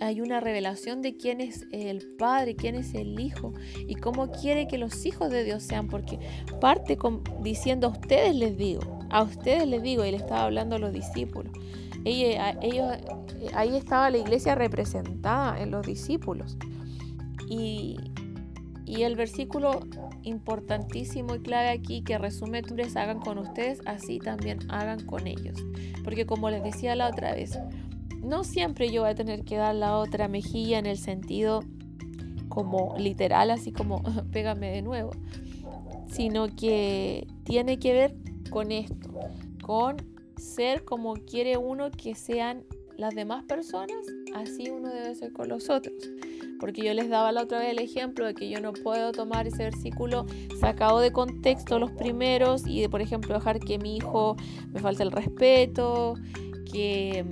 hay 0.00 0.20
una 0.20 0.40
revelación 0.40 1.00
de 1.00 1.16
quién 1.16 1.40
es 1.40 1.64
el 1.70 2.02
Padre, 2.18 2.56
quién 2.56 2.74
es 2.74 2.92
el 2.94 3.20
Hijo 3.20 3.54
y 3.86 3.94
cómo 3.94 4.32
quiere 4.32 4.66
que 4.66 4.76
los 4.76 5.06
hijos 5.06 5.30
de 5.30 5.44
Dios 5.44 5.62
sean, 5.62 5.88
porque 5.88 6.18
parte 6.60 6.96
con, 6.96 7.22
diciendo 7.40 7.86
a 7.86 7.90
ustedes 7.90 8.34
les 8.34 8.56
digo, 8.58 8.98
a 9.10 9.22
ustedes 9.22 9.66
les 9.68 9.80
digo, 9.80 10.04
y 10.04 10.10
le 10.10 10.16
estaba 10.16 10.44
hablando 10.44 10.74
a 10.74 10.78
los 10.80 10.92
discípulos, 10.92 11.52
ellos, 12.04 12.92
ahí 13.54 13.76
estaba 13.76 14.10
la 14.10 14.18
iglesia 14.18 14.54
representada 14.54 15.60
en 15.60 15.70
los 15.70 15.86
discípulos. 15.86 16.56
Y, 17.48 17.96
el 18.86 19.16
versículo 19.16 19.80
importantísimo 20.22 21.34
y 21.34 21.40
clave 21.40 21.70
aquí 21.70 22.02
que 22.02 22.18
resume, 22.18 22.60
hombres 22.60 22.94
hagan 22.94 23.20
con 23.20 23.38
ustedes, 23.38 23.80
así 23.86 24.18
también 24.18 24.58
hagan 24.70 25.06
con 25.06 25.26
ellos. 25.26 25.58
Porque 26.04 26.26
como 26.26 26.50
les 26.50 26.62
decía 26.62 26.94
la 26.94 27.08
otra 27.08 27.34
vez, 27.34 27.58
no 28.22 28.44
siempre 28.44 28.90
yo 28.90 29.00
voy 29.02 29.10
a 29.10 29.14
tener 29.14 29.44
que 29.44 29.56
dar 29.56 29.74
la 29.74 29.96
otra 29.96 30.28
mejilla 30.28 30.78
en 30.78 30.84
el 30.84 30.98
sentido 30.98 31.64
como 32.48 32.94
literal, 32.98 33.50
así 33.50 33.72
como 33.72 34.02
pégame 34.30 34.70
de 34.70 34.82
nuevo, 34.82 35.12
sino 36.10 36.54
que 36.54 37.26
tiene 37.44 37.78
que 37.78 37.94
ver 37.94 38.14
con 38.50 38.72
esto, 38.72 39.10
con 39.62 40.11
ser 40.42 40.84
como 40.84 41.14
quiere 41.14 41.56
uno 41.56 41.90
que 41.90 42.14
sean 42.14 42.64
las 42.96 43.14
demás 43.14 43.44
personas, 43.44 43.96
así 44.34 44.68
uno 44.68 44.90
debe 44.90 45.14
ser 45.14 45.32
con 45.32 45.48
los 45.48 45.70
otros. 45.70 45.94
porque 46.60 46.82
yo 46.82 46.94
les 46.94 47.08
daba 47.08 47.32
la 47.32 47.42
otra 47.42 47.58
vez 47.58 47.70
el 47.70 47.80
ejemplo 47.80 48.24
de 48.24 48.34
que 48.34 48.48
yo 48.48 48.60
no 48.60 48.72
puedo 48.72 49.10
tomar 49.10 49.48
ese 49.48 49.64
versículo 49.64 50.26
sacado 50.60 51.00
de 51.00 51.10
contexto 51.10 51.80
los 51.80 51.90
primeros 51.90 52.64
y 52.68 52.80
de, 52.82 52.88
por 52.88 53.00
ejemplo, 53.00 53.34
dejar 53.34 53.58
que 53.58 53.78
mi 53.78 53.96
hijo 53.96 54.36
me 54.72 54.78
falte 54.78 55.02
el 55.02 55.10
respeto, 55.10 56.14
que 56.70 57.24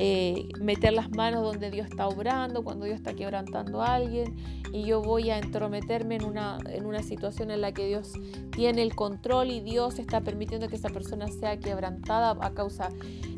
eh, 0.00 0.48
meter 0.60 0.92
las 0.92 1.10
manos 1.10 1.42
donde 1.42 1.72
Dios 1.72 1.88
está 1.88 2.06
obrando, 2.06 2.62
cuando 2.62 2.84
Dios 2.84 2.96
está 2.96 3.14
quebrantando 3.14 3.82
a 3.82 3.96
alguien, 3.96 4.36
y 4.72 4.84
yo 4.84 5.02
voy 5.02 5.30
a 5.30 5.38
entrometerme 5.38 6.14
en 6.14 6.24
una, 6.24 6.58
en 6.66 6.86
una 6.86 7.02
situación 7.02 7.50
en 7.50 7.60
la 7.60 7.72
que 7.72 7.88
Dios 7.88 8.12
tiene 8.52 8.82
el 8.82 8.94
control 8.94 9.50
y 9.50 9.60
Dios 9.60 9.98
está 9.98 10.20
permitiendo 10.20 10.68
que 10.68 10.76
esa 10.76 10.88
persona 10.88 11.26
sea 11.26 11.58
quebrantada 11.58 12.36
a 12.40 12.50
causa, 12.54 12.90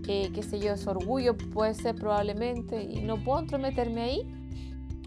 eh, 0.07 0.31
qué 0.35 0.43
sé 0.43 0.61
yo, 0.61 0.77
su 0.77 0.91
orgullo, 0.91 1.35
puede 1.35 1.73
ser 1.73 1.95
probablemente, 1.95 2.83
y 2.83 3.01
no 3.01 3.17
puedo 3.17 3.41
entrometerme 3.41 4.03
ahí. 4.03 4.23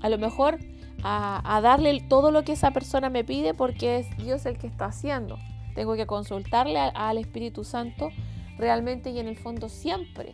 A 0.01 0.09
lo 0.09 0.17
mejor 0.17 0.57
a, 1.03 1.59
darle 1.61 2.03
todo 2.09 2.31
lo 2.31 2.43
que 2.43 2.53
esa 2.53 2.71
persona 2.71 3.11
me 3.11 3.23
pide 3.23 3.53
porque 3.53 3.99
es 3.99 4.17
Dios 4.17 4.47
el 4.47 4.57
que 4.57 4.65
está 4.65 4.85
haciendo. 4.85 5.37
Tengo 5.75 5.95
que 5.95 6.07
consultarle 6.07 6.79
al 6.79 7.19
Espíritu 7.19 7.63
Santo 7.63 8.09
realmente 8.57 9.11
y 9.11 9.19
en 9.19 9.27
el 9.27 9.37
fondo 9.37 9.69
siempre 9.69 10.33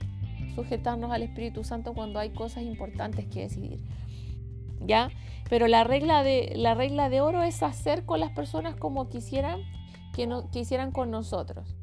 sujetarnos 0.64 1.12
al 1.12 1.24
Espíritu 1.24 1.64
Santo 1.64 1.94
cuando 1.94 2.20
hay 2.20 2.32
cosas 2.32 2.64
importantes 2.64 3.26
que 3.28 3.42
decidir. 3.42 3.80
¿Ya? 4.86 5.10
Pero 5.50 5.68
la 5.68 5.84
regla 5.84 6.24
de, 6.24 6.54
la 6.56 6.74
regla 6.74 7.10
de 7.10 7.22
oro 7.22 7.44
es 7.44 7.64
hacer 7.64 8.06
con 8.06 8.20
las 8.20 8.32
personas 8.32 8.76
como 8.76 9.10
quisieran 9.10 9.62
que, 10.14 10.28
no, 10.28 10.50
quisieran 10.52 10.92
con 10.92 11.12
nosotros. 11.12 11.76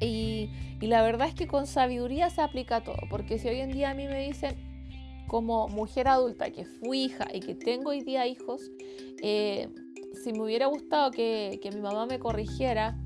Y, 0.00 0.50
y, 0.80 0.86
la 0.86 1.02
verdad 1.02 1.28
es 1.28 1.34
que 1.34 1.46
con 1.46 1.66
sabiduría 1.66 2.28
se 2.30 2.42
aplica 2.42 2.82
todo, 2.82 2.98
porque 3.08 3.38
si 3.38 3.48
hoy 3.48 3.60
en 3.60 3.70
día 3.70 3.90
a 3.90 3.94
mí 3.94 4.06
me 4.06 4.26
dicen 4.26 5.24
como 5.28 5.68
mujer 5.68 6.08
adulta 6.08 6.50
que 6.50 6.64
fui 6.64 7.04
hija 7.04 7.26
y 7.32 7.40
que 7.40 7.54
tengo 7.54 7.90
hoy 7.90 8.02
día 8.02 8.26
hijos, 8.26 8.60
eh, 9.22 9.68
si 10.22 10.32
me 10.32 10.42
hubiera 10.42 10.66
gustado 10.66 11.10
que, 11.10 11.60
que 11.62 11.70
mi 11.70 11.80
mamá 11.80 12.06
me 12.06 12.18
corrigiera 12.18 12.98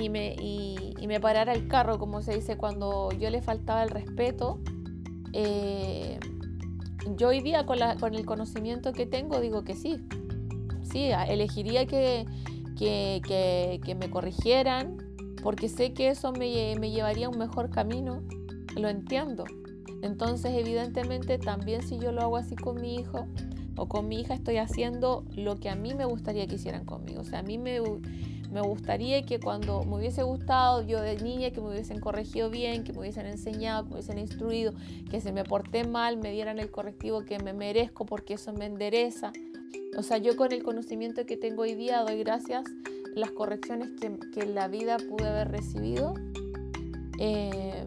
y 0.00 0.08
me, 0.08 0.34
y, 0.34 1.06
me 1.06 1.20
parara 1.20 1.52
el 1.52 1.68
carro, 1.68 1.98
como 1.98 2.22
se 2.22 2.34
dice, 2.34 2.56
cuando 2.56 3.10
yo 3.12 3.30
le 3.30 3.40
faltaba 3.42 3.82
el 3.82 3.90
respeto. 3.90 4.60
Eh, 5.32 6.18
yo 7.16 7.28
hoy 7.28 7.40
día 7.40 7.64
con, 7.64 7.78
la, 7.78 7.96
con, 7.96 8.14
el 8.14 8.26
conocimiento 8.26 8.92
que 8.92 9.06
tengo 9.06 9.40
digo 9.40 9.64
que 9.64 9.74
sí. 9.74 10.06
Sí, 10.82 11.10
elegiría 11.28 11.86
que, 11.86 12.26
que, 12.76 13.20
que, 13.84 13.94
me 13.94 14.10
corrigieran 14.10 14.96
porque 15.42 15.68
sé 15.68 15.92
que 15.92 16.08
eso 16.08 16.32
me, 16.32 16.74
me 16.78 16.90
llevaría 16.90 17.26
a 17.26 17.30
un 17.30 17.38
mejor 17.38 17.70
camino. 17.70 18.22
Lo 18.76 18.88
entiendo. 18.88 19.44
Entonces, 20.02 20.52
evidentemente, 20.54 21.38
también 21.38 21.82
si 21.82 21.98
yo 21.98 22.12
lo 22.12 22.22
hago 22.22 22.36
así 22.36 22.54
con 22.54 22.80
mi 22.80 22.96
hijo 22.96 23.26
o 23.76 23.88
con 23.88 24.08
mi 24.08 24.20
hija, 24.20 24.34
estoy 24.34 24.58
haciendo 24.58 25.24
lo 25.34 25.56
que 25.56 25.68
a 25.68 25.74
mí 25.74 25.94
me 25.94 26.04
gustaría 26.04 26.46
que 26.46 26.56
hicieran 26.56 26.84
conmigo. 26.84 27.22
O 27.22 27.24
sea, 27.24 27.40
a 27.40 27.42
mí 27.42 27.58
me, 27.58 27.80
me 28.50 28.62
gustaría 28.62 29.24
que 29.26 29.38
cuando 29.38 29.84
me 29.84 29.96
hubiese 29.96 30.22
gustado 30.22 30.82
yo 30.82 31.00
de 31.00 31.16
niña, 31.16 31.50
que 31.50 31.60
me 31.60 31.68
hubiesen 31.68 32.00
corregido 32.00 32.50
bien, 32.50 32.84
que 32.84 32.92
me 32.92 33.00
hubiesen 33.00 33.26
enseñado, 33.26 33.84
que 33.84 33.88
me 33.90 33.94
hubiesen 33.96 34.18
instruido, 34.18 34.72
que 35.10 35.20
se 35.20 35.32
me 35.32 35.44
porté 35.44 35.84
mal, 35.84 36.16
me 36.16 36.32
dieran 36.32 36.58
el 36.58 36.70
correctivo 36.70 37.24
que 37.24 37.38
me 37.38 37.52
merezco 37.52 38.06
porque 38.06 38.34
eso 38.34 38.52
me 38.52 38.66
endereza. 38.66 39.32
O 39.96 40.02
sea, 40.02 40.18
yo 40.18 40.36
con 40.36 40.52
el 40.52 40.62
conocimiento 40.62 41.26
que 41.26 41.36
tengo 41.36 41.62
hoy 41.62 41.74
día 41.74 42.02
doy 42.02 42.18
gracias 42.22 42.64
las 43.14 43.30
correcciones 43.32 43.90
que, 44.00 44.40
en 44.40 44.54
la 44.54 44.68
vida 44.68 44.96
pude 44.96 45.26
haber 45.26 45.50
recibido, 45.50 46.14
eh, 47.18 47.86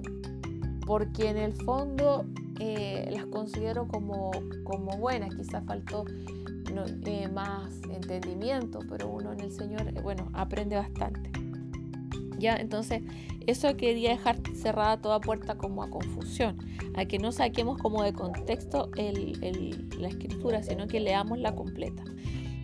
porque 0.86 1.30
en 1.30 1.38
el 1.38 1.54
fondo 1.54 2.26
eh, 2.60 3.10
las 3.12 3.26
considero 3.26 3.88
como, 3.88 4.32
como 4.64 4.98
buenas. 4.98 5.34
Quizás 5.36 5.64
faltó 5.66 6.06
eh, 7.06 7.28
más 7.28 7.74
entendimiento, 7.94 8.80
pero 8.90 9.10
uno 9.10 9.34
en 9.34 9.42
el 9.42 9.52
Señor, 9.52 9.88
eh, 9.88 10.02
bueno, 10.02 10.30
aprende 10.34 10.76
bastante. 10.76 11.32
Ya, 12.38 12.56
entonces, 12.56 13.04
eso 13.46 13.76
quería 13.78 14.12
dejar 14.12 14.38
cerrada 14.56 15.02
toda 15.02 15.20
puerta 15.20 15.56
como 15.56 15.84
a 15.84 15.90
confusión, 15.90 16.58
a 16.96 17.06
que 17.06 17.20
no 17.20 17.32
saquemos 17.32 17.78
como 17.78 18.04
de 18.04 18.14
contexto 18.14 18.90
la 18.96 20.08
escritura, 20.08 20.64
sino 20.64 20.88
que 20.88 21.00
leamos 21.00 21.38
la 21.38 21.56
completa. 21.56 22.04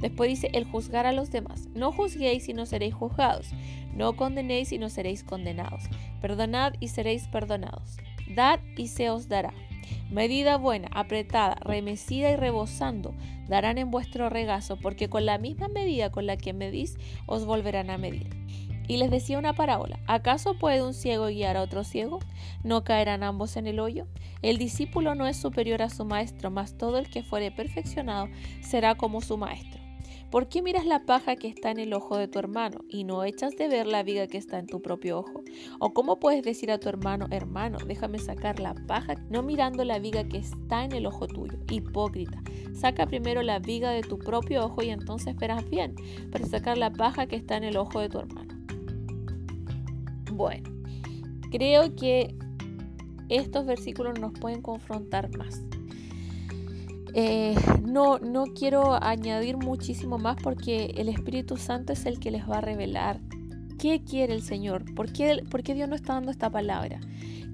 Después 0.02 0.30
dice, 0.30 0.50
el 0.54 0.66
juzgar 0.66 1.06
a 1.06 1.12
los 1.12 1.32
demás. 1.32 1.70
No 1.74 1.92
juzguéis 1.92 2.48
y 2.50 2.54
no 2.54 2.66
seréis 2.66 2.94
juzgados. 2.94 3.50
No 3.94 4.16
condenéis 4.16 4.72
y 4.72 4.78
no 4.78 4.90
seréis 4.90 5.24
condenados. 5.24 5.84
Perdonad 6.22 6.74
y 6.80 6.90
seréis 6.90 7.28
perdonados. 7.28 7.98
Dad 8.36 8.60
y 8.76 8.90
se 8.90 9.10
os 9.10 9.28
dará. 9.28 9.54
Medida 10.10 10.58
buena, 10.58 10.90
apretada, 10.94 11.56
remecida 11.62 12.32
y 12.32 12.36
rebosando, 12.36 13.14
darán 13.48 13.78
en 13.78 13.92
vuestro 13.92 14.30
regazo, 14.30 14.78
porque 14.78 15.10
con 15.10 15.26
la 15.26 15.38
misma 15.38 15.68
medida 15.68 16.12
con 16.12 16.26
la 16.26 16.38
que 16.38 16.54
medís, 16.54 16.98
os 17.26 17.46
volverán 17.46 17.90
a 17.90 17.98
medir. 17.98 18.30
Y 18.88 18.98
les 18.98 19.12
decía 19.12 19.38
una 19.38 19.54
parábola, 19.54 20.00
¿acaso 20.08 20.58
puede 20.58 20.82
un 20.82 20.94
ciego 20.94 21.28
guiar 21.28 21.58
a 21.58 21.62
otro 21.62 21.84
ciego? 21.84 22.20
¿No 22.64 22.86
caerán 22.86 23.22
ambos 23.22 23.58
en 23.58 23.68
el 23.68 23.80
hoyo? 23.80 24.08
El 24.42 24.58
discípulo 24.58 25.14
no 25.14 25.28
es 25.28 25.36
superior 25.36 25.82
a 25.82 25.90
su 25.90 26.06
maestro, 26.06 26.52
mas 26.52 26.78
todo 26.78 26.98
el 26.98 27.10
que 27.10 27.24
fuere 27.24 27.52
perfeccionado 27.52 28.30
será 28.62 28.96
como 28.96 29.20
su 29.20 29.38
maestro. 29.38 29.77
¿Por 30.32 30.50
qué 30.50 30.62
miras 30.62 30.86
la 30.86 31.06
paja 31.06 31.38
que 31.38 31.48
está 31.48 31.72
en 31.72 31.80
el 31.80 31.94
ojo 31.94 32.18
de 32.18 32.28
tu 32.28 32.38
hermano 32.38 32.80
y 32.90 33.06
no 33.06 33.24
echas 33.24 33.56
de 33.56 33.70
ver 33.70 33.88
la 33.88 34.04
viga 34.04 34.28
que 34.28 34.38
está 34.38 34.60
en 34.60 34.68
tu 34.68 34.82
propio 34.82 35.20
ojo? 35.20 35.42
¿O 35.80 35.94
cómo 35.94 36.20
puedes 36.20 36.44
decir 36.44 36.70
a 36.70 36.80
tu 36.80 36.90
hermano, 36.90 37.28
hermano, 37.32 37.78
déjame 37.88 38.20
sacar 38.20 38.60
la 38.60 38.74
paja, 38.74 39.16
no 39.30 39.42
mirando 39.42 39.86
la 39.86 40.00
viga 40.00 40.26
que 40.26 40.38
está 40.38 40.84
en 40.84 40.92
el 40.92 41.06
ojo 41.06 41.28
tuyo? 41.28 41.58
Hipócrita, 41.72 42.42
saca 42.74 43.08
primero 43.08 43.42
la 43.42 43.60
viga 43.60 43.92
de 43.92 44.02
tu 44.02 44.20
propio 44.20 44.66
ojo 44.66 44.84
y 44.84 44.90
entonces 44.90 45.34
verás 45.38 45.68
bien 45.70 45.96
para 46.30 46.46
sacar 46.46 46.78
la 46.78 46.92
paja 46.92 47.28
que 47.28 47.38
está 47.38 47.56
en 47.56 47.64
el 47.64 47.78
ojo 47.78 48.02
de 48.02 48.10
tu 48.10 48.20
hermano. 48.20 48.54
Bueno, 50.34 50.70
creo 51.52 51.96
que 51.96 52.36
estos 53.30 53.66
versículos 53.66 54.20
nos 54.20 54.34
pueden 54.34 54.62
confrontar 54.62 55.36
más. 55.38 55.62
Eh, 57.14 57.56
no, 57.84 58.20
no 58.20 58.46
quiero 58.46 59.02
añadir 59.02 59.58
muchísimo 59.58 60.18
más 60.18 60.38
porque 60.42 60.94
el 60.98 61.10
Espíritu 61.10 61.58
Santo 61.58 61.94
es 61.94 62.06
el 62.06 62.20
que 62.20 62.32
les 62.32 62.48
va 62.48 62.58
a 62.58 62.62
revelar 62.62 63.20
qué 63.78 64.04
quiere 64.04 64.34
el 64.34 64.42
Señor, 64.42 64.94
por 64.96 65.12
qué, 65.12 65.44
por 65.50 65.64
qué 65.64 65.74
Dios 65.74 65.88
no 65.88 65.96
está 65.96 66.14
dando 66.14 66.32
esta 66.32 66.50
palabra, 66.50 67.00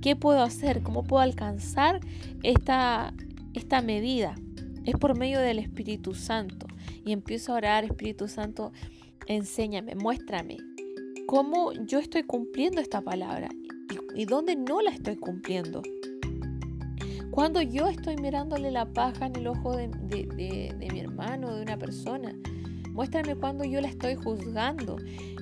qué 0.02 0.16
puedo 0.16 0.42
hacer, 0.42 0.82
cómo 0.82 1.04
puedo 1.04 1.22
alcanzar 1.22 2.00
esta, 2.44 3.14
esta 3.54 3.82
medida. 3.82 4.36
Es 4.86 4.96
por 4.96 5.18
medio 5.18 5.40
del 5.40 5.60
Espíritu 5.60 6.14
Santo. 6.14 6.68
Y 7.06 7.14
empiezo 7.14 7.54
a 7.54 7.58
orar, 7.58 7.86
Espíritu 7.86 8.28
Santo, 8.28 8.72
enséñame, 9.28 9.96
muéstrame 9.96 10.58
cómo 11.26 11.72
yo 11.74 12.00
estoy 12.00 12.24
cumpliendo 12.24 12.82
esta 12.82 13.02
palabra 13.02 13.50
y, 14.16 14.22
y 14.22 14.26
dónde 14.26 14.56
no 14.56 14.82
la 14.82 14.92
estoy 14.92 15.16
cumpliendo. 15.16 15.82
Cuando 17.34 17.64
yo 17.64 17.88
estoy 17.88 18.16
mirándole 18.18 18.70
la 18.70 18.86
paja 18.86 19.26
en 19.26 19.36
el 19.38 19.48
ojo 19.48 19.76
de, 19.76 19.88
mi 20.92 21.00
hermano, 21.00 21.56
de 21.56 21.64
una 21.64 21.80
persona, 21.80 22.32
muéstrame 22.92 23.36
cuando 23.36 23.64
yo 23.64 23.82
la 23.82 23.88
estoy 23.88 24.14
juzgando, 24.14 24.98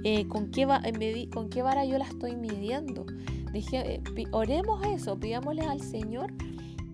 eh, 0.05 0.25
con, 0.29 0.51
qué 0.51 0.65
va, 0.65 0.81
eh, 0.85 1.27
con 1.33 1.49
qué 1.49 1.61
vara 1.61 1.83
yo 1.83 1.97
la 1.97 2.05
estoy 2.05 2.37
midiendo. 2.37 3.05
Eh, 3.53 4.01
oremos 4.31 4.85
eso, 4.85 5.19
pidámosle 5.19 5.63
al 5.63 5.81
Señor 5.81 6.31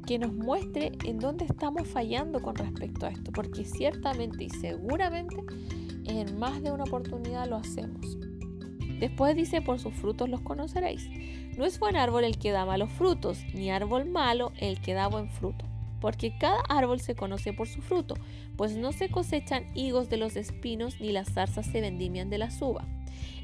que 0.07 0.17
nos 0.17 0.33
muestre 0.33 0.93
en 1.05 1.19
dónde 1.19 1.45
estamos 1.45 1.87
fallando 1.87 2.41
con 2.41 2.55
respecto 2.55 3.05
a 3.05 3.09
esto, 3.09 3.31
porque 3.31 3.65
ciertamente 3.65 4.45
y 4.45 4.49
seguramente 4.49 5.35
en 6.05 6.39
más 6.39 6.63
de 6.63 6.71
una 6.71 6.85
oportunidad 6.85 7.47
lo 7.47 7.57
hacemos. 7.57 8.17
Después 8.99 9.35
dice, 9.35 9.61
por 9.61 9.77
sus 9.77 9.93
frutos 9.93 10.27
los 10.27 10.41
conoceréis. 10.41 11.07
No 11.57 11.65
es 11.65 11.79
buen 11.79 11.95
árbol 11.95 12.23
el 12.23 12.37
que 12.37 12.51
da 12.51 12.65
malos 12.65 12.91
frutos, 12.91 13.43
ni 13.55 13.71
árbol 13.71 14.05
malo 14.05 14.51
el 14.59 14.79
que 14.79 14.93
da 14.93 15.07
buen 15.07 15.27
fruto. 15.27 15.65
Porque 15.99 16.37
cada 16.37 16.61
árbol 16.69 16.99
se 16.99 17.15
conoce 17.15 17.51
por 17.51 17.67
su 17.67 17.81
fruto, 17.81 18.13
pues 18.55 18.77
no 18.77 18.91
se 18.91 19.09
cosechan 19.09 19.65
higos 19.75 20.07
de 20.07 20.17
los 20.17 20.35
espinos, 20.35 21.01
ni 21.01 21.11
las 21.11 21.33
zarzas 21.33 21.65
se 21.65 21.81
vendimian 21.81 22.29
de 22.29 22.37
la 22.37 22.49
uvas. 22.61 22.85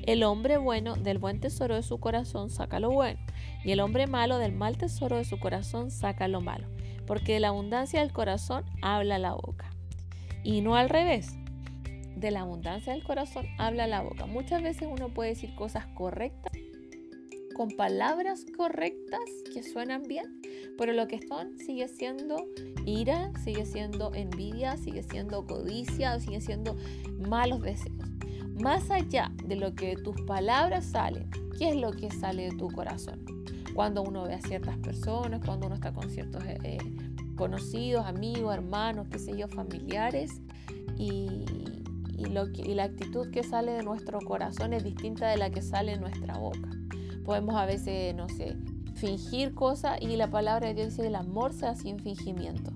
El 0.03 0.21
hombre 0.21 0.57
bueno 0.57 0.95
del 0.95 1.17
buen 1.17 1.39
tesoro 1.39 1.73
de 1.73 1.81
su 1.81 1.99
corazón 1.99 2.51
saca 2.51 2.79
lo 2.79 2.91
bueno, 2.91 3.19
y 3.65 3.71
el 3.71 3.79
hombre 3.79 4.05
malo 4.05 4.37
del 4.37 4.51
mal 4.51 4.77
tesoro 4.77 5.17
de 5.17 5.25
su 5.25 5.39
corazón 5.39 5.89
saca 5.89 6.27
lo 6.27 6.39
malo, 6.39 6.67
porque 7.07 7.33
de 7.33 7.39
la 7.39 7.47
abundancia 7.47 8.01
del 8.01 8.13
corazón 8.13 8.63
habla 8.83 9.17
la 9.17 9.33
boca. 9.33 9.71
Y 10.43 10.61
no 10.61 10.75
al 10.75 10.89
revés, 10.89 11.35
de 12.15 12.29
la 12.29 12.41
abundancia 12.41 12.93
del 12.93 13.03
corazón 13.03 13.47
habla 13.57 13.87
la 13.87 14.01
boca. 14.01 14.27
Muchas 14.27 14.61
veces 14.61 14.87
uno 14.91 15.09
puede 15.09 15.31
decir 15.31 15.55
cosas 15.55 15.87
correctas 15.95 16.53
con 17.53 17.69
palabras 17.69 18.45
correctas 18.55 19.21
que 19.53 19.63
suenan 19.63 20.03
bien, 20.03 20.41
pero 20.77 20.93
lo 20.93 21.07
que 21.07 21.25
son 21.27 21.57
sigue 21.57 21.87
siendo 21.87 22.47
ira, 22.85 23.31
sigue 23.43 23.65
siendo 23.65 24.13
envidia, 24.13 24.77
sigue 24.77 25.03
siendo 25.03 25.45
codicia, 25.45 26.19
sigue 26.19 26.41
siendo 26.41 26.75
malos 27.27 27.61
deseos. 27.61 28.09
Más 28.61 28.91
allá 28.91 29.31
de 29.45 29.55
lo 29.55 29.73
que 29.73 29.95
de 29.95 30.03
tus 30.03 30.19
palabras 30.21 30.85
salen, 30.85 31.29
¿qué 31.57 31.69
es 31.69 31.75
lo 31.75 31.91
que 31.91 32.11
sale 32.11 32.49
de 32.49 32.57
tu 32.57 32.69
corazón? 32.69 33.23
Cuando 33.73 34.03
uno 34.03 34.23
ve 34.23 34.35
a 34.35 34.41
ciertas 34.41 34.77
personas, 34.77 35.41
cuando 35.43 35.67
uno 35.67 35.75
está 35.75 35.91
con 35.91 36.09
ciertos 36.09 36.43
eh, 36.45 36.77
conocidos, 37.35 38.05
amigos, 38.05 38.53
hermanos, 38.53 39.07
qué 39.09 39.17
sé 39.17 39.35
yo, 39.35 39.47
familiares, 39.47 40.41
y, 40.97 41.45
lo 42.29 42.47
y 42.47 42.75
la 42.75 42.83
actitud 42.83 43.31
que 43.31 43.43
sale 43.43 43.71
de 43.71 43.83
nuestro 43.83 44.19
corazón 44.19 44.73
es 44.73 44.83
distinta 44.83 45.27
de 45.29 45.37
la 45.37 45.49
que 45.49 45.61
sale 45.61 45.93
en 45.93 46.01
nuestra 46.01 46.37
boca. 46.37 46.69
Podemos 47.23 47.55
a 47.55 47.65
veces, 47.65 48.15
no 48.15 48.27
sé, 48.29 48.55
fingir 48.95 49.53
cosas 49.53 50.01
y 50.01 50.15
la 50.15 50.29
palabra 50.29 50.67
de 50.67 50.73
Dios 50.75 50.89
dice 50.89 51.07
el 51.07 51.15
amor 51.15 51.53
sea 51.53 51.75
sin 51.75 51.99
fingimiento. 51.99 52.71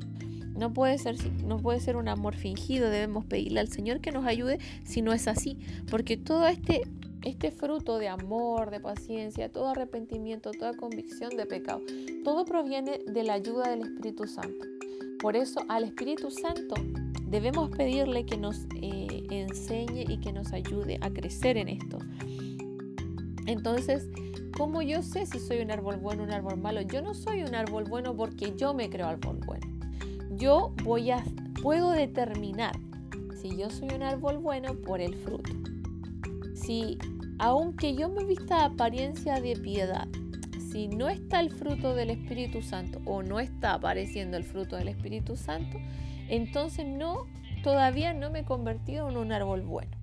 No 0.58 0.74
puede, 0.74 0.98
ser, 0.98 1.16
no 1.44 1.58
puede 1.58 1.80
ser 1.80 1.98
un 1.98 2.08
amor 2.08 2.36
fingido, 2.36 2.90
debemos 2.90 3.26
pedirle 3.26 3.60
al 3.60 3.68
Señor 3.68 4.02
que 4.02 4.12
nos 4.12 4.26
ayude 4.26 4.58
si 4.84 5.04
no 5.04 5.14
es 5.14 5.28
así, 5.28 5.60
porque 5.90 6.18
todo 6.18 6.48
este, 6.48 6.82
este 7.24 7.52
fruto 7.52 8.00
de 8.00 8.08
amor, 8.08 8.72
de 8.72 8.80
paciencia, 8.80 9.52
todo 9.52 9.70
arrepentimiento, 9.70 10.52
toda 10.52 10.74
convicción 10.76 11.38
de 11.38 11.46
pecado, 11.46 11.82
todo 12.24 12.44
proviene 12.44 13.00
de 13.06 13.24
la 13.24 13.34
ayuda 13.34 13.70
del 13.70 13.82
Espíritu 13.82 14.26
Santo. 14.26 14.66
Por 15.20 15.36
eso 15.36 15.62
al 15.70 15.84
Espíritu 15.84 16.32
Santo 16.32 16.76
debemos 17.30 17.70
pedirle 17.70 18.26
que 18.26 18.38
nos 18.38 18.66
eh, 18.82 19.28
enseñe 19.30 20.06
y 20.08 20.18
que 20.18 20.32
nos 20.32 20.54
ayude 20.54 20.98
a 21.02 21.12
crecer 21.12 21.58
en 21.58 21.70
esto. 21.70 22.00
Entonces, 23.48 24.08
¿cómo 24.56 24.82
yo 24.84 25.02
sé 25.02 25.26
si 25.26 25.40
soy 25.40 25.62
un 25.62 25.72
árbol 25.72 25.98
bueno 25.98 26.22
o 26.22 26.26
un 26.26 26.32
árbol 26.32 26.58
malo? 26.58 26.82
Yo 26.82 27.02
no 27.02 27.16
soy 27.16 27.42
un 27.42 27.56
árbol 27.56 27.86
bueno 27.86 28.16
porque 28.16 28.54
yo 28.56 28.74
me 28.76 28.90
creo 28.90 29.08
árbol 29.08 29.40
bueno 29.46 29.78
yo 30.38 30.74
voy 30.84 31.12
a, 31.12 31.24
puedo 31.62 31.92
determinar 31.92 32.74
si 33.42 33.58
yo 33.58 33.70
soy 33.70 33.90
un 33.94 34.04
árbol 34.04 34.38
bueno 34.38 34.76
por 34.76 35.02
el 35.02 35.16
fruto. 35.16 35.52
Si, 36.56 36.98
aunque 37.40 37.96
yo 37.96 38.10
me 38.10 38.24
vista 38.24 38.66
apariencia 38.66 39.40
de 39.40 39.56
piedad, 39.56 40.08
si 40.72 40.88
no 40.88 41.10
está 41.10 41.40
el 41.40 41.52
fruto 41.52 41.96
del 41.96 42.10
Espíritu 42.10 42.62
Santo 42.62 43.02
o 43.06 43.24
no 43.24 43.40
está 43.40 43.74
apareciendo 43.74 44.38
el 44.38 44.44
fruto 44.44 44.76
del 44.76 44.90
Espíritu 44.90 45.36
Santo, 45.36 45.78
entonces 46.30 46.86
no, 46.86 47.26
todavía 47.64 48.14
no 48.14 48.30
me 48.30 48.40
he 48.40 48.46
convertido 48.46 49.10
en 49.10 49.18
un 49.18 49.32
árbol 49.32 49.62
bueno. 49.62 49.97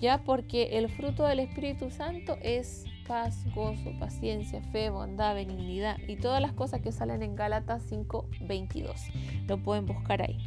Ya 0.00 0.22
porque 0.24 0.78
el 0.78 0.88
fruto 0.88 1.24
del 1.24 1.40
Espíritu 1.40 1.90
Santo 1.90 2.36
es 2.42 2.84
paz, 3.06 3.44
gozo, 3.54 3.92
paciencia, 3.98 4.60
fe, 4.72 4.90
bondad, 4.90 5.34
benignidad 5.34 5.96
y 6.06 6.16
todas 6.16 6.42
las 6.42 6.52
cosas 6.52 6.80
que 6.80 6.92
salen 6.92 7.22
en 7.22 7.34
Gálatas 7.34 7.82
5:22. 7.88 9.10
Lo 9.46 9.62
pueden 9.62 9.86
buscar 9.86 10.22
ahí. 10.22 10.38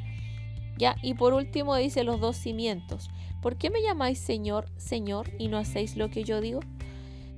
Ya, 0.77 0.95
y 1.01 1.13
por 1.15 1.33
último 1.33 1.75
dice 1.75 2.03
los 2.03 2.19
dos 2.19 2.37
cimientos. 2.37 3.09
¿Por 3.41 3.57
qué 3.57 3.69
me 3.69 3.81
llamáis 3.81 4.19
Señor, 4.19 4.65
Señor 4.77 5.31
y 5.37 5.47
no 5.47 5.57
hacéis 5.57 5.97
lo 5.97 6.09
que 6.09 6.23
yo 6.23 6.41
digo? 6.41 6.61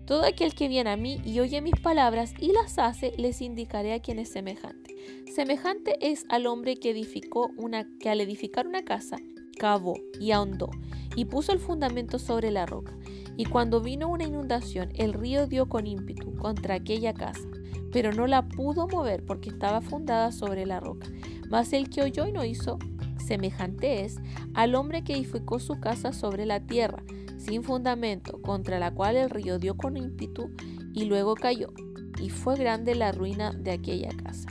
Todo 0.06 0.26
aquel 0.26 0.54
que 0.54 0.68
viene 0.68 0.90
a 0.90 0.98
mí 0.98 1.22
y 1.24 1.40
oye 1.40 1.62
mis 1.62 1.80
palabras 1.80 2.34
y 2.40 2.52
las 2.52 2.78
hace, 2.78 3.14
les 3.18 3.42
indicaré 3.42 3.94
a 3.94 4.02
quien 4.02 4.20
es 4.20 4.32
semejante. 4.32 4.96
Semejante 5.34 5.96
es 6.02 6.26
al 6.30 6.48
hombre 6.48 6.76
que 6.76 6.92
edificó 6.92 7.52
que 8.00 8.10
al 8.10 8.22
edificar 8.22 8.68
una 8.68 8.84
casa 8.84 9.18
cavó 9.58 9.96
y 10.20 10.32
ahondó 10.32 10.70
y 11.16 11.26
puso 11.26 11.52
el 11.52 11.60
fundamento 11.60 12.20
sobre 12.20 12.52
la 12.52 12.66
roca. 12.66 12.98
Y 13.38 13.46
cuando 13.46 13.82
vino 13.82 14.10
una 14.10 14.26
inundación, 14.26 14.90
el 14.96 15.14
río 15.14 15.48
dio 15.48 15.68
con 15.68 15.88
ímpetu 15.88 16.36
contra 16.36 16.76
aquella 16.76 17.14
casa, 17.14 17.48
pero 17.92 18.12
no 18.12 18.28
la 18.28 18.48
pudo 18.48 18.88
mover 18.88 19.26
porque 19.26 19.50
estaba 19.50 19.82
fundada 19.82 20.32
sobre 20.32 20.66
la 20.66 20.80
roca. 20.80 21.08
Mas 21.50 21.74
el 21.74 21.90
que 21.90 22.02
oyó 22.02 22.28
y 22.28 22.32
no 22.32 22.46
hizo, 22.46 22.78
semejante 23.18 24.04
es 24.04 24.20
al 24.54 24.76
hombre 24.76 25.04
que 25.04 25.14
edificó 25.14 25.60
su 25.60 25.80
casa 25.80 26.14
sobre 26.14 26.46
la 26.46 26.60
tierra, 26.62 27.04
sin 27.38 27.64
fundamento, 27.64 28.42
contra 28.42 28.80
la 28.80 28.94
cual 28.94 29.18
el 29.18 29.30
río 29.30 29.58
dio 29.58 29.76
con 29.76 29.98
ímpetu 29.98 30.52
y 30.94 31.06
luego 31.06 31.36
cayó, 31.36 31.74
y 32.22 32.30
fue 32.30 32.56
grande 32.56 32.96
la 32.96 33.12
ruina 33.12 33.52
de 33.52 33.72
aquella 33.72 34.10
casa. 34.24 34.48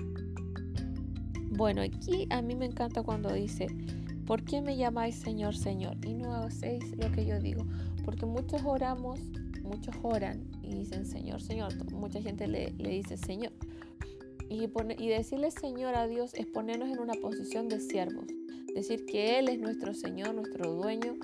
Bueno, 1.50 1.82
aquí 1.82 2.26
a 2.30 2.42
mí 2.42 2.54
me 2.54 2.66
encanta 2.66 3.02
cuando 3.02 3.32
dice, 3.32 3.66
¿por 4.30 4.44
qué 4.44 4.62
me 4.62 4.76
llamáis 4.76 5.16
Señor, 5.16 5.56
Señor? 5.56 5.96
Y 6.06 6.14
no 6.14 6.32
hacéis 6.32 6.96
lo 6.96 7.10
que 7.10 7.26
yo 7.26 7.40
digo. 7.40 7.66
Porque 8.04 8.26
muchos 8.26 8.62
oramos, 8.64 9.18
muchos 9.64 9.92
oran 10.04 10.44
y 10.62 10.72
dicen 10.72 11.04
Señor, 11.04 11.42
Señor. 11.42 11.72
Mucha 11.90 12.22
gente 12.22 12.46
le, 12.46 12.70
dice 12.70 13.16
Señor. 13.16 13.50
Y, 14.48 14.70
y 14.98 15.08
decirle 15.08 15.50
Señor 15.50 15.96
a 15.96 16.06
Dios 16.06 16.32
es 16.34 16.46
ponernos 16.46 16.90
en 16.90 17.00
una 17.00 17.14
posición 17.14 17.68
de 17.68 17.80
siervos. 17.80 18.26
Decir 18.72 19.04
que 19.04 19.40
Él 19.40 19.48
es 19.48 19.58
nuestro 19.58 19.94
Señor, 19.94 20.32
nuestro 20.32 20.74
dueño. 20.74 21.16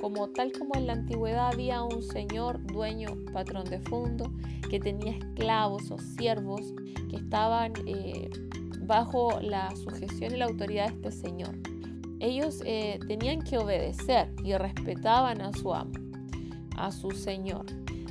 Como 0.00 0.28
tal 0.28 0.52
como 0.52 0.76
en 0.76 0.86
la 0.86 0.92
antigüedad 0.92 1.48
había 1.48 1.82
un 1.82 2.00
Señor, 2.00 2.64
dueño, 2.64 3.08
patrón 3.32 3.64
de 3.64 3.80
fondo, 3.80 4.32
que 4.70 4.78
tenía 4.78 5.18
esclavos 5.18 5.90
o 5.90 5.98
siervos 5.98 6.60
que 7.10 7.16
estaban 7.16 7.72
eh, 7.88 8.30
bajo 8.82 9.40
la 9.40 9.74
sujeción 9.74 10.32
y 10.32 10.36
la 10.36 10.44
autoridad 10.44 10.90
de 10.90 10.94
este 11.08 11.10
Señor 11.10 11.75
ellos 12.20 12.62
eh, 12.64 12.98
tenían 13.06 13.42
que 13.42 13.58
obedecer 13.58 14.32
y 14.42 14.54
respetaban 14.54 15.40
a 15.40 15.52
su 15.52 15.74
amo, 15.74 15.92
a 16.76 16.90
su 16.92 17.10
Señor. 17.10 17.66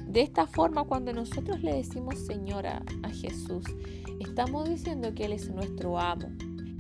De 0.08 0.22
esta 0.22 0.48
forma, 0.48 0.86
cuando 0.86 1.12
nosotros 1.14 1.62
le 1.62 1.74
decimos 1.74 2.20
Señor 2.26 2.68
a, 2.68 2.84
Jesús, 3.22 3.66
estamos 4.20 4.70
diciendo 4.70 5.14
que 5.14 5.26
Él 5.26 5.34
es 5.34 5.50
nuestro 5.50 6.00
amo, 6.00 6.30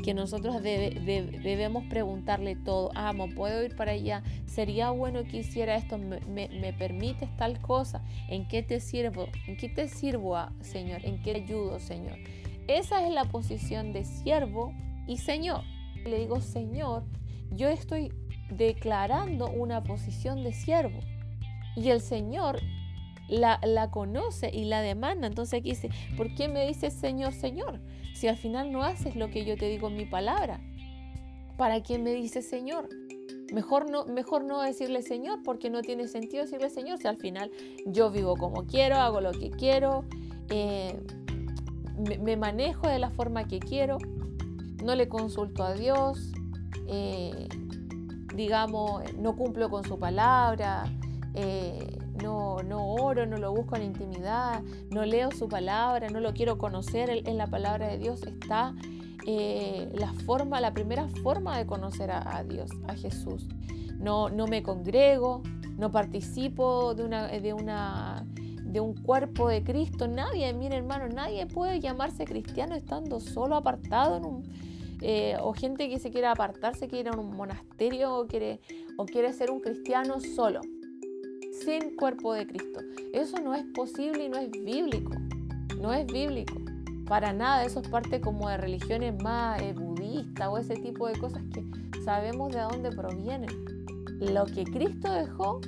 que 0.03 0.13
nosotros 0.13 0.61
debemos 0.61 1.83
preguntarle 1.85 2.55
todo, 2.55 2.91
amo, 2.93 3.27
puedo 3.35 3.63
ir 3.63 3.75
para 3.75 3.93
allá, 3.93 4.23
sería 4.45 4.91
bueno 4.91 5.23
que 5.23 5.37
hiciera 5.37 5.75
esto, 5.75 5.97
me, 5.97 6.19
me, 6.27 6.73
permites 6.73 7.35
tal 7.37 7.59
cosa, 7.59 8.03
¿en 8.29 8.47
qué 8.47 8.61
te 8.61 8.79
sirvo? 8.79 9.27
¿En 9.47 9.57
qué 9.57 9.67
te 9.67 9.87
sirvo, 9.87 10.37
Señor? 10.61 11.03
¿En 11.03 11.21
qué 11.21 11.31
ayudo, 11.31 11.79
Señor? 11.79 12.17
Esa 12.67 13.05
es 13.05 13.13
la 13.13 13.25
posición 13.25 13.93
de 13.93 14.05
siervo 14.05 14.73
y 15.07 15.17
Señor 15.17 15.63
le 16.05 16.19
digo, 16.19 16.39
Señor, 16.41 17.03
yo 17.51 17.69
estoy 17.69 18.11
declarando 18.49 19.49
una 19.49 19.83
posición 19.83 20.43
de 20.43 20.53
siervo. 20.53 20.99
Y 21.75 21.89
el 21.89 22.01
Señor 22.01 22.59
la, 23.27 23.59
la, 23.63 23.91
conoce 23.91 24.49
y 24.53 24.65
la 24.65 24.81
demanda. 24.81 25.27
Entonces 25.27 25.59
aquí 25.59 25.71
dice, 25.71 25.89
¿por 26.15 26.33
qué 26.35 26.47
me 26.47 26.67
dices 26.67 26.93
Señor, 26.93 27.33
Señor? 27.33 27.81
Si 28.13 28.27
al 28.27 28.37
final 28.37 28.71
no 28.71 28.83
haces 28.83 29.15
lo 29.15 29.29
que 29.29 29.45
yo 29.45 29.57
te 29.57 29.67
digo 29.67 29.87
en 29.87 29.97
mi 29.97 30.05
palabra. 30.05 30.61
¿Para 31.57 31.81
qué 31.81 31.97
me 31.97 32.13
dices 32.13 32.47
Señor? 32.47 32.89
Mejor 33.53 33.89
no, 33.89 34.05
mejor 34.05 34.43
no 34.43 34.61
decirle 34.61 35.01
Señor 35.01 35.41
porque 35.43 35.69
no 35.69 35.81
tiene 35.81 36.07
sentido 36.07 36.43
decirle 36.43 36.69
Señor 36.69 36.97
si 36.97 37.07
al 37.07 37.17
final 37.17 37.51
yo 37.85 38.11
vivo 38.11 38.35
como 38.35 38.65
quiero, 38.65 38.95
hago 38.95 39.21
lo 39.21 39.31
que 39.31 39.51
quiero, 39.51 40.03
eh, 40.49 40.99
me 42.21 42.35
manejo 42.35 42.87
de 42.87 42.99
la 42.99 43.09
forma 43.09 43.47
que 43.47 43.59
quiero 43.59 43.97
no 44.85 44.95
le 44.95 45.09
consulto 45.09 45.63
a 45.63 45.73
Dios, 45.73 46.31
eh, 46.87 47.49
digamos, 48.35 49.01
no 49.15 49.35
cumplo 49.35 49.69
con 49.69 49.83
su 49.83 49.97
palabra, 49.97 50.85
eh, 51.33 51.97
no, 52.21 52.61
no, 52.63 52.93
oro, 52.93 53.25
no 53.25 53.37
lo 53.37 53.51
busco 53.51 53.75
en 53.75 53.83
intimidad, 53.83 54.61
no 54.91 55.03
leo 55.03 55.31
su 55.31 55.49
palabra, 55.49 56.07
no 56.09 56.19
lo 56.19 56.33
quiero 56.33 56.57
conocer. 56.57 57.09
En 57.09 57.37
la 57.37 57.47
palabra 57.47 57.87
de 57.87 57.97
Dios 57.97 58.23
está 58.23 58.73
eh, 59.25 59.91
la 59.95 60.13
forma, 60.13 60.61
la 60.61 60.73
primera 60.73 61.07
forma 61.23 61.57
de 61.57 61.65
conocer 61.65 62.11
a, 62.11 62.43
Dios, 62.47 62.69
a 62.87 62.93
Jesús. 62.95 63.47
No, 63.97 64.29
no, 64.29 64.45
me 64.45 64.61
congrego, 64.61 65.41
no 65.77 65.91
participo 65.91 66.93
de 66.93 67.03
una, 67.03 67.27
de 67.27 67.53
una 67.53 68.25
de 68.75 68.81
un 68.81 68.93
cuerpo 68.93 69.47
de 69.47 69.63
Cristo. 69.63 70.07
Nadie, 70.07 70.53
mire 70.53 70.75
hermano, 70.75 71.07
nadie 71.07 71.47
puede 71.47 71.79
llamarse 71.79 72.25
cristiano 72.25 72.75
estando 72.75 73.21
solo 73.21 73.55
apartado 73.55 74.17
en 74.17 74.25
un, 74.25 74.43
eh, 75.01 75.37
o 75.41 75.53
gente 75.53 75.89
que 75.89 75.99
se 75.99 76.11
quiere 76.11 76.27
apartarse, 76.27 76.87
quiere 76.87 77.09
ir 77.09 77.15
a 77.15 77.19
un 77.19 77.35
monasterio 77.35 78.15
o 78.15 78.27
quiere, 78.27 78.59
o 78.97 79.05
quiere 79.05 79.33
ser 79.33 79.51
un 79.51 79.59
cristiano 79.59 80.19
solo, 80.19 80.61
sin 81.63 81.95
cuerpo 81.95 82.33
de 82.33 82.47
Cristo. 82.47 82.79
Eso 83.13 83.39
no 83.39 83.53
es 83.55 83.63
posible 83.73 84.25
y 84.25 84.29
no 84.29 84.37
es 84.37 84.51
bíblico. 84.51 85.11
No 85.79 85.93
es 85.93 86.05
bíblico. 86.05 86.55
Para 87.07 87.33
nada, 87.33 87.63
eso 87.63 87.81
es 87.81 87.87
parte 87.87 88.19
como 88.19 88.49
de 88.49 88.57
religiones 88.57 89.21
más 89.21 89.61
eh, 89.61 89.73
budistas 89.73 90.47
o 90.47 90.57
ese 90.57 90.75
tipo 90.75 91.07
de 91.07 91.17
cosas 91.19 91.43
que 91.53 91.63
sabemos 92.03 92.51
de 92.51 92.61
dónde 92.61 92.91
provienen. 92.91 93.49
Lo 94.19 94.45
que 94.45 94.63
Cristo 94.63 95.11
dejó 95.11 95.61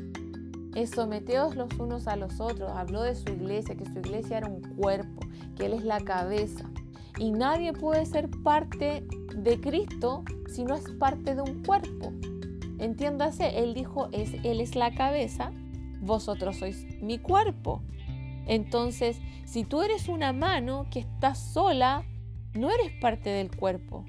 es 0.75 0.91
someteos 0.91 1.55
los 1.55 1.71
unos 1.79 2.07
a 2.07 2.15
los 2.15 2.39
otros. 2.39 2.71
Habló 2.71 3.03
de 3.03 3.15
su 3.15 3.29
iglesia, 3.31 3.75
que 3.75 3.85
su 3.85 3.99
iglesia 3.99 4.39
era 4.39 4.47
un 4.47 4.61
cuerpo, 4.75 5.21
que 5.55 5.65
Él 5.67 5.73
es 5.73 5.83
la 5.83 5.99
cabeza. 5.99 6.69
Y 7.19 7.31
nadie 7.31 7.73
puede 7.73 8.05
ser 8.05 8.29
parte 8.43 9.03
de 9.35 9.59
Cristo 9.59 10.23
si 10.47 10.63
no 10.63 10.75
es 10.75 10.89
parte 10.99 11.35
de 11.35 11.41
un 11.41 11.63
cuerpo. 11.63 12.13
Entiéndase, 12.79 13.59
Él 13.59 13.73
dijo, 13.73 14.09
es, 14.11 14.33
Él 14.43 14.61
es 14.61 14.75
la 14.75 14.93
cabeza, 14.93 15.51
vosotros 16.01 16.57
sois 16.57 16.85
mi 17.01 17.17
cuerpo. 17.17 17.81
Entonces, 18.45 19.19
si 19.45 19.63
tú 19.63 19.81
eres 19.81 20.07
una 20.09 20.31
mano 20.31 20.87
que 20.91 20.99
está 20.99 21.35
sola, 21.35 22.03
no 22.53 22.69
eres 22.69 22.91
parte 23.01 23.29
del 23.29 23.55
cuerpo. 23.55 24.05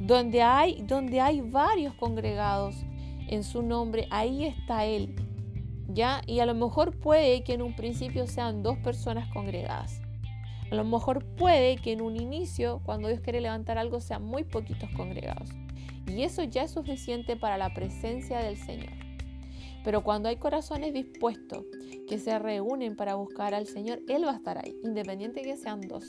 Donde 0.00 0.42
hay, 0.42 0.82
donde 0.82 1.20
hay 1.20 1.40
varios 1.40 1.94
congregados 1.94 2.76
en 3.28 3.44
su 3.44 3.62
nombre, 3.62 4.08
ahí 4.10 4.44
está 4.44 4.84
Él. 4.84 5.14
¿Ya? 5.88 6.22
Y 6.26 6.40
a 6.40 6.46
lo 6.46 6.54
mejor 6.54 6.98
puede 6.98 7.42
que 7.44 7.54
en 7.54 7.62
un 7.62 7.74
principio 7.74 8.26
sean 8.26 8.62
dos 8.62 8.76
personas 8.78 9.28
congregadas. 9.32 10.02
A 10.70 10.74
lo 10.74 10.84
mejor 10.84 11.24
puede 11.36 11.76
que 11.76 11.92
en 11.92 12.02
un 12.02 12.16
inicio, 12.16 12.82
cuando 12.84 13.08
Dios 13.08 13.20
quiere 13.20 13.40
levantar 13.40 13.78
algo, 13.78 14.00
sean 14.00 14.24
muy 14.24 14.44
poquitos 14.44 14.90
congregados. 14.96 15.50
Y 16.06 16.22
eso 16.22 16.42
ya 16.44 16.64
es 16.64 16.70
suficiente 16.70 17.36
para 17.36 17.56
la 17.56 17.72
presencia 17.72 18.38
del 18.38 18.56
Señor. 18.56 18.92
Pero 19.84 20.02
cuando 20.02 20.28
hay 20.28 20.36
corazones 20.36 20.92
dispuestos 20.92 21.64
que 22.08 22.18
se 22.18 22.38
reúnen 22.38 22.96
para 22.96 23.14
buscar 23.14 23.54
al 23.54 23.66
Señor, 23.66 24.00
Él 24.08 24.24
va 24.24 24.32
a 24.32 24.36
estar 24.36 24.58
ahí, 24.58 24.76
independiente 24.84 25.42
que 25.42 25.56
sean 25.56 25.80
dos, 25.80 26.04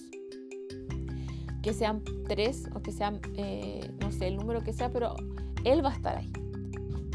que 1.61 1.73
sean 1.73 2.03
tres 2.27 2.67
o 2.73 2.81
que 2.81 2.91
sean, 2.91 3.21
eh, 3.37 3.89
no 4.01 4.11
sé, 4.11 4.27
el 4.27 4.37
número 4.37 4.61
que 4.63 4.73
sea, 4.73 4.89
pero 4.89 5.15
Él 5.63 5.83
va 5.83 5.91
a 5.91 5.95
estar 5.95 6.17
ahí. 6.17 6.31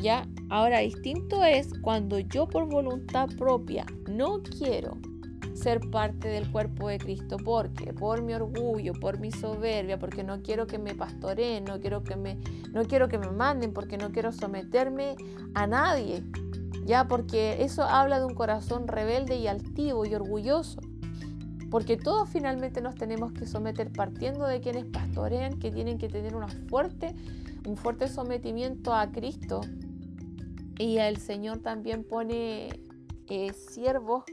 Ya, 0.03 0.29
ahora 0.51 0.81
distinto 0.81 1.45
es 1.45 1.69
cuando 1.81 2.19
yo 2.19 2.47
por 2.47 2.69
voluntad 2.69 3.29
propia 3.39 3.87
no 4.07 4.43
quiero 4.43 4.99
ser 5.55 5.81
parte 5.91 6.29
del 6.29 6.51
cuerpo 6.51 6.89
de 6.89 6.99
Cristo. 6.99 7.37
porque 7.43 7.93
Por 7.93 8.23
mi 8.23 8.35
orgullo, 8.35 8.93
por 8.93 9.19
mi 9.19 9.31
soberbia, 9.31 9.99
porque 9.99 10.25
no 10.25 10.43
quiero 10.43 10.67
que 10.67 10.79
me 10.79 10.95
pastoreen, 10.95 11.65
no 11.65 11.81
quiero 11.81 12.03
que 12.03 12.17
me, 12.17 12.39
no 12.73 12.85
quiero 12.85 13.09
que 13.09 13.19
me 13.19 13.31
manden, 13.31 13.73
porque 13.73 13.97
no 13.97 14.11
quiero 14.11 14.33
someterme 14.33 15.17
a 15.55 15.67
nadie. 15.67 16.25
Ya, 16.85 17.09
porque 17.09 17.63
eso 17.63 17.83
habla 17.83 18.19
de 18.19 18.27
un 18.27 18.35
corazón 18.35 18.87
rebelde 18.89 19.37
y 19.37 19.47
altivo 19.47 20.05
y 20.05 20.15
orgulloso. 20.15 20.81
Porque 21.71 21.97
todos 21.97 22.29
finalmente 22.29 22.81
nos 22.81 22.95
tenemos 22.95 23.33
que 23.33 23.47
someter 23.47 23.91
partiendo 23.91 24.47
de 24.47 24.61
quienes 24.61 24.85
pastorean, 24.85 25.59
que 25.59 25.71
tienen 25.71 25.99
que 25.99 26.09
tener 26.09 26.37
una 26.37 26.49
fuerte, 26.49 27.15
un 27.67 27.77
fuerte 27.77 28.09
sometimiento 28.09 28.95
a 28.95 29.11
Cristo. 29.11 29.63
Y 30.79 30.99
el 30.99 31.17
Señor 31.17 31.61
también 31.61 32.05
pone 32.05 32.81
eh, 33.29 33.53
siervos 33.53 34.25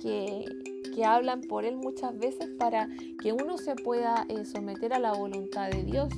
que, 0.00 0.44
hablan 1.04 1.42
por 1.42 1.66
Él 1.66 1.76
muchas 1.76 2.18
veces 2.18 2.48
para 2.58 2.88
que 3.22 3.32
uno 3.32 3.58
se 3.58 3.74
pueda 3.74 4.24
eh, 4.30 4.46
someter 4.46 4.94
a 4.94 4.98
la 4.98 5.12
voluntad 5.12 5.68
de 5.70 5.82
Dios. 5.82 6.08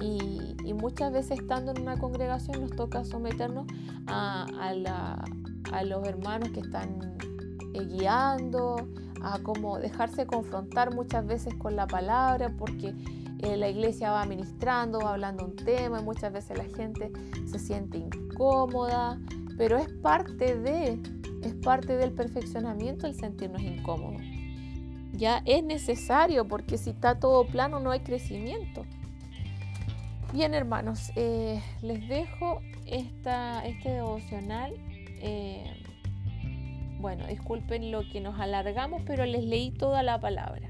Y, 0.00 0.28
muchas 0.74 1.10
veces 1.12 1.40
estando 1.40 1.72
en 1.72 1.80
una 1.80 1.98
congregación 1.98 2.60
nos 2.60 2.70
toca 2.70 3.04
someternos 3.04 3.66
a, 4.06 4.46
los 5.84 6.06
hermanos 6.06 6.50
que 6.50 6.60
están 6.60 7.00
eh, 7.74 7.84
guiando, 7.84 8.86
a 9.22 9.40
cómo 9.42 9.78
dejarse 9.78 10.26
confrontar 10.26 10.94
muchas 10.94 11.26
veces 11.26 11.54
con 11.54 11.74
la 11.74 11.86
palabra, 11.86 12.54
porque 12.56 12.94
eh, 13.40 13.56
la 13.56 13.68
iglesia 13.68 14.12
va 14.12 14.24
ministrando, 14.26 15.00
va 15.00 15.14
hablando 15.14 15.46
un 15.46 15.56
tema 15.56 16.00
y 16.00 16.04
muchas 16.04 16.32
veces 16.32 16.58
la 16.58 16.64
gente 16.64 17.10
se 17.46 17.58
siente 17.58 17.98
incómoda, 17.98 19.18
pero 19.56 19.78
es 19.78 19.88
parte 19.88 20.56
de 20.58 21.00
es 21.42 21.54
parte 21.54 21.96
del 21.96 22.12
perfeccionamiento 22.12 23.06
el 23.06 23.14
sentirnos 23.14 23.62
incómodos. 23.62 24.22
Ya 25.12 25.42
es 25.46 25.64
necesario 25.64 26.46
porque 26.46 26.78
si 26.78 26.90
está 26.90 27.18
todo 27.18 27.46
plano 27.46 27.80
no 27.80 27.90
hay 27.90 28.00
crecimiento. 28.00 28.84
Bien 30.32 30.52
hermanos, 30.54 31.10
eh, 31.16 31.62
les 31.80 32.06
dejo 32.08 32.60
esta, 32.86 33.64
este 33.66 33.90
devocional. 33.90 34.74
Eh, 35.20 35.64
bueno, 37.00 37.26
disculpen 37.26 37.90
lo 37.90 38.02
que 38.10 38.20
nos 38.20 38.38
alargamos, 38.38 39.02
pero 39.06 39.24
les 39.24 39.44
leí 39.44 39.70
toda 39.70 40.02
la 40.02 40.20
palabra. 40.20 40.68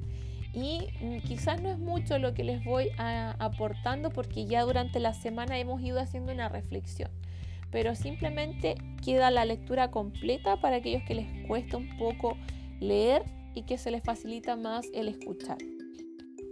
Y 0.53 0.89
mm, 1.01 1.19
quizás 1.27 1.61
no 1.61 1.71
es 1.71 1.79
mucho 1.79 2.19
lo 2.19 2.35
que 2.35 2.45
les 2.45 2.65
voy 2.65 2.91
aportando 2.99 4.11
porque 4.11 4.47
ya 4.47 4.63
durante 4.63 5.01
la 5.01 5.13
semana 5.13 5.59
hemos 5.59 5.81
ido 5.83 6.01
haciendo 6.01 6.33
una 6.33 6.49
reflexión 6.49 7.11
pero 7.71 7.95
simplemente 7.95 8.77
queda 9.05 9.31
la 9.31 9.45
lectura 9.45 9.91
completa 9.91 10.61
para 10.61 10.77
aquellos 10.77 11.03
que 11.05 11.15
les 11.15 11.47
cuesta 11.47 11.77
un 11.77 11.89
poco 11.99 12.37
leer 12.81 13.25
y 13.55 13.63
que 13.63 13.79
se 13.79 13.91
les 13.91 14.03
facilita 14.03 14.57
más 14.57 14.87
el 14.95 15.09
escuchar. 15.09 15.59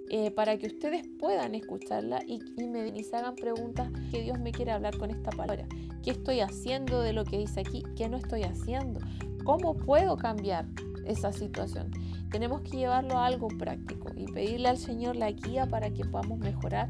Eh, 0.08 0.30
para 0.30 0.56
que 0.56 0.68
ustedes 0.68 1.04
puedan 1.18 1.56
escucharla 1.56 2.20
y, 2.26 2.38
me 2.64 2.92
hagan 3.12 3.34
preguntas 3.34 3.90
que 4.12 4.22
Dios 4.22 4.38
me 4.38 4.52
quiere 4.52 4.70
hablar 4.70 4.96
con 4.96 5.10
esta 5.10 5.30
palabra. 5.30 5.66
¿Qué 6.04 6.12
estoy 6.12 6.40
haciendo 6.40 7.00
de 7.00 7.12
lo 7.12 7.24
que 7.24 7.38
dice 7.38 7.60
aquí? 7.60 7.82
¿Qué 7.96 8.08
no 8.08 8.16
estoy 8.16 8.42
haciendo? 8.42 9.00
¿Cómo 9.44 9.76
puedo 9.76 10.16
cambiar 10.16 10.66
esa 11.06 11.32
situación? 11.32 11.90
Tenemos 12.30 12.60
que 12.62 12.76
llevarlo 12.76 13.18
a 13.18 13.26
algo 13.26 13.48
práctico 13.48 14.10
y 14.16 14.26
pedirle 14.30 14.68
al 14.68 14.78
Señor 14.78 15.16
la 15.16 15.32
guía 15.32 15.66
para 15.66 15.90
que 15.90 16.04
podamos 16.04 16.38
mejorar 16.38 16.88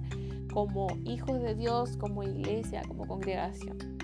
como 0.53 0.87
hijos 1.05 1.41
de 1.41 1.55
Dios, 1.55 1.97
como 1.97 2.23
iglesia, 2.23 2.83
como 2.87 3.07
congregación. 3.07 3.96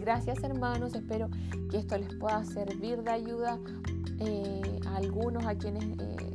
Gracias 0.00 0.42
hermanos, 0.42 0.94
espero 0.94 1.28
que 1.70 1.78
esto 1.78 1.96
les 1.96 2.14
pueda 2.16 2.44
servir 2.44 3.02
de 3.02 3.10
ayuda 3.10 3.58
eh, 4.20 4.80
a 4.86 4.96
algunos, 4.96 5.46
a 5.46 5.54
quienes, 5.56 5.84
eh, 5.84 6.34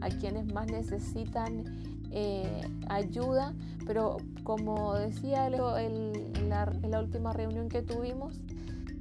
a 0.00 0.08
quienes 0.08 0.52
más 0.52 0.66
necesitan 0.66 1.64
eh, 2.10 2.62
ayuda, 2.88 3.54
pero 3.86 4.16
como 4.42 4.94
decía 4.94 5.46
en, 5.46 6.48
la, 6.48 7.00
última 7.00 7.32
reunión 7.32 7.68
que 7.68 7.82
tuvimos, 7.82 8.40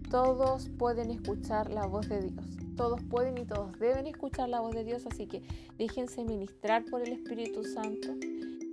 todos 0.10 0.70
pueden 0.78 1.12
escuchar 1.12 1.72
la 1.72 1.86
voz 1.86 2.08
de 2.10 2.22
Dios. 2.22 2.46
Todos 2.76 3.02
pueden 3.04 3.38
y 3.38 3.46
todos 3.46 3.78
deben 3.80 4.06
escuchar 4.08 4.50
la 4.50 4.60
voz 4.60 4.76
de 4.76 4.84
Dios, 4.84 5.06
así 5.06 5.28
que 5.28 5.42
déjense 5.78 6.26
ministrar 6.26 6.84
por 6.86 7.02
el 7.02 7.14
Espíritu 7.14 7.64
Santo. 7.64 8.10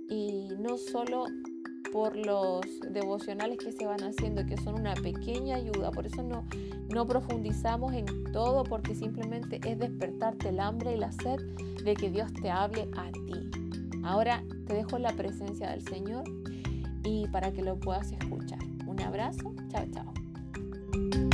Y 0.09 0.49
no 0.59 0.77
solo 0.77 1.25
por 1.91 2.15
los 2.15 2.61
devocionales 2.89 3.57
que 3.57 3.71
se 3.71 3.85
van 3.85 4.03
haciendo, 4.03 4.45
que 4.45 4.57
son 4.57 4.75
una 4.75 4.93
pequeña 4.95 5.57
ayuda. 5.57 5.91
Por 5.91 6.05
eso 6.05 6.23
no, 6.23 6.45
no 6.89 7.05
profundizamos 7.05 7.93
en 7.93 8.05
todo, 8.31 8.63
porque 8.63 8.95
simplemente 8.95 9.59
es 9.65 9.77
despertarte 9.79 10.49
el 10.49 10.59
hambre 10.59 10.93
y 10.93 10.97
la 10.97 11.11
sed 11.11 11.39
de 11.83 11.93
que 11.95 12.09
Dios 12.09 12.31
te 12.33 12.49
hable 12.49 12.89
a 12.95 13.11
ti. 13.11 13.49
Ahora 14.03 14.43
te 14.67 14.73
dejo 14.73 14.97
la 14.97 15.13
presencia 15.13 15.69
del 15.69 15.81
Señor 15.81 16.23
y 17.03 17.27
para 17.27 17.51
que 17.51 17.61
lo 17.61 17.79
puedas 17.79 18.11
escuchar. 18.11 18.59
Un 18.85 19.01
abrazo, 19.01 19.53
chao, 19.69 19.85
chao. 19.91 21.32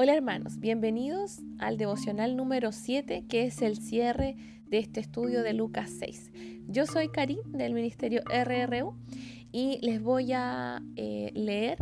Hola 0.00 0.14
hermanos, 0.14 0.60
bienvenidos 0.60 1.40
al 1.58 1.76
devocional 1.76 2.36
número 2.36 2.70
7 2.70 3.24
que 3.28 3.46
es 3.46 3.62
el 3.62 3.76
cierre 3.78 4.36
de 4.68 4.78
este 4.78 5.00
estudio 5.00 5.42
de 5.42 5.54
Lucas 5.54 5.90
6. 5.98 6.30
Yo 6.68 6.86
soy 6.86 7.08
Karim 7.08 7.42
del 7.50 7.74
Ministerio 7.74 8.22
RRU 8.28 8.94
y 9.50 9.80
les 9.82 10.00
voy 10.00 10.32
a 10.34 10.80
eh, 10.94 11.32
leer 11.34 11.78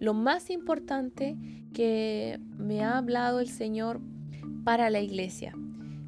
lo 0.00 0.12
más 0.12 0.50
importante 0.50 1.36
que 1.72 2.40
me 2.58 2.82
ha 2.82 2.98
hablado 2.98 3.38
el 3.38 3.48
Señor 3.48 4.00
para 4.64 4.90
la 4.90 4.98
iglesia. 4.98 5.54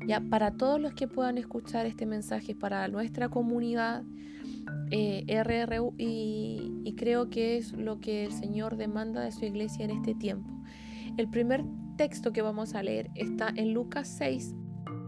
Ya 0.09 0.21
para 0.21 0.51
todos 0.57 0.81
los 0.81 0.93
que 0.95 1.07
puedan 1.07 1.39
escuchar 1.39 1.87
este 1.87 2.05
mensaje, 2.05 2.57
para 2.57 2.89
nuestra 2.89 3.29
comunidad 3.29 4.03
eh, 4.91 5.25
RRU 5.45 5.95
y, 5.99 6.73
y 6.83 6.97
creo 6.97 7.31
que 7.31 7.59
es 7.59 7.75
lo 7.75 8.01
que 8.01 8.25
el 8.25 8.33
Señor 8.33 8.77
demanda 8.77 9.21
de 9.21 9.31
su 9.31 9.45
iglesia 9.45 9.85
en 9.85 9.93
este 9.93 10.17
tiempo. 10.17 10.51
El 11.17 11.29
primer 11.29 11.65
texto 11.97 12.33
que 12.33 12.43
vamos 12.43 12.75
a 12.75 12.83
leer 12.83 13.11
está 13.15 13.53
en 13.55 13.73
Lucas 13.73 14.09
6, 14.09 14.55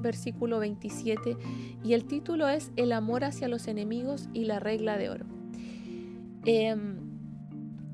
versículo 0.01 0.61
27, 0.61 1.37
y 1.83 1.95
el 1.95 2.05
título 2.05 2.49
es 2.49 2.71
El 2.77 2.93
amor 2.93 3.25
hacia 3.25 3.49
los 3.49 3.67
enemigos 3.67 4.29
y 4.33 4.45
la 4.45 4.61
regla 4.61 4.99
de 4.99 5.11
oro. 5.11 5.27
Em, 6.45 7.07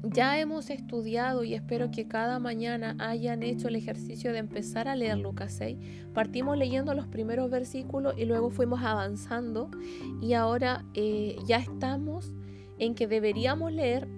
ya 0.02 0.38
hemos 0.38 0.68
estudiado 0.68 1.42
y 1.44 1.54
espero 1.54 1.90
que 1.90 2.06
cada 2.06 2.38
mañana 2.38 2.96
hayan 2.98 3.42
hecho 3.42 3.68
el 3.68 3.76
ejercicio 3.76 4.32
de 4.32 4.40
empezar 4.40 4.88
a 4.88 4.96
leer 4.96 5.16
Lucas 5.16 5.54
6. 5.54 5.78
Partimos 6.12 6.58
leyendo 6.58 6.92
los 6.92 7.06
primeros 7.06 7.50
versículos 7.50 8.14
y 8.18 8.26
luego 8.26 8.50
fuimos 8.50 8.82
avanzando 8.82 9.70
y 10.20 10.34
ahora 10.34 10.84
eh, 10.94 11.36
ya 11.46 11.58
estamos 11.58 12.34
en 12.78 12.94
que 12.94 13.06
deberíamos 13.06 13.72
leer 13.72 14.08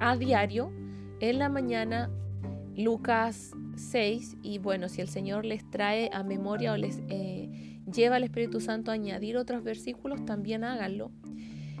a 0.00 0.16
diario 0.16 0.72
en 1.20 1.38
la 1.38 1.48
mañana 1.48 2.10
Lucas 2.78 3.50
6 3.74 4.36
y 4.40 4.58
bueno, 4.58 4.88
si 4.88 5.00
el 5.00 5.08
Señor 5.08 5.44
les 5.44 5.68
trae 5.68 6.10
a 6.12 6.22
memoria 6.22 6.72
o 6.72 6.76
les 6.76 7.02
eh, 7.08 7.80
lleva 7.92 8.16
al 8.16 8.22
Espíritu 8.22 8.60
Santo 8.60 8.92
a 8.92 8.94
añadir 8.94 9.36
otros 9.36 9.64
versículos, 9.64 10.24
también 10.24 10.62
háganlo. 10.62 11.10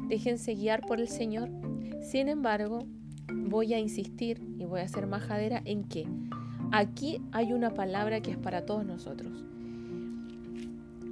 Déjense 0.08 0.56
guiar 0.56 0.80
por 0.80 0.98
el 0.98 1.06
Señor. 1.06 1.50
Sin 2.02 2.28
embargo, 2.28 2.80
voy 3.32 3.74
a 3.74 3.78
insistir 3.78 4.42
y 4.58 4.64
voy 4.64 4.80
a 4.80 4.88
ser 4.88 5.06
majadera 5.06 5.62
en 5.64 5.84
que 5.84 6.08
aquí 6.72 7.20
hay 7.30 7.52
una 7.52 7.74
palabra 7.74 8.20
que 8.20 8.32
es 8.32 8.36
para 8.36 8.66
todos 8.66 8.84
nosotros. 8.84 9.44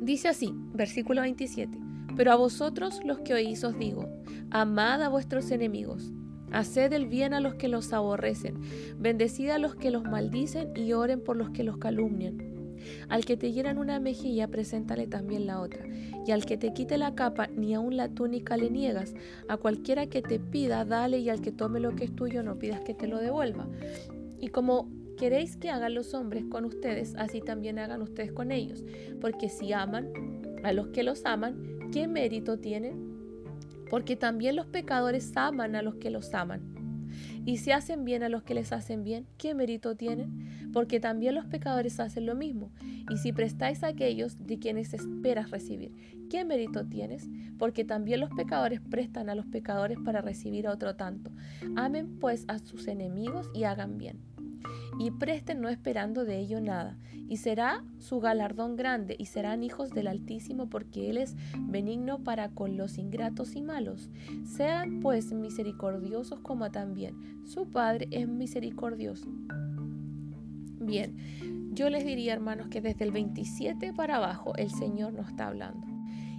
Dice 0.01 0.27
así, 0.27 0.53
versículo 0.75 1.21
27, 1.21 1.79
pero 2.17 2.33
a 2.33 2.37
vosotros 2.37 3.05
los 3.05 3.21
que 3.21 3.35
oís 3.35 3.63
os 3.63 3.79
digo, 3.79 4.09
amad 4.51 5.01
a 5.01 5.09
vuestros 5.09 5.53
enemigos 5.53 6.11
Haced 6.53 6.93
el 6.93 7.07
bien 7.07 7.35
a 7.35 7.41
los 7.41 7.55
que 7.55 7.69
los 7.69 7.93
aborrecen, 7.93 8.57
bendecid 8.99 9.51
a 9.51 9.59
los 9.59 9.75
que 9.75 9.91
los 9.91 10.05
maldicen 10.05 10.73
y 10.77 10.93
oren 10.93 11.21
por 11.21 11.37
los 11.37 11.51
que 11.51 11.65
los 11.65 11.77
calumnian. 11.79 12.57
Al 13.09 13.25
que 13.25 13.37
te 13.37 13.53
hieran 13.53 13.79
una 13.79 14.01
mejilla, 14.01 14.49
preséntale 14.49 15.07
también 15.07 15.47
la 15.47 15.61
otra. 15.61 15.87
Y 16.27 16.31
al 16.31 16.45
que 16.45 16.57
te 16.57 16.73
quite 16.73 16.99
la 16.99 17.15
capa, 17.15 17.49
ni 17.49 17.75
aun 17.75 17.97
la 17.97 18.09
túnica 18.09 18.57
le 18.57 18.71
niegas. 18.71 19.15
A 19.49 19.57
cualquiera 19.57 20.07
que 20.07 20.23
te 20.23 20.39
pida, 20.39 20.85
dale, 20.85 21.19
y 21.19 21.31
al 21.31 21.41
que 21.41 21.53
tome 21.53 21.81
lo 21.81 21.95
que 21.95 22.05
es 22.05 22.15
tuyo, 22.15 22.43
no 22.43 22.59
pidas 22.59 22.81
que 22.81 22.95
te 22.95 23.07
lo 23.07 23.19
devuelva. 23.19 23.67
Y 24.39 24.49
como 24.49 24.89
queréis 25.17 25.57
que 25.57 25.71
hagan 25.71 25.95
los 25.95 26.15
hombres 26.15 26.45
con 26.49 26.65
ustedes, 26.65 27.15
así 27.17 27.41
también 27.41 27.79
hagan 27.79 28.03
ustedes 28.03 28.33
con 28.33 28.53
ellos. 28.53 28.85
Porque 29.21 29.49
si 29.49 29.73
aman 29.73 30.13
a 30.63 30.73
los 30.73 30.89
que 30.89 31.03
los 31.03 31.25
aman, 31.25 31.91
¿qué 31.93 32.09
mérito 32.09 32.59
tienen? 32.59 33.16
Porque 33.91 34.17
también 34.17 34.57
los 34.57 34.67
pecadores 34.67 35.33
aman 35.37 35.77
a 35.77 35.83
los 35.83 35.97
que 35.97 36.11
los 36.11 36.35
aman. 36.35 36.75
Y 37.45 37.59
si 37.59 37.71
hacen 37.71 38.05
bien 38.05 38.23
a 38.23 38.29
los 38.29 38.43
que 38.43 38.55
les 38.55 38.73
hacen 38.73 39.05
bien, 39.05 39.27
¿qué 39.39 39.55
mérito 39.55 39.97
tienen? 39.97 40.71
Porque 40.73 41.01
también 41.01 41.35
los 41.35 41.47
pecadores 41.47 42.01
hacen 42.01 42.27
lo 42.27 42.35
mismo. 42.35 42.73
Y 43.09 43.19
si 43.19 43.33
prestáis 43.33 43.85
a 43.85 43.89
aquellos 43.89 44.47
de 44.47 44.59
quienes 44.59 44.93
esperas 44.93 45.51
recibir, 45.51 45.93
¿qué 46.29 46.45
mérito 46.45 46.85
tienes? 46.87 47.29
Porque 47.59 47.85
también 47.85 48.21
los 48.21 48.31
pecadores 48.31 48.81
prestan 48.81 49.31
a 49.31 49.35
los 49.35 49.47
pecadores 49.47 49.99
para 50.05 50.21
recibir 50.21 50.67
otro 50.69 50.97
tanto. 50.97 51.31
Amen 51.77 52.19
pues 52.19 52.45
a 52.49 52.59
sus 52.59 52.89
enemigos 52.89 53.49
y 53.55 53.65
hagan 53.65 53.97
bien 53.97 54.36
y 54.99 55.11
presten 55.11 55.61
no 55.61 55.69
esperando 55.69 56.25
de 56.25 56.39
ello 56.39 56.61
nada, 56.61 56.99
y 57.29 57.39
será 57.39 57.85
su 57.99 58.21
galardón 58.21 58.77
grande, 58.77 59.17
y 59.19 59.27
serán 59.27 59.63
hijos 59.63 59.91
del 59.91 60.07
Altísimo, 60.07 60.69
porque 60.69 61.11
Él 61.11 61.19
es 61.19 61.35
benigno 61.59 62.23
para 62.23 62.51
con 62.51 62.77
los 62.77 62.99
ingratos 62.99 63.57
y 63.57 63.63
malos. 63.63 64.11
Sean 64.45 65.01
pues 65.01 65.33
misericordiosos 65.33 66.41
como 66.41 66.71
también 66.71 67.15
su 67.45 67.69
Padre 67.71 68.09
es 68.11 68.29
misericordioso. 68.29 69.27
Bien, 70.81 71.17
yo 71.73 71.91
les 71.91 72.05
diría 72.05 72.33
hermanos 72.33 72.69
que 72.69 72.81
desde 72.81 73.05
el 73.05 73.11
27 73.11 73.93
para 73.93 74.17
abajo 74.17 74.55
el 74.57 74.71
Señor 74.71 75.13
nos 75.13 75.29
está 75.29 75.49
hablando 75.49 75.87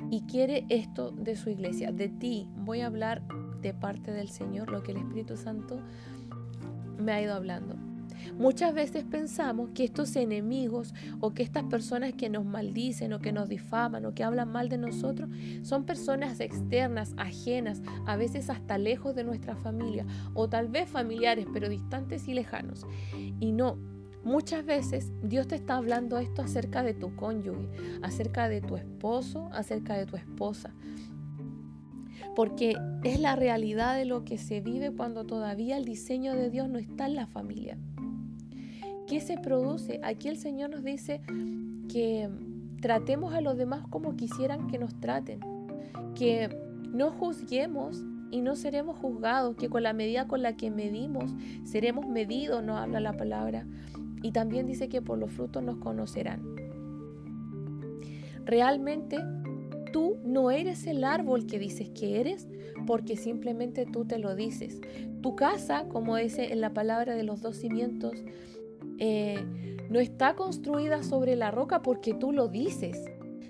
y 0.09 0.21
quiere 0.21 0.65
esto 0.69 1.11
de 1.11 1.35
su 1.35 1.49
iglesia, 1.49 1.91
de 1.91 2.09
ti. 2.09 2.47
Voy 2.55 2.81
a 2.81 2.87
hablar 2.87 3.23
de 3.61 3.73
parte 3.73 4.11
del 4.11 4.29
Señor, 4.29 4.69
lo 4.69 4.83
que 4.83 4.91
el 4.91 4.97
Espíritu 4.97 5.35
Santo 5.37 5.79
me 6.97 7.11
ha 7.11 7.21
ido 7.21 7.33
hablando. 7.33 7.75
Muchas 8.37 8.73
veces 8.73 9.03
pensamos 9.03 9.69
que 9.73 9.83
estos 9.83 10.15
enemigos 10.15 10.93
o 11.19 11.33
que 11.33 11.43
estas 11.43 11.63
personas 11.65 12.13
que 12.13 12.29
nos 12.29 12.45
maldicen 12.45 13.13
o 13.13 13.19
que 13.19 13.31
nos 13.31 13.49
difaman 13.49 14.05
o 14.05 14.13
que 14.13 14.23
hablan 14.23 14.51
mal 14.51 14.69
de 14.69 14.77
nosotros 14.77 15.29
son 15.63 15.85
personas 15.85 16.39
externas, 16.39 17.13
ajenas, 17.17 17.81
a 18.05 18.15
veces 18.15 18.49
hasta 18.49 18.77
lejos 18.77 19.15
de 19.15 19.23
nuestra 19.23 19.55
familia 19.55 20.05
o 20.33 20.47
tal 20.49 20.67
vez 20.67 20.89
familiares 20.89 21.45
pero 21.53 21.69
distantes 21.69 22.27
y 22.27 22.33
lejanos. 22.33 22.85
Y 23.39 23.51
no, 23.51 23.77
Muchas 24.27 24.65
veces 24.65 25.13
Dios 25.23 25.47
te 25.47 25.55
está 25.55 25.77
hablando 25.77 26.17
esto 26.17 26.41
acerca 26.41 26.83
de 26.83 26.93
tu 26.93 27.15
cónyuge, 27.15 27.69
acerca 28.01 28.49
de 28.49 28.59
tu 28.59 28.75
esposo, 28.75 29.47
acerca 29.53 29.95
de 29.95 30.05
tu 30.05 30.17
esposa. 30.17 30.73
Porque 32.35 32.75
es 33.05 33.21
la 33.21 33.37
realidad 33.37 33.95
de 33.95 34.03
lo 34.03 34.25
que 34.25 34.37
se 34.37 34.59
vive 34.59 34.91
cuando 34.91 35.25
todavía 35.25 35.77
el 35.77 35.85
diseño 35.85 36.35
de 36.35 36.49
Dios 36.49 36.67
no 36.67 36.77
está 36.77 37.05
en 37.05 37.15
la 37.15 37.27
familia. 37.27 37.77
¿Qué 39.07 39.21
se 39.21 39.37
produce? 39.37 40.01
Aquí 40.03 40.27
el 40.27 40.37
Señor 40.37 40.69
nos 40.69 40.83
dice 40.83 41.21
que 41.89 42.29
tratemos 42.81 43.33
a 43.33 43.39
los 43.39 43.57
demás 43.57 43.85
como 43.89 44.17
quisieran 44.17 44.67
que 44.67 44.77
nos 44.77 44.99
traten, 44.99 45.39
que 46.13 46.49
no 46.91 47.11
juzguemos 47.11 48.03
y 48.31 48.41
no 48.41 48.57
seremos 48.57 48.97
juzgados, 48.97 49.55
que 49.55 49.69
con 49.69 49.83
la 49.83 49.93
medida 49.93 50.27
con 50.27 50.41
la 50.41 50.57
que 50.57 50.69
medimos 50.71 51.31
seremos 51.63 52.05
medidos, 52.05 52.63
nos 52.63 52.77
habla 52.77 52.99
la 52.99 53.13
palabra. 53.13 53.65
Y 54.21 54.31
también 54.31 54.65
dice 54.65 54.89
que 54.89 55.01
por 55.01 55.17
los 55.17 55.31
frutos 55.31 55.63
nos 55.63 55.77
conocerán. 55.77 56.41
Realmente 58.45 59.19
tú 59.93 60.17
no 60.25 60.51
eres 60.51 60.85
el 60.85 61.05
árbol 61.05 61.45
que 61.45 61.59
dices 61.59 61.89
que 61.89 62.19
eres 62.19 62.47
porque 62.85 63.15
simplemente 63.15 63.85
tú 63.85 64.05
te 64.05 64.19
lo 64.19 64.35
dices. 64.35 64.81
Tu 65.21 65.35
casa, 65.35 65.85
como 65.87 66.17
dice 66.17 66.51
en 66.51 66.61
la 66.61 66.73
palabra 66.73 67.15
de 67.15 67.23
los 67.23 67.41
dos 67.41 67.57
cimientos, 67.57 68.13
eh, 68.99 69.77
no 69.89 69.99
está 69.99 70.35
construida 70.35 71.03
sobre 71.03 71.35
la 71.35 71.51
roca 71.51 71.81
porque 71.81 72.13
tú 72.13 72.31
lo 72.31 72.47
dices, 72.47 72.97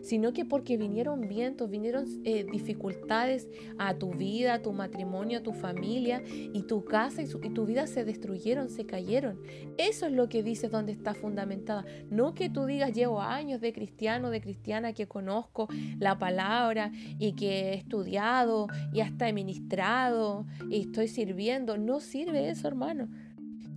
sino 0.08 0.32
que 0.32 0.46
porque 0.46 0.78
vinieron 0.78 1.28
vientos, 1.28 1.70
vinieron 1.70 2.06
eh, 2.24 2.46
dificultades 2.50 3.50
a 3.78 3.96
tu 3.96 4.12
vida, 4.12 4.54
a 4.54 4.62
tu 4.62 4.72
matrimonio, 4.72 5.40
a 5.40 5.44
tu 5.44 5.52
familia, 5.52 6.24
y 6.26 6.64
tu 6.64 6.86
casa 6.86 7.22
y, 7.22 7.26
y, 7.26 7.50
tu 7.50 7.66
vida 7.66 7.88
se 7.88 8.06
destruyeron, 8.06 8.70
se 8.70 8.86
cayeron. 8.86 9.42
Eso 9.78 10.06
es 10.06 10.14
lo 10.14 10.30
que 10.30 10.44
dices 10.44 10.72
donde 10.72 10.94
está 10.94 11.14
fundamentada. 11.14 11.84
No 12.10 12.34
que 12.36 12.50
tú 12.50 12.66
digas, 12.66 12.94
llevo 12.94 13.22
años 13.22 13.60
de 13.60 13.74
cristiano, 13.74 14.30
de 14.30 14.40
cristiana, 14.40 14.94
que 14.94 15.08
conozco 15.08 15.68
la 16.00 16.18
palabra 16.18 16.94
y 17.20 17.34
que 17.34 17.72
he 17.72 17.74
estudiado 17.74 18.68
y 18.94 19.02
hasta 19.02 19.28
he 19.28 19.34
ministrado 19.34 20.46
y 20.70 20.80
estoy 20.82 21.10
sirviendo. 21.10 21.78
No 21.78 22.00
sirve 22.00 22.50
eso, 22.50 22.70
hermano. 22.70 23.10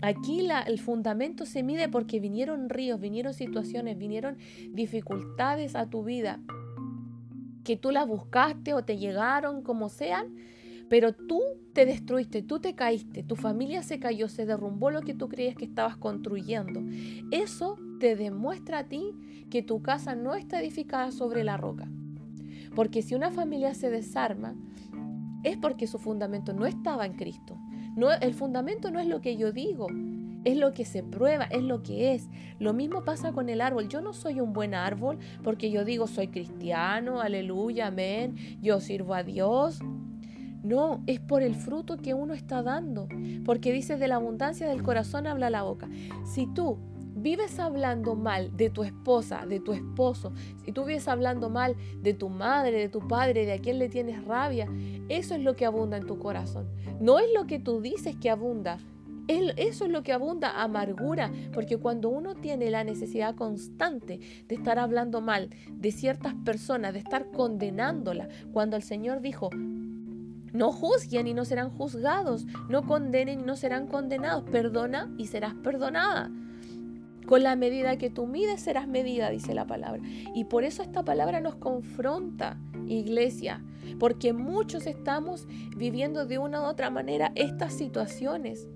Aquí 0.03 0.49
el 0.67 0.79
fundamento 0.79 1.45
se 1.45 1.63
mide 1.63 1.89
porque 1.89 2.21
vinieron 2.21 2.69
ríos, 2.69 3.01
vinieron 3.01 3.35
situaciones, 3.35 3.99
vinieron 3.99 4.39
dificultades 4.71 5.77
a 5.77 5.87
tu 5.91 6.05
vida, 6.05 6.41
que 7.65 7.77
tú 7.77 7.91
las 7.91 8.07
buscaste 8.07 8.73
o 8.73 8.83
te 8.83 8.97
llegaron, 8.97 9.63
como 9.63 9.89
sean, 9.89 10.35
pero 10.89 11.13
tú 11.13 11.41
te 11.73 11.87
destruiste, 11.87 12.43
tú 12.43 12.59
te 12.59 12.75
caíste, 12.75 13.23
tu 13.23 13.37
familia 13.37 13.83
se 13.83 14.01
cayó, 14.01 14.29
se 14.29 14.47
derrumbó 14.47 14.91
lo 14.91 15.03
que 15.03 15.15
tú 15.15 15.29
creías 15.29 15.55
que 15.55 15.67
estabas 15.67 15.97
construyendo. 15.97 16.83
Eso 17.31 17.77
te 18.01 18.17
demuestra 18.17 18.79
a 18.81 18.85
ti 18.89 19.15
que 19.51 19.63
tu 19.63 19.83
casa 19.83 20.17
no 20.17 20.35
está 20.35 20.61
edificada 20.61 21.13
sobre 21.13 21.45
la 21.45 21.57
roca. 21.57 21.89
Porque 22.75 23.03
si 23.03 23.15
una 23.15 23.31
familia 23.31 23.75
se 23.75 23.91
desarma, 23.91 24.57
es 25.45 25.57
porque 25.57 25.87
su 25.87 25.99
fundamento 25.99 26.53
no 26.53 26.67
estaba 26.67 27.07
en 27.07 27.15
Cristo. 27.15 27.57
No, 27.97 28.13
el 28.13 28.35
fundamento 28.35 28.91
no 28.91 29.01
es 29.01 29.07
lo 29.07 29.21
que 29.21 29.37
yo 29.37 29.53
digo, 29.53 29.89
es 30.45 30.57
lo 30.57 30.73
que 30.73 30.85
se 30.85 31.03
prueba, 31.03 31.45
es 31.45 31.63
lo 31.63 31.83
que 31.83 32.15
es. 32.15 32.29
Lo 32.59 32.73
mismo 32.73 33.05
pasa 33.05 33.33
con 33.33 33.49
el 33.49 33.61
árbol. 33.61 33.89
Yo 33.89 34.01
no 34.01 34.13
soy 34.13 34.41
un 34.41 34.53
buen 34.53 34.75
árbol 34.75 35.19
porque 35.43 35.71
yo 35.71 35.85
digo 35.85 36.07
soy 36.07 36.29
cristiano, 36.29 37.21
aleluya, 37.21 37.89
amén, 37.89 38.37
yo 38.63 38.81
sirvo 38.81 39.15
a 39.15 39.23
Dios. 39.23 39.81
No, 40.63 41.03
es 41.07 41.21
por 41.21 41.43
el 41.43 41.55
fruto 41.55 41.97
que 41.97 42.15
uno 42.15 42.35
está 42.35 42.63
dando. 42.63 43.09
Porque 43.45 43.73
dice, 43.73 43.97
de 43.97 44.09
la 44.09 44.17
abundancia 44.17 44.69
del 44.69 44.83
corazón 44.83 45.27
habla 45.27 45.49
la 45.49 45.63
boca. 45.63 45.89
Si 46.25 46.47
tú 46.47 46.79
vives 47.21 47.59
hablando 47.59 48.15
mal 48.15 48.57
de 48.57 48.71
tu 48.71 48.83
esposa, 48.83 49.47
de 49.47 49.61
tu 49.61 49.73
esposo, 49.73 50.33
si 50.65 50.73
tú 50.73 50.85
vives 50.85 51.09
hablando 51.09 51.51
mal 51.51 51.77
de 52.03 52.15
tu 52.15 52.29
madre, 52.29 52.79
de 52.79 52.89
tu 52.89 53.07
padre, 53.07 53.47
de 53.47 53.53
a 53.53 53.59
quien 53.59 53.79
le 53.79 53.89
tienes 53.89 54.25
rabia, 54.25 54.67
eso 55.09 55.35
es 55.35 55.43
lo 55.43 55.57
que 55.57 55.67
abunda 55.67 55.97
en 55.97 56.07
tu 56.07 56.19
corazón. 56.19 56.69
No 57.01 57.19
es 57.19 57.27
lo 57.35 57.47
que 57.47 57.59
tú 57.59 57.81
dices 57.81 58.17
que 58.17 58.31
abunda. 58.31 58.79
Eso 59.29 59.85
es 59.85 59.91
lo 59.93 60.03
que 60.03 60.13
abunda 60.13 60.61
amargura, 60.61 61.31
porque 61.53 61.77
cuando 61.77 62.09
uno 62.09 62.35
tiene 62.35 62.69
la 62.69 62.83
necesidad 62.83 63.37
constante 63.37 64.19
de 64.49 64.55
estar 64.57 64.81
hablando 64.81 65.21
mal 65.21 65.51
de 65.71 65.93
ciertas 65.93 66.35
personas, 66.45 66.95
de 66.95 66.99
estar 66.99 67.31
condenándola, 67.31 68.29
cuando 68.53 68.77
el 68.77 68.83
Señor 68.83 69.21
dijo, 69.21 69.51
no 70.53 70.73
juzguen 70.73 71.29
y 71.29 71.35
no 71.35 71.45
serán 71.45 71.71
juzgados, 71.71 72.45
no 72.69 72.85
condenen 72.87 73.41
y 73.41 73.45
no 73.45 73.55
serán 73.55 73.87
condenados, 73.87 74.43
perdona 74.51 75.15
y 75.17 75.29
serás 75.29 75.55
perdonada. 75.55 76.29
Con 77.31 77.45
la 77.45 77.55
medida 77.55 77.97
que 77.97 78.11
tú 78.11 78.27
mides 78.27 78.61
serás 78.61 78.89
medida, 78.89 79.31
dice 79.31 79.55
la 79.55 79.65
palabra. 79.65 80.03
Y 80.35 80.47
por 80.47 80.65
eso 80.65 80.83
esta 80.83 81.05
palabra 81.05 81.41
nos 81.41 81.55
confronta, 81.55 82.59
iglesia, 82.89 83.63
porque 84.01 84.33
muchos 84.33 84.85
estamos 84.89 85.47
viviendo 85.77 86.27
de 86.27 86.39
una 86.39 86.61
u 86.61 86.65
otra 86.65 86.91
manera 86.91 87.31
estas 87.37 87.73
situaciones. 87.73 88.67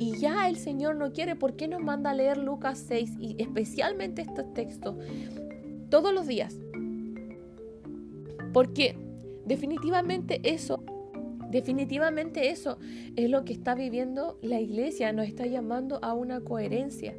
Y 0.00 0.18
ya 0.18 0.48
el 0.48 0.56
Señor 0.56 0.96
no 0.96 1.12
quiere, 1.12 1.36
¿por 1.36 1.54
qué 1.54 1.68
nos 1.68 1.82
manda 1.82 2.10
a 2.10 2.14
leer 2.14 2.36
Lucas 2.36 2.84
6 2.88 3.12
y 3.20 3.40
especialmente 3.40 4.22
estos 4.22 4.52
textos 4.54 4.96
todos 5.88 6.12
los 6.12 6.26
días? 6.26 6.58
Porque 8.52 8.98
definitivamente 9.46 10.40
eso 10.42 10.82
Definitivamente 11.48 12.50
eso 12.50 12.78
es 13.16 13.28
lo 13.28 13.44
que 13.44 13.52
está 13.52 13.74
viviendo 13.74 14.38
la 14.40 14.60
iglesia, 14.60 15.12
nos 15.12 15.26
está 15.26 15.46
llamando 15.46 15.98
a 16.00 16.14
una 16.14 16.40
coherencia. 16.42 17.12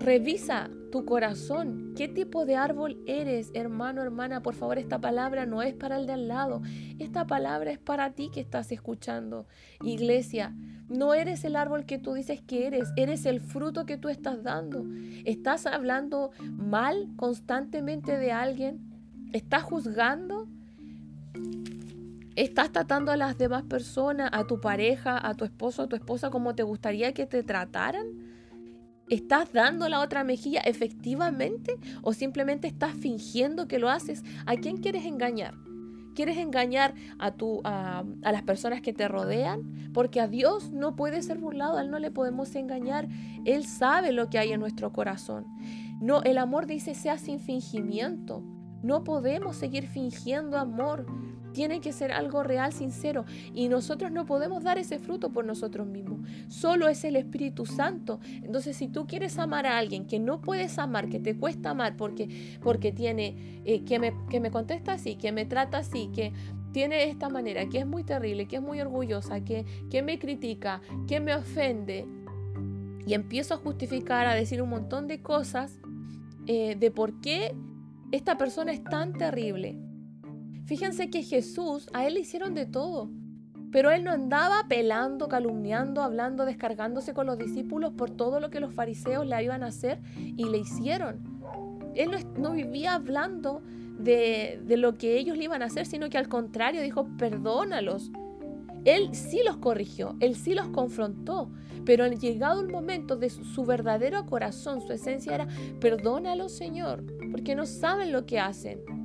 Revisa 0.00 0.70
tu 0.92 1.04
corazón. 1.04 1.92
¿Qué 1.96 2.08
tipo 2.08 2.46
de 2.46 2.56
árbol 2.56 3.02
eres, 3.06 3.50
hermano, 3.54 4.00
hermana? 4.00 4.42
Por 4.42 4.54
favor, 4.54 4.78
esta 4.78 5.00
palabra 5.00 5.44
no 5.44 5.60
es 5.60 5.74
para 5.74 5.98
el 5.98 6.06
de 6.06 6.12
al 6.12 6.28
lado. 6.28 6.62
Esta 6.98 7.26
palabra 7.26 7.72
es 7.72 7.78
para 7.78 8.12
ti 8.12 8.30
que 8.32 8.40
estás 8.40 8.70
escuchando. 8.72 9.46
Iglesia, 9.82 10.54
no 10.88 11.14
eres 11.14 11.44
el 11.44 11.56
árbol 11.56 11.84
que 11.84 11.98
tú 11.98 12.14
dices 12.14 12.40
que 12.40 12.66
eres. 12.66 12.90
Eres 12.96 13.26
el 13.26 13.40
fruto 13.40 13.86
que 13.86 13.98
tú 13.98 14.08
estás 14.08 14.42
dando. 14.42 14.86
¿Estás 15.24 15.66
hablando 15.66 16.30
mal 16.56 17.08
constantemente 17.16 18.16
de 18.16 18.32
alguien? 18.32 18.80
¿Estás 19.32 19.64
juzgando? 19.64 20.48
¿Estás 22.36 22.70
tratando 22.70 23.10
a 23.10 23.16
las 23.16 23.36
demás 23.36 23.64
personas, 23.64 24.30
a 24.32 24.46
tu 24.46 24.60
pareja, 24.60 25.18
a 25.26 25.34
tu 25.34 25.44
esposo, 25.44 25.82
a 25.82 25.88
tu 25.88 25.96
esposa 25.96 26.30
como 26.30 26.54
te 26.54 26.62
gustaría 26.62 27.12
que 27.12 27.26
te 27.26 27.42
trataran? 27.42 28.27
¿Estás 29.10 29.52
dando 29.52 29.88
la 29.88 30.00
otra 30.00 30.22
mejilla 30.24 30.60
efectivamente 30.60 31.76
o 32.02 32.12
simplemente 32.12 32.66
estás 32.66 32.94
fingiendo 32.94 33.66
que 33.66 33.78
lo 33.78 33.88
haces? 33.88 34.22
¿A 34.46 34.56
quién 34.56 34.78
quieres 34.78 35.06
engañar? 35.06 35.54
¿Quieres 36.14 36.36
engañar 36.36 36.94
a, 37.18 37.30
tu, 37.30 37.60
a, 37.64 38.04
a, 38.22 38.32
las 38.32 38.42
personas 38.42 38.82
que 38.82 38.92
te 38.92 39.06
rodean? 39.08 39.90
Porque 39.94 40.20
a 40.20 40.26
Dios 40.26 40.72
no 40.72 40.96
puede 40.96 41.22
ser 41.22 41.38
burlado, 41.38 41.78
a 41.78 41.82
Él 41.82 41.90
no 41.90 41.98
le 41.98 42.10
podemos 42.10 42.54
engañar. 42.56 43.08
Él 43.44 43.64
sabe 43.64 44.12
lo 44.12 44.28
que 44.28 44.38
hay 44.38 44.52
en 44.52 44.60
nuestro 44.60 44.92
corazón. 44.92 45.46
No, 46.00 46.22
el 46.22 46.38
amor 46.38 46.66
dice 46.66 46.94
sea 46.94 47.18
sin 47.18 47.40
fingimiento. 47.40 48.42
No 48.82 49.04
podemos 49.04 49.56
seguir 49.56 49.88
fingiendo 49.88 50.58
amor 50.58 51.06
tiene 51.52 51.80
que 51.80 51.92
ser 51.92 52.12
algo 52.12 52.42
real, 52.42 52.72
sincero. 52.72 53.24
Y 53.54 53.68
nosotros 53.68 54.12
no 54.12 54.26
podemos 54.26 54.62
dar 54.62 54.78
ese 54.78 54.98
fruto 54.98 55.30
por 55.30 55.44
nosotros 55.44 55.86
mismos. 55.86 56.20
Solo 56.48 56.88
es 56.88 57.04
el 57.04 57.16
Espíritu 57.16 57.66
Santo. 57.66 58.20
Entonces, 58.42 58.76
si 58.76 58.88
tú 58.88 59.06
quieres 59.06 59.38
amar 59.38 59.66
a 59.66 59.78
alguien 59.78 60.06
que 60.06 60.18
no 60.18 60.40
puedes 60.40 60.78
amar, 60.78 61.08
que 61.08 61.20
te 61.20 61.36
cuesta 61.36 61.70
amar 61.70 61.96
porque, 61.96 62.58
porque 62.62 62.92
tiene, 62.92 63.60
eh, 63.64 63.84
que, 63.84 63.98
me, 63.98 64.14
que 64.30 64.40
me 64.40 64.50
contesta 64.50 64.92
así, 64.92 65.16
que 65.16 65.32
me 65.32 65.44
trata 65.44 65.78
así, 65.78 66.10
que 66.14 66.32
tiene 66.72 67.08
esta 67.08 67.28
manera, 67.28 67.66
que 67.68 67.78
es 67.78 67.86
muy 67.86 68.04
terrible, 68.04 68.46
que 68.46 68.56
es 68.56 68.62
muy 68.62 68.80
orgullosa, 68.80 69.44
que, 69.44 69.64
que 69.90 70.02
me 70.02 70.18
critica, 70.18 70.80
que 71.06 71.18
me 71.18 71.34
ofende, 71.34 72.06
y 73.08 73.14
empiezo 73.14 73.54
a 73.54 73.56
justificar, 73.56 74.26
a 74.26 74.34
decir 74.34 74.60
un 74.60 74.68
montón 74.68 75.08
de 75.08 75.22
cosas 75.22 75.78
eh, 76.46 76.76
de 76.78 76.90
por 76.90 77.20
qué 77.22 77.54
esta 78.12 78.36
persona 78.36 78.70
es 78.70 78.84
tan 78.84 79.14
terrible. 79.14 79.76
Fíjense 80.68 81.08
que 81.08 81.22
Jesús, 81.22 81.88
a 81.94 82.06
él 82.06 82.12
le 82.12 82.20
hicieron 82.20 82.52
de 82.52 82.66
todo, 82.66 83.08
pero 83.72 83.90
él 83.90 84.04
no 84.04 84.10
andaba 84.10 84.66
pelando, 84.68 85.26
calumniando, 85.26 86.02
hablando, 86.02 86.44
descargándose 86.44 87.14
con 87.14 87.26
los 87.26 87.38
discípulos 87.38 87.94
por 87.94 88.10
todo 88.10 88.38
lo 88.38 88.50
que 88.50 88.60
los 88.60 88.74
fariseos 88.74 89.26
le 89.26 89.42
iban 89.42 89.62
a 89.62 89.68
hacer 89.68 89.98
y 90.14 90.44
le 90.44 90.58
hicieron. 90.58 91.22
Él 91.94 92.10
no, 92.36 92.52
vivía 92.52 92.96
hablando 92.96 93.62
de, 93.98 94.60
de 94.62 94.76
lo 94.76 94.98
que 94.98 95.16
ellos 95.16 95.38
le 95.38 95.44
iban 95.44 95.62
a 95.62 95.64
hacer, 95.64 95.86
sino 95.86 96.10
que 96.10 96.18
al 96.18 96.28
contrario 96.28 96.82
dijo, 96.82 97.08
perdónalos. 97.16 98.10
Él 98.84 99.14
sí 99.14 99.40
los 99.46 99.56
corrigió, 99.56 100.16
él 100.20 100.36
sí 100.36 100.52
los 100.52 100.68
confrontó, 100.68 101.50
pero 101.86 102.06
llegado 102.08 102.60
el 102.60 102.68
momento 102.68 103.16
de 103.16 103.30
su, 103.30 103.64
verdadero 103.64 104.26
corazón, 104.26 104.82
su 104.82 104.92
esencia 104.92 105.34
era, 105.34 105.48
perdónalos 105.80 106.52
Señor, 106.52 107.02
porque 107.30 107.54
no 107.54 107.64
saben 107.64 108.12
lo 108.12 108.26
que 108.26 108.38
hacen. 108.38 108.97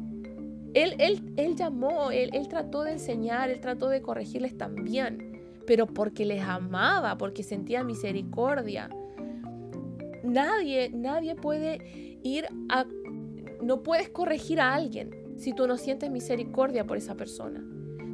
Él, 0.73 0.95
él, 1.37 1.55
llamó, 1.55 2.11
él, 2.11 2.29
él 2.33 2.47
trató 2.47 2.83
de 2.83 2.93
enseñar, 2.93 3.49
él 3.49 3.59
trató 3.59 3.89
de 3.89 4.01
corregirles 4.01 4.57
también, 4.57 5.41
pero 5.67 5.85
porque 5.87 6.25
les 6.25 6.41
amaba, 6.41 7.17
porque 7.17 7.43
sentía 7.43 7.83
misericordia. 7.83 8.89
Nadie, 10.23 10.89
nadie 10.89 11.35
puede 11.35 12.19
ir 12.23 12.47
a... 12.69 12.85
No 13.61 13.83
puedes 13.83 14.09
corregir 14.09 14.59
a 14.59 14.73
alguien 14.73 15.11
si 15.37 15.53
tú 15.53 15.67
no 15.67 15.77
sientes 15.77 16.09
misericordia 16.09 16.85
por 16.85 16.97
esa 16.97 17.15
persona. 17.15 17.63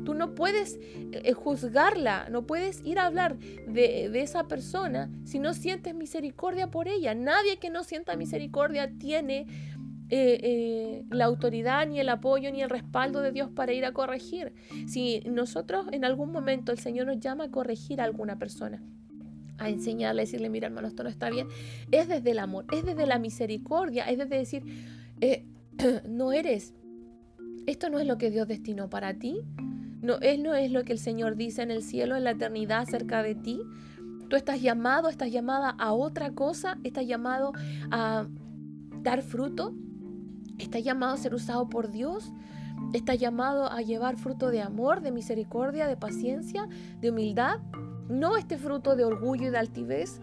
Tú 0.05 0.13
no 0.13 0.33
puedes 0.33 0.79
eh, 1.11 1.33
juzgarla, 1.33 2.29
no 2.29 2.45
puedes 2.45 2.83
ir 2.85 2.99
a 2.99 3.05
hablar 3.05 3.37
de, 3.37 4.09
de, 4.09 4.21
esa 4.21 4.47
persona 4.47 5.09
si 5.23 5.39
no 5.39 5.53
sientes 5.53 5.93
misericordia 5.93 6.71
por 6.71 6.87
ella. 6.87 7.13
Nadie 7.13 7.57
que 7.57 7.69
no 7.69 7.83
sienta 7.83 8.15
misericordia 8.15 8.91
tiene 8.97 9.45
eh, 10.11 10.39
eh, 10.41 11.05
la 11.11 11.25
autoridad, 11.25 11.87
ni 11.87 11.99
el 11.99 12.09
apoyo, 12.09 12.51
ni 12.51 12.61
el 12.61 12.69
respaldo 12.69 13.21
de 13.21 13.31
Dios 13.31 13.49
para 13.51 13.73
ir 13.73 13.85
a 13.85 13.91
corregir. 13.91 14.53
Si 14.87 15.21
nosotros 15.25 15.85
en 15.91 16.03
algún 16.03 16.31
momento 16.31 16.71
el 16.71 16.79
Señor 16.79 17.05
nos 17.07 17.19
llama 17.19 17.45
a 17.45 17.51
corregir 17.51 18.01
a 18.01 18.05
alguna 18.05 18.39
persona, 18.39 18.81
a 19.59 19.69
enseñarle, 19.69 20.21
a 20.21 20.25
decirle, 20.25 20.49
mira 20.49 20.67
hermano, 20.67 20.87
esto 20.87 21.03
no 21.03 21.09
está 21.09 21.29
bien, 21.29 21.47
es 21.91 22.07
desde 22.07 22.31
el 22.31 22.39
amor, 22.39 22.65
es 22.71 22.85
desde 22.85 23.05
la 23.05 23.19
misericordia, 23.19 24.05
es 24.05 24.17
desde 24.17 24.37
decir, 24.37 24.63
eh, 25.21 25.45
no 26.09 26.31
eres, 26.31 26.73
esto 27.67 27.89
no 27.89 27.99
es 27.99 28.07
lo 28.07 28.17
que 28.17 28.31
Dios 28.31 28.47
destinó 28.47 28.89
para 28.89 29.13
ti, 29.13 29.41
no, 30.01 30.17
es, 30.21 30.39
no 30.39 30.55
es 30.55 30.71
lo 30.71 30.83
que 30.85 30.93
el 30.93 30.99
Señor 30.99 31.35
dice 31.35 31.61
en 31.61 31.69
el 31.69 31.83
cielo, 31.83 32.15
en 32.15 32.23
la 32.23 32.31
eternidad 32.31 32.79
acerca 32.79 33.21
de 33.21 33.35
ti. 33.35 33.61
Tú 34.29 34.37
estás 34.37 34.61
llamado, 34.61 35.09
estás 35.09 35.29
llamada 35.29 35.71
a 35.71 35.91
otra 35.91 36.31
cosa, 36.31 36.77
estás 36.83 37.05
llamado 37.05 37.51
a 37.91 38.27
dar 39.01 39.23
fruto, 39.23 39.75
Está 40.59 40.79
llamado 40.79 41.13
a 41.13 41.17
ser 41.17 41.33
usado 41.33 41.69
por 41.69 41.89
Dios. 41.89 42.31
Está 42.93 43.15
llamado 43.15 43.71
a 43.71 43.81
llevar 43.81 44.17
fruto 44.17 44.51
de 44.51 44.61
amor, 44.61 45.01
de 45.01 45.11
misericordia, 45.11 45.87
de 45.87 45.97
paciencia, 45.97 46.67
de 46.99 47.09
humildad. 47.09 47.59
No 48.09 48.37
este 48.37 48.57
fruto 48.57 48.95
de 48.95 49.05
orgullo 49.05 49.47
y 49.47 49.49
de 49.49 49.57
altivez. 49.57 50.21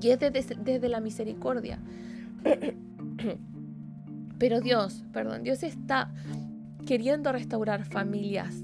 Y 0.00 0.08
es 0.08 0.18
desde, 0.18 0.88
la 0.88 1.00
misericordia. 1.00 1.80
Pero 4.38 4.60
Dios, 4.60 5.04
perdón, 5.12 5.42
Dios 5.42 5.62
está 5.62 6.12
queriendo 6.86 7.30
restaurar 7.32 7.84
familias. 7.84 8.62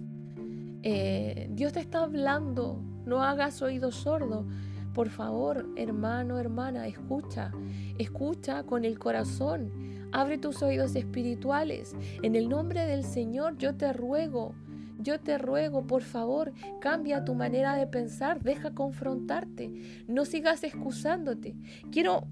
Eh, 0.83 1.49
Dios 1.51 1.75
te 1.75 1.81
está 1.81 2.05
hablando. 2.05 2.81
No 3.05 3.23
hagas 3.23 3.61
oído 3.61 3.91
sordo. 3.91 4.47
Por 4.95 5.11
favor, 5.11 5.69
hermano, 5.77 6.39
hermana, 6.39 6.87
escucha. 6.87 7.53
Escucha 7.99 8.63
con 8.63 8.85
el 8.85 8.99
corazón 8.99 9.71
Abre 10.17 10.39
tus 10.39 10.63
oídos 10.63 10.97
espirituales. 10.97 11.95
En 12.23 12.37
el 12.37 12.49
nombre 12.49 12.87
del 12.87 13.05
Señor 13.05 13.59
yo 13.59 13.75
te 13.75 13.93
ruego, 13.93 14.55
yo 14.99 15.21
te 15.21 15.37
ruego, 15.37 15.87
por 15.87 16.01
favor, 16.01 16.55
cambia 16.81 17.27
tu 17.27 17.35
manera 17.35 17.77
de 17.77 17.87
pensar, 17.87 18.43
deja 18.43 18.71
confrontarte, 18.71 19.71
no 20.09 20.25
sigas 20.25 20.65
excusándote. 20.65 21.55
Quiero 21.93 22.27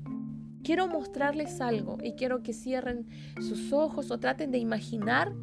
quiero 0.63 0.87
mostrarles 0.87 1.61
algo 1.61 1.99
y 2.03 2.13
quiero 2.13 2.43
que 2.43 2.55
cierren 2.55 3.07
sus 3.39 3.71
ojos 3.71 4.11
o 4.11 4.19
traten 4.19 4.51
de 4.51 4.57
imaginar 4.57 5.35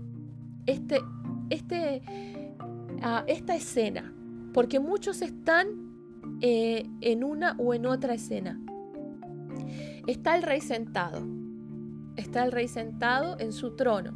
este, 0.66 0.98
este, 1.52 2.02
uh, 3.04 3.24
esta 3.28 3.54
escena, 3.54 4.16
porque 4.52 4.80
muchos 4.80 5.22
están 5.22 5.68
eh, 6.42 6.90
en 7.02 7.24
una 7.24 7.56
o 7.60 7.76
en 7.76 7.86
otra 7.86 8.16
escena. 8.16 8.60
Está 10.08 10.36
el 10.36 10.42
rey 10.42 10.62
sentado 10.62 11.41
está 12.22 12.44
el 12.44 12.52
rey 12.52 12.68
sentado 12.68 13.38
en 13.40 13.52
su 13.52 13.76
trono. 13.76 14.14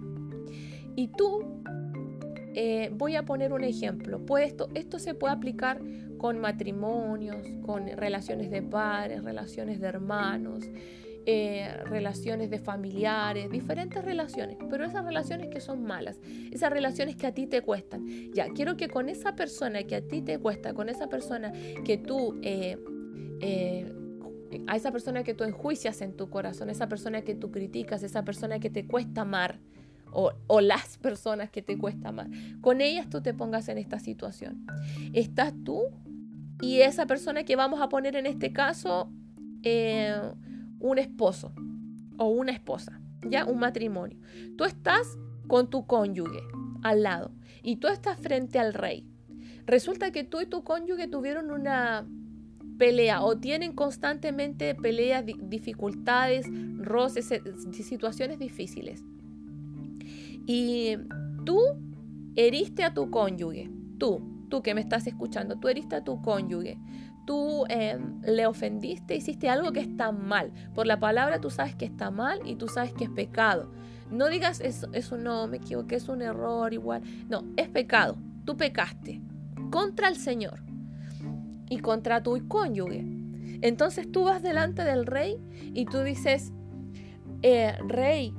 Y 0.95 1.09
tú, 1.09 1.61
eh, 2.53 2.89
voy 2.93 3.15
a 3.15 3.23
poner 3.23 3.51
un 3.51 3.63
ejemplo, 3.63 4.25
pues 4.25 4.55
esto, 4.73 4.99
se 4.99 5.13
puede 5.13 5.33
aplicar 5.33 5.81
con 6.17 6.39
matrimonios, 6.39 7.45
con 7.65 7.87
relaciones 7.87 8.49
de 8.49 8.61
padres, 8.61 9.23
relaciones 9.23 9.81
de 9.81 9.87
hermanos, 9.87 10.63
eh, 11.25 11.69
relaciones 11.85 12.49
de 12.49 12.59
familiares, 12.59 13.49
diferentes 13.49 14.05
relaciones, 14.05 14.57
pero 14.69 14.85
esas 14.85 15.03
relaciones 15.03 15.49
que 15.49 15.59
son 15.59 15.83
malas, 15.83 16.19
esas 16.51 16.71
relaciones 16.71 17.17
que 17.17 17.27
a 17.27 17.33
ti 17.33 17.47
te 17.47 17.61
cuestan. 17.61 18.07
Ya, 18.33 18.47
quiero 18.49 18.77
que 18.77 18.87
con 18.87 19.09
esa 19.09 19.35
persona 19.35 19.83
que 19.83 19.95
a 19.95 20.01
ti 20.01 20.21
te 20.21 20.39
cuesta, 20.39 20.73
con 20.73 20.87
esa 20.87 21.09
persona 21.09 21.51
que 21.83 21.97
tú 21.97 22.39
eh, 22.41 22.77
a 24.67 24.75
esa 24.75 24.91
persona 24.91 25.23
que 25.23 25.33
tú 25.33 25.43
enjuicias 25.43 26.01
en 26.01 26.15
tu 26.15 26.29
corazón, 26.29 26.69
esa 26.69 26.87
persona 26.87 27.21
que 27.21 27.35
tú 27.35 27.51
criticas, 27.51 28.03
esa 28.03 28.23
persona 28.23 28.59
que 28.59 28.69
te 28.69 28.87
cuesta 28.87 29.21
amar, 29.21 29.59
o, 30.11 30.61
las 30.61 30.97
personas 30.97 31.49
que 31.49 31.61
te 31.61 31.77
cuesta 31.77 32.09
amar, 32.09 32.29
con 32.61 32.81
ellas 32.81 33.09
tú 33.09 33.21
te 33.21 33.33
pongas 33.33 33.67
en 33.67 33.77
esta 33.77 33.99
situación. 33.99 34.65
Estás 35.13 35.53
tú 35.63 35.83
y 36.61 36.81
esa 36.81 37.05
persona 37.05 37.43
que 37.43 37.55
vamos 37.55 37.81
a 37.81 37.89
poner 37.89 38.15
en 38.15 38.25
este 38.25 38.53
caso, 38.53 39.11
eh, 39.63 40.15
un 40.79 40.99
esposo 40.99 41.53
o 42.17 42.27
una 42.27 42.51
esposa, 42.51 43.01
ya 43.27 43.45
un 43.45 43.59
matrimonio. 43.59 44.17
Tú 44.57 44.63
estás 44.63 45.17
con 45.47 45.69
tu 45.69 45.85
cónyuge 45.85 46.39
al 46.83 47.03
lado 47.03 47.31
y 47.61 47.77
tú 47.77 47.87
estás 47.87 48.17
frente 48.19 48.59
al 48.59 48.73
rey. 48.73 49.05
Resulta 49.65 50.11
que 50.11 50.23
tú 50.23 50.41
y 50.41 50.45
tu 50.45 50.63
cónyuge 50.63 51.07
tuvieron 51.07 51.51
una 51.51 52.07
pelea 52.77 53.23
o 53.23 53.37
tienen 53.37 53.73
constantemente 53.73 54.75
peleas, 54.75 55.23
dificultades, 55.25 56.47
roces, 56.77 57.33
situaciones 57.71 58.39
difíciles. 58.39 59.03
Y 60.45 60.97
tú 61.45 61.59
heriste 62.35 62.83
a 62.83 62.93
tu 62.93 63.09
cónyuge, 63.09 63.69
tú, 63.97 64.21
tú 64.49 64.61
que 64.61 64.75
me 64.75 64.81
estás 64.81 65.07
escuchando, 65.07 65.57
tú 65.57 65.67
heriste 65.69 65.95
a 65.95 66.03
tu 66.03 66.21
cónyuge, 66.21 66.77
tú 67.25 67.65
em, 67.69 68.21
le 68.21 68.45
ofendiste, 68.45 69.15
hiciste 69.15 69.49
algo 69.49 69.71
que 69.71 69.79
está 69.79 70.11
mal. 70.11 70.51
Por 70.73 70.85
la 70.85 70.99
palabra 70.99 71.41
tú 71.41 71.49
sabes 71.49 71.75
que 71.75 71.85
está 71.85 72.11
mal 72.11 72.39
y 72.45 72.55
tú 72.55 72.67
sabes 72.67 72.93
que 72.93 73.05
es 73.05 73.09
pecado. 73.09 73.71
No 74.11 74.27
digas 74.27 74.61
eso, 74.61 74.87
eso 74.93 75.17
no, 75.17 75.47
me 75.47 75.57
equivoqué, 75.57 75.95
es 75.95 76.07
un 76.09 76.21
error 76.21 76.71
igual. 76.73 77.01
No, 77.27 77.43
es 77.57 77.69
pecado. 77.69 78.17
Tú 78.45 78.55
pecaste 78.55 79.21
contra 79.71 80.07
el 80.07 80.15
Señor 80.15 80.61
y 81.69 81.79
contra 81.79 82.23
tu 82.23 82.47
cónyuge. 82.47 83.05
Entonces 83.61 84.11
tú 84.11 84.25
vas 84.25 84.43
delante 84.43 84.83
del 84.83 85.05
rey 85.05 85.37
y 85.73 85.85
tú 85.85 86.01
dices, 86.01 86.51
eh, 87.41 87.73
rey, 87.87 88.33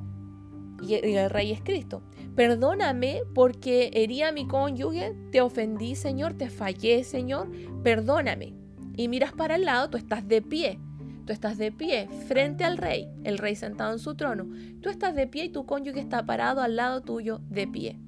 y 0.82 0.94
el 0.94 1.30
rey 1.30 1.52
es 1.52 1.62
Cristo, 1.62 2.02
perdóname 2.34 3.22
porque 3.34 3.90
herí 3.94 4.22
a 4.22 4.32
mi 4.32 4.46
cónyuge, 4.46 5.14
te 5.32 5.40
ofendí, 5.40 5.94
Señor, 5.94 6.34
te 6.34 6.50
fallé, 6.50 7.02
Señor, 7.02 7.50
perdóname. 7.82 8.54
Y 8.96 9.08
miras 9.08 9.32
para 9.32 9.56
el 9.56 9.64
lado, 9.64 9.90
tú 9.90 9.96
estás 9.96 10.26
de 10.28 10.42
pie, 10.42 10.78
Tú 11.26 11.32
estás 11.32 11.58
de 11.58 11.72
pie 11.72 12.08
frente 12.28 12.62
al 12.62 12.78
rey, 12.78 13.08
el 13.24 13.38
rey 13.38 13.56
sentado 13.56 13.92
en 13.92 13.98
su 13.98 14.14
trono. 14.14 14.46
Tú 14.80 14.90
estás 14.90 15.16
de 15.16 15.26
pie 15.26 15.46
y 15.46 15.48
tu 15.48 15.66
cónyuge 15.66 15.98
está 15.98 16.24
parado 16.24 16.60
al 16.60 16.76
lado 16.76 17.02
tuyo 17.02 17.40
de 17.50 17.66
pie. 17.66 17.98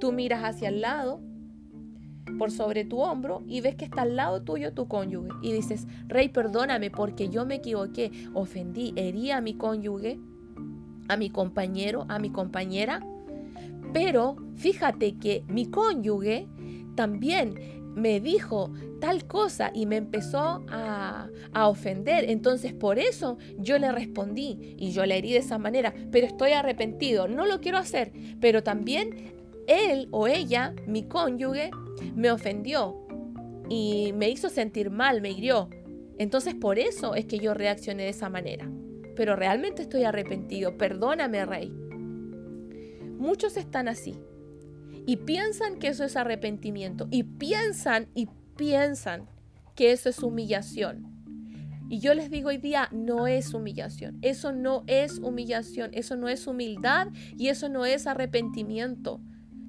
Tú 0.00 0.12
miras 0.12 0.42
hacia 0.42 0.70
el 0.70 0.80
lado, 0.80 1.20
por 2.38 2.50
sobre 2.50 2.84
tu 2.84 3.00
hombro 3.00 3.42
y 3.46 3.60
ves 3.60 3.74
que 3.76 3.84
está 3.84 4.02
al 4.02 4.16
lado 4.16 4.42
tuyo 4.42 4.72
tu 4.72 4.88
cónyuge 4.88 5.30
y 5.42 5.52
dices, 5.52 5.86
Rey, 6.08 6.28
perdóname 6.28 6.90
porque 6.90 7.28
yo 7.28 7.46
me 7.46 7.56
equivoqué, 7.56 8.10
ofendí, 8.32 8.92
herí 8.96 9.30
a 9.30 9.40
mi 9.40 9.54
cónyuge, 9.54 10.18
a 11.08 11.16
mi 11.16 11.30
compañero, 11.30 12.06
a 12.08 12.18
mi 12.18 12.30
compañera. 12.30 13.00
Pero 13.92 14.36
fíjate 14.56 15.18
que 15.18 15.44
mi 15.48 15.66
cónyuge 15.66 16.48
también 16.96 17.82
me 17.94 18.20
dijo 18.20 18.72
tal 19.00 19.24
cosa 19.26 19.70
y 19.72 19.86
me 19.86 19.96
empezó 19.96 20.64
a, 20.68 21.28
a, 21.52 21.68
ofender. 21.68 22.28
Entonces 22.28 22.72
por 22.72 22.98
eso 22.98 23.38
yo 23.58 23.78
le 23.78 23.92
respondí 23.92 24.74
y 24.78 24.90
yo 24.90 25.06
le 25.06 25.18
herí 25.18 25.32
de 25.32 25.38
esa 25.38 25.58
manera, 25.58 25.94
pero 26.10 26.26
estoy 26.26 26.52
arrepentido, 26.52 27.28
no 27.28 27.46
lo 27.46 27.60
quiero 27.60 27.78
hacer. 27.78 28.12
Pero 28.40 28.64
también 28.64 29.34
él 29.68 30.08
o 30.10 30.26
ella, 30.26 30.74
mi 30.86 31.04
cónyuge, 31.04 31.70
me 32.14 32.30
ofendió 32.30 33.06
y 33.68 34.12
me 34.14 34.30
hizo 34.30 34.48
sentir 34.48 34.90
mal, 34.90 35.20
me 35.20 35.30
hirió. 35.30 35.68
Entonces 36.18 36.54
por 36.54 36.78
eso 36.78 37.14
es 37.14 37.26
que 37.26 37.38
yo 37.38 37.54
reaccioné 37.54 38.04
de 38.04 38.10
esa 38.10 38.28
manera. 38.28 38.70
Pero 39.16 39.36
realmente 39.36 39.82
estoy 39.82 40.04
arrepentido, 40.04 40.76
perdóname, 40.76 41.44
rey. 41.46 41.72
Muchos 43.18 43.56
están 43.56 43.88
así 43.88 44.18
y 45.06 45.16
piensan 45.18 45.78
que 45.78 45.88
eso 45.88 46.04
es 46.04 46.16
arrepentimiento 46.16 47.08
y 47.10 47.22
piensan 47.24 48.08
y 48.14 48.28
piensan 48.56 49.28
que 49.74 49.92
eso 49.92 50.08
es 50.08 50.22
humillación. 50.22 51.14
Y 51.88 52.00
yo 52.00 52.14
les 52.14 52.30
digo 52.30 52.48
hoy 52.48 52.56
día, 52.56 52.88
no 52.92 53.26
es 53.26 53.52
humillación, 53.52 54.18
eso 54.22 54.52
no 54.52 54.84
es 54.86 55.18
humillación, 55.18 55.90
eso 55.92 56.16
no 56.16 56.28
es 56.28 56.46
humildad 56.46 57.08
y 57.36 57.48
eso 57.48 57.68
no 57.68 57.84
es 57.84 58.06
arrepentimiento. 58.06 59.20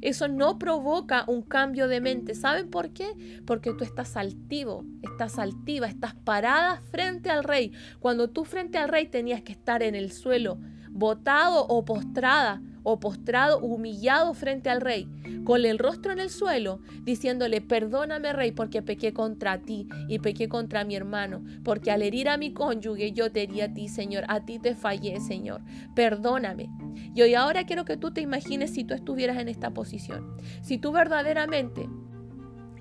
Eso 0.05 0.27
no 0.27 0.59
provoca 0.59 1.25
un 1.25 1.41
cambio 1.41 1.87
de 1.87 1.99
mente. 1.99 2.35
¿Saben 2.35 2.69
por 2.69 2.91
qué? 2.91 3.41
Porque 3.43 3.73
tú 3.73 3.83
estás 3.83 4.15
altivo, 4.15 4.85
estás 5.01 5.39
altiva, 5.39 5.87
estás 5.87 6.13
parada 6.13 6.83
frente 6.91 7.31
al 7.31 7.43
rey. 7.43 7.71
Cuando 7.99 8.29
tú 8.29 8.45
frente 8.45 8.77
al 8.77 8.89
rey 8.89 9.07
tenías 9.07 9.41
que 9.41 9.53
estar 9.53 9.81
en 9.81 9.95
el 9.95 10.11
suelo, 10.11 10.59
botado 10.91 11.65
o 11.65 11.83
postrada 11.85 12.61
o 12.85 12.99
postrado, 12.99 13.59
humillado 13.59 14.33
frente 14.33 14.69
al 14.69 14.79
rey, 14.79 15.09
con 15.43 15.65
el 15.65 15.79
rostro 15.79 16.13
en 16.13 16.19
el 16.19 16.29
suelo, 16.29 16.79
diciéndole, 17.03 17.59
perdóname 17.59 18.31
rey, 18.31 18.51
porque 18.51 18.81
pequé 18.81 19.11
contra 19.11 19.59
ti 19.59 19.89
y 20.07 20.19
pequé 20.19 20.47
contra 20.47 20.85
mi 20.85 20.95
hermano, 20.95 21.43
porque 21.63 21.91
al 21.91 22.03
herir 22.03 22.29
a 22.29 22.37
mi 22.37 22.53
cónyuge 22.53 23.11
yo 23.11 23.31
te 23.31 23.43
herí 23.43 23.61
a 23.61 23.73
ti, 23.73 23.89
Señor, 23.89 24.23
a 24.27 24.45
ti 24.45 24.59
te 24.59 24.75
fallé, 24.75 25.19
Señor, 25.19 25.61
perdóname. 25.95 26.69
Y 27.15 27.21
hoy 27.23 27.33
ahora 27.33 27.65
quiero 27.65 27.85
que 27.85 27.97
tú 27.97 28.11
te 28.11 28.21
imagines 28.21 28.71
si 28.71 28.83
tú 28.83 28.93
estuvieras 28.93 29.37
en 29.39 29.49
esta 29.49 29.71
posición, 29.71 30.37
si 30.61 30.77
tú 30.77 30.91
verdaderamente 30.91 31.89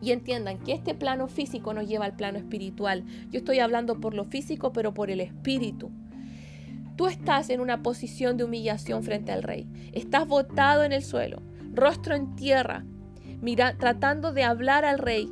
y 0.04 0.12
entiendan 0.12 0.58
que 0.58 0.72
este 0.72 0.94
plano 0.94 1.28
físico 1.28 1.72
nos 1.72 1.88
lleva 1.88 2.04
al 2.04 2.14
plano 2.14 2.36
espiritual. 2.36 3.04
Yo 3.30 3.38
estoy 3.38 3.60
hablando 3.60 4.00
por 4.00 4.12
lo 4.12 4.24
físico, 4.24 4.70
pero 4.72 4.92
por 4.92 5.10
el 5.10 5.20
espíritu. 5.20 5.90
Tú 6.96 7.06
estás 7.06 7.50
en 7.50 7.60
una 7.60 7.82
posición 7.82 8.36
de 8.36 8.44
humillación 8.44 9.02
frente 9.02 9.32
al 9.32 9.42
rey. 9.42 9.66
Estás 9.92 10.26
botado 10.28 10.84
en 10.84 10.92
el 10.92 11.02
suelo, 11.02 11.42
rostro 11.72 12.14
en 12.14 12.36
tierra, 12.36 12.84
mira, 13.40 13.76
tratando 13.78 14.32
de 14.32 14.44
hablar 14.44 14.84
al 14.84 14.98
rey. 14.98 15.30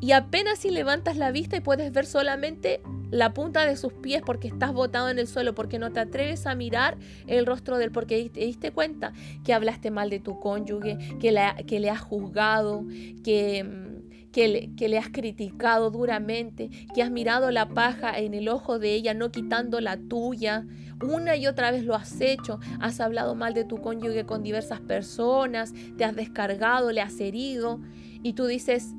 Y 0.00 0.12
apenas 0.12 0.58
si 0.58 0.70
levantas 0.70 1.16
la 1.16 1.30
vista 1.30 1.56
y 1.56 1.60
puedes 1.60 1.92
ver 1.92 2.06
solamente 2.06 2.80
la 3.12 3.34
punta 3.34 3.66
de 3.66 3.76
sus 3.76 3.92
pies 3.92 4.22
porque 4.24 4.48
estás 4.48 4.72
botado 4.72 5.10
en 5.10 5.18
el 5.18 5.28
suelo, 5.28 5.54
porque 5.54 5.78
no 5.78 5.92
te 5.92 6.00
atreves 6.00 6.46
a 6.46 6.54
mirar 6.54 6.96
el 7.26 7.46
rostro 7.46 7.78
de 7.78 7.84
él, 7.84 7.92
porque 7.92 8.30
te 8.30 8.40
diste 8.40 8.72
cuenta 8.72 9.12
que 9.44 9.52
hablaste 9.52 9.90
mal 9.90 10.08
de 10.08 10.18
tu 10.18 10.40
cónyuge, 10.40 10.98
que, 11.20 11.64
que 11.66 11.80
le 11.80 11.90
has 11.90 12.00
juzgado, 12.00 12.84
que 13.22 13.91
que 14.32 14.48
le, 14.88 14.98
has 14.98 15.10
criticado 15.10 15.90
duramente, 15.90 16.70
que 16.94 17.02
has 17.02 17.10
mirado 17.10 17.50
la 17.50 17.68
paja 17.68 18.18
en 18.18 18.34
el 18.34 18.48
ojo 18.48 18.78
de 18.78 18.94
ella, 18.94 19.14
no 19.14 19.30
quitando 19.30 19.80
la 19.80 19.98
tuya. 19.98 20.66
Una 21.02 21.36
y 21.36 21.46
otra 21.46 21.70
vez 21.70 21.84
lo 21.84 21.94
has 21.94 22.20
hecho, 22.20 22.58
has 22.80 23.00
hablado 23.00 23.34
mal 23.34 23.54
de 23.54 23.64
tu 23.64 23.78
cónyuge 23.78 24.24
con 24.24 24.42
diversas 24.42 24.80
personas, 24.80 25.74
te 25.98 26.04
has 26.04 26.16
descargado, 26.16 26.92
le 26.92 27.02
has 27.02 27.20
herido 27.20 27.80
y 28.22 28.32
tú 28.32 28.46
dices, 28.46 28.94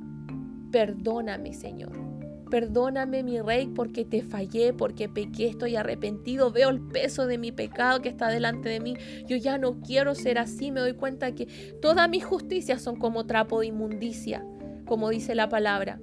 perdóname 0.71 1.53
Señor. 1.53 1.91
Perdóname 2.51 3.23
mi 3.23 3.41
rey 3.41 3.65
porque 3.65 4.05
te 4.05 4.21
fallé, 4.21 4.73
porque 4.73 5.09
pequé, 5.09 5.47
estoy 5.47 5.75
arrepentido, 5.75 6.51
veo 6.51 6.69
el 6.69 6.81
peso 6.81 7.25
de 7.25 7.39
mi 7.39 7.51
pecado 7.51 8.03
que 8.03 8.09
está 8.09 8.27
delante 8.27 8.69
de 8.69 8.79
mí. 8.79 8.95
Yo 9.27 9.37
ya 9.37 9.57
no 9.57 9.81
quiero 9.81 10.13
ser 10.13 10.37
así, 10.37 10.69
me 10.69 10.81
doy 10.81 10.93
cuenta 10.93 11.33
que 11.33 11.47
todas 11.81 12.07
mis 12.07 12.23
justicias 12.23 12.79
son 12.79 12.97
como 12.97 13.25
trapo 13.25 13.61
de 13.61 13.67
inmundicia 13.67 14.45
como 14.85 15.09
dice 15.09 15.35
la 15.35 15.49
palabra. 15.49 15.99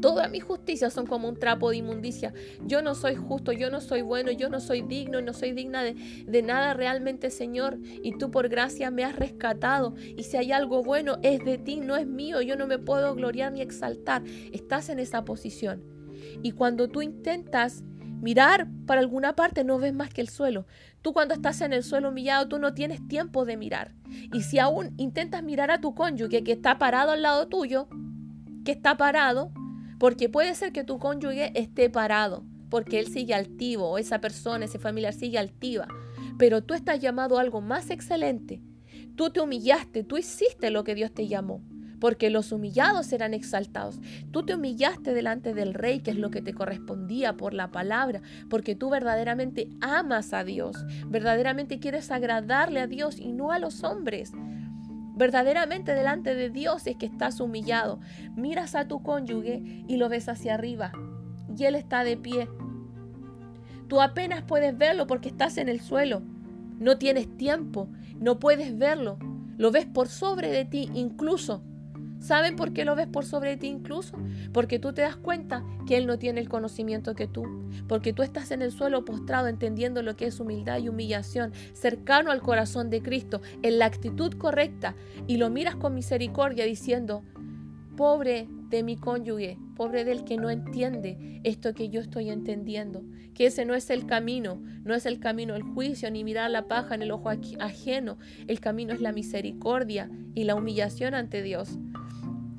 Todas 0.00 0.30
mis 0.30 0.44
justicias 0.44 0.92
son 0.92 1.06
como 1.06 1.28
un 1.28 1.36
trapo 1.36 1.70
de 1.70 1.78
inmundicia. 1.78 2.32
Yo 2.64 2.82
no 2.82 2.94
soy 2.94 3.16
justo, 3.16 3.50
yo 3.52 3.68
no 3.70 3.80
soy 3.80 4.02
bueno, 4.02 4.30
yo 4.30 4.48
no 4.48 4.60
soy 4.60 4.82
digno, 4.82 5.20
no 5.20 5.32
soy 5.32 5.52
digna 5.52 5.82
de, 5.82 5.94
de, 6.24 6.42
nada 6.42 6.72
realmente, 6.74 7.30
Señor. 7.30 7.78
Y 8.02 8.16
tú 8.16 8.30
por 8.30 8.48
gracia 8.48 8.92
me 8.92 9.04
has 9.04 9.16
rescatado. 9.16 9.94
Y 10.16 10.22
si 10.22 10.36
hay 10.36 10.52
algo 10.52 10.84
bueno, 10.84 11.18
es 11.22 11.44
de 11.44 11.58
ti, 11.58 11.80
no 11.80 11.96
es 11.96 12.06
mío. 12.06 12.40
Yo 12.42 12.54
no 12.54 12.68
me 12.68 12.78
puedo 12.78 13.14
gloriar 13.14 13.52
ni 13.52 13.60
exaltar. 13.60 14.22
Estás 14.52 14.88
en 14.88 15.00
esa 15.00 15.24
posición. 15.24 15.82
Y 16.42 16.52
cuando 16.52 16.88
tú 16.88 17.02
intentas 17.02 17.82
mirar 18.20 18.68
para 18.86 19.00
alguna 19.00 19.34
parte, 19.34 19.64
no 19.64 19.78
ves 19.78 19.94
más 19.94 20.12
que 20.12 20.20
el 20.20 20.28
suelo. 20.28 20.66
Tú 21.02 21.12
cuando 21.12 21.34
estás 21.34 21.60
en 21.60 21.72
el 21.72 21.82
suelo 21.82 22.08
humillado, 22.10 22.48
tú 22.48 22.58
no 22.58 22.74
tienes 22.74 23.06
tiempo 23.08 23.44
de 23.44 23.56
mirar. 23.56 23.94
Y 24.32 24.42
si 24.42 24.58
aún 24.58 24.94
intentas 24.96 25.42
mirar 25.42 25.70
a 25.70 25.80
tu 25.80 25.94
cónyuge 25.94 26.42
que 26.42 26.52
está 26.52 26.78
parado 26.78 27.12
al 27.12 27.22
lado 27.22 27.48
tuyo, 27.48 27.88
que 28.64 28.72
está 28.72 28.96
parado, 28.96 29.52
porque 29.98 30.28
puede 30.28 30.54
ser 30.54 30.72
que 30.72 30.84
tu 30.84 30.98
cónyuge 30.98 31.58
esté 31.58 31.90
parado, 31.90 32.44
porque 32.70 32.98
él 32.98 33.06
sigue 33.06 33.34
altivo, 33.34 33.88
o 33.88 33.98
esa 33.98 34.20
persona, 34.20 34.64
ese 34.64 34.78
familiar 34.78 35.12
sigue 35.12 35.38
altiva, 35.38 35.88
pero 36.38 36.62
tú 36.62 36.74
estás 36.74 37.00
llamado 37.00 37.38
a 37.38 37.40
algo 37.40 37.60
más 37.60 37.90
excelente. 37.90 38.60
Tú 39.16 39.30
te 39.30 39.40
humillaste, 39.40 40.04
tú 40.04 40.16
hiciste 40.16 40.70
lo 40.70 40.84
que 40.84 40.94
Dios 40.94 41.12
te 41.12 41.26
llamó 41.26 41.62
porque 42.00 42.30
los 42.30 42.52
humillados 42.52 43.06
serán 43.06 43.34
exaltados. 43.34 44.00
Tú 44.30 44.44
te 44.44 44.54
humillaste 44.54 45.14
delante 45.14 45.54
del 45.54 45.74
rey, 45.74 46.00
que 46.00 46.10
es 46.10 46.16
lo 46.16 46.30
que 46.30 46.42
te 46.42 46.54
correspondía 46.54 47.36
por 47.36 47.54
la 47.54 47.70
palabra, 47.70 48.22
porque 48.48 48.74
tú 48.74 48.90
verdaderamente 48.90 49.68
amas 49.80 50.32
a 50.32 50.44
Dios, 50.44 50.76
verdaderamente 51.06 51.80
quieres 51.80 52.10
agradarle 52.10 52.80
a 52.80 52.86
Dios 52.86 53.18
y 53.18 53.32
no 53.32 53.52
a 53.52 53.58
los 53.58 53.84
hombres. 53.84 54.32
Verdaderamente 55.16 55.94
delante 55.94 56.34
de 56.34 56.48
Dios 56.48 56.86
es 56.86 56.96
que 56.96 57.06
estás 57.06 57.40
humillado. 57.40 57.98
Miras 58.36 58.74
a 58.76 58.86
tu 58.86 59.02
cónyuge 59.02 59.84
y 59.88 59.96
lo 59.96 60.08
ves 60.08 60.28
hacia 60.28 60.54
arriba 60.54 60.92
y 61.56 61.64
él 61.64 61.74
está 61.74 62.04
de 62.04 62.16
pie. 62.16 62.48
Tú 63.88 64.00
apenas 64.00 64.42
puedes 64.42 64.76
verlo 64.76 65.06
porque 65.06 65.28
estás 65.28 65.56
en 65.58 65.68
el 65.68 65.80
suelo. 65.80 66.22
No 66.78 66.98
tienes 66.98 67.36
tiempo, 67.36 67.88
no 68.20 68.38
puedes 68.38 68.76
verlo. 68.76 69.18
Lo 69.56 69.70
ves 69.72 69.86
por 69.86 70.08
sobre 70.08 70.50
de 70.50 70.64
ti 70.64 70.88
incluso. 70.94 71.62
¿Saben 72.20 72.56
por 72.56 72.72
qué 72.72 72.84
lo 72.84 72.96
ves 72.96 73.06
por 73.06 73.24
sobre 73.24 73.56
ti 73.56 73.68
incluso? 73.68 74.16
Porque 74.52 74.78
tú 74.78 74.92
te 74.92 75.02
das 75.02 75.16
cuenta 75.16 75.64
que 75.86 75.96
Él 75.96 76.06
no 76.06 76.18
tiene 76.18 76.40
el 76.40 76.48
conocimiento 76.48 77.14
que 77.14 77.26
tú. 77.26 77.44
Porque 77.86 78.12
tú 78.12 78.22
estás 78.22 78.50
en 78.50 78.62
el 78.62 78.72
suelo 78.72 79.04
postrado 79.04 79.46
entendiendo 79.46 80.02
lo 80.02 80.16
que 80.16 80.26
es 80.26 80.40
humildad 80.40 80.78
y 80.78 80.88
humillación, 80.88 81.52
cercano 81.72 82.30
al 82.30 82.42
corazón 82.42 82.90
de 82.90 83.02
Cristo, 83.02 83.40
en 83.62 83.78
la 83.78 83.86
actitud 83.86 84.32
correcta. 84.34 84.94
Y 85.26 85.36
lo 85.36 85.48
miras 85.48 85.76
con 85.76 85.94
misericordia 85.94 86.64
diciendo, 86.64 87.22
pobre 87.96 88.48
de 88.68 88.82
mi 88.82 88.96
cónyuge, 88.96 89.58
pobre 89.76 90.04
del 90.04 90.24
que 90.24 90.36
no 90.36 90.50
entiende 90.50 91.40
esto 91.44 91.72
que 91.74 91.88
yo 91.88 92.00
estoy 92.00 92.30
entendiendo, 92.30 93.02
que 93.34 93.46
ese 93.46 93.64
no 93.64 93.74
es 93.74 93.90
el 93.90 94.06
camino, 94.06 94.62
no 94.84 94.94
es 94.94 95.06
el 95.06 95.18
camino 95.18 95.54
el 95.54 95.62
juicio 95.62 96.10
ni 96.10 96.22
mirar 96.24 96.50
la 96.50 96.68
paja 96.68 96.94
en 96.94 97.02
el 97.02 97.10
ojo 97.10 97.30
ajeno, 97.60 98.18
el 98.46 98.60
camino 98.60 98.92
es 98.92 99.00
la 99.00 99.12
misericordia 99.12 100.10
y 100.34 100.44
la 100.44 100.54
humillación 100.54 101.14
ante 101.14 101.42
Dios. 101.42 101.78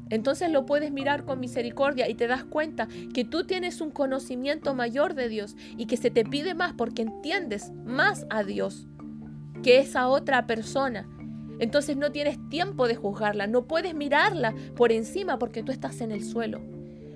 Entonces 0.10 0.49
lo 0.49 0.65
puedes 0.65 0.91
mirar 0.91 1.23
con 1.23 1.40
misericordia 1.40 2.10
y 2.10 2.15
te 2.15 2.27
das 2.27 2.44
cuenta 2.44 2.88
que 3.14 3.23
tú 3.23 3.45
tienes 3.45 3.81
un 3.81 3.91
conocimiento 3.91 4.73
mayor 4.73 5.14
de 5.14 5.30
Dios 5.30 5.56
y 5.77 5.86
que 5.86 5.98
se 5.98 6.10
te 6.10 6.26
pide 6.26 6.56
más 6.56 6.73
porque 6.73 7.03
entiendes 7.03 7.72
más 7.86 8.26
a 8.30 8.44
Dios 8.44 8.88
que 9.64 9.80
esa 9.80 10.07
otra 10.07 10.48
persona. 10.48 11.07
Entonces 11.60 11.98
no 11.98 12.11
tienes 12.11 12.38
tiempo 12.49 12.88
de 12.88 12.95
juzgarla, 12.95 13.45
no 13.45 13.68
puedes 13.68 13.94
mirarla 13.94 14.56
por 14.76 14.91
encima 14.91 15.38
porque 15.38 15.61
tú 15.61 15.72
estás 15.72 16.02
en 16.02 16.11
el 16.11 16.23
suelo. 16.23 16.61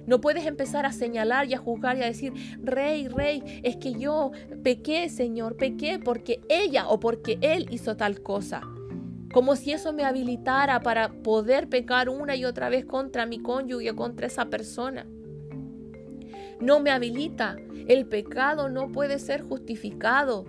No 0.05 0.19
puedes 0.19 0.45
empezar 0.45 0.85
a 0.85 0.91
señalar 0.91 1.47
y 1.47 1.53
a 1.53 1.57
juzgar 1.57 1.97
y 1.97 2.03
a 2.03 2.07
decir, 2.07 2.33
rey, 2.61 3.07
rey, 3.07 3.61
es 3.63 3.77
que 3.77 3.93
yo 3.93 4.31
pequé, 4.61 5.07
Señor, 5.07 5.55
pequé 5.55 5.97
porque 5.97 6.41
ella 6.49 6.89
o 6.89 6.99
porque 6.99 7.37
él 7.39 7.67
hizo 7.71 7.95
tal 7.95 8.21
cosa 8.21 8.61
como 9.33 9.55
si 9.55 9.71
eso 9.71 9.91
me 9.93 10.05
habilitara 10.05 10.81
para 10.81 11.11
poder 11.11 11.67
pecar 11.67 12.07
una 12.07 12.35
y 12.35 12.45
otra 12.45 12.69
vez 12.69 12.85
contra 12.85 13.25
mi 13.25 13.39
cónyuge 13.39 13.89
o 13.89 13.95
contra 13.95 14.27
esa 14.27 14.45
persona. 14.45 15.05
no 16.61 16.79
me 16.79 16.91
habilita. 16.91 17.57
El 17.87 18.05
pecado 18.05 18.69
no 18.69 18.91
puede 18.91 19.19
ser 19.19 19.41
justificado. 19.41 20.45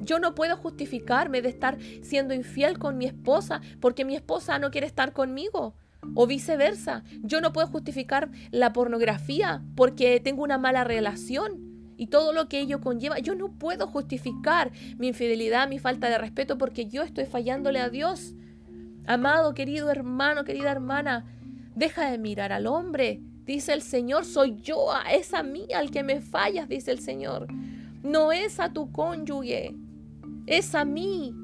Yo 0.00 0.20
no 0.20 0.34
puedo 0.34 0.56
justificarme 0.56 1.42
de 1.42 1.48
estar 1.48 1.78
siendo 2.02 2.34
infiel 2.34 2.78
con 2.78 2.96
mi 2.98 3.06
esposa 3.06 3.60
porque 3.80 4.04
mi 4.04 4.14
esposa 4.14 4.60
no 4.60 4.70
quiere 4.70 4.86
estar 4.86 5.12
conmigo. 5.12 5.74
O 6.14 6.26
viceversa. 6.28 7.02
Yo 7.22 7.40
no 7.40 7.52
puedo 7.52 7.66
justificar 7.66 8.30
la 8.52 8.72
pornografía 8.72 9.64
porque 9.74 10.20
tengo 10.20 10.44
una 10.44 10.58
mala 10.58 10.84
relación 10.84 11.68
y 11.98 12.06
todo 12.06 12.32
lo 12.32 12.48
que 12.48 12.60
ello 12.60 12.80
conlleva. 12.80 13.18
Yo 13.18 13.34
no 13.34 13.50
puedo 13.50 13.88
justificar 13.88 14.70
mi 14.96 15.08
infidelidad, 15.08 15.68
mi 15.68 15.78
falta 15.78 16.08
de 16.08 16.16
respeto 16.16 16.56
porque 16.56 16.86
yo 16.86 17.02
estoy 17.02 17.26
fallándole 17.26 17.80
a 17.80 17.90
Dios. 17.90 18.34
Amado, 19.06 19.52
querido 19.52 19.90
hermano, 19.90 20.44
querida 20.44 20.70
hermana, 20.70 21.26
deja 21.74 22.10
de 22.10 22.18
mirar 22.18 22.52
al 22.52 22.66
hombre. 22.66 23.20
Dice 23.44 23.72
el 23.72 23.82
Señor, 23.82 24.24
soy 24.24 24.56
yo, 24.62 24.88
es 25.10 25.34
a 25.34 25.42
mí 25.42 25.66
al 25.74 25.90
que 25.90 26.02
me 26.02 26.20
fallas, 26.20 26.68
dice 26.68 26.92
el 26.92 27.00
Señor. 27.00 27.48
No 28.02 28.30
es 28.30 28.60
a 28.60 28.72
tu 28.72 28.92
cónyuge, 28.92 29.74
es 30.46 30.74
a 30.74 30.84
mí. 30.84 31.34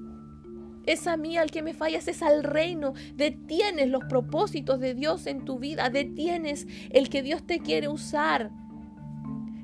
Es 0.87 1.07
a 1.07 1.17
mí 1.17 1.39
al 1.39 1.51
que 1.51 1.63
me 1.63 1.73
fallas, 1.73 2.07
es 2.09 2.23
al 2.23 2.45
reino. 2.45 2.93
Detienes 3.15 3.89
los 3.89 4.05
propósitos 4.05 4.81
de 4.81 4.95
Dios 4.95 5.27
en 5.27 5.47
tu 5.47 5.59
vida, 5.59 5.89
detienes 5.89 6.67
el 6.91 7.09
que 7.09 7.23
Dios 7.23 7.47
te 7.47 7.61
quiere 7.61 7.89
usar. 7.89 8.51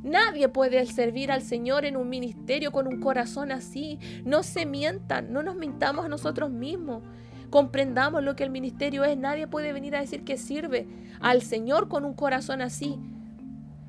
Nadie 0.02 0.48
puede 0.48 0.84
servir 0.86 1.30
al 1.30 1.42
Señor 1.42 1.84
en 1.84 1.96
un 1.96 2.08
ministerio 2.08 2.72
con 2.72 2.86
un 2.86 3.00
corazón 3.00 3.52
así. 3.52 3.98
No 4.24 4.42
se 4.42 4.64
mientan, 4.64 5.32
no 5.32 5.42
nos 5.42 5.56
mintamos 5.56 6.04
a 6.06 6.08
nosotros 6.08 6.50
mismos. 6.50 7.02
Comprendamos 7.50 8.22
lo 8.22 8.36
que 8.36 8.44
el 8.44 8.50
ministerio 8.50 9.04
es. 9.04 9.18
Nadie 9.18 9.46
puede 9.46 9.72
venir 9.72 9.96
a 9.96 10.00
decir 10.00 10.24
que 10.24 10.38
sirve 10.38 10.86
al 11.20 11.42
Señor 11.42 11.88
con 11.88 12.04
un 12.04 12.14
corazón 12.14 12.62
así. 12.62 12.98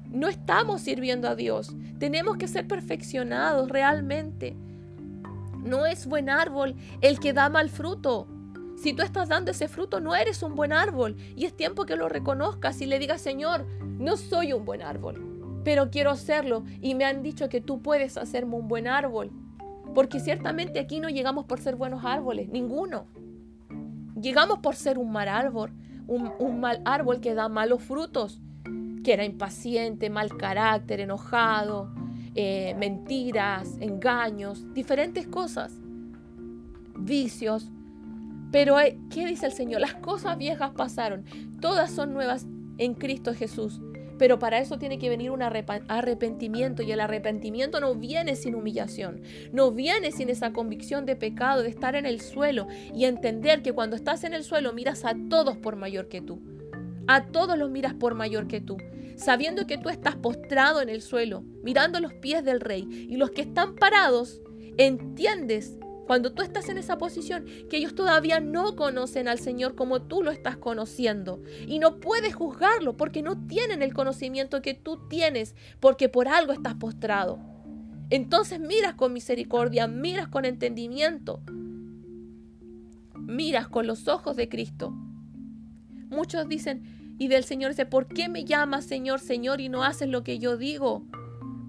No 0.09 0.27
estamos 0.27 0.81
sirviendo 0.81 1.29
a 1.29 1.35
Dios. 1.35 1.75
Tenemos 1.97 2.37
que 2.37 2.49
ser 2.49 2.67
perfeccionados 2.67 3.69
realmente. 3.69 4.57
No 5.63 5.85
es 5.85 6.07
buen 6.07 6.29
árbol 6.29 6.75
el 7.01 7.19
que 7.19 7.33
da 7.33 7.49
mal 7.49 7.69
fruto. 7.69 8.27
Si 8.75 8.93
tú 8.93 9.03
estás 9.03 9.29
dando 9.29 9.51
ese 9.51 9.67
fruto, 9.67 10.01
no 10.01 10.15
eres 10.15 10.41
un 10.41 10.55
buen 10.55 10.73
árbol. 10.73 11.15
Y 11.35 11.45
es 11.45 11.55
tiempo 11.55 11.85
que 11.85 11.95
lo 11.95 12.09
reconozcas 12.09 12.81
y 12.81 12.87
le 12.87 12.99
digas, 12.99 13.21
Señor, 13.21 13.65
no 13.81 14.17
soy 14.17 14.53
un 14.53 14.65
buen 14.65 14.81
árbol, 14.81 15.30
pero 15.63 15.89
quiero 15.89 16.11
hacerlo. 16.11 16.63
Y 16.81 16.95
me 16.95 17.05
han 17.05 17.23
dicho 17.23 17.49
que 17.49 17.61
tú 17.61 17.81
puedes 17.81 18.17
hacerme 18.17 18.55
un 18.55 18.67
buen 18.67 18.87
árbol. 18.87 19.31
Porque 19.93 20.19
ciertamente 20.19 20.79
aquí 20.79 20.99
no 20.99 21.09
llegamos 21.09 21.45
por 21.45 21.59
ser 21.59 21.75
buenos 21.75 22.05
árboles, 22.05 22.49
ninguno. 22.49 23.05
Llegamos 24.19 24.59
por 24.59 24.75
ser 24.75 24.97
un 24.97 25.11
mal 25.11 25.27
árbol, 25.27 25.71
un, 26.07 26.59
mal 26.59 26.81
árbol 26.85 27.19
que 27.19 27.33
da 27.33 27.49
malos 27.49 27.83
frutos, 27.83 28.39
que 29.03 29.13
era 29.13 29.25
impaciente, 29.25 30.09
mal 30.09 30.37
carácter, 30.37 30.99
enojado, 30.99 31.91
eh, 32.35 32.75
mentiras, 32.77 33.77
engaños, 33.79 34.71
diferentes 34.73 35.27
cosas, 35.27 35.73
vicios. 36.97 37.69
Pero, 38.51 38.75
¿qué 39.09 39.25
dice 39.25 39.47
el 39.47 39.53
Señor? 39.53 39.81
Las 39.81 39.95
cosas 39.95 40.37
viejas 40.37 40.71
pasaron, 40.71 41.25
todas 41.59 41.91
son 41.91 42.13
nuevas 42.13 42.45
en 42.77 42.93
Cristo 42.93 43.33
Jesús. 43.33 43.81
Pero 44.21 44.37
para 44.37 44.59
eso 44.59 44.77
tiene 44.77 44.99
que 44.99 45.09
venir 45.09 45.31
un 45.31 45.41
arrepentimiento 45.41 46.83
y 46.83 46.91
el 46.91 46.99
arrepentimiento 46.99 47.79
no 47.79 47.95
viene 47.95 48.35
sin 48.35 48.53
humillación, 48.53 49.23
no 49.51 49.71
viene 49.71 50.11
sin 50.11 50.29
esa 50.29 50.53
convicción 50.53 51.07
de 51.07 51.15
pecado, 51.15 51.63
de 51.63 51.69
estar 51.69 51.95
en 51.95 52.05
el 52.05 52.21
suelo 52.21 52.67
y 52.93 53.05
entender 53.05 53.63
que 53.63 53.73
cuando 53.73 53.95
estás 53.95 54.23
en 54.23 54.35
el 54.35 54.43
suelo 54.43 54.73
miras 54.73 55.05
a 55.05 55.15
todos 55.27 55.57
por 55.57 55.75
mayor 55.75 56.07
que 56.07 56.21
tú. 56.21 56.39
A 57.07 57.31
todos 57.31 57.57
los 57.57 57.71
miras 57.71 57.95
por 57.95 58.13
mayor 58.13 58.47
que 58.47 58.61
tú 58.61 58.77
sabiendo 59.15 59.65
que 59.65 59.79
tú 59.79 59.89
estás 59.89 60.15
postrado 60.15 60.81
en 60.81 60.89
el 60.89 61.01
suelo, 61.01 61.43
mirando 61.63 61.99
los 61.99 62.13
pies 62.13 62.43
del 62.43 62.59
rey, 62.59 62.87
y 63.09 63.17
los 63.17 63.31
que 63.31 63.41
están 63.41 63.75
parados, 63.75 64.41
entiendes 64.77 65.77
cuando 66.05 66.33
tú 66.33 66.41
estás 66.41 66.67
en 66.69 66.77
esa 66.77 66.97
posición 66.97 67.45
que 67.69 67.77
ellos 67.77 67.95
todavía 67.95 68.39
no 68.39 68.75
conocen 68.75 69.27
al 69.27 69.39
Señor 69.39 69.75
como 69.75 70.01
tú 70.01 70.23
lo 70.23 70.31
estás 70.31 70.57
conociendo. 70.57 71.41
Y 71.67 71.79
no 71.79 71.99
puedes 71.99 72.35
juzgarlo 72.35 72.97
porque 72.97 73.21
no 73.21 73.47
tienen 73.47 73.81
el 73.81 73.93
conocimiento 73.93 74.61
que 74.61 74.73
tú 74.73 75.07
tienes, 75.07 75.55
porque 75.79 76.09
por 76.09 76.27
algo 76.27 76.53
estás 76.53 76.75
postrado. 76.75 77.39
Entonces 78.09 78.59
miras 78.59 78.95
con 78.95 79.13
misericordia, 79.13 79.87
miras 79.87 80.27
con 80.27 80.43
entendimiento, 80.43 81.41
miras 83.15 83.69
con 83.69 83.87
los 83.87 84.07
ojos 84.09 84.35
de 84.35 84.49
Cristo. 84.49 84.91
Muchos 86.09 86.49
dicen, 86.49 87.15
y 87.17 87.29
del 87.29 87.45
Señor 87.45 87.71
dice, 87.71 87.85
¿por 87.85 88.07
qué 88.07 88.27
me 88.27 88.43
llamas 88.43 88.85
Señor, 88.85 89.21
Señor 89.21 89.61
y 89.61 89.69
no 89.69 89.83
haces 89.83 90.09
lo 90.09 90.23
que 90.23 90.39
yo 90.39 90.57
digo? 90.57 91.05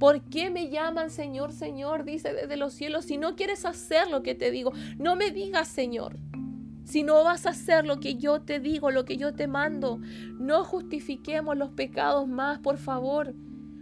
¿Por 0.02 0.20
qué 0.22 0.50
me 0.50 0.68
llaman 0.68 1.10
Señor, 1.10 1.52
Señor? 1.52 2.02
Dice 2.02 2.34
desde 2.34 2.56
los 2.56 2.72
cielos, 2.72 3.04
si 3.04 3.18
no 3.18 3.36
quieres 3.36 3.64
hacer 3.64 4.10
lo 4.10 4.24
que 4.24 4.34
te 4.34 4.50
digo, 4.50 4.72
no 4.98 5.14
me 5.14 5.30
digas 5.30 5.68
Señor. 5.68 6.18
Si 6.82 7.04
no 7.04 7.22
vas 7.22 7.46
a 7.46 7.50
hacer 7.50 7.86
lo 7.86 8.00
que 8.00 8.16
yo 8.16 8.40
te 8.42 8.58
digo, 8.58 8.90
lo 8.90 9.04
que 9.04 9.16
yo 9.16 9.32
te 9.32 9.46
mando, 9.46 10.00
no 10.40 10.64
justifiquemos 10.64 11.56
los 11.56 11.70
pecados 11.70 12.26
más, 12.26 12.58
por 12.58 12.78
favor. 12.78 13.32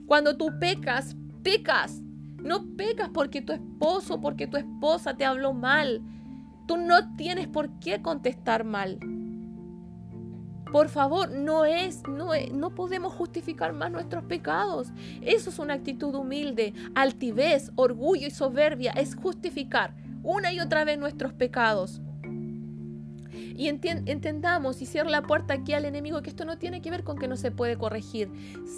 Cuando 0.04 0.36
tú 0.36 0.50
pecas, 0.60 1.16
pecas. 1.42 2.02
No 2.36 2.76
pecas 2.76 3.08
porque 3.08 3.40
tu 3.40 3.54
esposo, 3.54 4.20
porque 4.20 4.46
tu 4.46 4.58
esposa 4.58 5.16
te 5.16 5.24
habló 5.24 5.54
mal. 5.54 6.02
Tú 6.66 6.76
no 6.76 7.16
tienes 7.16 7.48
por 7.48 7.80
qué 7.80 8.02
contestar 8.02 8.64
mal. 8.64 8.98
Por 10.72 10.88
favor, 10.88 11.30
no 11.30 11.64
es, 11.64 12.02
no 12.08 12.30
no 12.52 12.74
podemos 12.74 13.12
justificar 13.12 13.72
más 13.72 13.90
nuestros 13.90 14.24
pecados. 14.24 14.88
Eso 15.20 15.50
es 15.50 15.58
una 15.58 15.74
actitud 15.74 16.14
humilde, 16.14 16.74
altivez, 16.94 17.72
orgullo 17.74 18.28
y 18.28 18.30
soberbia, 18.30 18.92
es 18.92 19.16
justificar 19.16 19.94
una 20.22 20.52
y 20.52 20.60
otra 20.60 20.84
vez 20.84 20.98
nuestros 20.98 21.32
pecados. 21.32 22.00
Y 23.32 23.68
entendamos 23.68 24.80
y 24.80 24.86
cierra 24.86 25.10
la 25.10 25.22
puerta 25.22 25.54
aquí 25.54 25.74
al 25.74 25.84
enemigo 25.84 26.22
que 26.22 26.30
esto 26.30 26.44
no 26.44 26.56
tiene 26.56 26.80
que 26.80 26.90
ver 26.90 27.04
con 27.04 27.18
que 27.18 27.28
no 27.28 27.36
se 27.36 27.50
puede 27.50 27.76
corregir. 27.76 28.30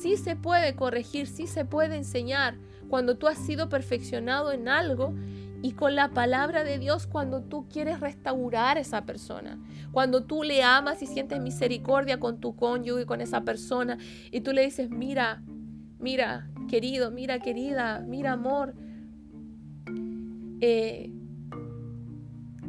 Sí 0.02 0.16
se 0.16 0.35
puede 0.35 0.74
corregir, 0.74 1.28
sí 1.28 1.47
se 1.47 1.64
puede 1.64 1.97
enseñar. 1.97 2.56
Cuando 2.89 3.16
tú 3.16 3.28
has 3.28 3.39
sido 3.39 3.69
perfeccionado 3.69 4.51
en 4.51 4.69
algo 4.69 5.14
y 5.62 5.72
con 5.72 5.94
la 5.94 6.10
palabra 6.10 6.64
de 6.64 6.78
Dios 6.78 7.06
cuando 7.06 7.40
tú 7.40 7.68
quieres 7.68 8.01
restaurar 8.01 8.76
a 8.76 8.80
esa 8.80 9.06
persona. 9.06 9.59
Cuando 9.93 10.24
tú 10.24 10.43
le 10.43 10.64
amas 10.64 11.02
y 11.02 11.06
sientes 11.06 11.40
misericordia 11.40 12.18
con 12.18 12.40
tu 12.40 12.56
cónyuge, 12.56 13.06
con 13.06 13.20
esa 13.20 13.43
persona, 13.43 13.97
y 14.32 14.40
tú 14.40 14.52
le 14.52 14.64
dices, 14.64 14.90
mira, 14.90 15.43
mira, 16.01 16.51
querido, 16.68 17.12
mira, 17.12 17.39
querida, 17.39 18.01
mira, 18.01 18.32
amor, 18.32 18.74
eh, 20.60 21.12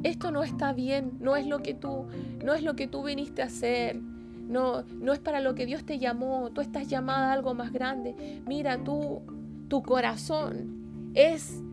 esto 0.04 0.32
no 0.32 0.44
está 0.44 0.72
bien, 0.72 1.18
no 1.20 1.36
es 1.36 1.48
lo 1.48 1.64
que 1.64 1.74
tú, 1.74 2.06
no 2.44 2.54
es 2.54 2.62
lo 2.62 2.76
que 2.76 2.88
tú 2.88 3.04
viniste 3.04 3.42
a 3.42 3.46
hacer. 3.46 4.00
No, 4.00 4.84
no 5.00 5.14
es 5.14 5.20
para 5.20 5.40
lo 5.40 5.56
que 5.56 5.66
Dios 5.66 5.86
te 5.86 5.98
llamó, 5.98 6.52
tú 6.54 6.62
estás 6.62 6.90
llamada 6.90 7.30
a 7.30 7.34
algo 7.34 7.56
más 7.56 7.72
grande. 7.72 8.42
Mira, 8.46 8.84
tú, 8.84 9.24
tu 9.70 9.82
corazón 9.82 11.12
es 11.16 11.64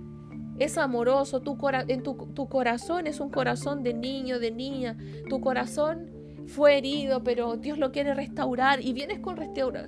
es 0.61 0.77
amoroso, 0.77 1.41
tu, 1.41 1.57
en 1.89 2.03
tu, 2.03 2.49
corazón 2.49 3.07
es 3.07 3.19
un 3.19 3.31
corazón 3.31 3.83
de 3.83 3.95
niño, 3.95 4.39
de 4.39 4.51
niña, 4.51 4.97
tu 5.29 5.41
corazón 5.41 6.11
fue 6.47 6.77
herido, 6.77 7.25
pero 7.25 7.57
Dios 7.57 7.79
lo 7.79 7.93
quiere 7.93 8.13
restaurar 8.13 8.85
y 8.85 8.93
vienes 8.93 9.21
con, 9.21 9.39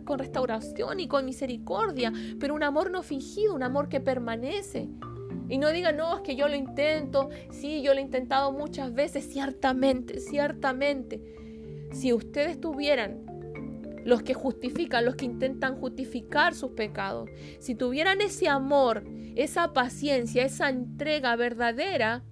con 0.05 0.19
restauración 0.19 0.99
y 0.99 1.09
con 1.09 1.27
misericordia, 1.27 2.11
pero 2.41 2.55
un 2.55 2.63
amor 2.63 2.91
no 2.91 3.03
fingido, 3.03 3.55
un 3.55 3.63
amor 3.63 3.91
que 3.91 4.01
permanece. 4.01 4.89
Y 5.49 5.59
no 5.59 5.71
diga, 5.71 5.93
no, 5.93 6.17
es 6.17 6.23
que 6.23 6.37
yo 6.37 6.49
lo 6.49 6.57
intento, 6.57 7.29
sí, 7.51 7.83
yo 7.83 7.93
lo 7.93 8.01
he 8.01 8.03
intentado 8.03 8.53
muchas 8.53 8.95
veces, 8.95 9.29
ciertamente, 9.31 10.21
ciertamente. 10.21 11.21
Si 11.93 12.15
ustedes 12.15 12.59
tuvieran 12.59 13.27
los 14.05 14.23
que 14.23 14.35
justifican, 14.35 15.05
los 15.05 15.17
que 15.17 15.25
intentan 15.25 15.77
justificar 15.77 16.55
sus 16.55 16.73
pecados, 16.73 17.31
si 17.61 17.75
tuvieran 17.75 18.21
ese 18.21 18.49
amor, 18.49 19.05
esa 19.37 19.73
paciencia, 19.73 20.45
esa 20.45 20.69
entrega 20.69 21.37
verdadera, 21.37 22.23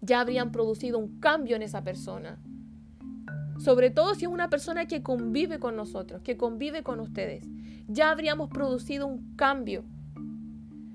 ya 0.00 0.20
habrían 0.20 0.50
producido 0.52 0.98
un 0.98 1.20
cambio 1.20 1.56
en 1.56 1.62
esa 1.62 1.82
persona. 1.82 2.38
Sobre 3.58 3.90
todo 3.90 4.14
si 4.14 4.24
es 4.24 4.30
una 4.30 4.50
persona 4.50 4.86
que 4.86 5.02
convive 5.02 5.60
con 5.60 5.76
nosotros, 5.76 6.22
que 6.22 6.36
convive 6.36 6.82
con 6.82 6.98
ustedes. 6.98 7.44
Ya 7.86 8.10
habríamos 8.10 8.50
producido 8.50 9.06
un 9.06 9.36
cambio. 9.36 9.84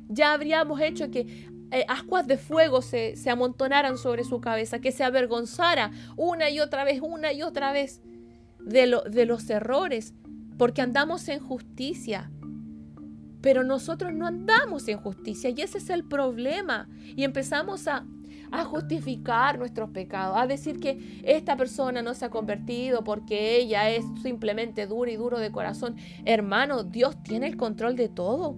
Ya 0.10 0.34
habríamos 0.34 0.82
hecho 0.82 1.10
que 1.10 1.48
eh, 1.72 1.86
ascuas 1.88 2.28
de 2.28 2.38
fuego 2.38 2.82
se, 2.82 3.16
se 3.16 3.30
amontonaran 3.30 3.98
sobre 3.98 4.26
su 4.26 4.42
cabeza, 4.42 4.80
que 4.80 4.92
se 4.92 5.06
avergonzara 5.06 5.92
una 6.18 6.50
y 6.50 6.60
otra 6.60 6.84
vez, 6.84 7.00
una 7.02 7.32
y 7.32 7.42
otra 7.42 7.72
vez 7.72 8.02
de, 8.68 9.26
los 9.26 9.50
errores, 9.50 10.14
porque 10.58 10.82
andamos 10.82 11.28
en 11.30 11.40
justicia. 11.40 12.32
Pero 13.42 13.64
nosotros 13.64 14.14
no 14.14 14.28
andamos 14.28 14.88
en 14.88 14.98
justicia 14.98 15.50
y 15.50 15.62
ese 15.62 15.78
es 15.78 15.90
el 15.90 16.04
problema. 16.04 16.90
Y 17.16 17.24
empezamos 17.24 17.88
a, 17.88 18.06
a 18.52 18.66
justificar 18.66 19.58
nuestros 19.58 19.92
pecados, 19.92 20.36
a 20.38 20.48
decir 20.48 20.80
que 20.80 21.22
esta 21.24 21.56
persona 21.56 22.02
no 22.02 22.14
se 22.14 22.26
ha 22.26 22.30
convertido 22.30 23.04
porque 23.04 23.58
ella 23.58 23.90
es 23.90 24.06
simplemente 24.22 24.88
dura 24.88 25.12
y 25.12 25.16
duro 25.16 25.40
de 25.40 25.52
corazón. 25.52 25.96
Hermano, 26.26 26.84
Dios 26.84 27.22
tiene 27.24 27.48
el 27.48 27.58
control 27.58 27.96
de 27.96 28.10
todo. 28.10 28.58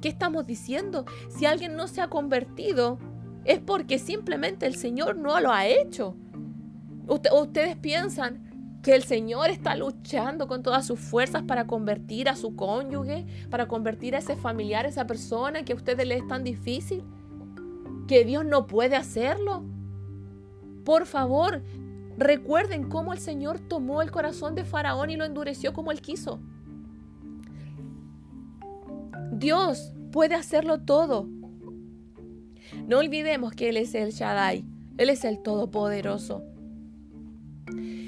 ¿Qué 0.00 0.08
estamos 0.08 0.46
diciendo? 0.46 1.04
Si 1.28 1.46
alguien 1.46 1.74
no 1.74 1.88
se 1.88 2.00
ha 2.00 2.08
convertido, 2.08 2.98
es 3.44 3.60
porque 3.60 3.98
simplemente 3.98 4.66
el 4.66 4.76
Señor 4.76 5.16
no 5.16 5.40
lo 5.40 5.52
ha 5.52 5.66
hecho. 5.66 6.16
ustedes 7.08 7.76
piensan 7.76 8.41
que 8.82 8.94
el 8.96 9.04
Señor 9.04 9.50
está 9.50 9.76
luchando 9.76 10.48
con 10.48 10.62
todas 10.62 10.84
sus 10.84 10.98
fuerzas 10.98 11.44
para 11.44 11.66
convertir 11.68 12.28
a 12.28 12.34
su 12.34 12.56
cónyuge, 12.56 13.24
para 13.48 13.68
convertir 13.68 14.16
a 14.16 14.18
ese 14.18 14.34
familiar, 14.34 14.84
a 14.84 14.88
esa 14.88 15.06
persona 15.06 15.64
que 15.64 15.72
a 15.72 15.76
ustedes 15.76 16.06
les 16.06 16.22
es 16.22 16.28
tan 16.28 16.42
difícil, 16.42 17.04
que 18.08 18.24
Dios 18.24 18.44
no 18.44 18.66
puede 18.66 18.96
hacerlo. 18.96 19.62
Por 20.84 21.06
favor, 21.06 21.62
recuerden 22.18 22.88
cómo 22.88 23.12
el 23.12 23.20
Señor 23.20 23.60
tomó 23.60 24.02
el 24.02 24.10
corazón 24.10 24.56
de 24.56 24.64
Faraón 24.64 25.10
y 25.10 25.16
lo 25.16 25.24
endureció 25.24 25.72
como 25.72 25.92
él 25.92 26.00
quiso. 26.00 26.40
Dios 29.30 29.92
puede 30.10 30.34
hacerlo 30.34 30.80
todo. 30.80 31.28
No 32.86 32.98
olvidemos 32.98 33.52
que 33.52 33.68
Él 33.68 33.76
es 33.76 33.94
el 33.94 34.10
Shaddai, 34.10 34.64
Él 34.98 35.10
es 35.10 35.24
el 35.24 35.42
Todopoderoso. 35.42 36.44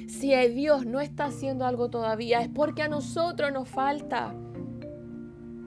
Si 0.09 0.35
Dios 0.49 0.87
no 0.87 1.01
está 1.01 1.27
haciendo 1.27 1.65
algo 1.65 1.89
todavía, 1.89 2.41
es 2.41 2.49
porque 2.49 2.83
a 2.83 2.89
nosotros 2.89 3.53
nos 3.53 3.69
falta. 3.69 4.35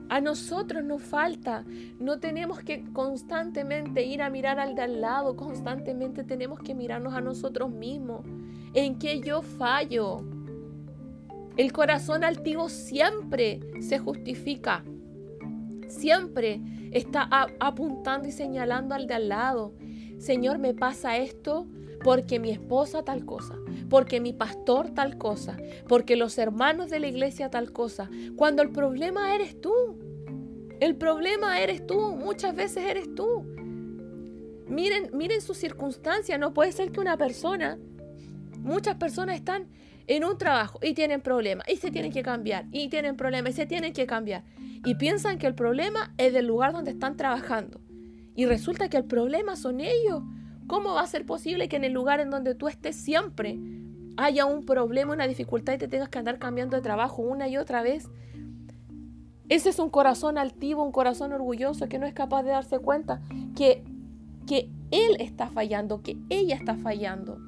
A 0.08 0.20
nosotros 0.20 0.84
nos 0.84 1.02
falta. 1.02 1.64
No 1.98 2.18
tenemos 2.18 2.60
que 2.60 2.84
constantemente 2.92 4.04
ir 4.04 4.22
a 4.22 4.30
mirar 4.30 4.58
al 4.58 4.74
de 4.74 4.82
al 4.82 5.00
lado, 5.00 5.36
constantemente 5.36 6.24
tenemos 6.24 6.60
que 6.60 6.74
mirarnos 6.74 7.14
a 7.14 7.20
nosotros 7.20 7.70
mismos. 7.70 8.24
¿En 8.74 8.98
qué 8.98 9.20
yo 9.20 9.42
fallo? 9.42 10.22
El 11.56 11.72
corazón 11.72 12.24
altivo 12.24 12.68
siempre 12.68 13.60
se 13.80 13.98
justifica. 13.98 14.84
Siempre 15.88 16.60
está 16.92 17.28
apuntando 17.60 18.28
y 18.28 18.32
señalando 18.32 18.94
al 18.94 19.06
de 19.06 19.14
al 19.14 19.28
lado. 19.28 19.74
Señor, 20.18 20.58
me 20.58 20.72
pasa 20.74 21.16
esto 21.18 21.66
porque 22.02 22.38
mi 22.38 22.50
esposa 22.50 23.04
tal 23.04 23.24
cosa, 23.24 23.56
porque 23.88 24.20
mi 24.20 24.32
pastor 24.32 24.90
tal 24.90 25.18
cosa, 25.18 25.56
porque 25.88 26.16
los 26.16 26.38
hermanos 26.38 26.90
de 26.90 27.00
la 27.00 27.08
iglesia 27.08 27.50
tal 27.50 27.72
cosa, 27.72 28.10
cuando 28.36 28.62
el 28.62 28.70
problema 28.70 29.34
eres 29.34 29.60
tú. 29.60 29.72
El 30.80 30.94
problema 30.94 31.60
eres 31.60 31.84
tú, 31.86 32.14
muchas 32.14 32.54
veces 32.54 32.84
eres 32.84 33.12
tú. 33.14 33.42
Miren, 34.68 35.10
miren 35.12 35.40
sus 35.40 35.56
circunstancias, 35.56 36.38
no 36.38 36.54
puede 36.54 36.72
ser 36.72 36.92
que 36.92 37.00
una 37.00 37.16
persona, 37.16 37.78
muchas 38.58 38.96
personas 38.96 39.34
están 39.34 39.66
en 40.06 40.24
un 40.24 40.38
trabajo 40.38 40.78
y 40.82 40.94
tienen 40.94 41.20
problemas 41.20 41.66
y 41.68 41.76
se 41.76 41.90
tienen 41.90 42.12
que 42.12 42.22
cambiar 42.22 42.66
y 42.72 42.88
tienen 42.88 43.16
problemas 43.16 43.52
y 43.52 43.56
se 43.56 43.66
tienen 43.66 43.92
que 43.92 44.06
cambiar 44.06 44.44
y 44.84 44.94
piensan 44.94 45.38
que 45.38 45.46
el 45.46 45.54
problema 45.54 46.14
es 46.16 46.32
del 46.32 46.46
lugar 46.46 46.72
donde 46.72 46.92
están 46.92 47.16
trabajando 47.16 47.80
y 48.34 48.46
resulta 48.46 48.88
que 48.88 48.96
el 48.96 49.04
problema 49.04 49.56
son 49.56 49.80
ellos. 49.80 50.22
¿Cómo 50.68 50.92
va 50.94 51.00
a 51.00 51.06
ser 51.06 51.24
posible 51.24 51.68
que 51.68 51.76
en 51.76 51.84
el 51.84 51.92
lugar 51.92 52.20
en 52.20 52.30
donde 52.30 52.54
tú 52.54 52.68
estés 52.68 52.94
siempre 52.94 53.58
haya 54.18 54.44
un 54.44 54.66
problema, 54.66 55.14
una 55.14 55.26
dificultad 55.26 55.72
y 55.72 55.78
te 55.78 55.88
tengas 55.88 56.10
que 56.10 56.18
andar 56.18 56.38
cambiando 56.38 56.76
de 56.76 56.82
trabajo 56.82 57.22
una 57.22 57.48
y 57.48 57.56
otra 57.56 57.82
vez? 57.82 58.08
Ese 59.48 59.70
es 59.70 59.78
un 59.78 59.88
corazón 59.88 60.36
altivo, 60.36 60.84
un 60.84 60.92
corazón 60.92 61.32
orgulloso 61.32 61.88
que 61.88 61.98
no 61.98 62.04
es 62.04 62.12
capaz 62.12 62.42
de 62.42 62.50
darse 62.50 62.78
cuenta 62.80 63.22
que, 63.56 63.82
que 64.46 64.70
él 64.90 65.16
está 65.20 65.48
fallando, 65.48 66.02
que 66.02 66.18
ella 66.28 66.54
está 66.54 66.74
fallando. 66.74 67.38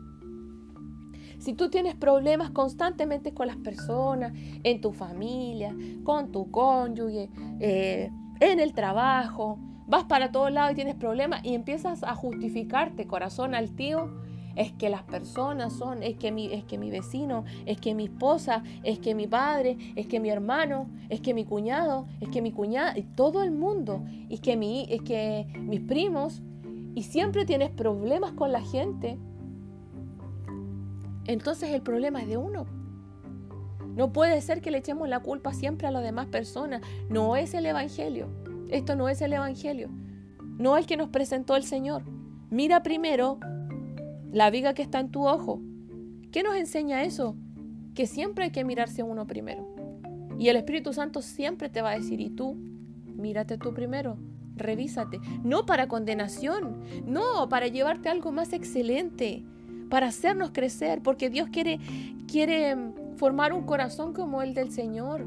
Si 1.39 1.53
tú 1.53 1.69
tienes 1.69 1.95
problemas 1.95 2.51
constantemente 2.51 3.35
con 3.35 3.49
las 3.49 3.57
personas, 3.57 4.33
en 4.63 4.81
tu 4.81 4.93
familia, 4.93 5.77
con 6.05 6.33
tu 6.33 6.51
cónyuge, 6.51 7.29
eh, 7.61 8.11
en 8.41 8.61
el 8.61 8.73
trabajo, 8.73 9.59
vas 9.91 10.05
para 10.05 10.33
todos 10.33 10.51
lados 10.51 10.73
y 10.73 10.75
tienes 10.77 10.95
problemas 10.95 11.45
y 11.45 11.55
empiezas 11.55 12.03
a 12.03 12.15
justificarte, 12.15 13.07
corazón 13.07 13.55
altivo, 13.55 14.11
es 14.57 14.73
que 14.73 14.89
las 14.89 15.03
personas 15.03 15.73
son, 15.73 16.03
es 16.03 16.17
que 16.17 16.33
mi, 16.33 16.53
es 16.53 16.65
que 16.65 16.79
mi 16.79 16.91
vecino, 16.91 17.45
es 17.67 17.81
que 17.81 17.95
mi 17.95 18.05
esposa, 18.05 18.63
es 18.83 18.99
que 18.99 19.15
mi 19.15 19.27
padre, 19.27 19.77
es 19.95 20.07
que 20.07 20.21
mi 20.21 20.31
hermano, 20.31 20.89
es 21.09 21.21
que 21.21 21.35
mi 21.35 21.45
cuñado, 21.45 22.07
es 22.21 22.29
que 22.31 22.43
mi 22.43 22.53
cuñada, 22.53 22.99
y 22.99 23.03
todo 23.03 23.43
el 23.43 23.53
mundo, 23.53 24.03
es 24.29 24.41
que, 24.41 24.57
mi, 24.57 24.87
es 24.91 25.03
que 25.03 25.47
mis 25.59 25.81
primos, 25.81 26.43
y 26.95 27.05
siempre 27.05 27.45
tienes 27.45 27.71
problemas 27.71 28.33
con 28.33 28.51
la 28.51 28.61
gente 28.61 29.19
entonces 31.31 31.71
el 31.71 31.83
problema 31.83 32.23
es 32.23 32.29
de 32.29 32.37
uno. 32.37 32.67
No 33.95 34.13
puede 34.13 34.41
ser 34.41 34.61
que 34.61 34.73
le 34.73 34.79
echemos 34.79 35.09
la 35.09 35.21
culpa 35.21 35.53
siempre 35.53 35.87
a 35.87 35.91
las 35.91 36.03
demás 36.03 36.27
personas. 36.27 36.83
No 37.09 37.37
es 37.37 37.55
el 37.55 37.67
Evangelio. 37.67 38.29
Esto 38.71 38.97
no 38.97 39.09
es 39.09 39.21
el 39.21 39.33
Evangelio. 39.33 39.89
No 40.59 40.77
el 40.77 40.87
que 40.87 40.97
nos 40.97 41.09
presentó 41.09 41.57
el 41.57 41.65
Señor. 41.65 42.05
Mira 42.51 42.83
primero 42.83 43.39
la 44.33 44.51
viga 44.51 44.75
que 44.75 44.83
está 44.83 45.01
en 45.01 45.11
tu 45.11 45.27
ojo. 45.27 45.61
¿Qué 46.31 46.43
nos 46.43 46.57
enseña 46.57 47.03
eso? 47.03 47.37
Que 47.95 48.07
siempre 48.07 48.45
hay 48.45 48.51
que 48.51 48.65
mirarse 48.65 49.03
uno 49.03 49.27
primero. 49.27 49.67
Y 50.39 50.49
el 50.49 50.57
Espíritu 50.57 50.93
Santo 50.93 51.23
siempre 51.23 51.69
te 51.69 51.83
va 51.83 51.91
a 51.91 51.99
decir, 51.99 52.21
y 52.21 52.31
tú, 52.31 52.55
mírate 53.15 53.59
tú 53.59 53.75
primero, 53.75 54.17
revísate. 54.57 55.21
No 55.43 55.67
para 55.67 55.89
condenación, 55.89 56.83
no, 57.05 57.49
para 57.49 57.67
llevarte 57.67 58.09
algo 58.09 58.33
más 58.33 58.53
excelente 58.53 59.45
para 59.91 60.07
hacernos 60.07 60.53
crecer, 60.53 61.03
porque 61.03 61.29
Dios 61.29 61.51
quiere, 61.51 61.79
quiere 62.27 62.77
formar 63.17 63.53
un 63.53 63.67
corazón 63.67 64.15
como 64.15 64.41
el 64.41 64.55
del 64.55 64.71
Señor. 64.71 65.27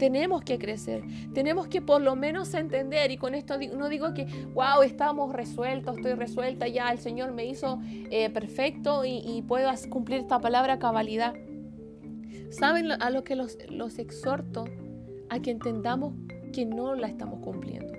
Tenemos 0.00 0.40
que 0.40 0.58
crecer, 0.58 1.04
tenemos 1.34 1.68
que 1.68 1.82
por 1.82 2.00
lo 2.00 2.16
menos 2.16 2.54
entender, 2.54 3.10
y 3.10 3.18
con 3.18 3.34
esto 3.34 3.56
no 3.76 3.90
digo 3.90 4.14
que, 4.14 4.24
wow, 4.54 4.80
estamos 4.82 5.30
resueltos, 5.30 5.98
estoy 5.98 6.14
resuelta, 6.14 6.66
ya 6.68 6.90
el 6.90 6.98
Señor 6.98 7.32
me 7.32 7.44
hizo 7.44 7.78
eh, 8.10 8.30
perfecto 8.30 9.04
y, 9.04 9.44
puedo 9.46 9.70
cumplir 9.90 10.20
esta 10.20 10.40
palabra 10.40 10.78
cabalidad. 10.78 11.34
¿Saben 12.48 12.90
a 12.92 13.10
lo 13.10 13.24
que 13.24 13.36
los, 13.36 13.58
los 13.68 13.98
exhorto? 13.98 14.64
A 15.28 15.40
que 15.40 15.50
entendamos 15.50 16.14
que 16.54 16.64
no 16.64 16.94
la 16.94 17.06
estamos 17.06 17.40
cumpliendo, 17.40 17.92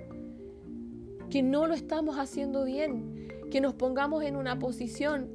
que 1.30 1.44
no 1.44 1.68
lo 1.68 1.74
estamos 1.74 2.18
haciendo 2.18 2.64
bien, 2.64 3.28
que 3.48 3.60
nos 3.60 3.74
pongamos 3.74 4.24
en 4.24 4.34
una 4.34 4.58
posición 4.58 5.30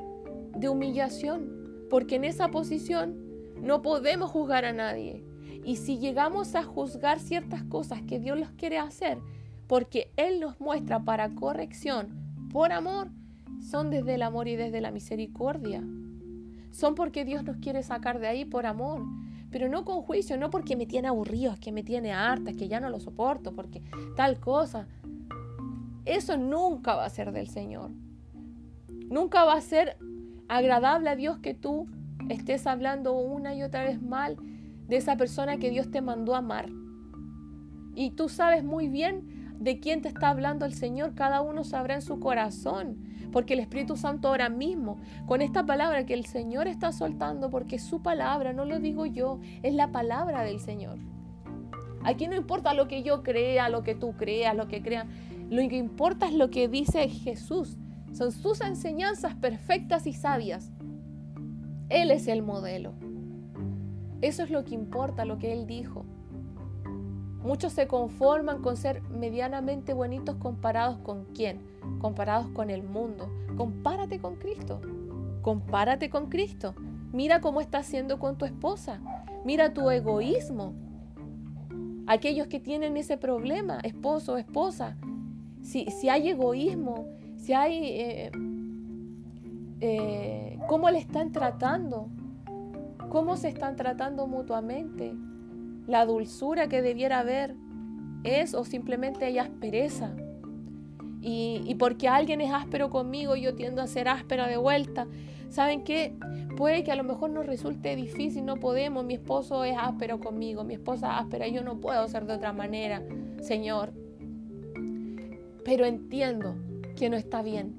de 0.53 0.67
humillación, 0.67 1.87
porque 1.89 2.15
en 2.15 2.25
esa 2.25 2.49
posición 2.49 3.15
no 3.61 3.81
podemos 3.81 4.31
juzgar 4.31 4.65
a 4.65 4.73
nadie. 4.73 5.23
Y 5.67 5.75
si 5.75 5.97
llegamos 5.97 6.55
a 6.55 6.63
juzgar 6.63 7.19
ciertas 7.19 7.61
cosas 7.61 8.01
que 8.01 8.21
Dios 8.21 8.39
los 8.39 8.51
quiere 8.51 8.77
hacer, 8.77 9.19
porque 9.67 10.13
Él 10.15 10.39
nos 10.39 10.61
muestra 10.61 11.03
para 11.03 11.35
corrección, 11.35 12.47
por 12.53 12.71
amor, 12.71 13.09
son 13.59 13.89
desde 13.89 14.15
el 14.15 14.21
amor 14.21 14.47
y 14.47 14.55
desde 14.55 14.79
la 14.79 14.91
misericordia. 14.91 15.83
Son 16.71 16.95
porque 16.95 17.25
Dios 17.25 17.43
nos 17.43 17.57
quiere 17.57 17.83
sacar 17.83 18.19
de 18.19 18.27
ahí 18.27 18.45
por 18.45 18.65
amor, 18.65 19.01
pero 19.51 19.67
no 19.67 19.83
con 19.83 20.03
juicio, 20.03 20.37
no 20.37 20.49
porque 20.51 20.77
me 20.77 20.85
tiene 20.85 21.09
aburrido, 21.09 21.51
es 21.51 21.59
que 21.59 21.73
me 21.73 21.83
tiene 21.83 22.13
harta, 22.13 22.51
es 22.51 22.55
que 22.55 22.69
ya 22.69 22.79
no 22.79 22.89
lo 22.89 23.01
soporto, 23.01 23.53
porque 23.53 23.83
tal 24.15 24.39
cosa. 24.39 24.87
Eso 26.05 26.37
nunca 26.37 26.95
va 26.95 27.03
a 27.03 27.09
ser 27.09 27.33
del 27.33 27.49
Señor. 27.49 27.91
Nunca 29.09 29.43
va 29.43 29.55
a 29.55 29.61
ser 29.61 29.97
agradable 30.47 31.09
a 31.09 31.17
Dios 31.17 31.39
que 31.39 31.53
tú 31.53 31.87
estés 32.29 32.67
hablando 32.67 33.17
una 33.17 33.53
y 33.53 33.63
otra 33.63 33.83
vez 33.83 34.01
mal 34.01 34.37
de 34.87 34.97
esa 34.97 35.17
persona 35.17 35.57
que 35.57 35.69
Dios 35.69 35.91
te 35.91 36.01
mandó 36.01 36.35
amar. 36.35 36.69
Y 37.95 38.11
tú 38.11 38.29
sabes 38.29 38.63
muy 38.63 38.87
bien 38.87 39.55
de 39.59 39.79
quién 39.79 40.01
te 40.01 40.09
está 40.09 40.29
hablando 40.29 40.65
el 40.65 40.73
Señor, 40.73 41.15
cada 41.15 41.41
uno 41.41 41.63
sabrá 41.63 41.95
en 41.95 42.01
su 42.01 42.19
corazón, 42.19 42.97
porque 43.31 43.53
el 43.53 43.59
Espíritu 43.59 43.97
Santo 43.97 44.27
ahora 44.27 44.49
mismo, 44.49 44.97
con 45.25 45.41
esta 45.41 45.65
palabra 45.65 46.05
que 46.05 46.13
el 46.13 46.25
Señor 46.25 46.67
está 46.67 46.91
soltando, 46.91 47.49
porque 47.49 47.77
es 47.77 47.83
su 47.83 48.01
palabra, 48.01 48.53
no 48.53 48.65
lo 48.65 48.79
digo 48.79 49.05
yo, 49.05 49.39
es 49.63 49.73
la 49.73 49.91
palabra 49.91 50.43
del 50.43 50.59
Señor. 50.59 50.99
Aquí 52.03 52.27
no 52.27 52.35
importa 52.35 52.73
lo 52.73 52.87
que 52.87 53.03
yo 53.03 53.23
crea, 53.23 53.69
lo 53.69 53.83
que 53.83 53.95
tú 53.95 54.13
creas, 54.15 54.55
lo 54.55 54.67
que 54.67 54.81
crean, 54.81 55.09
lo 55.49 55.67
que 55.67 55.77
importa 55.77 56.27
es 56.27 56.33
lo 56.33 56.49
que 56.49 56.67
dice 56.67 57.09
Jesús 57.09 57.77
son 58.17 58.31
sus 58.31 58.61
enseñanzas 58.61 59.35
perfectas 59.35 60.07
y 60.07 60.13
sabias. 60.13 60.71
Él 61.89 62.11
es 62.11 62.27
el 62.27 62.41
modelo. 62.41 62.93
Eso 64.21 64.43
es 64.43 64.49
lo 64.49 64.63
que 64.63 64.75
importa, 64.75 65.25
lo 65.25 65.37
que 65.37 65.53
Él 65.53 65.67
dijo. 65.67 66.05
Muchos 67.43 67.73
se 67.73 67.87
conforman 67.87 68.61
con 68.61 68.75
ser 68.75 69.01
medianamente 69.03 69.93
bonitos 69.93 70.35
comparados 70.35 70.97
con 70.97 71.25
quién? 71.33 71.59
Comparados 71.99 72.47
con 72.49 72.69
el 72.69 72.83
mundo. 72.83 73.29
Compárate 73.55 74.19
con 74.19 74.35
Cristo. 74.35 74.81
Compárate 75.41 76.09
con 76.09 76.27
Cristo. 76.27 76.75
Mira 77.13 77.39
cómo 77.39 77.61
está 77.61 77.77
haciendo 77.77 78.19
con 78.19 78.37
tu 78.37 78.45
esposa. 78.45 78.99
Mira 79.45 79.73
tu 79.73 79.89
egoísmo. 79.89 80.73
Aquellos 82.07 82.47
que 82.47 82.59
tienen 82.59 82.97
ese 82.97 83.17
problema, 83.17 83.79
esposo 83.83 84.37
esposa. 84.37 84.97
Si, 85.61 85.85
si 85.85 86.09
hay 86.09 86.29
egoísmo, 86.29 87.05
si 87.37 87.53
hay 87.53 87.77
eh, 87.83 88.31
eh, 89.79 90.59
cómo 90.67 90.89
le 90.89 90.99
están 90.99 91.31
tratando, 91.31 92.09
cómo 93.09 93.37
se 93.37 93.47
están 93.49 93.75
tratando 93.75 94.27
mutuamente, 94.27 95.13
la 95.87 96.05
dulzura 96.05 96.67
que 96.67 96.81
debiera 96.81 97.19
haber 97.19 97.55
es 98.23 98.53
o 98.53 98.65
simplemente 98.65 99.25
hay 99.25 99.37
aspereza. 99.37 100.13
Y, 101.21 101.61
y 101.65 101.75
porque 101.75 102.07
alguien 102.07 102.41
es 102.41 102.53
áspero 102.53 102.89
conmigo, 102.89 103.35
yo 103.35 103.55
tiendo 103.55 103.81
a 103.81 103.87
ser 103.87 104.07
áspera 104.07 104.47
de 104.47 104.57
vuelta. 104.57 105.07
¿Saben 105.49 105.83
qué? 105.83 106.13
Puede 106.57 106.83
que 106.83 106.91
a 106.91 106.95
lo 106.95 107.03
mejor 107.03 107.29
nos 107.29 107.45
resulte 107.45 107.95
difícil, 107.95 108.45
no 108.45 108.57
podemos, 108.57 109.05
mi 109.05 109.13
esposo 109.13 109.63
es 109.63 109.77
áspero 109.79 110.19
conmigo, 110.19 110.63
mi 110.63 110.73
esposa 110.73 111.07
es 111.07 111.21
áspera, 111.21 111.47
yo 111.47 111.63
no 111.63 111.79
puedo 111.79 112.07
ser 112.07 112.25
de 112.25 112.33
otra 112.33 112.51
manera, 112.51 113.01
Señor. 113.41 113.93
Pero 115.63 115.85
entiendo 115.85 116.55
que 116.95 117.09
no 117.09 117.15
está 117.15 117.41
bien. 117.41 117.75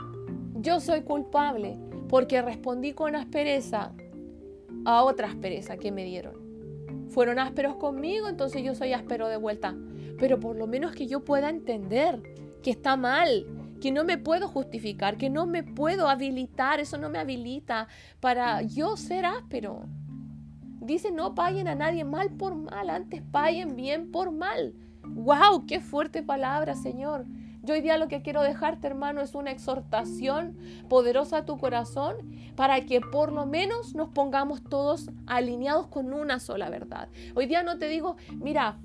Yo 0.55 0.81
soy 0.81 1.03
culpable 1.03 1.77
porque 2.09 2.41
respondí 2.41 2.93
con 2.93 3.17
aspereza 3.17 3.93
a 4.85 5.03
otra 5.03 5.29
aspereza 5.29 5.77
que 5.77 5.93
me 5.93 6.05
dieron. 6.05 6.49
Fueron 7.11 7.39
ásperos 7.39 7.77
conmigo, 7.77 8.29
entonces 8.29 8.63
yo 8.63 8.75
soy 8.75 8.93
áspero 8.93 9.29
de 9.29 9.37
vuelta. 9.37 9.77
Pero 10.19 10.39
por 10.41 10.57
lo 10.57 10.67
menos 10.67 10.93
que 10.93 11.07
yo 11.07 11.25
pueda 11.25 11.49
entender 11.49 12.23
que 12.63 12.71
está 12.71 12.97
mal, 12.97 13.47
que 13.81 13.93
no 13.93 14.05
me 14.05 14.19
puedo 14.19 14.49
justificar, 14.49 15.17
que 15.17 15.31
no 15.31 15.47
me 15.47 15.63
puedo 15.63 16.09
habilitar, 16.09 16.81
eso 16.81 16.99
no 16.99 17.09
me 17.09 17.19
habilita 17.19 17.89
para 18.21 18.63
yo 18.63 18.97
ser 18.97 19.25
áspero. 19.25 19.87
Dice, 20.81 21.11
no 21.13 21.35
paguen 21.35 21.69
a 21.69 21.75
nadie 21.75 22.05
mal 22.05 22.31
por 22.31 22.55
mal, 22.55 22.91
antes 22.91 23.23
paguen 23.23 23.77
bien 23.77 24.11
por 24.11 24.33
mal. 24.33 24.75
¡Wow! 25.03 25.67
¡Qué 25.67 25.81
fuerte 25.81 26.23
palabra, 26.23 26.75
Señor! 26.75 27.27
Yo 27.69 27.75
hoy 27.75 27.83
día 27.83 27.99
lo 27.99 28.09
que 28.09 28.23
quiero 28.23 28.41
dejarte, 28.41 28.87
hermano, 28.87 29.21
es 29.21 29.35
una 29.35 29.51
exhortación 29.51 30.57
poderosa 30.89 31.37
a 31.37 31.45
tu 31.45 31.59
corazón 31.59 32.17
para 32.57 32.87
que 32.87 33.03
por 33.03 33.31
lo 33.31 33.45
menos 33.45 33.95
nos 33.95 34.09
pongamos 34.09 34.63
todos 34.65 35.11
alineados 35.27 35.87
con 35.89 36.15
una 36.15 36.41
sola 36.41 36.71
verdad. 36.71 37.11
Hoy 37.35 37.45
día 37.45 37.63
no 37.63 37.77
te 37.77 37.89
digo, 37.89 38.17
mira, 38.37 38.79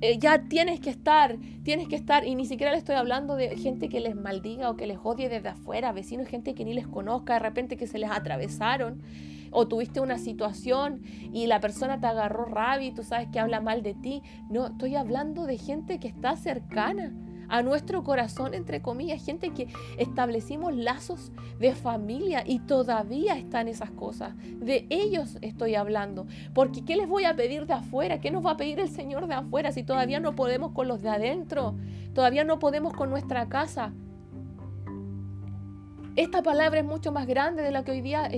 eh, 0.00 0.16
ya 0.16 0.44
tienes 0.44 0.78
que 0.78 0.90
estar, 0.90 1.38
tienes 1.64 1.88
que 1.88 1.96
estar, 1.96 2.24
y 2.24 2.36
ni 2.36 2.46
siquiera 2.46 2.70
le 2.70 2.78
estoy 2.78 2.94
hablando 2.94 3.34
de 3.34 3.56
gente 3.56 3.88
que 3.88 3.98
les 3.98 4.14
maldiga 4.14 4.70
o 4.70 4.76
que 4.76 4.86
les 4.86 4.98
odie 5.02 5.28
desde 5.28 5.48
afuera, 5.48 5.90
vecinos, 5.90 6.28
gente 6.28 6.54
que 6.54 6.64
ni 6.64 6.74
les 6.74 6.86
conozca, 6.86 7.32
de 7.32 7.40
repente 7.40 7.76
que 7.76 7.88
se 7.88 7.98
les 7.98 8.12
atravesaron, 8.12 9.02
o 9.50 9.66
tuviste 9.66 9.98
una 9.98 10.18
situación 10.18 11.02
y 11.32 11.48
la 11.48 11.58
persona 11.58 11.98
te 11.98 12.06
agarró 12.06 12.44
rabia 12.44 12.86
y 12.86 12.94
tú 12.94 13.02
sabes 13.02 13.26
que 13.32 13.40
habla 13.40 13.60
mal 13.60 13.82
de 13.82 13.94
ti. 13.94 14.22
No, 14.50 14.68
estoy 14.68 14.94
hablando 14.94 15.46
de 15.46 15.58
gente 15.58 15.98
que 15.98 16.06
está 16.06 16.36
cercana 16.36 17.12
a 17.48 17.62
nuestro 17.62 18.04
corazón, 18.04 18.54
entre 18.54 18.82
comillas, 18.82 19.24
gente 19.24 19.50
que 19.50 19.68
establecimos 19.96 20.74
lazos 20.74 21.32
de 21.58 21.74
familia 21.74 22.44
y 22.46 22.60
todavía 22.60 23.36
están 23.36 23.68
esas 23.68 23.90
cosas. 23.90 24.34
De 24.58 24.86
ellos 24.90 25.38
estoy 25.40 25.74
hablando. 25.74 26.26
Porque 26.54 26.84
¿qué 26.84 26.96
les 26.96 27.08
voy 27.08 27.24
a 27.24 27.36
pedir 27.36 27.66
de 27.66 27.74
afuera? 27.74 28.20
¿Qué 28.20 28.30
nos 28.30 28.44
va 28.44 28.52
a 28.52 28.56
pedir 28.56 28.80
el 28.80 28.88
Señor 28.88 29.26
de 29.26 29.34
afuera 29.34 29.72
si 29.72 29.82
todavía 29.82 30.20
no 30.20 30.34
podemos 30.34 30.72
con 30.72 30.88
los 30.88 31.02
de 31.02 31.08
adentro? 31.08 31.74
Todavía 32.14 32.44
no 32.44 32.58
podemos 32.58 32.92
con 32.92 33.10
nuestra 33.10 33.48
casa. 33.48 33.92
Esta 36.16 36.42
palabra 36.42 36.80
es 36.80 36.86
mucho 36.86 37.12
más 37.12 37.26
grande 37.26 37.62
de 37.62 37.70
la 37.70 37.84
que 37.84 37.92
hoy 37.92 38.00
día 38.00 38.28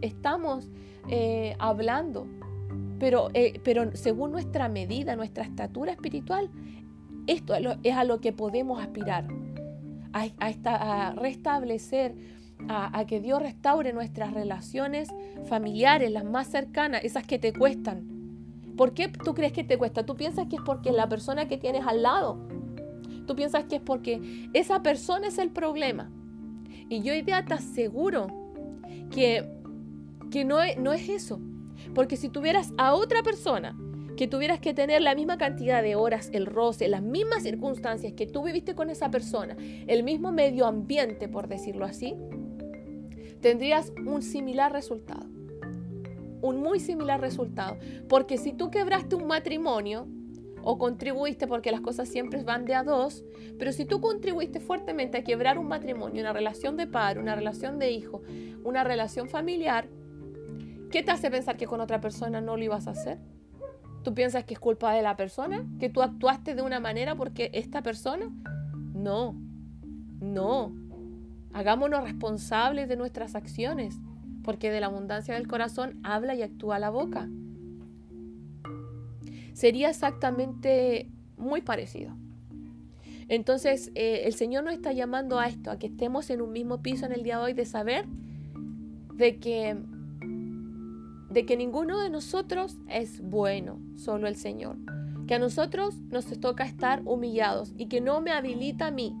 estamos 0.00 0.68
eh, 1.08 1.54
hablando. 1.58 2.26
Pero, 2.98 3.28
eh, 3.32 3.60
pero 3.62 3.94
según 3.94 4.32
nuestra 4.32 4.68
medida, 4.68 5.14
nuestra 5.14 5.44
estatura 5.44 5.92
espiritual, 5.92 6.50
esto 7.28 7.54
es 7.82 7.94
a 7.94 8.04
lo 8.04 8.20
que 8.20 8.32
podemos 8.32 8.82
aspirar, 8.82 9.28
a, 10.12 11.12
restablecer, 11.14 12.14
a, 12.68 13.04
que 13.06 13.20
Dios 13.20 13.40
restaure 13.40 13.92
nuestras 13.92 14.32
relaciones 14.32 15.10
familiares, 15.46 16.10
las 16.10 16.24
más 16.24 16.48
cercanas, 16.48 17.04
esas 17.04 17.26
que 17.26 17.38
te 17.38 17.52
cuestan. 17.52 18.18
¿Por 18.78 18.94
qué 18.94 19.08
tú 19.08 19.34
crees 19.34 19.52
que 19.52 19.62
te 19.62 19.76
cuesta? 19.76 20.06
Tú 20.06 20.16
piensas 20.16 20.46
que 20.46 20.56
es 20.56 20.62
porque 20.64 20.90
la 20.90 21.08
persona 21.08 21.48
que 21.48 21.58
tienes 21.58 21.86
al 21.86 22.02
lado. 22.02 22.48
Tú 23.26 23.36
piensas 23.36 23.64
que 23.64 23.76
es 23.76 23.82
porque 23.82 24.48
esa 24.54 24.82
persona 24.82 25.28
es 25.28 25.36
el 25.36 25.50
problema. 25.50 26.10
Y 26.88 27.02
yo 27.02 27.12
hoy 27.12 27.20
día 27.20 27.44
te 27.44 27.54
aseguro 27.54 28.28
que, 29.10 29.46
que 30.30 30.46
no, 30.46 30.58
no 30.78 30.94
es 30.94 31.10
eso. 31.10 31.40
Porque 31.94 32.16
si 32.16 32.30
tuvieras 32.30 32.72
a 32.78 32.94
otra 32.94 33.22
persona 33.22 33.76
que 34.18 34.26
tuvieras 34.26 34.58
que 34.58 34.74
tener 34.74 35.00
la 35.00 35.14
misma 35.14 35.38
cantidad 35.38 35.80
de 35.80 35.94
horas, 35.94 36.28
el 36.32 36.46
roce, 36.46 36.88
las 36.88 37.02
mismas 37.02 37.44
circunstancias 37.44 38.14
que 38.14 38.26
tú 38.26 38.42
viviste 38.42 38.74
con 38.74 38.90
esa 38.90 39.12
persona, 39.12 39.56
el 39.86 40.02
mismo 40.02 40.32
medio 40.32 40.66
ambiente, 40.66 41.28
por 41.28 41.46
decirlo 41.46 41.84
así, 41.84 42.16
tendrías 43.40 43.92
un 44.04 44.22
similar 44.22 44.72
resultado. 44.72 45.24
Un 46.42 46.60
muy 46.60 46.80
similar 46.80 47.20
resultado. 47.20 47.78
Porque 48.08 48.38
si 48.38 48.52
tú 48.52 48.72
quebraste 48.72 49.14
un 49.14 49.28
matrimonio, 49.28 50.08
o 50.64 50.78
contribuiste, 50.78 51.46
porque 51.46 51.70
las 51.70 51.80
cosas 51.80 52.08
siempre 52.08 52.42
van 52.42 52.64
de 52.64 52.74
a 52.74 52.82
dos, 52.82 53.24
pero 53.56 53.72
si 53.72 53.84
tú 53.84 54.00
contribuiste 54.00 54.58
fuertemente 54.58 55.16
a 55.16 55.22
quebrar 55.22 55.58
un 55.58 55.68
matrimonio, 55.68 56.20
una 56.20 56.32
relación 56.32 56.76
de 56.76 56.88
padre, 56.88 57.20
una 57.20 57.36
relación 57.36 57.78
de 57.78 57.92
hijo, 57.92 58.22
una 58.64 58.82
relación 58.82 59.28
familiar, 59.28 59.88
¿qué 60.90 61.04
te 61.04 61.12
hace 61.12 61.30
pensar 61.30 61.56
que 61.56 61.68
con 61.68 61.80
otra 61.80 62.00
persona 62.00 62.40
no 62.40 62.56
lo 62.56 62.64
ibas 62.64 62.88
a 62.88 62.90
hacer? 62.90 63.18
¿Tú 64.02 64.14
piensas 64.14 64.44
que 64.44 64.54
es 64.54 64.60
culpa 64.60 64.92
de 64.92 65.02
la 65.02 65.16
persona? 65.16 65.66
¿Que 65.78 65.88
tú 65.88 66.02
actuaste 66.02 66.54
de 66.54 66.62
una 66.62 66.80
manera 66.80 67.14
porque 67.14 67.50
esta 67.52 67.82
persona? 67.82 68.30
No, 68.94 69.34
no. 70.20 70.72
Hagámonos 71.52 72.04
responsables 72.04 72.88
de 72.88 72.96
nuestras 72.96 73.34
acciones, 73.34 73.98
porque 74.44 74.70
de 74.70 74.80
la 74.80 74.86
abundancia 74.86 75.34
del 75.34 75.48
corazón 75.48 75.98
habla 76.02 76.34
y 76.34 76.42
actúa 76.42 76.78
la 76.78 76.90
boca. 76.90 77.28
Sería 79.52 79.90
exactamente 79.90 81.10
muy 81.36 81.62
parecido. 81.62 82.14
Entonces, 83.28 83.90
eh, 83.94 84.22
el 84.24 84.34
Señor 84.34 84.64
nos 84.64 84.74
está 84.74 84.92
llamando 84.92 85.38
a 85.38 85.48
esto, 85.48 85.70
a 85.70 85.78
que 85.78 85.88
estemos 85.88 86.30
en 86.30 86.40
un 86.40 86.52
mismo 86.52 86.80
piso 86.80 87.04
en 87.04 87.12
el 87.12 87.22
día 87.22 87.38
de 87.38 87.44
hoy, 87.44 87.52
de 87.52 87.66
saber 87.66 88.06
de 89.14 89.38
que 89.38 89.76
de 91.30 91.44
que 91.44 91.56
ninguno 91.56 92.00
de 92.00 92.10
nosotros 92.10 92.78
es 92.88 93.20
bueno, 93.20 93.78
solo 93.96 94.28
el 94.28 94.36
Señor. 94.36 94.76
Que 95.26 95.34
a 95.34 95.38
nosotros 95.38 96.00
nos 96.10 96.26
toca 96.40 96.64
estar 96.64 97.02
humillados 97.04 97.74
y 97.76 97.86
que 97.86 98.00
no 98.00 98.20
me 98.20 98.30
habilita 98.30 98.86
a 98.86 98.90
mí. 98.90 99.14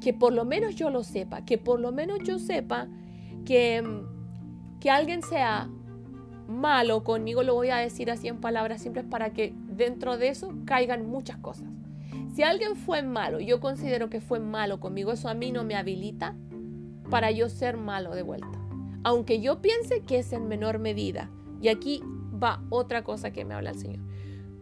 Que 0.00 0.12
por 0.12 0.32
lo 0.32 0.44
menos 0.44 0.76
yo 0.76 0.90
lo 0.90 1.02
sepa, 1.02 1.44
que 1.44 1.58
por 1.58 1.80
lo 1.80 1.90
menos 1.90 2.20
yo 2.22 2.38
sepa 2.38 2.86
que, 3.44 3.82
que 4.80 4.90
alguien 4.90 5.22
sea 5.22 5.68
malo 6.46 7.02
conmigo, 7.02 7.42
lo 7.42 7.54
voy 7.54 7.70
a 7.70 7.78
decir 7.78 8.10
así 8.10 8.28
en 8.28 8.40
palabras 8.40 8.82
simples 8.82 9.04
para 9.04 9.32
que 9.32 9.52
dentro 9.68 10.16
de 10.16 10.28
eso 10.28 10.54
caigan 10.64 11.06
muchas 11.06 11.38
cosas. 11.38 11.68
Si 12.32 12.44
alguien 12.44 12.76
fue 12.76 13.02
malo, 13.02 13.40
yo 13.40 13.58
considero 13.58 14.08
que 14.08 14.20
fue 14.20 14.38
malo 14.38 14.78
conmigo, 14.78 15.10
eso 15.10 15.28
a 15.28 15.34
mí 15.34 15.50
no 15.50 15.64
me 15.64 15.74
habilita 15.74 16.36
para 17.10 17.32
yo 17.32 17.48
ser 17.48 17.76
malo 17.76 18.14
de 18.14 18.22
vuelta 18.22 18.55
aunque 19.06 19.40
yo 19.40 19.62
piense 19.62 20.00
que 20.00 20.18
es 20.18 20.32
en 20.32 20.48
menor 20.48 20.80
medida. 20.80 21.30
Y 21.62 21.68
aquí 21.68 22.02
va 22.42 22.60
otra 22.70 23.04
cosa 23.04 23.30
que 23.30 23.44
me 23.44 23.54
habla 23.54 23.70
el 23.70 23.78
Señor. 23.78 24.00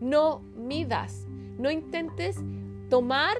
No 0.02 0.42
midas, 0.54 1.26
no 1.58 1.70
intentes 1.70 2.36
tomar 2.90 3.38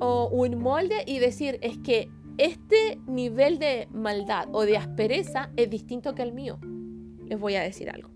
un 0.00 0.58
molde 0.58 1.02
y 1.04 1.18
decir, 1.18 1.58
es 1.60 1.76
que 1.76 2.10
este 2.38 2.98
nivel 3.06 3.58
de 3.58 3.88
maldad 3.92 4.48
o 4.52 4.62
de 4.62 4.78
aspereza 4.78 5.50
es 5.56 5.68
distinto 5.68 6.14
que 6.14 6.22
el 6.22 6.32
mío. 6.32 6.58
Les 7.26 7.38
voy 7.38 7.56
a 7.56 7.62
decir 7.62 7.90
algo. 7.90 8.08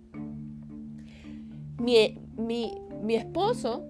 Mi, 1.78 2.18
mi, 2.38 3.14
esposo 3.14 3.84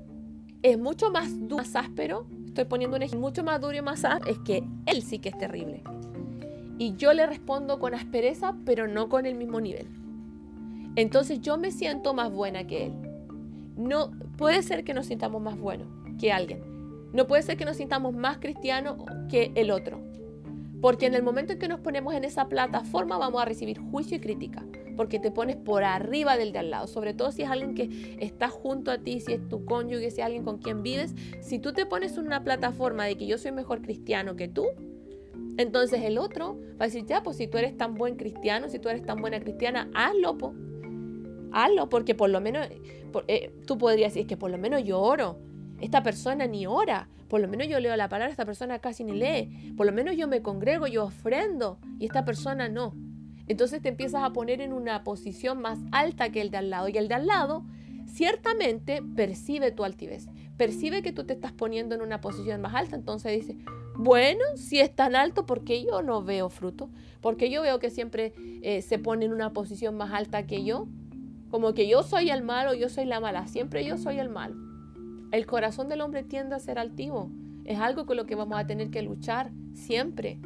es 0.63 0.77
mucho 0.81 1.13
más 1.13 1.39
duro, 1.39 1.59
más 1.59 1.77
áspero. 1.77 2.27
Estoy 2.45 2.65
poniendo 2.65 2.97
un 2.97 3.05
ejemplo 3.05 3.29
mucho 3.29 3.45
más 3.45 3.61
duro 3.61 3.77
y 3.77 3.83
más 3.83 4.05
áspero. 4.05 4.33
Es 4.33 4.39
que 4.41 4.65
él 4.87 5.03
sí 5.03 5.21
que 5.21 5.29
es 5.29 5.39
terrible. 5.39 5.85
Y 6.83 6.97
yo 6.97 7.13
le 7.13 7.27
respondo 7.27 7.79
con 7.79 7.95
aspereza, 7.95 8.57
pero 8.65 8.89
no 8.89 9.09
con 9.09 9.25
el 9.25 9.37
mismo 9.37 9.61
nivel. 9.61 9.87
Entonces 10.97 11.41
yo 11.41 11.57
me 11.57 11.71
siento 11.71 12.13
más 12.13 12.33
buena 12.33 12.67
que 12.67 12.87
él. 12.87 12.93
No 13.77 14.11
puede 14.37 14.65
ser 14.65 14.83
que 14.83 14.93
nos 14.93 15.07
sintamos 15.07 15.41
más 15.41 15.57
buenos 15.57 15.87
que 16.19 16.33
alguien. 16.33 16.61
No 17.13 17.29
puede 17.29 17.45
ser 17.45 17.57
que 17.57 17.65
nos 17.65 17.77
sintamos 17.77 18.15
más 18.15 18.39
cristianos 18.39 18.97
que 19.31 19.53
el 19.55 19.71
otro. 19.71 20.01
Porque 20.81 21.07
en 21.07 21.15
el 21.15 21.23
momento 21.23 21.53
en 21.53 21.61
que 21.61 21.69
nos 21.69 21.79
ponemos 21.79 22.15
en 22.15 22.25
esa 22.25 22.49
plataforma 22.49 23.17
vamos 23.17 23.41
a 23.41 23.45
recibir 23.45 23.79
juicio 23.79 24.17
y 24.17 24.21
crítica. 24.21 24.65
Porque 24.97 25.21
te 25.21 25.31
pones 25.31 25.55
por 25.55 25.85
arriba 25.85 26.37
del 26.37 26.51
de 26.51 26.59
al 26.59 26.71
lado. 26.71 26.89
Sobre 26.89 27.15
todo 27.15 27.31
si 27.31 27.43
es 27.43 27.49
alguien 27.49 27.77
que 27.77 28.17
está 28.19 28.49
junto 28.49 28.91
a 28.91 28.99
ti, 28.99 29.21
si 29.21 29.35
es 29.35 29.49
tu 29.49 29.65
cónyuge, 29.65 30.11
si 30.11 30.21
es 30.21 30.27
alguien 30.27 30.43
con 30.43 30.59
quien 30.59 30.83
vives. 30.83 31.15
Si 31.43 31.61
tú 31.61 31.73
te 31.73 31.87
pones 31.87 32.19
en 32.19 32.27
una 32.27 32.43
plataforma 32.43 33.05
de 33.05 33.17
que 33.17 33.29
yo 33.29 33.39
soy 33.39 33.53
mejor 33.53 33.83
cristiano 33.83 34.35
que 34.35 34.49
tú, 34.49 34.67
entonces 35.59 36.03
el 36.03 36.19
otro 36.19 36.59
va 36.73 36.85
a 36.85 36.89
decir, 36.89 37.05
ya, 37.07 37.23
pues 37.23 37.37
si 37.37 37.47
tú 37.47 37.59
eres 37.59 37.77
tan 37.77 37.95
buen 37.95 38.17
cristiano, 38.17 38.69
si 38.69 38.79
tú 38.79 38.89
eres 38.89 39.05
tan 39.05 39.21
buena 39.21 39.41
cristiana, 39.41 39.91
hazlo, 39.95 40.37
Hazlo, 41.55 41.91
porque 41.91 42.15
por 42.15 42.31
lo 42.31 42.41
menos, 42.41 42.67
eh, 43.29 43.55
tú 43.67 43.77
podrías 43.77 44.13
decir, 44.13 44.23
es 44.23 44.29
que 44.29 44.39
por 44.39 44.51
lo 44.51 44.57
menos 44.57 44.83
yo 44.85 44.99
oro, 45.01 45.39
esta 45.81 46.03
persona 46.03 46.47
ni 46.47 46.67
ora, 46.67 47.09
por 47.29 47.41
lo 47.41 47.49
menos 47.49 47.69
yo 47.69 47.79
leo 47.81 47.95
la 47.97 48.09
palabra, 48.09 48.31
esta 48.31 48.47
persona 48.47 48.79
casi 48.79 49.05
ni 49.05 49.13
lee, 49.13 49.75
por 49.77 49.85
lo 49.85 49.93
menos 49.93 50.17
yo 50.17 50.29
me 50.29 50.41
congrego, 50.41 50.87
yo 50.87 51.05
ofrendo 51.05 51.79
y 51.99 52.07
esta 52.07 52.25
persona 52.25 52.69
no. 52.69 52.95
Entonces 53.49 53.83
te 53.83 53.89
empiezas 53.89 54.23
a 54.23 54.33
poner 54.33 54.61
en 54.61 54.73
una 54.73 55.05
posición 55.05 55.61
más 55.61 55.79
alta 55.91 56.31
que 56.31 56.41
el 56.41 56.51
de 56.51 56.59
al 56.59 56.71
lado 56.71 56.89
y 56.89 56.97
el 56.97 57.09
de 57.09 57.15
al 57.15 57.27
lado 57.27 57.65
ciertamente 58.07 59.03
percibe 59.17 59.73
tu 59.73 59.85
altivez, 59.85 60.29
percibe 60.57 61.03
que 61.03 61.13
tú 61.13 61.25
te 61.25 61.33
estás 61.33 61.53
poniendo 61.53 61.95
en 61.95 62.03
una 62.03 62.21
posición 62.21 62.61
más 62.61 62.75
alta, 62.75 62.97
entonces 62.97 63.33
dice, 63.33 63.59
bueno, 63.97 64.45
si 64.57 64.81
es 64.81 64.95
tan 64.95 65.15
alto, 65.17 65.47
¿por 65.47 65.65
qué 65.65 65.85
yo 65.85 66.03
no 66.03 66.23
veo 66.23 66.49
fruto? 66.49 66.91
Porque 67.21 67.51
yo 67.51 67.63
veo 67.63 67.79
que 67.79 67.91
siempre 67.91 68.33
eh, 68.63 68.83
se 68.83 68.99
pone 68.99 69.27
en 69.27 69.33
una 69.33 69.53
posición 69.53 69.97
más 69.97 70.13
alta 70.13 70.47
que 70.47 70.65
yo, 70.65 70.89
como 71.51 71.75
que 71.75 71.87
yo 71.87 72.03
soy 72.03 72.31
el 72.31 72.43
malo, 72.43 72.73
yo 72.75 72.89
soy 72.89 73.05
la 73.05 73.21
mala, 73.21 73.47
siempre 73.47 73.85
yo 73.85 73.99
soy 73.99 74.19
el 74.19 74.31
malo. 74.31 74.57
El 75.33 75.47
corazón 75.47 75.89
del 75.89 76.01
hombre 76.01 76.23
tiende 76.23 76.55
a 76.55 76.59
ser 76.59 76.79
altivo, 76.79 77.31
es 77.65 77.79
algo 77.79 78.07
con 78.07 78.17
lo 78.17 78.27
que 78.27 78.35
vamos 78.35 78.59
a 78.59 78.67
tener 78.67 78.91
que 78.91 79.03
luchar 79.03 79.53
siempre. 79.75 80.41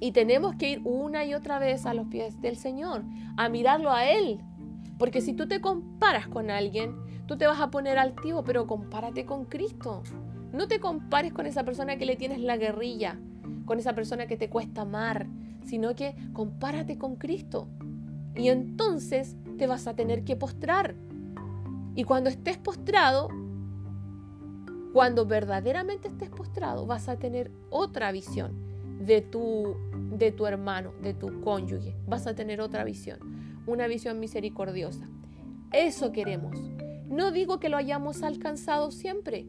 Y 0.00 0.12
tenemos 0.12 0.54
que 0.56 0.70
ir 0.70 0.80
una 0.84 1.26
y 1.26 1.34
otra 1.34 1.58
vez 1.58 1.84
a 1.84 1.92
los 1.92 2.06
pies 2.08 2.40
del 2.40 2.56
Señor, 2.56 3.04
a 3.36 3.50
mirarlo 3.50 3.92
a 3.92 4.06
Él. 4.06 4.40
Porque 4.98 5.20
si 5.20 5.34
tú 5.34 5.46
te 5.46 5.60
comparas 5.60 6.26
con 6.26 6.50
alguien, 6.50 6.96
tú 7.26 7.36
te 7.36 7.46
vas 7.46 7.60
a 7.60 7.70
poner 7.70 7.98
altivo, 7.98 8.42
pero 8.42 8.66
compárate 8.66 9.26
con 9.26 9.44
Cristo. 9.44 10.02
No 10.52 10.68
te 10.68 10.80
compares 10.80 11.32
con 11.32 11.46
esa 11.46 11.64
persona 11.64 11.96
que 11.96 12.06
le 12.06 12.16
tienes 12.16 12.40
la 12.40 12.56
guerrilla, 12.56 13.18
con 13.64 13.78
esa 13.78 13.94
persona 13.94 14.26
que 14.26 14.36
te 14.36 14.50
cuesta 14.50 14.82
amar, 14.82 15.26
sino 15.64 15.94
que 15.94 16.14
compárate 16.32 16.98
con 16.98 17.16
Cristo. 17.16 17.68
Y 18.34 18.48
entonces 18.48 19.36
te 19.58 19.66
vas 19.66 19.86
a 19.86 19.94
tener 19.94 20.24
que 20.24 20.36
postrar. 20.36 20.94
Y 21.94 22.04
cuando 22.04 22.30
estés 22.30 22.58
postrado, 22.58 23.28
cuando 24.92 25.26
verdaderamente 25.26 26.08
estés 26.08 26.30
postrado, 26.30 26.86
vas 26.86 27.08
a 27.08 27.16
tener 27.16 27.50
otra 27.70 28.10
visión 28.10 28.52
de 29.00 29.20
tu, 29.20 29.76
de 30.10 30.32
tu 30.32 30.46
hermano, 30.46 30.92
de 31.02 31.14
tu 31.14 31.40
cónyuge. 31.40 31.94
Vas 32.06 32.26
a 32.26 32.34
tener 32.34 32.60
otra 32.60 32.84
visión, 32.84 33.18
una 33.66 33.86
visión 33.86 34.18
misericordiosa. 34.18 35.08
Eso 35.72 36.12
queremos. 36.12 36.56
No 37.08 37.30
digo 37.30 37.60
que 37.60 37.68
lo 37.68 37.76
hayamos 37.76 38.22
alcanzado 38.22 38.90
siempre, 38.90 39.46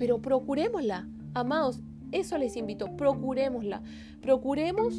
pero 0.00 0.22
procurémosla. 0.22 1.06
Amados, 1.34 1.82
eso 2.10 2.38
les 2.38 2.56
invito, 2.56 2.96
procurémosla. 2.96 3.82
Procuremos 4.22 4.94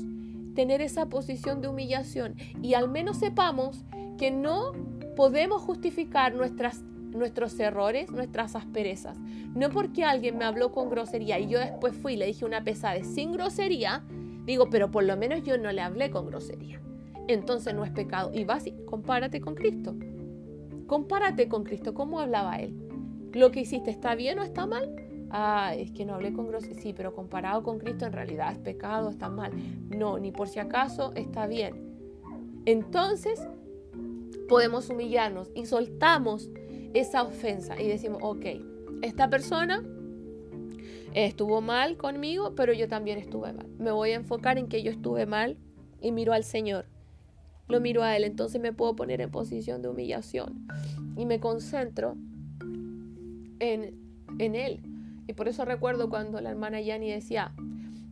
tener 0.53 0.79
esa 0.79 1.07
posición 1.07 1.59
de 1.59 1.69
humillación 1.69 2.35
y 2.61 2.75
al 2.75 2.87
menos 2.87 3.17
sepamos 3.17 3.83
que 4.19 4.29
no 4.29 4.73
podemos 5.15 5.59
justificar 5.63 6.35
nuestras, 6.35 6.83
nuestros 6.83 7.59
errores, 7.59 8.11
nuestras 8.11 8.55
asperezas. 8.55 9.17
No 9.55 9.71
porque 9.71 10.03
alguien 10.03 10.37
me 10.37 10.45
habló 10.45 10.71
con 10.71 10.91
grosería 10.91 11.39
y 11.39 11.47
yo 11.47 11.57
después 11.57 11.95
fui 11.95 12.13
y 12.13 12.17
le 12.17 12.27
dije 12.27 12.45
una 12.45 12.63
pesada 12.63 13.03
sin 13.03 13.31
grosería, 13.31 14.03
digo, 14.45 14.69
pero 14.69 14.91
por 14.91 15.03
lo 15.03 15.17
menos 15.17 15.41
yo 15.41 15.57
no 15.57 15.71
le 15.71 15.81
hablé 15.81 16.11
con 16.11 16.27
grosería. 16.27 16.79
Entonces 17.27 17.73
no 17.73 17.83
es 17.83 17.91
pecado. 17.91 18.29
Y 18.35 18.43
vas 18.43 18.67
y 18.67 18.73
compárate 18.85 19.41
con 19.41 19.55
Cristo. 19.55 19.95
Compárate 20.85 21.47
con 21.47 21.63
Cristo. 21.63 21.95
¿Cómo 21.95 22.19
hablaba 22.19 22.57
Él? 22.57 22.90
¿Lo 23.33 23.51
que 23.51 23.61
hiciste 23.61 23.91
está 23.91 24.15
bien 24.15 24.39
o 24.39 24.43
está 24.43 24.65
mal? 24.65 24.93
Ah, 25.29 25.73
es 25.75 25.91
que 25.91 26.05
no 26.05 26.15
hablé 26.15 26.33
con 26.33 26.47
grosería. 26.47 26.81
Sí, 26.81 26.93
pero 26.93 27.15
comparado 27.15 27.63
con 27.63 27.79
Cristo 27.79 28.05
en 28.05 28.13
realidad 28.13 28.51
es 28.51 28.59
pecado, 28.59 29.09
está 29.09 29.29
mal. 29.29 29.51
No, 29.89 30.19
ni 30.19 30.31
por 30.31 30.49
si 30.49 30.59
acaso 30.59 31.13
está 31.15 31.47
bien. 31.47 31.91
Entonces 32.65 33.47
podemos 34.49 34.89
humillarnos 34.89 35.49
y 35.55 35.65
soltamos 35.65 36.49
esa 36.93 37.23
ofensa 37.23 37.81
y 37.81 37.87
decimos, 37.87 38.19
ok, 38.21 38.45
esta 39.01 39.29
persona 39.29 39.81
estuvo 41.13 41.61
mal 41.61 41.97
conmigo, 41.97 42.53
pero 42.55 42.73
yo 42.73 42.89
también 42.89 43.17
estuve 43.17 43.53
mal. 43.53 43.67
Me 43.79 43.91
voy 43.91 44.11
a 44.11 44.15
enfocar 44.15 44.57
en 44.57 44.67
que 44.67 44.83
yo 44.83 44.91
estuve 44.91 45.25
mal 45.25 45.57
y 46.01 46.11
miro 46.11 46.33
al 46.33 46.43
Señor. 46.43 46.85
Lo 47.69 47.79
miro 47.79 48.03
a 48.03 48.17
Él, 48.17 48.25
entonces 48.25 48.59
me 48.59 48.73
puedo 48.73 48.95
poner 48.95 49.21
en 49.21 49.31
posición 49.31 49.81
de 49.81 49.87
humillación 49.87 50.67
y 51.15 51.25
me 51.25 51.39
concentro 51.39 52.17
en, 53.61 54.55
Él. 54.55 54.81
Y 55.27 55.33
por 55.33 55.47
eso 55.47 55.63
recuerdo 55.65 56.09
cuando 56.09 56.41
la 56.41 56.49
hermana 56.49 56.81
Yani 56.81 57.11
decía, 57.11 57.53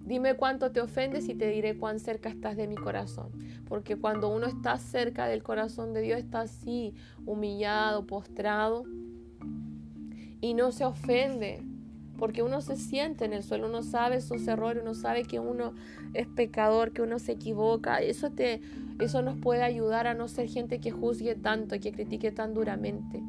dime 0.05 0.35
cuánto 0.35 0.71
te 0.71 0.79
ofendes 0.79 1.27
y 1.27 1.33
te 1.33 1.49
diré 1.49 1.75
cuán 1.75 1.99
cerca 1.99 2.29
estás 2.29 2.55
de 2.55 2.67
mi 2.67 2.75
corazón. 2.75 3.31
Porque 3.67 3.97
cuando 3.97 4.29
uno 4.29 4.45
está 4.47 4.77
cerca 4.77 5.27
del 5.27 5.43
corazón 5.43 5.93
de 5.93 6.01
Dios, 6.01 6.19
está 6.19 6.41
así, 6.41 6.93
humillado, 7.25 8.05
postrado, 8.05 8.85
y 10.39 10.53
no 10.53 10.71
se 10.71 10.85
ofende. 10.85 11.61
Porque 12.17 12.43
uno 12.43 12.61
se 12.61 12.75
siente 12.75 13.25
en 13.25 13.33
el 13.33 13.43
suelo, 13.43 13.67
uno 13.67 13.81
sabe 13.81 14.21
sus 14.21 14.45
errores, 14.47 14.83
uno 14.83 14.93
sabe 14.93 15.23
que 15.23 15.39
uno 15.39 15.73
es 16.13 16.27
pecador, 16.27 16.91
que 16.91 17.01
uno 17.01 17.17
se 17.17 17.31
equivoca. 17.31 18.01
Eso, 18.01 18.29
te, 18.31 18.61
eso 18.99 19.21
nos 19.21 19.37
puede 19.37 19.63
ayudar 19.63 20.05
a 20.05 20.13
no 20.13 20.27
ser 20.27 20.47
gente 20.47 20.79
que 20.79 20.91
juzgue 20.91 21.35
tanto 21.35 21.75
y 21.75 21.79
que 21.79 21.93
critique 21.93 22.31
tan 22.31 22.53
duramente. 22.53 23.23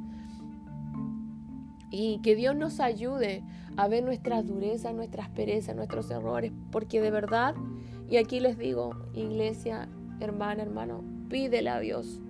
Y 1.90 2.20
que 2.22 2.36
Dios 2.36 2.54
nos 2.56 2.80
ayude 2.80 3.42
a 3.76 3.88
ver 3.88 4.04
nuestras 4.04 4.46
durezas, 4.46 4.94
nuestras 4.94 5.28
perezas, 5.30 5.74
nuestros 5.74 6.10
errores, 6.10 6.52
porque 6.70 7.00
de 7.00 7.10
verdad, 7.10 7.54
y 8.08 8.16
aquí 8.16 8.40
les 8.40 8.58
digo, 8.58 8.94
iglesia, 9.14 9.88
hermana, 10.20 10.62
hermano, 10.62 11.02
pídele 11.28 11.70
a 11.70 11.80
Dios, 11.80 12.20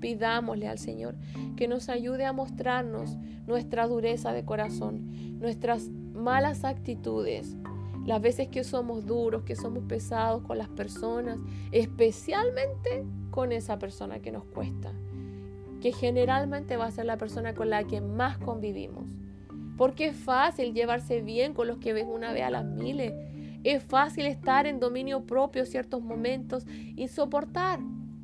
pidámosle 0.00 0.68
al 0.68 0.78
Señor 0.78 1.16
que 1.56 1.68
nos 1.68 1.88
ayude 1.88 2.24
a 2.24 2.32
mostrarnos 2.32 3.16
nuestra 3.46 3.86
dureza 3.86 4.32
de 4.32 4.44
corazón, 4.44 5.38
nuestras 5.40 5.88
malas 5.88 6.64
actitudes, 6.64 7.56
las 8.04 8.22
veces 8.22 8.48
que 8.48 8.64
somos 8.64 9.06
duros, 9.06 9.42
que 9.42 9.56
somos 9.56 9.84
pesados 9.84 10.42
con 10.42 10.58
las 10.58 10.68
personas, 10.68 11.38
especialmente 11.72 13.04
con 13.30 13.52
esa 13.52 13.78
persona 13.78 14.20
que 14.20 14.32
nos 14.32 14.44
cuesta 14.44 14.92
que 15.80 15.92
generalmente 15.92 16.76
va 16.76 16.86
a 16.86 16.90
ser 16.90 17.06
la 17.06 17.16
persona 17.16 17.54
con 17.54 17.70
la 17.70 17.84
que 17.84 18.00
más 18.00 18.38
convivimos. 18.38 19.04
Porque 19.76 20.06
es 20.06 20.16
fácil 20.16 20.74
llevarse 20.74 21.22
bien 21.22 21.54
con 21.54 21.68
los 21.68 21.78
que 21.78 21.92
ves 21.92 22.06
una 22.08 22.32
vez 22.32 22.42
a 22.42 22.50
las 22.50 22.64
miles. 22.64 23.12
Es 23.64 23.82
fácil 23.82 24.26
estar 24.26 24.66
en 24.66 24.80
dominio 24.80 25.24
propio 25.24 25.66
ciertos 25.66 26.02
momentos 26.02 26.66
y 26.96 27.08
soportar 27.08 27.80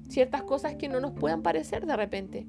ciertas 0.08 0.42
cosas 0.42 0.74
que 0.76 0.88
no 0.88 1.00
nos 1.00 1.12
puedan 1.12 1.42
parecer 1.42 1.86
de 1.86 1.96
repente. 1.96 2.46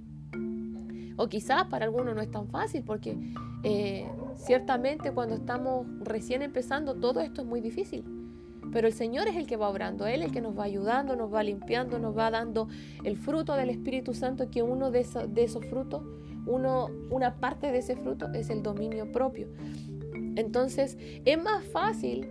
O 1.17 1.27
quizás 1.27 1.65
para 1.65 1.85
algunos 1.85 2.15
no 2.15 2.21
es 2.21 2.29
tan 2.29 2.47
fácil 2.49 2.83
porque 2.83 3.17
eh, 3.63 4.05
ciertamente 4.35 5.11
cuando 5.11 5.35
estamos 5.35 5.87
recién 6.01 6.41
empezando 6.41 6.95
todo 6.95 7.21
esto 7.21 7.41
es 7.41 7.47
muy 7.47 7.61
difícil. 7.61 8.03
Pero 8.71 8.87
el 8.87 8.93
Señor 8.93 9.27
es 9.27 9.35
el 9.35 9.47
que 9.47 9.57
va 9.57 9.69
obrando, 9.69 10.05
Él 10.07 10.21
es 10.21 10.27
el 10.27 10.33
que 10.33 10.41
nos 10.41 10.57
va 10.57 10.63
ayudando, 10.63 11.15
nos 11.15 11.33
va 11.33 11.43
limpiando, 11.43 11.99
nos 11.99 12.17
va 12.17 12.29
dando 12.31 12.67
el 13.03 13.17
fruto 13.17 13.55
del 13.55 13.69
Espíritu 13.69 14.13
Santo, 14.13 14.49
que 14.49 14.63
uno 14.63 14.91
de, 14.91 14.99
esos 14.99 15.65
frutos, 15.65 16.03
uno, 16.45 16.87
una 17.09 17.35
parte 17.35 17.71
de 17.71 17.79
ese 17.79 17.95
fruto 17.95 18.31
es 18.33 18.49
el 18.49 18.63
dominio 18.63 19.11
propio. 19.11 19.47
Entonces 20.35 20.97
es 21.23 21.41
más 21.41 21.63
fácil, 21.65 22.27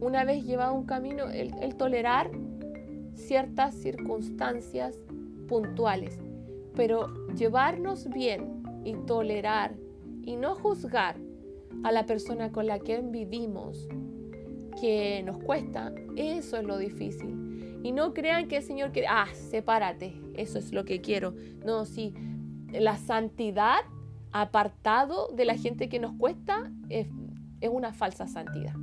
una 0.00 0.24
vez 0.24 0.44
llevado 0.44 0.74
un 0.74 0.84
camino, 0.84 1.28
el 1.28 1.74
tolerar 1.76 2.30
ciertas 3.18 3.74
circunstancias 3.74 4.98
puntuales, 5.48 6.18
pero 6.74 7.08
llevarnos 7.34 8.08
bien 8.08 8.62
y 8.84 8.94
tolerar 8.94 9.74
y 10.22 10.36
no 10.36 10.54
juzgar 10.54 11.16
a 11.82 11.92
la 11.92 12.06
persona 12.06 12.52
con 12.52 12.66
la 12.66 12.78
que 12.78 13.00
vivimos 13.00 13.88
que 14.80 15.22
nos 15.24 15.38
cuesta, 15.38 15.92
eso 16.16 16.56
es 16.56 16.64
lo 16.64 16.78
difícil. 16.78 17.80
Y 17.82 17.92
no 17.92 18.12
crean 18.12 18.48
que 18.48 18.56
el 18.58 18.62
Señor 18.62 18.92
quiere, 18.92 19.08
ah, 19.08 19.28
sepárate, 19.34 20.14
eso 20.34 20.58
es 20.58 20.72
lo 20.72 20.84
que 20.84 21.00
quiero. 21.00 21.34
No, 21.64 21.84
sí, 21.84 22.14
la 22.72 22.96
santidad 22.96 23.78
apartado 24.32 25.28
de 25.28 25.44
la 25.44 25.56
gente 25.56 25.88
que 25.88 25.98
nos 25.98 26.12
cuesta 26.14 26.70
es, 26.88 27.08
es 27.60 27.70
una 27.70 27.92
falsa 27.92 28.26
santidad. 28.26 28.74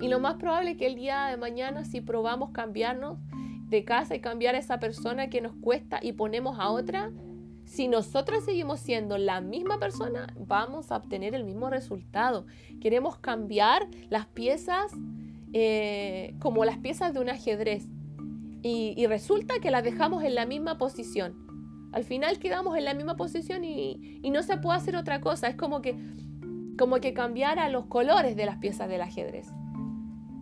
Y 0.00 0.08
lo 0.08 0.18
más 0.18 0.36
probable 0.36 0.72
es 0.72 0.76
que 0.76 0.86
el 0.86 0.94
día 0.94 1.26
de 1.26 1.36
mañana, 1.36 1.84
si 1.84 2.00
probamos 2.00 2.50
cambiarnos 2.50 3.18
de 3.68 3.84
casa 3.84 4.14
y 4.14 4.20
cambiar 4.20 4.54
a 4.54 4.58
esa 4.58 4.80
persona 4.80 5.28
que 5.28 5.40
nos 5.40 5.54
cuesta 5.56 6.00
y 6.02 6.12
ponemos 6.12 6.58
a 6.58 6.70
otra, 6.70 7.10
si 7.70 7.86
nosotros 7.86 8.42
seguimos 8.42 8.80
siendo 8.80 9.16
la 9.16 9.40
misma 9.40 9.78
persona, 9.78 10.26
vamos 10.36 10.90
a 10.90 10.96
obtener 10.96 11.36
el 11.36 11.44
mismo 11.44 11.70
resultado. 11.70 12.44
Queremos 12.80 13.16
cambiar 13.18 13.86
las 14.08 14.26
piezas 14.26 14.92
eh, 15.52 16.34
como 16.40 16.64
las 16.64 16.78
piezas 16.78 17.14
de 17.14 17.20
un 17.20 17.28
ajedrez. 17.28 17.86
Y, 18.62 19.06
resulta 19.06 19.54
que 19.62 19.70
las 19.70 19.84
dejamos 19.84 20.24
en 20.24 20.34
la 20.34 20.46
misma 20.46 20.78
posición. 20.78 21.46
Al 21.92 22.02
final 22.02 22.40
quedamos 22.40 22.76
en 22.76 22.84
la 22.84 22.92
misma 22.92 23.14
posición 23.14 23.62
y, 23.62 24.20
no 24.32 24.42
se 24.42 24.56
puede 24.56 24.76
hacer 24.76 24.96
otra 24.96 25.20
cosa. 25.20 25.46
Es 25.46 25.54
como 25.54 25.80
que, 25.80 25.96
como 26.76 26.96
que 26.96 27.14
cambiara 27.14 27.68
los 27.68 27.86
colores 27.86 28.34
de 28.34 28.46
las 28.46 28.56
piezas 28.56 28.88
del 28.88 29.00
ajedrez. 29.00 29.46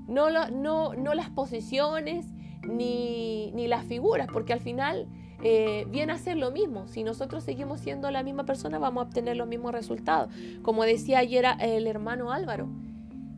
No, 0.09 0.31
las 0.31 1.29
posiciones 1.29 2.25
ni 2.63 3.69
las 3.69 3.85
figuras, 3.85 4.29
porque 4.33 4.55
al 4.55 4.61
final 4.61 5.07
eh, 5.43 5.87
viene 5.91 6.13
a 6.13 6.19
ser 6.19 6.37
lo 6.37 6.51
mismo. 6.51 6.89
Si 6.89 7.05
nosotros 7.05 7.45
seguimos 7.45 7.81
siendo 7.81 8.11
la 8.11 8.23
misma 8.23 8.45
persona, 8.45 8.79
vamos 8.79 9.03
a 9.03 9.07
obtener 9.07 9.37
los 9.37 9.47
mismos 9.47 9.73
resultados. 9.73 10.33
Como 10.63 10.85
decía 10.85 11.19
ayer 11.19 11.45
el 11.61 11.87
hermano 11.87 12.33
Álvaro, 12.33 12.69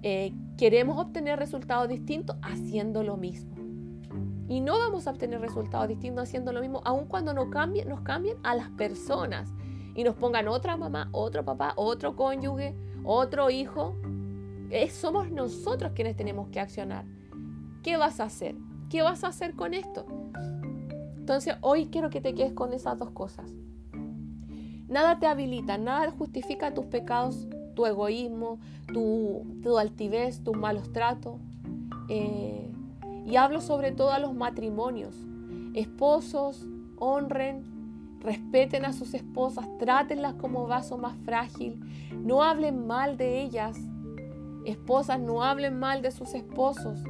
eh, 0.03 0.33
queremos 0.57 0.99
obtener 0.99 1.39
resultados 1.39 1.89
distintos 1.89 2.37
haciendo 2.43 3.03
lo 3.03 3.17
mismo. 3.17 3.55
Y 4.49 4.61
no 4.61 4.79
vamos 4.79 5.07
a 5.07 5.11
obtener 5.11 5.41
resultados 5.41 5.89
distintos 5.89 6.25
haciendo 6.25 6.53
lo 6.53 6.61
mismo, 6.61 6.81
aun 6.85 7.07
cuando 7.07 7.35
nos 7.35 7.51
cambien, 7.51 7.89
nos 7.89 8.01
cambien 8.01 8.37
a 8.43 8.55
las 8.55 8.69
personas 8.71 9.53
y 9.95 10.03
nos 10.03 10.17
pongan 10.17 10.49
otra 10.49 10.77
mamá, 10.77 11.09
otro 11.13 11.45
papá, 11.45 11.75
otro 11.77 12.17
cónyuge, 12.17 12.75
otro 13.05 13.51
hijo. 13.51 13.97
somos 14.91 15.31
nosotros 15.31 15.93
quienes 15.95 16.17
tenemos 16.17 16.49
que 16.49 16.61
accionar. 16.61 17.05
¿Qué 17.83 17.97
vas 17.97 18.21
a 18.21 18.25
hacer? 18.25 18.57
¿Qué 18.89 19.03
vas 19.03 19.23
a 19.23 19.29
hacer 19.29 19.55
con 19.55 19.73
esto? 19.73 20.05
Entonces 21.21 21.55
hoy 21.61 21.87
quiero 21.87 22.11
que 22.11 22.21
te 22.21 22.35
quedes 22.35 22.53
con 22.55 22.73
esas 22.73 22.99
dos 22.99 23.11
cosas. 23.11 23.53
Nada 24.89 25.21
te 25.21 25.27
habilita, 25.27 25.79
nada 25.79 26.11
justifica 26.11 26.75
tus 26.75 26.87
pecados, 26.87 27.47
tu 27.77 27.87
egoísmo, 27.87 28.59
tu, 28.93 29.79
altivez, 29.79 30.43
tus 30.43 30.57
malos 30.57 30.93
tratos. 30.93 31.37
Eh, 32.09 32.69
y 33.25 33.37
hablo 33.37 33.61
sobre 33.61 33.93
todo 33.93 34.11
a 34.11 34.19
los 34.19 34.35
matrimonios. 34.35 35.15
Esposos, 35.75 36.67
honren, 36.97 38.19
respeten 38.21 38.85
a 38.85 38.93
sus 38.93 39.15
esposas, 39.15 39.69
trátenlas 39.79 40.35
como 40.35 40.67
vaso 40.67 40.99
más 40.99 41.17
frágil, 41.25 41.81
no 42.13 42.43
hablen 42.43 42.87
mal 42.87 43.17
de 43.17 43.43
ellas. 43.43 43.79
Esposas, 44.65 45.21
no 45.21 45.45
hablen 45.45 45.79
mal 45.79 46.03
de 46.03 46.11
sus 46.11 46.35
esposos, 46.35 47.05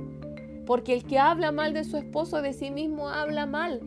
porque 0.67 0.93
el 0.93 1.05
que 1.05 1.19
habla 1.19 1.51
mal 1.53 1.73
de 1.73 1.85
su 1.85 1.97
esposo 1.97 2.43
de 2.43 2.53
sí 2.53 2.71
mismo 2.71 3.09
habla 3.09 3.47
mal. 3.47 3.81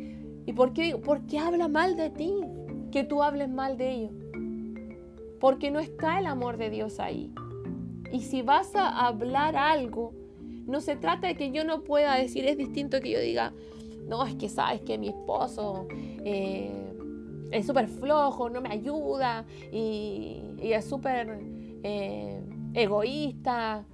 ¿Y 0.46 0.54
por 0.54 0.74
qué 0.74 0.98
Porque 1.04 1.40
habla 1.40 1.68
mal 1.68 1.96
de 1.96 2.10
ti, 2.10 2.34
que 2.92 3.04
tú 3.04 3.24
hables 3.24 3.50
mal 3.50 3.78
de 3.78 3.92
ellos. 3.92 4.12
Porque 5.40 5.72
no 5.72 5.80
está 5.80 6.20
el 6.20 6.26
amor 6.26 6.58
de 6.58 6.70
Dios 6.70 7.00
ahí. 7.00 7.34
Y 8.12 8.22
si 8.22 8.42
vas 8.42 8.76
a 8.76 9.08
hablar 9.08 9.56
algo, 9.56 10.14
no 10.66 10.82
se 10.82 10.96
trata 10.96 11.28
de 11.28 11.36
que 11.36 11.52
yo 11.52 11.64
no 11.64 11.84
pueda 11.84 12.16
decir, 12.16 12.46
es 12.46 12.58
distinto 12.58 13.00
que 13.02 13.12
yo 13.12 13.20
diga, 13.20 13.54
no, 14.08 14.26
es 14.26 14.36
que 14.36 14.50
sabes 14.50 14.82
que 14.82 14.98
mi 14.98 15.10
esposo 15.10 15.88
eh, 15.90 16.94
es 17.52 17.66
súper 17.66 17.88
flojo, 17.88 18.50
no 18.50 18.62
me 18.62 18.70
ayuda 18.70 19.46
y, 19.72 20.42
es 20.62 20.86
súper 20.86 21.40
eh, 21.84 22.42
egoísta 22.74 23.86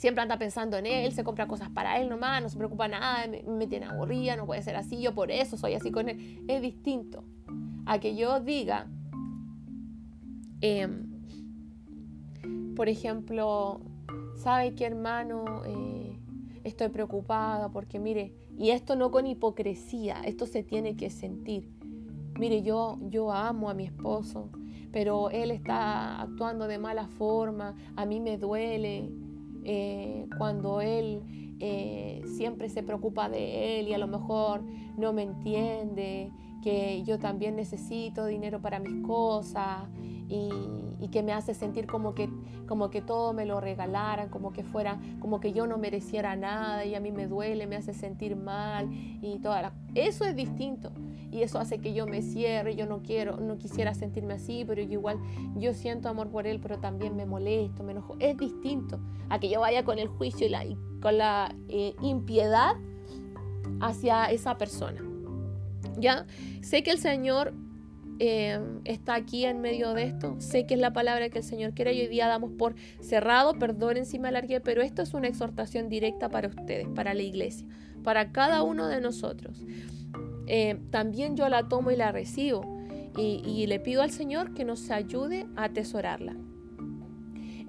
siempre 0.00 0.22
anda 0.22 0.38
pensando 0.38 0.78
en 0.78 0.86
él, 0.86 1.12
se 1.12 1.22
compra 1.24 1.46
cosas 1.46 1.68
para 1.68 2.00
él 2.00 2.08
nomás, 2.08 2.42
no 2.42 2.48
se 2.48 2.56
preocupa 2.56 2.88
nada, 2.88 3.26
me, 3.46 3.66
tiene 3.66 3.84
aburrida, 3.84 4.34
no 4.34 4.46
puede 4.46 4.62
ser 4.62 4.74
así, 4.76 4.98
yo 4.98 5.14
por 5.14 5.30
eso 5.30 5.58
soy 5.58 5.74
así 5.74 5.90
con 5.90 6.08
él. 6.08 6.42
Es 6.48 6.62
distinto 6.62 7.22
a 7.84 7.98
que 7.98 8.16
yo 8.16 8.40
diga, 8.40 8.86
em, 10.62 11.06
por 12.74 12.88
ejemplo, 12.88 13.82
¿sabe 14.36 14.74
qué 14.74 14.86
hermano? 14.86 15.64
Eh, 15.66 16.18
estoy 16.64 16.88
preocupada 16.88 17.68
porque 17.68 17.98
mire, 17.98 18.32
y 18.56 18.70
esto 18.70 18.96
no 18.96 19.10
con 19.10 19.26
hipocresía, 19.26 20.22
esto 20.24 20.46
se 20.46 20.62
tiene 20.62 20.96
que 20.96 21.10
sentir. 21.10 21.68
Mire, 22.38 22.62
yo, 22.62 22.98
yo 23.02 23.32
amo 23.32 23.68
a 23.68 23.74
mi 23.74 23.84
esposo, 23.84 24.48
pero 24.92 25.28
él 25.28 25.50
está 25.50 26.22
actuando 26.22 26.68
de 26.68 26.78
mala 26.78 27.06
forma, 27.06 27.74
a 27.96 28.06
mí 28.06 28.18
me 28.18 28.38
duele, 28.38 29.10
eh, 29.64 30.26
cuando 30.38 30.80
él 30.80 31.22
eh, 31.60 32.22
siempre 32.24 32.68
se 32.68 32.82
preocupa 32.82 33.28
de 33.28 33.80
él 33.80 33.88
y 33.88 33.94
a 33.94 33.98
lo 33.98 34.06
mejor 34.06 34.62
no 34.96 35.12
me 35.12 35.22
entiende, 35.22 36.30
que 36.62 37.02
yo 37.04 37.18
también 37.18 37.56
necesito 37.56 38.26
dinero 38.26 38.60
para 38.60 38.78
mis 38.78 39.06
cosas 39.06 39.88
y, 40.28 40.50
que 41.10 41.24
me 41.24 41.32
hace 41.32 41.54
sentir 41.54 41.88
como 41.88 42.14
que, 42.14 42.30
como 42.68 42.88
que 42.88 43.02
todo 43.02 43.32
me 43.32 43.44
lo 43.44 43.60
regalaran, 43.60 44.28
como 44.28 44.52
que 44.52 44.62
fuera, 44.62 45.00
como 45.18 45.40
que 45.40 45.52
yo 45.52 45.66
no 45.66 45.76
mereciera 45.76 46.36
nada 46.36 46.84
y 46.84 46.94
a 46.94 47.00
mí 47.00 47.10
me 47.10 47.26
duele, 47.26 47.66
me 47.66 47.74
hace 47.74 47.92
sentir 47.94 48.36
mal 48.36 48.88
y 48.92 49.40
toda 49.40 49.72
Eso 49.96 50.24
es 50.24 50.36
distinto 50.36 50.92
y 51.32 51.42
eso 51.42 51.58
hace 51.58 51.80
que 51.80 51.94
yo 51.94 52.06
me 52.06 52.22
cierre, 52.22 52.76
yo 52.76 52.86
no 52.86 53.02
quiero, 53.02 53.38
no 53.38 53.58
quisiera 53.58 53.92
sentirme 53.94 54.34
así, 54.34 54.64
pero 54.64 54.80
igual 54.80 55.18
yo 55.56 55.74
siento 55.74 56.08
amor 56.08 56.30
por 56.30 56.46
él, 56.46 56.60
pero 56.60 56.78
también 56.78 57.16
me 57.16 57.26
molesto, 57.26 57.82
me 57.82 57.90
enojo. 57.92 58.16
Es 58.20 58.36
distinto 58.36 59.00
a 59.28 59.40
que 59.40 59.48
yo 59.48 59.60
vaya 59.60 59.84
con 59.84 59.98
el 59.98 60.06
juicio 60.06 60.46
y, 60.46 60.50
la, 60.50 60.64
con 61.00 61.18
la 61.18 61.52
eh, 61.68 61.94
impiedad 62.02 62.76
hacia 63.80 64.26
esa 64.26 64.56
persona. 64.58 65.09
¿Ya? 65.98 66.26
Sé 66.62 66.82
que 66.82 66.90
el 66.90 66.98
Señor 66.98 67.52
eh, 68.18 68.60
está 68.84 69.14
aquí 69.14 69.46
en 69.46 69.60
medio 69.60 69.94
de 69.94 70.04
esto. 70.04 70.36
Sé 70.40 70.66
que 70.66 70.74
es 70.74 70.80
la 70.80 70.92
palabra 70.92 71.30
que 71.30 71.38
el 71.38 71.44
Señor 71.44 71.72
quiere 71.72 71.94
y 71.94 72.02
hoy 72.02 72.08
día 72.08 72.28
damos 72.28 72.52
por 72.52 72.74
cerrado. 73.00 73.58
Perdonen 73.58 74.04
si 74.04 74.18
me 74.18 74.28
alargué, 74.28 74.60
pero 74.60 74.82
esto 74.82 75.00
es 75.00 75.14
una 75.14 75.28
exhortación 75.28 75.88
directa 75.88 76.28
para 76.28 76.48
ustedes, 76.48 76.86
para 76.88 77.14
la 77.14 77.22
iglesia, 77.22 77.66
para 78.04 78.30
cada 78.30 78.62
uno 78.62 78.88
de 78.88 79.00
nosotros. 79.00 79.64
Eh, 80.46 80.78
también 80.90 81.34
yo 81.34 81.48
la 81.48 81.68
tomo 81.68 81.90
y 81.90 81.96
la 81.96 82.12
recibo 82.12 82.62
y, 83.16 83.42
y 83.46 83.66
le 83.66 83.80
pido 83.80 84.02
al 84.02 84.10
Señor 84.10 84.52
que 84.52 84.64
nos 84.64 84.90
ayude 84.90 85.46
a 85.56 85.64
atesorarla. 85.64 86.36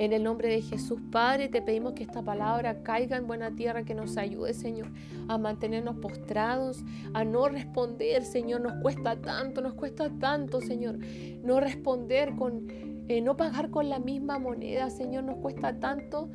En 0.01 0.13
el 0.13 0.23
nombre 0.23 0.49
de 0.49 0.63
Jesús, 0.63 0.99
Padre, 1.11 1.47
te 1.47 1.61
pedimos 1.61 1.93
que 1.93 2.01
esta 2.01 2.23
palabra 2.23 2.81
caiga 2.81 3.17
en 3.17 3.27
buena 3.27 3.55
tierra, 3.55 3.83
que 3.83 3.93
nos 3.93 4.17
ayude, 4.17 4.55
Señor, 4.55 4.87
a 5.27 5.37
mantenernos 5.37 5.97
postrados, 5.97 6.83
a 7.13 7.23
no 7.23 7.47
responder, 7.47 8.25
Señor. 8.25 8.61
Nos 8.61 8.81
cuesta 8.81 9.21
tanto, 9.21 9.61
nos 9.61 9.75
cuesta 9.75 10.09
tanto, 10.19 10.59
Señor, 10.59 10.97
no 11.43 11.59
responder 11.59 12.35
con, 12.35 12.65
eh, 13.09 13.21
no 13.21 13.37
pagar 13.37 13.69
con 13.69 13.89
la 13.89 13.99
misma 13.99 14.39
moneda, 14.39 14.89
Señor. 14.89 15.23
Nos 15.23 15.37
cuesta 15.37 15.79
tanto 15.79 16.31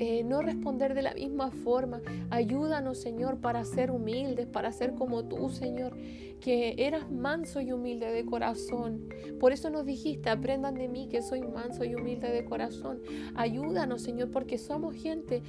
eh, 0.00 0.24
no 0.24 0.40
responder 0.40 0.94
de 0.94 1.02
la 1.02 1.12
misma 1.12 1.50
forma. 1.50 2.00
Ayúdanos, 2.30 2.98
Señor, 2.98 3.38
para 3.38 3.66
ser 3.66 3.90
humildes, 3.90 4.46
para 4.46 4.72
ser 4.72 4.94
como 4.94 5.26
tú, 5.26 5.50
Señor, 5.50 5.94
que 6.40 6.74
eras 6.78 7.10
manso 7.10 7.60
y 7.60 7.70
humilde 7.70 8.10
de 8.10 8.24
corazón. 8.24 9.10
Por 9.38 9.52
eso 9.52 9.68
nos 9.68 9.84
dijiste, 9.84 10.30
aprendan 10.30 10.74
de 10.74 10.88
mí 10.88 11.06
que 11.08 11.20
soy 11.20 11.42
manso 11.42 11.84
y 11.84 11.94
humilde 11.94 12.30
de 12.30 12.46
corazón. 12.46 13.02
Ayúdanos, 13.34 14.00
Señor, 14.00 14.30
porque 14.30 14.56
somos 14.56 14.94
gente 14.94 15.42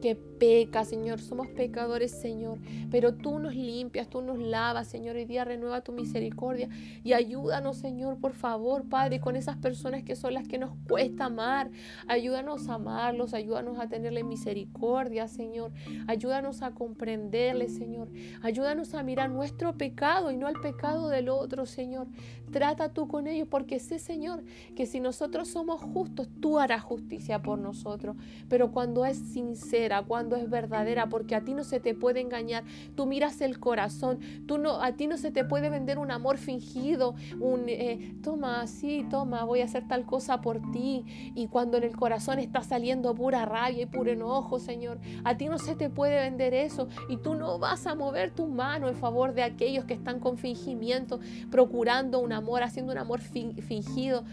que 0.00 0.14
peca, 0.16 0.84
Señor. 0.84 1.20
Somos 1.20 1.48
pecadores, 1.48 2.12
Señor. 2.12 2.58
Pero 2.90 3.14
tú 3.14 3.38
nos 3.38 3.54
limpias, 3.54 4.08
tú 4.08 4.22
nos 4.22 4.38
lavas, 4.38 4.88
Señor. 4.88 5.16
Hoy 5.16 5.24
día 5.24 5.44
renueva 5.44 5.82
tu 5.82 5.92
misericordia 5.92 6.68
y 7.04 7.12
ayúdanos, 7.12 7.76
Señor, 7.78 8.18
por 8.18 8.32
favor, 8.32 8.88
Padre, 8.88 9.20
con 9.20 9.36
esas 9.36 9.56
personas 9.56 10.02
que 10.04 10.16
son 10.16 10.34
las 10.34 10.46
que 10.46 10.58
nos 10.58 10.72
cuesta 10.88 11.26
amar. 11.26 11.70
Ayúdanos 12.06 12.68
a 12.68 12.74
amarlos, 12.74 13.34
ayúdanos 13.34 13.78
a 13.78 13.88
tenerle 13.88 14.24
misericordia, 14.24 15.28
Señor. 15.28 15.72
Ayúdanos 16.06 16.62
a 16.62 16.72
comprenderle, 16.72 17.68
Señor. 17.68 18.08
Ayúdanos 18.42 18.94
a 18.94 19.02
mirar 19.02 19.30
nuestro 19.30 19.76
pecado 19.76 20.30
y 20.30 20.36
no 20.36 20.46
al 20.46 20.60
pecado 20.60 21.08
del 21.08 21.28
otro, 21.28 21.66
Señor. 21.66 22.06
Trata 22.50 22.92
tú 22.92 23.08
con 23.08 23.26
ellos 23.26 23.48
porque 23.50 23.78
sé, 23.78 23.98
Señor, 23.98 24.42
que 24.74 24.86
si 24.86 25.00
nosotros 25.00 25.48
somos 25.48 25.82
justos, 25.82 26.28
tú 26.40 26.58
harás 26.58 26.82
justicia 26.82 27.42
por 27.42 27.58
nosotros. 27.58 28.16
Pero 28.48 28.72
cuando 28.72 29.04
es 29.04 29.18
sincero, 29.18 29.96
cuando 30.06 30.36
es 30.36 30.48
verdadera, 30.48 31.08
porque 31.08 31.34
a 31.34 31.44
ti 31.44 31.54
no 31.54 31.64
se 31.64 31.80
te 31.80 31.94
puede 31.94 32.20
engañar. 32.20 32.64
Tú 32.94 33.06
miras 33.06 33.40
el 33.40 33.58
corazón, 33.58 34.18
tú 34.46 34.58
no, 34.58 34.82
a 34.82 34.92
ti 34.92 35.06
no 35.06 35.16
se 35.16 35.30
te 35.30 35.44
puede 35.44 35.70
vender 35.70 35.98
un 35.98 36.10
amor 36.10 36.38
fingido, 36.38 37.14
un 37.40 37.64
eh, 37.68 38.14
toma, 38.22 38.66
sí, 38.66 39.06
toma, 39.10 39.44
voy 39.44 39.60
a 39.60 39.64
hacer 39.64 39.86
tal 39.88 40.04
cosa 40.04 40.40
por 40.40 40.60
ti. 40.72 41.04
Y 41.34 41.48
cuando 41.48 41.76
en 41.76 41.84
el 41.84 41.96
corazón 41.96 42.38
está 42.38 42.62
saliendo 42.62 43.14
pura 43.14 43.44
rabia 43.44 43.82
y 43.82 43.86
puro 43.86 44.10
enojo, 44.10 44.58
Señor, 44.58 44.98
a 45.24 45.36
ti 45.36 45.46
no 45.46 45.58
se 45.58 45.74
te 45.74 45.90
puede 45.90 46.20
vender 46.20 46.54
eso 46.54 46.88
y 47.08 47.16
tú 47.16 47.34
no 47.34 47.58
vas 47.58 47.86
a 47.86 47.94
mover 47.94 48.30
tu 48.30 48.46
mano 48.46 48.88
en 48.88 48.96
favor 48.96 49.32
de 49.32 49.42
aquellos 49.42 49.84
que 49.84 49.94
están 49.94 50.20
con 50.20 50.38
fingimiento, 50.38 51.20
procurando 51.50 52.20
un 52.20 52.32
amor, 52.38 52.62
haciendo 52.62 52.92
un 52.92 52.98
amor 52.98 53.20
fingido. 53.20 54.24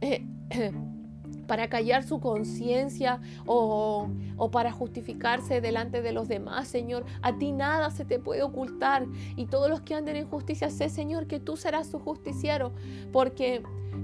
Eh, 0.00 0.24
para 1.48 1.68
callar 1.68 2.04
su 2.04 2.20
conciencia 2.20 3.20
o, 3.46 4.06
para 4.52 4.70
justificarse 4.70 5.60
delante 5.60 6.02
de 6.02 6.12
los 6.12 6.28
demás, 6.28 6.68
Señor. 6.68 7.04
A 7.22 7.38
ti 7.38 7.50
nada 7.50 7.90
se 7.90 8.04
te 8.04 8.20
puede 8.20 8.42
ocultar. 8.42 9.06
Y 9.34 9.46
todos 9.46 9.68
los 9.68 9.80
que 9.80 9.94
anden 9.94 10.14
en 10.14 10.28
justicia, 10.28 10.70
sé, 10.70 10.88
Señor, 10.90 11.26
que 11.26 11.40
tú 11.40 11.56
serás 11.56 11.88
su 11.88 11.98
justiciero, 11.98 12.72
porque 13.12 13.62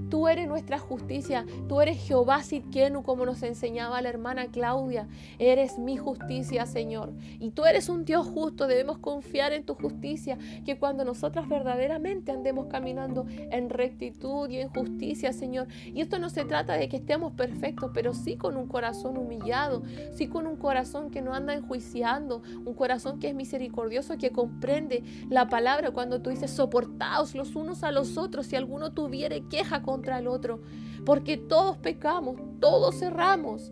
Tú 0.09 0.27
eres 0.27 0.47
nuestra 0.47 0.79
justicia. 0.79 1.45
Tú 1.67 1.81
eres 1.81 1.97
Jehová 1.97 2.43
Sidkenu, 2.43 3.03
como 3.03 3.25
nos 3.25 3.43
enseñaba 3.43 4.01
la 4.01 4.09
hermana 4.09 4.47
Claudia. 4.47 5.07
Eres 5.39 5.77
mi 5.77 5.97
justicia, 5.97 6.65
Señor. 6.65 7.13
Y 7.39 7.51
tú 7.51 7.65
eres 7.65 7.89
un 7.89 8.05
Dios 8.05 8.27
justo. 8.27 8.67
Debemos 8.67 8.97
confiar 8.99 9.53
en 9.53 9.63
tu 9.63 9.75
justicia. 9.75 10.37
Que 10.65 10.77
cuando 10.77 11.05
nosotros 11.05 11.47
verdaderamente 11.47 12.31
andemos 12.31 12.67
caminando 12.67 13.25
en 13.29 13.69
rectitud 13.69 14.49
y 14.49 14.59
en 14.59 14.69
justicia, 14.69 15.33
Señor. 15.33 15.67
Y 15.85 16.01
esto 16.01 16.19
no 16.19 16.29
se 16.29 16.45
trata 16.45 16.73
de 16.73 16.89
que 16.89 16.97
estemos 16.97 17.33
perfectos, 17.33 17.91
pero 17.93 18.13
sí 18.13 18.35
con 18.35 18.57
un 18.57 18.67
corazón 18.67 19.17
humillado. 19.17 19.83
Sí 20.13 20.27
con 20.27 20.47
un 20.47 20.55
corazón 20.55 21.11
que 21.11 21.21
no 21.21 21.33
anda 21.33 21.53
enjuiciando. 21.53 22.41
Un 22.65 22.73
corazón 22.73 23.19
que 23.19 23.29
es 23.29 23.35
misericordioso, 23.35 24.17
que 24.17 24.31
comprende 24.31 25.03
la 25.29 25.49
palabra 25.49 25.91
cuando 25.91 26.21
tú 26.21 26.29
dices 26.29 26.51
soportaos 26.51 27.35
los 27.35 27.55
unos 27.55 27.83
a 27.83 27.91
los 27.91 28.17
otros 28.17 28.47
si 28.47 28.55
alguno 28.55 28.91
tuviere 28.91 29.43
queja 29.49 29.81
contra 29.85 30.19
el 30.19 30.27
otro, 30.27 30.59
porque 31.05 31.37
todos 31.37 31.77
pecamos, 31.77 32.35
todos 32.59 32.99
cerramos, 32.99 33.71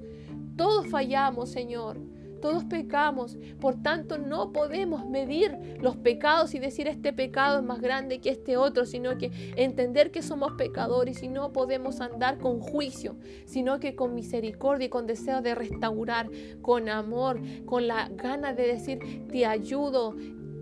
todos 0.56 0.88
fallamos, 0.88 1.50
Señor. 1.50 1.98
Todos 2.44 2.66
pecamos, 2.66 3.38
por 3.62 3.82
tanto 3.82 4.18
no 4.18 4.52
podemos 4.52 5.06
medir 5.06 5.78
los 5.80 5.96
pecados 5.96 6.54
y 6.54 6.60
decir 6.60 6.90
este 6.90 7.14
pecado 7.14 7.60
es 7.60 7.64
más 7.64 7.80
grande 7.80 8.20
que 8.20 8.32
este 8.32 8.58
otro, 8.58 8.86
sino 8.86 9.18
que 9.18 9.32
entender 9.56 10.12
que 10.12 10.22
somos 10.22 10.52
pecadores 10.58 11.24
y 11.24 11.30
no 11.30 11.54
podemos 11.54 12.02
andar 12.02 12.40
con 12.40 12.60
juicio, 12.60 13.16
sino 13.46 13.80
que 13.80 13.96
con 13.96 14.14
misericordia 14.14 14.88
y 14.88 14.90
con 14.90 15.08
deseo 15.08 15.42
de 15.42 15.56
restaurar, 15.56 16.30
con 16.62 16.90
amor, 16.90 17.40
con 17.64 17.88
la 17.88 18.10
gana 18.10 18.52
de 18.52 18.68
decir 18.68 19.26
te 19.32 19.46
ayudo, 19.46 20.14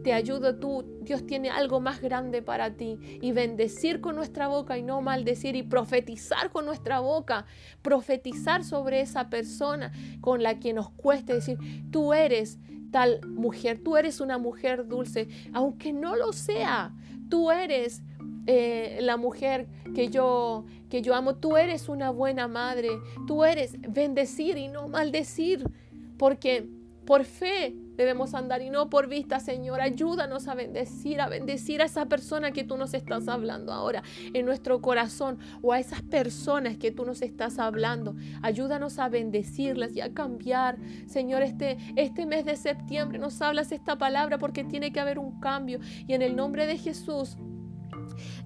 te 0.04 0.14
ayudo 0.14 0.56
tú, 0.56 0.86
Dios 1.02 1.26
tiene 1.26 1.50
algo 1.50 1.80
más 1.80 2.02
grande 2.02 2.42
para 2.42 2.76
ti. 2.76 2.98
Y 3.22 3.32
bendecir 3.32 4.02
con 4.02 4.16
nuestra 4.16 4.48
boca 4.48 4.78
y 4.78 4.84
no 4.84 5.02
maldecir 5.02 5.56
y 5.56 5.64
profetizar 5.64 6.52
con 6.52 6.66
nuestra 6.66 7.00
boca. 7.00 7.46
Profetizar 7.82 8.64
sobre 8.64 9.02
esa 9.02 9.30
persona 9.30 9.92
con 10.22 10.44
la 10.44 10.60
que 10.60 10.74
nos 10.74 10.90
cueste 10.92 11.34
decir, 11.34 11.58
tú 11.92 12.14
eres 12.14 12.60
tal 12.92 13.22
mujer, 13.28 13.82
tú 13.84 13.98
eres 13.98 14.20
una 14.20 14.38
mujer 14.38 14.88
dulce, 14.88 15.30
aunque 15.54 15.94
no 15.94 16.16
lo 16.16 16.34
sea, 16.34 16.94
tú 17.30 17.50
eres 17.50 18.04
eh, 18.48 19.00
la 19.02 19.18
mujer 19.18 19.68
que 19.96 20.10
yo, 20.10 20.66
que 20.90 21.02
yo 21.02 21.16
amo, 21.16 21.36
tú 21.36 21.58
eres 21.58 21.90
una 21.90 22.10
buena 22.10 22.48
madre, 22.48 22.90
tú 23.28 23.46
eres 23.46 23.78
bendecir 23.82 24.58
y 24.58 24.68
no 24.68 24.88
maldecir, 24.88 25.64
porque 26.18 26.68
por 27.12 27.26
fe 27.26 27.76
debemos 27.98 28.34
andar 28.34 28.62
y 28.62 28.70
no 28.70 28.90
por 28.90 29.10
vista, 29.10 29.42
Señor. 29.42 29.82
Ayúdanos 29.82 30.48
a 30.48 30.56
bendecir, 30.56 31.20
a 31.20 31.28
bendecir 31.28 31.82
a 31.82 31.86
esa 31.86 32.06
persona 32.06 32.54
que 32.54 32.64
tú 32.64 32.78
nos 32.78 32.94
estás 32.94 33.28
hablando 33.28 33.74
ahora 33.74 34.02
en 34.34 34.46
nuestro 34.46 34.80
corazón 34.80 35.38
o 35.62 35.74
a 35.74 35.80
esas 35.82 36.04
personas 36.04 36.78
que 36.78 36.90
tú 36.90 37.04
nos 37.04 37.22
estás 37.22 37.60
hablando. 37.60 38.16
Ayúdanos 38.42 38.98
a 38.98 39.10
bendecirlas 39.10 39.94
y 39.94 40.00
a 40.00 40.14
cambiar. 40.14 40.78
Señor, 41.06 41.42
este, 41.42 41.78
este 41.98 42.26
mes 42.26 42.46
de 42.46 42.56
septiembre 42.56 43.20
nos 43.20 43.42
hablas 43.42 43.74
esta 43.74 43.98
palabra 43.98 44.38
porque 44.38 44.64
tiene 44.64 44.94
que 44.94 45.02
haber 45.02 45.20
un 45.20 45.38
cambio 45.42 45.82
y 46.08 46.14
en 46.14 46.22
el 46.22 46.38
nombre 46.38 46.66
de 46.66 46.78
Jesús. 46.78 47.36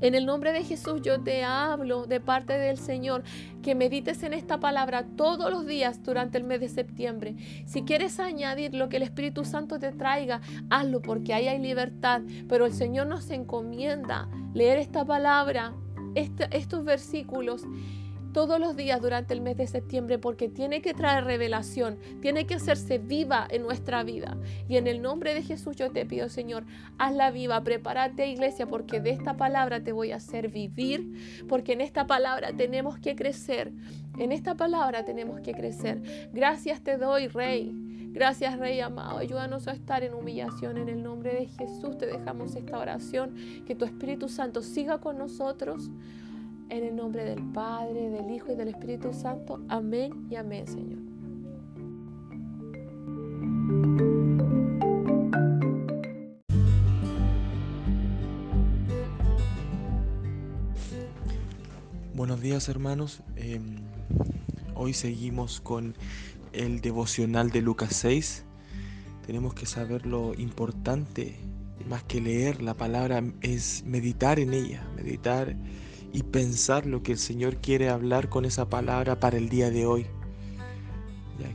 En 0.02 0.16
el 0.16 0.26
nombre 0.26 0.52
de 0.52 0.64
Jesús 0.64 1.02
yo 1.02 1.22
te 1.22 1.44
hablo 1.44 2.06
de 2.06 2.20
parte 2.20 2.58
del 2.58 2.78
Señor 2.78 3.24
que 3.62 3.76
medites 3.76 4.24
en 4.24 4.34
esta 4.34 4.60
palabra 4.60 5.06
todos 5.16 5.50
los 5.50 5.66
días 5.66 6.04
durante 6.04 6.38
el 6.38 6.44
mes 6.44 6.60
de 6.60 6.70
septiembre. 6.70 7.36
Si 7.66 7.84
quieres 7.84 8.20
añadir 8.20 8.74
lo 8.74 8.90
que 8.90 8.98
el 8.98 9.04
Espíritu 9.04 9.45
Santo 9.45 9.80
te 9.80 9.92
traiga, 9.92 10.42
hazlo 10.70 11.02
porque 11.02 11.34
ahí 11.34 11.48
hay 11.48 11.60
libertad. 11.60 12.22
Pero 12.48 12.66
el 12.66 12.74
Señor 12.74 13.08
nos 13.08 13.30
encomienda 13.30 14.30
leer 14.54 14.80
esta 14.80 15.06
palabra, 15.06 15.74
estos 16.16 16.86
versículos 16.86 17.64
todos 18.36 18.60
los 18.60 18.76
días 18.76 19.02
durante 19.02 19.34
el 19.34 19.40
mes 19.40 19.56
de 19.56 19.66
septiembre 19.66 20.20
porque 20.20 20.50
tiene 20.50 20.82
que 20.82 20.94
traer 20.94 21.24
revelación, 21.24 21.98
tiene 22.22 22.46
que 22.46 22.56
hacerse 22.56 22.98
viva 22.98 23.48
en 23.50 23.62
nuestra 23.64 24.04
vida. 24.04 24.36
Y 24.68 24.76
en 24.76 24.88
el 24.88 25.02
nombre 25.02 25.34
de 25.34 25.42
Jesús 25.42 25.78
yo 25.78 25.90
te 25.90 26.06
pido, 26.06 26.28
Señor, 26.28 26.66
hazla 26.98 27.32
viva, 27.32 27.64
prepárate 27.64 28.28
iglesia 28.28 28.66
porque 28.66 29.00
de 29.00 29.12
esta 29.12 29.38
palabra 29.38 29.86
te 29.86 29.94
voy 29.94 30.12
a 30.12 30.18
hacer 30.18 30.50
vivir, 30.50 31.46
porque 31.48 31.72
en 31.72 31.80
esta 31.80 32.08
palabra 32.08 32.52
tenemos 32.52 33.00
que 33.00 33.16
crecer, 33.16 33.72
en 34.20 34.34
esta 34.34 34.56
palabra 34.56 35.06
tenemos 35.06 35.40
que 35.40 35.54
crecer. 35.54 36.30
Gracias 36.34 36.82
te 36.82 36.98
doy, 36.98 37.30
Rey. 37.30 37.72
Gracias, 38.12 38.60
Rey 38.60 38.82
amado. 38.82 39.18
Ayúdanos 39.18 39.70
a 39.70 39.72
estar 39.72 40.04
en 40.04 40.14
humillación. 40.14 40.78
En 40.78 40.90
el 40.90 41.02
nombre 41.02 41.34
de 41.34 41.48
Jesús 41.48 41.98
te 41.98 42.06
dejamos 42.06 42.56
esta 42.58 42.80
oración. 42.80 43.34
Que 43.66 43.76
tu 43.76 43.86
Espíritu 43.86 44.28
Santo 44.28 44.62
siga 44.62 45.00
con 45.00 45.18
nosotros. 45.18 45.90
En 46.69 46.84
el 46.84 46.95
nombre 46.95 47.24
del 47.24 47.44
Padre, 47.52 48.10
del 48.10 48.32
Hijo 48.32 48.52
y 48.52 48.56
del 48.56 48.69
Espíritu 48.69 49.14
Santo. 49.14 49.61
Amén 49.69 50.27
y 50.30 50.35
amén, 50.35 50.68
Señor. 50.68 51.00
Buenos 62.16 62.42
días 62.42 62.68
hermanos. 62.68 63.22
Em, 63.35 63.76
hoy 64.74 64.94
seguimos 64.94 65.61
con 65.61 65.95
el 66.52 66.82
devocional 66.82 67.52
de 67.52 67.61
Lucas 67.61 67.95
6. 67.98 68.44
Tenemos 69.27 69.53
que 69.53 69.68
saber 69.68 70.08
lo 70.08 70.34
importante, 70.34 71.35
más 71.88 72.03
que 72.03 72.22
leer 72.22 72.64
la 72.64 72.74
palabra, 72.74 73.24
es 73.42 73.84
meditar 73.85 74.40
en 74.40 74.53
ella, 74.53 74.88
meditar 74.95 75.56
y 76.16 76.24
pensar 76.24 76.85
lo 76.85 77.03
que 77.03 77.11
el 77.11 77.18
Señor 77.18 77.58
quiere 77.58 77.90
hablar 77.90 78.30
con 78.30 78.45
esa 78.45 78.69
palabra 78.69 79.19
para 79.19 79.35
el 79.35 79.50
día 79.50 79.69
de 79.69 79.85
hoy. 79.85 80.06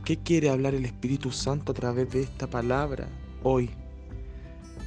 ¿Qué 0.05 0.17
quiere 0.17 0.51
hablar 0.51 0.75
el 0.75 0.85
Espíritu 0.85 1.31
Santo 1.31 1.71
a 1.71 1.75
través 1.75 2.11
de 2.11 2.21
esta 2.21 2.47
palabra 2.47 3.07
hoy? 3.41 3.71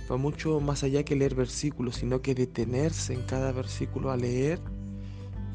Va 0.09 0.17
mucho 0.17 0.61
más 0.61 0.85
allá 0.85 1.05
que 1.05 1.17
leer 1.17 1.35
versículos, 1.35 1.97
sino 1.97 2.23
que 2.23 2.37
detenerse 2.37 3.15
en 3.15 3.23
cada 3.23 3.51
versículo 3.51 4.13
a 4.13 4.17
leer 4.17 4.61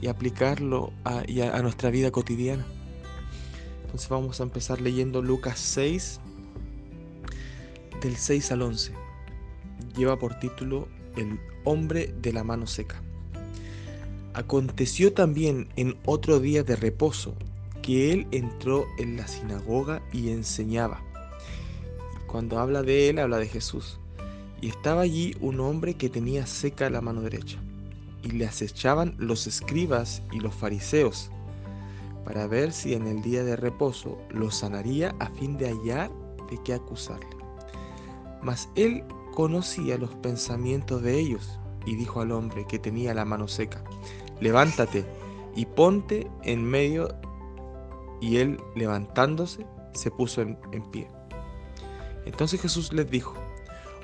y 0.01 0.07
aplicarlo 0.07 0.91
a, 1.05 1.23
nuestra 1.61 1.89
vida 1.89 2.11
cotidiana. 2.11 2.65
Entonces 3.85 4.09
vamos 4.09 4.41
a 4.41 4.43
empezar 4.43 4.81
leyendo 4.81 5.21
Lucas 5.21 5.59
6, 5.59 6.19
del 8.01 8.17
6 8.17 8.51
al 8.51 8.63
11. 8.63 8.91
Lleva 9.95 10.19
por 10.19 10.37
título 10.39 10.89
El 11.15 11.39
hombre 11.63 12.13
de 12.21 12.33
la 12.33 12.43
mano 12.43 12.67
seca. 12.67 13.01
Aconteció 14.33 15.13
también 15.13 15.69
en 15.75 15.97
otro 16.05 16.39
día 16.39 16.63
de 16.63 16.75
reposo 16.75 17.35
que 17.81 18.11
él 18.11 18.27
entró 18.31 18.85
en 18.97 19.17
la 19.17 19.27
sinagoga 19.27 20.01
y 20.13 20.29
enseñaba. 20.29 21.01
Cuando 22.27 22.59
habla 22.59 22.83
de 22.83 23.09
él, 23.09 23.19
habla 23.19 23.37
de 23.37 23.47
Jesús. 23.47 23.99
Y 24.61 24.69
estaba 24.69 25.01
allí 25.01 25.35
un 25.39 25.59
hombre 25.59 25.95
que 25.95 26.09
tenía 26.09 26.45
seca 26.45 26.89
la 26.89 27.01
mano 27.01 27.21
derecha. 27.21 27.57
Y 28.23 28.31
le 28.31 28.45
acechaban 28.45 29.15
los 29.17 29.47
escribas 29.47 30.21
y 30.31 30.39
los 30.39 30.53
fariseos 30.53 31.31
para 32.29 32.45
ver 32.45 32.71
si 32.71 32.93
en 32.93 33.07
el 33.07 33.23
día 33.23 33.43
de 33.43 33.55
reposo 33.55 34.19
lo 34.29 34.51
sanaría 34.51 35.15
a 35.19 35.31
fin 35.31 35.57
de 35.57 35.69
hallar 35.69 36.11
de 36.49 36.61
qué 36.63 36.75
acusarle. 36.75 37.29
Mas 38.43 38.69
él 38.75 39.03
conocía 39.33 39.97
los 39.97 40.13
pensamientos 40.15 41.01
de 41.01 41.19
ellos 41.19 41.58
y 41.89 41.95
dijo 41.95 42.21
al 42.21 42.31
hombre 42.31 42.67
que 42.67 42.77
tenía 42.77 43.15
la 43.15 43.25
mano 43.25 43.47
seca, 43.47 43.83
levántate 44.39 45.05
y 45.55 45.65
ponte 45.65 46.29
en 46.43 46.63
medio. 46.63 47.15
Y 48.21 48.37
él, 48.37 48.59
levantándose, 48.75 49.65
se 49.93 50.11
puso 50.11 50.41
en, 50.43 50.55
pie. 50.91 51.07
Entonces 52.25 52.61
Jesús 52.61 52.93
les 52.93 53.09
dijo, 53.09 53.33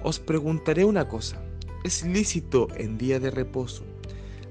os 0.04 0.20
preguntaré 0.20 0.84
una 0.84 1.08
cosa, 1.08 1.40
¿es 1.84 2.04
lícito 2.04 2.70
en 2.76 2.98
día 2.98 3.20
de 3.20 3.30
reposo 3.30 3.84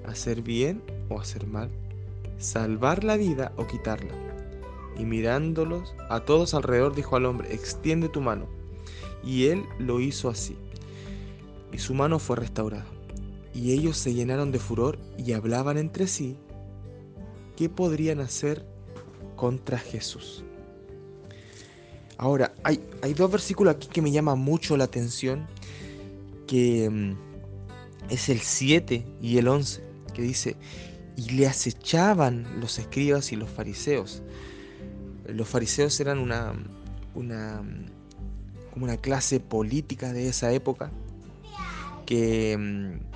hacer 0.07 0.43
bien 0.43 0.81
o 1.09 1.19
hacer 1.19 1.45
mal? 1.49 1.71
¿Salvar 2.39 3.03
la 3.03 3.17
vida 3.17 3.53
o 3.57 3.67
quitarla? 3.67 4.15
Y 4.97 5.05
mirándolos 5.05 5.93
a 6.09 6.21
todos 6.21 6.55
alrededor 6.55 6.95
dijo 6.95 7.17
al 7.17 7.27
hombre, 7.27 7.53
extiende 7.53 8.09
tu 8.09 8.21
mano. 8.21 8.47
Y 9.25 9.47
él 9.47 9.65
lo 9.81 9.99
hizo 9.99 10.29
así. 10.29 10.57
Y 11.73 11.79
su 11.79 11.95
mano 11.95 12.21
fue 12.21 12.37
restaurada. 12.37 12.87
Y 13.55 13.73
ellos 13.73 13.97
se 13.97 14.13
llenaron 14.13 14.51
de 14.51 14.59
furor 14.59 14.99
y 15.17 15.33
hablaban 15.33 15.79
entre 15.79 16.07
sí 16.07 16.37
qué 17.57 17.69
podrían 17.69 18.21
hacer 18.21 18.67
contra 19.37 19.79
Jesús. 19.79 20.45
Ahora, 22.19 22.55
hay, 22.63 22.81
hay 23.03 23.15
dos 23.15 23.31
versículos 23.31 23.75
aquí 23.75 23.89
que 23.89 24.03
me 24.03 24.11
llaman 24.11 24.39
mucho 24.39 24.77
la 24.77 24.85
atención, 24.85 25.47
que 26.47 26.89
mm, 26.91 27.13
es 28.11 28.29
el 28.29 28.41
7 28.41 29.05
y 29.21 29.39
el 29.39 29.49
11, 29.49 29.83
que 30.13 30.23
dice, 30.23 30.57
y 31.17 31.31
le 31.31 31.47
acechaban 31.47 32.61
los 32.61 32.79
escribas 32.79 33.33
y 33.33 33.37
los 33.37 33.51
fariseos. 33.51 34.23
Los 35.27 35.49
fariseos 35.49 35.99
eran 36.01 36.19
una, 36.19 36.53
una, 37.15 37.63
como 38.73 38.85
una 38.85 38.97
clase 38.97 39.41
política 39.41 40.13
de 40.13 40.29
esa 40.29 40.53
época 40.53 40.91
que 42.07 42.57
mm, 42.59 43.14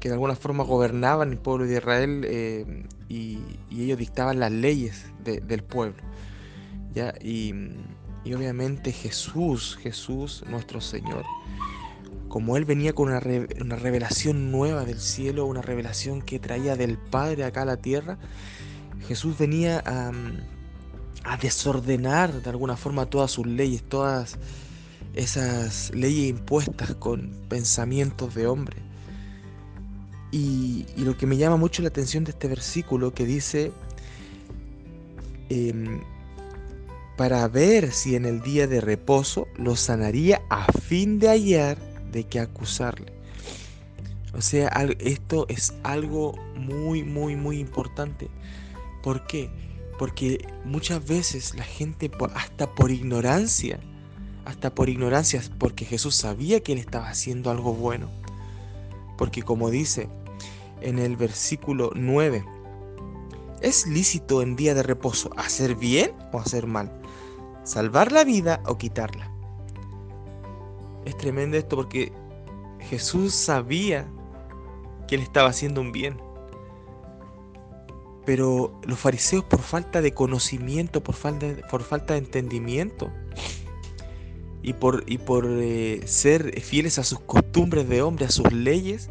que 0.00 0.08
de 0.08 0.14
alguna 0.14 0.34
forma 0.34 0.64
gobernaban 0.64 1.32
el 1.32 1.38
pueblo 1.38 1.66
de 1.66 1.76
Israel 1.76 2.22
eh, 2.24 2.84
y, 3.08 3.38
ellos 3.70 3.98
dictaban 3.98 4.40
las 4.40 4.52
leyes 4.52 5.06
del 5.22 5.62
pueblo. 5.62 6.02
Y, 7.22 7.52
obviamente 8.34 8.90
Jesús, 8.90 9.78
Jesús 9.80 10.44
nuestro 10.48 10.80
Señor, 10.80 11.24
como 12.28 12.56
Él 12.56 12.64
venía 12.64 12.94
con 12.94 13.08
una, 13.08 13.20
revelación 13.20 14.50
nueva 14.50 14.84
del 14.84 14.98
cielo, 14.98 15.46
una 15.46 15.62
revelación 15.62 16.22
que 16.22 16.38
traía 16.38 16.74
del 16.74 16.98
Padre 16.98 17.44
acá 17.44 17.62
a 17.62 17.66
la 17.66 17.76
tierra, 17.76 18.18
Jesús 19.06 19.38
venía 19.38 19.82
a, 19.84 20.10
a 21.24 21.36
desordenar 21.36 22.42
de 22.42 22.50
alguna 22.50 22.76
forma 22.76 23.06
todas 23.06 23.30
sus 23.30 23.46
leyes, 23.46 23.82
todas 23.82 24.38
esas 25.14 25.94
leyes 25.94 26.30
impuestas 26.30 26.94
con 26.94 27.30
pensamientos 27.48 28.34
de 28.34 28.46
hombre. 28.46 28.76
Y, 30.32 30.86
lo 30.96 31.16
que 31.16 31.26
me 31.26 31.36
llama 31.36 31.56
mucho 31.56 31.82
la 31.82 31.88
atención 31.88 32.24
de 32.24 32.32
este 32.32 32.48
versículo 32.48 33.14
que 33.14 33.24
dice, 33.24 33.72
em, 35.48 36.00
para 37.16 37.46
ver 37.48 37.92
si 37.92 38.16
en 38.16 38.26
el 38.26 38.42
día 38.42 38.66
de 38.66 38.80
reposo 38.80 39.48
lo 39.56 39.76
sanaría 39.76 40.42
a 40.50 40.70
fin 40.72 41.18
de 41.18 41.28
hallar 41.28 41.78
de 42.12 42.24
qué 42.24 42.40
acusarle. 42.40 43.12
O 44.34 44.42
sea, 44.42 44.68
esto 44.98 45.46
es 45.48 45.72
algo 45.82 46.34
muy, 46.56 47.02
muy, 47.02 47.36
muy 47.36 47.58
importante. 47.58 48.28
¿Por 49.02 49.26
qué? 49.26 49.48
Porque 49.98 50.46
muchas 50.64 51.06
veces 51.06 51.54
la 51.54 51.64
gente, 51.64 52.10
hasta 52.34 52.74
por 52.74 52.90
ignorancia, 52.90 53.80
hasta 54.44 54.74
por 54.74 54.90
ignorancia, 54.90 55.42
porque 55.58 55.86
Jesús 55.86 56.14
sabía 56.16 56.60
que 56.60 56.72
él 56.72 56.78
estaba 56.78 57.08
haciendo 57.08 57.50
algo 57.50 57.72
bueno, 57.72 58.10
porque 59.16 59.42
como 59.42 59.70
dice 59.70 60.08
en 60.80 60.98
el 60.98 61.16
versículo 61.16 61.90
9, 61.94 62.44
¿es 63.60 63.86
lícito 63.86 64.42
en 64.42 64.56
día 64.56 64.74
de 64.74 64.82
reposo 64.82 65.30
hacer 65.36 65.74
bien 65.74 66.12
o 66.32 66.38
hacer 66.38 66.66
mal? 66.66 66.92
¿Salvar 67.64 68.12
la 68.12 68.24
vida 68.24 68.62
o 68.66 68.78
quitarla? 68.78 69.30
Es 71.04 71.16
tremendo 71.16 71.56
esto 71.56 71.76
porque 71.76 72.12
Jesús 72.80 73.34
sabía 73.34 74.06
que 75.06 75.16
él 75.16 75.22
estaba 75.22 75.48
haciendo 75.48 75.80
un 75.80 75.92
bien. 75.92 76.20
Pero 78.24 78.80
los 78.82 78.98
fariseos 78.98 79.44
por 79.44 79.60
falta 79.60 80.00
de 80.00 80.12
conocimiento, 80.12 81.02
por 81.02 81.14
falta 81.14 81.46
de, 81.46 81.62
por 81.70 81.82
falta 81.82 82.14
de 82.14 82.20
entendimiento, 82.20 83.10
y 84.66 84.72
por, 84.72 85.04
y 85.06 85.18
por 85.18 85.46
eh, 85.48 86.02
ser 86.06 86.60
fieles 86.60 86.98
a 86.98 87.04
sus 87.04 87.20
costumbres 87.20 87.88
de 87.88 88.02
hombre, 88.02 88.24
a 88.24 88.30
sus 88.30 88.52
leyes, 88.52 89.10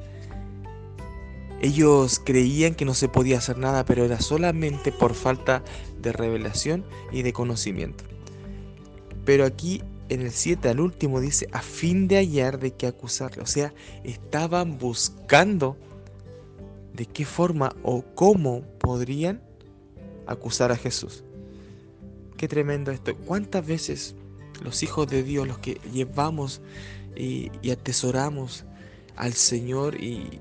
ellos 1.61 2.22
creían 2.24 2.75
que 2.75 2.84
no 2.84 2.93
se 2.93 3.08
podía 3.08 3.38
hacer 3.38 3.58
nada, 3.58 3.85
pero 3.85 4.03
era 4.03 4.19
solamente 4.19 4.92
por 4.92 5.14
falta 5.14 5.64
de 6.01 6.11
revelación 6.11 6.84
y 7.09 7.22
de 7.22 7.32
conocimiento. 7.32 8.03
Pero 9.24 9.45
aquí 9.45 9.82
en 10.09 10.24
el 10.24 10.32
7 10.32 10.67
al 10.67 10.82
último 10.82 11.22
dice, 11.22 11.48
a 11.53 11.61
fin 11.61 12.09
de 12.09 12.17
hallar 12.17 12.59
de 12.59 12.72
qué 12.72 12.88
acusarle. 12.88 13.42
O 13.42 13.48
sea, 13.48 13.74
estaban 14.03 14.77
buscando 14.77 15.77
de 16.92 17.06
qué 17.06 17.24
forma 17.24 17.74
o 17.82 18.03
cómo 18.14 18.64
podrían 18.80 19.42
acusar 20.27 20.74
a 20.74 20.75
Jesús. 20.75 21.24
Qué 22.35 22.50
tremendo 22.50 22.92
esto. 22.92 23.16
¿Cuántas 23.16 23.66
veces 23.66 24.16
los 24.64 24.84
hijos 24.84 25.08
de 25.08 25.24
Dios, 25.24 25.48
los 25.48 25.58
que 25.59 25.80
llevamos 25.93 26.61
y, 27.16 27.50
atesoramos 27.69 28.66
al 29.16 29.34
Señor 29.34 29.95
y, 30.01 30.40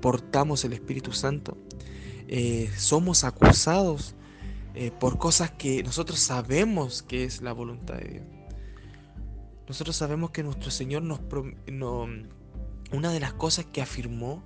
portamos 0.00 0.64
el 0.64 0.72
Espíritu 0.72 1.12
Santo, 1.12 1.56
eh, 2.28 2.70
somos 2.76 3.24
acusados 3.24 4.14
eh, 4.74 4.92
por 4.92 5.18
cosas 5.18 5.50
que 5.50 5.82
nosotros 5.82 6.20
sabemos 6.20 7.02
que 7.02 7.24
es 7.24 7.42
la 7.42 7.52
voluntad 7.52 7.94
de 7.96 8.08
Dios. 8.08 8.24
Nosotros 9.68 9.96
sabemos 9.96 10.30
que 10.30 10.42
nuestro 10.42 10.70
Señor 10.70 11.02
nos... 11.02 11.20
No, 11.70 12.08
una 12.92 13.12
de 13.12 13.20
las 13.20 13.32
cosas 13.32 13.66
que 13.66 13.82
afirmó, 13.82 14.42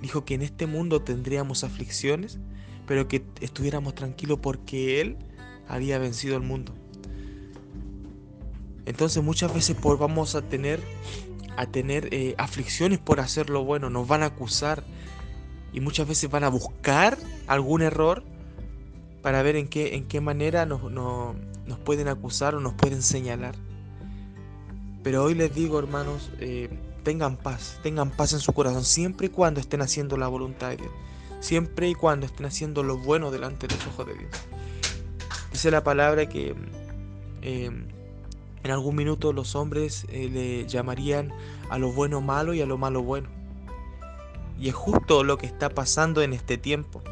dijo 0.00 0.24
que 0.24 0.34
en 0.34 0.42
este 0.42 0.66
mundo 0.66 1.02
tendríamos 1.02 1.64
aflicciones, 1.64 2.38
pero 2.86 3.08
que 3.08 3.24
estuviéramos 3.40 3.94
tranquilos 3.94 4.38
porque 4.42 5.00
Él 5.00 5.16
había 5.68 5.98
vencido 5.98 6.36
el 6.36 6.42
mundo. 6.42 6.74
Entonces 8.86 9.22
muchas 9.22 9.54
veces 9.54 9.76
vamos 9.80 10.34
a 10.34 10.42
tener, 10.42 10.80
a 11.56 11.66
tener 11.66 12.08
eh, 12.12 12.34
aflicciones 12.38 12.98
por 12.98 13.20
hacer 13.20 13.50
lo 13.50 13.64
bueno, 13.64 13.90
nos 13.90 14.08
van 14.08 14.22
a 14.22 14.26
acusar 14.26 14.82
y 15.72 15.80
muchas 15.80 16.06
veces 16.08 16.30
van 16.30 16.44
a 16.44 16.48
buscar 16.48 17.16
algún 17.46 17.82
error 17.82 18.22
para 19.22 19.42
ver 19.42 19.56
en 19.56 19.68
qué, 19.68 19.94
en 19.94 20.06
qué 20.06 20.20
manera 20.20 20.66
nos, 20.66 20.80
pueden 21.84 22.08
acusar 22.08 22.54
o 22.54 22.60
nos 22.60 22.74
pueden 22.74 23.02
señalar. 23.02 23.54
Pero 25.02 25.24
hoy 25.24 25.34
les 25.34 25.54
digo, 25.54 25.78
hermanos, 25.78 26.30
eh, 26.40 26.68
tengan 27.04 27.36
paz, 27.36 27.78
tengan 27.82 28.10
paz 28.10 28.32
en 28.32 28.40
su 28.40 28.52
corazón, 28.52 28.84
siempre 28.84 29.28
y 29.28 29.30
cuando 29.30 29.60
estén 29.60 29.80
haciendo 29.80 30.16
la 30.16 30.28
voluntad 30.28 30.70
de 30.70 30.76
Dios, 30.78 30.92
siempre 31.40 31.88
y 31.88 31.94
cuando 31.94 32.26
estén 32.26 32.46
haciendo 32.46 32.82
lo 32.82 32.98
bueno 32.98 33.30
delante 33.30 33.66
de 33.66 33.76
los 33.76 33.86
ojos 33.86 34.06
de 34.06 34.14
Dios. 34.14 34.30
Dice 35.52 35.70
la 35.70 35.84
palabra 35.84 36.28
que 36.28 36.54
eh, 37.42 37.70
en 38.64 38.70
algún 38.70 38.96
minuto 38.96 39.32
los 39.32 39.54
hombres 39.54 40.06
eh, 40.08 40.28
le 40.30 40.66
llamarían 40.66 41.32
a 41.68 41.78
lo 41.78 41.92
bueno 41.92 42.20
malo 42.20 42.54
y 42.54 42.60
a 42.60 42.66
lo 42.66 42.78
malo 42.78 43.02
bueno. 43.02 43.28
Y 44.58 44.68
es 44.68 44.74
justo 44.74 45.24
lo 45.24 45.38
que 45.38 45.46
está 45.46 45.70
pasando 45.70 46.22
en 46.22 46.32
este 46.32 46.56
tiempo. 46.56 47.02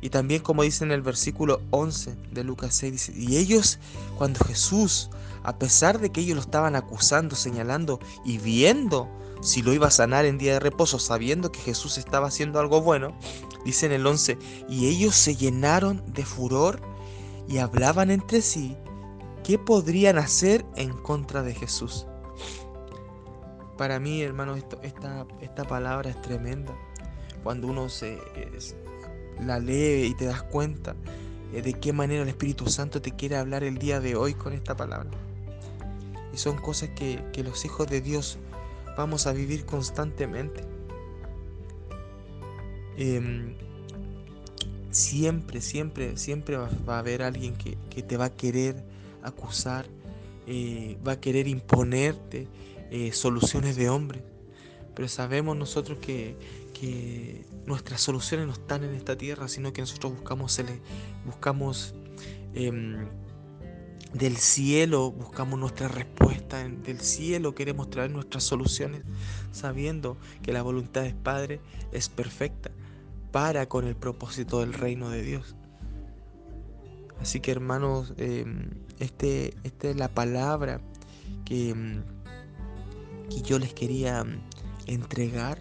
Y 0.00 0.10
también 0.10 0.42
como 0.42 0.62
dice 0.62 0.84
en 0.84 0.92
el 0.92 1.02
versículo 1.02 1.60
11 1.70 2.16
de 2.30 2.44
Lucas 2.44 2.74
6, 2.76 2.92
dice, 2.92 3.12
y 3.14 3.36
ellos, 3.36 3.78
cuando 4.16 4.42
Jesús, 4.44 5.10
a 5.42 5.58
pesar 5.58 5.98
de 5.98 6.10
que 6.10 6.20
ellos 6.20 6.36
lo 6.36 6.40
estaban 6.40 6.76
acusando, 6.76 7.34
señalando 7.34 7.98
y 8.24 8.38
viendo 8.38 9.08
si 9.42 9.60
lo 9.62 9.72
iba 9.72 9.88
a 9.88 9.90
sanar 9.90 10.24
en 10.24 10.38
día 10.38 10.54
de 10.54 10.60
reposo, 10.60 10.98
sabiendo 10.98 11.52
que 11.52 11.60
Jesús 11.60 11.98
estaba 11.98 12.28
haciendo 12.28 12.60
algo 12.60 12.80
bueno, 12.80 13.12
dice 13.64 13.86
en 13.86 13.92
el 13.92 14.06
11, 14.06 14.38
y 14.68 14.86
ellos 14.86 15.14
se 15.16 15.36
llenaron 15.36 16.02
de 16.12 16.24
furor 16.24 16.80
y 17.48 17.58
hablaban 17.58 18.10
entre 18.10 18.40
sí 18.40 18.76
¿Qué 19.48 19.58
podrían 19.58 20.18
hacer 20.18 20.62
en 20.76 20.92
contra 20.92 21.42
de 21.42 21.54
Jesús? 21.54 22.06
Para 23.78 23.98
mí, 23.98 24.20
hermano, 24.20 24.56
esta, 24.56 25.26
esta 25.40 25.64
palabra 25.64 26.10
es 26.10 26.20
tremenda. 26.20 26.76
Cuando 27.42 27.66
uno 27.68 27.88
se, 27.88 28.18
la 29.40 29.58
lee 29.58 30.08
y 30.10 30.14
te 30.14 30.26
das 30.26 30.42
cuenta 30.42 30.96
eh, 31.54 31.62
de 31.62 31.72
qué 31.72 31.94
manera 31.94 32.24
el 32.24 32.28
Espíritu 32.28 32.66
Santo 32.66 33.00
te 33.00 33.12
quiere 33.12 33.38
hablar 33.38 33.64
el 33.64 33.78
día 33.78 34.00
de 34.00 34.16
hoy 34.16 34.34
con 34.34 34.52
esta 34.52 34.76
palabra. 34.76 35.08
Y 36.34 36.36
son 36.36 36.58
cosas 36.58 36.90
que, 36.90 37.24
los 37.42 37.64
hijos 37.64 37.88
de 37.88 38.02
Dios 38.02 38.36
vamos 38.98 39.26
a 39.26 39.32
vivir 39.32 39.64
constantemente. 39.64 40.62
Em, 42.98 43.56
siempre, 44.90 45.62
siempre, 45.62 46.18
siempre 46.18 46.58
va, 46.58 46.68
a 46.96 46.98
haber 46.98 47.22
alguien 47.22 47.56
que, 47.56 47.78
que 47.88 48.02
te 48.02 48.18
va 48.18 48.26
a 48.26 48.36
querer 48.36 48.87
acusar, 49.22 49.86
eh, 50.46 50.98
va 51.06 51.12
a 51.12 51.20
querer 51.20 51.46
imponerte 51.48 52.48
eh, 52.90 53.12
soluciones 53.12 53.76
de 53.76 53.88
hombre. 53.88 54.22
Pero 54.94 55.08
sabemos 55.08 55.56
nosotros 55.56 55.98
que, 55.98 56.36
nuestras 57.66 58.00
soluciones 58.00 58.46
no 58.46 58.52
están 58.52 58.84
en 58.84 58.94
esta 58.94 59.18
tierra, 59.18 59.48
sino 59.48 59.72
que 59.72 59.80
nosotros 59.80 60.14
buscamos, 60.14 60.60
buscamos 61.26 61.94
em, 62.54 63.06
del 64.12 64.36
cielo, 64.36 65.10
buscamos 65.10 65.58
nuestra 65.58 65.88
respuesta 65.88 66.66
del 66.66 67.00
cielo, 67.00 67.54
queremos 67.54 67.90
traer 67.90 68.10
nuestras 68.10 68.44
soluciones, 68.44 69.02
sabiendo 69.52 70.16
que 70.42 70.52
la 70.52 70.62
voluntad 70.62 71.02
del 71.02 71.14
Padre 71.14 71.60
es 71.92 72.08
perfecta 72.08 72.70
para 73.32 73.68
con 73.68 73.86
el 73.86 73.96
propósito 73.96 74.60
del 74.60 74.72
reino 74.72 75.10
de 75.10 75.22
Dios. 75.22 75.56
Así 77.20 77.40
que 77.40 77.50
hermanos, 77.50 78.14
em, 78.16 78.70
este, 78.98 79.56
esta 79.64 79.88
es 79.88 79.96
la 79.96 80.08
palabra 80.08 80.80
que, 81.44 81.70
em, 81.70 82.02
que 83.30 83.42
yo 83.42 83.58
les 83.58 83.74
quería 83.74 84.20
em, 84.20 84.40
entregar. 84.86 85.58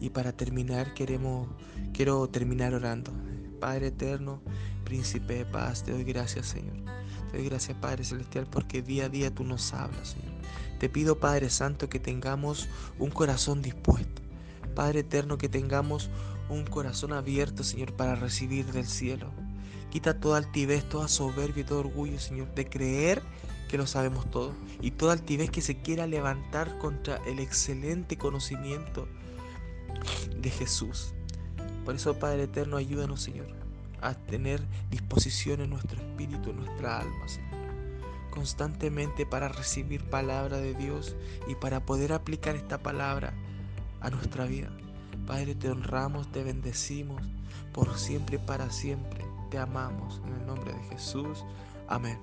Y 0.00 0.10
para 0.10 0.32
terminar 0.32 0.94
queremos, 0.94 1.48
quiero 1.92 2.28
terminar 2.28 2.74
orando. 2.74 3.12
Padre 3.60 3.88
eterno, 3.88 4.42
príncipe 4.84 5.34
de 5.34 5.46
paz, 5.46 5.84
te 5.84 5.92
doy 5.92 6.04
gracias 6.04 6.46
Señor. 6.46 6.76
Te 7.30 7.38
doy 7.38 7.48
gracias 7.48 7.78
Padre 7.78 8.04
Celestial 8.04 8.46
porque 8.50 8.82
día 8.82 9.04
a 9.04 9.08
día 9.08 9.32
tú 9.32 9.44
nos 9.44 9.72
hablas 9.72 10.08
Señor. 10.08 10.32
Te 10.80 10.88
pido 10.88 11.20
Padre 11.20 11.48
Santo 11.48 11.88
que 11.88 12.00
tengamos 12.00 12.68
un 12.98 13.10
corazón 13.10 13.62
dispuesto. 13.62 14.22
Padre 14.74 15.00
eterno 15.00 15.38
que 15.38 15.48
tengamos 15.48 16.10
un 16.48 16.64
corazón 16.64 17.12
abierto 17.12 17.62
Señor 17.62 17.94
para 17.94 18.16
recibir 18.16 18.66
del 18.72 18.86
cielo. 18.86 19.30
Quita 19.92 20.18
toda 20.18 20.38
altivez, 20.38 20.88
toda 20.88 21.06
soberbia 21.06 21.60
y 21.60 21.64
todo 21.64 21.80
orgullo, 21.80 22.18
Señor, 22.18 22.54
de 22.54 22.66
creer 22.66 23.22
que 23.68 23.76
lo 23.76 23.86
sabemos 23.86 24.30
todo. 24.30 24.54
Y 24.80 24.92
toda 24.92 25.12
altivez 25.12 25.50
que 25.50 25.60
se 25.60 25.82
quiera 25.82 26.06
levantar 26.06 26.78
contra 26.78 27.16
el 27.26 27.40
excelente 27.40 28.16
conocimiento 28.16 29.06
de 30.34 30.48
Jesús. 30.48 31.12
Por 31.84 31.94
eso, 31.94 32.18
Padre 32.18 32.44
Eterno, 32.44 32.78
ayúdanos, 32.78 33.20
Señor, 33.20 33.48
a 34.00 34.14
tener 34.14 34.62
disposición 34.90 35.60
en 35.60 35.68
nuestro 35.68 36.00
espíritu, 36.00 36.48
en 36.48 36.56
nuestra 36.56 37.00
alma, 37.00 37.28
Señor, 37.28 37.50
constantemente 38.30 39.26
para 39.26 39.48
recibir 39.48 40.08
palabra 40.08 40.56
de 40.56 40.72
Dios 40.72 41.16
y 41.48 41.54
para 41.54 41.84
poder 41.84 42.14
aplicar 42.14 42.56
esta 42.56 42.82
palabra 42.82 43.34
a 44.00 44.08
nuestra 44.08 44.46
vida. 44.46 44.70
Padre, 45.26 45.54
te 45.54 45.68
honramos, 45.68 46.32
te 46.32 46.42
bendecimos 46.42 47.22
por 47.74 47.98
siempre 47.98 48.36
y 48.36 48.46
para 48.46 48.70
siempre. 48.70 49.31
Te 49.52 49.58
amamos 49.58 50.18
en 50.26 50.32
el 50.32 50.46
nombre 50.46 50.72
de 50.72 50.82
Jesús. 50.84 51.44
Amén. 51.86 52.18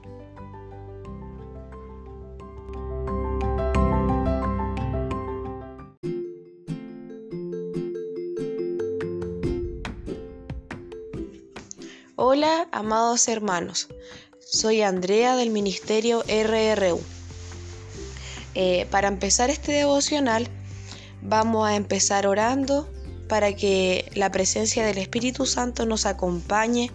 Hola, 12.16 12.68
amados 12.72 13.28
hermanos. 13.28 13.90
Soy 14.40 14.82
Andrea 14.82 15.36
del 15.36 15.52
Ministerio 15.52 16.24
RRU. 16.24 17.00
Eh, 18.56 18.88
para 18.90 19.08
empezar 19.08 19.52
este 19.52 19.74
devocional, 19.74 20.48
vamos 21.22 21.68
a 21.68 21.76
empezar 21.76 22.26
orando 22.26 22.90
para 23.30 23.56
que 23.56 24.12
la 24.16 24.30
presencia 24.32 24.86
del 24.86 24.98
Espíritu 24.98 25.46
Santo 25.46 25.86
nos 25.86 26.06
acompañe 26.06 26.92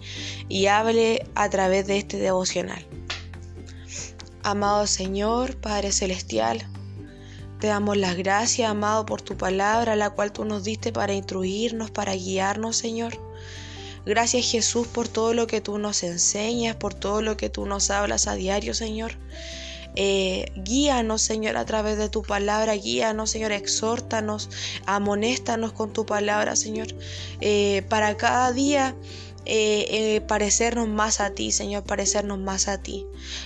y 0.47 0.67
hable 0.67 1.25
a 1.33 1.49
través 1.49 1.87
de 1.87 1.97
este 1.97 2.17
devocional. 2.17 2.85
Amado 4.43 4.85
Señor, 4.85 5.55
Padre 5.55 5.91
Celestial, 5.91 6.67
te 7.59 7.67
damos 7.67 7.97
las 7.97 8.15
gracias, 8.15 8.69
amado, 8.69 9.07
por 9.07 9.23
tu 9.23 9.35
palabra, 9.35 9.95
la 9.95 10.11
cual 10.11 10.31
tú 10.31 10.45
nos 10.45 10.63
diste 10.63 10.91
para 10.91 11.13
instruirnos, 11.13 11.89
para 11.89 12.13
guiarnos, 12.13 12.75
Señor. 12.75 13.17
Gracias 14.05 14.51
Jesús 14.51 14.85
por 14.85 15.07
todo 15.07 15.33
lo 15.33 15.47
que 15.47 15.61
tú 15.61 15.79
nos 15.79 16.03
enseñas, 16.03 16.75
por 16.75 16.93
todo 16.93 17.23
lo 17.23 17.37
que 17.37 17.49
tú 17.49 17.65
nos 17.65 17.89
hablas 17.89 18.27
a 18.27 18.35
diario, 18.35 18.75
Señor. 18.75 19.13
Eh, 19.95 20.51
guíanos, 20.55 21.21
Señor, 21.21 21.57
a 21.57 21.65
través 21.65 21.97
de 21.97 22.09
tu 22.09 22.21
palabra. 22.21 22.73
Guíanos, 22.73 23.31
Señor, 23.31 23.51
exhórtanos, 23.51 24.49
amonéstanos 24.85 25.73
con 25.73 25.93
tu 25.93 26.05
palabra, 26.05 26.55
Señor. 26.55 26.87
Eh, 27.41 27.83
para 27.89 28.17
cada 28.17 28.51
día 28.51 28.95
eh, 29.47 30.21
parecernos 30.27 30.87
más 30.87 31.21
a 31.21 31.29
ti, 31.29 31.51
Señor, 31.51 31.83
parecernos 31.83 32.39
más 32.39 32.67
a 32.67 32.81
ti. 32.81 33.05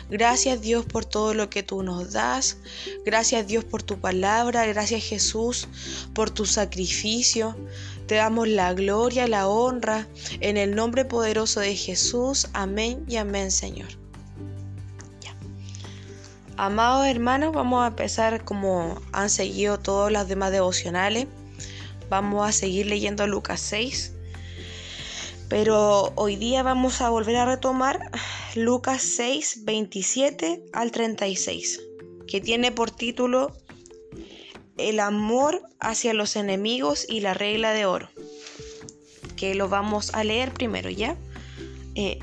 Gracias 0.09 0.61
Dios 0.61 0.85
por 0.85 1.05
todo 1.05 1.33
lo 1.33 1.49
que 1.49 1.61
tú 1.61 1.83
nos 1.83 2.13
das. 2.13 2.57
Gracias 3.05 3.47
Dios 3.47 3.65
por 3.65 3.83
tu 3.83 3.99
palabra. 3.99 4.65
Gracias 4.65 5.03
Jesús 5.03 5.67
por 6.13 6.29
tu 6.29 6.45
sacrificio. 6.45 7.55
Te 8.07 8.15
damos 8.15 8.47
la 8.47 8.73
gloria, 8.73 9.27
la 9.27 9.47
honra, 9.47 10.07
en 10.39 10.57
el 10.57 10.73
nombre 10.73 11.05
poderoso 11.05 11.59
de 11.59 11.75
Jesús. 11.75 12.47
Amén 12.53 13.03
y 13.07 13.17
amén, 13.17 13.51
Señor. 13.51 13.98
Amados 16.61 17.07
hermanos, 17.07 17.53
vamos 17.53 17.81
a 17.81 17.87
empezar 17.87 18.43
como 18.43 19.01
han 19.13 19.29
seguido 19.29 19.79
todos 19.79 20.11
los 20.11 20.27
demás 20.27 20.51
devocionales. 20.51 21.25
Vamos 22.09 22.45
a 22.45 22.51
seguir 22.51 22.85
leyendo 22.85 23.25
Lucas 23.27 23.61
6. 23.61 24.11
Pero 25.47 26.11
hoy 26.17 26.35
día 26.35 26.61
vamos 26.61 26.99
a 26.99 27.11
volver 27.11 27.37
a 27.37 27.45
retomar 27.45 28.11
Lucas 28.55 29.01
6, 29.01 29.61
27 29.63 30.61
al 30.73 30.91
36, 30.91 31.79
que 32.27 32.41
tiene 32.41 32.73
por 32.73 32.91
título 32.91 33.55
El 34.75 34.99
amor 34.99 35.63
hacia 35.79 36.13
los 36.13 36.35
enemigos 36.35 37.05
y 37.07 37.21
la 37.21 37.33
regla 37.33 37.71
de 37.71 37.85
oro. 37.85 38.09
Que 39.37 39.55
lo 39.55 39.69
vamos 39.69 40.13
a 40.13 40.25
leer 40.25 40.51
primero, 40.51 40.89
¿ya? 40.89 41.15
Eh, 41.95 42.19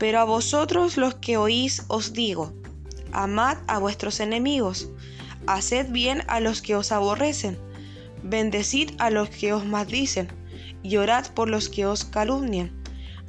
pero 0.00 0.18
a 0.18 0.24
vosotros 0.24 0.96
los 0.96 1.14
que 1.14 1.36
oís 1.36 1.84
os 1.86 2.12
digo, 2.12 2.52
amad 3.12 3.58
a 3.66 3.78
vuestros 3.78 4.20
enemigos, 4.20 4.88
haced 5.46 5.90
bien 5.90 6.22
a 6.28 6.40
los 6.40 6.62
que 6.62 6.76
os 6.76 6.92
aborrecen, 6.92 7.58
bendecid 8.22 8.90
a 8.98 9.10
los 9.10 9.28
que 9.30 9.52
os 9.52 9.64
maldicen, 9.64 10.28
y 10.82 10.96
orad 10.96 11.26
por 11.34 11.48
los 11.48 11.68
que 11.68 11.86
os 11.86 12.04
calumnian. 12.04 12.72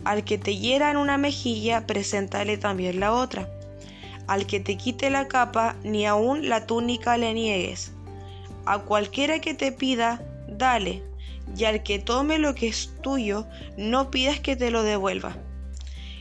Al 0.06 0.24
que 0.24 0.38
te 0.38 0.58
hiera 0.58 0.92
en 0.92 0.98
una 0.98 1.18
mejilla, 1.18 1.88
preséntale 1.88 2.58
también 2.58 3.00
la 3.00 3.14
otra. 3.14 3.50
Al 4.28 4.46
que 4.46 4.60
te 4.60 4.78
quite 4.78 5.10
la 5.10 5.28
capa, 5.28 5.76
ni 5.84 6.06
aun 6.06 6.50
la 6.50 6.66
túnica 6.66 7.18
le 7.18 7.34
niegues. 7.34 7.92
A 8.66 8.80
cualquiera 8.80 9.40
que 9.40 9.54
te 9.54 9.72
pida, 9.72 10.22
dale, 10.48 11.04
y 11.58 11.66
al 11.66 11.84
que 11.84 12.00
tome 12.00 12.38
lo 12.38 12.56
que 12.56 12.68
es 12.68 12.94
tuyo, 13.02 13.46
no 13.78 14.12
pidas 14.12 14.40
que 14.40 14.56
te 14.56 14.72
lo 14.72 14.84
devuelva. 14.84 15.36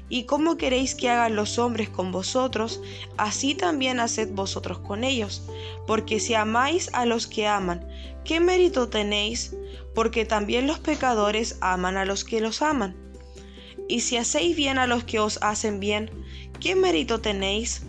¿Y 0.09 0.25
cómo 0.25 0.57
queréis 0.57 0.95
que 0.95 1.09
hagan 1.09 1.37
los 1.37 1.59
hombres 1.59 1.89
con 1.89 2.13
vosotros? 2.13 2.83
Así 3.17 3.55
también 3.55 4.01
haced 4.01 4.31
vosotros 4.33 4.79
con 4.79 5.05
ellos. 5.05 5.43
Porque 5.87 6.21
si 6.21 6.35
amáis 6.35 6.91
a 6.93 7.07
los 7.07 7.27
que 7.27 7.47
aman, 7.47 7.87
¿qué 8.25 8.41
mérito 8.41 8.89
tenéis? 8.89 9.57
Porque 9.95 10.25
también 10.25 10.67
los 10.67 10.79
pecadores 10.79 11.57
aman 11.61 11.97
a 11.97 12.05
los 12.05 12.25
que 12.25 12.41
los 12.41 12.63
aman. 12.63 12.97
Y 13.89 14.01
si 14.01 14.17
hacéis 14.17 14.57
bien 14.57 14.79
a 14.79 14.87
los 14.87 15.05
que 15.05 15.19
os 15.19 15.39
hacen 15.43 15.81
bien, 15.81 16.11
¿qué 16.61 16.75
mérito 16.75 17.21
tenéis? 17.21 17.83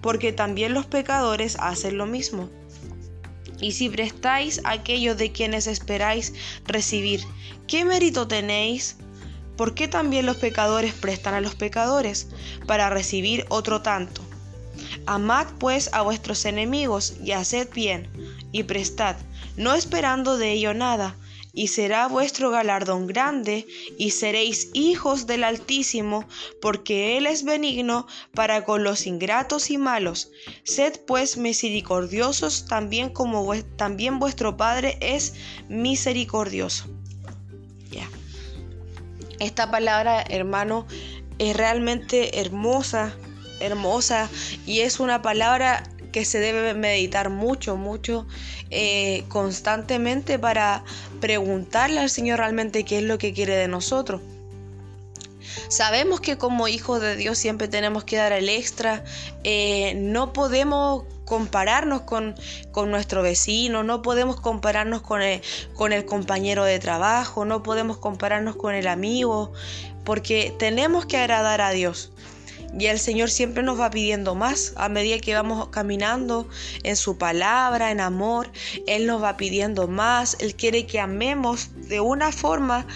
Porque 0.00 0.32
también 0.32 0.74
los 0.74 0.86
pecadores 0.86 1.56
hacen 1.58 1.96
lo 1.96 2.06
mismo. 2.06 2.48
Y 3.60 3.72
si 3.72 3.88
prestáis 3.88 4.60
a 4.64 4.72
aquellos 4.72 5.16
de 5.16 5.30
quienes 5.30 5.66
esperáis 5.68 6.34
recibir, 6.66 7.22
¿qué 7.68 7.84
mérito 7.84 8.26
tenéis? 8.26 8.96
¿Por 9.56 9.74
qué 9.74 9.88
también 9.88 10.26
los 10.26 10.36
pecadores 10.36 10.94
prestan 10.94 11.34
a 11.34 11.40
los 11.40 11.54
pecadores 11.54 12.28
para 12.66 12.90
recibir 12.90 13.44
otro 13.48 13.82
tanto? 13.82 14.22
Amad 15.06 15.46
pues 15.58 15.92
a 15.92 16.02
vuestros 16.02 16.44
enemigos 16.44 17.14
y 17.22 17.32
haced 17.32 17.68
bien, 17.72 18.08
y 18.52 18.62
prestad, 18.62 19.16
no 19.56 19.74
esperando 19.74 20.38
de 20.38 20.52
ello 20.52 20.74
nada, 20.74 21.16
y 21.52 21.68
será 21.68 22.08
vuestro 22.08 22.50
galardón 22.50 23.06
grande, 23.06 23.66
y 23.98 24.12
seréis 24.12 24.70
hijos 24.72 25.26
del 25.26 25.44
Altísimo, 25.44 26.26
porque 26.60 27.18
Él 27.18 27.26
es 27.26 27.44
benigno 27.44 28.06
para 28.34 28.64
con 28.64 28.84
los 28.84 29.06
ingratos 29.06 29.70
y 29.70 29.76
malos. 29.76 30.30
Sed 30.64 31.00
pues 31.06 31.36
misericordiosos 31.36 32.66
también 32.66 33.10
como 33.10 33.54
también 33.76 34.18
vuestro 34.18 34.56
Padre 34.56 34.96
es 35.00 35.34
misericordioso. 35.68 36.86
Esta 39.42 39.72
palabra, 39.72 40.22
hermano, 40.30 40.86
es 41.40 41.56
realmente 41.56 42.38
hermosa, 42.38 43.12
hermosa 43.58 44.30
y 44.66 44.80
es 44.80 45.00
una 45.00 45.20
palabra 45.20 45.82
que 46.12 46.24
se 46.24 46.38
debe 46.38 46.74
meditar 46.74 47.28
mucho, 47.28 47.76
mucho, 47.76 48.24
eh, 48.70 49.24
constantemente 49.26 50.38
para 50.38 50.84
preguntarle 51.20 51.98
al 51.98 52.08
Señor 52.08 52.38
realmente 52.38 52.84
qué 52.84 52.98
es 52.98 53.02
lo 53.02 53.18
que 53.18 53.32
quiere 53.32 53.56
de 53.56 53.66
nosotros. 53.66 54.20
Sabemos 55.66 56.20
que 56.20 56.38
como 56.38 56.68
hijos 56.68 57.00
de 57.00 57.16
Dios 57.16 57.36
siempre 57.36 57.66
tenemos 57.66 58.04
que 58.04 58.18
dar 58.18 58.30
el 58.30 58.48
extra, 58.48 59.02
eh, 59.42 59.94
no 59.96 60.32
podemos 60.32 61.02
compararnos 61.32 62.02
con, 62.02 62.34
nuestro 62.90 63.22
vecino, 63.22 63.82
no 63.82 64.02
podemos 64.02 64.38
compararnos 64.38 65.00
con 65.00 65.22
el, 65.22 65.40
con 65.72 65.94
el 65.94 66.04
compañero 66.04 66.62
de 66.64 66.78
trabajo, 66.78 67.46
no 67.46 67.62
podemos 67.62 67.96
compararnos 67.96 68.54
con 68.56 68.74
el 68.74 68.86
amigo, 68.86 69.50
porque 70.04 70.54
tenemos 70.58 71.06
que 71.06 71.16
agradar 71.16 71.62
a 71.62 71.70
Dios. 71.70 72.12
Y 72.78 72.86
el 72.86 72.98
Señor 72.98 73.30
siempre 73.30 73.62
nos 73.62 73.80
va 73.80 73.88
pidiendo 73.88 74.34
más 74.34 74.74
a 74.76 74.90
medida 74.90 75.18
que 75.20 75.32
vamos 75.32 75.68
caminando 75.68 76.46
en 76.82 76.96
su 76.96 77.16
palabra, 77.16 77.90
en 77.90 78.00
amor. 78.00 78.50
Él 78.86 79.06
nos 79.06 79.22
va 79.22 79.38
pidiendo 79.38 79.88
más. 79.88 80.36
Él 80.38 80.54
quiere 80.54 80.84
que 80.84 81.00
amemos 81.00 81.70
de 81.88 82.00
una 82.00 82.30
forma 82.30 82.86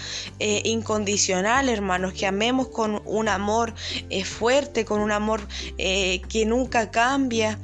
eh, 0.41 0.61
incondicional, 0.65 1.71
hermanos, 1.71 2.13
que 2.13 2.27
amemos 2.27 2.69
con 2.69 3.01
un 3.07 3.29
amor 3.29 3.73
eh, 4.11 4.25
fuerte, 4.25 4.85
con 4.85 5.01
un 5.01 5.13
amor 5.13 5.41
eh, 5.79 6.21
que 6.29 6.45
nunca 6.45 6.91
cambia. 6.91 7.59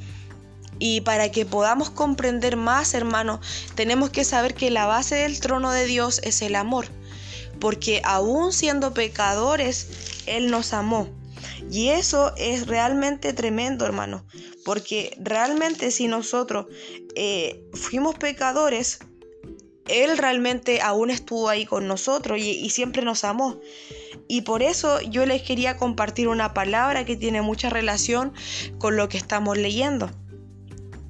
Y 0.79 1.01
para 1.01 1.31
que 1.31 1.45
podamos 1.45 1.89
comprender 1.89 2.57
más, 2.57 2.93
hermano, 2.93 3.39
tenemos 3.75 4.09
que 4.09 4.23
saber 4.23 4.53
que 4.55 4.71
la 4.71 4.85
base 4.85 5.15
del 5.15 5.39
trono 5.39 5.71
de 5.71 5.85
Dios 5.85 6.19
es 6.23 6.41
el 6.41 6.55
amor. 6.55 6.87
Porque 7.59 8.01
aún 8.03 8.51
siendo 8.51 8.93
pecadores, 8.93 10.23
Él 10.25 10.51
nos 10.51 10.73
amó. 10.73 11.09
Y 11.71 11.89
eso 11.89 12.33
es 12.37 12.67
realmente 12.67 13.33
tremendo, 13.33 13.85
hermano. 13.85 14.25
Porque 14.65 15.15
realmente 15.21 15.91
si 15.91 16.07
nosotros 16.07 16.67
eh, 17.15 17.63
fuimos 17.73 18.15
pecadores, 18.15 18.99
Él 19.87 20.17
realmente 20.17 20.81
aún 20.81 21.09
estuvo 21.09 21.49
ahí 21.49 21.65
con 21.65 21.87
nosotros 21.87 22.39
y, 22.39 22.51
y 22.51 22.69
siempre 22.69 23.03
nos 23.03 23.23
amó. 23.23 23.59
Y 24.27 24.41
por 24.41 24.63
eso 24.63 25.01
yo 25.01 25.25
les 25.25 25.41
quería 25.43 25.77
compartir 25.77 26.27
una 26.27 26.53
palabra 26.53 27.05
que 27.05 27.15
tiene 27.15 27.41
mucha 27.41 27.69
relación 27.69 28.33
con 28.79 28.95
lo 28.95 29.09
que 29.09 29.17
estamos 29.17 29.57
leyendo 29.57 30.09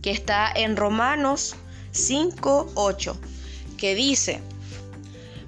que 0.03 0.11
está 0.11 0.51
en 0.53 0.75
Romanos 0.75 1.55
5, 1.91 2.73
8, 2.75 3.17
que 3.77 3.95
dice, 3.95 4.41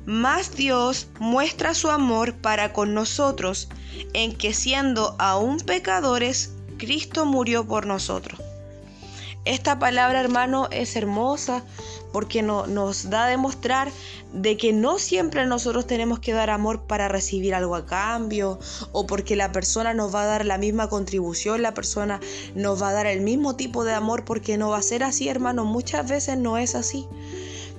Más 0.05 0.55
Dios 0.55 1.07
muestra 1.19 1.75
su 1.75 1.91
amor 1.91 2.33
para 2.33 2.73
con 2.73 2.95
nosotros 2.95 3.67
en 4.13 4.35
que 4.35 4.53
siendo 4.53 5.15
aún 5.19 5.59
pecadores, 5.59 6.53
Cristo 6.77 7.25
murió 7.25 7.67
por 7.67 7.85
nosotros. 7.85 8.39
Esta 9.43 9.77
palabra, 9.77 10.21
hermano, 10.21 10.69
es 10.71 10.95
hermosa 10.95 11.63
porque 12.15 12.41
nos 12.41 13.09
da 13.09 13.25
a 13.25 13.27
demostrar 13.27 13.91
de 14.31 14.55
que 14.55 14.71
no 14.71 14.99
siempre 14.99 15.45
nosotros 15.45 15.85
tenemos 15.85 16.19
que 16.19 16.31
dar 16.31 16.49
amor 16.49 16.83
para 16.83 17.09
recibir 17.09 17.53
algo 17.53 17.75
a 17.75 17.85
cambio 17.85 18.57
o 18.93 19.05
porque 19.05 19.35
la 19.35 19.51
persona 19.51 19.93
nos 19.93 20.15
va 20.15 20.21
a 20.21 20.25
dar 20.25 20.45
la 20.45 20.57
misma 20.57 20.87
contribución, 20.87 21.61
la 21.61 21.73
persona 21.73 22.21
nos 22.55 22.81
va 22.81 22.87
a 22.87 22.93
dar 22.93 23.05
el 23.05 23.19
mismo 23.19 23.57
tipo 23.57 23.83
de 23.83 23.91
amor 23.91 24.23
porque 24.23 24.57
no 24.57 24.69
va 24.69 24.77
a 24.77 24.81
ser 24.81 25.03
así, 25.03 25.27
hermano. 25.27 25.65
Muchas 25.65 26.07
veces 26.07 26.37
no 26.37 26.57
es 26.57 26.73
así 26.75 27.05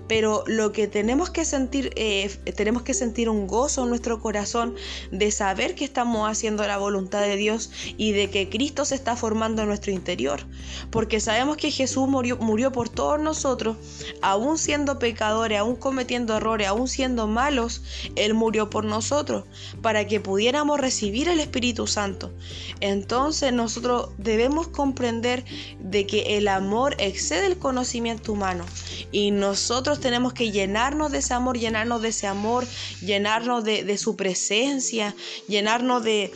pero 0.08 0.44
lo 0.46 0.72
que 0.72 0.86
tenemos 0.86 1.30
que 1.30 1.44
sentir, 1.44 1.92
eh, 1.96 2.30
tenemos 2.54 2.82
que 2.82 2.94
sentir 2.94 3.28
un 3.28 3.46
gozo 3.46 3.84
en 3.84 3.90
nuestro 3.90 4.20
corazón 4.20 4.74
de 5.10 5.30
saber 5.30 5.74
que 5.74 5.84
estamos 5.84 6.28
haciendo 6.28 6.66
la 6.66 6.78
voluntad 6.78 7.20
de 7.20 7.36
Dios 7.36 7.70
y 7.96 8.12
de 8.12 8.30
que 8.30 8.48
Cristo 8.48 8.84
se 8.84 8.94
está 8.94 9.16
formando 9.16 9.62
en 9.62 9.68
nuestro 9.68 9.92
interior, 9.92 10.46
porque 10.90 11.20
sabemos 11.20 11.56
que 11.56 11.70
Jesús 11.70 12.08
murió, 12.08 12.36
murió 12.36 12.72
por 12.72 12.88
todos 12.88 13.20
nosotros, 13.20 13.76
aún 14.22 14.58
siendo 14.58 14.98
pecadores, 14.98 15.58
aún 15.58 15.76
cometiendo 15.76 16.36
errores, 16.36 16.68
aún 16.68 16.88
siendo 16.88 17.26
malos, 17.26 17.82
Él 18.14 18.34
murió 18.34 18.70
por 18.70 18.84
nosotros, 18.84 19.44
para 19.82 20.06
que 20.06 20.20
pudiéramos 20.20 20.80
recibir 20.80 21.28
el 21.28 21.40
Espíritu 21.40 21.86
Santo. 21.86 22.32
Entonces 22.80 23.52
nosotros 23.52 24.10
debemos 24.18 24.68
comprender 24.68 25.44
de 25.80 26.06
que 26.06 26.36
el 26.36 26.48
amor 26.48 26.94
excede 26.98 27.46
el 27.46 27.58
conocimiento 27.58 28.32
humano 28.32 28.64
y 29.12 29.30
nosotros 29.30 29.95
tenemos 30.00 30.32
que 30.32 30.50
llenarnos 30.50 31.12
de 31.12 31.18
ese 31.18 31.34
amor, 31.34 31.58
llenarnos 31.58 32.02
de 32.02 32.08
ese 32.08 32.26
amor, 32.26 32.66
llenarnos 33.00 33.64
de, 33.64 33.98
su 33.98 34.16
presencia, 34.16 35.14
llenarnos 35.48 36.02
de, 36.02 36.32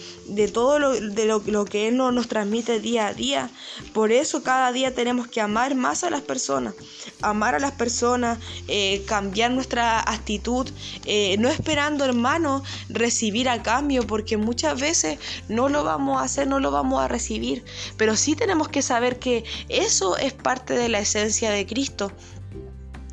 todo 0.53 0.79
lo, 0.79 1.65
que 1.65 1.89
Él 1.89 1.97
nos, 1.97 2.29
transmite 2.29 2.81
día 2.81 3.09
a 3.09 3.15
día. 3.15 3.51
Por 3.93 4.13
eso 4.13 4.43
cada 4.43 4.73
día 4.73 4.95
tenemos 4.95 5.29
que 5.29 5.41
amar 5.41 5.75
más 5.75 6.05
a 6.05 6.11
las 6.11 6.23
personas, 6.23 6.75
amar 7.23 7.55
a 7.55 7.59
las 7.59 7.73
personas, 7.73 8.39
eh, 8.69 9.03
cambiar 9.07 9.51
nuestra 9.51 10.01
actitud, 10.01 10.69
eh, 11.05 11.37
no 11.39 11.49
esperando, 11.49 12.05
hermano, 12.05 12.63
recibir 12.89 13.49
a 13.49 13.63
cambio, 13.63 14.07
porque 14.07 14.37
muchas 14.37 14.81
veces 14.81 15.19
no 15.49 15.69
lo 15.69 15.85
vamos 15.85 16.21
a 16.21 16.25
hacer, 16.25 16.47
no 16.47 16.61
lo 16.61 16.71
vamos 16.71 17.01
a 17.01 17.09
recibir. 17.09 17.65
Pero 17.97 18.17
sí 18.17 18.35
tenemos 18.35 18.69
que 18.69 18.83
saber 18.83 19.19
que 19.19 19.45
eso 19.69 20.17
es 20.17 20.33
parte 20.33 20.75
de 20.75 20.89
la 20.89 21.01
esencia 21.01 21.51
de 21.51 21.67
Cristo 21.67 22.13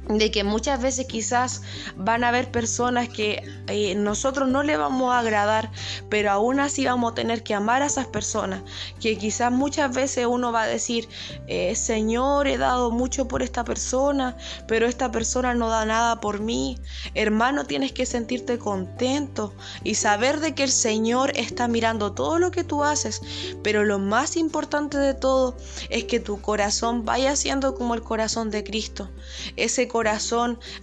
de 0.09 0.31
que 0.31 0.43
muchas 0.43 0.81
veces 0.81 1.05
quizás 1.05 1.61
van 1.95 2.23
a 2.23 2.29
haber 2.29 2.51
personas 2.51 3.09
que 3.09 3.43
eh, 3.67 3.95
nosotros 3.95 4.47
no 4.47 4.63
le 4.63 4.77
vamos 4.77 5.13
a 5.13 5.19
agradar, 5.19 5.69
pero 6.09 6.31
aún 6.31 6.59
así 6.59 6.85
vamos 6.85 7.11
a 7.11 7.15
tener 7.15 7.43
que 7.43 7.53
amar 7.53 7.81
a 7.81 7.87
esas 7.87 8.07
personas, 8.07 8.63
que 8.99 9.17
quizás 9.17 9.51
muchas 9.51 9.93
veces 9.93 10.25
uno 10.25 10.51
va 10.51 10.63
a 10.63 10.67
decir, 10.67 11.09
eh, 11.47 11.75
Señor, 11.75 12.47
he 12.47 12.57
dado 12.57 12.91
mucho 12.91 13.27
por 13.27 13.43
esta 13.43 13.63
persona, 13.63 14.37
pero 14.67 14.85
esta 14.85 15.11
persona 15.11 15.53
no 15.53 15.69
da 15.69 15.85
nada 15.85 16.19
por 16.21 16.39
mí. 16.39 16.79
Hermano, 17.13 17.65
tienes 17.65 17.91
que 17.91 18.05
sentirte 18.05 18.57
contento 18.57 19.53
y 19.83 19.95
saber 19.95 20.39
de 20.39 20.55
que 20.55 20.63
el 20.63 20.71
Señor 20.71 21.31
está 21.35 21.67
mirando 21.67 22.13
todo 22.13 22.39
lo 22.39 22.51
que 22.51 22.63
tú 22.63 22.83
haces, 22.83 23.21
pero 23.63 23.83
lo 23.83 23.99
más 23.99 24.37
importante 24.37 24.97
de 24.97 25.13
todo 25.13 25.57
es 25.89 26.05
que 26.05 26.19
tu 26.19 26.41
corazón 26.41 27.05
vaya 27.05 27.35
siendo 27.35 27.75
como 27.75 27.93
el 27.93 28.01
corazón 28.01 28.49
de 28.51 28.63
Cristo. 28.63 29.09
Ese 29.55 29.87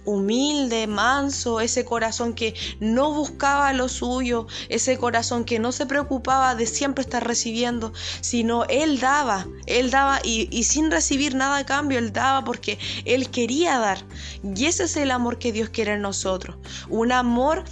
humilde, 0.05 0.87
manso, 0.87 1.59
ese 1.59 1.85
corazón 1.85 2.33
que 2.33 2.53
no 2.79 3.13
buscaba 3.13 3.73
lo 3.73 3.87
suyo, 3.89 4.47
ese 4.69 4.97
corazón 4.97 5.45
que 5.45 5.59
no 5.59 5.71
se 5.71 5.85
preocupaba 5.85 6.55
de 6.55 6.65
siempre 6.65 7.03
estar 7.03 7.25
recibiendo, 7.25 7.93
sino 8.21 8.65
Él 8.65 8.99
daba, 8.99 9.47
Él 9.65 9.91
daba 9.91 10.19
y, 10.23 10.47
y 10.51 10.63
sin 10.63 10.91
recibir 10.91 11.35
nada 11.35 11.57
a 11.57 11.65
cambio, 11.65 11.99
Él 11.99 12.11
daba 12.11 12.43
porque 12.43 12.77
Él 13.05 13.29
quería 13.29 13.79
dar. 13.79 13.99
Y 14.43 14.65
ese 14.65 14.83
es 14.83 14.95
el 14.97 15.11
amor 15.11 15.39
que 15.39 15.51
Dios 15.51 15.69
quiere 15.69 15.93
en 15.93 16.01
nosotros, 16.01 16.57
un 16.89 17.11
amor 17.11 17.63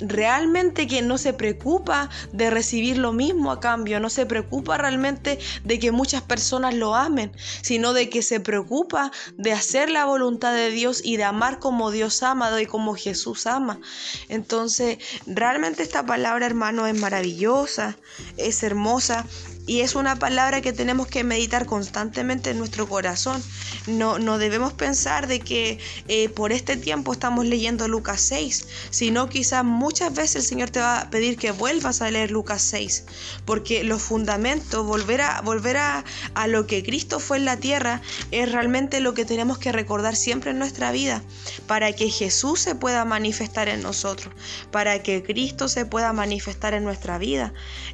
realmente 0.00 0.86
que 0.86 1.02
no 1.02 1.18
se 1.18 1.32
preocupa 1.32 2.10
de 2.32 2.50
recibir 2.50 2.98
lo 2.98 3.12
mismo 3.12 3.52
a 3.52 3.60
cambio, 3.60 4.00
no 4.00 4.10
se 4.10 4.26
preocupa 4.26 4.78
realmente 4.78 5.38
de 5.64 5.78
que 5.78 5.92
muchas 5.92 6.22
personas 6.22 6.74
lo 6.74 6.94
amen, 6.94 7.32
sino 7.62 7.92
de 7.92 8.08
que 8.08 8.22
se 8.22 8.40
preocupa 8.40 9.10
de 9.36 9.52
hacer 9.52 9.90
la 9.90 10.04
voluntad 10.04 10.54
de 10.54 10.70
Dios 10.70 11.00
y 11.04 11.16
de 11.16 11.24
amar 11.24 11.58
como 11.58 11.90
Dios 11.90 12.22
ama 12.22 12.50
y 12.60 12.66
como 12.66 12.94
Jesús 12.94 13.46
ama. 13.46 13.80
Entonces, 14.28 14.98
realmente 15.26 15.82
esta 15.82 16.04
palabra, 16.04 16.46
hermano, 16.46 16.86
es 16.86 16.98
maravillosa, 16.98 17.96
es 18.36 18.62
hermosa 18.62 19.26
y 19.66 19.82
es 19.82 19.94
una 19.94 20.16
palabra 20.16 20.60
que 20.60 20.72
tenemos 20.72 21.06
que 21.06 21.22
meditar 21.22 21.66
constantemente 21.66 22.50
en 22.50 22.58
nuestro 22.58 22.88
corazón. 22.88 23.42
No, 23.86 24.18
no 24.18 24.38
debemos 24.38 24.72
pensar 24.72 25.26
de 25.26 25.40
que 25.40 25.78
eh, 26.08 26.28
por 26.28 26.52
este 26.52 26.76
tiempo 26.76 27.12
estamos 27.12 27.46
leyendo 27.46 27.86
Lucas 27.86 28.20
6, 28.22 28.66
sino 28.90 29.28
quizás 29.28 29.64
muchas 29.64 30.12
veces 30.14 30.36
el 30.36 30.42
Señor 30.42 30.70
te 30.70 30.80
va 30.80 31.00
a 31.00 31.10
pedir 31.10 31.36
que 31.36 31.52
vuelvas 31.52 32.02
a 32.02 32.10
leer 32.10 32.30
Lucas 32.30 32.62
6, 32.62 33.04
porque 33.44 33.84
los 33.84 34.02
fundamentos, 34.02 34.84
volver 34.84 35.20
a, 35.20 35.40
volver 35.42 35.76
a, 35.76 36.04
a 36.34 36.46
lo 36.46 36.66
que 36.66 36.82
Cristo 36.82 37.20
fue 37.20 37.36
en 37.36 37.44
la 37.44 37.56
tierra, 37.56 38.02
es 38.30 38.50
realmente 38.50 39.00
lo 39.00 39.14
que 39.14 39.24
tenemos 39.24 39.58
que 39.58 39.72
recordar 39.72 40.16
siempre 40.16 40.50
en 40.50 40.58
nuestra 40.58 40.90
vida, 40.90 41.22
para 41.66 41.92
que 41.92 42.10
Jesús 42.10 42.60
se 42.60 42.74
pueda 42.74 43.04
manifestar 43.04 43.68
en 43.68 43.82
nosotros, 43.82 44.34
para 44.70 45.02
que 45.02 45.22
Cristo 45.22 45.68
se 45.68 45.86
pueda 45.86 46.12
manifestar 46.12 46.74
en 46.74 46.84
nuestra 46.84 47.18
vida. 47.18 47.52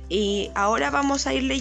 Y 0.08 0.50
ahora 0.54 0.90
vamos 0.90 1.26
a 1.26 1.34
ir 1.34 1.42
leyendo 1.42 1.55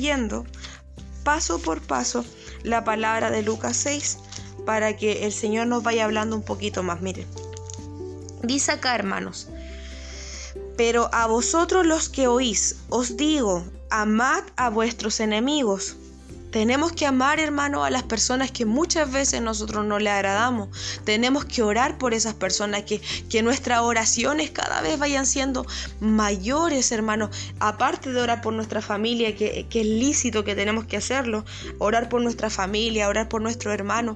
paso 1.23 1.59
por 1.59 1.81
paso 1.81 2.25
la 2.63 2.83
palabra 2.83 3.31
de 3.31 3.43
Lucas 3.43 3.77
6 3.77 4.17
para 4.65 4.95
que 4.95 5.25
el 5.25 5.31
Señor 5.31 5.67
nos 5.67 5.83
vaya 5.83 6.05
hablando 6.05 6.35
un 6.35 6.43
poquito 6.43 6.83
más. 6.83 7.01
Miren, 7.01 7.27
dice 8.43 8.71
acá 8.71 8.95
hermanos, 8.95 9.47
pero 10.77 11.09
a 11.13 11.27
vosotros 11.27 11.85
los 11.85 12.09
que 12.09 12.27
oís, 12.27 12.77
os 12.89 13.17
digo, 13.17 13.65
amad 13.89 14.43
a 14.55 14.69
vuestros 14.69 15.19
enemigos 15.19 15.95
tenemos 16.55 16.93
que 16.93 17.05
amar, 17.05 17.41
hermano, 17.41 17.83
a 17.83 17.89
las 17.89 18.03
personas 18.03 18.49
que 18.49 18.63
muchas 18.63 19.11
veces 19.11 19.41
nosotros 19.41 19.85
no 19.85 19.99
le 19.99 20.09
agradamos. 20.09 20.69
Tenemos 21.03 21.43
que 21.43 21.61
orar 21.61 21.97
por 21.97 22.13
esas 22.13 22.33
personas, 22.33 22.83
que, 22.83 23.01
que 23.29 23.43
nuestras 23.43 23.81
oraciones 23.81 24.51
cada 24.51 24.79
vez 24.79 24.97
vayan 24.97 25.25
siendo 25.25 25.65
mayores, 25.99 26.93
hermano. 26.93 27.29
Aparte 27.59 28.13
de 28.13 28.21
orar 28.21 28.39
por 28.41 28.53
nuestra 28.53 28.81
familia, 28.81 29.35
que, 29.35 29.67
que 29.69 29.81
es 29.81 29.85
lícito 29.85 30.45
que 30.45 30.55
tenemos 30.55 30.85
que 30.85 30.95
hacerlo, 30.95 31.43
orar 31.77 32.07
por 32.07 32.21
nuestra 32.21 32.49
familia, 32.49 33.09
orar 33.09 33.27
por 33.27 33.41
nuestro 33.41 33.73
hermano. 33.73 34.15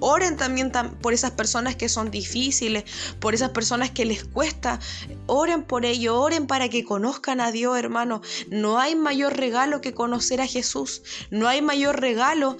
Oren 0.00 0.36
también 0.36 0.72
por 1.00 1.12
esas 1.12 1.32
personas 1.32 1.76
que 1.76 1.88
son 1.88 2.10
difíciles, 2.10 2.84
por 3.20 3.34
esas 3.34 3.50
personas 3.50 3.90
que 3.90 4.04
les 4.04 4.24
cuesta. 4.24 4.80
Oren 5.26 5.62
por 5.62 5.84
ello, 5.84 6.20
oren 6.20 6.46
para 6.46 6.68
que 6.68 6.84
conozcan 6.84 7.40
a 7.40 7.52
Dios, 7.52 7.78
hermano. 7.78 8.22
No 8.50 8.78
hay 8.78 8.94
mayor 8.94 9.36
regalo 9.36 9.80
que 9.80 9.94
conocer 9.94 10.40
a 10.40 10.46
Jesús. 10.46 11.02
No 11.30 11.48
hay 11.48 11.62
mayor 11.62 12.00
regalo 12.00 12.56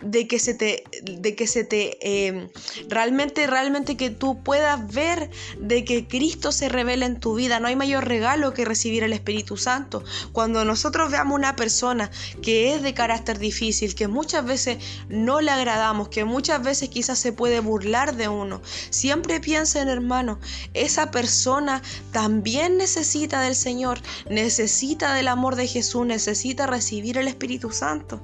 de 0.00 0.28
que 0.28 0.38
se 0.38 0.54
te, 0.54 0.84
de 1.02 1.34
que 1.34 1.46
se 1.46 1.64
te, 1.64 2.26
em, 2.26 2.48
realmente, 2.88 3.46
realmente 3.46 3.96
que 3.96 4.10
tú 4.10 4.42
puedas 4.42 4.92
ver 4.92 5.30
de 5.58 5.84
que 5.84 6.06
Cristo 6.06 6.52
se 6.52 6.68
revela 6.68 7.06
en 7.06 7.18
tu 7.18 7.34
vida. 7.34 7.60
No 7.60 7.68
hay 7.68 7.76
mayor 7.76 8.06
regalo 8.06 8.52
que 8.52 8.64
recibir 8.64 9.02
el 9.04 9.12
Espíritu 9.12 9.56
Santo. 9.56 10.04
Cuando 10.32 10.64
nosotros 10.64 11.10
veamos 11.10 11.34
una 11.34 11.56
persona 11.56 12.10
que 12.42 12.74
es 12.74 12.82
de 12.82 12.94
carácter 12.94 13.38
difícil, 13.38 13.94
que 13.94 14.08
muchas 14.08 14.44
veces 14.44 14.78
no 15.08 15.40
le 15.40 15.50
agradamos, 15.50 16.08
que 16.08 16.24
muchas 16.24 16.62
veces 16.62 16.88
quizás 16.90 17.18
se 17.18 17.32
puede 17.32 17.60
burlar 17.60 18.16
de 18.16 18.28
uno, 18.28 18.60
siempre 18.90 19.40
piensen, 19.40 19.88
hermano, 19.88 20.38
esa 20.74 21.10
persona 21.10 21.82
también 22.12 22.76
necesita 22.76 23.40
del 23.40 23.56
Señor, 23.56 24.00
necesita 24.28 25.14
del 25.14 25.28
amor 25.28 25.56
de 25.56 25.66
Jesús, 25.66 26.04
necesita 26.06 26.66
recibir 26.66 27.16
el 27.18 27.28
Espíritu 27.28 27.72
Santo. 27.72 28.20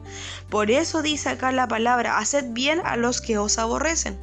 Por 0.53 0.71
eso 0.71 1.01
dice 1.01 1.31
acá 1.31 1.51
la 1.51 1.67
palabra, 1.67 2.19
haced 2.19 2.45
bien 2.51 2.83
a 2.85 2.99
los 2.99 3.23
que 3.23 3.39
os 3.39 3.57
aborrecen, 3.57 4.21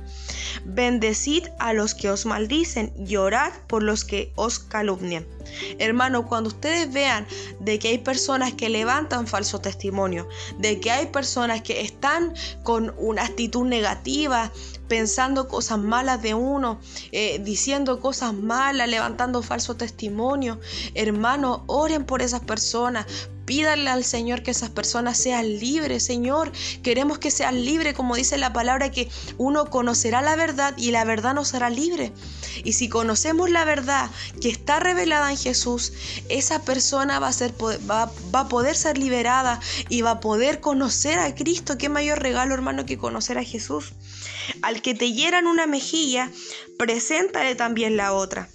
bendecid 0.63 1.47
a 1.57 1.73
los 1.73 1.95
que 1.95 2.11
os 2.11 2.27
maldicen 2.27 2.93
y 2.95 3.15
orad 3.15 3.51
por 3.65 3.81
los 3.81 4.05
que 4.05 4.31
os 4.35 4.59
calumnian. 4.59 5.25
Hermano, 5.79 6.27
cuando 6.27 6.49
ustedes 6.49 6.93
vean 6.93 7.25
de 7.61 7.79
que 7.79 7.87
hay 7.87 7.97
personas 7.97 8.53
que 8.53 8.69
levantan 8.69 9.25
falso 9.25 9.59
testimonio, 9.59 10.29
de 10.59 10.79
que 10.79 10.91
hay 10.91 11.07
personas 11.07 11.63
que 11.63 11.81
están 11.81 12.35
con 12.61 12.93
una 12.99 13.25
actitud 13.25 13.65
negativa, 13.65 14.51
pensando 14.87 15.47
cosas 15.47 15.79
malas 15.79 16.21
de 16.21 16.35
uno, 16.35 16.79
eh, 17.11 17.39
diciendo 17.43 17.99
cosas 17.99 18.35
malas, 18.35 18.87
levantando 18.87 19.41
falso 19.41 19.77
testimonio, 19.77 20.59
hermano, 20.93 21.63
oren 21.65 22.05
por 22.05 22.21
esas 22.21 22.41
personas, 22.41 23.07
Pídale 23.49 23.89
al 23.89 24.05
Señor 24.05 24.43
que 24.43 24.51
esas 24.51 24.69
personas 24.69 25.17
sean 25.17 25.57
libres, 25.57 26.05
Señor. 26.05 26.51
Queremos 26.83 27.17
que 27.17 27.31
sean 27.31 27.65
libres, 27.65 27.95
como 27.95 28.15
dice 28.15 28.37
la 28.37 28.53
palabra, 28.53 28.91
que 28.91 29.09
uno 29.39 29.71
conocerá 29.71 30.21
la 30.21 30.35
verdad 30.35 30.75
y 30.77 30.91
la 30.91 31.03
verdad 31.03 31.33
nos 31.33 31.55
hará 31.55 31.71
libre. 31.71 32.11
Y 32.63 32.73
si 32.73 32.89
conocemos 32.89 33.49
la 33.49 33.65
verdad 33.65 34.11
que 34.39 34.49
está 34.49 34.79
revelada 34.79 35.31
en 35.31 35.37
Jesús, 35.37 35.93
esa 36.29 36.61
persona 36.61 37.17
va 37.19 37.31
a, 37.31 38.47
poder 38.49 38.75
ser 38.75 38.99
liberada 38.99 39.59
y 39.89 40.03
va 40.03 40.11
a 40.11 40.19
poder 40.19 40.59
conocer 40.59 41.17
a 41.17 41.33
Cristo. 41.33 41.75
Qué 41.79 41.89
mayor 41.89 42.21
regalo, 42.21 42.53
hermano, 42.53 42.85
que 42.85 42.99
conocer 42.99 43.39
a 43.39 43.43
Jesús. 43.43 43.93
Al 44.61 44.83
que 44.83 44.93
te 44.93 45.11
hieran 45.11 45.47
una 45.47 45.65
mejilla, 45.65 46.29
preséntale 46.77 47.55
también 47.55 47.97
la 47.97 48.13
otra. 48.13 48.47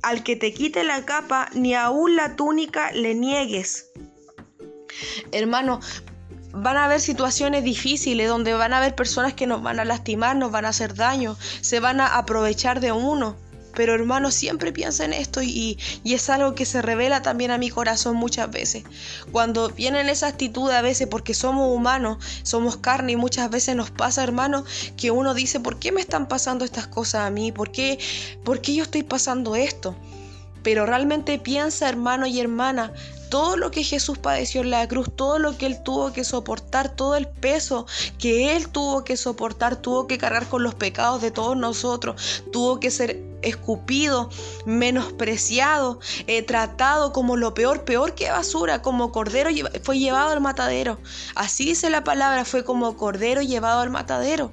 Al 0.00 0.22
que 0.22 0.34
te 0.34 0.54
quite 0.54 0.82
la 0.82 1.04
capa, 1.04 1.50
ni 1.52 1.74
aún 1.74 2.16
la 2.16 2.36
túnica 2.36 2.90
le 2.92 3.14
niegues. 3.14 3.84
Hermano, 5.32 5.80
van 6.52 6.76
a 6.76 6.84
haber 6.84 7.00
situaciones 7.00 7.64
difíciles 7.64 8.28
donde 8.28 8.54
van 8.54 8.72
a 8.72 8.78
haber 8.78 8.94
personas 8.94 9.34
que 9.34 9.46
nos 9.46 9.62
van 9.62 9.80
a 9.80 9.84
lastimar, 9.84 10.36
nos 10.36 10.50
van 10.50 10.64
a 10.64 10.70
hacer 10.70 10.94
daño, 10.94 11.36
se 11.60 11.80
van 11.80 12.00
a 12.00 12.18
aprovechar 12.18 12.80
de 12.80 12.92
uno. 12.92 13.36
Pero 13.74 13.94
hermano, 13.94 14.32
siempre 14.32 14.72
piensa 14.72 15.04
en 15.04 15.12
esto 15.12 15.42
y, 15.42 15.78
y, 16.02 16.14
es 16.14 16.28
algo 16.28 16.56
que 16.56 16.66
se 16.66 16.82
revela 16.82 17.22
también 17.22 17.52
a 17.52 17.58
mi 17.58 17.70
corazón 17.70 18.16
muchas 18.16 18.50
veces. 18.50 18.82
Cuando 19.30 19.68
vienen 19.70 20.08
esa 20.08 20.26
actitud 20.26 20.68
a 20.70 20.82
veces 20.82 21.06
porque 21.06 21.34
somos 21.34 21.72
humanos, 21.72 22.18
somos 22.42 22.78
carne 22.78 23.12
y 23.12 23.16
muchas 23.16 23.48
veces 23.48 23.76
nos 23.76 23.92
pasa, 23.92 24.24
hermano, 24.24 24.64
que 24.96 25.12
uno 25.12 25.34
dice, 25.34 25.60
¿por 25.60 25.78
qué 25.78 25.92
me 25.92 26.00
están 26.00 26.26
pasando 26.26 26.64
estas 26.64 26.88
cosas 26.88 27.26
a 27.26 27.30
mí? 27.30 27.52
¿Por 27.52 27.70
qué, 27.70 28.00
por 28.44 28.60
qué 28.60 28.74
yo 28.74 28.82
estoy 28.82 29.04
pasando 29.04 29.54
esto? 29.54 29.94
Pero 30.64 30.84
realmente 30.84 31.38
piensa, 31.38 31.88
hermano 31.88 32.26
y 32.26 32.40
hermana, 32.40 32.92
todo 33.30 33.56
lo 33.56 33.70
que 33.70 33.84
Jesús 33.84 34.18
padeció 34.18 34.60
en 34.60 34.70
la 34.70 34.86
cruz, 34.86 35.08
todo 35.16 35.38
lo 35.38 35.56
que 35.56 35.66
Él 35.66 35.82
tuvo 35.82 36.12
que 36.12 36.24
soportar, 36.24 36.94
todo 36.94 37.16
el 37.16 37.26
peso 37.26 37.86
que 38.18 38.56
Él 38.56 38.68
tuvo 38.68 39.04
que 39.04 39.16
soportar, 39.16 39.76
tuvo 39.76 40.06
que 40.06 40.18
cargar 40.18 40.48
con 40.48 40.62
los 40.62 40.74
pecados 40.74 41.22
de 41.22 41.30
todos 41.30 41.56
nosotros, 41.56 42.44
tuvo 42.52 42.80
que 42.80 42.90
ser 42.90 43.30
escupido, 43.42 44.30
menospreciado, 44.66 46.00
eh, 46.26 46.42
tratado 46.42 47.12
como 47.12 47.36
lo 47.36 47.54
peor, 47.54 47.84
peor 47.84 48.14
que 48.14 48.30
basura, 48.30 48.82
como 48.82 49.12
cordero 49.12 49.50
fue 49.82 49.98
llevado 49.98 50.30
al 50.30 50.40
matadero. 50.40 50.98
Así 51.34 51.66
dice 51.66 51.90
la 51.90 52.04
palabra, 52.04 52.44
fue 52.44 52.64
como 52.64 52.96
cordero 52.96 53.42
llevado 53.42 53.80
al 53.80 53.90
matadero. 53.90 54.52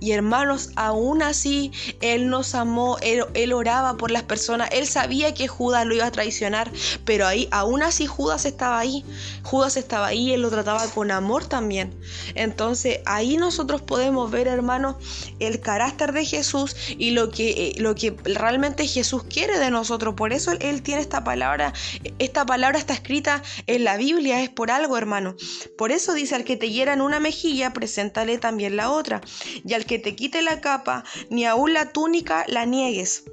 Y 0.00 0.12
hermanos, 0.12 0.70
aún 0.76 1.22
así, 1.22 1.72
Él 2.00 2.28
nos 2.28 2.54
amó, 2.54 2.98
él, 3.02 3.24
él, 3.34 3.52
oraba 3.52 3.96
por 3.96 4.10
las 4.10 4.24
personas, 4.24 4.68
Él 4.72 4.86
sabía 4.86 5.34
que 5.34 5.48
Judas 5.48 5.86
lo 5.86 5.94
iba 5.94 6.06
a 6.06 6.10
traicionar, 6.10 6.70
pero 7.04 7.26
ahí, 7.26 7.48
aún 7.52 7.82
así 7.82 8.05
Judas 8.06 8.44
estaba 8.44 8.78
ahí, 8.78 9.04
Judas 9.42 9.76
estaba 9.76 10.06
ahí, 10.08 10.32
Él 10.32 10.42
lo 10.42 10.50
trataba 10.50 10.86
con 10.88 11.10
amor 11.10 11.46
también. 11.46 11.94
Entonces 12.34 13.00
ahí 13.06 13.36
nosotros 13.36 13.82
podemos 13.82 14.30
ver, 14.30 14.48
hermanos, 14.48 14.96
el 15.38 15.60
carácter 15.60 16.12
de 16.12 16.24
Jesús 16.24 16.76
y 16.98 17.10
lo 17.10 17.30
que, 17.30 17.50
eh, 17.50 17.74
lo 17.78 17.94
que 17.94 18.16
realmente 18.24 18.86
Jesús 18.86 19.24
quiere 19.24 19.58
de 19.58 19.70
nosotros. 19.70 20.14
Por 20.14 20.32
eso 20.32 20.52
Él 20.60 20.82
tiene 20.82 21.00
esta 21.00 21.24
palabra. 21.24 21.72
Esta 22.18 22.46
palabra 22.46 22.78
está 22.78 22.94
escrita 22.94 23.42
en 23.66 23.84
la 23.84 23.96
Biblia, 23.96 24.42
es 24.42 24.50
por 24.50 24.70
algo, 24.70 24.96
hermano. 24.96 25.36
Por 25.76 25.92
eso 25.92 26.14
dice, 26.14 26.34
al 26.34 26.44
que 26.44 26.56
te 26.56 26.70
hiera 26.70 26.92
en 26.92 27.00
una 27.00 27.20
mejilla, 27.20 27.72
preséntale 27.72 28.38
también 28.38 28.76
la 28.76 28.90
otra. 28.90 29.20
Y 29.64 29.74
al 29.74 29.86
que 29.86 29.98
te 29.98 30.16
quite 30.16 30.42
la 30.42 30.60
capa, 30.60 31.04
ni 31.30 31.44
aún 31.44 31.72
la 31.72 31.90
túnica 31.90 32.44
la 32.48 32.64
niegues. 32.64 33.24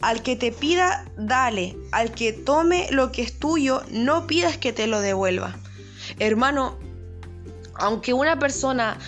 Al 0.00 0.22
que 0.22 0.36
te 0.36 0.52
pida, 0.52 1.10
dale. 1.16 1.76
Al 1.92 2.12
que 2.12 2.32
tome 2.32 2.88
lo 2.90 3.12
que 3.12 3.22
es 3.22 3.38
tuyo, 3.38 3.82
no 3.90 4.26
pidas 4.26 4.58
que 4.58 4.72
te 4.72 4.86
lo 4.86 5.00
devuelva. 5.00 5.56
Hermano, 6.18 6.78
aunque 7.74 8.14
una 8.14 8.38
persona 8.38 8.98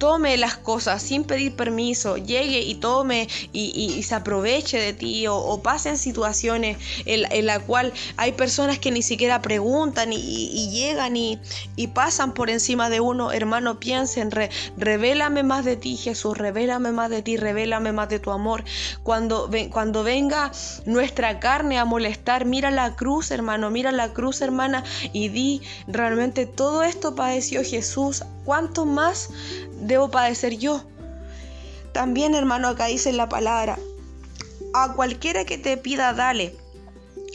tome 0.00 0.36
las 0.38 0.56
cosas 0.56 1.02
sin 1.02 1.24
pedir 1.24 1.54
permiso, 1.54 2.16
llegue 2.16 2.62
y 2.62 2.74
tome 2.74 3.28
y, 3.52 4.02
se 4.02 4.14
aproveche 4.14 4.78
de 4.80 4.94
ti 4.94 5.26
o, 5.26 5.36
o 5.36 5.62
pasen 5.62 5.98
situaciones 5.98 6.78
en, 7.04 7.30
en, 7.30 7.46
la 7.46 7.60
cual 7.60 7.92
hay 8.16 8.32
personas 8.32 8.78
que 8.78 8.90
ni 8.90 9.02
siquiera 9.02 9.42
preguntan 9.42 10.12
y, 10.12 10.70
llegan 10.70 11.16
y, 11.16 11.38
pasan 11.94 12.32
por 12.32 12.48
encima 12.48 12.88
de 12.88 13.00
uno, 13.00 13.30
hermano, 13.30 13.78
piensen, 13.78 14.30
revélame 14.76 15.42
más 15.42 15.64
de 15.64 15.76
ti, 15.76 15.96
Jesús, 15.96 16.38
revélame 16.38 16.92
más 16.92 17.10
de 17.10 17.20
ti, 17.20 17.36
revélame 17.36 17.92
más 17.92 18.08
de 18.08 18.18
tu 18.18 18.30
amor. 18.30 18.64
Cuando, 19.02 19.50
cuando 19.70 20.02
venga 20.02 20.50
nuestra 20.86 21.40
carne 21.40 21.78
a 21.78 21.84
molestar, 21.84 22.46
mira 22.46 22.70
la 22.70 22.96
cruz, 22.96 23.30
hermano, 23.30 23.70
mira 23.70 23.92
la 23.92 24.14
cruz, 24.14 24.40
hermana, 24.40 24.82
y 25.12 25.28
di, 25.28 25.60
realmente 25.86 26.46
todo 26.46 26.82
esto 26.82 27.14
padeció 27.14 27.62
Jesús, 27.62 28.24
¿cuánto 28.50 28.84
más 28.84 29.30
debo 29.80 30.10
padecer 30.10 30.58
yo. 30.58 30.82
También, 31.92 32.34
hermano, 32.34 32.66
acá 32.66 32.86
dice 32.86 33.12
la 33.12 33.28
palabra, 33.28 33.78
a 34.74 34.92
cualquiera 34.94 35.44
que 35.44 35.56
te 35.56 35.76
pida, 35.76 36.12
dale. 36.14 36.56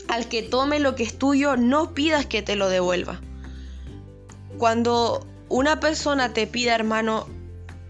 Al 0.08 0.28
que 0.28 0.42
tome 0.42 0.78
lo 0.78 0.94
que 0.94 1.04
es 1.04 1.16
tuyo, 1.16 1.56
no 1.56 1.94
pidas 1.94 2.26
que 2.26 2.42
te 2.42 2.54
lo 2.54 2.68
devuelva. 2.68 3.18
Cuando 4.58 5.26
una 5.48 5.80
persona 5.80 6.34
te 6.34 6.46
pida, 6.46 6.74
hermano, 6.74 7.26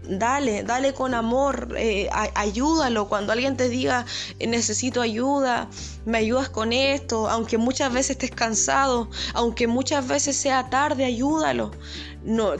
dale, 0.07 0.63
dale 0.63 0.93
con 0.93 1.13
amor, 1.13 1.75
eh, 1.77 2.07
ayúdalo. 2.33 3.09
Cuando 3.09 3.33
alguien 3.33 3.57
te 3.57 3.67
diga, 3.67 4.05
necesito 4.39 5.01
ayuda, 5.01 5.67
me 6.05 6.19
ayudas 6.19 6.47
con 6.47 6.71
esto, 6.71 7.29
aunque 7.29 7.57
muchas 7.57 7.91
veces 7.91 8.11
estés 8.11 8.31
cansado, 8.31 9.09
aunque 9.33 9.67
muchas 9.67 10.07
veces 10.07 10.37
sea 10.37 10.69
tarde, 10.69 11.03
ayúdalo 11.03 11.71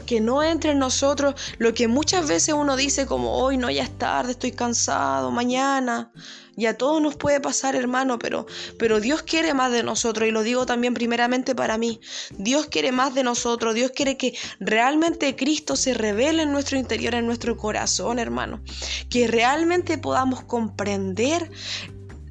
que 0.06 0.20
no 0.20 0.42
entre 0.42 0.72
en 0.72 0.78
nosotros 0.78 1.34
lo 1.58 1.74
que 1.74 1.88
muchas 1.88 2.26
veces 2.26 2.54
uno 2.54 2.76
dice 2.76 3.06
como 3.06 3.36
hoy 3.38 3.56
no 3.58 3.70
ya 3.70 3.82
es 3.82 3.98
tarde, 3.98 4.32
estoy 4.32 4.52
cansado, 4.52 5.30
mañana. 5.30 6.10
Y 6.56 6.66
a 6.66 6.76
todos 6.76 7.00
nos 7.00 7.14
puede 7.14 7.40
pasar, 7.40 7.76
hermano, 7.76 8.18
pero, 8.18 8.46
pero 8.80 8.98
Dios 8.98 9.22
quiere 9.22 9.54
más 9.54 9.70
de 9.70 9.84
nosotros 9.84 10.28
y 10.28 10.32
lo 10.32 10.42
digo 10.42 10.66
también 10.66 10.92
primeramente 10.92 11.54
para 11.54 11.78
mí. 11.78 12.00
Dios 12.36 12.66
quiere 12.66 12.90
más 12.90 13.14
de 13.14 13.22
nosotros, 13.22 13.76
Dios 13.76 13.92
quiere 13.94 14.16
que 14.16 14.36
realmente 14.58 15.36
Cristo 15.36 15.76
se 15.76 15.94
revele 15.94 16.42
en 16.42 16.50
nuestro 16.50 16.76
interior, 16.76 17.14
en 17.14 17.26
nuestro 17.26 17.56
corazón, 17.56 18.18
hermano. 18.18 18.60
Que 19.08 19.28
realmente 19.28 19.98
podamos 19.98 20.42
comprender 20.42 21.48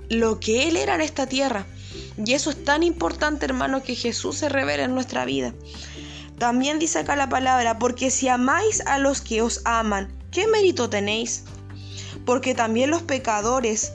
lo 0.09 0.41
que 0.41 0.67
Él 0.67 0.75
era 0.75 0.95
en 0.95 1.01
esta 1.01 1.27
tierra. 1.27 1.65
Y 2.17 2.33
eso 2.33 2.49
es 2.49 2.63
tan 2.63 2.83
importante, 2.83 3.45
hermano, 3.45 3.81
que 3.81 3.95
Jesús 3.95 4.39
se 4.39 4.49
revele 4.49 4.83
en 4.83 4.93
nuestra 4.93 5.23
vida. 5.23 5.53
También 6.37 6.77
dice 6.77 6.99
acá 6.99 7.15
la 7.15 7.29
palabra, 7.29 7.79
porque 7.79 8.11
si 8.11 8.27
amáis 8.27 8.81
a 8.85 8.99
los 8.99 9.21
que 9.21 9.41
os 9.41 9.61
aman, 9.65 10.13
¿qué 10.31 10.47
mérito 10.47 10.89
tenéis? 10.89 11.45
Porque 12.25 12.53
también 12.53 12.91
los 12.91 13.01
pecadores 13.01 13.93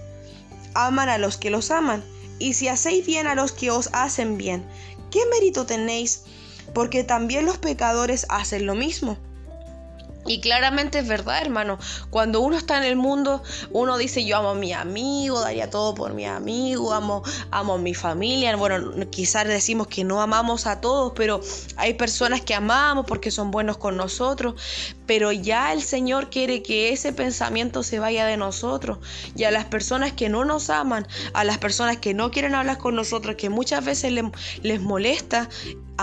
aman 0.75 1.09
a 1.09 1.19
los 1.19 1.37
que 1.37 1.51
los 1.51 1.71
aman. 1.71 2.03
Y 2.41 2.55
si 2.55 2.67
hacéis 2.67 3.07
bien 3.07 3.29
a 3.29 3.37
los 3.37 3.53
que 3.53 3.71
os 3.71 3.91
hacen 3.93 4.39
bien, 4.39 4.67
¿qué 5.13 5.21
mérito 5.31 5.67
tenéis? 5.67 6.25
Porque 6.75 7.05
también 7.05 7.47
los 7.47 7.59
pecadores 7.59 8.27
hacen 8.29 8.67
lo 8.67 8.75
mismo. 8.75 9.19
Y 10.33 10.41
claramente 10.41 10.99
es 10.99 11.07
verdad, 11.07 11.43
hermano. 11.43 11.79
Cuando 12.09 12.41
uno 12.41 12.57
está 12.57 12.79
en 12.79 12.85
el 12.85 12.97
mundo, 12.97 13.43
uno 13.71 13.99
dice, 13.99 14.25
yo 14.25 14.39
amo 14.39 14.49
a 14.49 14.55
mi 14.55 14.73
amigo, 14.73 15.39
daría 15.43 15.69
todo 15.69 15.95
por 15.95 16.15
mi 16.15 16.25
amigo, 16.25 16.95
amo, 16.95 17.23
amo 17.51 17.75
a 17.75 17.79
mi 17.79 17.93
familia. 17.93 18.57
Bueno, 18.57 18.93
quizás 19.11 19.47
decimos 19.47 19.89
que 19.89 20.05
no 20.05 20.23
amamos 20.23 20.67
a 20.67 20.81
todos, 20.81 21.13
pero 21.15 21.43
hay 21.77 21.93
personas 21.93 22.41
que 22.41 22.55
amamos 22.55 23.05
porque 23.07 23.31
son 23.31 23.51
buenos 23.51 23.77
con 23.77 23.99
nosotros. 23.99 24.55
Pero 25.05 25.33
ya 25.33 25.71
el 25.75 25.83
Señor 25.83 26.31
quiere 26.31 26.63
que 26.63 26.95
ese 26.95 27.13
pensamiento 27.13 27.83
se 27.83 27.99
vaya 27.99 28.25
de 28.25 28.39
nosotros. 28.39 29.01
Y 29.37 29.45
a 29.45 29.51
las 29.51 29.67
personas 29.67 30.13
que 30.13 30.31
no 30.31 30.47
nos 30.47 30.71
aman, 30.71 31.07
a 31.35 31.45
las 31.45 31.59
personas 31.59 31.99
que 31.99 32.15
no 32.15 32.31
quieren 32.31 32.55
hablar 32.55 32.79
con 32.79 32.95
nosotros, 32.95 33.37
que 33.37 33.51
muchas 33.51 33.85
veces 33.85 34.13
les, 34.13 34.25
les 34.63 34.81
molesta, 34.81 35.51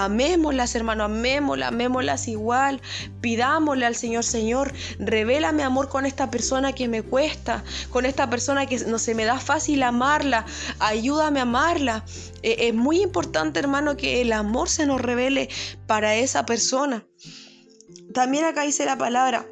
Amémoslas, 0.06 0.76
hermano, 0.76 1.04
amémoslas, 1.04 1.70
amémoslas 1.70 2.28
igual. 2.28 2.82
Pidámosle 3.22 3.86
al 3.86 3.96
Señor, 3.96 4.24
Señor, 4.24 4.74
revela 4.98 5.52
mi 5.52 5.62
amor 5.62 5.90
con 5.90 6.06
esta 6.06 6.32
persona 6.32 6.74
que 6.74 6.88
me 6.88 7.04
cuesta, 7.04 7.64
con 7.90 8.06
esta 8.06 8.30
persona 8.30 8.66
que 8.66 8.80
no 8.86 8.98
se 8.98 9.14
me 9.14 9.26
da 9.26 9.40
fácil 9.40 9.84
amarla. 9.84 10.46
Ayúdame 10.80 11.40
a 11.40 11.44
amarla. 11.44 12.06
Eh, 12.44 12.68
es 12.70 12.74
muy 12.74 13.02
importante, 13.02 13.60
hermano, 13.60 13.98
que 13.98 14.22
el 14.22 14.32
amor 14.32 14.70
se 14.70 14.86
nos 14.86 15.02
revele 15.02 15.50
para 15.86 16.16
esa 16.16 16.46
persona. 16.46 17.06
También 18.14 18.46
acá 18.46 18.62
dice 18.62 18.86
la 18.86 18.98
palabra, 18.98 19.46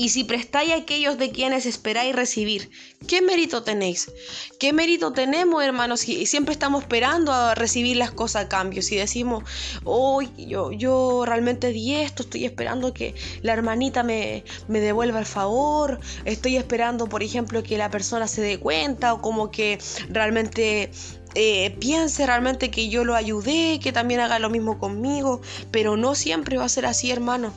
y 0.00 0.08
si 0.08 0.24
prestáis 0.24 0.72
a 0.72 0.76
aquellos 0.76 1.18
de 1.18 1.30
quienes 1.30 1.66
esperáis 1.66 2.16
recibir, 2.16 2.70
¿qué 3.06 3.20
mérito 3.20 3.64
tenéis? 3.64 4.10
¿Qué 4.58 4.72
mérito 4.72 5.12
tenemos, 5.12 5.62
hermanos? 5.62 6.00
Si 6.00 6.24
siempre 6.24 6.54
estamos 6.54 6.84
esperando 6.84 7.34
a 7.34 7.54
recibir 7.54 7.98
las 7.98 8.10
cosas 8.10 8.46
a 8.46 8.48
cambio. 8.48 8.80
Si 8.80 8.96
decimos, 8.96 9.44
hoy 9.84 10.30
yo, 10.38 10.72
yo 10.72 11.24
realmente 11.26 11.68
di 11.68 11.96
esto, 11.96 12.22
estoy 12.22 12.46
esperando 12.46 12.94
que 12.94 13.14
la 13.42 13.52
hermanita 13.52 14.02
me, 14.02 14.42
me 14.68 14.80
devuelva 14.80 15.18
el 15.18 15.26
favor, 15.26 16.00
estoy 16.24 16.56
esperando, 16.56 17.06
por 17.06 17.22
ejemplo, 17.22 17.62
que 17.62 17.76
la 17.76 17.90
persona 17.90 18.26
se 18.26 18.40
dé 18.40 18.58
cuenta 18.58 19.12
o 19.12 19.20
como 19.20 19.50
que 19.50 19.78
realmente 20.08 20.90
eh, 21.34 21.76
piense 21.78 22.24
realmente 22.24 22.70
que 22.70 22.88
yo 22.88 23.04
lo 23.04 23.16
ayudé, 23.16 23.78
que 23.80 23.92
también 23.92 24.20
haga 24.20 24.38
lo 24.38 24.48
mismo 24.48 24.78
conmigo, 24.78 25.42
pero 25.70 25.98
no 25.98 26.14
siempre 26.14 26.56
va 26.56 26.64
a 26.64 26.70
ser 26.70 26.86
así, 26.86 27.10
hermano. 27.10 27.52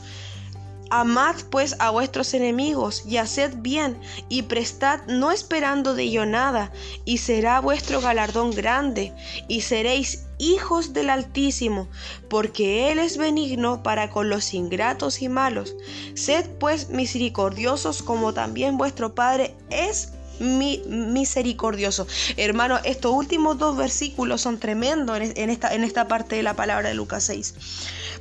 Amad 0.89 1.35
pues 1.49 1.75
a 1.79 1.89
vuestros 1.89 2.33
enemigos 2.33 3.03
y 3.07 3.17
haced 3.17 3.55
bien 3.57 3.99
y 4.29 4.43
prestad 4.43 5.01
no 5.07 5.31
esperando 5.31 5.95
de 5.95 6.03
ello 6.03 6.25
nada, 6.25 6.71
y 7.05 7.17
será 7.17 7.59
vuestro 7.59 8.01
galardón 8.01 8.51
grande, 8.51 9.13
y 9.47 9.61
seréis 9.61 10.25
hijos 10.37 10.93
del 10.93 11.09
Altísimo, 11.09 11.87
porque 12.29 12.91
Él 12.91 12.99
es 12.99 13.17
benigno 13.17 13.81
para 13.83 14.09
con 14.09 14.29
los 14.29 14.53
ingratos 14.53 15.21
y 15.21 15.29
malos. 15.29 15.75
Sed 16.15 16.49
pues 16.59 16.89
misericordiosos 16.89 18.03
como 18.03 18.33
también 18.33 18.77
vuestro 18.77 19.15
Padre 19.15 19.55
es 19.69 20.13
misericordioso. 20.39 22.07
Hermano, 22.37 22.79
estos 22.83 23.11
últimos 23.13 23.57
dos 23.57 23.77
versículos 23.77 24.41
son 24.41 24.59
tremendos 24.59 25.19
en 25.19 25.49
esta, 25.49 25.73
en 25.73 25.83
esta 25.83 26.07
parte 26.07 26.35
de 26.35 26.43
la 26.43 26.55
palabra 26.55 26.89
de 26.89 26.95
Lucas 26.95 27.23
6. 27.25 27.55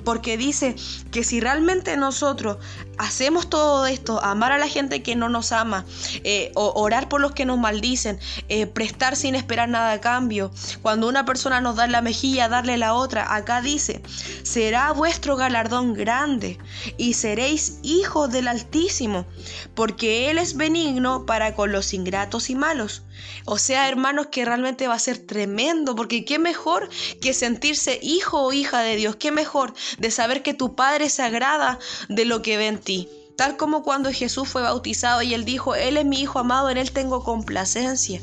Porque 0.05 0.37
dice 0.37 0.75
que 1.11 1.25
si 1.25 1.41
realmente 1.41 1.97
nosotros 1.97 2.59
hacemos 2.99 3.49
todo 3.49 3.87
esto, 3.87 4.23
amar 4.23 4.53
a 4.53 4.59
la 4.59 4.69
gente 4.69 5.03
que 5.03 5.17
no 5.17 5.29
nos 5.29 5.53
ama, 5.53 5.85
eh, 6.25 6.51
orar 6.55 7.09
por 7.09 7.21
los 7.21 7.33
que 7.33 7.45
nos 7.45 7.59
maldicen, 7.59 8.19
eh, 8.49 8.67
prestar 8.67 9.17
sin 9.17 9.35
esperar 9.35 9.69
nada 9.69 9.93
a 9.93 10.01
cambio, 10.01 10.51
cuando 10.83 11.09
una 11.09 11.25
persona 11.25 11.61
nos 11.61 11.77
da 11.77 11.87
la 11.87 12.03
mejilla, 12.03 12.49
darle 12.49 12.77
la 12.77 12.95
otra, 12.95 13.35
acá 13.35 13.61
dice, 13.61 14.03
será 14.43 14.93
vuestro 14.93 15.37
galardón 15.37 15.95
grande 15.95 16.59
y 16.97 17.15
seréis 17.15 17.79
hijos 17.83 18.31
del 18.31 18.49
Altísimo, 18.49 19.27
porque 19.75 20.31
Él 20.31 20.39
es 20.39 20.57
benigno 20.57 21.27
para 21.27 21.55
con 21.55 21.73
los 21.73 21.95
ingratos 21.95 22.51
y 22.51 22.55
malos. 22.55 23.03
O 23.45 23.59
sea, 23.59 23.89
hermanos, 23.89 24.27
que 24.29 24.45
realmente 24.45 24.89
va 24.89 24.95
a 24.95 24.99
ser 24.99 25.19
tremendo, 25.19 25.95
porque 25.95 26.25
qué 26.25 26.39
mejor 26.39 26.89
que 27.21 27.35
sentirse 27.35 27.99
hijo 28.03 28.41
o 28.41 28.53
hija 28.53 28.81
de 28.81 28.97
Dios, 28.97 29.17
qué 29.17 29.33
mejor 29.33 29.75
de 29.99 30.11
saber 30.11 30.43
que 30.43 30.55
tu 30.55 30.75
Padre 30.75 31.09
se 31.09 31.23
agrada 31.23 31.79
de 32.09 32.25
lo 32.25 32.43
que 32.43 32.57
ve 32.57 32.69
en 32.69 32.79
ti. 32.79 33.09
Tal 33.37 33.57
como 33.57 33.83
cuando 33.83 34.13
Jesús 34.13 34.49
fue 34.49 34.63
bautizado 34.63 35.23
y 35.23 35.35
él 35.35 35.45
dijo, 35.45 35.75
Él 35.75 35.97
es 35.97 36.05
mi 36.05 36.21
Hijo 36.21 36.39
amado, 36.39 36.71
en 36.71 36.77
Él 36.77 36.93
tengo 36.93 37.25
complacencia. 37.25 38.21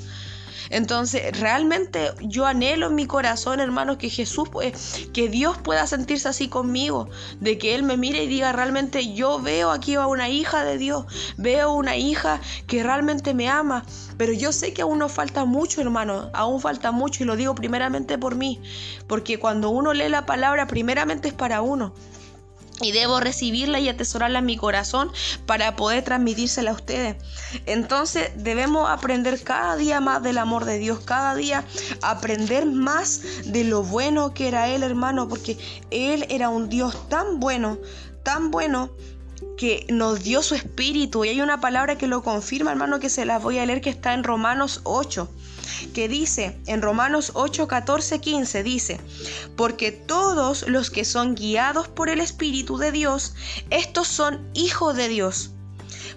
Entonces, 0.69 1.39
realmente 1.39 2.11
yo 2.21 2.45
anhelo 2.45 2.87
en 2.87 2.95
mi 2.95 3.05
corazón, 3.05 3.59
hermanos, 3.59 3.97
que 3.97 4.09
Jesús, 4.09 4.49
que 5.13 5.29
Dios 5.29 5.57
pueda 5.57 5.87
sentirse 5.87 6.29
así 6.29 6.47
conmigo, 6.47 7.09
de 7.39 7.57
que 7.57 7.75
Él 7.75 7.83
me 7.83 7.97
mire 7.97 8.23
y 8.23 8.27
diga, 8.27 8.51
realmente 8.51 9.13
yo 9.13 9.39
veo 9.39 9.71
aquí 9.71 9.95
a 9.95 10.07
una 10.07 10.29
hija 10.29 10.63
de 10.63 10.77
Dios, 10.77 11.05
veo 11.37 11.73
una 11.73 11.97
hija 11.97 12.39
que 12.67 12.83
realmente 12.83 13.33
me 13.33 13.49
ama, 13.49 13.85
pero 14.17 14.33
yo 14.33 14.51
sé 14.51 14.73
que 14.73 14.81
aún 14.81 14.99
nos 14.99 15.11
falta 15.11 15.45
mucho, 15.45 15.81
hermano, 15.81 16.29
aún 16.33 16.61
falta 16.61 16.91
mucho 16.91 17.23
y 17.23 17.25
lo 17.25 17.35
digo 17.35 17.55
primeramente 17.55 18.17
por 18.17 18.35
mí, 18.35 18.61
porque 19.07 19.39
cuando 19.39 19.69
uno 19.69 19.93
lee 19.93 20.09
la 20.09 20.25
palabra, 20.25 20.67
primeramente 20.67 21.29
es 21.29 21.33
para 21.33 21.61
uno 21.61 21.93
y 22.81 22.91
debo 22.91 23.19
recibirla 23.19 23.79
y 23.79 23.89
atesorarla 23.89 24.39
en 24.39 24.45
mi 24.45 24.57
corazón 24.57 25.11
para 25.45 25.75
poder 25.75 26.03
transmitírsela 26.03 26.71
a 26.71 26.73
ustedes. 26.73 27.15
Entonces 27.65 28.31
debemos 28.35 28.89
aprender 28.89 29.41
cada 29.43 29.75
día 29.75 29.99
más 29.99 30.23
del 30.23 30.37
amor 30.37 30.65
de 30.65 30.79
Dios, 30.79 30.99
cada 30.99 31.35
día 31.35 31.65
aprender 32.01 32.65
más 32.65 33.21
de 33.45 33.63
lo 33.63 33.83
bueno 33.83 34.33
que 34.33 34.47
era 34.47 34.69
Él, 34.69 34.83
hermano, 34.83 35.27
porque 35.27 35.57
Él 35.91 36.25
era 36.29 36.49
un 36.49 36.69
Dios 36.69 37.09
tan 37.09 37.39
bueno, 37.39 37.77
tan 38.23 38.51
bueno 38.51 38.91
que 39.57 39.85
nos 39.89 40.23
dio 40.23 40.41
su 40.41 40.55
espíritu. 40.55 41.25
Y 41.25 41.29
hay 41.29 41.41
una 41.41 41.61
palabra 41.61 41.97
que 41.97 42.07
lo 42.07 42.23
confirma, 42.23 42.71
hermano, 42.71 42.99
que 42.99 43.09
se 43.09 43.25
la 43.25 43.39
voy 43.39 43.59
a 43.59 43.65
leer, 43.65 43.81
que 43.81 43.89
está 43.89 44.13
en 44.13 44.23
Romanos 44.23 44.81
8 44.83 45.29
que 45.93 46.07
dice 46.07 46.57
en 46.65 46.81
Romanos 46.81 47.31
8, 47.35 47.67
14, 47.67 48.19
15, 48.19 48.63
dice, 48.63 48.99
porque 49.55 49.91
todos 49.91 50.67
los 50.67 50.89
que 50.89 51.05
son 51.05 51.35
guiados 51.35 51.87
por 51.87 52.09
el 52.09 52.19
Espíritu 52.19 52.77
de 52.77 52.91
Dios, 52.91 53.35
estos 53.69 54.07
son 54.07 54.47
hijos 54.53 54.95
de 54.95 55.07
Dios. 55.07 55.51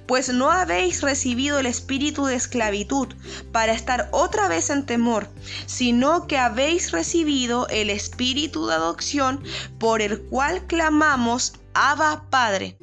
Pues 0.06 0.28
no 0.28 0.50
habéis 0.50 1.00
recibido 1.00 1.58
el 1.58 1.66
espíritu 1.66 2.26
de 2.26 2.34
esclavitud 2.34 3.08
para 3.52 3.72
estar 3.72 4.08
otra 4.10 4.48
vez 4.48 4.68
en 4.68 4.84
temor, 4.84 5.28
sino 5.66 6.26
que 6.26 6.38
habéis 6.38 6.90
recibido 6.90 7.68
el 7.68 7.88
espíritu 7.88 8.66
de 8.66 8.74
adopción 8.74 9.42
por 9.78 10.02
el 10.02 10.20
cual 10.22 10.66
clamamos, 10.66 11.54
Abba 11.74 12.24
Padre. 12.30 12.76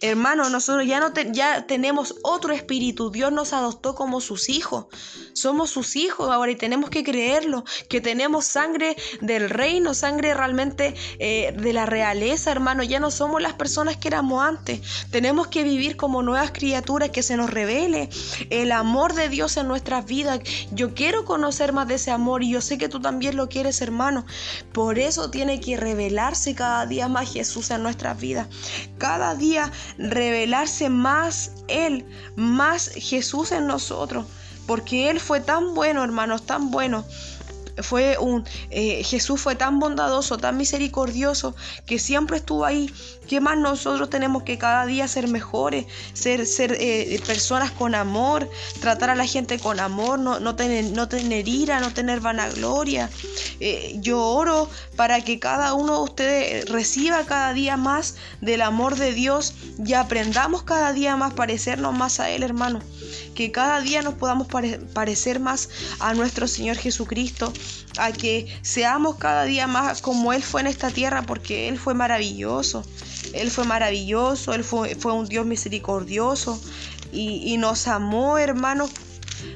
Hermano, 0.00 0.48
nosotros 0.50 0.86
ya 0.86 1.00
no 1.00 1.12
ya 1.32 1.66
tenemos 1.66 2.16
otro 2.22 2.52
espíritu. 2.52 3.10
Dios 3.10 3.32
nos 3.32 3.52
adoptó 3.52 3.94
como 3.94 4.20
sus 4.20 4.48
hijos. 4.48 4.86
Somos 5.32 5.70
sus 5.70 5.96
hijos 5.96 6.30
ahora 6.30 6.52
y 6.52 6.56
tenemos 6.56 6.90
que 6.90 7.04
creerlo, 7.04 7.64
que 7.88 8.00
tenemos 8.00 8.44
sangre 8.44 8.96
del 9.20 9.50
reino, 9.50 9.94
sangre 9.94 10.34
realmente 10.34 10.94
eh, 11.18 11.54
de 11.56 11.72
la 11.72 11.86
realeza, 11.86 12.50
hermano. 12.50 12.82
Ya 12.82 13.00
no 13.00 13.10
somos 13.10 13.40
las 13.42 13.54
personas 13.54 13.96
que 13.96 14.08
éramos 14.08 14.42
antes. 14.42 14.80
Tenemos 15.10 15.48
que 15.48 15.62
vivir 15.62 15.96
como 15.96 16.22
nuevas 16.22 16.52
criaturas, 16.52 17.10
que 17.10 17.22
se 17.22 17.36
nos 17.36 17.50
revele 17.50 18.08
el 18.50 18.72
amor 18.72 19.14
de 19.14 19.28
Dios 19.28 19.56
en 19.56 19.68
nuestras 19.68 20.04
vidas. 20.06 20.40
Yo 20.72 20.94
quiero 20.94 21.24
conocer 21.24 21.72
más 21.72 21.88
de 21.88 21.94
ese 21.94 22.10
amor 22.10 22.42
y 22.42 22.50
yo 22.50 22.60
sé 22.60 22.78
que 22.78 22.88
tú 22.88 23.00
también 23.00 23.36
lo 23.36 23.48
quieres, 23.48 23.80
hermano. 23.80 24.24
Por 24.72 24.98
eso 24.98 25.30
tiene 25.30 25.60
que 25.60 25.76
revelarse 25.76 26.54
cada 26.54 26.86
día 26.86 27.08
más 27.08 27.32
Jesús 27.32 27.70
en 27.70 27.82
nuestras 27.82 28.18
vidas. 28.20 28.48
Cada 28.98 29.34
día 29.34 29.70
revelarse 29.98 30.88
más 30.88 31.52
Él, 31.68 32.04
más 32.36 32.90
Jesús 32.94 33.52
en 33.52 33.66
nosotros. 33.66 34.26
Porque 34.66 35.10
Él 35.10 35.20
fue 35.20 35.40
tan 35.40 35.74
bueno, 35.74 36.04
hermanos, 36.04 36.46
tan 36.46 36.70
bueno 36.70 37.04
fue 37.80 38.16
un 38.18 38.44
eh, 38.70 39.02
Jesús 39.04 39.40
fue 39.40 39.54
tan 39.54 39.78
bondadoso, 39.78 40.38
tan 40.38 40.56
misericordioso 40.56 41.54
que 41.86 41.98
siempre 41.98 42.38
estuvo 42.38 42.64
ahí. 42.64 42.92
¿Qué 43.28 43.40
más 43.40 43.56
nosotros 43.56 44.10
tenemos 44.10 44.42
que 44.42 44.58
cada 44.58 44.84
día 44.84 45.08
ser 45.08 45.28
mejores, 45.28 45.86
ser, 46.12 46.42
eh, 46.78 47.20
personas 47.26 47.70
con 47.70 47.94
amor, 47.94 48.50
tratar 48.80 49.10
a 49.10 49.14
la 49.14 49.26
gente 49.26 49.58
con 49.58 49.80
amor, 49.80 50.18
no, 50.18 50.40
no, 50.40 50.56
tener, 50.56 50.84
no 50.92 51.08
tener 51.08 51.48
ira, 51.48 51.80
no 51.80 51.94
tener 51.94 52.20
vanagloria? 52.20 53.08
Eh, 53.60 53.96
yo 54.00 54.20
oro 54.20 54.68
para 54.96 55.22
que 55.22 55.38
cada 55.38 55.72
uno 55.74 55.98
de 55.98 56.02
ustedes 56.02 56.68
reciba 56.68 57.24
cada 57.24 57.52
día 57.52 57.76
más 57.76 58.16
del 58.40 58.62
amor 58.62 58.96
de 58.96 59.12
Dios 59.12 59.54
y 59.84 59.94
aprendamos 59.94 60.64
cada 60.64 60.92
día 60.92 61.16
más 61.16 61.32
parecernos 61.32 61.94
más 61.94 62.20
a 62.20 62.30
Él, 62.30 62.42
hermano 62.42 62.80
que 63.34 63.50
cada 63.50 63.80
día 63.80 64.02
nos 64.02 64.14
podamos 64.14 64.48
parecer 64.94 65.40
más 65.40 65.68
a 66.00 66.14
nuestro 66.14 66.46
Señor 66.46 66.76
Jesucristo, 66.76 67.52
a 67.98 68.12
que 68.12 68.46
seamos 68.62 69.16
cada 69.16 69.44
día 69.44 69.66
más 69.66 70.02
como 70.02 70.32
Él 70.32 70.42
fue 70.42 70.60
en 70.60 70.66
esta 70.66 70.90
tierra, 70.90 71.22
porque 71.22 71.68
Él 71.68 71.78
fue 71.78 71.94
maravilloso, 71.94 72.84
Él 73.32 73.50
fue 73.50 73.64
maravilloso, 73.64 74.54
Él 74.54 74.64
fue, 74.64 74.94
un 75.12 75.26
Dios 75.26 75.46
misericordioso 75.46 76.60
y, 77.12 77.56
nos 77.58 77.88
amó, 77.88 78.38
hermanos, 78.38 78.90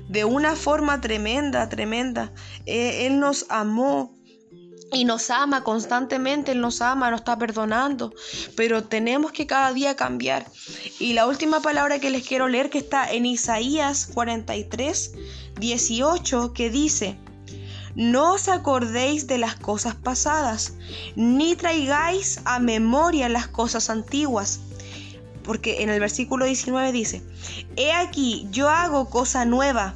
de 0.09 0.25
una 0.25 0.57
forma 0.57 1.01
tremenda, 1.01 1.69
tremenda. 1.69 2.33
Eh, 2.67 3.07
él 3.07 3.19
nos 3.19 3.47
amó 3.49 4.16
y 4.93 5.05
nos 5.05 5.31
ama 5.31 5.65
constantemente, 5.65 6.53
Él 6.53 6.61
nos 6.61 6.81
ama, 6.81 7.11
nos 7.11 7.21
está 7.21 7.39
perdonando, 7.39 8.13
pero 8.57 8.85
tenemos 8.85 9.33
que 9.33 9.47
cada 9.47 9.73
día 9.73 9.97
cambiar. 9.97 10.47
Y 10.99 11.13
la 11.13 11.27
última 11.27 11.61
palabra 11.61 11.99
que 11.99 12.11
les 12.11 12.27
quiero 12.27 12.49
leer 12.49 12.71
que 12.71 12.79
está 12.79 13.11
en 13.11 13.27
Isaías 13.27 14.09
43, 14.13 15.13
18, 15.59 16.53
que 16.53 16.71
dice, 16.71 17.19
no 17.95 18.35
os 18.35 18.49
acordéis 18.49 19.27
de 19.27 19.39
las 19.39 19.57
cosas 19.57 19.95
pasadas, 19.95 20.75
ni 21.17 21.57
traigáis 21.57 22.41
a 22.45 22.59
memoria 22.59 23.29
las 23.29 23.49
cosas 23.49 23.91
antiguas. 23.91 24.61
Porque 25.43 25.83
en 25.83 25.91
el 25.91 26.01
versículo 26.01 26.45
19 26.45 26.91
dice, 26.93 27.23
He 27.77 27.93
aquí, 27.93 28.49
yo 28.51 28.69
hago 28.69 29.09
cosa 29.09 29.45
nueva 29.45 29.95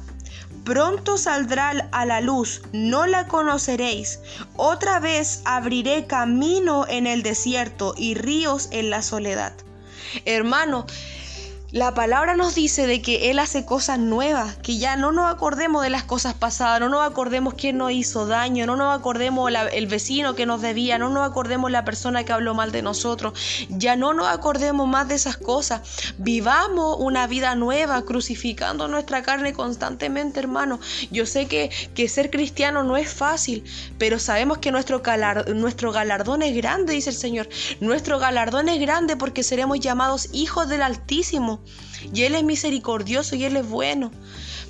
Pronto 0.63 1.17
saldrá 1.17 1.69
a 1.91 2.05
la 2.05 2.21
luz, 2.21 2.61
no 2.71 3.07
la 3.07 3.27
conoceréis. 3.27 4.19
Otra 4.57 4.99
vez 4.99 5.41
abriré 5.45 6.05
camino 6.05 6.85
en 6.87 7.07
el 7.07 7.23
desierto 7.23 7.95
y 7.97 8.13
ríos 8.13 8.69
en 8.71 8.89
la 8.89 9.01
soledad. 9.01 9.53
Hermano, 10.25 10.85
la 11.71 11.93
palabra 11.93 12.35
nos 12.35 12.53
dice 12.53 12.85
de 12.85 13.01
que 13.01 13.31
Él 13.31 13.39
hace 13.39 13.63
cosas 13.63 13.97
nuevas, 13.97 14.57
que 14.57 14.77
ya 14.77 14.97
no 14.97 15.13
nos 15.13 15.31
acordemos 15.31 15.81
de 15.83 15.89
las 15.89 16.03
cosas 16.03 16.33
pasadas, 16.33 16.81
no 16.81 16.89
nos 16.89 17.09
acordemos 17.09 17.53
quién 17.53 17.77
nos 17.77 17.93
hizo 17.93 18.25
daño, 18.25 18.65
no 18.65 18.75
nos 18.75 18.93
acordemos 18.93 19.49
el 19.71 19.87
vecino 19.87 20.35
que 20.35 20.45
nos 20.45 20.61
debía, 20.61 20.97
no 20.97 21.09
nos 21.09 21.25
acordemos 21.25 21.71
la 21.71 21.85
persona 21.85 22.25
que 22.25 22.33
habló 22.33 22.53
mal 22.53 22.73
de 22.73 22.81
nosotros, 22.81 23.39
ya 23.69 23.95
no 23.95 24.13
nos 24.13 24.27
acordemos 24.27 24.85
más 24.85 25.07
de 25.07 25.15
esas 25.15 25.37
cosas. 25.37 26.13
Vivamos 26.17 26.97
una 26.99 27.25
vida 27.25 27.55
nueva, 27.55 28.01
crucificando 28.01 28.89
nuestra 28.89 29.23
carne 29.23 29.53
constantemente, 29.53 30.41
hermano. 30.41 30.77
Yo 31.09 31.25
sé 31.25 31.45
que, 31.45 31.69
que 31.93 32.09
ser 32.09 32.31
cristiano 32.31 32.83
no 32.83 32.97
es 32.97 33.13
fácil, 33.13 33.63
pero 33.97 34.19
sabemos 34.19 34.57
que 34.57 34.73
nuestro, 34.73 35.01
nuestro 35.55 35.93
galardón 35.93 36.41
es 36.41 36.53
grande, 36.53 36.91
dice 36.91 37.11
el 37.11 37.15
Señor. 37.15 37.47
Nuestro 37.79 38.19
galardón 38.19 38.67
es 38.67 38.81
grande 38.81 39.15
porque 39.15 39.41
seremos 39.41 39.79
llamados 39.79 40.27
hijos 40.33 40.67
del 40.67 40.81
Altísimo. 40.81 41.60
Y 42.13 42.23
Él 42.23 42.35
es 42.35 42.43
misericordioso 42.43 43.35
y 43.35 43.45
Él 43.45 43.57
es 43.57 43.67
bueno. 43.67 44.11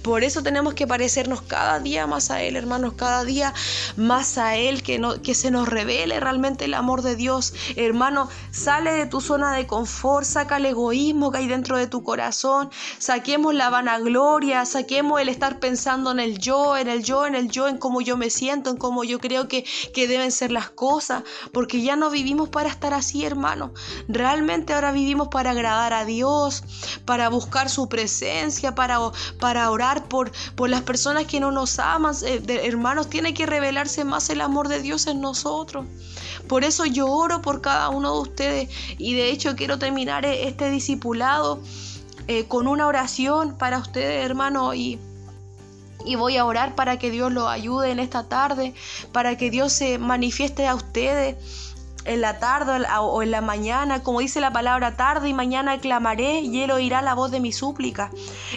Por 0.01 0.23
eso 0.23 0.41
tenemos 0.41 0.73
que 0.73 0.87
parecernos 0.87 1.41
cada 1.41 1.79
día 1.79 2.07
más 2.07 2.31
a 2.31 2.41
Él, 2.41 2.55
hermanos, 2.55 2.93
cada 2.93 3.23
día 3.23 3.53
más 3.97 4.37
a 4.37 4.55
Él, 4.55 4.81
que, 4.81 4.97
no, 4.97 5.21
que 5.21 5.35
se 5.35 5.51
nos 5.51 5.67
revele 5.67 6.19
realmente 6.19 6.65
el 6.65 6.73
amor 6.73 7.01
de 7.01 7.15
Dios. 7.15 7.53
Hermano, 7.75 8.29
sale 8.51 8.91
de 8.93 9.05
tu 9.05 9.21
zona 9.21 9.53
de 9.53 9.67
confort, 9.67 10.25
saca 10.25 10.57
el 10.57 10.65
egoísmo 10.65 11.31
que 11.31 11.39
hay 11.39 11.47
dentro 11.47 11.77
de 11.77 11.87
tu 11.87 12.03
corazón, 12.03 12.69
saquemos 12.97 13.53
la 13.53 13.69
vanagloria, 13.69 14.65
saquemos 14.65 15.21
el 15.21 15.29
estar 15.29 15.59
pensando 15.59 16.11
en 16.11 16.19
el 16.19 16.39
yo, 16.39 16.77
en 16.77 16.87
el 16.87 17.03
yo, 17.03 17.25
en 17.25 17.35
el 17.35 17.49
yo, 17.49 17.67
en 17.67 17.77
cómo 17.77 18.01
yo 18.01 18.17
me 18.17 18.29
siento, 18.29 18.69
en 18.69 18.77
cómo 18.77 19.03
yo 19.03 19.19
creo 19.19 19.47
que, 19.47 19.65
que 19.93 20.07
deben 20.07 20.31
ser 20.31 20.51
las 20.51 20.69
cosas, 20.69 21.23
porque 21.51 21.81
ya 21.81 21.95
no 21.95 22.09
vivimos 22.09 22.49
para 22.49 22.69
estar 22.69 22.93
así, 22.93 23.25
hermano. 23.25 23.73
Realmente 24.07 24.73
ahora 24.73 24.91
vivimos 24.91 25.27
para 25.27 25.51
agradar 25.51 25.93
a 25.93 26.05
Dios, 26.05 26.63
para 27.05 27.29
buscar 27.29 27.69
su 27.69 27.87
presencia, 27.87 28.73
para, 28.73 28.99
para 29.39 29.69
orar 29.69 29.90
por, 29.99 30.31
por 30.55 30.69
las 30.69 30.81
personas 30.81 31.25
que 31.25 31.39
no 31.39 31.51
nos 31.51 31.79
aman. 31.79 32.15
Eh, 32.23 32.41
hermanos, 32.63 33.09
tiene 33.09 33.33
que 33.33 33.45
revelarse 33.45 34.03
más 34.05 34.29
el 34.29 34.41
amor 34.41 34.67
de 34.67 34.81
Dios 34.81 35.07
en 35.07 35.21
nosotros. 35.21 35.85
Por 36.47 36.63
eso 36.63 36.85
yo 36.85 37.07
oro 37.07 37.41
por 37.41 37.61
cada 37.61 37.89
uno 37.89 38.13
de 38.13 38.21
ustedes 38.21 38.69
y 38.97 39.13
de 39.13 39.31
hecho 39.31 39.55
quiero 39.55 39.77
terminar 39.77 40.25
e-, 40.25 40.47
este 40.47 40.69
discipulado 40.69 41.61
eh, 42.27 42.45
con 42.45 42.67
una 42.67 42.87
oración 42.87 43.57
para 43.57 43.77
ustedes, 43.77 44.25
hermanos, 44.25 44.75
y 44.75 44.99
y 46.03 46.15
voy 46.15 46.37
a 46.37 46.45
orar 46.45 46.73
para 46.73 46.97
que 46.97 47.11
Dios 47.11 47.31
los 47.31 47.47
ayude 47.47 47.91
en 47.91 47.99
esta 47.99 48.27
tarde, 48.27 48.73
para 49.11 49.37
que 49.37 49.51
Dios 49.51 49.71
se 49.71 49.99
manifieste 49.99 50.65
a 50.67 50.73
ustedes 50.73 51.35
en 52.05 52.21
la 52.21 52.39
tarde 52.39 52.85
o 52.99 53.23
en 53.23 53.31
la 53.31 53.41
mañana, 53.41 54.03
como 54.03 54.19
dice 54.19 54.41
la 54.41 54.51
palabra 54.51 54.95
tarde 54.95 55.29
y 55.29 55.33
mañana 55.33 55.79
clamaré 55.79 56.41
y 56.41 56.61
él 56.61 56.71
oirá 56.71 57.01
la 57.01 57.13
voz 57.13 57.31
de 57.31 57.39
mi 57.39 57.51
súplica. 57.51 58.11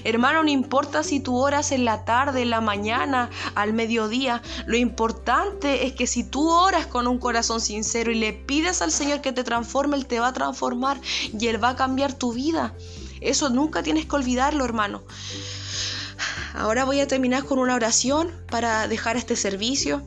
Hermano, 0.04 0.42
no 0.42 0.50
importa 0.50 1.02
si 1.02 1.20
tú 1.20 1.36
oras 1.36 1.72
en 1.72 1.84
la 1.84 2.04
tarde, 2.04 2.42
en 2.42 2.50
la 2.50 2.60
mañana, 2.60 3.30
al 3.54 3.72
mediodía, 3.72 4.42
lo 4.66 4.76
importante 4.76 5.86
es 5.86 5.92
que 5.92 6.06
si 6.06 6.24
tú 6.24 6.48
oras 6.48 6.86
con 6.86 7.06
un 7.06 7.18
corazón 7.18 7.60
sincero 7.60 8.10
y 8.10 8.16
le 8.16 8.32
pides 8.32 8.82
al 8.82 8.92
Señor 8.92 9.20
que 9.20 9.32
te 9.32 9.44
transforme, 9.44 9.96
Él 9.96 10.06
te 10.06 10.20
va 10.20 10.28
a 10.28 10.32
transformar 10.32 11.00
y 11.38 11.46
Él 11.46 11.62
va 11.62 11.70
a 11.70 11.76
cambiar 11.76 12.12
tu 12.12 12.32
vida. 12.32 12.74
Eso 13.20 13.48
nunca 13.48 13.82
tienes 13.82 14.06
que 14.06 14.16
olvidarlo, 14.16 14.64
hermano. 14.64 15.02
Ahora 16.54 16.84
voy 16.84 17.00
a 17.00 17.08
terminar 17.08 17.44
con 17.44 17.58
una 17.58 17.74
oración 17.74 18.30
para 18.48 18.86
dejar 18.86 19.16
este 19.16 19.34
servicio. 19.34 20.02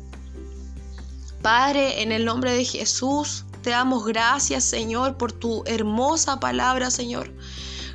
Padre, 1.47 2.01
en 2.01 2.11
el 2.11 2.25
nombre 2.25 2.51
de 2.51 2.65
Jesús, 2.65 3.45
te 3.61 3.69
damos 3.69 4.05
gracias, 4.05 4.65
Señor, 4.65 5.15
por 5.15 5.31
tu 5.31 5.63
hermosa 5.65 6.41
palabra, 6.41 6.91
Señor. 6.91 7.33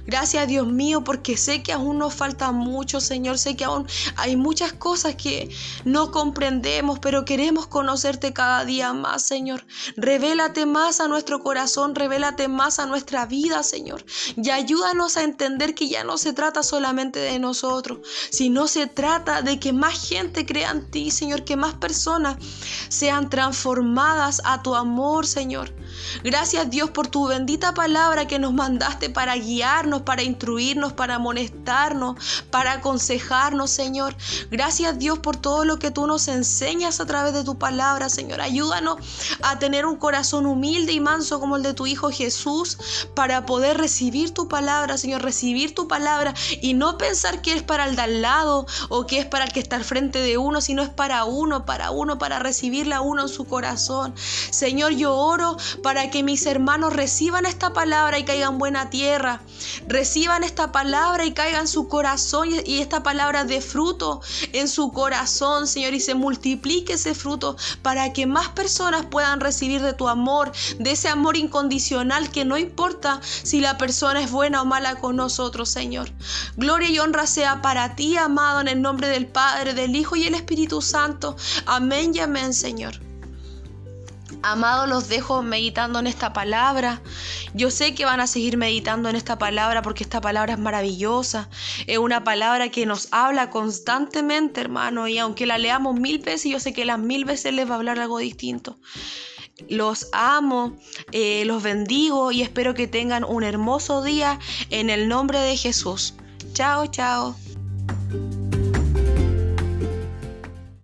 Gracias 0.07 0.49
Dios 0.49 0.67
mío 0.67 1.05
porque 1.05 1.37
sé 1.37 1.63
que 1.63 1.73
aún 1.73 1.99
nos 1.99 2.15
falta 2.15 2.51
mucho, 2.51 3.01
Señor. 3.01 3.39
Sé 3.39 3.57
que 3.57 3.65
aún 3.65 3.87
hay 4.17 4.37
muchas 4.37 4.73
cosas 4.73 5.15
que 5.15 5.49
no 5.85 6.11
comprendemos, 6.11 6.99
pero 6.99 7.25
queremos 7.25 7.67
conocerte 7.67 8.33
cada 8.33 8.65
día 8.65 8.93
más, 8.93 9.23
Señor. 9.23 9.65
Revélate 9.97 10.67
más 10.67 11.01
a 11.01 11.09
nuestro 11.09 11.41
corazón, 11.41 11.95
revélate 11.95 12.49
más 12.49 12.79
a 12.79 12.87
nuestra 12.87 13.27
vida, 13.27 13.63
Señor. 13.63 14.05
Y 14.37 14.51
ayúdanos 14.51 15.17
a 15.17 15.23
entender 15.23 15.75
que 15.75 15.89
ya 15.89 16.03
no 16.03 16.19
se 16.19 16.33
trata 16.33 16.63
solamente 16.63 17.21
de 17.21 17.39
nosotros, 17.39 18.01
sino 18.31 18.67
se 18.67 18.87
trata 18.87 19.43
de 19.43 19.61
que 19.61 19.73
más 19.73 20.09
gente 20.09 20.45
crea 20.45 20.71
en 20.71 20.91
ti, 20.91 21.11
Señor, 21.11 21.45
que 21.45 21.57
más 21.57 21.75
personas 21.75 22.37
sean 22.89 23.31
transformadas 23.31 24.43
a 24.45 24.63
tu 24.63 24.75
amor, 24.75 25.27
Señor. 25.27 25.73
Gracias 26.25 26.71
Dios 26.71 26.91
por 26.91 27.09
tu 27.09 27.27
bendita 27.27 27.75
palabra 27.75 28.27
que 28.27 28.39
nos 28.39 28.53
mandaste 28.53 29.11
para 29.11 29.35
guiarnos, 29.37 30.03
para 30.03 30.23
instruirnos, 30.23 30.93
para 30.93 31.17
amonestarnos, 31.17 32.45
para 32.51 32.73
aconsejarnos, 32.73 33.71
Señor. 33.71 34.17
Gracias 34.51 34.99
Dios 34.99 35.19
por 35.19 35.37
todo 35.37 35.65
lo 35.65 35.79
que 35.79 35.91
tú 35.91 36.07
nos 36.07 36.29
enseñas 36.29 37.01
a 37.01 37.07
través 37.07 37.35
de 37.35 37.45
tu 37.45 37.59
palabra, 37.59 38.09
Señor. 38.09 38.41
Ayúdanos 38.41 38.99
a 39.43 39.59
tener 39.59 39.87
un 39.87 39.97
corazón 39.97 40.47
humilde 40.47 40.93
y 40.93 41.01
manso 41.01 41.41
como 41.41 41.57
el 41.57 41.63
de 41.63 41.75
tu 41.75 41.87
Hijo 41.87 42.11
Jesús 42.11 42.79
para 43.15 43.47
poder 43.47 43.79
recibir 43.79 44.33
tu 44.33 44.49
palabra, 44.49 44.99
Señor, 44.99 45.23
recibir 45.23 45.75
tu 45.75 45.89
palabra 45.89 46.35
y 46.61 46.75
no 46.75 46.99
pensar 46.99 47.43
que 47.43 47.55
es 47.55 47.63
para 47.63 47.87
el 47.87 47.97
de 47.97 48.03
al 48.03 48.23
lado 48.23 48.67
o 48.89 49.07
que 49.07 49.19
es 49.19 49.27
para 49.27 49.45
el 49.45 49.53
que 49.53 49.61
está 49.61 49.77
al 49.77 49.85
frente 49.85 50.21
de 50.21 50.39
uno, 50.39 50.61
sino 50.61 50.83
es 50.83 50.89
para 50.91 51.25
uno, 51.25 51.65
para 51.65 51.91
uno, 51.91 52.19
para 52.19 52.39
recibirla 52.39 53.01
uno 53.01 53.23
en 53.23 53.29
su 53.29 53.45
corazón. 53.45 54.15
Señor, 54.17 54.93
yo 54.93 55.15
oro 55.15 55.57
para 55.83 56.11
que 56.11 56.23
mis 56.23 56.47
hermanos 56.47 56.93
reciban 56.93 57.47
esta 57.47 57.73
palabra 57.73 58.19
y 58.19 58.25
caigan 58.25 58.59
buena 58.59 58.91
tierra, 58.91 59.43
reciban 59.89 60.45
esta 60.45 60.73
palabra 60.73 61.25
y 61.25 61.33
caigan 61.33 61.69
su 61.69 61.89
corazón 61.89 62.49
y 62.65 62.79
esta 62.79 63.03
palabra 63.03 63.45
de 63.45 63.61
fruto 63.61 64.21
en 64.53 64.69
su 64.69 64.93
corazón, 64.93 65.67
Señor, 65.67 65.95
y 65.95 66.01
se 66.01 66.15
multiplique 66.15 66.95
ese 66.95 67.15
fruto 67.15 67.57
para 67.83 68.13
que 68.13 68.27
más 68.27 68.49
personas 68.51 69.07
puedan 69.07 69.41
recibir 69.41 69.83
de 69.83 69.93
tu 69.93 70.09
amor, 70.09 70.53
de 70.79 70.93
ese 70.93 71.09
amor 71.09 71.37
incondicional 71.37 72.31
que 72.31 72.45
no 72.45 72.57
importa 72.57 73.21
si 73.23 73.61
la 73.61 73.79
persona 73.79 74.23
es 74.23 74.31
buena 74.31 74.63
o 74.63 74.65
mala 74.65 74.97
con 74.97 75.17
nosotros, 75.17 75.69
Señor. 75.69 76.11
Gloria 76.57 76.89
y 76.89 76.99
honra 76.99 77.27
sea 77.27 77.63
para 77.63 77.97
ti, 77.97 78.17
amado, 78.17 78.61
en 78.61 78.69
el 78.69 78.83
nombre 78.83 79.09
del 79.09 79.27
Padre, 79.27 79.75
del 79.75 79.97
Hijo 79.97 80.17
y 80.17 80.25
el 80.25 80.35
Espíritu 80.35 80.81
Santo. 80.81 81.37
Amén 81.67 82.13
y 82.15 82.21
amén, 82.21 82.55
Señor. 82.55 83.12
Amado, 84.43 84.87
los 84.87 85.09
dejo 85.09 85.43
meditando 85.43 86.01
en 86.01 86.09
esta 86.09 86.33
palabra. 86.33 87.01
Yo 87.55 87.71
sé 87.71 87.95
que 87.95 88.05
van 88.05 88.21
a 88.21 88.27
seguir 88.27 88.57
meditando 88.57 89.09
en 89.09 89.15
esta 89.15 89.39
palabra 89.39 89.83
porque 89.83 90.03
esta 90.03 90.21
palabra 90.21 90.55
es 90.55 90.59
maravillosa. 90.59 91.49
Es 91.87 91.99
una 91.99 92.25
palabra 92.25 92.69
que 92.69 92.85
nos 92.85 93.09
habla 93.13 93.51
constantemente, 93.51 94.61
hermano. 94.61 95.07
Y 95.07 95.19
aunque 95.19 95.47
la 95.47 95.59
leamos 95.59 95.99
mil 95.99 96.19
veces, 96.19 96.51
yo 96.51 96.59
sé 96.59 96.73
que 96.73 96.85
las 96.85 96.99
mil 96.99 97.25
veces 97.25 97.55
les 97.55 97.69
va 97.69 97.75
a 97.75 97.77
hablar 97.77 98.01
algo 98.01 98.19
distinto. 98.19 98.79
Los 99.69 100.09
amo, 100.13 100.77
eh, 101.13 101.45
los 101.45 101.63
bendigo 101.63 102.33
y 102.33 102.43
espero 102.43 102.75
que 102.75 102.89
tengan 102.89 103.23
un 103.23 103.45
hermoso 103.45 104.03
día 104.03 104.41
en 104.71 104.91
el 104.91 105.09
nombre 105.09 105.39
de 105.39 105.57
Jesús. 105.57 106.15
Chao, 106.53 106.87
chao. 106.87 107.37